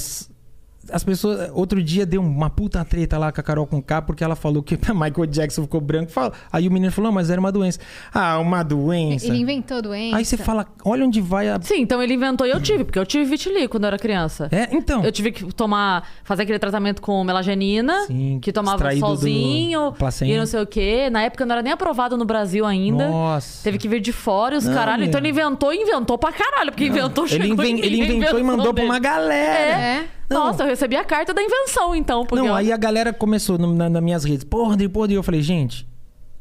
as 0.91 1.03
pessoas. 1.03 1.49
Outro 1.53 1.81
dia 1.83 2.05
deu 2.05 2.21
uma 2.21 2.49
puta 2.49 2.83
treta 2.85 3.17
lá 3.17 3.31
com 3.31 3.39
a 3.39 3.43
Carol 3.43 3.67
com 3.67 3.81
K 3.81 4.01
porque 4.01 4.23
ela 4.23 4.35
falou 4.35 4.61
que 4.63 4.75
Michael 4.93 5.25
Jackson 5.27 5.63
ficou 5.63 5.81
branco. 5.81 6.11
Fala- 6.11 6.33
Aí 6.51 6.67
o 6.67 6.71
menino 6.71 6.91
falou, 6.91 7.09
"Não, 7.09 7.15
mas 7.15 7.29
era 7.29 7.39
uma 7.39 7.51
doença. 7.51 7.79
Ah, 8.13 8.39
uma 8.39 8.63
doença. 8.63 9.27
Ele 9.27 9.37
inventou 9.37 9.81
doença. 9.81 10.17
Aí 10.17 10.25
você 10.25 10.37
fala, 10.37 10.65
olha 10.83 11.05
onde 11.05 11.19
vai 11.21 11.49
a. 11.49 11.59
Sim, 11.61 11.81
então 11.81 12.01
ele 12.01 12.13
inventou 12.13 12.45
e 12.47 12.51
eu 12.51 12.61
tive, 12.61 12.83
porque 12.83 12.99
eu 12.99 13.05
tive 13.05 13.25
vitiligo 13.25 13.69
quando 13.69 13.83
eu 13.83 13.87
era 13.87 13.97
criança. 13.99 14.47
É, 14.51 14.67
então. 14.75 15.03
Eu 15.03 15.11
tive 15.11 15.31
que 15.31 15.53
tomar, 15.53 16.07
fazer 16.23 16.43
aquele 16.43 16.59
tratamento 16.59 17.01
com 17.01 17.23
melagenina, 17.23 18.05
Sim, 18.07 18.39
que 18.41 18.51
tomava 18.51 18.77
sozinho 18.95 19.93
e 20.23 20.37
não 20.37 20.45
sei 20.45 20.61
o 20.61 20.67
quê. 20.67 21.09
Na 21.09 21.21
época 21.23 21.45
não 21.45 21.53
era 21.53 21.61
nem 21.61 21.73
aprovado 21.73 22.17
no 22.17 22.25
Brasil 22.25 22.65
ainda. 22.65 23.09
Nossa. 23.09 23.63
Teve 23.63 23.77
que 23.77 23.87
vir 23.87 23.99
de 23.99 24.11
fora 24.11 24.55
e 24.55 24.57
os 24.57 24.65
Não, 24.65 24.73
caralho. 24.73 25.03
Então 25.03 25.19
meu. 25.21 25.29
ele 25.29 25.39
inventou 25.39 25.73
e 25.73 25.77
inventou 25.77 26.17
pra 26.17 26.31
caralho, 26.31 26.71
porque 26.71 26.85
inventou 26.85 27.25
ele, 27.27 27.47
inven- 27.49 27.71
em 27.71 27.73
mim, 27.75 27.81
ele 27.81 28.01
a 28.01 28.05
inventou 28.15 28.39
e 28.39 28.43
mandou 28.43 28.65
pra 28.73 28.83
dele. 28.83 28.87
uma 28.87 28.99
galera. 28.99 29.81
É. 29.81 30.05
Não. 30.29 30.47
Nossa, 30.47 30.63
eu 30.63 30.67
recebi 30.67 30.95
a 30.95 31.05
carta 31.05 31.33
da 31.33 31.41
invenção, 31.41 31.95
então. 31.95 32.25
Porque 32.25 32.43
Não, 32.45 32.53
ó, 32.53 32.57
aí 32.57 32.71
a 32.71 32.77
galera 32.77 33.13
começou 33.13 33.57
no- 33.57 33.73
na, 33.73 33.89
nas 33.89 34.03
minhas 34.03 34.23
redes. 34.23 34.43
Porra, 34.43 34.69
Rodrigo, 34.71 34.91
porra, 34.93 35.03
Rodrigo. 35.03 35.19
Eu 35.19 35.23
falei, 35.23 35.41
gente, 35.41 35.87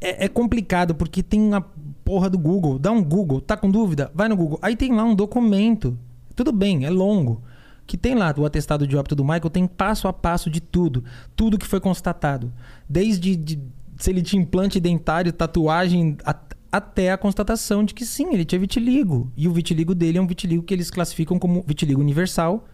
é, 0.01 0.25
é 0.25 0.27
complicado 0.27 0.93
porque 0.93 1.23
tem 1.23 1.53
a 1.53 1.61
porra 2.03 2.29
do 2.29 2.37
Google. 2.37 2.77
Dá 2.77 2.91
um 2.91 3.03
Google, 3.03 3.39
tá 3.39 3.55
com 3.55 3.69
dúvida? 3.71 4.11
Vai 4.13 4.27
no 4.27 4.35
Google. 4.35 4.59
Aí 4.61 4.75
tem 4.75 4.93
lá 4.93 5.03
um 5.03 5.15
documento. 5.15 5.97
Tudo 6.35 6.51
bem, 6.51 6.85
é 6.85 6.89
longo. 6.89 7.41
Que 7.85 7.95
tem 7.97 8.13
lá 8.15 8.33
o 8.37 8.45
atestado 8.45 8.85
de 8.85 8.97
óbito 8.97 9.15
do 9.15 9.23
Michael, 9.23 9.49
tem 9.49 9.65
passo 9.65 10.09
a 10.09 10.13
passo 10.13 10.49
de 10.49 10.59
tudo. 10.59 11.03
Tudo 11.35 11.57
que 11.57 11.65
foi 11.65 11.79
constatado. 11.79 12.51
Desde 12.89 13.35
de- 13.37 13.59
se 13.97 14.09
ele 14.11 14.21
tinha 14.21 14.41
implante 14.41 14.79
dentário, 14.79 15.31
tatuagem, 15.31 16.17
a- 16.25 16.35
até 16.69 17.11
a 17.13 17.17
constatação 17.17 17.85
de 17.85 17.93
que 17.93 18.05
sim, 18.05 18.33
ele 18.33 18.43
tinha 18.43 18.59
vitiligo. 18.59 19.31
E 19.37 19.47
o 19.47 19.53
vitiligo 19.53 19.95
dele 19.95 20.17
é 20.17 20.21
um 20.21 20.27
vitiligo 20.27 20.61
que 20.63 20.73
eles 20.73 20.91
classificam 20.91 21.39
como 21.39 21.63
vitiligo 21.65 22.01
universal, 22.01 22.65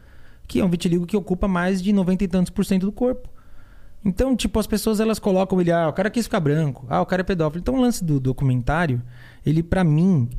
que 0.47 0.59
é 0.59 0.65
um 0.65 0.69
vitiligo 0.69 1.05
que 1.05 1.17
ocupa 1.17 1.47
mais 1.47 1.81
de 1.81 1.93
90 1.93 2.23
e 2.23 2.27
tantos 2.27 2.49
por 2.49 2.65
cento 2.65 2.85
do 2.85 2.91
corpo. 2.91 3.29
Então, 4.05 4.35
tipo, 4.35 4.59
as 4.59 4.67
pessoas 4.67 4.99
elas 4.99 5.17
colocam 5.17 5.59
ele, 5.61 5.71
ah, 5.71 5.87
o 5.87 5.93
cara 5.93 6.09
quis 6.09 6.25
ficar 6.25 6.41
branco, 6.41 6.85
ah, 6.89 7.01
o 7.01 7.05
cara 7.05 7.21
é 7.21 7.23
pedófilo. 7.23 7.61
Então, 7.61 7.75
o 7.75 7.81
lance 7.81 8.03
do 8.03 8.19
documentário, 8.19 9.01
ele 9.45 9.63
pra 9.63 9.83
mim, 9.83 10.29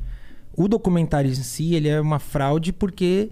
o 0.55 0.69
documentário 0.69 1.31
em 1.31 1.35
si, 1.35 1.75
ele 1.75 1.89
é 1.89 2.01
uma 2.01 2.19
fraude 2.19 2.73
porque 2.73 3.31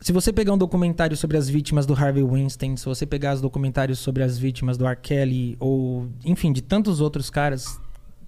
se 0.00 0.12
você 0.12 0.32
pegar 0.32 0.52
um 0.52 0.58
documentário 0.58 1.16
sobre 1.16 1.36
as 1.36 1.48
vítimas 1.48 1.86
do 1.86 1.92
Harvey 1.94 2.22
Weinstein, 2.22 2.76
se 2.76 2.84
você 2.84 3.04
pegar 3.04 3.34
os 3.34 3.40
documentários 3.40 3.98
sobre 3.98 4.22
as 4.22 4.38
vítimas 4.38 4.76
do 4.76 4.86
R. 4.86 4.96
Kelly 4.96 5.56
ou, 5.58 6.08
enfim, 6.24 6.52
de 6.52 6.62
tantos 6.62 7.00
outros 7.00 7.30
caras 7.30 7.80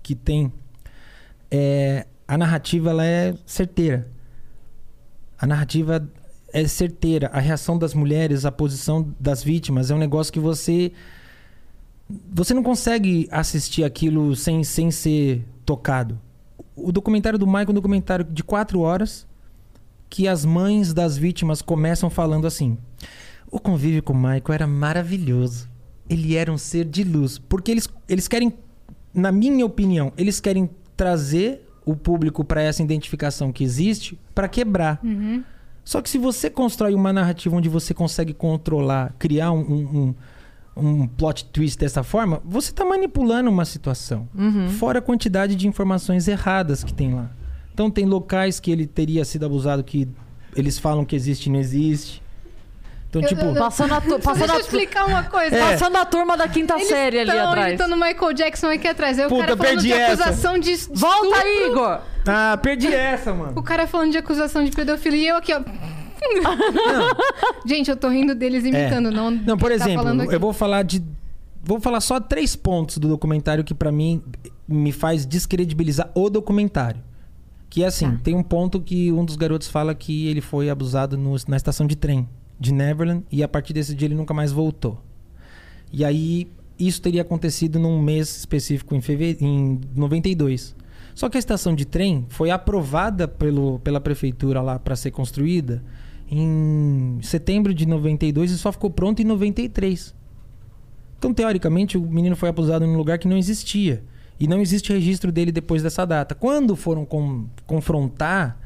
que 0.03 0.15
tem, 0.15 0.53
é, 1.51 2.07
a 2.27 2.37
narrativa 2.37 2.91
ela 2.91 3.05
é 3.05 3.35
certeira. 3.47 4.09
A 5.39 5.47
narrativa 5.47 6.09
é 6.53 6.67
certeira. 6.67 7.29
A 7.33 7.41
reação 7.41 7.79
das 7.79 7.95
mulheres, 7.95 8.45
a 8.45 8.53
posição 8.53 9.15
das 9.19 9.43
vítimas 9.43 9.91
é 9.91 9.95
um 9.95 9.99
negócio 9.99 10.33
que 10.33 10.41
você 10.41 10.93
você 12.33 12.53
não 12.53 12.63
consegue 12.63 13.29
assistir 13.31 13.85
aquilo 13.85 14.35
sem, 14.35 14.65
sem 14.65 14.91
ser 14.91 15.45
tocado. 15.65 16.19
O 16.75 16.91
documentário 16.91 17.39
do 17.39 17.47
Michael 17.47 17.69
é 17.69 17.71
um 17.71 17.75
documentário 17.75 18.25
de 18.25 18.43
quatro 18.43 18.81
horas 18.81 19.27
que 20.09 20.27
as 20.27 20.45
mães 20.45 20.93
das 20.93 21.17
vítimas 21.17 21.63
começam 21.63 22.11
falando 22.11 22.47
assim: 22.47 22.77
o 23.51 23.61
convívio 23.61 24.03
com 24.03 24.13
o 24.13 24.17
Michael 24.17 24.45
era 24.49 24.67
maravilhoso. 24.67 25.69
Ele 26.09 26.35
era 26.35 26.53
um 26.53 26.59
ser 26.59 26.85
de 26.85 27.05
luz. 27.05 27.39
Porque 27.39 27.71
eles, 27.71 27.89
eles 28.09 28.27
querem, 28.27 28.53
na 29.15 29.31
minha 29.31 29.65
opinião, 29.65 30.13
eles 30.19 30.41
querem 30.41 30.69
trazer 30.97 31.67
o 31.87 31.95
público 31.95 32.45
para 32.45 32.63
essa 32.63 32.83
identificação 32.83 33.53
que 33.53 33.63
existe 33.63 34.19
para 34.35 34.49
quebrar. 34.49 35.01
Só 35.91 36.01
que 36.01 36.09
se 36.09 36.19
você 36.19 36.49
constrói 36.49 36.95
uma 36.95 37.13
narrativa 37.13 37.57
onde 37.57 37.69
você 37.69 37.93
consegue 37.93 38.33
controlar, 38.33 39.13
criar 39.19 39.51
um, 39.51 39.59
um, 39.59 40.15
um, 40.77 40.89
um 41.03 41.07
plot 41.09 41.47
twist 41.47 41.77
dessa 41.77 42.05
forma, 42.05 42.41
você 42.45 42.71
está 42.71 42.85
manipulando 42.85 43.51
uma 43.51 43.65
situação. 43.65 44.29
Fora 44.79 45.01
a 45.01 45.03
quantidade 45.03 45.57
de 45.57 45.67
informações 45.67 46.29
erradas 46.29 46.85
que 46.85 46.95
tem 46.95 47.13
lá. 47.13 47.33
Então 47.75 47.91
tem 47.91 48.05
locais 48.05 48.61
que 48.61 48.71
ele 48.71 48.87
teria 48.87 49.25
sido 49.25 49.45
abusado 49.45 49.83
que 49.83 50.07
eles 50.55 50.79
falam 50.79 51.05
que 51.05 51.17
existe 51.17 51.47
e 51.47 51.51
não 51.51 51.59
existe. 51.59 52.23
Então, 53.11 53.21
Eu- 53.23 53.29
tipo. 53.29 53.45
eu- 53.45 53.55
Passando 53.55 53.93
a, 53.93 54.01
tu- 54.01 54.09
Só 54.11 54.19
passando, 54.21 54.39
deixa 54.39 54.55
eu 54.55 54.61
explicar 54.61 55.05
uma 55.05 55.25
coisa. 55.25 55.57
É. 55.57 55.73
passando 55.73 55.97
a 55.97 56.05
turma 56.05 56.37
da 56.37 56.47
quinta 56.49 56.75
Eles 56.77 56.87
série 56.89 57.19
ali 57.19 57.31
atrás. 57.31 57.69
imitando 57.71 57.93
o 57.93 57.97
Michael 57.97 58.33
Jackson 58.33 58.69
aqui 58.69 58.87
atrás. 58.87 59.19
Aí 59.19 59.27
o 59.27 59.29
Puta, 59.29 59.41
cara 59.47 59.57
falando 59.57 59.73
perdi 59.73 59.87
de 59.89 59.93
essa. 59.93 60.23
acusação 60.25 60.59
de 60.59 60.77
Volta 60.93 61.27
estupro. 61.27 61.39
aí, 61.41 61.67
Igor! 61.71 62.01
Ah, 62.29 62.59
perdi 62.63 62.87
essa, 62.95 63.35
mano. 63.35 63.53
O 63.57 63.63
cara 63.65 63.87
falando 63.89 64.13
de 64.13 64.19
acusação 64.19 64.63
de 64.65 64.71
pedofilia 64.71 65.21
e 65.25 65.29
eu 65.29 65.37
aqui, 65.37 65.53
ó. 65.53 65.61
Gente, 67.67 67.91
eu 67.91 67.97
tô 67.97 68.09
rindo 68.09 68.35
deles 68.35 68.65
imitando, 68.65 69.11
não. 69.11 69.31
Não, 69.31 69.57
por 69.59 69.71
tá 69.71 69.75
exemplo, 69.75 70.09
aqui. 70.23 70.35
eu 70.35 70.41
vou 70.41 70.53
falar 70.53 70.83
de. 70.83 71.03
Vou 71.63 71.81
falar 71.81 72.01
só 72.01 72.19
três 72.19 72.57
pontos 72.57 72.97
do 72.99 73.09
documentário 73.09 73.63
que 73.65 73.75
pra 73.75 73.93
mim 73.93 74.23
me 74.67 74.93
faz 74.93 75.27
descredibilizar 75.27 76.11
o 76.15 76.31
documentário. 76.31 77.03
Que 77.69 77.83
é 77.85 77.87
assim, 77.87 78.11
Tá. 78.13 78.19
tem 78.25 78.35
um 78.35 78.43
ponto 78.43 78.81
que 78.81 79.13
um 79.13 79.25
dos 79.25 79.37
garotos 79.37 79.69
fala 79.69 79.95
que 79.95 80.27
ele 80.29 80.41
foi 80.41 80.71
abusado 80.71 81.17
no- 81.19 81.37
na 81.47 81.57
estação 81.57 81.87
de 81.87 81.97
trem 81.97 82.29
de 82.61 82.73
Neverland 82.73 83.25
e 83.33 83.43
a 83.43 83.49
partir 83.49 83.73
desse 83.73 83.95
dia 83.95 84.07
ele 84.07 84.15
nunca 84.15 84.35
mais 84.35 84.53
voltou. 84.53 85.03
E 85.91 86.05
aí 86.05 86.47
isso 86.79 87.01
teria 87.03 87.23
acontecido 87.23 87.79
num 87.79 88.01
mês 88.01 88.37
específico 88.37 88.95
em 88.95 89.01
fevereiro, 89.01 89.45
em 89.45 89.81
92. 89.97 90.77
Só 91.15 91.29
que 91.29 91.37
a 91.37 91.41
estação 91.41 91.75
de 91.75 91.85
trem 91.85 92.27
foi 92.29 92.51
aprovada 92.51 93.27
pelo, 93.27 93.79
pela 93.81 94.01
prefeitura 94.01 94.61
lá 94.61 94.79
para 94.79 94.95
ser 94.95 95.11
construída 95.11 95.83
em 96.31 97.19
setembro 97.23 97.75
de 97.75 97.85
92 97.87 98.53
e 98.53 98.59
só 98.59 98.71
ficou 98.71 98.91
pronto 98.91 99.21
em 99.21 99.25
93. 99.25 100.15
Então, 101.19 101.35
teoricamente, 101.35 101.99
o 101.99 102.03
menino 102.03 102.37
foi 102.37 102.49
abusado 102.49 102.87
num 102.87 102.97
lugar 102.97 103.19
que 103.19 103.29
não 103.29 103.37
existia. 103.37 104.03
E 104.39 104.47
não 104.47 104.61
existe 104.61 104.91
registro 104.93 105.31
dele 105.31 105.53
depois 105.53 105.83
dessa 105.83 106.07
data. 106.07 106.35
Quando 106.35 106.75
foram 106.75 107.05
com- 107.05 107.47
confrontar, 107.67 108.59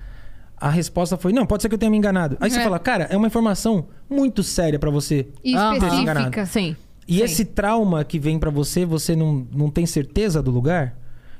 a 0.64 0.70
resposta 0.70 1.16
foi: 1.18 1.32
não, 1.32 1.44
pode 1.44 1.62
ser 1.62 1.68
que 1.68 1.74
eu 1.74 1.78
tenha 1.78 1.90
me 1.90 1.98
enganado. 1.98 2.36
Aí 2.40 2.50
você 2.50 2.58
É. 2.58 2.64
fala, 2.64 2.78
cara, 2.78 3.04
é 3.10 3.16
uma 3.16 3.26
informação 3.26 3.86
muito 4.08 4.42
séria 4.42 4.78
pra 4.78 4.90
você. 4.90 5.28
E 5.44 5.54
Aham. 5.54 5.74
específica. 5.76 6.46
Sim. 6.46 6.74
E 7.06 7.18
Sim. 7.18 7.22
esse 7.22 7.44
trauma 7.44 8.02
que 8.02 8.18
vem 8.18 8.38
pra 8.38 8.48
você, 8.50 8.86
você 8.86 9.14
não, 9.14 9.46
não 9.52 9.68
tem 9.70 9.84
certeza 9.84 10.42
do 10.42 10.50
lugar? 10.50 10.96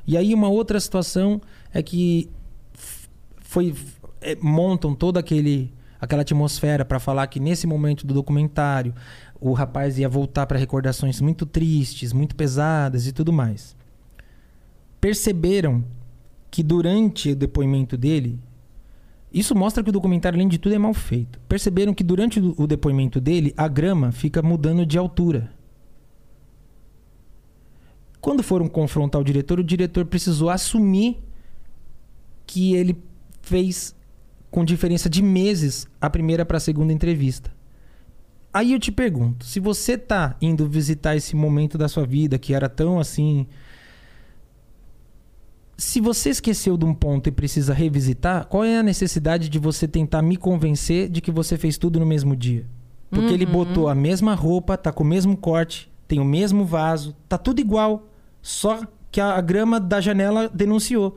E 0.06 0.16
aí 0.16 0.34
uma 0.34 0.48
outra 0.48 0.78
situação 0.78 1.40
é 1.72 1.82
que 1.82 2.28
foi 3.40 3.74
é, 4.20 4.36
montam 4.42 4.94
toda 4.94 5.20
aquele 5.20 5.72
aquela 5.98 6.20
atmosfera 6.20 6.84
pra 6.84 7.00
falar 7.00 7.26
que 7.28 7.40
nesse 7.40 7.66
momento 7.66 8.06
do 8.06 8.12
documentário 8.12 8.94
o 9.40 9.54
rapaz 9.54 9.98
ia 9.98 10.08
voltar 10.08 10.46
pra 10.46 10.58
recordações 10.58 11.18
muito 11.18 11.46
tristes, 11.46 12.12
muito 12.12 12.36
pesadas 12.36 13.06
e 13.06 13.12
tudo 13.12 13.32
mais. 13.32 13.74
Perceberam 15.00 15.82
que 16.50 16.62
durante 16.62 17.30
o 17.32 17.36
depoimento 17.36 17.96
dele 17.96 18.38
isso 19.34 19.52
mostra 19.52 19.82
que 19.82 19.90
o 19.90 19.92
documentário, 19.92 20.36
além 20.36 20.46
de 20.46 20.58
tudo, 20.58 20.76
é 20.76 20.78
mal 20.78 20.94
feito. 20.94 21.40
Perceberam 21.48 21.92
que 21.92 22.04
durante 22.04 22.38
o 22.38 22.66
depoimento 22.68 23.20
dele, 23.20 23.52
a 23.56 23.66
grama 23.66 24.12
fica 24.12 24.40
mudando 24.40 24.86
de 24.86 24.96
altura. 24.96 25.52
Quando 28.20 28.44
foram 28.44 28.68
confrontar 28.68 29.20
o 29.20 29.24
diretor, 29.24 29.58
o 29.58 29.64
diretor 29.64 30.06
precisou 30.06 30.50
assumir 30.50 31.18
que 32.46 32.74
ele 32.74 32.96
fez 33.42 33.94
com 34.52 34.64
diferença 34.64 35.10
de 35.10 35.20
meses 35.20 35.88
a 36.00 36.08
primeira 36.08 36.46
para 36.46 36.58
a 36.58 36.60
segunda 36.60 36.92
entrevista. 36.92 37.52
Aí 38.52 38.72
eu 38.72 38.78
te 38.78 38.92
pergunto, 38.92 39.44
se 39.44 39.58
você 39.58 39.98
tá 39.98 40.36
indo 40.40 40.68
visitar 40.68 41.16
esse 41.16 41.34
momento 41.34 41.76
da 41.76 41.88
sua 41.88 42.06
vida 42.06 42.38
que 42.38 42.54
era 42.54 42.68
tão 42.68 43.00
assim, 43.00 43.48
se 45.76 46.00
você 46.00 46.30
esqueceu 46.30 46.76
de 46.76 46.84
um 46.84 46.94
ponto 46.94 47.28
e 47.28 47.32
precisa 47.32 47.74
revisitar, 47.74 48.46
qual 48.46 48.64
é 48.64 48.78
a 48.78 48.82
necessidade 48.82 49.48
de 49.48 49.58
você 49.58 49.88
tentar 49.88 50.22
me 50.22 50.36
convencer 50.36 51.08
de 51.08 51.20
que 51.20 51.30
você 51.30 51.56
fez 51.56 51.76
tudo 51.76 51.98
no 51.98 52.06
mesmo 52.06 52.36
dia? 52.36 52.66
Porque 53.10 53.32
ele 53.32 53.46
botou 53.46 53.88
a 53.88 53.94
mesma 53.94 54.34
roupa, 54.34 54.76
tá 54.76 54.90
com 54.90 55.04
o 55.04 55.06
mesmo 55.06 55.36
corte, 55.36 55.90
tem 56.08 56.18
o 56.18 56.24
mesmo 56.24 56.64
vaso, 56.64 57.14
tá 57.28 57.38
tudo 57.38 57.60
igual. 57.60 58.08
Só 58.42 58.80
que 59.10 59.20
a, 59.20 59.34
a 59.34 59.40
grama 59.40 59.78
da 59.78 60.00
janela 60.00 60.50
denunciou. 60.52 61.16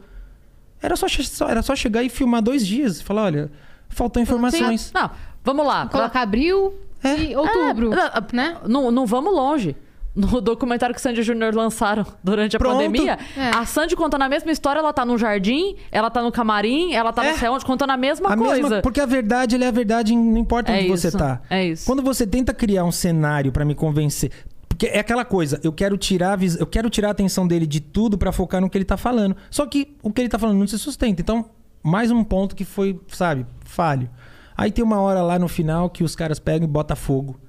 Era 0.82 0.96
só, 0.96 1.08
era 1.48 1.62
só 1.64 1.76
chegar 1.76 2.04
e 2.04 2.10
filmar 2.10 2.42
dois 2.42 2.66
dias. 2.66 3.02
Falar, 3.02 3.24
olha, 3.24 3.52
faltam 3.90 4.22
informações. 4.22 4.92
Não, 4.94 5.10
vamos 5.44 5.66
lá. 5.66 5.88
Colocar 5.88 6.22
abril 6.22 6.76
e 7.04 7.36
outubro, 7.36 7.92
É, 7.94 8.36
né? 8.36 8.58
Não, 8.68 8.92
não 8.92 9.06
vamos 9.06 9.34
longe. 9.34 9.76
No 10.20 10.42
documentário 10.42 10.96
que 10.96 11.00
Sandy 11.02 11.22
Júnior 11.22 11.54
lançaram 11.54 12.04
durante 12.24 12.56
a 12.56 12.60
Pronto. 12.60 12.74
pandemia, 12.78 13.20
É. 13.38 13.50
a 13.56 13.64
Sandy 13.68 13.96
contando 13.96 14.24
a 14.24 14.30
mesma 14.30 14.52
história, 14.52 14.80
ela 14.80 14.92
tá 14.92 15.06
no 15.06 15.16
jardim, 15.16 15.76
ela 15.92 16.10
tá 16.10 16.24
no 16.24 16.32
camarim, 16.32 16.92
ela 16.94 17.14
tá 17.14 17.24
É. 17.24 17.34
no 17.34 17.38
céu 17.38 17.54
onde, 17.54 17.64
contando 17.64 17.92
a 17.92 17.98
mesma 17.98 18.30
A 18.34 18.36
coisa. 18.36 18.54
mesma, 18.64 18.82
porque 18.82 19.00
a 19.00 19.06
verdade 19.06 19.54
ela 19.54 19.66
é 19.66 19.68
a 19.68 19.72
verdade, 19.72 20.16
não 20.16 20.38
importa 20.38 20.72
É 20.72 20.80
onde 20.80 20.88
você 20.90 21.12
tá. 21.12 21.40
é 21.52 21.68
isso. 21.68 21.86
Quando 21.86 22.02
você 22.02 22.26
tenta 22.26 22.52
criar 22.52 22.84
um 22.84 22.92
cenário 22.92 23.52
pra 23.52 23.64
me 23.64 23.76
convencer, 23.76 24.32
porque 24.68 24.88
é 24.88 24.98
aquela 25.00 25.24
coisa, 25.24 25.60
eu 25.64 25.72
quero 25.72 25.96
tirar, 25.98 26.40
eu 26.60 26.66
quero 26.66 26.90
tirar 26.90 27.10
a 27.10 27.12
atenção 27.12 27.48
dele 27.48 27.68
de 27.68 27.80
tudo 27.80 28.18
pra 28.18 28.32
focar 28.32 28.60
no 28.60 28.70
que 28.72 28.78
ele 28.78 28.86
tá 28.86 28.98
falando. 28.98 29.36
Só 29.52 29.68
que 29.68 29.96
o 30.02 30.12
que 30.12 30.20
ele 30.22 30.30
tá 30.30 30.40
falando 30.40 30.58
não 30.58 30.66
se 30.68 30.80
sustenta. 30.80 31.22
Então, 31.22 31.46
mais 31.84 32.10
um 32.10 32.24
ponto 32.24 32.56
que 32.56 32.66
foi, 32.66 33.00
sabe, 33.10 33.46
falho. 33.66 34.10
Aí 34.58 34.72
tem 34.72 34.84
uma 34.84 35.00
hora 35.00 35.22
lá 35.22 35.38
no 35.38 35.48
final 35.48 35.92
que 35.92 36.04
os 36.04 36.16
caras 36.16 36.40
pegam 36.40 36.68
e 36.68 36.72
botam 36.72 36.98
fogo. 36.98 37.40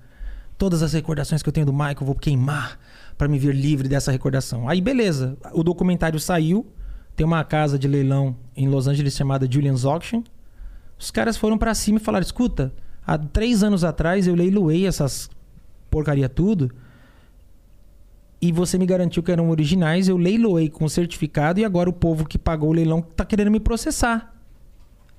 Todas 0.58 0.82
as 0.82 0.92
recordações 0.92 1.42
que 1.42 1.48
eu 1.48 1.52
tenho 1.52 1.66
do 1.66 1.72
Michael 1.72 2.04
vou 2.04 2.14
queimar 2.14 2.78
pra 3.16 3.28
me 3.28 3.38
ver 3.38 3.54
livre 3.54 3.88
dessa 3.88 4.12
recordação. 4.12 4.68
Aí 4.68 4.80
beleza, 4.80 5.38
o 5.52 5.62
documentário 5.62 6.20
saiu. 6.20 6.66
Tem 7.16 7.24
uma 7.24 7.42
casa 7.44 7.78
de 7.78 7.88
leilão 7.88 8.36
em 8.56 8.68
Los 8.68 8.86
Angeles 8.86 9.14
chamada 9.14 9.50
Julian's 9.50 9.84
Auction. 9.84 10.22
Os 10.98 11.10
caras 11.10 11.36
foram 11.36 11.56
pra 11.56 11.74
cima 11.74 11.98
e 11.98 12.02
falaram: 12.02 12.24
escuta, 12.24 12.72
há 13.06 13.16
três 13.16 13.62
anos 13.62 13.84
atrás 13.84 14.26
eu 14.26 14.34
leiloei 14.34 14.86
essas 14.86 15.30
porcaria 15.90 16.28
tudo 16.28 16.70
e 18.40 18.52
você 18.52 18.78
me 18.78 18.86
garantiu 18.86 19.22
que 19.22 19.32
eram 19.32 19.50
originais, 19.50 20.08
eu 20.08 20.16
leiloei 20.16 20.68
com 20.68 20.88
certificado 20.88 21.58
e 21.58 21.64
agora 21.64 21.90
o 21.90 21.92
povo 21.92 22.24
que 22.24 22.38
pagou 22.38 22.70
o 22.70 22.72
leilão 22.72 23.02
tá 23.02 23.24
querendo 23.24 23.50
me 23.50 23.58
processar. 23.58 24.32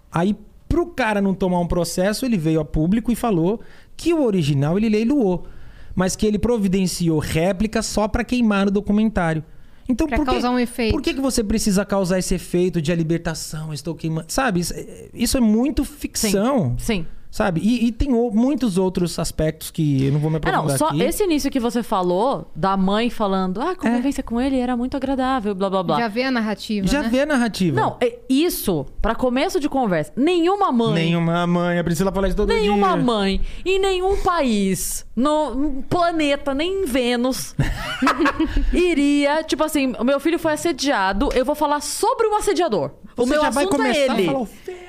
Aí, 0.09 0.37
pro 0.69 0.85
cara 0.87 1.21
não 1.21 1.33
tomar 1.33 1.59
um 1.59 1.67
processo, 1.67 2.25
ele 2.25 2.37
veio 2.37 2.61
a 2.61 2.65
público 2.65 3.11
e 3.11 3.15
falou 3.15 3.59
que 3.99 4.13
o 4.13 4.23
original 4.23 4.77
ele 4.77 4.87
leiloou, 4.87 5.45
mas 5.93 6.15
que 6.15 6.25
ele 6.25 6.39
providenciou 6.39 7.19
réplica 7.19 7.81
só 7.81 8.07
pra 8.07 8.23
queimar 8.23 8.65
no 8.65 8.71
documentário. 8.71 9.43
Então, 9.89 10.07
Pra 10.07 10.15
por 10.15 10.25
que, 10.25 10.31
causar 10.31 10.51
um 10.51 10.59
efeito. 10.59 10.91
Por 10.93 11.01
que, 11.01 11.13
que 11.13 11.19
você 11.19 11.43
precisa 11.43 11.83
causar 11.83 12.17
esse 12.17 12.33
efeito 12.33 12.81
de 12.81 12.93
a 12.93 12.95
libertação? 12.95 13.73
Estou 13.73 13.93
queimando. 13.93 14.31
Sabe? 14.31 14.61
Isso 14.61 14.73
é, 14.73 15.09
isso 15.13 15.37
é 15.37 15.41
muito 15.41 15.83
ficção. 15.83 16.75
Sim. 16.77 17.05
Sabe? 17.31 17.61
E, 17.63 17.85
e 17.85 17.91
tem 17.91 18.11
o- 18.11 18.31
muitos 18.31 18.75
outros 18.77 19.19
aspectos 19.19 19.69
que 19.69 20.03
eu 20.07 20.11
não 20.11 20.19
vou 20.19 20.31
me 20.31 20.37
Ah, 20.37 20.39
aprofundar 20.39 20.67
não, 20.71 20.77
só 20.77 20.87
aqui. 20.87 21.03
esse 21.03 21.23
início 21.23 21.51
que 21.51 21.59
você 21.59 21.83
falou, 21.83 22.49
da 22.55 22.75
mãe 22.75 23.07
falando, 23.11 23.61
ah, 23.61 23.71
a 23.71 23.75
convivência 23.75 24.23
com 24.23 24.41
ele 24.41 24.57
era 24.57 24.75
muito 24.75 24.97
agradável, 24.97 25.53
blá 25.53 25.69
blá 25.69 25.83
blá. 25.83 25.99
Já 25.99 26.07
vê 26.07 26.23
a 26.23 26.31
narrativa, 26.31 26.87
Já 26.87 27.03
né? 27.03 27.09
vê 27.09 27.21
a 27.21 27.25
narrativa. 27.27 27.79
Não, 27.79 27.97
é 28.01 28.17
isso, 28.27 28.83
pra 28.99 29.13
começo 29.13 29.59
de 29.59 29.69
conversa, 29.69 30.11
nenhuma 30.15 30.71
mãe. 30.71 30.93
Nenhuma 30.95 31.45
mãe. 31.45 31.77
A 31.77 31.83
Priscila 31.83 32.11
fala 32.11 32.27
isso 32.27 32.35
todo 32.37 32.49
Nenhuma 32.49 32.93
dia. 32.93 33.03
mãe 33.03 33.41
em 33.63 33.77
nenhum 33.79 34.17
país, 34.23 35.05
no 35.15 35.83
planeta, 35.87 36.55
nem 36.55 36.81
em 36.81 36.85
Vênus, 36.85 37.53
iria, 38.73 39.43
tipo 39.43 39.63
assim, 39.63 39.93
o 39.99 40.03
meu 40.03 40.19
filho 40.19 40.39
foi 40.39 40.53
assediado, 40.53 41.29
eu 41.33 41.45
vou 41.45 41.55
falar 41.55 41.81
sobre 41.81 42.27
o 42.27 42.35
assediador. 42.35 42.91
o 43.15 43.25
Você 43.25 43.31
meu 43.33 43.41
já 43.41 43.49
vai 43.49 43.63
assunto 43.65 43.77
começar 43.77 43.99
é 43.99 44.05
ele. 44.05 44.23
a 44.23 44.25
falar 44.31 44.39
o 44.39 44.45
fé. 44.45 44.88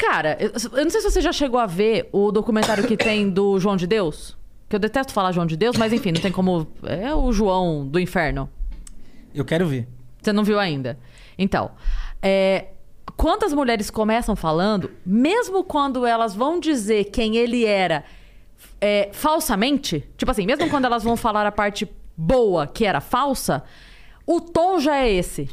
Cara, 0.00 0.38
eu, 0.40 0.50
eu 0.78 0.84
não 0.84 0.90
sei 0.90 1.02
se 1.02 1.10
você 1.10 1.20
já 1.20 1.30
chegou 1.30 1.60
a 1.60 1.66
ver 1.66 2.08
o 2.10 2.32
documentário 2.32 2.86
que 2.86 2.96
tem 2.96 3.28
do 3.28 3.60
João 3.60 3.76
de 3.76 3.86
Deus. 3.86 4.34
Que 4.66 4.74
eu 4.74 4.80
detesto 4.80 5.12
falar 5.12 5.30
João 5.30 5.44
de 5.44 5.58
Deus, 5.58 5.76
mas 5.76 5.92
enfim, 5.92 6.10
não 6.10 6.22
tem 6.22 6.32
como. 6.32 6.66
É 6.82 7.14
o 7.14 7.30
João 7.30 7.86
do 7.86 8.00
inferno. 8.00 8.48
Eu 9.34 9.44
quero 9.44 9.66
ver. 9.66 9.86
Você 10.22 10.32
não 10.32 10.42
viu 10.42 10.58
ainda. 10.58 10.98
Então, 11.36 11.72
é, 12.22 12.68
quantas 13.14 13.52
mulheres 13.52 13.90
começam 13.90 14.34
falando, 14.34 14.90
mesmo 15.04 15.62
quando 15.62 16.06
elas 16.06 16.34
vão 16.34 16.58
dizer 16.58 17.10
quem 17.10 17.36
ele 17.36 17.66
era 17.66 18.02
é, 18.80 19.10
falsamente, 19.12 20.08
tipo 20.16 20.30
assim, 20.30 20.46
mesmo 20.46 20.70
quando 20.70 20.86
elas 20.86 21.04
vão 21.04 21.14
falar 21.14 21.46
a 21.46 21.52
parte 21.52 21.86
boa 22.16 22.66
que 22.66 22.86
era 22.86 23.02
falsa, 23.02 23.62
o 24.26 24.40
tom 24.40 24.80
já 24.80 24.96
é 24.96 25.12
esse. 25.12 25.50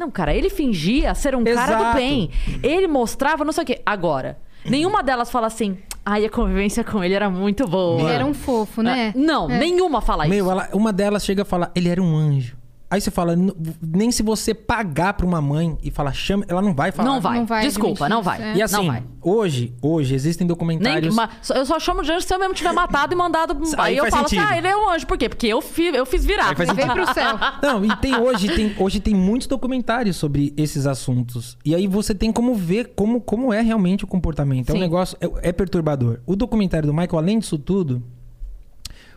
Não, 0.00 0.10
cara, 0.10 0.34
ele 0.34 0.48
fingia 0.48 1.14
ser 1.14 1.34
um 1.36 1.44
cara 1.44 1.66
do 1.76 1.82
Exato. 1.82 1.96
bem. 1.98 2.30
Ele 2.62 2.86
mostrava 2.88 3.44
não 3.44 3.52
sei 3.52 3.64
o 3.64 3.66
quê. 3.66 3.82
Agora, 3.84 4.38
nenhuma 4.64 5.02
delas 5.02 5.30
fala 5.30 5.46
assim, 5.46 5.76
ai, 6.02 6.24
a 6.24 6.30
convivência 6.30 6.82
com 6.82 7.04
ele 7.04 7.12
era 7.12 7.28
muito 7.28 7.66
boa. 7.68 8.00
Ele 8.00 8.10
era 8.12 8.24
um 8.24 8.32
fofo, 8.32 8.82
né? 8.82 9.12
Ah, 9.14 9.18
Não, 9.18 9.50
É. 9.50 9.58
nenhuma 9.58 10.00
fala 10.00 10.24
isso. 10.26 10.34
Meu, 10.34 10.50
ela- 10.50 10.70
uma 10.72 10.90
delas 10.90 11.22
chega 11.22 11.42
a 11.42 11.44
falar, 11.44 11.70
ele 11.74 11.90
era 11.90 12.02
um 12.02 12.16
anjo. 12.16 12.56
Aí 12.90 13.00
você 13.00 13.08
fala, 13.08 13.34
"N- 13.36 13.52
nem 13.80 14.10
se 14.10 14.20
você 14.20 14.52
pagar 14.52 15.12
pra 15.14 15.24
uma 15.24 15.40
mãe 15.40 15.78
e 15.80 15.92
falar, 15.92 16.12
chama, 16.12 16.44
ela 16.48 16.60
não 16.60 16.74
vai 16.74 16.90
falar. 16.90 17.08
Não 17.08 17.20
vai. 17.20 17.38
Não 17.38 17.46
vai 17.46 17.62
Desculpa, 17.62 18.06
admitir 18.06 18.10
não 18.10 18.20
vai. 18.20 18.42
é. 18.42 18.56
E 18.56 18.62
assim, 18.62 18.74
Não 18.78 18.86
vai. 18.88 19.04
hoje, 19.22 19.72
hoje 19.80 20.12
existem 20.12 20.44
Nem, 20.44 20.48
documentários. 20.48 21.14
só- 21.40 21.54
eu 21.54 21.64
só 21.64 21.78
chamo 21.78 22.02
de 22.02 22.10
anjo 22.10 22.26
se 22.26 22.34
eu 22.34 22.38
mesmo 22.40 22.52
tiver 22.52 22.72
matado 22.72 23.14
e 23.14 23.16
mandado. 23.16 23.56
Aí, 23.78 23.90
Aí 23.92 23.96
eu 23.96 24.06
falo 24.10 24.28
sentido. 24.28 24.42
assim: 24.42 24.52
ah, 24.54 24.58
ele 24.58 24.66
é 24.66 24.76
um 24.76 24.90
anjo. 24.90 25.06
Por 25.06 25.16
quê? 25.16 25.28
Porque 25.28 25.46
eu 25.46 25.62
fiz, 25.62 25.94
eu 25.94 26.04
fiz 26.04 26.24
virar. 26.24 26.48
Aí 26.48 26.56
faz 26.56 26.68
Vem 26.72 26.86
pro 26.88 27.14
céu. 27.14 27.38
Não, 27.62 27.84
e 27.84 27.96
tem 27.98 28.16
hoje, 28.16 28.48
tem 28.56 28.74
hoje 28.76 28.98
tem 28.98 29.14
muitos 29.14 29.46
documentários 29.46 30.16
sobre 30.16 30.52
esses 30.56 30.84
assuntos. 30.84 31.56
E 31.64 31.76
aí 31.76 31.86
você 31.86 32.12
tem 32.12 32.32
como 32.32 32.56
ver 32.56 32.92
como, 32.96 33.20
como 33.20 33.52
é 33.52 33.60
realmente 33.60 34.02
o 34.02 34.06
comportamento. 34.08 34.68
É 34.68 34.72
um 34.72 34.76
Sim. 34.76 34.80
negócio. 34.80 35.16
É, 35.20 35.50
é 35.50 35.52
perturbador. 35.52 36.18
O 36.26 36.34
documentário 36.34 36.88
do 36.88 36.92
Michael, 36.92 37.18
além 37.18 37.38
disso 37.38 37.56
tudo, 37.56 38.02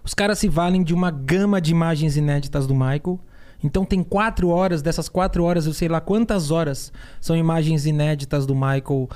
os 0.03 0.13
caras 0.13 0.37
se 0.37 0.47
valem 0.47 0.83
de 0.83 0.93
uma 0.93 1.09
gama 1.09 1.59
de 1.59 1.71
imagens 1.71 2.15
inéditas 2.17 2.67
do 2.67 2.75
Michael. 2.75 3.19
Então 3.64 3.85
tem 3.85 4.03
quatro 4.03 4.49
horas, 4.49 4.81
dessas 4.81 5.07
quatro 5.07 5.44
horas, 5.44 5.65
eu 5.65 5.73
sei 5.73 5.88
lá 5.88 6.02
quantas 6.02 6.52
horas 6.52 6.91
são 7.22 7.35
imagens 7.35 7.85
inéditas 7.85 8.45
do 8.45 8.53
Michael 8.53 9.10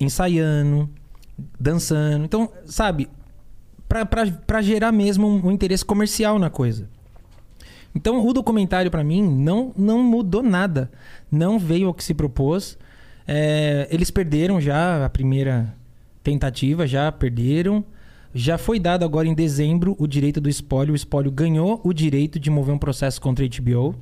ensaiando, 0.00 0.88
dançando. 1.58 2.24
Então, 2.24 2.50
sabe, 2.64 3.08
pra 4.46 4.62
gerar 4.62 4.92
mesmo 4.92 5.28
um, 5.28 5.48
um 5.48 5.50
interesse 5.50 5.84
comercial 5.84 6.38
na 6.38 6.48
coisa. 6.48 6.88
Então, 7.94 8.24
o 8.24 8.32
documentário, 8.32 8.90
pra 8.90 9.02
mim, 9.02 9.22
não, 9.22 9.72
não 9.76 10.02
mudou 10.02 10.42
nada. 10.42 10.90
Não 11.30 11.58
veio 11.58 11.88
ao 11.88 11.94
que 11.94 12.04
se 12.04 12.14
propôs. 12.14 12.78
É, 13.26 13.88
eles 13.90 14.10
perderam 14.10 14.60
já 14.60 15.04
a 15.04 15.08
primeira 15.10 15.74
tentativa, 16.22 16.86
já 16.86 17.10
perderam. 17.10 17.84
Já 18.32 18.56
foi 18.56 18.78
dado 18.78 19.04
agora 19.04 19.26
em 19.26 19.34
dezembro 19.34 19.96
o 19.98 20.06
direito 20.06 20.40
do 20.40 20.48
espólio. 20.48 20.92
O 20.92 20.96
espólio 20.96 21.30
ganhou 21.30 21.80
o 21.82 21.92
direito 21.92 22.38
de 22.38 22.48
mover 22.48 22.74
um 22.74 22.78
processo 22.78 23.20
contra 23.20 23.44
a 23.44 23.48
HBO. 23.48 23.96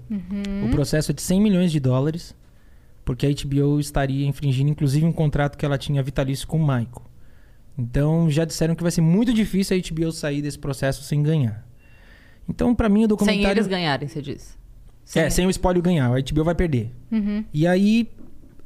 O 0.67 0.71
processo 0.71 1.11
é 1.11 1.15
de 1.15 1.23
100 1.23 1.41
milhões 1.41 1.73
de 1.73 1.81
dólares, 1.81 2.37
porque 3.05 3.27
a 3.27 3.31
HBO 3.31 3.81
estaria 3.81 4.27
infringindo, 4.27 4.71
inclusive, 4.71 5.07
um 5.07 5.13
contrato 5.13 5.57
que 5.57 5.65
ela 5.65 5.79
tinha 5.79 6.03
vitalício 6.03 6.47
com 6.47 6.59
o 6.59 6.61
Michael. 6.61 7.03
Então, 7.79 8.29
já 8.29 8.45
disseram 8.45 8.75
que 8.75 8.83
vai 8.83 8.91
ser 8.91 9.01
muito 9.01 9.33
difícil 9.33 9.77
a 9.77 9.81
HBO 9.81 10.13
sair 10.13 10.43
desse 10.43 10.59
processo 10.59 11.03
sem 11.05 11.23
ganhar. 11.23 11.67
Então, 12.49 12.75
pra 12.75 12.89
mim, 12.89 13.01
o 13.01 13.03
Sem 13.03 13.09
documentário... 13.09 13.61
eles 13.61 13.67
ganharem, 13.67 14.09
você 14.09 14.21
diz. 14.21 14.59
É, 15.15 15.31
sem 15.31 15.47
o 15.47 15.51
espólio 15.51 15.81
ganhar. 15.81 16.07
A 16.07 16.21
HBO 16.21 16.45
vai 16.45 16.55
perder. 16.55 16.93
E 17.53 17.67
aí, 17.67 18.11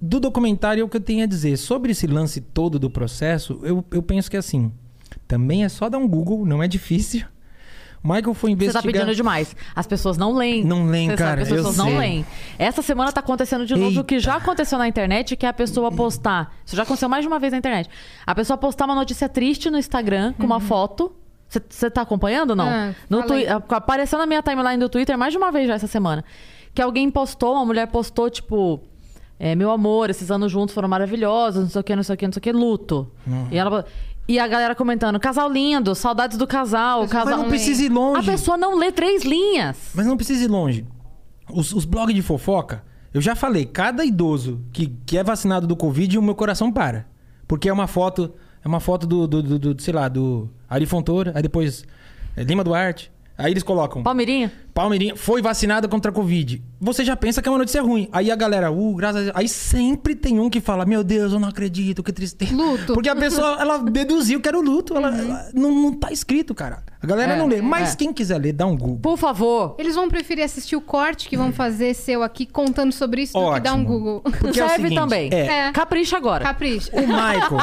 do 0.00 0.18
documentário, 0.18 0.80
é 0.80 0.84
o 0.84 0.88
que 0.88 0.96
eu 0.96 1.00
tenho 1.00 1.22
a 1.22 1.26
dizer. 1.26 1.56
Sobre 1.56 1.92
esse 1.92 2.06
lance 2.06 2.40
todo 2.40 2.78
do 2.78 2.90
processo, 2.90 3.60
eu, 3.62 3.84
eu 3.92 4.02
penso 4.02 4.30
que 4.30 4.36
assim, 4.36 4.72
também 5.28 5.64
é 5.64 5.68
só 5.68 5.88
dar 5.88 5.98
um 5.98 6.08
Google, 6.08 6.44
não 6.46 6.62
é 6.62 6.68
difícil. 6.68 7.24
O 8.04 8.08
Michael 8.08 8.34
foi 8.34 8.50
Você 8.50 8.54
investigar... 8.54 8.82
tá 8.82 8.88
pedindo 8.92 9.14
demais. 9.14 9.54
As 9.76 9.86
pessoas 9.86 10.16
não 10.18 10.32
leem. 10.34 10.64
Não 10.64 10.86
leem, 10.86 11.10
Você 11.10 11.16
cara, 11.16 11.30
Sabe 11.30 11.42
as 11.42 11.48
eu 11.50 11.56
pessoas 11.56 11.76
não 11.76 11.86
sei. 11.86 11.98
leem. 11.98 12.26
Essa 12.58 12.82
semana 12.82 13.12
tá 13.12 13.20
acontecendo 13.20 13.64
de 13.64 13.76
novo 13.76 14.00
o 14.00 14.04
que 14.04 14.14
Eita. 14.16 14.24
já 14.24 14.36
aconteceu 14.36 14.76
na 14.76 14.88
internet, 14.88 15.36
que 15.36 15.46
é 15.46 15.48
a 15.48 15.52
pessoa 15.52 15.92
postar. 15.92 16.52
Isso 16.66 16.74
já 16.74 16.82
aconteceu 16.82 17.08
mais 17.08 17.22
de 17.22 17.28
uma 17.28 17.38
vez 17.38 17.52
na 17.52 17.58
internet. 17.58 17.88
A 18.26 18.34
pessoa 18.34 18.56
postar 18.58 18.86
uma 18.86 18.96
notícia 18.96 19.28
triste 19.28 19.70
no 19.70 19.78
Instagram 19.78 20.32
com 20.32 20.44
uma 20.44 20.58
foto. 20.58 21.14
Você 21.68 21.88
tá 21.90 22.00
acompanhando 22.02 22.50
ou 22.50 22.56
não? 22.56 22.66
Ah, 22.68 22.92
no 23.08 23.22
twi- 23.24 23.46
apareceu 23.46 24.18
na 24.18 24.26
minha 24.26 24.42
timeline 24.42 24.78
do 24.78 24.88
Twitter 24.88 25.16
mais 25.16 25.32
de 25.32 25.38
uma 25.38 25.52
vez 25.52 25.68
já 25.68 25.74
essa 25.74 25.86
semana. 25.86 26.24
Que 26.74 26.82
alguém 26.82 27.08
postou, 27.08 27.52
uma 27.54 27.64
mulher 27.64 27.86
postou, 27.86 28.28
tipo. 28.30 28.80
é, 29.38 29.54
meu 29.54 29.70
amor, 29.70 30.08
esses 30.10 30.28
anos 30.30 30.50
juntos 30.50 30.74
foram 30.74 30.88
maravilhosos, 30.88 31.62
não 31.62 31.70
sei 31.70 31.80
o 31.80 31.84
que, 31.84 31.94
não 31.94 32.02
sei 32.02 32.14
o 32.14 32.18
que, 32.18 32.26
não 32.26 32.32
sei 32.32 32.40
o 32.40 32.42
que, 32.42 32.52
luto. 32.52 33.12
E, 33.50 33.56
ela, 33.58 33.84
e 34.28 34.38
a 34.38 34.46
galera 34.46 34.74
comentando, 34.74 35.18
casal 35.18 35.50
lindo, 35.50 35.94
saudades 35.94 36.36
do 36.38 36.46
casal, 36.46 37.06
casal. 37.08 37.26
Mas 37.34 37.36
não 37.42 37.48
precisa 37.48 37.82
ir 37.82 37.88
longe. 37.90 38.20
A 38.28 38.32
pessoa 38.32 38.56
não 38.56 38.76
lê 38.76 38.92
três 38.92 39.24
linhas. 39.24 39.76
Mas 39.94 40.06
não 40.06 40.16
precisa 40.16 40.44
ir 40.44 40.48
longe. 40.48 40.86
Os, 41.50 41.72
os 41.72 41.84
blogs 41.84 42.14
de 42.14 42.22
fofoca, 42.22 42.84
eu 43.12 43.20
já 43.20 43.34
falei, 43.34 43.66
cada 43.66 44.04
idoso 44.04 44.60
que, 44.72 44.86
que 45.04 45.18
é 45.18 45.24
vacinado 45.24 45.66
do 45.66 45.76
Covid, 45.76 46.16
o 46.18 46.22
meu 46.22 46.34
coração 46.34 46.70
para. 46.72 47.06
Porque 47.46 47.68
é 47.68 47.72
uma 47.72 47.86
foto, 47.86 48.32
é 48.64 48.68
uma 48.68 48.80
foto 48.80 49.06
do, 49.06 49.26
do, 49.26 49.42
do- 49.42 49.58
do, 49.74 49.82
sei 49.82 49.92
lá, 49.92 50.08
do 50.08 50.48
Ari 50.70 50.86
Fontoura, 50.86 51.32
aí 51.34 51.42
depois 51.42 51.84
é, 52.36 52.42
Lima 52.44 52.64
Duarte. 52.64 53.10
Aí 53.36 53.50
eles 53.50 53.62
colocam. 53.62 54.02
Palmeirinha? 54.02 54.52
Palmeirinha 54.74 55.14
foi 55.16 55.42
vacinada 55.42 55.86
contra 55.88 56.10
a 56.10 56.14
Covid. 56.14 56.62
Você 56.80 57.04
já 57.04 57.14
pensa 57.14 57.40
que 57.42 57.48
é 57.48 57.52
uma 57.52 57.58
notícia 57.58 57.82
ruim. 57.82 58.08
Aí 58.10 58.30
a 58.30 58.36
galera, 58.36 58.70
uh, 58.72 58.94
graças 58.94 59.16
a 59.20 59.24
Deus. 59.24 59.36
Aí 59.36 59.48
sempre 59.48 60.14
tem 60.14 60.40
um 60.40 60.48
que 60.50 60.60
fala: 60.60 60.84
Meu 60.84 61.04
Deus, 61.04 61.32
eu 61.32 61.38
não 61.38 61.48
acredito, 61.48 62.02
que 62.02 62.12
tristeza. 62.12 62.54
Luto. 62.54 62.94
Porque 62.94 63.08
a 63.08 63.14
pessoa, 63.16 63.58
ela 63.60 63.78
deduziu 63.90 64.40
que 64.40 64.48
era 64.48 64.58
o 64.58 64.62
luto. 64.62 64.96
Ela, 64.96 65.08
ela- 65.16 65.50
não, 65.54 65.70
não 65.74 65.92
tá 65.92 66.10
escrito, 66.10 66.54
cara. 66.54 66.82
A 67.02 67.06
galera 67.06 67.34
É, 67.34 67.36
não 67.38 67.46
lê. 67.46 67.60
Mas 67.60 67.92
é. 67.92 67.96
quem 67.96 68.12
quiser 68.12 68.38
ler, 68.38 68.52
dá 68.52 68.64
um 68.66 68.76
Google. 68.76 68.98
Por 69.00 69.16
favor. 69.18 69.74
Eles 69.78 69.94
vão 69.96 70.08
preferir 70.08 70.44
assistir 70.44 70.76
o 70.76 70.80
corte 70.80 71.28
que 71.28 71.36
vão 71.36 71.52
fazer 71.52 71.94
seu 71.94 72.22
aqui 72.22 72.46
contando 72.46 72.92
sobre 72.92 73.22
isso 73.22 73.32
do 73.32 73.52
que 73.54 73.60
dar 73.60 73.74
um 73.74 73.80
Ótimo. 73.80 73.88
Google. 73.88 74.20
Porque 74.22 74.60
é 74.60 74.64
o 74.64 74.68
Serve 74.68 74.82
seguinte, 74.84 74.94
também. 75.00 75.28
é, 75.32 75.46
É. 75.68 75.72
Capricha 75.72 76.16
agora. 76.16 76.44
Capricha. 76.44 76.90
O 76.94 77.00
Michael. 77.00 77.58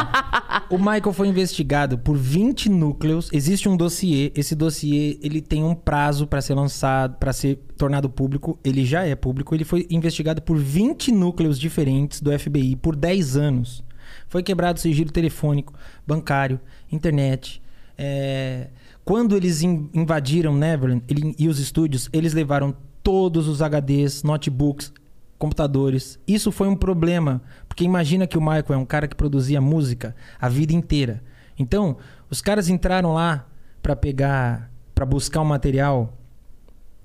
o 0.69 0.77
Michael 0.77 1.13
foi 1.13 1.27
investigado 1.29 1.97
por 1.97 2.17
20 2.17 2.69
núcleos. 2.69 3.29
Existe 3.31 3.67
um 3.69 3.77
dossiê. 3.77 4.31
Esse 4.35 4.55
dossiê 4.55 5.17
ele 5.21 5.41
tem 5.41 5.63
um 5.63 5.73
prazo 5.73 6.27
para 6.27 6.41
ser 6.41 6.53
lançado, 6.53 6.98
para 7.07 7.31
ser 7.31 7.57
tornado 7.77 8.09
público. 8.09 8.59
Ele 8.63 8.83
já 8.83 9.05
é 9.05 9.15
público. 9.15 9.53
Ele 9.55 9.63
foi 9.63 9.87
investigado 9.89 10.41
por 10.41 10.57
20 10.57 11.11
núcleos 11.11 11.59
diferentes 11.59 12.19
do 12.19 12.37
FBI 12.37 12.75
por 12.75 12.95
10 12.95 13.37
anos. 13.37 13.83
Foi 14.27 14.41
quebrado 14.43 14.77
o 14.77 14.81
sigilo 14.81 15.11
telefônico, 15.11 15.73
bancário, 16.05 16.59
internet. 16.91 17.61
é, 17.97 18.67
Quando 19.05 19.35
eles 19.35 19.61
in- 19.63 19.89
invadiram 19.93 20.55
Neverland 20.55 21.03
ele- 21.07 21.35
e 21.37 21.47
os 21.49 21.59
estúdios, 21.59 22.07
eles 22.13 22.33
levaram 22.33 22.75
todos 23.03 23.47
os 23.47 23.59
HDs, 23.61 24.21
notebooks, 24.23 24.93
computadores. 25.37 26.19
Isso 26.27 26.51
foi 26.51 26.67
um 26.67 26.75
problema, 26.75 27.41
porque 27.67 27.83
imagina 27.83 28.27
que 28.27 28.37
o 28.37 28.41
Michael 28.41 28.65
é 28.73 28.77
um 28.77 28.85
cara 28.85 29.07
que 29.07 29.15
produzia 29.15 29.59
música 29.59 30.15
a 30.39 30.47
vida 30.47 30.73
inteira. 30.73 31.23
Então, 31.57 31.97
os 32.29 32.39
caras 32.41 32.69
entraram 32.69 33.13
lá 33.13 33.47
pra 33.81 33.95
pegar, 33.95 34.71
pra 34.93 35.05
buscar 35.05 35.41
um 35.41 35.45
material 35.45 36.17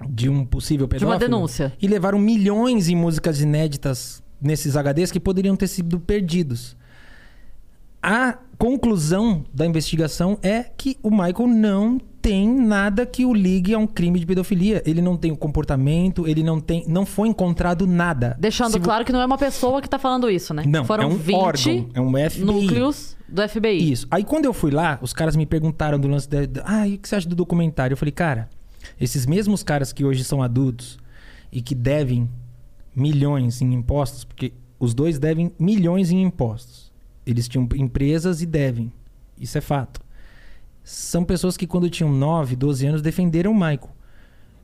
de 0.08 0.28
um 0.28 0.44
possível 0.44 0.86
De 0.86 0.90
pedófilo 0.90 1.12
uma 1.12 1.18
denúncia. 1.18 1.72
e 1.80 1.86
levaram 1.86 2.18
milhões 2.18 2.88
em 2.88 2.96
músicas 2.96 3.40
inéditas 3.40 4.22
nesses 4.40 4.74
HDs 4.76 5.10
que 5.10 5.20
poderiam 5.20 5.56
ter 5.56 5.68
sido 5.68 5.98
perdidos. 6.00 6.76
A 8.02 8.36
conclusão 8.58 9.44
da 9.52 9.64
investigação 9.64 10.38
é 10.42 10.64
que 10.76 10.98
o 11.02 11.10
Michael 11.10 11.46
não 11.48 11.98
tem 12.20 12.46
nada 12.48 13.06
que 13.06 13.24
o 13.24 13.32
ligue 13.32 13.72
a 13.74 13.78
um 13.78 13.86
crime 13.86 14.18
de 14.20 14.26
pedofilia. 14.26 14.82
Ele 14.84 15.00
não 15.00 15.16
tem 15.16 15.30
o 15.32 15.36
comportamento, 15.36 16.26
ele 16.28 16.42
não 16.42 16.60
tem, 16.60 16.84
não 16.86 17.06
foi 17.06 17.28
encontrado 17.28 17.86
nada. 17.86 18.36
Deixando 18.38 18.72
Se 18.72 18.78
vo- 18.78 18.84
claro 18.84 19.04
que 19.06 19.12
não 19.12 19.20
é 19.22 19.26
uma 19.26 19.38
pessoa 19.38 19.80
que 19.80 19.88
tá 19.88 19.98
falando 19.98 20.28
isso, 20.28 20.52
né? 20.52 20.64
Não, 20.66 20.84
Foram 20.84 21.04
é 21.04 21.06
um 21.06 21.16
20 21.16 21.34
órgão, 21.36 21.88
é 21.94 22.00
um 22.00 22.12
FBI. 22.30 22.44
núcleos 22.44 23.16
do 23.26 23.42
FBI. 23.48 23.90
Isso. 23.92 24.06
Aí 24.10 24.22
quando 24.24 24.44
eu 24.44 24.52
fui 24.52 24.70
lá, 24.70 24.98
os 25.00 25.14
caras 25.14 25.34
me 25.34 25.46
perguntaram 25.46 25.98
do 25.98 26.06
lance 26.08 26.28
da. 26.28 26.44
da- 26.44 26.62
Ah, 26.66 26.86
e 26.86 26.94
o 26.94 26.98
que 26.98 27.08
você 27.08 27.16
acha 27.16 27.28
do 27.28 27.34
documentário? 27.34 27.94
Eu 27.94 27.98
falei, 27.98 28.12
cara, 28.12 28.50
esses 29.00 29.26
mesmos 29.26 29.62
caras 29.62 29.92
que 29.92 30.04
hoje 30.04 30.24
são 30.24 30.42
adultos 30.42 30.98
e 31.50 31.60
que 31.60 31.74
devem 31.74 32.28
milhões 32.94 33.60
em 33.60 33.72
impostos, 33.72 34.24
porque 34.24 34.52
os 34.78 34.94
dois 34.94 35.18
devem 35.18 35.52
milhões 35.58 36.10
em 36.10 36.22
impostos. 36.22 36.92
Eles 37.26 37.48
tinham 37.48 37.68
empresas 37.74 38.42
e 38.42 38.46
devem. 38.46 38.92
Isso 39.38 39.58
é 39.58 39.60
fato. 39.60 40.00
São 40.82 41.24
pessoas 41.24 41.56
que 41.56 41.66
quando 41.66 41.88
tinham 41.88 42.12
9, 42.12 42.56
12 42.56 42.86
anos 42.86 43.02
defenderam 43.02 43.52
o 43.52 43.54
Michael. 43.54 43.90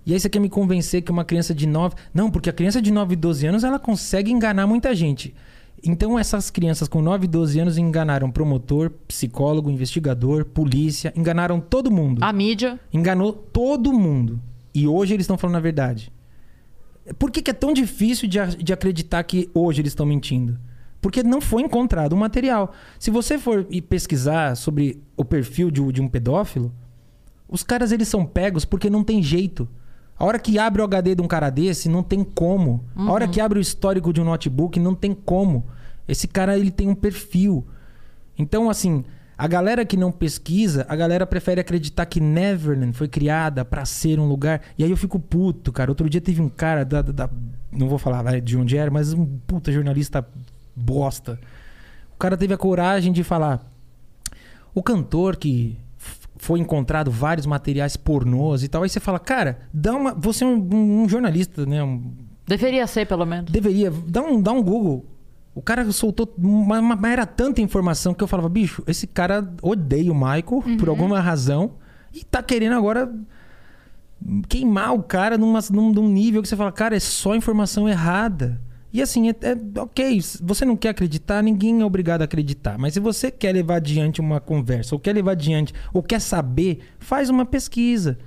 E 0.05 0.13
aí 0.13 0.21
você 0.21 0.29
quer 0.29 0.39
me 0.39 0.49
convencer 0.49 1.03
que 1.03 1.11
uma 1.11 1.25
criança 1.25 1.55
de 1.55 1.67
9. 1.67 1.95
Não, 2.13 2.31
porque 2.31 2.51
a 2.51 2.53
criança 2.53 2.81
de 2.81 2.91
9 2.91 3.15
e 3.15 3.17
12 3.17 3.47
anos 3.47 3.65
ela 3.65 3.79
consegue 3.79 4.31
enganar 4.31 4.67
muita 4.67 4.95
gente. 4.95 5.35
Então 5.83 6.19
essas 6.19 6.51
crianças 6.51 6.89
com 6.89 7.01
9 7.01 7.25
e 7.25 7.29
12 7.29 7.59
anos 7.59 7.79
enganaram 7.79 8.31
promotor, 8.31 8.91
psicólogo, 9.09 9.71
investigador, 9.71 10.45
polícia, 10.45 11.13
enganaram 11.17 11.59
todo 11.61 11.91
mundo. 11.91 12.23
A 12.23 12.33
mídia. 12.33 12.79
Enganou 12.93 13.33
todo 13.33 13.93
mundo. 13.93 14.41
E 14.75 14.87
hoje 14.87 15.15
eles 15.15 15.25
estão 15.25 15.39
falando 15.39 15.57
a 15.57 15.61
verdade. 15.61 16.13
Por 17.19 17.31
que, 17.31 17.41
que 17.43 17.51
é 17.51 17.55
tão 17.55 17.73
difícil 17.73 18.29
de, 18.29 18.39
de 18.63 18.73
acreditar 18.73 19.23
que 19.25 19.51
hoje 19.55 19.81
eles 19.81 19.93
estão 19.93 20.05
mentindo? 20.07 20.59
Porque 21.01 21.23
não 21.23 21.41
foi 21.41 21.63
encontrado 21.63 22.13
o 22.13 22.17
material. 22.17 22.73
Se 22.99 23.11
você 23.11 23.39
for 23.39 23.67
pesquisar 23.89 24.55
sobre 24.57 25.03
o 25.17 25.25
perfil 25.25 25.71
de, 25.71 25.81
um- 25.81 25.91
de 25.91 26.01
um 26.03 26.07
pedófilo, 26.09 26.71
os 27.49 27.63
caras 27.63 27.91
eles 27.91 28.07
são 28.07 28.25
pegos 28.27 28.65
porque 28.67 28.91
não 28.91 29.03
tem 29.03 29.23
jeito. 29.23 29.67
A 30.21 30.25
hora 30.27 30.39
que 30.39 30.59
abre 30.59 30.83
o 30.83 30.85
HD 30.85 31.15
de 31.15 31.23
um 31.23 31.27
cara 31.27 31.49
desse, 31.49 31.89
não 31.89 32.03
tem 32.03 32.23
como. 32.23 32.85
A 32.95 33.11
hora 33.11 33.27
que 33.27 33.41
abre 33.41 33.59
o 33.59 33.63
histórico 33.63 34.13
de 34.13 34.21
um 34.21 34.25
notebook, 34.25 34.79
não 34.79 34.95
tem 34.95 35.15
como. 35.15 35.65
Esse 36.07 36.29
cara 36.29 36.59
ele 36.59 36.71
tem 36.71 36.89
um 36.89 36.95
perfil. 36.95 37.67
Então, 38.39 38.69
assim, 38.69 39.03
a 39.39 39.49
galera 39.49 39.83
que 39.85 39.97
não 39.97 40.13
pesquisa, 40.13 40.85
a 40.91 40.95
galera 40.95 41.27
prefere 41.27 41.59
acreditar 41.63 42.05
que 42.05 42.21
Neverland 42.21 42.93
foi 42.93 43.09
criada 43.09 43.65
pra 43.65 43.87
ser 43.87 44.21
um 44.21 44.29
lugar. 44.29 44.61
E 44.77 44.85
aí 44.85 44.91
eu 44.91 44.97
fico 44.97 45.19
puto, 45.19 45.73
cara. 45.73 45.91
Outro 45.91 46.09
dia 46.11 46.21
teve 46.21 46.43
um 46.43 46.51
cara 46.51 46.85
da. 46.85 47.01
da- 47.01 47.13
da- 47.13 47.31
não 47.73 47.89
vou 47.89 47.99
falar 47.99 48.41
de 48.43 48.57
onde 48.59 48.77
era, 48.77 48.91
mas 48.91 49.15
um 49.15 49.25
puta 49.47 49.73
jornalista 49.73 50.27
bosta. 50.77 51.39
O 52.15 52.19
cara 52.19 52.37
teve 52.37 52.53
a 52.53 52.59
coragem 52.59 53.11
de 53.13 53.25
falar. 53.25 53.65
O 54.75 54.83
cantor 54.83 55.37
que 55.37 55.79
foi 56.43 56.59
encontrado 56.59 57.11
vários 57.11 57.45
materiais 57.47 57.97
pornôs 57.99 58.63
e 58.63 58.69
tal. 58.69 58.83
Aí 58.83 58.89
você 58.89 58.99
fala, 58.99 59.19
cara, 59.19 59.61
dá 59.75 59.95
uma. 59.95 60.15
Você 60.15 60.43
é 60.43 60.47
um, 60.47 61.03
um 61.03 61.09
jornalista, 61.09 61.67
né? 61.67 61.83
Um, 61.85 62.13
Deveria 62.47 62.87
ser, 62.87 63.07
pelo 63.07 63.27
menos. 63.27 63.51
deveria. 63.51 63.93
Dá 64.09 64.23
um, 64.23 64.41
dá 64.41 64.51
um 64.51 64.63
Google. 64.63 65.05
O 65.55 65.61
cara 65.61 65.91
soltou. 65.93 66.33
Uma, 66.39 66.81
uma- 66.81 67.09
era 67.13 67.27
tanta 67.27 67.61
informação 67.61 68.15
que 68.15 68.25
eu 68.25 68.27
falava, 68.29 68.49
bicho, 68.49 68.83
esse 68.87 69.07
cara 69.07 69.53
odeia 69.63 70.11
o 70.11 70.15
Michael 70.15 70.63
por 70.79 70.89
alguma 70.89 71.21
razão 71.21 71.73
e 72.15 72.25
tá 72.25 72.43
querendo 72.43 72.75
agora 72.75 73.13
queimar 74.49 74.95
o 74.95 75.03
cara 75.03 75.37
numa, 75.39 75.61
num, 75.71 75.93
num 75.93 76.09
nível 76.09 76.43
que 76.43 76.49
você 76.49 76.57
fala, 76.57 76.73
cara, 76.73 76.97
é 76.97 77.01
só 77.01 77.35
informação 77.35 77.89
errada. 77.89 78.61
E 78.93 79.01
assim, 79.01 79.29
é, 79.29 79.33
é 79.33 79.81
ok, 79.81 80.21
você 80.43 80.65
não 80.65 80.77
quer 80.77 80.89
acreditar, 80.91 81.43
ninguém 81.43 81.81
é 81.81 81.85
obrigado 81.85 82.23
a 82.23 82.25
acreditar. 82.25 82.77
Mas 82.79 82.95
se 82.95 83.01
você 83.01 83.31
quer 83.31 83.53
levar 83.53 83.77
adiante 83.77 84.21
uma 84.21 84.41
conversa, 84.41 84.95
ou 84.95 84.99
quer 84.99 85.15
levar 85.15 85.33
adiante, 85.33 85.73
ou 85.93 86.03
quer 86.03 86.21
saber, 86.21 86.81
faz 86.99 87.31
uma 87.31 87.47
pesquisa. 87.47 88.19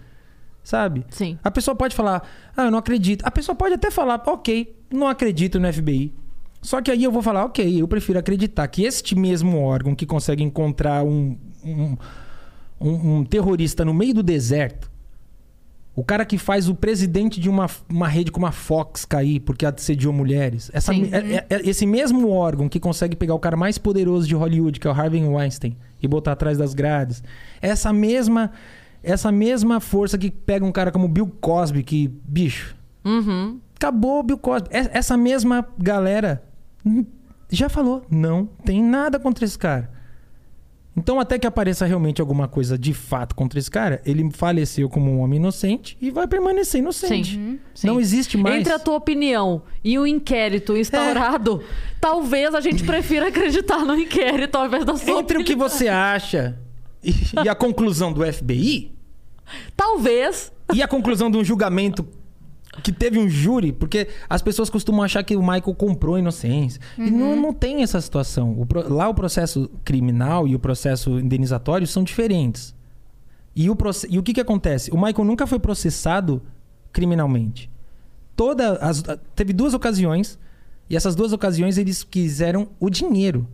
Sabe? 0.64 1.06
Sim. 1.10 1.38
A 1.44 1.52
pessoa 1.52 1.76
pode 1.76 1.94
falar, 1.94 2.26
ah, 2.56 2.64
eu 2.64 2.72
não 2.72 2.78
acredito. 2.80 3.26
A 3.26 3.32
pessoa 3.32 3.54
pode 3.54 3.74
até 3.74 3.92
falar, 3.92 4.24
ok, 4.26 4.74
não 4.90 5.10
acredito 5.10 5.60
no 5.60 5.72
FBI. 5.72 6.14
Só 6.62 6.82
que 6.82 6.90
aí 6.90 7.04
eu 7.04 7.12
vou 7.12 7.22
falar, 7.22 7.44
ok, 7.44 7.82
eu 7.82 7.86
prefiro 7.90 8.18
acreditar 8.18 8.66
que 8.70 8.84
este 8.86 9.14
mesmo 9.16 9.60
órgão 9.62 9.94
que 9.94 10.06
consegue 10.06 10.42
encontrar 10.42 11.04
um, 11.04 11.38
um, 11.66 11.98
um- 12.80 13.18
um 13.18 13.26
terrorista 13.26 13.84
no 13.84 13.94
meio 13.94 14.14
do 14.14 14.24
deserto, 14.24 14.90
o 15.96 16.04
cara 16.04 16.26
que 16.26 16.38
faz 16.40 16.68
o 16.68 16.74
presidente 16.74 17.40
de 17.40 17.48
uma, 17.50 17.68
uma 17.88 18.08
rede 18.08 18.32
como 18.32 18.46
a 18.48 18.52
Fox 18.52 19.06
cair 19.06 19.40
porque 19.42 19.64
assediou 19.66 20.12
mulheres, 20.12 20.72
essa, 20.74 20.94
é- 20.94 20.98
é- 20.98 21.46
é 21.50 21.70
esse 21.70 21.86
mesmo 21.86 22.30
órgão 22.32 22.68
que 22.68 22.80
consegue 22.80 23.16
pegar 23.16 23.36
o 23.36 23.40
cara 23.40 23.56
mais 23.56 23.78
poderoso 23.78 24.28
de 24.28 24.34
Hollywood, 24.34 24.80
que 24.80 24.88
é 24.88 24.90
o 24.90 24.94
Harvey 24.94 25.24
Weinstein, 25.24 25.78
e 26.02 26.08
botar 26.08 26.32
atrás 26.32 26.58
das 26.58 26.74
grades, 26.74 27.24
essa 27.62 27.94
mesma, 27.94 28.52
essa 29.04 29.32
mesma 29.32 29.80
força 29.80 30.18
que 30.18 30.32
pega 30.32 30.66
um 30.66 30.72
cara 30.72 30.92
como 30.92 31.08
Bill 31.08 31.28
Cosby, 31.40 31.84
que, 31.84 32.08
bicho, 32.26 32.76
Uhum. 33.06 33.60
acabou 33.76 34.20
o 34.20 34.24
Bill 34.24 34.38
Cosby. 34.40 34.70
E- 34.72 34.90
Essa 34.98 35.16
mesma 35.16 35.68
galera 35.78 36.42
já 37.50 37.70
falou, 37.70 38.02
não 38.10 38.46
tem 38.66 38.82
nada 38.82 39.20
contra 39.20 39.46
esse 39.46 39.58
cara. 39.60 39.92
Então, 40.96 41.20
até 41.20 41.40
que 41.40 41.48
apareça 41.48 41.86
realmente 41.86 42.22
alguma 42.22 42.48
coisa 42.48 42.78
de 42.78 42.94
fato 42.94 43.34
contra 43.34 43.58
esse 43.58 43.70
cara, 43.70 44.00
ele 44.06 44.30
faleceu 44.32 44.88
como 44.88 45.10
um 45.12 45.22
homem 45.22 45.38
inocente 45.40 45.98
e 46.00 46.12
vai 46.12 46.28
permanecer 46.28 46.80
inocente. 46.80 47.34
Sim. 47.34 47.60
Sim. 47.74 47.88
Não 47.88 48.00
existe 48.00 48.38
mais. 48.38 48.60
Entre 48.60 48.72
a 48.72 48.78
tua 48.78 48.96
opinião 48.96 49.64
e 49.84 49.98
o 49.98 50.06
inquérito 50.06 50.78
instaurado, 50.78 51.64
talvez 52.00 52.54
a 52.54 52.62
gente 52.62 52.84
prefira 52.84 53.30
acreditar 53.30 53.84
no 53.84 53.98
inquérito 53.98 54.56
ao 54.56 54.68
invés 54.68 54.86
da 54.86 54.96
sua 54.96 55.20
Entre 55.20 55.38
o 55.38 55.44
que 55.44 55.54
opinião. 55.54 55.68
você 55.70 55.88
acha 55.88 56.60
e, 57.04 57.12
e 57.44 57.50
a 57.50 57.56
conclusão 57.56 58.14
do 58.14 58.24
FBI 58.32 58.92
Talvez. 59.76 60.52
e 60.74 60.82
a 60.82 60.88
conclusão 60.88 61.30
de 61.30 61.38
um 61.38 61.44
julgamento 61.44 62.06
que 62.82 62.92
teve 62.92 63.20
um 63.20 63.30
júri, 63.30 63.72
porque 63.72 64.08
as 64.30 64.42
pessoas 64.42 64.70
costumam 64.70 65.04
achar 65.04 65.24
que 65.24 65.36
o 65.36 65.42
Michael 65.42 65.76
comprou 65.76 66.16
a 66.16 66.20
inocência. 66.20 66.82
E 66.98 67.12
não, 67.12 67.36
não 67.36 67.54
tem 67.54 67.84
essa 67.84 68.02
situação. 68.02 68.52
O 68.60 68.68
lá 68.94 69.08
o 69.08 69.14
processo 69.14 69.70
criminal 69.84 70.48
e 70.48 70.56
o 70.56 70.60
processo 70.60 71.20
indenizatório 71.20 71.86
são 71.86 72.04
diferentes. 72.04 72.74
E 73.56 73.70
o, 73.70 73.78
e 74.10 74.18
o 74.18 74.24
que, 74.24 74.34
que 74.34 74.42
acontece? 74.42 74.90
O 74.92 74.96
Michael 74.96 75.24
nunca 75.26 75.46
foi 75.46 75.60
processado 75.60 76.42
criminalmente. 76.92 77.70
Toda 78.36 78.74
as- 78.78 79.04
teve 79.36 79.54
duas 79.54 79.74
ocasiões, 79.76 80.40
e 80.90 80.96
essas 80.96 81.16
duas 81.16 81.32
ocasiões 81.34 81.78
eles 81.78 82.04
quiseram 82.04 82.68
o 82.80 82.90
dinheiro. 82.90 83.48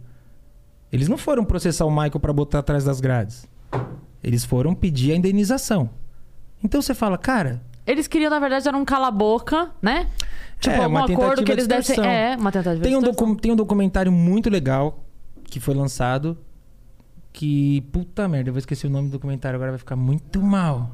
Eles 0.92 1.08
não 1.10 1.18
foram 1.18 1.44
processar 1.44 1.86
o 1.86 1.92
Michael 1.92 2.20
para 2.20 2.32
botar 2.34 2.60
atrás 2.60 2.86
das 2.86 3.00
grades. 3.02 3.46
Eles 4.24 4.44
foram 4.46 4.74
pedir 4.74 5.12
a 5.12 5.16
indenização. 5.16 5.90
Então 6.64 6.82
você 6.82 6.94
fala, 6.94 7.18
cara, 7.18 7.62
Eles 7.90 8.08
queriam, 8.08 8.30
na 8.30 8.40
verdade, 8.40 8.68
era 8.68 8.78
um 8.78 8.86
cala-boca, 8.86 9.70
né? 9.82 10.08
Tipo, 10.60 10.76
É, 10.76 10.80
algum 10.84 10.90
uma 10.98 11.06
acordo 11.06 11.44
que 11.44 11.52
eles 11.52 11.68
de 11.68 11.74
dessem. 11.74 12.06
É, 12.06 12.36
uma 12.38 12.52
tentativa 12.52 12.84
Tem 12.84 12.96
um, 12.96 13.02
de 13.02 13.42
tem 13.42 13.52
um 13.52 13.56
documentário 13.56 14.12
muito 14.12 14.50
legal 14.50 15.04
que 15.46 15.60
foi 15.60 15.74
lançado. 15.74 16.38
Que. 17.32 17.82
Puta 17.92 18.28
merda, 18.28 18.50
eu 18.50 18.54
vou 18.54 18.60
esquecer 18.60 18.88
o 18.88 18.90
nome 18.90 19.08
do 19.08 19.12
documentário, 19.14 19.56
agora 19.56 19.72
vai 19.72 19.78
ficar 19.80 19.96
muito 19.96 20.42
mal. 20.42 20.92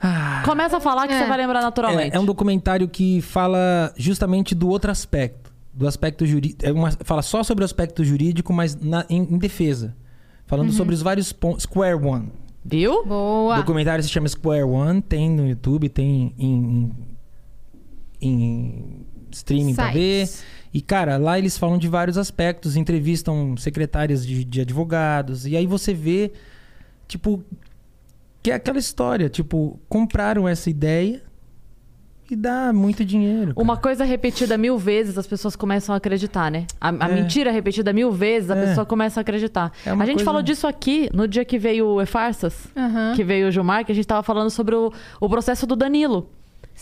Ah, 0.00 0.42
Começa 0.44 0.76
a 0.76 0.80
falar 0.80 1.08
que 1.08 1.14
É. 1.14 1.18
você 1.22 1.26
vai 1.28 1.38
lembrar 1.38 1.60
naturalmente. 1.62 2.12
é, 2.14 2.16
é 2.16 2.20
um 2.20 2.24
documentário 2.24 2.88
que 2.88 3.20
fala 3.20 3.92
justamente 3.96 4.54
do 4.54 4.68
outro 4.68 4.90
aspecto. 4.90 5.52
Do 5.72 5.86
aspecto 5.88 6.24
jurídico. 6.26 6.64
É 6.64 6.72
uma- 6.72 6.90
fala 6.90 7.22
só 7.22 7.42
sobre 7.42 7.62
o 7.62 7.64
aspecto 7.64 8.04
jurídico, 8.04 8.52
mas 8.52 8.76
na- 8.76 9.04
em, 9.08 9.22
em 9.22 9.38
defesa. 9.38 9.96
Falando 10.46 10.72
sobre 10.72 10.94
os 10.94 11.02
vários 11.02 11.32
pontos. 11.32 11.64
Square 11.64 11.94
One. 12.04 12.32
Viu? 12.68 13.00
O 13.00 13.04
Boa. 13.04 13.56
documentário 13.56 14.02
se 14.02 14.10
chama 14.10 14.28
Square 14.28 14.64
One, 14.64 15.00
tem 15.00 15.30
no 15.30 15.48
YouTube, 15.48 15.88
tem 15.88 16.34
em, 16.38 16.92
em, 18.20 18.28
em 18.28 19.06
streaming 19.30 19.74
pra 19.74 19.90
ver. 19.90 20.26
Sites. 20.26 20.44
E, 20.72 20.82
cara, 20.82 21.16
lá 21.16 21.38
eles 21.38 21.56
falam 21.56 21.78
de 21.78 21.88
vários 21.88 22.18
aspectos, 22.18 22.76
entrevistam 22.76 23.56
secretárias 23.56 24.26
de, 24.26 24.44
de 24.44 24.60
advogados, 24.60 25.46
e 25.46 25.56
aí 25.56 25.66
você 25.66 25.94
vê, 25.94 26.32
tipo, 27.06 27.42
que 28.42 28.50
é 28.50 28.54
aquela 28.54 28.78
história, 28.78 29.28
tipo, 29.28 29.80
compraram 29.88 30.46
essa 30.46 30.68
ideia 30.68 31.22
e 32.30 32.36
dá 32.36 32.72
muito 32.72 33.04
dinheiro. 33.04 33.54
cara. 33.54 33.62
Uma 33.62 33.76
coisa 33.76 34.04
repetida 34.04 34.58
mil 34.58 34.76
vezes, 34.78 35.16
as 35.16 35.26
pessoas 35.26 35.56
começam 35.56 35.94
a 35.94 35.98
acreditar, 35.98 36.50
né? 36.50 36.66
A, 36.80 36.90
a 36.90 37.08
É. 37.10 37.14
mentira 37.14 37.50
repetida 37.50 37.92
mil 37.92 38.12
vezes, 38.12 38.50
a 38.50 38.56
É. 38.56 38.66
pessoa 38.66 38.84
começa 38.86 39.20
a 39.20 39.22
acreditar. 39.22 39.72
É 39.86 39.90
a 39.90 39.96
gente 39.96 40.08
coisa- 40.16 40.24
falou 40.24 40.42
disso 40.42 40.66
aqui 40.66 41.08
no 41.12 41.26
dia 41.26 41.44
que 41.44 41.58
veio 41.58 41.86
o 41.86 42.02
E-Farsas, 42.02 42.68
Aham. 42.76 43.12
que 43.16 43.24
veio 43.24 43.48
o 43.48 43.50
Gilmar, 43.50 43.84
que 43.84 43.92
a 43.92 43.94
gente 43.94 44.06
tava 44.06 44.22
falando 44.22 44.50
sobre 44.50 44.74
o, 44.74 44.92
o 45.20 45.28
processo 45.28 45.66
do 45.66 45.74
Danilo. 45.74 46.28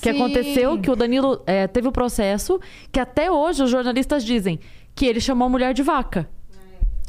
Que 0.02 0.12
Sim. 0.12 0.16
aconteceu 0.20 0.78
que 0.78 0.90
o 0.90 0.96
Danilo 0.96 1.40
é, 1.46 1.66
teve 1.66 1.88
o 1.88 1.92
processo 1.92 2.60
que 2.92 3.00
até 3.00 3.30
hoje 3.30 3.62
os 3.62 3.70
jornalistas 3.70 4.22
dizem 4.24 4.60
que 4.94 5.06
ele 5.06 5.20
chamou 5.20 5.46
a 5.46 5.48
mulher 5.48 5.72
de 5.72 5.82
vaca. 5.82 6.28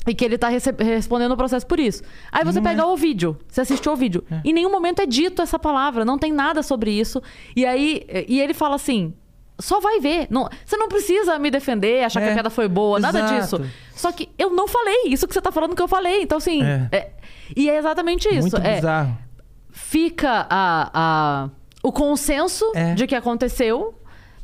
E 0.08 0.16
que 0.16 0.24
ele 0.24 0.38
tá 0.38 0.48
respondendo 0.50 1.32
o 1.34 1.38
processo 1.38 1.68
por 1.68 1.80
isso. 1.80 2.02
Aí 2.32 2.44
você 2.46 2.60
Não 2.62 2.68
é. 2.68 2.74
pega 2.76 2.86
o 2.88 2.96
vídeo, 2.96 3.38
você 3.48 3.62
assistiu 3.62 3.92
o 3.92 3.96
vídeo. 3.96 4.24
Em 4.46 4.54
nenhum 4.54 4.72
momento 4.72 5.02
é 5.02 5.06
dito 5.06 5.42
essa 5.42 5.60
palavra, 5.60 6.06
não 6.06 6.18
tem 6.18 6.32
nada 6.32 6.64
sobre 6.64 6.92
isso. 6.92 7.22
E 7.56 7.66
aí, 7.66 8.06
e 8.28 8.40
ele 8.40 8.54
fala 8.54 8.76
assim: 8.76 9.14
só 9.60 9.80
vai 9.82 10.00
ver. 10.00 10.28
Não, 10.30 10.48
você 10.66 10.78
não 10.78 10.88
precisa 10.88 11.38
me 11.38 11.52
defender, 11.52 12.04
achar 12.06 12.22
que 12.22 12.28
É, 12.28 12.30
a 12.32 12.34
piada 12.34 12.50
foi 12.50 12.68
boa, 12.68 13.00
nada 13.00 13.20
exato. 13.20 13.34
disso. 13.64 13.72
Só 13.94 14.12
que 14.12 14.30
eu 14.38 14.50
não 14.52 14.68
falei 14.68 15.08
isso 15.08 15.28
que 15.28 15.34
você 15.34 15.42
tá 15.42 15.52
falando 15.52 15.76
que 15.76 15.82
eu 15.82 15.88
falei. 15.88 16.22
Então, 16.24 16.38
assim. 16.38 16.64
É. 16.64 16.88
é- 16.92 17.12
e 17.56 17.70
é 17.70 17.78
exatamente 17.78 18.28
isso. 18.30 18.42
Muito 18.42 18.58
é, 18.58 18.76
bizarro. 18.76 19.18
fica 19.72 20.48
a, 20.50 20.90
a- 20.94 21.50
o 21.84 21.92
consenso 21.92 22.66
É. 22.76 22.94
de 22.94 23.08
que 23.08 23.16
aconteceu. 23.16 23.94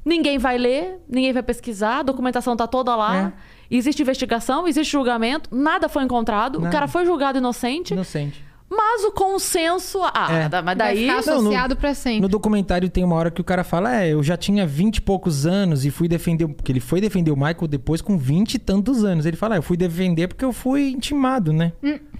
Ninguém 0.06 0.38
vai 0.38 0.58
ler, 0.58 1.00
ninguém 1.08 1.32
vai 1.32 1.42
pesquisar, 1.44 2.00
a 2.00 2.04
documentação 2.04 2.56
tá 2.58 2.68
toda 2.68 2.94
lá. 2.96 3.32
É. 3.74 3.78
Existe 3.78 4.02
investigação, 4.02 4.68
existe 4.68 4.92
julgamento, 4.92 5.50
nada 5.56 5.90
foi 5.90 6.04
encontrado. 6.04 6.58
O 6.58 6.62
Nada. 6.62 6.72
cara 6.72 6.88
foi 6.88 7.06
julgado 7.06 7.38
inocente, 7.40 7.94
Inocente. 7.94 8.44
mas 8.70 9.04
o 9.04 9.12
consenso. 9.12 10.00
Ah, 10.14 10.28
É. 10.32 10.50
da- 10.50 10.62
mas 10.62 10.78
Vai 10.78 10.88
daí. 10.96 11.02
ficar 11.08 11.14
Não, 11.26 11.36
no- 11.36 11.40
associado 11.50 11.76
pra 11.76 11.94
sempre. 11.94 12.22
No 12.22 12.28
documentário 12.28 12.90
tem 12.90 13.04
uma 13.04 13.16
hora 13.16 13.32
que 13.32 13.42
o 13.42 13.44
cara 13.44 13.64
fala: 13.64 14.02
É, 14.04 14.10
eu 14.14 14.22
já 14.24 14.38
tinha 14.38 14.66
vinte 14.66 14.98
e 14.98 15.02
poucos 15.02 15.46
anos 15.46 15.86
e 15.86 15.90
fui 15.92 16.08
defender. 16.08 16.48
Porque 16.48 16.72
ele 16.72 16.80
foi 16.80 17.02
defender 17.02 17.32
o 17.32 17.36
Michael 17.36 17.68
depois 17.68 18.02
com 18.02 18.18
vinte 18.18 18.56
e 18.56 18.60
tantos 18.60 19.04
anos. 19.04 19.26
Ele 19.26 19.38
fala: 19.38 19.56
"Ah, 19.56 19.58
Eu 19.58 19.64
fui 19.64 19.76
defender 19.78 20.28
porque 20.28 20.46
eu 20.46 20.54
fui 20.54 20.90
intimado, 20.92 21.52
né? 21.54 21.74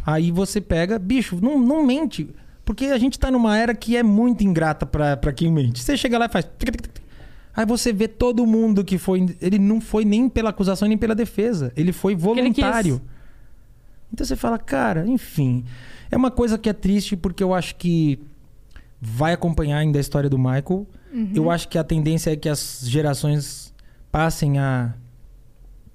Aí 0.06 0.32
você 0.32 0.60
pega, 0.60 0.98
bicho, 1.00 1.38
não, 1.42 1.58
não 1.60 1.86
mente. 1.86 2.30
Porque 2.66 2.86
a 2.88 2.98
gente 2.98 3.20
tá 3.20 3.30
numa 3.30 3.58
era 3.58 3.76
que 3.76 3.96
é 3.98 4.04
muito 4.04 4.42
ingrata 4.44 4.86
pra, 4.86 5.18
pra 5.18 5.34
quem 5.34 5.52
mente. 5.52 5.82
Você 5.84 5.98
chega 5.98 6.18
lá 6.18 6.26
e 6.26 6.30
faz. 6.30 6.46
tic, 6.58 6.72
tic, 6.72 6.82
tic, 6.82 6.94
tic. 6.94 7.03
Aí 7.56 7.66
você 7.66 7.94
vê 7.94 8.08
todo 8.08 8.46
mundo 8.46 8.84
que 8.84 8.98
foi. 8.98 9.36
Ele 9.40 9.60
não 9.60 9.80
foi 9.80 10.04
nem 10.06 10.28
pela 10.28 10.50
acusação 10.50 10.88
nem 10.88 10.98
pela 10.98 11.14
defesa. 11.14 11.72
Ele 11.76 11.92
foi 11.92 12.14
ele 12.14 12.22
voluntário. 12.22 13.00
quis. 13.00 13.14
Então 14.12 14.26
você 14.26 14.36
fala, 14.36 14.58
cara, 14.58 15.08
enfim. 15.08 15.64
É 16.10 16.18
uma 16.18 16.32
coisa 16.32 16.58
que 16.58 16.70
é 16.70 16.74
triste 16.74 17.16
porque 17.16 17.44
eu 17.44 17.54
acho 17.54 17.76
que 17.76 18.20
vai 19.02 19.34
acompanhar 19.34 19.80
ainda 19.80 20.00
a 20.00 20.02
história 20.02 20.30
do 20.30 20.38
Michael. 20.38 20.88
Eu 21.36 21.52
acho 21.52 21.68
que 21.68 21.78
a 21.78 21.84
tendência 21.84 22.32
é 22.32 22.36
que 22.36 22.50
as 22.50 22.82
gerações 22.84 23.74
passem 24.12 24.58
a 24.58 24.96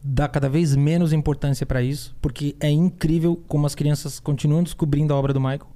dar 0.05 0.28
cada 0.28 0.48
vez 0.48 0.76
menos 0.76 1.12
importância 1.12 1.66
pra 1.66 1.82
isso, 1.82 2.14
porque 2.20 2.55
é 2.60 2.70
incrível 2.70 3.40
como 3.48 3.66
as 3.66 3.74
crianças 3.74 4.20
continuam 4.20 4.62
descobrindo 4.62 5.12
a 5.12 5.16
obra 5.16 5.32
do 5.32 5.40
Michael. 5.40 5.66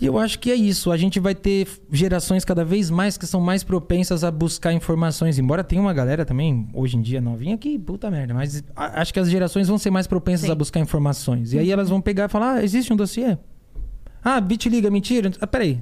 E 0.00 0.06
eu 0.06 0.18
acho 0.18 0.38
que 0.40 0.50
é 0.50 0.54
isso. 0.54 0.90
A 0.90 0.96
gente 0.96 1.20
vai 1.20 1.34
ter 1.34 1.68
gerações 1.90 2.44
cada 2.44 2.64
vez 2.64 2.90
mais 2.90 3.16
que 3.16 3.26
são 3.26 3.40
mais 3.40 3.62
propensas 3.62 4.24
a 4.24 4.30
buscar 4.30 4.72
informações. 4.72 5.38
Embora 5.38 5.62
tenha 5.62 5.80
uma 5.80 5.92
galera 5.92 6.24
também, 6.24 6.68
hoje 6.74 6.96
em 6.96 7.00
dia, 7.00 7.20
novinha, 7.20 7.56
que 7.56 7.78
puta 7.78 8.10
merda. 8.10 8.34
Mas 8.34 8.62
acho 8.74 9.14
que 9.14 9.20
as 9.20 9.30
gerações 9.30 9.68
vão 9.68 9.78
ser 9.78 9.90
mais 9.90 10.06
propensas 10.06 10.46
Sim. 10.46 10.52
a 10.52 10.54
buscar 10.54 10.80
informações. 10.80 11.52
E 11.52 11.58
aí 11.58 11.70
elas 11.70 11.88
vão 11.88 12.00
pegar 12.00 12.24
e 12.24 12.28
falar: 12.28 12.54
ah, 12.54 12.64
existe 12.64 12.92
um 12.92 12.96
dossiê? 12.96 13.38
Ah, 14.22 14.40
Bitliga, 14.40 14.90
mentira? 14.90 15.30
Ah, 15.40 15.46
peraí. 15.46 15.80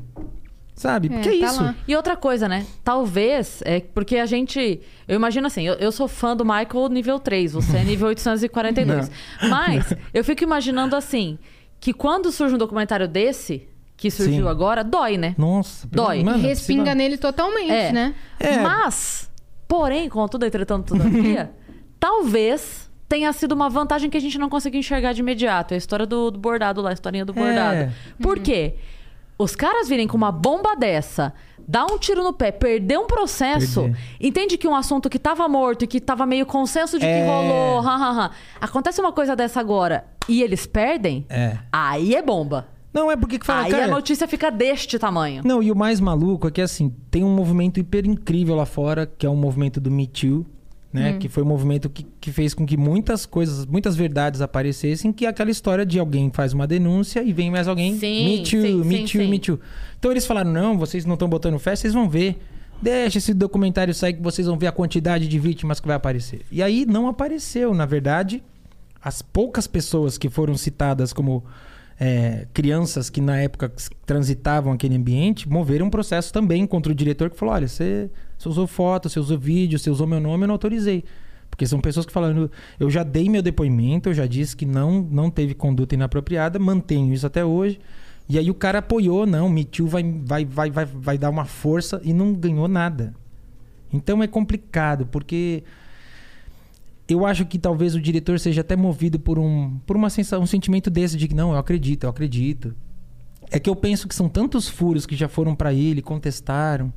Sabe? 0.74 1.10
É, 1.12 1.20
que 1.20 1.28
é 1.28 1.38
tá 1.38 1.46
isso? 1.46 1.62
lá. 1.62 1.74
E 1.86 1.94
outra 1.94 2.16
coisa, 2.16 2.48
né? 2.48 2.66
Talvez, 2.82 3.62
é 3.64 3.80
porque 3.80 4.16
a 4.16 4.26
gente. 4.26 4.80
Eu 5.06 5.16
imagino 5.16 5.46
assim, 5.46 5.62
eu, 5.62 5.74
eu 5.74 5.92
sou 5.92 6.08
fã 6.08 6.36
do 6.36 6.44
Michael 6.44 6.88
nível 6.90 7.18
3, 7.18 7.52
você 7.52 7.78
é 7.78 7.84
nível 7.84 8.08
842. 8.08 9.10
Mas 9.48 9.94
eu 10.12 10.24
fico 10.24 10.42
imaginando 10.42 10.96
assim, 10.96 11.38
que 11.78 11.92
quando 11.92 12.32
surge 12.32 12.54
um 12.54 12.58
documentário 12.58 13.06
desse, 13.06 13.68
que 14.02 14.10
surgiu 14.10 14.42
Sim. 14.46 14.50
agora, 14.50 14.82
dói, 14.82 15.16
né? 15.16 15.32
Nossa, 15.38 15.86
Dói. 15.86 16.24
mano, 16.24 16.38
Respinga 16.38 16.82
precisa- 16.82 16.94
nele 16.96 17.16
totalmente, 17.16 17.70
É. 17.70 17.92
né? 17.92 18.14
É. 18.40 18.58
Mas, 18.58 19.30
porém, 19.68 20.08
contudo, 20.08 20.44
entretanto, 20.44 20.88
todavia, 20.88 21.52
talvez 22.00 22.90
tenha 23.08 23.32
sido 23.32 23.52
uma 23.52 23.68
vantagem 23.70 24.10
que 24.10 24.16
a 24.16 24.20
gente 24.20 24.38
não 24.38 24.48
conseguiu 24.48 24.80
enxergar 24.80 25.12
de 25.12 25.20
imediato. 25.20 25.72
É 25.72 25.76
a 25.76 25.78
história 25.78 26.04
do, 26.04 26.32
do 26.32 26.38
bordado 26.40 26.80
lá, 26.82 26.90
a 26.90 26.92
historinha 26.92 27.24
do 27.24 27.32
bordado. 27.32 27.76
É. 27.76 27.92
Por 28.20 28.40
quê? 28.40 28.74
Os 29.38 29.54
caras 29.54 29.88
virem 29.88 30.08
com 30.08 30.16
uma 30.16 30.32
bomba 30.32 30.74
dessa, 30.74 31.32
dar 31.66 31.86
um 31.86 31.96
tiro 31.98 32.24
no 32.24 32.32
pé, 32.32 32.50
perder 32.50 32.98
um 32.98 33.06
processo, 33.06 33.82
Perder. 33.82 33.98
entende 34.20 34.58
que 34.58 34.66
um 34.66 34.74
assunto 34.74 35.08
que 35.08 35.18
tava 35.18 35.46
morto 35.48 35.84
e 35.84 35.86
que 35.86 36.00
tava 36.00 36.26
meio 36.26 36.44
consenso 36.44 36.98
de 36.98 37.04
que 37.06 37.10
É. 37.12 37.24
rolou, 37.26 37.86
ha, 37.86 37.94
ha, 37.94 38.24
ha. 38.26 38.30
acontece 38.60 39.00
uma 39.00 39.12
coisa 39.12 39.36
dessa 39.36 39.60
agora 39.60 40.04
e 40.28 40.42
eles 40.42 40.66
perdem, 40.66 41.24
É. 41.30 41.56
aí 41.72 42.14
é 42.16 42.22
bomba. 42.22 42.66
Não, 42.92 43.10
é 43.10 43.16
porque 43.16 43.38
que 43.38 43.46
fala, 43.46 43.64
aí 43.64 43.70
cara... 43.70 43.84
a 43.86 43.88
notícia 43.88 44.28
fica 44.28 44.50
deste 44.50 44.98
tamanho. 44.98 45.42
Não, 45.44 45.62
e 45.62 45.72
o 45.72 45.76
mais 45.76 45.98
maluco 45.98 46.46
é 46.46 46.50
que, 46.50 46.60
assim, 46.60 46.92
tem 47.10 47.24
um 47.24 47.34
movimento 47.34 47.80
hiper 47.80 48.06
incrível 48.06 48.54
lá 48.54 48.66
fora, 48.66 49.06
que 49.06 49.24
é 49.24 49.28
o 49.28 49.34
movimento 49.34 49.80
do 49.80 49.90
Me 49.90 50.06
Too, 50.06 50.44
né? 50.92 51.14
Que 51.14 51.28
foi 51.28 51.42
o 51.42 51.46
movimento 51.46 51.88
que, 51.88 52.06
que 52.20 52.30
fez 52.30 52.52
com 52.52 52.66
que 52.66 52.76
muitas 52.76 53.24
coisas, 53.24 53.64
muitas 53.64 53.96
verdades 53.96 54.42
aparecessem, 54.42 55.10
que 55.10 55.24
é 55.24 55.28
aquela 55.28 55.50
história 55.50 55.86
de 55.86 55.98
alguém 55.98 56.30
faz 56.30 56.52
uma 56.52 56.66
denúncia 56.66 57.22
e 57.22 57.32
vem 57.32 57.50
mais 57.50 57.66
alguém, 57.66 57.98
Sim, 57.98 58.24
me 58.24 58.38
too, 58.42 58.60
sim, 58.60 58.84
me 58.84 58.96
sim, 58.98 59.04
too, 59.04 59.22
sim. 59.22 59.30
me 59.30 59.38
too. 59.38 59.58
Então 59.98 60.10
eles 60.10 60.26
falaram, 60.26 60.52
não, 60.52 60.76
vocês 60.76 61.06
não 61.06 61.14
estão 61.14 61.28
botando 61.28 61.58
fé, 61.58 61.74
vocês 61.74 61.94
vão 61.94 62.08
ver. 62.08 62.38
Deixa 62.80 63.18
esse 63.18 63.32
documentário 63.32 63.94
sair 63.94 64.12
que 64.12 64.22
vocês 64.22 64.46
vão 64.46 64.58
ver 64.58 64.66
a 64.66 64.72
quantidade 64.72 65.28
de 65.28 65.38
vítimas 65.38 65.80
que 65.80 65.86
vai 65.86 65.96
aparecer. 65.96 66.42
E 66.50 66.62
aí 66.62 66.84
não 66.84 67.06
apareceu, 67.06 67.72
na 67.72 67.86
verdade, 67.86 68.42
as 69.00 69.22
poucas 69.22 69.66
pessoas 69.66 70.18
que 70.18 70.28
foram 70.28 70.56
citadas 70.56 71.12
como 71.12 71.44
é, 72.04 72.48
crianças 72.52 73.08
que 73.08 73.20
na 73.20 73.36
época 73.36 73.72
transitavam 74.04 74.72
aquele 74.72 74.96
ambiente 74.96 75.48
moveram 75.48 75.86
um 75.86 75.90
processo 75.90 76.32
também 76.32 76.66
contra 76.66 76.90
o 76.90 76.94
diretor 76.94 77.30
que 77.30 77.36
falou: 77.36 77.54
olha, 77.54 77.68
você, 77.68 78.10
você 78.36 78.48
usou 78.48 78.66
foto, 78.66 79.08
você 79.08 79.20
usou 79.20 79.38
vídeo, 79.38 79.78
você 79.78 79.88
usou 79.88 80.04
meu 80.04 80.18
nome, 80.18 80.42
eu 80.42 80.48
não 80.48 80.54
autorizei. 80.56 81.04
Porque 81.48 81.64
são 81.64 81.80
pessoas 81.80 82.04
que 82.04 82.10
falaram, 82.10 82.50
eu 82.80 82.90
já 82.90 83.04
dei 83.04 83.28
meu 83.28 83.40
depoimento, 83.40 84.08
eu 84.08 84.14
já 84.14 84.26
disse 84.26 84.56
que 84.56 84.66
não, 84.66 85.00
não 85.00 85.30
teve 85.30 85.54
conduta 85.54 85.94
inapropriada, 85.94 86.58
mantenho 86.58 87.14
isso 87.14 87.24
até 87.24 87.44
hoje. 87.44 87.78
E 88.28 88.36
aí 88.36 88.50
o 88.50 88.54
cara 88.54 88.80
apoiou, 88.80 89.24
não, 89.24 89.48
Me 89.48 89.64
Too 89.64 89.86
vai, 89.86 90.02
vai, 90.02 90.44
vai, 90.44 90.70
vai, 90.70 90.84
vai 90.84 91.18
dar 91.18 91.30
uma 91.30 91.44
força 91.44 92.00
e 92.02 92.12
não 92.12 92.32
ganhou 92.32 92.66
nada. 92.66 93.14
Então 93.92 94.20
é 94.24 94.26
complicado, 94.26 95.06
porque 95.06 95.62
eu 97.08 97.26
acho 97.26 97.44
que 97.44 97.58
talvez 97.58 97.94
o 97.94 98.00
diretor 98.00 98.38
seja 98.38 98.60
até 98.60 98.76
movido 98.76 99.18
por 99.18 99.38
um, 99.38 99.78
por 99.86 99.96
uma 99.96 100.08
sensação, 100.10 100.42
um 100.42 100.46
sentimento 100.46 100.88
desse 100.90 101.16
de 101.16 101.28
que 101.28 101.34
não, 101.34 101.52
eu 101.52 101.58
acredito, 101.58 102.04
eu 102.04 102.10
acredito. 102.10 102.74
É 103.50 103.58
que 103.58 103.68
eu 103.68 103.76
penso 103.76 104.08
que 104.08 104.14
são 104.14 104.28
tantos 104.28 104.68
furos 104.68 105.04
que 105.04 105.14
já 105.16 105.28
foram 105.28 105.54
pra 105.54 105.72
ele, 105.74 106.00
contestaram, 106.00 106.92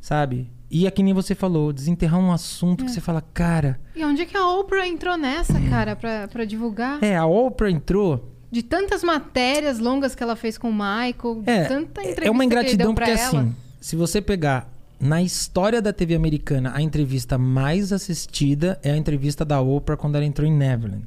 sabe? 0.00 0.50
E 0.70 0.86
é 0.86 0.90
que 0.90 1.02
nem 1.02 1.12
você 1.12 1.34
falou, 1.34 1.72
desenterrar 1.72 2.18
um 2.20 2.32
assunto 2.32 2.84
que 2.84 2.90
você 2.90 3.00
fala, 3.00 3.20
cara, 3.20 3.78
E 3.94 4.04
onde 4.04 4.22
é 4.22 4.24
que 4.26 4.36
a 4.36 4.48
Oprah 4.48 4.86
entrou 4.86 5.16
nessa, 5.16 5.60
cara, 5.68 5.94
pra, 5.96 6.26
pra 6.28 6.44
divulgar? 6.44 7.02
é, 7.02 7.16
a 7.16 7.26
Oprah 7.26 7.70
entrou, 7.70 8.32
De 8.50 8.62
tantas 8.62 9.02
matérias 9.04 9.78
longas 9.78 10.14
que 10.14 10.22
ela 10.22 10.36
fez 10.36 10.56
com 10.58 10.70
o 10.70 10.72
Michael, 10.72 11.42
É, 11.46 11.64
tanta 11.64 12.00
entrevista 12.00 12.26
é 12.26 12.30
uma 12.30 12.38
que 12.38 12.42
ele 12.42 12.44
ingratidão 12.46 12.86
deu 12.88 12.94
pra 12.94 13.06
porque 13.06 13.20
ela. 13.20 13.40
assim, 13.42 13.54
se 13.80 13.94
você 13.96 14.20
pegar 14.20 14.68
na 15.00 15.22
história 15.22 15.80
da 15.80 15.92
TV 15.92 16.14
americana, 16.14 16.72
a 16.74 16.82
entrevista 16.82 17.38
mais 17.38 17.92
assistida 17.92 18.78
é 18.82 18.90
a 18.90 18.96
entrevista 18.96 19.44
da 19.44 19.60
Oprah 19.60 19.96
quando 19.96 20.16
ela 20.16 20.24
entrou 20.24 20.46
em 20.46 20.52
Neverland. 20.52 21.06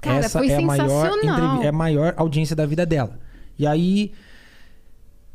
Cara, 0.00 0.18
Essa 0.24 0.38
foi 0.38 0.48
é 0.50 0.56
a 0.56 0.60
maior 0.62 1.10
sensacional. 1.12 1.62
é 1.62 1.68
a 1.68 1.72
maior 1.72 2.14
audiência 2.16 2.56
da 2.56 2.64
vida 2.66 2.84
dela. 2.86 3.18
E 3.58 3.66
aí 3.66 4.12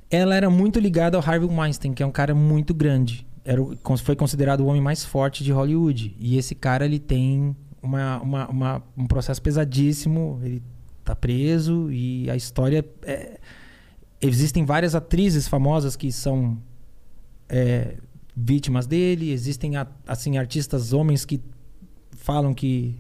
ela 0.10 0.36
era 0.36 0.50
muito 0.50 0.80
ligada 0.80 1.18
ao 1.18 1.24
Harvey 1.24 1.48
Weinstein, 1.50 1.94
que 1.94 2.02
é 2.02 2.06
um 2.06 2.12
cara 2.12 2.34
muito 2.34 2.74
grande. 2.74 3.26
Era, 3.46 3.62
foi 4.04 4.16
considerado 4.16 4.62
o 4.62 4.66
homem 4.68 4.82
mais 4.82 5.04
forte 5.04 5.44
de 5.44 5.52
Hollywood. 5.52 6.16
E 6.20 6.38
esse 6.38 6.54
cara, 6.56 6.86
ele 6.86 7.00
tem 7.00 7.56
uma, 7.82 8.20
uma- 8.22 8.48
uma- 8.50 8.84
um 8.98 9.06
processo 9.08 9.42
pesadíssimo. 9.42 10.40
Ele 10.44 10.62
tá 11.04 11.16
preso 11.16 11.92
e 11.92 12.30
a 12.30 12.36
história... 12.36 12.84
é- 13.04 13.40
existem 14.22 14.66
várias 14.66 14.94
atrizes 14.96 15.48
famosas 15.48 15.96
que 15.96 16.12
são 16.12 16.58
é, 17.50 17.98
vítimas 18.36 18.88
dele. 18.88 19.32
Existem, 19.32 19.74
assim, 20.08 20.38
artistas 20.38 20.94
homens 20.94 21.26
que 21.26 21.42
falam 22.12 22.54
que 22.54 22.96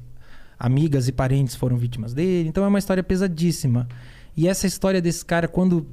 amigas 0.59 1.07
e 1.07 1.11
parentes 1.11 1.55
foram 1.55 1.77
vítimas 1.77 2.13
dele. 2.13 2.49
Então 2.49 2.63
é 2.63 2.67
uma 2.67 2.79
história 2.79 3.03
pesadíssima. 3.03 3.87
E 4.35 4.47
essa 4.47 4.67
história 4.67 5.01
desse 5.01 5.23
cara, 5.23 5.47
quando 5.47 5.87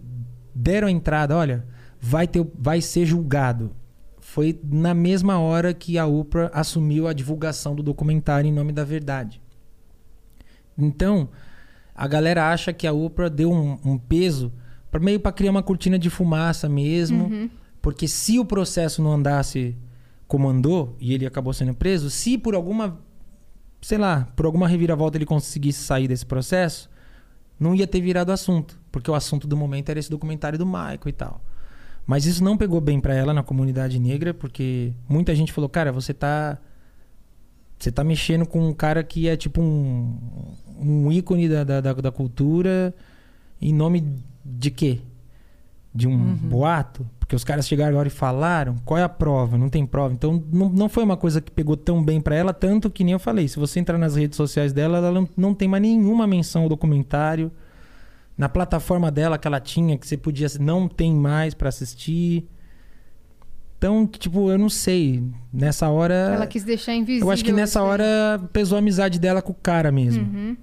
deram 0.54 0.88
a 0.88 0.90
entrada, 0.90 1.36
olha, 1.36 1.64
vai, 2.00 2.26
ter, 2.26 2.44
vai 2.58 2.80
ser 2.80 3.06
julgado. 3.06 3.70
Foi 4.18 4.58
na 4.64 4.92
mesma 4.92 5.38
hora 5.38 5.72
que 5.72 5.98
a 5.98 6.06
Oprah 6.06 6.50
assumiu 6.52 7.06
a 7.06 7.12
divulgação 7.12 7.76
do 7.76 7.82
documentário 7.82 8.48
em 8.48 8.52
nome 8.52 8.72
da 8.72 8.82
verdade. 8.82 9.40
Então, 10.76 11.28
a 11.94 12.08
galera 12.08 12.50
acha 12.50 12.72
que 12.72 12.86
a 12.86 12.92
Oprah 12.92 13.28
deu 13.28 13.52
um, 13.52 13.78
um 13.84 13.98
peso 13.98 14.52
meio 15.00 15.20
para 15.20 15.30
criar 15.30 15.50
uma 15.50 15.62
cortina 15.62 15.98
de 15.98 16.08
fumaça 16.08 16.68
mesmo. 16.68 17.28
Porque 17.86 18.08
se 18.08 18.36
o 18.36 18.44
processo 18.44 19.00
não 19.00 19.12
andasse 19.12 19.76
como 20.26 20.48
andou 20.48 20.96
e 20.98 21.14
ele 21.14 21.24
acabou 21.24 21.52
sendo 21.52 21.72
preso, 21.72 22.10
se 22.10 22.36
por 22.36 22.56
alguma, 22.56 22.98
sei 23.80 23.96
lá, 23.96 24.26
por 24.34 24.44
alguma 24.44 24.66
reviravolta 24.66 25.16
ele 25.16 25.24
conseguisse 25.24 25.84
sair 25.84 26.08
desse 26.08 26.26
processo, 26.26 26.90
não 27.60 27.76
ia 27.76 27.86
ter 27.86 28.00
virado 28.00 28.32
assunto, 28.32 28.76
porque 28.90 29.08
o 29.08 29.14
assunto 29.14 29.46
do 29.46 29.56
momento 29.56 29.88
era 29.88 30.00
esse 30.00 30.10
documentário 30.10 30.58
do 30.58 30.66
Michael 30.66 31.00
e 31.06 31.12
tal. 31.12 31.40
Mas 32.04 32.26
isso 32.26 32.42
não 32.42 32.56
pegou 32.56 32.80
bem 32.80 32.98
pra 32.98 33.14
ela 33.14 33.32
na 33.32 33.44
comunidade 33.44 34.00
negra, 34.00 34.34
porque 34.34 34.92
muita 35.08 35.32
gente 35.32 35.52
falou: 35.52 35.70
"Cara, 35.70 35.92
você 35.92 36.12
tá 36.12 36.58
você 37.78 37.92
tá 37.92 38.02
mexendo 38.02 38.44
com 38.46 38.68
um 38.68 38.74
cara 38.74 39.04
que 39.04 39.28
é 39.28 39.36
tipo 39.36 39.62
um, 39.62 40.18
um 40.76 41.12
ícone 41.12 41.48
da, 41.48 41.62
da, 41.62 41.80
da, 41.80 41.92
da 41.92 42.10
cultura 42.10 42.92
em 43.62 43.72
nome 43.72 44.12
de 44.44 44.72
quê? 44.72 45.02
De 45.94 46.08
um 46.08 46.34
boato? 46.34 47.08
Porque 47.26 47.34
os 47.34 47.42
caras 47.42 47.66
chegaram 47.66 47.90
agora 47.90 48.06
e 48.06 48.10
falaram, 48.10 48.76
qual 48.84 48.98
é 48.98 49.02
a 49.02 49.08
prova? 49.08 49.58
Não 49.58 49.68
tem 49.68 49.84
prova. 49.84 50.14
Então 50.14 50.44
não, 50.52 50.68
não 50.68 50.88
foi 50.88 51.02
uma 51.02 51.16
coisa 51.16 51.40
que 51.40 51.50
pegou 51.50 51.76
tão 51.76 52.00
bem 52.00 52.20
pra 52.20 52.36
ela, 52.36 52.54
tanto 52.54 52.88
que 52.88 53.02
nem 53.02 53.14
eu 53.14 53.18
falei. 53.18 53.48
Se 53.48 53.58
você 53.58 53.80
entrar 53.80 53.98
nas 53.98 54.14
redes 54.14 54.36
sociais 54.36 54.72
dela, 54.72 54.98
ela 54.98 55.10
não, 55.10 55.28
não 55.36 55.52
tem 55.52 55.66
mais 55.66 55.82
nenhuma 55.82 56.24
menção 56.24 56.62
ao 56.62 56.68
documentário. 56.68 57.50
Na 58.38 58.48
plataforma 58.48 59.10
dela 59.10 59.38
que 59.38 59.48
ela 59.48 59.58
tinha, 59.58 59.98
que 59.98 60.06
você 60.06 60.16
podia. 60.16 60.46
Não 60.60 60.86
tem 60.86 61.12
mais 61.12 61.52
pra 61.52 61.68
assistir. 61.68 62.46
Então, 63.76 64.06
tipo, 64.06 64.48
eu 64.48 64.56
não 64.56 64.68
sei. 64.68 65.24
Nessa 65.52 65.88
hora. 65.88 66.14
Ela 66.14 66.46
quis 66.46 66.62
deixar 66.62 66.94
invisível. 66.94 67.26
Eu 67.26 67.32
acho 67.32 67.44
que 67.44 67.52
nessa 67.52 67.82
hora 67.82 68.40
pesou 68.52 68.76
a 68.76 68.78
amizade 68.78 69.18
dela 69.18 69.42
com 69.42 69.50
o 69.50 69.56
cara 69.56 69.90
mesmo. 69.90 70.22
Uhum. 70.22 70.56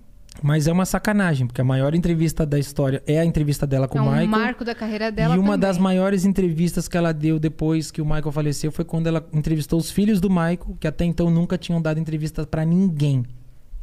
Mas 0.44 0.68
é 0.68 0.72
uma 0.74 0.86
sacanagem, 0.86 1.48
porque 1.48 1.62
a 1.62 1.64
maior 1.64 1.96
entrevista 1.96 2.46
da 2.46 2.60
história 2.60 3.02
é 3.08 3.18
a 3.18 3.24
entrevista 3.26 3.66
dela 3.66 3.88
com 3.88 3.98
é 3.98 4.02
o 4.02 4.04
um 4.06 4.10
Michael. 4.10 4.28
marco 4.28 4.66
da 4.66 4.76
carreira 4.76 5.10
dela 5.10 5.36
e 5.36 5.40
uma 5.40 5.54
também. 5.54 5.60
das 5.62 5.78
maiores 5.78 6.26
entrevistas 6.26 6.88
que 6.90 6.98
ela 6.98 7.14
deu 7.14 7.40
depois 7.40 7.90
que 7.92 8.02
o 8.02 8.06
Michael 8.06 8.32
faleceu 8.34 8.70
foi 8.70 8.84
quando 8.84 9.08
ela 9.08 9.26
entrevistou 9.32 9.80
os 9.80 9.90
filhos 9.90 10.20
do 10.20 10.30
Michael, 10.30 10.76
que 10.82 10.86
até 10.88 11.06
então 11.06 11.30
nunca 11.30 11.58
tinham 11.58 11.82
dado 11.82 11.98
entrevista 11.98 12.46
pra 12.46 12.66
ninguém. 12.66 13.24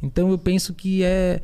Então 0.03 0.29
eu 0.29 0.37
penso 0.37 0.71
que 0.75 1.03
é, 1.03 1.41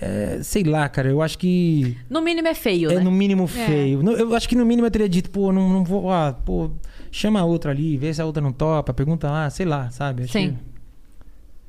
é, 0.00 0.38
sei 0.42 0.64
lá, 0.64 0.88
cara, 0.88 1.08
eu 1.10 1.20
acho 1.20 1.36
que 1.38 1.96
No 2.08 2.20
mínimo 2.22 2.48
é 2.48 2.54
feio, 2.54 2.90
é 2.90 2.94
né? 2.96 3.00
no 3.02 3.10
mínimo 3.12 3.46
feio. 3.46 4.02
No- 4.02 4.12
Eu 4.12 4.34
acho 4.34 4.48
que 4.48 4.56
no 4.56 4.64
mínimo 4.64 4.86
eu 4.86 4.90
teria 4.90 5.08
dito, 5.08 5.30
pô, 5.30 5.52
não, 5.52 5.68
não 5.68 5.84
vou, 5.84 6.10
ah, 6.10 6.32
pô, 6.32 6.70
chama 7.10 7.40
a 7.40 7.44
outra 7.44 7.70
ali, 7.70 7.96
vê 7.98 8.12
se 8.14 8.20
a 8.22 8.24
outra 8.24 8.42
não 8.42 8.52
topa, 8.52 8.94
pergunta 8.94 9.30
lá, 9.30 9.48
sei 9.50 9.66
lá, 9.66 9.90
sabe? 9.90 10.22
Acho 10.24 10.32
Sim. 10.32 10.50
que 10.52 10.67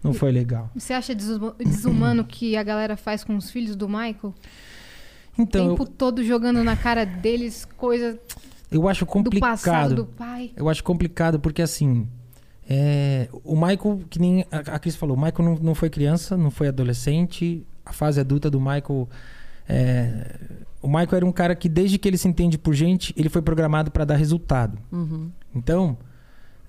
Não 0.03 0.13
foi 0.13 0.31
legal. 0.31 0.69
Você 0.75 0.93
acha 0.93 1.13
desuma- 1.13 1.55
desumano 1.57 2.23
que 2.23 2.55
a 2.55 2.63
galera 2.63 2.95
faz 2.95 3.23
com 3.23 3.35
os 3.35 3.51
filhos 3.51 3.75
do 3.75 3.87
Michael? 3.87 4.33
Então, 5.37 5.65
o 5.65 5.69
tempo 5.69 5.83
eu, 5.83 5.87
todo 5.87 6.23
jogando 6.23 6.63
na 6.63 6.75
cara 6.75 7.05
deles 7.05 7.65
coisa 7.77 8.19
eu 8.71 8.87
acho 8.87 9.05
do 9.05 9.07
complicado. 9.07 9.41
passado 9.49 9.95
do 9.95 10.05
pai. 10.05 10.51
Eu 10.55 10.69
acho 10.69 10.83
complicado 10.83 11.39
porque, 11.39 11.61
assim, 11.61 12.07
é, 12.69 13.27
o 13.43 13.55
Michael, 13.55 14.01
que 14.09 14.19
nem 14.19 14.45
a, 14.51 14.75
a 14.75 14.79
Cris 14.79 14.95
falou, 14.95 15.15
o 15.17 15.19
Michael 15.21 15.43
não, 15.49 15.55
não 15.55 15.75
foi 15.75 15.89
criança, 15.89 16.37
não 16.37 16.51
foi 16.51 16.67
adolescente. 16.67 17.65
A 17.85 17.91
fase 17.91 18.19
adulta 18.19 18.49
do 18.49 18.59
Michael. 18.59 19.09
é, 19.67 20.35
o 20.81 20.87
Michael 20.87 21.15
era 21.15 21.25
um 21.25 21.31
cara 21.31 21.55
que, 21.55 21.67
desde 21.67 21.97
que 21.97 22.07
ele 22.07 22.17
se 22.17 22.27
entende 22.27 22.57
por 22.57 22.73
gente, 22.73 23.13
ele 23.17 23.27
foi 23.27 23.41
programado 23.41 23.91
para 23.91 24.05
dar 24.05 24.15
resultado. 24.15 24.77
Uhum. 24.91 25.29
Então, 25.53 25.97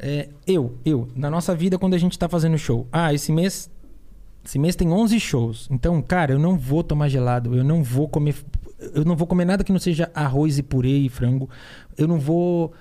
é, 0.02 0.30
eu, 0.46 0.78
eu, 0.84 1.08
na 1.14 1.30
nossa 1.30 1.54
vida, 1.54 1.78
quando 1.78 1.94
a 1.94 1.98
gente 1.98 2.18
tá 2.18 2.28
fazendo 2.28 2.56
show, 2.56 2.86
ah, 2.90 3.12
esse 3.12 3.30
mês. 3.30 3.70
Esse 4.42 4.58
mês 4.58 4.74
tem 4.74 4.90
11 4.90 5.20
shows. 5.20 5.68
Então, 5.70 6.00
cara, 6.00 6.32
eu 6.32 6.38
não 6.38 6.56
vou 6.56 6.82
tomar 6.82 7.08
gelado, 7.08 7.54
eu 7.54 7.62
não 7.62 7.82
vou 7.82 8.08
comer. 8.08 8.34
Eu 8.94 9.04
não 9.04 9.14
vou 9.14 9.26
comer 9.26 9.44
nada 9.44 9.62
que 9.62 9.70
não 9.70 9.78
seja 9.78 10.10
arroz 10.14 10.56
e 10.56 10.62
purê 10.62 11.00
e 11.00 11.10
frango. 11.10 11.48
Eu 11.98 12.08
não 12.08 12.18
vou. 12.18 12.72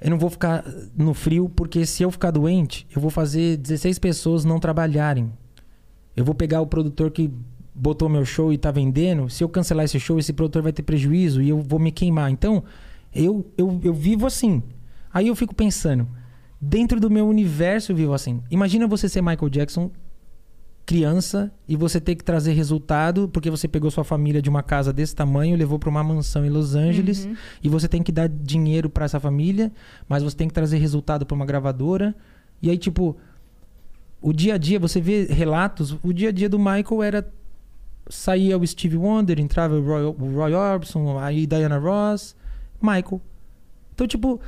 Eu 0.00 0.10
não 0.10 0.18
vou 0.18 0.28
ficar 0.28 0.64
no 0.96 1.14
frio, 1.14 1.48
porque 1.48 1.86
se 1.86 2.02
eu 2.02 2.10
ficar 2.10 2.32
doente, 2.32 2.86
eu 2.94 3.00
vou 3.00 3.10
fazer 3.10 3.56
16 3.56 4.00
pessoas 4.00 4.44
não 4.44 4.58
trabalharem. 4.58 5.32
Eu 6.16 6.24
vou 6.24 6.34
pegar 6.34 6.60
o 6.60 6.66
produtor 6.66 7.12
que 7.12 7.30
botou 7.72 8.08
meu 8.08 8.24
show 8.24 8.52
e 8.52 8.58
tá 8.58 8.72
vendendo. 8.72 9.30
Se 9.30 9.44
eu 9.44 9.48
cancelar 9.48 9.84
esse 9.84 10.00
show, 10.00 10.18
esse 10.18 10.32
produtor 10.32 10.62
vai 10.62 10.72
ter 10.72 10.82
prejuízo 10.82 11.40
e 11.40 11.48
eu 11.48 11.60
vou 11.60 11.78
me 11.78 11.92
queimar. 11.92 12.30
Então, 12.30 12.64
eu, 13.14 13.46
eu, 13.56 13.80
eu 13.84 13.94
vivo 13.94 14.26
assim. 14.26 14.62
Aí 15.12 15.28
eu 15.28 15.36
fico 15.36 15.54
pensando, 15.54 16.08
dentro 16.60 16.98
do 16.98 17.10
meu 17.10 17.26
universo 17.28 17.92
eu 17.92 17.96
vivo 17.96 18.12
assim. 18.12 18.42
Imagina 18.50 18.86
você 18.86 19.08
ser 19.08 19.22
Michael 19.22 19.48
Jackson, 19.48 19.90
criança, 20.84 21.52
e 21.68 21.76
você 21.76 22.00
ter 22.00 22.14
que 22.14 22.24
trazer 22.24 22.52
resultado 22.52 23.28
porque 23.28 23.50
você 23.50 23.68
pegou 23.68 23.90
sua 23.90 24.04
família 24.04 24.40
de 24.40 24.48
uma 24.48 24.62
casa 24.62 24.92
desse 24.92 25.14
tamanho, 25.14 25.56
levou 25.56 25.78
para 25.78 25.90
uma 25.90 26.02
mansão 26.02 26.46
em 26.46 26.48
Los 26.48 26.74
Angeles, 26.74 27.28
e 27.62 27.68
você 27.68 27.86
tem 27.86 28.02
que 28.02 28.10
dar 28.10 28.28
dinheiro 28.28 28.88
para 28.88 29.04
essa 29.04 29.20
família, 29.20 29.70
mas 30.08 30.22
você 30.22 30.34
tem 30.34 30.48
que 30.48 30.54
trazer 30.54 30.78
resultado 30.78 31.26
para 31.26 31.34
uma 31.34 31.44
gravadora. 31.44 32.14
E 32.62 32.70
aí, 32.70 32.78
tipo, 32.78 33.16
o 34.20 34.32
dia 34.32 34.54
a 34.54 34.58
dia, 34.58 34.80
você 34.80 35.00
vê 35.00 35.24
relatos, 35.26 35.94
o 36.02 36.12
dia 36.12 36.30
a 36.30 36.32
dia 36.32 36.48
do 36.48 36.58
Michael 36.58 37.02
era 37.02 37.32
saía 38.08 38.56
o 38.56 38.66
Steve 38.66 38.96
Wonder, 38.96 39.38
entrava 39.38 39.74
o 39.74 39.84
Roy, 39.84 40.02
o 40.04 40.34
Roy 40.34 40.54
Orbison, 40.54 41.18
aí 41.18 41.46
Diana 41.46 41.78
Ross, 41.78 42.34
Michael. 42.80 43.20
Então, 43.94 44.06
tipo, 44.06 44.40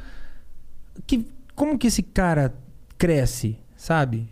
que, 1.07 1.27
como 1.61 1.77
que 1.79 1.87
esse 1.89 2.03
cara 2.03 2.55
cresce, 2.97 3.59
sabe? 3.77 4.27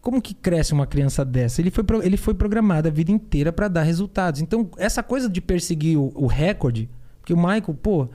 Como 0.00 0.22
que 0.22 0.32
cresce 0.32 0.72
uma 0.72 0.86
criança 0.86 1.24
dessa? 1.24 1.60
Ele 1.60 1.70
foi, 1.70 1.82
pro- 1.84 2.02
ele 2.02 2.16
foi 2.16 2.32
programado 2.32 2.86
a 2.86 2.90
vida 2.92 3.10
inteira 3.10 3.52
pra 3.52 3.66
dar 3.68 3.82
resultados. 3.82 4.40
Então, 4.40 4.70
essa 4.78 5.02
coisa 5.02 5.28
de 5.28 5.40
perseguir 5.40 5.98
o, 5.98 6.12
o 6.14 6.26
recorde, 6.26 6.88
porque 7.20 7.32
o 7.34 7.36
Michael, 7.36 7.74
pô, 7.82 8.08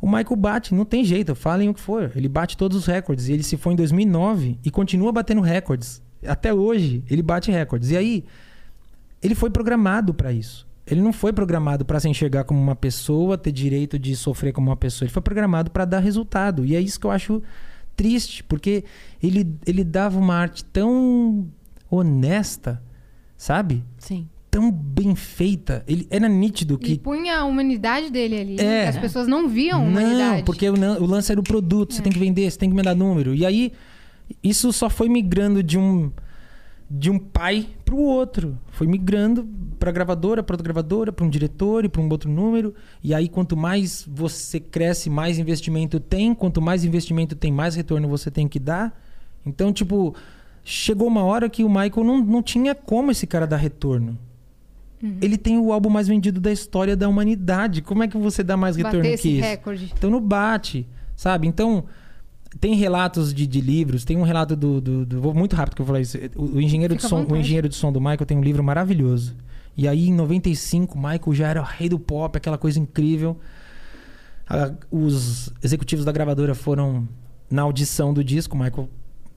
o 0.00 0.06
Michael 0.06 0.36
bate, 0.36 0.74
não 0.74 0.84
tem 0.84 1.04
jeito, 1.04 1.34
falem 1.34 1.68
o 1.68 1.74
que 1.74 1.80
for. 1.80 2.12
Ele 2.14 2.28
bate 2.28 2.56
todos 2.56 2.76
os 2.78 2.86
recordes. 2.86 3.28
E 3.28 3.32
ele 3.32 3.42
se 3.42 3.56
foi 3.56 3.72
em 3.72 3.76
2009 3.76 4.58
e 4.64 4.70
continua 4.70 5.10
batendo 5.12 5.40
recordes. 5.40 6.00
Até 6.24 6.54
hoje, 6.54 7.02
ele 7.10 7.20
bate 7.22 7.50
recordes. 7.50 7.90
E 7.90 7.96
aí, 7.96 8.24
ele 9.20 9.34
foi 9.34 9.50
programado 9.50 10.14
pra 10.14 10.32
isso. 10.32 10.66
Ele 10.86 11.02
não 11.02 11.12
foi 11.12 11.32
programado 11.32 11.84
pra 11.84 12.00
se 12.00 12.08
enxergar 12.08 12.44
como 12.44 12.58
uma 12.60 12.76
pessoa, 12.76 13.36
ter 13.36 13.52
direito 13.52 13.98
de 13.98 14.14
sofrer 14.16 14.52
como 14.52 14.70
uma 14.70 14.76
pessoa. 14.76 15.04
Ele 15.04 15.12
foi 15.12 15.20
programado 15.20 15.70
pra 15.70 15.84
dar 15.84 15.98
resultado. 15.98 16.64
E 16.64 16.74
é 16.76 16.80
isso 16.80 16.98
que 16.98 17.06
eu 17.06 17.10
acho 17.10 17.42
triste, 17.98 18.44
porque 18.44 18.84
ele, 19.20 19.44
ele 19.66 19.82
dava 19.82 20.16
uma 20.20 20.36
arte 20.36 20.64
tão 20.64 21.48
honesta, 21.90 22.80
sabe? 23.36 23.84
Sim. 23.98 24.28
Tão 24.48 24.70
bem 24.70 25.16
feita. 25.16 25.82
Ele 25.86 26.06
era 26.08 26.28
nítido 26.28 26.78
que 26.78 26.96
punha 26.96 27.40
a 27.40 27.44
humanidade 27.44 28.08
dele 28.08 28.40
ali. 28.40 28.60
É. 28.60 28.84
que 28.84 28.88
As 28.90 28.98
pessoas 28.98 29.26
não 29.26 29.48
viam 29.48 29.80
a 29.80 29.82
humanidade. 29.82 30.36
não, 30.36 30.44
porque 30.44 30.70
o, 30.70 30.74
o 30.74 31.06
lance 31.06 31.32
era 31.32 31.40
o 31.40 31.44
produto, 31.44 31.92
você 31.92 32.00
tem 32.00 32.12
que 32.12 32.20
vender, 32.20 32.48
você 32.48 32.56
tem 32.56 32.70
que 32.70 32.76
me 32.76 32.82
dar 32.82 32.94
número. 32.94 33.34
E 33.34 33.44
aí, 33.44 33.72
isso 34.44 34.72
só 34.72 34.88
foi 34.88 35.08
migrando 35.08 35.60
de 35.60 35.76
um 35.76 36.12
de 36.90 37.10
um 37.10 37.18
pai 37.18 37.68
pro 37.84 37.96
outro. 37.98 38.58
Foi 38.70 38.86
migrando 38.86 39.46
pra 39.78 39.92
gravadora, 39.92 40.42
pra 40.42 40.54
outra 40.54 40.64
gravadora, 40.64 41.12
pra 41.12 41.24
um 41.24 41.30
diretor 41.30 41.84
e 41.84 41.88
pra 41.88 42.00
um 42.00 42.08
outro 42.08 42.30
número. 42.30 42.74
E 43.02 43.14
aí, 43.14 43.28
quanto 43.28 43.56
mais 43.56 44.06
você 44.08 44.58
cresce, 44.58 45.10
mais 45.10 45.38
investimento 45.38 46.00
tem. 46.00 46.34
Quanto 46.34 46.60
mais 46.62 46.84
investimento 46.84 47.36
tem, 47.36 47.52
mais 47.52 47.74
retorno 47.74 48.08
você 48.08 48.30
tem 48.30 48.48
que 48.48 48.58
dar. 48.58 48.98
Então, 49.44 49.72
tipo, 49.72 50.14
chegou 50.64 51.06
uma 51.06 51.22
hora 51.22 51.48
que 51.48 51.62
o 51.62 51.68
Michael 51.68 52.04
não, 52.04 52.24
não 52.24 52.42
tinha 52.42 52.74
como 52.74 53.10
esse 53.10 53.26
cara 53.26 53.46
dar 53.46 53.56
retorno. 53.56 54.18
Ele 55.22 55.38
tem 55.38 55.58
o 55.58 55.72
álbum 55.72 55.88
mais 55.88 56.08
vendido 56.08 56.40
da 56.40 56.50
história 56.50 56.96
da 56.96 57.08
humanidade. 57.08 57.82
Como 57.82 58.02
é 58.02 58.08
que 58.08 58.18
você 58.18 58.42
dá 58.42 58.56
mais 58.56 58.74
retorno 58.74 58.98
Bater 58.98 59.10
que 59.10 59.14
esse 59.14 59.38
isso? 59.38 59.46
recorde. 59.46 59.92
Então 59.96 60.10
não 60.10 60.20
bate, 60.20 60.86
sabe? 61.14 61.46
Então 61.46 61.84
tem 62.60 62.74
relatos 62.74 63.32
de, 63.34 63.46
de 63.46 63.60
livros, 63.60 64.04
tem 64.04 64.16
um 64.16 64.22
relato 64.22 64.56
do, 64.56 64.80
do- 64.80 65.06
do- 65.06 65.20
vou 65.20 65.34
muito 65.34 65.54
rápido 65.54 65.76
que 65.76 65.82
eu 65.82 65.86
vou 65.86 65.94
falar 65.94 66.00
isso. 66.00 66.16
O, 66.36 66.56
o 66.56 66.60
engenheiro 66.60 66.94
de 66.94 67.00
Fica 67.02 67.08
som, 67.08 67.16
o 67.32 67.36
engenheiro 67.36 67.68
de 67.68 67.74
som 67.74 67.92
do 67.92 68.00
Michael 68.00 68.24
tem 68.26 68.36
um 68.38 68.42
livro 68.42 68.62
maravilhoso. 68.64 69.36
E 69.76 69.86
aí 69.86 70.08
em 70.08 70.14
95, 70.14 70.96
Michael 70.98 71.34
já 71.34 71.48
era 71.48 71.60
o 71.60 71.64
rei 71.64 71.88
do 71.88 71.98
pop, 71.98 72.36
aquela 72.36 72.58
coisa 72.58 72.80
incrível. 72.80 73.38
Ah, 74.48 74.72
os 74.90 75.52
executivos 75.62 76.04
da 76.04 76.10
gravadora 76.12 76.54
foram 76.54 77.06
na 77.50 77.62
audição 77.62 78.12
do 78.14 78.24
disco, 78.24 78.56
o 78.56 78.58
Michael 78.58 78.88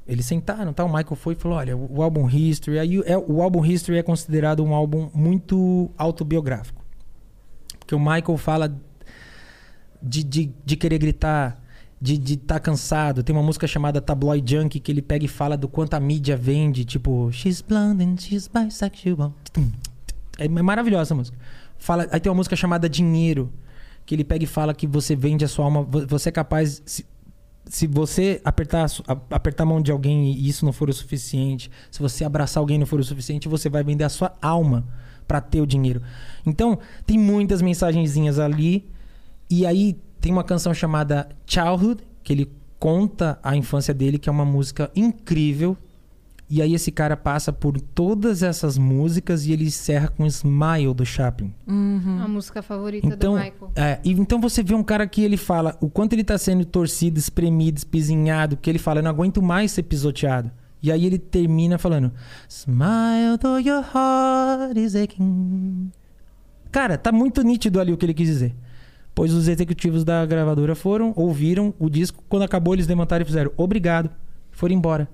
eles 0.08 0.26
sentaram, 0.26 0.74
tá? 0.74 0.84
O 0.84 0.88
Michael 0.88 1.16
foi 1.16 1.34
e 1.34 1.38
falou: 1.38 1.58
"Olha, 1.58 1.78
o, 1.78 1.98
o 2.00 2.02
álbum 2.02 2.28
History, 2.30 2.80
aí 2.80 2.98
o- 3.00 3.04
é, 3.06 3.18
o 3.18 3.42
álbum 3.42 3.64
History 3.64 3.98
é 3.98 4.04
considerado 4.04 4.64
um 4.64 4.74
álbum 4.74 5.10
muito 5.14 5.92
autobiográfico. 5.98 6.82
Porque 7.80 7.94
o 7.94 8.00
Michael 8.00 8.38
fala 8.38 8.76
de, 10.02 10.24
de, 10.24 10.52
de 10.66 10.76
querer 10.76 10.98
gritar, 10.98 11.61
de 12.02 12.34
estar 12.34 12.56
tá 12.56 12.60
cansado. 12.60 13.22
Tem 13.22 13.36
uma 13.36 13.44
música 13.44 13.68
chamada 13.68 14.02
Tabloid 14.02 14.56
Junkie 14.56 14.80
que 14.80 14.92
ele 14.92 15.02
pega 15.04 15.26
e 15.26 15.28
fala 15.28 15.56
do 15.56 15.68
quanto 15.68 15.94
a 15.94 16.00
mídia 16.00 16.36
vende, 16.36 16.84
tipo, 16.84 17.32
she's 17.32 17.62
blonde 17.62 18.04
and 18.04 18.18
she's 18.18 18.48
bisexual. 18.48 19.34
É 20.40 20.48
maravilhosa 20.48 21.04
essa 21.04 21.16
música. 21.16 21.38
Fala, 21.78 22.08
aí 22.12 22.20
tem 22.20 22.32
uma 22.32 22.38
música 22.38 22.56
chamada 22.56 22.90
Dinheiro, 22.90 23.54
que 24.06 24.16
ele 24.16 24.24
pega 24.24 24.44
e 24.44 24.48
fala 24.48 24.74
que 24.74 24.88
você 24.88 25.16
vende 25.16 25.46
a 25.46 25.48
sua 25.48 25.66
alma, 25.66 25.84
vo- 25.84 26.08
você 26.08 26.30
é 26.30 26.32
capaz 26.32 26.82
se, 26.86 27.06
se 27.66 27.86
você 27.86 28.42
apertar 28.44 28.88
a 29.08 29.36
apertar 29.36 29.64
a 29.64 29.66
mão 29.68 29.80
de 29.80 29.92
alguém 29.92 30.32
e 30.34 30.50
isso 30.50 30.66
não 30.66 30.74
for 30.74 30.90
o 30.90 30.94
suficiente, 30.94 31.70
se 31.92 32.00
você 32.00 32.24
abraçar 32.24 32.62
alguém 32.62 32.80
não 32.80 32.88
for 32.88 33.00
o 33.00 33.04
suficiente, 33.04 33.48
você 33.48 33.70
vai 33.70 33.84
vender 33.84 34.04
a 34.04 34.10
sua 34.10 34.36
alma 34.42 34.88
pra 35.28 35.40
ter 35.40 35.62
o 35.62 35.68
dinheiro. 35.68 36.02
Então, 36.46 36.80
tem 37.06 37.18
muitas 37.18 37.62
mensagenzinhas 37.62 38.40
ali 38.40 38.90
e 39.50 39.66
aí 39.66 39.98
tem 40.22 40.32
uma 40.32 40.44
canção 40.44 40.74
chamada 40.74 41.28
Childhood, 41.46 42.04
que 42.24 42.32
ele 42.32 42.52
conta 42.80 43.40
a 43.44 43.56
infância 43.56 43.94
dele, 43.94 44.18
que 44.18 44.30
é 44.30 44.32
uma 44.32 44.46
música 44.46 44.90
incrível. 44.96 45.76
E 46.50 46.62
aí 46.62 46.74
esse 46.74 46.92
cara 46.92 47.16
passa 47.16 47.54
por 47.54 47.80
todas 47.80 48.44
essas 48.44 48.78
músicas 48.78 49.46
e 49.46 49.54
ele 49.54 49.66
encerra 49.66 50.10
com 50.10 50.26
Smile 50.26 50.94
do 50.94 51.06
Chaplin. 51.06 51.54
A 51.66 52.28
música 52.28 52.62
favorita 52.62 53.08
Então, 53.08 53.34
do 53.36 53.40
Michael. 53.40 53.72
é, 53.74 54.00
e 54.04 54.12
então 54.12 54.40
você 54.42 54.62
vê 54.62 54.74
um 54.76 54.84
cara 54.84 55.08
que 55.08 55.24
ele 55.24 55.38
fala 55.38 55.78
o 55.80 55.90
quanto 55.90 56.12
ele 56.12 56.26
tá 56.26 56.38
sendo 56.38 56.66
torcido, 56.66 57.18
espremido, 57.18 57.78
espizinhado, 57.78 58.58
que 58.58 58.70
ele 58.70 58.80
fala, 58.80 59.00
eu 59.00 59.04
não 59.04 59.12
aguento 59.12 59.42
mais 59.42 59.72
ser 59.72 59.84
pisoteado. 59.84 60.52
E 60.84 60.92
aí 60.92 61.06
ele 61.06 61.18
termina 61.20 61.78
falando, 61.78 62.12
Smile 62.50 63.38
though 63.40 63.58
your 63.60 63.82
heart 63.96 64.76
is 64.78 64.94
aching. 64.96 65.90
Cara, 66.70 66.98
tá 66.98 67.12
muito 67.14 67.42
nítido 67.44 67.80
ali 67.80 67.94
o 67.94 67.98
que 67.98 68.06
ele 68.06 68.14
quis 68.14 68.28
dizer. 68.28 68.54
Pois 69.14 69.34
os 69.34 69.48
executivos 69.48 70.04
da 70.04 70.26
gravadora 70.26 70.74
foram, 70.76 71.14
ouviram 71.16 71.74
o 71.78 71.90
disco, 71.90 72.24
quando 72.30 72.44
acabou 72.44 72.74
eles 72.74 72.88
levantaram 72.88 73.24
e 73.24 73.26
fizeram, 73.26 73.52
obrigado, 73.58 74.10
foram 74.52 74.76
embora. 74.76 75.10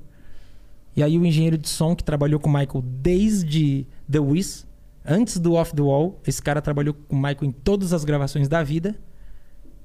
E 0.95 1.03
aí 1.03 1.17
o 1.17 1.25
engenheiro 1.25 1.57
de 1.57 1.69
som 1.69 1.95
que 1.95 2.03
trabalhou 2.03 2.39
com 2.39 2.49
o 2.49 2.53
Michael 2.53 2.83
desde 2.83 3.85
The 4.11 4.19
Wiz, 4.19 4.67
antes 5.05 5.37
do 5.37 5.53
Off 5.53 5.75
the 5.75 5.81
Wall, 5.81 6.19
esse 6.25 6.41
cara 6.41 6.61
trabalhou 6.61 6.93
com 6.93 7.15
o 7.15 7.19
Michael 7.19 7.45
em 7.45 7.51
todas 7.51 7.93
as 7.93 8.03
gravações 8.03 8.47
da 8.47 8.63
vida. 8.63 8.95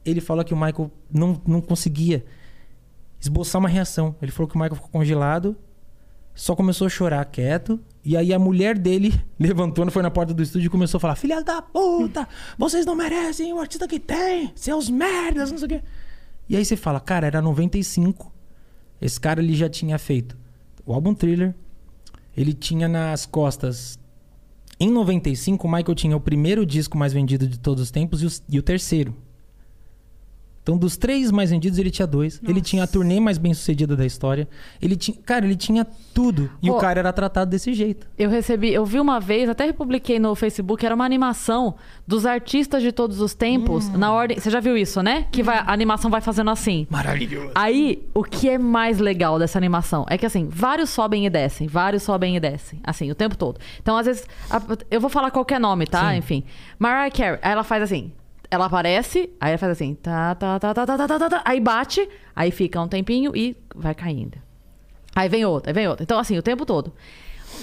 Ele 0.05 0.21
falou 0.21 0.45
que 0.45 0.55
o 0.55 0.57
Michael 0.57 0.91
não, 1.11 1.41
não 1.47 1.61
conseguia 1.61 2.25
esboçar 3.21 3.61
uma 3.61 3.69
reação. 3.69 4.17
Ele 4.21 4.33
falou 4.33 4.49
que 4.49 4.57
o 4.57 4.59
Michael 4.59 4.75
ficou 4.75 4.91
congelado, 4.91 5.57
só 6.35 6.57
começou 6.57 6.87
a 6.87 6.91
chorar 6.91 7.25
quieto. 7.27 7.79
E 8.05 8.17
aí 8.17 8.33
a 8.33 8.39
mulher 8.39 8.77
dele 8.79 9.15
levantou, 9.39 9.89
foi 9.91 10.03
na 10.03 10.11
porta 10.11 10.35
do 10.35 10.43
estúdio 10.43 10.67
e 10.67 10.71
começou 10.71 10.99
a 10.99 11.01
falar: 11.01 11.17
Filha 11.17 11.43
da 11.43 11.63
puta, 11.63 12.29
vocês 12.59 12.85
não 12.85 12.95
merecem 12.95 13.53
o 13.53 13.61
artista 13.61 13.87
que 13.87 14.01
tem, 14.01 14.53
seus 14.55 14.91
merdas, 14.91 15.51
não 15.51 15.59
sei 15.59 15.67
o 15.67 15.69
quê. 15.69 15.83
E 16.49 16.57
aí 16.57 16.65
você 16.65 16.77
fala: 16.77 17.01
Cara, 17.01 17.27
era 17.27 17.41
95. 17.41 18.33
Esse 19.01 19.21
cara 19.21 19.43
ele 19.43 19.55
já 19.55 19.69
tinha 19.69 19.99
feito 19.99 20.37
o 20.85 20.93
álbum 20.93 21.15
Thriller. 21.15 21.55
Ele 22.37 22.53
tinha 22.53 22.89
nas 22.89 23.27
costas. 23.27 23.99
Em 24.81 24.91
95, 24.91 25.67
o 25.67 25.71
Michael 25.71 25.95
tinha 25.95 26.17
o 26.17 26.21
primeiro 26.21 26.67
disco 26.67 26.99
mais 26.99 27.13
vendido 27.13 27.47
de 27.47 27.59
todos 27.59 27.83
os 27.83 27.91
tempos 27.91 28.23
e 28.23 28.27
o, 28.27 28.31
e 28.49 28.59
o 28.59 28.63
terceiro. 28.63 29.15
Então, 30.63 30.79
dos 30.79 30.97
três 30.97 31.33
mais 31.33 31.51
vendidos, 31.51 31.77
ele 31.77 31.91
tinha 31.91 32.07
dois. 32.07 32.41
Ele 32.47 32.61
tinha 32.61 32.85
a 32.85 32.87
turnê 32.87 33.19
mais 33.19 33.37
bem 33.37 33.53
sucedida 33.53 33.97
da 33.97 34.07
história. 34.07 34.47
Ele 34.81 34.95
tinha. 34.95 35.17
Cara, 35.27 35.45
ele 35.45 35.57
tinha 35.57 35.85
tudo. 36.15 36.49
E 36.63 36.69
Pô. 36.69 36.77
o 36.77 36.79
cara 36.81 37.01
era 37.01 37.13
tratado 37.13 37.51
desse 37.51 37.75
jeito. 37.75 38.07
Eu 38.17 38.31
recebi, 38.31 38.73
eu 38.73 38.85
vi 38.87 39.01
uma 39.01 39.19
vez, 39.19 39.49
até 39.49 39.65
republiquei 39.65 40.21
no 40.21 40.35
Facebook, 40.37 40.87
era 40.87 40.95
uma 40.95 41.05
animação 41.05 41.75
dos 42.07 42.25
artistas 42.25 42.81
de 42.81 42.93
todos 42.93 43.21
os 43.21 43.35
tempos, 43.35 43.89
Hum. 43.89 43.97
na 43.99 44.13
ordem. 44.13 44.39
Você 44.39 44.51
já 44.51 44.61
viu 44.61 44.77
isso, 44.77 45.03
né? 45.03 45.27
Que 45.33 45.43
vai, 45.43 45.59
a 45.59 45.73
animação 45.73 46.09
vai 46.11 46.21
fazendo 46.21 46.51
assim. 46.51 46.87
Maravilhoso. 46.89 47.51
Aí, 47.57 48.07
o 48.15 48.23
que 48.23 48.49
é 48.49 48.57
mais 48.57 49.01
legal 49.01 49.41
dessa 49.41 49.59
animação 49.59 50.07
é 50.09 50.17
que, 50.17 50.25
assim, 50.27 50.49
vários 50.49 50.91
sobem 50.91 51.27
e 51.27 51.31
descem, 51.31 51.67
vários 51.67 52.05
sobem 52.05 52.37
e 52.37 52.41
descem, 52.41 52.79
assim, 52.85 53.11
o 53.11 53.15
tempo 53.17 53.37
todo. 53.37 53.59
Então, 53.81 53.97
às 53.97 54.07
vezes, 54.07 54.25
a- 54.49 54.63
eu 54.91 55.01
vou 55.01 55.11
falar 55.11 55.33
qualquer 55.33 55.59
nome, 55.59 55.87
tá? 55.87 56.11
Sim. 56.13 56.19
Enfim. 56.19 56.45
Mariah 56.79 57.11
Carey, 57.11 57.39
ela 57.43 57.65
faz 57.65 57.83
assim. 57.83 58.13
Ela 58.53 58.67
aparece, 58.67 59.31
aí 59.41 59.53
ela 59.53 59.57
faz 59.57 59.73
assim, 59.73 59.95
tá, 59.95 60.35
tá, 60.35 60.61
tá, 60.61 60.75
tá, 60.75 60.87
tá, 60.87 60.99
tá, 60.99 61.19
tá, 61.19 61.31
tá, 61.31 61.43
aí 61.43 61.59
bate, 61.59 62.07
aí 62.37 62.51
fica 62.51 62.79
um 62.83 62.87
tempinho 62.87 63.35
e 63.35 63.57
vai 63.75 63.95
caindo. 63.95 64.37
Aí 65.17 65.27
vem 65.27 65.43
outra, 65.47 65.71
aí 65.71 65.75
vem 65.75 65.89
outra. 65.89 66.03
Então, 66.03 66.19
assim, 66.19 66.37
o 66.37 66.43
tempo 66.43 66.67
todo. 66.67 66.93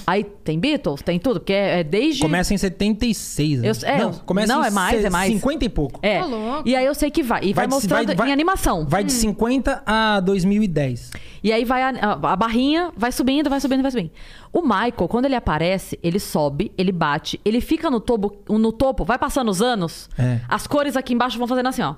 Aí 0.05 0.23
tem 0.23 0.59
Beatles, 0.59 1.01
tem 1.01 1.19
tudo, 1.19 1.39
porque 1.39 1.53
é, 1.53 1.79
é 1.79 1.83
desde. 1.83 2.21
Começa 2.21 2.53
em 2.53 2.57
76. 2.57 3.61
né? 3.61 3.69
Eu- 3.69 3.73
é, 3.83 3.97
não, 3.99 4.13
começa 4.13 4.53
não, 4.53 4.63
em 4.63 4.67
é 4.67 4.69
mais, 4.71 5.05
é 5.05 5.09
mais. 5.09 5.33
50 5.33 5.65
e 5.65 5.69
pouco. 5.69 5.99
É. 6.01 6.21
Louco. 6.23 6.67
E 6.67 6.75
aí 6.75 6.85
eu 6.85 6.95
sei 6.95 7.11
que 7.11 7.21
vai. 7.23 7.43
E 7.43 7.53
vai, 7.53 7.67
de- 7.67 7.73
mostrando 7.73 8.15
vai- 8.15 8.29
em 8.29 8.31
animação. 8.33 8.85
Vai 8.87 9.03
de 9.03 9.11
50 9.11 9.83
a 9.85 10.19
2010. 10.19 11.11
E 11.43 11.51
aí 11.51 11.63
vai 11.63 11.83
a, 11.83 11.89
a- 11.89 12.31
a 12.33 12.35
barrinha, 12.35 12.91
vai 12.97 13.11
subindo, 13.11 13.49
vai 13.49 13.59
subindo, 13.59 13.81
vai 13.81 13.91
subindo. 13.91 14.11
O 14.51 14.61
Michael, 14.61 15.07
quando 15.07 15.25
ele 15.25 15.35
aparece, 15.35 15.97
ele 16.01 16.19
sobe, 16.19 16.71
ele 16.77 16.91
bate, 16.91 17.39
ele 17.45 17.61
fica 17.61 17.89
no 17.89 17.99
topo, 17.99 18.35
no 18.49 18.71
topo 18.71 19.05
vai 19.05 19.17
passando 19.17 19.49
os 19.49 19.61
anos, 19.61 20.09
É. 20.17 20.39
as 20.47 20.65
cores 20.67 20.97
aqui 20.97 21.13
embaixo 21.13 21.37
vão 21.37 21.47
fazendo 21.47 21.67
assim, 21.69 21.81
ó. 21.83 21.95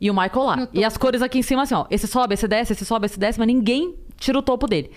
E 0.00 0.10
o 0.10 0.14
Michael 0.14 0.44
lá. 0.44 0.68
E 0.72 0.82
as 0.82 0.96
cores 0.96 1.20
aqui 1.20 1.38
em 1.38 1.42
cima 1.42 1.62
assim, 1.62 1.74
ó. 1.74 1.84
Esse 1.90 2.06
sobe, 2.06 2.32
esse 2.32 2.48
desce, 2.48 2.72
esse 2.72 2.86
sobe, 2.86 3.04
esse 3.04 3.18
desce, 3.18 3.38
mas 3.38 3.46
ninguém 3.46 3.94
tira 4.16 4.38
o 4.38 4.42
topo 4.42 4.66
dele. 4.66 4.90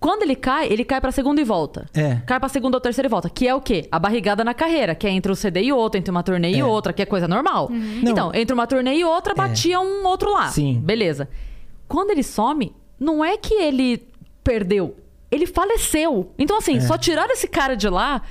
Quando 0.00 0.22
ele 0.22 0.34
cai, 0.36 0.66
ele 0.70 0.84
cai 0.84 1.00
pra 1.00 1.10
segunda 1.12 1.40
e 1.40 1.44
volta. 1.44 1.86
É. 1.94 2.16
Cai 2.26 2.38
pra 2.38 2.48
segunda 2.48 2.76
ou 2.76 2.80
terceira 2.80 3.06
e 3.06 3.10
volta. 3.10 3.30
Que 3.30 3.46
é 3.48 3.54
o 3.54 3.60
quê? 3.60 3.86
A 3.90 3.98
barrigada 3.98 4.44
na 4.44 4.52
carreira. 4.54 4.94
Que 4.94 5.06
é 5.06 5.10
entre 5.10 5.30
um 5.30 5.34
CD 5.34 5.62
e 5.62 5.72
outro, 5.72 5.98
entre 5.98 6.10
uma 6.10 6.22
turnê 6.22 6.50
e 6.52 6.60
É. 6.60 6.64
outra, 6.64 6.92
que 6.92 7.02
é 7.02 7.06
coisa 7.06 7.26
normal. 7.28 7.68
Não. 7.70 8.10
Então, 8.10 8.30
entre 8.34 8.52
uma 8.52 8.66
turnê 8.66 8.94
e 8.96 9.04
outra, 9.04 9.34
batia 9.34 9.80
um 9.80 10.04
outro 10.06 10.32
lá. 10.32 10.48
Sim. 10.48 10.80
Beleza. 10.82 11.28
Quando 11.88 12.10
ele 12.10 12.22
some, 12.22 12.74
não 12.98 13.24
é 13.24 13.36
que 13.36 13.54
ele 13.54 14.06
perdeu. 14.42 14.96
Ele 15.30 15.46
faleceu. 15.46 16.32
Então, 16.38 16.58
assim, 16.58 16.80
só 16.80 16.96
tiraram 16.98 17.32
esse 17.32 17.48
cara 17.48 17.74
de 17.76 17.88
lá 17.88 18.22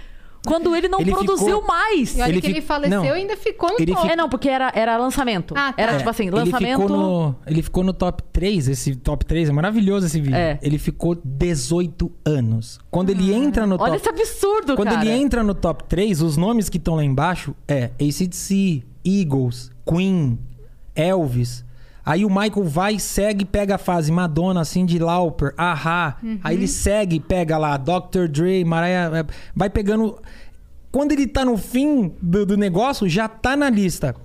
quando 0.46 0.76
ele 0.76 0.88
não 0.88 1.00
Ele 1.00 1.12
produziu 1.12 1.62
ficou- 1.62 1.68
mais. 1.68 2.18
E 2.18 2.22
olha 2.22 2.30
Ele 2.30 2.42
que 2.42 2.48
ele 2.48 2.54
fi- 2.56 2.68
faleceu 2.68 2.98
não. 3.00 3.06
e 3.06 3.10
ainda 3.12 3.38
ficou 3.38 3.70
no 3.70 3.76
Ele 3.80 3.94
top. 3.94 4.10
É, 4.10 4.16
não, 4.16 4.28
porque 4.30 4.50
era, 4.50 4.72
era 4.76 4.98
lançamento. 4.98 5.54
Ah, 5.58 5.72
tá. 5.74 5.82
Era 5.82 5.94
É, 5.94 5.98
tipo 5.98 6.10
assim, 6.10 6.24
Ele 6.28 6.36
lançamento. 6.36 6.82
ficou, 6.82 6.98
no, 6.98 7.36
ele 7.48 7.62
ficou 7.62 7.84
no 7.84 7.94
top 7.94 8.22
3, 8.34 8.68
esse 8.68 8.96
top 8.96 9.26
3, 9.26 9.50
é 9.50 9.52
maravilhoso 9.52 10.06
esse 10.06 10.20
vídeo. 10.20 10.36
É. 10.36 10.60
Ele 10.62 10.78
ficou 10.78 11.16
18 11.24 12.12
anos. 12.26 12.80
Quando 12.92 13.10
ele 13.10 13.34
entra 13.34 13.66
no 13.66 13.76
Olha 13.80 13.94
top 13.94 13.98
esse 13.98 14.10
absurdo, 14.10 14.76
Quando 14.76 14.90
cara. 14.90 15.02
ele 15.06 15.12
entra 15.12 15.44
no 15.44 15.54
top 15.56 15.84
3, 15.86 16.22
os 16.22 16.36
nomes 16.38 16.68
que 16.70 16.78
estão 16.78 16.96
lá 16.96 17.04
embaixo 17.04 17.56
é 17.68 17.92
ACDC, 18.00 18.84
Eagles, 19.06 19.72
Queen, 19.86 20.38
Elvis. 20.96 21.64
Aí 22.06 22.26
o 22.26 22.30
Michael 22.30 22.66
vai, 22.66 23.00
segue, 23.00 23.46
pega 23.46 23.76
a 23.76 23.78
fase 23.78 24.12
Madonna, 24.12 24.66
Cyndi 24.66 25.00
Lauper, 25.00 25.54
Ahá. 25.58 26.18
Aí 26.44 26.56
ele 26.56 26.68
segue, 26.68 27.20
pega 27.20 27.58
lá 27.58 27.78
Dr. 27.78 28.28
Dre, 28.30 28.66
Mariah... 28.66 29.10
é, 29.20 29.26
Vai 29.56 29.70
pegando... 29.70 30.18
Quando 30.92 31.12
ele 31.14 31.26
tá 31.26 31.44
no 31.46 31.58
fim 31.58 32.14
do, 32.22 32.46
do 32.46 32.58
negócio, 32.58 33.08
já 33.10 33.28
tá 33.28 33.56
na 33.56 33.70
lista. 33.70 34.16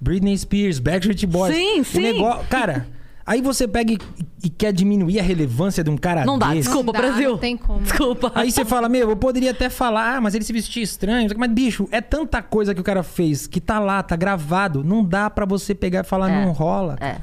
Britney 0.00 0.36
Spears, 0.36 0.78
Backstreet 0.78 1.24
Boys. 1.26 1.54
Sim, 1.54 1.80
O 1.80 1.84
sim. 1.84 2.00
negócio... 2.00 2.46
Cara, 2.48 2.86
aí 3.28 3.40
você 3.42 3.68
pega 3.68 3.92
e, 3.92 3.98
e 4.42 4.48
quer 4.48 4.72
diminuir 4.72 5.20
a 5.20 5.22
relevância 5.22 5.84
de 5.84 5.90
um 5.90 5.96
cara 5.96 6.24
Não 6.24 6.38
dá, 6.38 6.48
desse. 6.48 6.62
desculpa, 6.62 6.92
Não 6.92 7.00
dá, 7.00 7.06
Brasil. 7.06 7.30
não 7.32 7.38
tem 7.38 7.56
como. 7.56 7.80
Desculpa. 7.80 8.32
Aí 8.34 8.50
você 8.50 8.64
fala, 8.64 8.88
meu, 8.88 9.10
eu 9.10 9.16
poderia 9.16 9.50
até 9.50 9.68
falar, 9.68 10.16
ah, 10.16 10.20
mas 10.20 10.34
ele 10.34 10.44
se 10.44 10.52
vestia 10.52 10.82
estranho. 10.82 11.28
Mas, 11.36 11.50
bicho, 11.50 11.86
é 11.92 12.00
tanta 12.00 12.42
coisa 12.42 12.74
que 12.74 12.80
o 12.80 12.84
cara 12.84 13.02
fez 13.02 13.46
que 13.46 13.60
tá 13.60 13.78
lá, 13.78 14.02
tá 14.02 14.16
gravado. 14.16 14.82
Não 14.82 15.04
dá 15.04 15.28
pra 15.30 15.44
você 15.44 15.74
pegar 15.74 16.00
e 16.00 16.04
falar, 16.04 16.30
É. 16.30 16.44
não 16.44 16.52
rola. 16.52 16.96
É. 17.00 17.16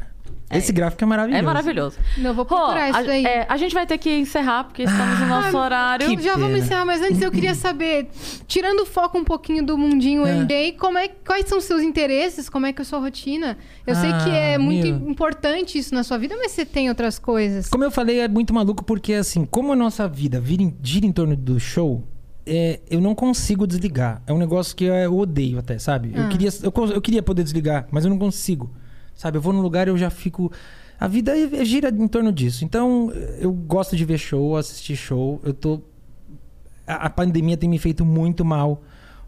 cara. 0.49 0.59
Esse 0.59 0.72
gráfico 0.72 1.03
é 1.03 1.07
maravilhoso. 1.07 1.40
É 1.40 1.41
maravilhoso. 1.45 1.98
Não, 2.17 2.30
eu 2.30 2.33
vou 2.33 2.45
Rô, 2.45 2.56
procurar 2.56 2.90
isso 2.90 2.99
a, 2.99 3.03
daí. 3.03 3.25
é, 3.25 3.45
a 3.49 3.57
gente 3.57 3.74
vai 3.74 3.85
ter 3.85 3.98
que 3.98 4.09
encerrar, 4.17 4.64
porque 4.65 4.83
estamos 4.83 5.19
no 5.19 5.25
nosso 5.27 5.57
horário. 5.57 6.07
que- 6.15 6.22
Já 6.24 6.33
vamos 6.33 6.48
pena. 6.53 6.57
encerrar, 6.59 6.85
mas 6.85 7.01
antes 7.01 7.22
eu 7.22 7.32
queria 7.32 7.56
saber, 7.56 8.07
tirando 8.48 8.82
o 8.82 8.85
foco 8.85 9.17
um 9.17 9.24
pouquinho 9.24 9.65
do 9.65 9.77
mundinho 9.77 10.24
É. 10.25 10.72
como 10.74 10.98
é, 10.98 11.07
quais 11.07 11.48
são 11.48 11.57
os 11.57 11.64
seus 11.65 11.82
interesses? 11.82 12.49
Como 12.49 12.65
é 12.65 12.74
que 12.74 12.82
é 12.82 12.83
a 12.83 12.85
sua 12.85 12.99
rotina? 12.99 13.57
Eu 13.85 13.95
sei 13.95 14.11
que 14.24 14.30
é 14.30 14.56
Ah, 14.56 14.59
muito 14.59 14.88
meu. 14.88 15.09
importante 15.09 15.77
isso 15.77 15.93
na 15.93 16.03
sua 16.03 16.17
vida, 16.17 16.35
mas 16.38 16.51
você 16.51 16.65
tem 16.65 16.90
outras 16.90 17.17
coisas. 17.19 17.67
Como 17.69 17.83
eu 17.83 17.91
falei, 17.91 18.19
é 18.19 18.27
muito 18.27 18.53
maluco 18.53 18.83
porque, 18.83 19.14
assim, 19.14 19.45
como 19.45 19.74
a 19.74 19.75
nossa 19.75 20.07
vida 20.07 20.40
vira 20.40 20.61
em- 20.64 20.75
gira 20.82 21.06
em 21.06 21.11
torno 21.11 21.35
do 21.35 21.59
show, 21.59 22.03
é, 22.45 22.80
eu 22.90 23.01
não 23.01 23.15
consigo 23.15 23.65
desligar. 23.65 24.22
É 24.27 24.32
um 24.33 24.38
negócio 24.38 24.75
que 24.75 24.85
eu 24.85 25.17
odeio 25.17 25.57
até, 25.57 25.80
sabe? 25.80 26.11
Ah. 26.15 26.19
Eu, 26.22 26.30
queria, 26.30 26.49
eu, 26.61 26.72
cons- 26.72 26.91
eu 26.91 27.01
queria 27.01 27.24
poder 27.24 27.43
desligar, 27.43 27.88
mas 27.91 28.03
eu 28.06 28.09
não 28.09 28.17
consigo. 28.19 28.72
Sabe? 29.15 29.37
Eu 29.37 29.41
vou 29.41 29.53
num 29.53 29.61
lugar 29.61 29.87
e 29.87 29.91
eu 29.91 29.97
já 29.97 30.09
fico. 30.09 30.51
A 30.99 31.07
vida 31.07 31.37
é- 31.37 31.61
é- 31.61 31.65
gira 31.65 31.89
em 31.89 32.07
torno 32.07 32.31
disso. 32.31 32.63
Então, 32.63 33.11
eu 33.39 33.51
gosto 33.51 33.95
de 33.95 34.05
ver 34.05 34.17
show, 34.17 34.55
assistir 34.55 34.95
show. 34.95 35.39
Eu 35.43 35.53
tô. 35.53 35.81
A, 36.85 37.09
pandemia 37.09 37.57
tem 37.57 37.67
me 37.69 37.79
feito 37.79 38.05
muito 38.05 38.45
mal, 38.45 38.83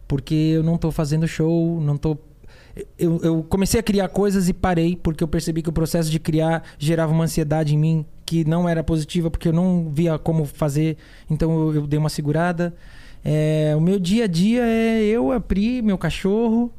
porque 0.08 0.36
eu 0.36 0.62
não 0.64 0.78
tô 0.78 0.92
fazendo 0.92 1.28
show, 1.28 1.82
não 1.82 1.98
tô. 1.98 2.18
Eu, 2.98 3.20
eu 3.24 3.44
comecei 3.44 3.80
a 3.80 3.84
criar 3.84 4.08
coisas 4.10 4.48
e 4.48 4.54
parei, 4.54 4.96
porque 4.96 5.24
eu 5.24 5.28
percebi 5.28 5.64
que 5.64 5.70
o 5.70 5.74
processo 5.74 6.12
de 6.12 6.20
criar 6.20 6.64
gerava 6.78 7.12
uma 7.12 7.24
ansiedade 7.24 7.74
em 7.74 7.78
mim 7.78 8.06
que 8.24 8.46
não 8.46 8.70
era 8.70 8.84
positiva, 8.84 9.32
porque 9.32 9.48
eu 9.48 9.54
não 9.54 9.90
via 9.92 10.20
como 10.20 10.46
fazer. 10.46 10.98
Então 11.30 11.52
eu, 11.70 11.76
eu 11.76 11.88
dei 11.88 11.98
uma 11.98 12.10
segurada. 12.10 12.76
É, 13.26 13.74
o 13.76 13.82
meu 13.82 13.98
dia 14.00 14.26
a 14.26 14.28
dia 14.28 14.64
é 14.64 15.04
eu, 15.04 15.32
a 15.32 15.40
Pri, 15.40 15.82
meu 15.82 15.98
cachorro, 15.98 16.72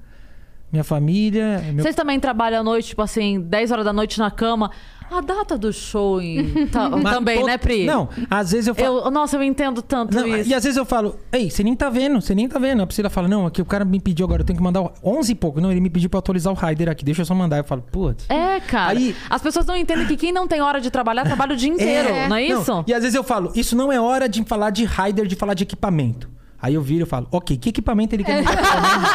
minha 0.72 0.84
família. 0.84 1.62
Meu... 1.72 1.82
Vocês 1.82 1.94
também 1.94 2.18
trabalham 2.20 2.60
à 2.60 2.64
noite, 2.64 2.88
tipo 2.88 3.02
assim, 3.02 3.40
10 3.40 3.70
horas 3.72 3.84
da 3.84 3.92
noite 3.92 4.18
na 4.18 4.30
cama. 4.30 4.70
A 5.10 5.22
data 5.22 5.56
do 5.56 5.72
show 5.72 6.20
em... 6.20 6.66
tá- 6.68 6.90
também, 6.90 7.42
né, 7.42 7.56
Pri? 7.56 7.86
Não, 7.86 8.10
às 8.28 8.50
vezes 8.52 8.66
eu 8.66 8.74
falo. 8.74 8.98
Eu, 9.06 9.10
nossa, 9.10 9.36
eu 9.38 9.42
entendo 9.42 9.80
tanto 9.80 10.14
Não, 10.14 10.26
isso. 10.26 10.50
e 10.50 10.52
às 10.52 10.62
vezes 10.62 10.76
eu 10.76 10.84
falo, 10.84 11.16
ei, 11.32 11.48
você 11.50 11.62
nem 11.64 11.74
tá 11.74 11.88
vendo, 11.88 12.20
você 12.20 12.34
nem 12.34 12.46
tá 12.46 12.58
vendo. 12.58 12.82
A 12.82 12.86
Priscila 12.86 13.08
fala, 13.08 13.26
não, 13.26 13.46
aqui 13.46 13.62
o 13.62 13.64
cara 13.64 13.86
me 13.86 13.98
pediu 13.98 14.26
agora, 14.26 14.42
eu 14.42 14.44
tenho 14.44 14.58
que 14.58 14.62
mandar 14.62 14.82
o 14.82 14.92
11 15.02 15.32
e 15.32 15.34
pouco. 15.34 15.62
Não, 15.62 15.70
ele 15.70 15.80
me 15.80 15.88
pediu 15.88 16.10
pra 16.10 16.18
atualizar 16.18 16.52
o 16.52 16.56
rider 16.56 16.90
aqui, 16.90 17.06
deixa 17.06 17.22
eu 17.22 17.24
só 17.24 17.34
mandar. 17.34 17.56
Eu 17.56 17.64
falo, 17.64 17.80
putz. 17.90 18.26
É, 18.28 18.60
cara. 18.60 18.90
Aí- 18.98 19.16
As 19.30 19.40
pessoas 19.40 19.64
não 19.64 19.74
entendem 19.74 20.06
que 20.06 20.14
quem 20.14 20.30
não 20.30 20.46
tem 20.46 20.60
hora 20.60 20.78
de 20.78 20.90
trabalhar, 20.90 21.24
trabalha 21.24 21.54
o 21.54 21.56
dia 21.56 21.70
inteiro, 21.72 22.10
não 22.28 22.36
é 22.36 22.42
isso? 22.44 22.84
E 22.86 22.92
às 22.92 23.00
vezes 23.00 23.14
eu 23.14 23.24
falo, 23.24 23.50
isso 23.54 23.74
não 23.74 23.90
é 23.90 23.98
hora 23.98 24.28
de 24.28 24.44
falar 24.44 24.68
de 24.68 24.84
rider, 24.84 25.26
de 25.26 25.36
falar 25.36 25.54
de 25.54 25.62
equipamento. 25.62 26.28
Aí 26.60 26.74
eu 26.74 26.82
viro 26.82 27.04
e 27.04 27.06
falo, 27.08 27.28
ok, 27.30 27.56
que 27.56 27.68
equipamento 27.68 28.14
ele 28.16 28.24
quer 28.24 28.40
me 28.40 28.44
dar 28.44 28.56
menos? 28.82 29.10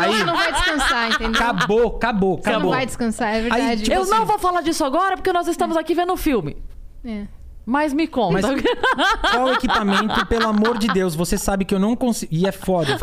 Aí, 0.00 0.24
não 0.24 0.34
vai 0.36 0.52
descansar, 0.52 1.10
entendeu? 1.12 1.40
acabou, 1.42 1.86
acabou, 1.96 2.36
Você 2.38 2.48
não 2.50 2.56
acabou. 2.56 2.70
vai 2.72 2.86
descansar, 2.86 3.34
é 3.34 3.40
verdade. 3.42 3.62
Aí, 3.62 3.76
tipo 3.78 3.92
eu 3.92 4.02
assim- 4.02 4.10
não 4.10 4.26
vou 4.26 4.38
falar 4.38 4.60
disso 4.62 4.84
agora 4.84 5.16
porque 5.16 5.32
nós 5.32 5.46
estamos 5.46 5.76
aqui 5.76 5.94
vendo 5.94 6.12
o 6.12 6.16
filme. 6.16 6.56
É. 7.04 7.26
Mas 7.64 7.92
me 7.92 8.08
conta. 8.08 8.40
Mas 8.50 8.62
qual 9.30 9.52
equipamento, 9.52 10.26
pelo 10.26 10.48
amor 10.48 10.78
de 10.78 10.88
Deus, 10.88 11.14
você 11.14 11.38
sabe 11.38 11.64
que 11.64 11.74
eu 11.74 11.78
não 11.78 11.94
consigo. 11.94 12.34
E 12.34 12.46
é 12.46 12.50
foda. 12.52 12.98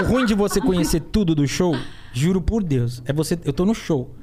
O 0.00 0.04
ruim 0.04 0.24
de 0.24 0.32
você 0.34 0.60
conhecer 0.60 1.00
tudo 1.00 1.34
do 1.34 1.46
show, 1.46 1.76
juro 2.12 2.40
por 2.40 2.62
Deus, 2.62 3.02
é 3.04 3.12
você. 3.12 3.38
Eu 3.44 3.52
tô 3.52 3.66
no 3.66 3.74
show. 3.74 4.14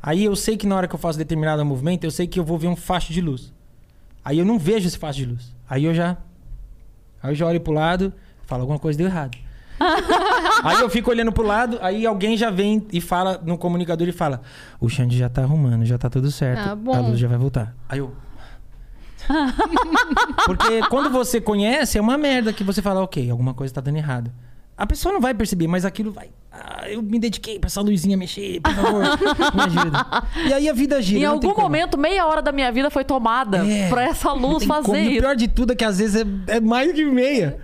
Aí 0.00 0.22
eu 0.24 0.36
sei 0.36 0.56
que 0.56 0.66
na 0.66 0.76
hora 0.76 0.86
que 0.86 0.94
eu 0.94 0.98
faço 0.98 1.18
determinado 1.18 1.64
movimento, 1.64 2.04
eu 2.04 2.10
sei 2.10 2.26
que 2.26 2.38
eu 2.38 2.44
vou 2.44 2.58
ver 2.58 2.68
um 2.68 2.76
facho 2.76 3.12
de 3.12 3.20
luz. 3.20 3.52
Aí 4.24 4.38
eu 4.38 4.44
não 4.44 4.58
vejo 4.58 4.86
esse 4.86 4.98
facho 4.98 5.18
de 5.18 5.24
luz. 5.26 5.52
Aí 5.68 5.84
eu 5.84 5.94
já. 5.94 6.16
Aí 7.22 7.30
eu 7.30 7.34
já 7.34 7.46
olho 7.46 7.60
pro 7.60 7.72
lado, 7.72 8.12
falo 8.46 8.62
alguma 8.62 8.78
coisa 8.78 8.96
deu 8.98 9.06
errado. 9.06 9.36
aí 10.62 10.80
eu 10.80 10.88
fico 10.88 11.10
olhando 11.10 11.32
pro 11.32 11.44
lado, 11.44 11.78
aí 11.82 12.06
alguém 12.06 12.36
já 12.36 12.48
vem 12.50 12.86
e 12.92 13.00
fala 13.00 13.40
no 13.44 13.58
comunicador 13.58 14.06
e 14.06 14.12
fala: 14.12 14.40
O 14.80 14.88
Xande 14.88 15.18
já 15.18 15.28
tá 15.28 15.42
arrumando, 15.42 15.84
já 15.84 15.98
tá 15.98 16.08
tudo 16.08 16.30
certo. 16.30 16.70
Ah, 16.70 16.76
bom. 16.76 16.94
A 16.94 17.00
luz 17.00 17.18
já 17.18 17.26
vai 17.26 17.38
voltar. 17.38 17.74
Aí 17.88 17.98
eu. 17.98 18.12
Porque 20.46 20.80
quando 20.88 21.10
você 21.10 21.40
conhece, 21.40 21.98
é 21.98 22.00
uma 22.00 22.18
merda 22.18 22.52
que 22.52 22.62
você 22.62 22.82
fala, 22.82 23.02
ok, 23.02 23.30
alguma 23.30 23.54
coisa 23.54 23.72
tá 23.72 23.80
dando 23.80 23.96
errado. 23.96 24.30
A 24.76 24.86
pessoa 24.86 25.12
não 25.12 25.20
vai 25.20 25.32
perceber, 25.32 25.68
mas 25.68 25.84
aquilo 25.84 26.10
vai. 26.12 26.30
Ah, 26.52 26.88
eu 26.88 27.00
me 27.00 27.18
dediquei 27.18 27.58
pra 27.58 27.68
essa 27.68 27.80
luzinha 27.80 28.16
mexer, 28.16 28.60
por 28.60 28.74
favor, 28.74 29.02
me 29.54 29.62
ajuda. 29.62 30.06
E 30.48 30.52
aí 30.52 30.68
a 30.68 30.72
vida 30.72 31.00
gira. 31.00 31.20
Em 31.20 31.24
algum 31.24 31.54
momento, 31.54 31.96
meia 31.96 32.26
hora 32.26 32.42
da 32.42 32.50
minha 32.52 32.70
vida 32.72 32.90
foi 32.90 33.04
tomada 33.04 33.58
É, 33.66 33.88
pra 33.88 34.02
essa 34.04 34.32
luz 34.32 34.64
fazer 34.64 34.86
como. 34.86 34.98
E 34.98 35.06
o 35.08 35.10
isso. 35.12 35.20
pior 35.20 35.36
de 35.36 35.48
tudo 35.48 35.72
é 35.72 35.76
que 35.76 35.84
às 35.84 35.98
vezes 35.98 36.24
é, 36.46 36.56
é 36.56 36.60
mais 36.60 36.92
que 36.92 37.04
meia. 37.04 37.58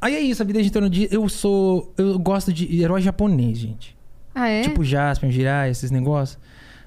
Aí 0.00 0.14
é 0.14 0.20
isso, 0.20 0.42
a 0.42 0.46
vida 0.46 0.58
gira 0.58 0.68
em 0.68 0.72
torno 0.72 0.90
de. 0.90 1.08
Eu 1.10 1.28
sou. 1.28 1.92
Eu 1.96 2.18
gosto 2.18 2.52
de 2.52 2.82
herói 2.82 3.00
japonês, 3.00 3.58
gente. 3.58 3.96
Ah, 4.34 4.48
é? 4.48 4.62
Tipo 4.62 4.84
Jasper, 4.84 5.30
Jirai, 5.30 5.70
esses 5.70 5.90
negócios. 5.90 6.38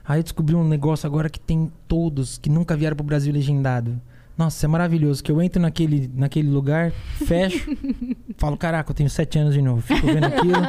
Aí 0.05 0.19
eu 0.19 0.23
descobri 0.23 0.55
um 0.55 0.67
negócio 0.67 1.05
agora 1.07 1.29
que 1.29 1.39
tem 1.39 1.71
todos 1.87 2.37
que 2.37 2.49
nunca 2.49 2.75
vieram 2.75 2.95
pro 2.95 3.05
Brasil 3.05 3.33
legendado. 3.33 3.99
Nossa, 4.37 4.65
é 4.65 4.69
maravilhoso. 4.69 5.23
Que 5.23 5.31
eu 5.31 5.41
entro 5.41 5.61
naquele, 5.61 6.09
naquele 6.15 6.49
lugar, 6.49 6.91
fecho, 7.25 7.75
falo, 8.37 8.55
caraca, 8.55 8.89
eu 8.89 8.95
tenho 8.95 9.09
sete 9.09 9.37
anos 9.37 9.53
de 9.53 9.61
novo. 9.61 9.81
Fico 9.81 10.07
vendo 10.07 10.25
aquilo. 10.25 10.61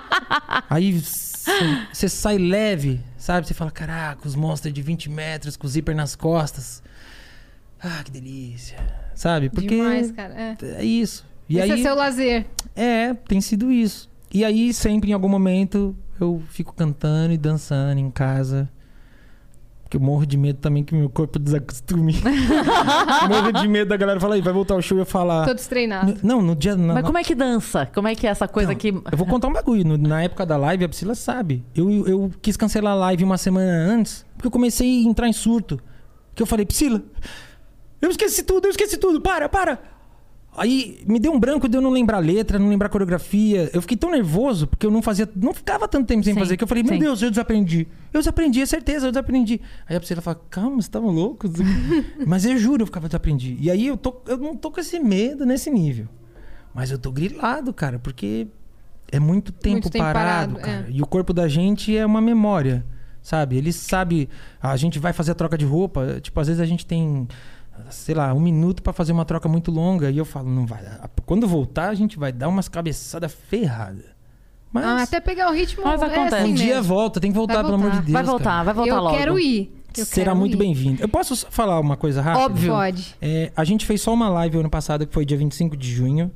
Aí 0.70 0.92
você 1.92 2.08
sai 2.08 2.38
leve, 2.38 3.00
sabe? 3.16 3.46
Você 3.46 3.54
fala, 3.54 3.70
caraca, 3.70 4.26
os 4.26 4.34
monstros 4.34 4.72
de 4.72 4.80
20 4.80 5.10
metros 5.10 5.56
com 5.56 5.66
zíper 5.66 5.94
nas 5.94 6.14
costas. 6.14 6.82
Ah, 7.80 8.02
que 8.04 8.10
delícia. 8.10 8.78
Sabe? 9.14 9.50
Porque 9.50 9.68
Demais, 9.68 10.12
cara. 10.12 10.34
É. 10.34 10.56
é 10.62 10.84
isso. 10.84 11.27
E 11.48 11.58
Esse 11.58 11.72
aí, 11.72 11.80
é 11.80 11.82
seu 11.82 11.94
lazer. 11.94 12.46
é, 12.76 13.14
tem 13.14 13.40
sido 13.40 13.70
isso. 13.72 14.08
E 14.32 14.44
aí, 14.44 14.72
sempre, 14.74 15.10
em 15.10 15.14
algum 15.14 15.28
momento, 15.28 15.96
eu 16.20 16.42
fico 16.50 16.74
cantando 16.74 17.32
e 17.32 17.38
dançando 17.38 17.98
em 17.98 18.10
casa. 18.10 18.68
Porque 19.82 19.96
eu 19.96 20.00
morro 20.02 20.26
de 20.26 20.36
medo 20.36 20.58
também 20.58 20.84
que 20.84 20.94
meu 20.94 21.08
corpo 21.08 21.38
desacostume. 21.38 22.14
morro 23.26 23.52
de 23.52 23.66
medo 23.66 23.88
da 23.88 23.96
galera 23.96 24.20
falar, 24.20 24.38
vai 24.42 24.52
voltar 24.52 24.74
o 24.74 24.82
show 24.82 24.98
e 24.98 25.00
eu 25.00 25.06
falar. 25.06 25.46
Todo 25.46 25.58
treinado. 25.60 26.12
No- 26.12 26.18
Não, 26.22 26.42
no 26.42 26.54
dia. 26.54 26.76
na- 26.76 26.92
Mas 26.94 27.06
como 27.06 27.16
é 27.16 27.24
que 27.24 27.34
dança? 27.34 27.86
Como 27.94 28.06
é 28.06 28.14
que 28.14 28.26
é 28.26 28.30
essa 28.30 28.46
coisa 28.46 28.72
Não, 28.72 28.76
que. 28.78 28.88
Eu 28.88 29.16
vou 29.16 29.26
contar 29.26 29.48
um 29.48 29.52
bagulho. 29.54 29.82
No- 29.86 29.96
na 29.96 30.22
época 30.22 30.44
da 30.44 30.58
live, 30.58 30.84
a 30.84 30.88
Priscila 30.90 31.14
sabe. 31.14 31.64
Eu, 31.74 32.06
eu 32.06 32.30
quis 32.42 32.54
cancelar 32.54 32.92
a 32.92 32.96
live 32.96 33.24
uma 33.24 33.38
semana 33.38 33.72
antes, 33.72 34.26
porque 34.34 34.46
eu 34.46 34.50
comecei 34.50 34.86
a 35.06 35.08
entrar 35.08 35.26
em 35.26 35.32
surto. 35.32 35.80
Que 36.34 36.42
eu 36.42 36.46
falei, 36.46 36.66
Priscila, 36.66 37.02
eu 38.02 38.10
esqueci 38.10 38.42
tudo, 38.42 38.66
eu 38.66 38.70
esqueci 38.70 38.98
tudo, 38.98 39.22
para, 39.22 39.48
para. 39.48 39.78
Aí 40.58 41.02
me 41.06 41.18
deu 41.18 41.32
um 41.32 41.38
branco 41.38 41.68
de 41.68 41.76
eu 41.76 41.80
não 41.80 41.90
lembrar 41.90 42.16
a 42.18 42.20
letra, 42.20 42.58
não 42.58 42.68
lembrar 42.68 42.86
a 42.86 42.90
coreografia. 42.90 43.70
Eu 43.72 43.80
fiquei 43.80 43.96
tão 43.96 44.10
nervoso, 44.10 44.66
porque 44.66 44.84
eu 44.84 44.90
não 44.90 45.00
fazia. 45.00 45.28
Não 45.36 45.54
ficava 45.54 45.86
tanto 45.86 46.06
tempo 46.06 46.24
sem 46.24 46.34
Sim, 46.34 46.40
fazer, 46.40 46.56
que 46.56 46.64
eu 46.64 46.68
falei, 46.68 46.82
meu 46.82 46.94
sim. 46.94 46.98
Deus, 46.98 47.22
eu 47.22 47.30
desaprendi. 47.30 47.86
Eu 48.12 48.20
desaprendi, 48.20 48.60
é 48.60 48.66
certeza, 48.66 49.06
eu 49.06 49.12
desaprendi. 49.12 49.60
Aí 49.88 49.96
a 49.96 50.00
Priscila 50.00 50.20
fala, 50.20 50.40
calma, 50.50 50.80
você 50.82 50.90
tava 50.90 51.06
louco? 51.06 51.48
Mas 52.26 52.44
eu 52.44 52.58
juro, 52.58 52.82
eu 52.82 52.86
ficava 52.86 53.08
desaprendi. 53.08 53.56
E 53.60 53.70
aí 53.70 53.86
eu, 53.86 53.96
tô, 53.96 54.20
eu 54.26 54.36
não 54.36 54.56
tô 54.56 54.70
com 54.70 54.80
esse 54.80 54.98
medo 54.98 55.46
nesse 55.46 55.70
nível. 55.70 56.06
Mas 56.74 56.90
eu 56.90 56.98
tô 56.98 57.10
grilado, 57.10 57.72
cara, 57.72 57.98
porque 57.98 58.46
é 59.10 59.18
muito 59.18 59.52
tempo, 59.52 59.74
Muito 59.74 59.90
tempo 59.90 60.04
parado, 60.04 60.54
parado, 60.54 60.60
cara. 60.60 60.86
é. 60.88 60.92
E 60.92 61.02
o 61.02 61.06
corpo 61.06 61.32
da 61.32 61.48
gente 61.48 61.96
é 61.96 62.04
uma 62.04 62.20
memória, 62.20 62.84
sabe? 63.22 63.56
Ele 63.56 63.72
sabe. 63.72 64.28
A 64.60 64.76
gente 64.76 64.98
vai 64.98 65.12
fazer 65.12 65.32
a 65.32 65.34
troca 65.34 65.56
de 65.56 65.64
roupa. 65.64 66.20
Tipo, 66.20 66.38
às 66.40 66.46
vezes 66.46 66.60
a 66.60 66.66
gente 66.66 66.84
tem, 66.84 67.26
sei 67.90 68.14
lá, 68.14 68.32
um 68.34 68.40
minuto 68.40 68.82
pra 68.82 68.92
fazer 68.92 69.12
uma 69.12 69.24
troca 69.24 69.48
muito 69.48 69.70
longa. 69.70 70.10
E 70.10 70.18
eu 70.18 70.24
falo, 70.24 70.48
não 70.50 70.66
vai. 70.66 70.82
dar. 70.82 71.10
Quando 71.26 71.46
voltar, 71.46 71.88
a 71.88 71.94
gente 71.94 72.18
vai 72.18 72.32
dar 72.32 72.48
umas 72.48 72.68
cabeçadas 72.68 73.32
ferradas. 73.32 74.04
Mas 74.72 74.84
Ah, 74.84 75.02
até 75.02 75.20
pegar 75.20 75.50
o 75.50 75.54
ritmo. 75.54 75.82
Mas 75.84 76.02
é 76.02 76.04
acontece. 76.06 76.34
assim 76.36 76.50
um 76.50 76.54
dia 76.54 76.76
mesmo. 76.76 76.82
volta, 76.94 77.20
tem 77.20 77.30
que 77.30 77.36
voltar, 77.36 77.54
Vai 77.54 77.64
pelo 77.64 77.74
amor 77.76 77.90
de 77.90 77.96
voltar. 77.96 78.04
Deus. 78.06 78.12
vai 78.12 78.22
voltar, 78.24 78.44
cara. 78.50 78.64
vai 78.64 78.74
voltar 78.74 78.90
Eu 78.96 79.02
logo. 79.02 79.16
quero 79.16 79.38
ir. 79.38 79.74
Eu 79.96 80.04
Será 80.04 80.26
quero 80.26 80.36
muito 80.36 80.56
bem-vindo. 80.56 81.02
Eu 81.02 81.08
posso 81.08 81.34
falar 81.50 81.80
uma 81.80 81.96
coisa 81.96 82.20
rápida? 82.20 82.44
Óbvio. 82.44 82.72
Pode. 82.72 83.16
É, 83.20 83.50
a 83.56 83.64
gente 83.64 83.86
fez 83.86 84.00
só 84.02 84.12
uma 84.12 84.28
live 84.28 84.58
ano 84.58 84.68
passado, 84.70 85.06
que 85.06 85.12
foi 85.14 85.24
dia 85.24 85.36
25 85.38 85.76
de 85.76 85.90
junho. 85.90 86.30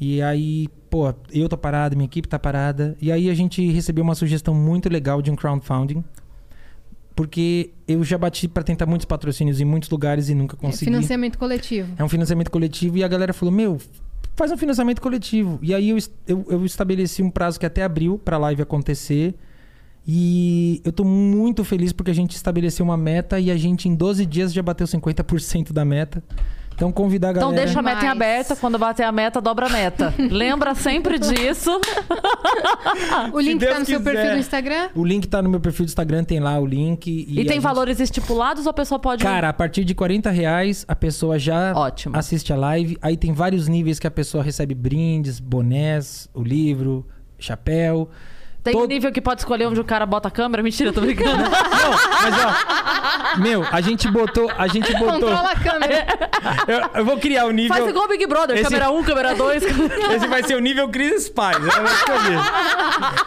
E 0.00 0.20
aí, 0.22 0.66
pô, 0.90 1.12
eu 1.30 1.48
tô 1.48 1.56
parado, 1.56 1.94
minha 1.94 2.06
equipe 2.06 2.26
tá 2.26 2.38
parada. 2.38 2.96
E 3.00 3.12
aí 3.12 3.28
a 3.30 3.34
gente 3.34 3.70
recebeu 3.70 4.02
uma 4.02 4.14
sugestão 4.14 4.52
muito 4.54 4.88
legal 4.88 5.20
de 5.22 5.30
um 5.30 5.36
crowdfunding. 5.36 6.02
Porque 7.14 7.70
eu 7.86 8.02
já 8.02 8.18
bati 8.18 8.48
pra 8.48 8.62
tentar 8.64 8.86
muitos 8.86 9.04
patrocínios 9.04 9.60
em 9.60 9.64
muitos 9.64 9.88
lugares 9.88 10.28
e 10.28 10.34
nunca 10.34 10.56
É, 10.56 10.60
consegui. 10.60 10.86
financiamento 10.86 11.38
coletivo. 11.38 11.92
É 11.96 12.02
um 12.02 12.08
financiamento 12.08 12.50
coletivo 12.50 12.96
e 12.98 13.04
a 13.04 13.08
galera 13.08 13.32
falou: 13.32 13.54
Meu, 13.54 13.78
faz 14.34 14.50
um 14.50 14.56
financiamento 14.56 15.00
coletivo. 15.00 15.58
E 15.62 15.72
aí 15.72 15.90
eu, 15.90 15.98
eu, 16.26 16.44
eu 16.48 16.64
estabeleci 16.64 17.22
um 17.22 17.30
prazo 17.30 17.60
que 17.60 17.66
até 17.66 17.82
abril 17.84 18.18
pra 18.18 18.36
live 18.38 18.62
acontecer. 18.62 19.34
E 20.06 20.82
eu 20.84 20.92
tô 20.92 21.02
muito 21.04 21.64
feliz 21.64 21.92
porque 21.92 22.10
a 22.10 22.14
gente 22.14 22.32
estabeleceu 22.36 22.84
uma 22.84 22.96
meta 22.96 23.40
e 23.40 23.50
a 23.50 23.56
gente 23.56 23.88
em 23.88 23.94
12 23.94 24.26
dias 24.26 24.52
já 24.52 24.62
bateu 24.62 24.86
50% 24.86 25.72
da 25.72 25.84
meta. 25.84 26.22
Então 26.74 26.90
convidar 26.90 27.28
a 27.28 27.30
Então 27.32 27.50
galera. 27.50 27.64
deixa 27.66 27.78
a 27.78 27.82
meta 27.82 27.96
em 27.96 28.00
Demais. 28.00 28.16
aberta, 28.16 28.56
quando 28.56 28.78
bater 28.78 29.04
a 29.04 29.12
meta, 29.12 29.40
dobra 29.40 29.66
a 29.66 29.68
meta. 29.70 30.12
Lembra 30.18 30.74
sempre 30.74 31.18
disso. 31.18 31.70
O 33.32 33.40
link 33.40 33.64
tá 33.64 33.78
no 33.78 33.86
seu 33.86 33.98
quiser. 33.98 34.12
perfil 34.12 34.32
do 34.32 34.38
Instagram? 34.38 34.88
O 34.94 35.04
link 35.04 35.26
tá 35.28 35.40
no 35.42 35.48
meu 35.48 35.60
perfil 35.60 35.84
do 35.86 35.88
Instagram, 35.88 36.24
tem 36.24 36.40
lá 36.40 36.58
o 36.58 36.66
link. 36.66 37.06
E, 37.10 37.22
E, 37.32 37.34
tem 37.44 37.54
gente- 37.54 37.60
valores 37.60 38.00
estipulados 38.00 38.66
ou 38.66 38.70
a 38.70 38.74
pessoa 38.74 38.98
pode. 38.98 39.22
Cara, 39.22 39.48
a 39.48 39.52
partir 39.52 39.84
de 39.84 39.94
40 39.94 40.30
reais 40.30 40.84
a 40.88 40.94
pessoa 40.96 41.38
já 41.38 41.72
Ótimo. 41.76 42.16
assiste 42.16 42.52
a 42.52 42.56
live. 42.56 42.96
Aí 43.00 43.16
tem 43.16 43.32
vários 43.32 43.68
níveis 43.68 43.98
que 43.98 44.06
a 44.06 44.10
pessoa 44.10 44.42
recebe 44.42 44.74
brindes, 44.74 45.38
bonés, 45.40 46.28
o 46.34 46.42
livro, 46.42 47.06
chapéu. 47.38 48.08
Tem 48.64 48.72
todo- 48.72 48.84
um 48.84 48.88
nível 48.88 49.12
que 49.12 49.20
pode 49.20 49.42
escolher 49.42 49.66
onde 49.66 49.78
o 49.78 49.84
cara 49.84 50.04
bota 50.06 50.26
a 50.28 50.30
câmera. 50.30 50.62
Mentira, 50.62 50.92
tô 50.92 51.00
brincando. 51.02 51.36
Não, 51.44 51.50
mas 51.50 52.34
ó. 52.34 53.38
Meu, 53.38 53.64
a 53.70 53.80
gente 53.80 54.10
botou. 54.10 54.50
A 54.56 54.66
gente 54.66 54.90
botou. 54.94 55.12
Controla 55.12 55.50
a 55.50 55.56
câmera. 55.60 56.06
Eu, 56.66 57.00
eu 57.00 57.04
vou 57.04 57.18
criar 57.18 57.44
o 57.46 57.50
nível. 57.50 57.76
Faz 57.76 57.88
igual 57.88 58.06
o 58.06 58.08
Big 58.08 58.26
Brother, 58.26 58.56
Esse- 58.56 58.64
câmera 58.64 58.90
1, 58.90 59.04
câmera 59.04 59.34
2. 59.34 59.62
Esse 60.16 60.26
vai 60.26 60.42
ser 60.42 60.56
o 60.56 60.60
nível 60.60 60.88
Cris 60.88 61.28
Paz. 61.28 61.58
Escolher. 61.58 62.38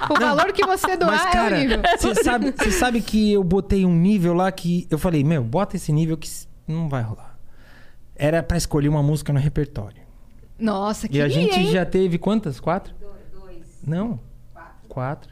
O 0.09 0.19
valor 0.19 0.51
que 0.51 0.66
você 0.66 0.98
doar 0.98 1.11
Mas, 1.11 1.25
é 1.25 1.30
o 1.30 1.32
cara, 1.32 1.57
nível. 1.57 1.80
você 1.98 2.24
sabe, 2.24 2.51
você 2.57 2.72
sabe 2.72 3.01
que 3.01 3.32
eu 3.33 3.43
botei 3.43 3.85
um 3.85 3.93
nível 3.95 4.33
lá 4.33 4.51
que 4.51 4.88
eu 4.90 4.98
falei, 4.98 5.24
meu, 5.24 5.43
bota 5.43 5.75
esse 5.75 5.91
nível 5.93 6.17
que 6.17 6.27
não 6.67 6.90
vai 6.90 7.03
rolar. 7.03 7.38
Era 8.16 8.41
pra 8.41 8.57
escolher 8.57 8.90
uma 8.90 9.03
música 9.03 9.32
no 9.32 9.40
repertório. 9.40 10.01
Nossa, 10.59 11.07
que 11.07 11.17
E 11.17 11.22
a 11.22 11.30
gente 11.30 11.59
hein? 11.59 11.72
já 11.72 11.85
teve 11.85 12.17
quantas? 12.17 12.59
Quatro? 12.59 12.91
Não. 13.85 14.19
Quatro. 14.98 15.30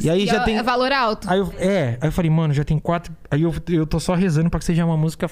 E 0.00 0.08
aí 0.08 0.24
já 0.26 0.36
É- 0.36 0.44
tem. 0.46 0.56
É 0.56 0.62
valor 0.62 0.90
alto. 0.90 1.28
Aí 1.30 1.38
eu, 1.38 1.52
é, 1.58 1.98
aí 2.00 2.08
eu 2.08 2.12
falei, 2.12 2.30
mano, 2.30 2.54
já 2.54 2.64
tem 2.64 2.78
quatro. 2.78 3.14
Aí 3.30 3.42
eu, 3.42 3.54
eu 3.68 3.86
tô 3.86 4.00
só 4.00 4.14
rezando 4.14 4.48
pra 4.48 4.58
que 4.58 4.64
seja 4.64 4.82
uma 4.86 4.96
música. 4.96 5.30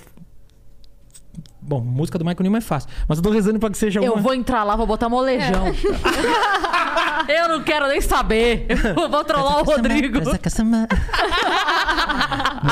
Bom, 1.63 1.81
música 1.81 2.19
do 2.19 2.25
Michael 2.25 2.43
Newman 2.43 2.59
é 2.59 2.61
fácil. 2.61 2.91
Mas 3.09 3.17
eu 3.17 3.25
tô 3.25 3.31
rezando 3.31 3.59
pra 3.59 3.71
que 3.71 3.79
seja 3.79 4.01
Eu 4.01 4.13
uma. 4.13 4.21
vou 4.21 4.35
entrar 4.35 4.63
lá, 4.63 4.77
vou 4.77 4.87
botar 4.87 5.09
molejão. 5.09 5.69
Eu 7.29 7.49
não 7.49 7.63
quero 7.65 7.87
nem 7.89 8.03
saber. 8.03 8.67
Eu 8.95 9.09
vou 9.09 9.25
trollar 9.25 9.61
o 9.61 9.65
Rodrigo. 9.65 10.19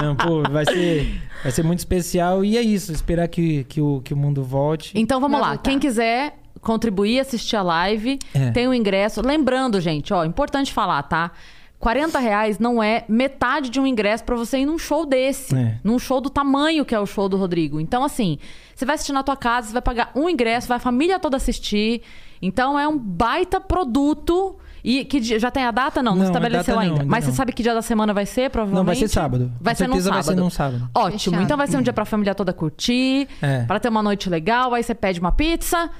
Não, 0.02 0.14
pô, 0.16 0.42
vai 0.50 0.66
ser, 0.66 1.22
vai 1.42 1.50
ser 1.52 1.62
muito 1.62 1.78
especial. 1.78 2.44
E 2.44 2.58
é 2.58 2.60
isso, 2.60 2.92
esperar 2.92 3.26
que, 3.28 3.64
que, 3.64 3.80
o, 3.80 4.02
que 4.02 4.12
o 4.12 4.16
mundo 4.16 4.44
volte. 4.44 4.92
Então 4.94 5.18
vamos 5.18 5.38
Vai 5.38 5.48
lá. 5.48 5.54
voltar. 5.54 5.70
Quem 5.70 5.78
quiser 5.78 6.34
contribuir, 6.60 7.20
assistir 7.20 7.56
a 7.56 7.62
live, 7.62 8.18
É. 8.34 8.50
tem 8.50 8.66
o 8.68 8.74
ingresso. 8.74 9.20
Lembrando, 9.20 9.80
gente, 9.80 10.12
ó, 10.12 10.24
importante 10.24 10.72
falar, 10.72 11.02
tá? 11.04 11.30
40 11.78 12.18
reais 12.18 12.58
não 12.58 12.82
é 12.82 13.04
metade 13.08 13.70
de 13.70 13.78
um 13.78 13.86
ingresso 13.86 14.24
pra 14.24 14.34
você 14.34 14.58
ir 14.58 14.66
num 14.66 14.78
show 14.78 15.06
desse. 15.06 15.54
É. 15.54 15.78
Num 15.84 15.96
show 15.98 16.20
do 16.20 16.28
tamanho 16.28 16.84
que 16.84 16.92
é 16.94 16.98
o 16.98 17.06
show 17.06 17.28
do 17.28 17.36
Rodrigo. 17.36 17.78
Então, 17.78 18.02
assim, 18.02 18.38
você 18.74 18.84
vai 18.84 18.96
assistir 18.96 19.12
na 19.12 19.22
tua 19.22 19.36
casa, 19.36 19.68
você 19.68 19.72
vai 19.74 19.82
pagar 19.82 20.10
um 20.14 20.28
ingresso, 20.28 20.66
vai 20.66 20.78
a 20.78 20.80
família 20.80 21.20
toda 21.20 21.36
assistir. 21.36 22.02
Então 22.42 22.76
é 22.78 22.86
um 22.88 22.98
baita 22.98 23.60
produto. 23.60 24.56
E 24.82 25.04
que 25.04 25.18
dia- 25.20 25.38
já 25.40 25.50
tem 25.50 25.64
a 25.64 25.70
data? 25.72 26.02
Não, 26.02 26.12
não, 26.12 26.18
Não, 26.22 26.26
estabeleceu 26.26 26.74
não, 26.74 26.82
ainda. 26.82 26.94
ainda 27.02 27.06
Mas 27.06 27.24
você 27.24 27.32
sabe 27.32 27.52
que 27.52 27.62
dia 27.64 27.74
da 27.74 27.82
semana 27.82 28.14
vai 28.14 28.24
ser, 28.24 28.48
provavelmente? 28.48 28.78
Não, 28.78 28.84
vai 28.86 28.94
ser 28.96 29.08
sábado. 29.08 29.52
Vai 29.60 29.74
Com 29.74 29.78
ser 29.78 29.88
num 29.88 30.00
sábado. 30.00 30.14
vai 30.14 30.22
ser 30.22 30.34
num 30.40 30.50
sábado. 30.50 30.90
Ótimo. 30.94 31.18
Fechado. 31.18 31.42
Então 31.42 31.56
vai 31.56 31.66
ser 31.66 31.76
um 31.78 31.82
dia 31.82 31.92
pra 31.92 32.04
família 32.04 32.34
toda 32.34 32.52
curtir, 32.52 33.28
É. 33.42 33.64
pra 33.64 33.80
ter 33.80 33.88
uma 33.88 34.02
noite 34.02 34.30
legal. 34.30 34.72
Aí 34.74 34.82
você 34.82 34.94
pede 34.94 35.18
uma 35.20 35.32
pizza, 35.32 35.90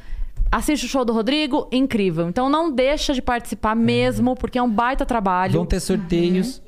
assiste 0.51 0.85
o 0.87 0.89
show 0.89 1.05
do 1.05 1.13
Rodrigo, 1.13 1.69
incrível. 1.73 2.29
Então 2.29 2.49
não 2.49 2.73
deixa 2.73 3.13
de 3.13 3.23
participar 3.23 3.75
mesmo, 3.77 4.35
porque 4.35 4.59
é 4.59 4.63
um 4.63 4.71
baita 4.71 5.05
trabalho. 5.07 5.53
Vão 5.53 5.67
ter 5.67 5.81
sorteios. 5.81 6.63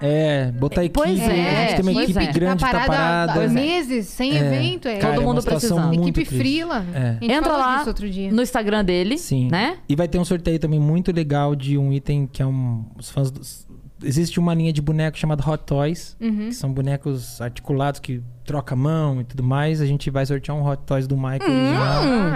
É, 0.00 0.50
botar 0.52 0.82
a 0.82 0.84
equipe. 0.84 0.98
Pois 0.98 1.18
a 1.20 1.32
é, 1.32 1.68
gente 1.68 1.76
tem 1.76 1.82
uma 1.84 1.92
pois 1.92 2.10
equipe 2.10 2.24
é. 2.24 2.32
grande, 2.32 2.60
tá 2.60 2.70
tá 2.70 2.84
parada. 2.86 3.44
há 3.44 3.48
meses, 3.48 4.06
sem 4.08 4.36
É. 4.36 4.40
evento. 4.40 4.86
É. 4.88 4.98
Cara, 4.98 5.14
Todo 5.14 5.22
é 5.22 5.26
mundo 5.26 5.40
situação 5.40 5.78
precisando. 5.88 6.08
Equipe 6.08 6.24
frila. 6.26 6.84
É. 6.92 7.16
A 7.26 7.32
Entra 7.38 7.56
lá 7.56 7.76
disso 7.78 7.88
outro 7.88 8.10
dia. 8.10 8.30
no 8.30 8.42
Instagram 8.42 8.84
dele, 8.84 9.16
Sim. 9.16 9.48
né? 9.50 9.78
E 9.88 9.96
vai 9.96 10.06
ter 10.06 10.18
um 10.18 10.24
sorteio 10.24 10.58
também 10.58 10.78
muito 10.80 11.10
legal 11.12 11.54
de 11.54 11.78
um 11.78 11.90
item 11.92 12.28
que 12.30 12.42
é 12.42 12.46
um. 12.46 12.84
Os 12.98 13.08
fãs 13.08 13.30
dos. 13.30 13.66
Existe 14.02 14.38
uma 14.38 14.52
linha 14.52 14.72
de 14.72 14.82
boneco 14.82 15.16
chamada 15.16 15.48
Hot 15.48 15.64
Toys, 15.64 16.16
Uhum. 16.20 16.48
que 16.48 16.52
são 16.54 16.70
bonecos 16.70 17.40
articulados 17.40 17.98
que 18.00 18.20
troca 18.44 18.74
a 18.74 18.76
mão 18.76 19.20
e 19.20 19.24
tudo 19.24 19.42
mais. 19.42 19.80
A 19.80 19.86
gente 19.86 20.10
vai 20.10 20.24
sortear 20.26 20.56
um 20.56 20.66
Hot 20.66 20.82
Toys 20.86 21.06
do 21.06 21.16
Michael 21.16 21.50
Hum. 21.50 21.74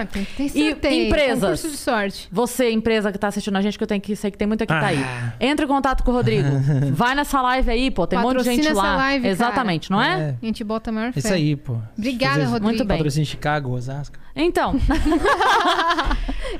Ah, 0.00 0.06
tem 0.06 0.24
que 0.24 0.34
ter 0.34 0.44
E 0.58 0.70
sorteio. 0.70 1.06
empresas? 1.06 1.40
Concurso 1.40 1.70
de 1.70 1.76
sorte. 1.76 2.28
Você, 2.32 2.70
empresa 2.70 3.12
que 3.12 3.18
tá 3.18 3.28
assistindo 3.28 3.56
a 3.56 3.62
gente, 3.62 3.76
que 3.76 3.82
eu 3.84 3.88
tenho 3.88 4.00
que 4.00 4.14
sei 4.16 4.30
que 4.30 4.38
tem 4.38 4.46
muito 4.48 4.62
aqui 4.64 4.72
que 4.72 4.80
tá 4.80 4.86
aí. 4.86 5.02
Ah. 5.02 5.32
Entra 5.40 5.64
em 5.64 5.68
contato 5.68 6.02
com 6.04 6.10
o 6.10 6.14
Rodrigo. 6.14 6.48
Vai 6.92 7.14
nessa 7.14 7.40
live 7.42 7.70
aí, 7.70 7.90
pô. 7.90 8.06
Tem 8.06 8.18
um 8.18 8.22
monte 8.22 8.32
de 8.32 8.38
Patrocina 8.38 8.62
gente 8.62 8.72
essa 8.72 8.82
lá. 8.82 8.96
live, 8.96 9.22
cara. 9.22 9.32
Exatamente, 9.32 9.90
não 9.90 10.02
é? 10.02 10.34
A 10.42 10.46
gente 10.46 10.64
bota 10.64 10.90
a 10.90 10.92
maior 10.92 11.12
fé. 11.12 11.18
Isso 11.18 11.32
aí, 11.32 11.56
pô. 11.56 11.76
Obrigada, 11.96 12.34
Fazer 12.34 12.44
Rodrigo. 12.46 12.64
Muito 12.64 12.84
bem. 12.84 12.96
Patrocínio 12.98 13.22
em 13.24 13.26
Chicago, 13.26 13.70
Osasco. 13.72 14.16
Então, 14.36 14.76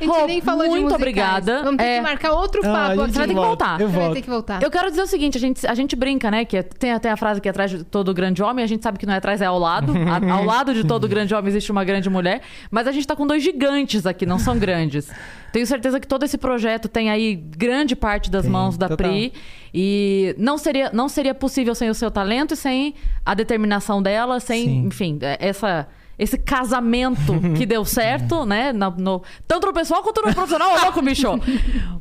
A 0.00 0.04
gente 0.04 0.26
nem 0.26 0.40
falou 0.40 0.64
de 0.64 0.70
muito 0.70 0.84
musicais. 0.84 0.94
obrigada. 1.02 1.62
Vamos 1.62 1.76
ter 1.78 1.84
É. 1.84 1.96
que 1.96 2.02
marcar 2.02 2.32
outro 2.32 2.60
Ah, 2.64 2.68
a 2.68 2.72
papo 2.72 2.90
gente 2.90 3.00
aqui. 3.02 3.12
Você 3.12 3.18
vai 3.18 3.26
ter 3.28 3.34
que 3.34 3.40
volta. 3.40 3.48
voltar. 3.66 3.80
Eu 3.80 3.86
Você 3.88 3.92
vai 3.94 4.02
volto. 4.04 4.14
ter 4.14 4.22
que 4.22 4.30
voltar. 4.30 4.62
eu 4.62 4.70
quero 4.70 4.90
dizer 4.90 5.02
o 5.02 5.06
seguinte: 5.06 5.38
a 5.38 5.40
gente, 5.40 5.66
a 5.66 5.74
gente 5.74 5.96
brinca, 5.96 6.30
né? 6.30 6.44
Que 6.44 6.62
tem 6.62 6.92
até 6.92 7.10
a 7.10 7.16
frase 7.16 7.40
que 7.40 7.48
atrás 7.48 7.70
de 7.70 7.84
todo 7.84 8.12
grande 8.12 8.42
homem, 8.42 8.64
a 8.64 8.68
gente 8.68 8.82
sabe 8.82 8.98
que 8.98 9.06
não 9.06 9.14
é 9.14 9.18
atrás, 9.18 9.37
é 9.40 9.46
ao 9.46 9.58
lado. 9.58 9.92
A- 9.96 10.32
ao 10.32 10.44
lado 10.46 10.74
de 10.74 10.84
todo 10.84 11.06
grande 11.08 11.34
homem 11.34 11.48
existe 11.48 11.70
uma 11.72 11.84
grande 11.84 12.08
mulher. 12.10 12.42
Mas 12.70 12.86
a 12.86 12.92
gente 12.92 13.06
tá 13.06 13.14
com 13.16 13.26
dois 13.26 13.42
gigantes 13.42 14.06
aqui, 14.06 14.24
não 14.26 14.38
são 14.38 14.58
grandes. 14.58 15.10
Tenho 15.52 15.66
certeza 15.66 15.98
que 16.00 16.06
todo 16.06 16.24
esse 16.24 16.36
projeto 16.38 16.88
tem 16.88 17.10
aí 17.10 17.34
grande 17.34 17.96
parte 17.96 18.30
das 18.30 18.42
Tem, 18.42 18.50
mãos 18.50 18.76
da 18.76 18.88
total. 18.88 19.08
Pri. 19.10 19.32
E 19.72 20.34
não 20.38 20.58
seria, 20.58 20.90
não 20.92 21.08
seria 21.08 21.34
possível 21.34 21.74
sem 21.74 21.88
o 21.90 21.94
seu 21.94 22.10
talento 22.10 22.54
e 22.54 22.56
sem 22.56 22.94
a 23.24 23.34
determinação 23.34 24.02
dela, 24.02 24.40
sem, 24.40 24.64
Sim. 24.64 24.86
enfim, 24.86 25.18
é- 25.22 25.36
essa. 25.40 25.86
Esse 26.18 26.36
casamento 26.36 27.34
que 27.56 27.64
deu 27.64 27.84
certo, 27.84 28.44
né? 28.44 28.72
na- 28.72 28.90
no- 28.90 29.22
tanto 29.46 29.66
no 29.68 29.72
pessoal 29.72 30.02
quanto 30.02 30.20
no 30.26 30.34
profissional, 30.34 30.76
ô 30.76 30.80
louco, 30.84 31.00
bicho! 31.02 31.28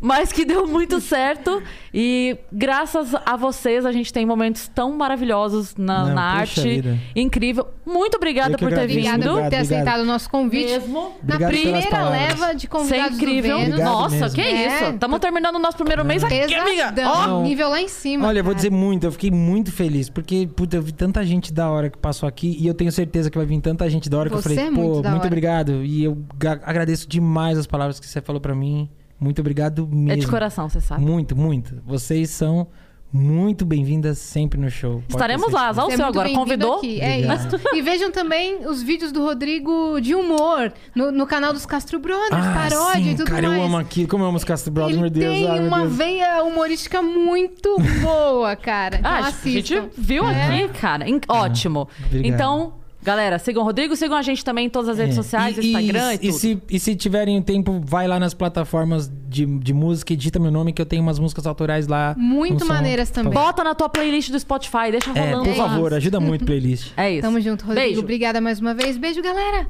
Mas 0.01 0.31
que 0.31 0.43
deu 0.45 0.65
muito 0.67 0.99
certo. 0.99 1.61
E 1.93 2.37
graças 2.51 3.15
a 3.25 3.35
vocês, 3.35 3.85
a 3.85 3.91
gente 3.91 4.11
tem 4.13 4.25
momentos 4.25 4.67
tão 4.67 4.95
maravilhosos 4.97 5.75
na, 5.75 6.05
Não, 6.05 6.13
na 6.15 6.21
arte. 6.21 6.61
vida. 6.61 6.97
Incrível. 7.15 7.67
Muito 7.85 8.17
obrigada 8.17 8.57
por 8.57 8.69
ter 8.69 8.75
agradeço. 8.75 8.95
vindo. 8.99 9.07
Obrigada 9.07 9.29
por 9.29 9.35
ter 9.35 9.45
Obrigado, 9.45 9.61
aceitado 9.61 10.01
o 10.01 10.05
nosso 10.05 10.29
convite. 10.29 10.71
Mesmo. 10.71 11.13
Na 11.23 11.35
Obrigado 11.35 11.49
primeira 11.49 12.09
leva 12.09 12.51
de 12.53 12.57
Isso 12.57 12.65
é 12.65 12.69
convidados 12.69 13.17
incrível. 13.17 13.57
do 13.57 13.61
Vênus. 13.63 13.73
Obrigado 13.79 13.93
Nossa, 13.93 14.15
mesmo. 14.15 14.35
que 14.35 14.41
É, 14.41 14.67
isso. 14.81 14.83
Estamos 14.93 15.19
terminando 15.19 15.55
o 15.55 15.59
nosso 15.59 15.77
primeiro 15.77 16.03
mês 16.05 16.23
aqui, 16.23 16.53
amiga. 16.53 16.93
Ó. 17.05 17.41
Nível 17.43 17.69
lá 17.69 17.81
em 17.81 17.87
cima. 17.87 18.27
Olha, 18.27 18.39
eu 18.39 18.43
vou 18.43 18.53
dizer 18.53 18.71
muito, 18.71 19.05
eu 19.05 19.11
fiquei 19.11 19.31
muito 19.31 19.71
feliz, 19.71 20.09
porque 20.09 20.47
puta, 20.55 20.75
eu 20.77 20.81
vi 20.81 20.91
tanta 20.91 21.25
gente 21.25 21.51
da 21.53 21.69
hora 21.69 21.89
que 21.89 21.97
passou 21.97 22.27
aqui 22.27 22.55
e 22.59 22.67
eu 22.67 22.73
tenho 22.73 22.91
certeza 22.91 23.29
que 23.31 23.37
vai 23.37 23.45
vir 23.47 23.59
tanta 23.61 23.89
gente 23.89 24.06
da 24.09 24.17
hora 24.17 24.29
que 24.29 24.35
Você 24.35 24.49
eu 24.49 24.55
falei, 24.55 24.67
é 24.69 24.71
pô, 24.71 24.81
muito 24.95 25.07
hora. 25.07 25.25
obrigado. 25.27 25.83
E 25.83 26.03
eu 26.03 26.17
agradeço 26.63 27.07
demais 27.07 27.57
as 27.57 27.67
palavras 27.67 27.99
que 27.99 28.05
você 28.07 28.21
falou 28.21 28.41
pra 28.41 28.53
mim. 28.55 28.89
Muito 29.19 29.39
obrigado 29.39 29.87
mesmo. 29.87 30.11
É 30.11 30.15
de 30.15 30.27
coração, 30.27 30.69
você 30.69 30.79
sabe. 30.81 31.03
Muito, 31.03 31.35
muito. 31.35 31.81
Vocês 31.85 32.29
são 32.29 32.67
muito 33.11 33.65
bem-vindas 33.65 34.17
sempre 34.19 34.59
no 34.59 34.69
show. 34.69 34.95
Pode 34.95 35.13
Estaremos 35.13 35.51
lá. 35.51 35.59
certeza. 35.59 35.69
Azar 35.69 35.85
o 35.85 35.87
Você 35.87 35.93
é 35.93 35.97
seu 35.97 36.05
muito 36.05 36.19
agora. 36.19 36.33
Convidou? 36.35 36.75
aqui, 36.77 36.99
É 37.01 37.19
isso. 37.21 37.47
E 37.73 37.81
vejam 37.81 38.11
também 38.11 38.67
os 38.67 38.83
vídeos 38.83 39.11
do 39.13 39.23
Rodrigo 39.23 39.99
de 40.01 40.13
humor 40.13 40.73
no, 40.93 41.09
no 41.11 41.25
canal 41.25 41.53
dos 41.53 41.65
Castro 41.65 41.99
Brothers, 41.99 42.29
Ah, 42.45 42.53
paródia 42.69 43.03
sim, 43.03 43.11
e 43.11 43.15
tudo 43.15 43.31
cara, 43.31 43.47
mais. 43.47 43.59
eu 43.59 43.65
amo 43.65 43.77
aquilo. 43.77 44.07
Como 44.09 44.23
eu 44.23 44.27
amo 44.27 44.37
os 44.37 44.43
Castro 44.43 44.71
Brothers, 44.71 44.95
Ele 44.95 45.01
meu 45.01 45.09
Deus. 45.09 45.33
tem 45.33 45.47
ai, 45.49 45.59
uma 45.67 45.79
Deus. 45.83 45.95
veia 45.95 46.43
humorística 46.43 47.01
muito 47.01 47.77
boa, 48.01 48.55
cara. 48.57 48.97
Ah, 48.97 48.99
então 48.99 49.11
a 49.29 49.31
gente 49.31 49.73
assistam. 49.73 49.89
viu 49.97 50.23
aqui, 50.25 50.67
cara. 50.79 51.09
In- 51.09 51.21
Ótimo. 51.29 51.87
obrigado. 52.07 52.25
Então, 52.35 52.73
galera, 53.07 53.39
sigam 53.39 53.63
o 53.63 53.65
Rodrigo, 53.65 53.95
sigam 53.95 54.17
a 54.17 54.21
gente 54.21 54.43
também 54.43 54.65
em 54.65 54.69
todas 54.69 54.89
as 54.89 54.97
redes 54.97 55.17
É. 55.17 55.21
sociais, 55.21 55.57
E- 55.57 55.67
Instagram 55.71 56.11
e, 56.11 56.15
e, 56.15 56.19
tudo. 56.19 56.33
se, 56.33 56.61
e 56.69 56.79
se 56.79 56.95
tiverem 56.95 57.41
tempo, 57.41 57.81
vai 57.83 58.07
lá 58.07 58.19
nas 58.19 58.33
plataformas 58.33 59.09
de, 59.29 59.45
de 59.45 59.73
música 59.73 60.11
e 60.13 60.15
digita 60.15 60.37
meu 60.39 60.51
nome, 60.51 60.73
que 60.73 60.81
eu 60.81 60.85
tenho 60.85 61.01
umas 61.01 61.17
músicas 61.17 61.47
autorais 61.47 61.87
lá. 61.87 62.13
Muito 62.17 62.59
com 62.59 62.65
som. 62.65 62.73
maneiras 62.73 63.09
também. 63.09 63.31
Bota 63.33 63.63
na 63.63 63.73
tua 63.73 63.87
playlist 63.89 64.29
do 64.29 64.39
Spotify, 64.39 64.91
deixa 64.91 65.09
É, 65.17 65.31
rolando 65.31 65.49
por 65.49 65.57
lá. 65.57 65.69
favor, 65.69 65.93
ajuda 65.93 66.19
muito 66.19 66.43
a 66.43 66.45
playlist. 66.45 66.91
É 66.97 67.11
isso. 67.13 67.21
Tamo 67.21 67.39
junto, 67.39 67.61
Rodrigo. 67.65 67.85
Beijo. 67.87 68.01
Obrigada 68.01 68.41
mais 68.41 68.59
uma 68.59 68.73
vez. 68.73 68.97
Beijo, 68.97 69.21
galera. 69.21 69.67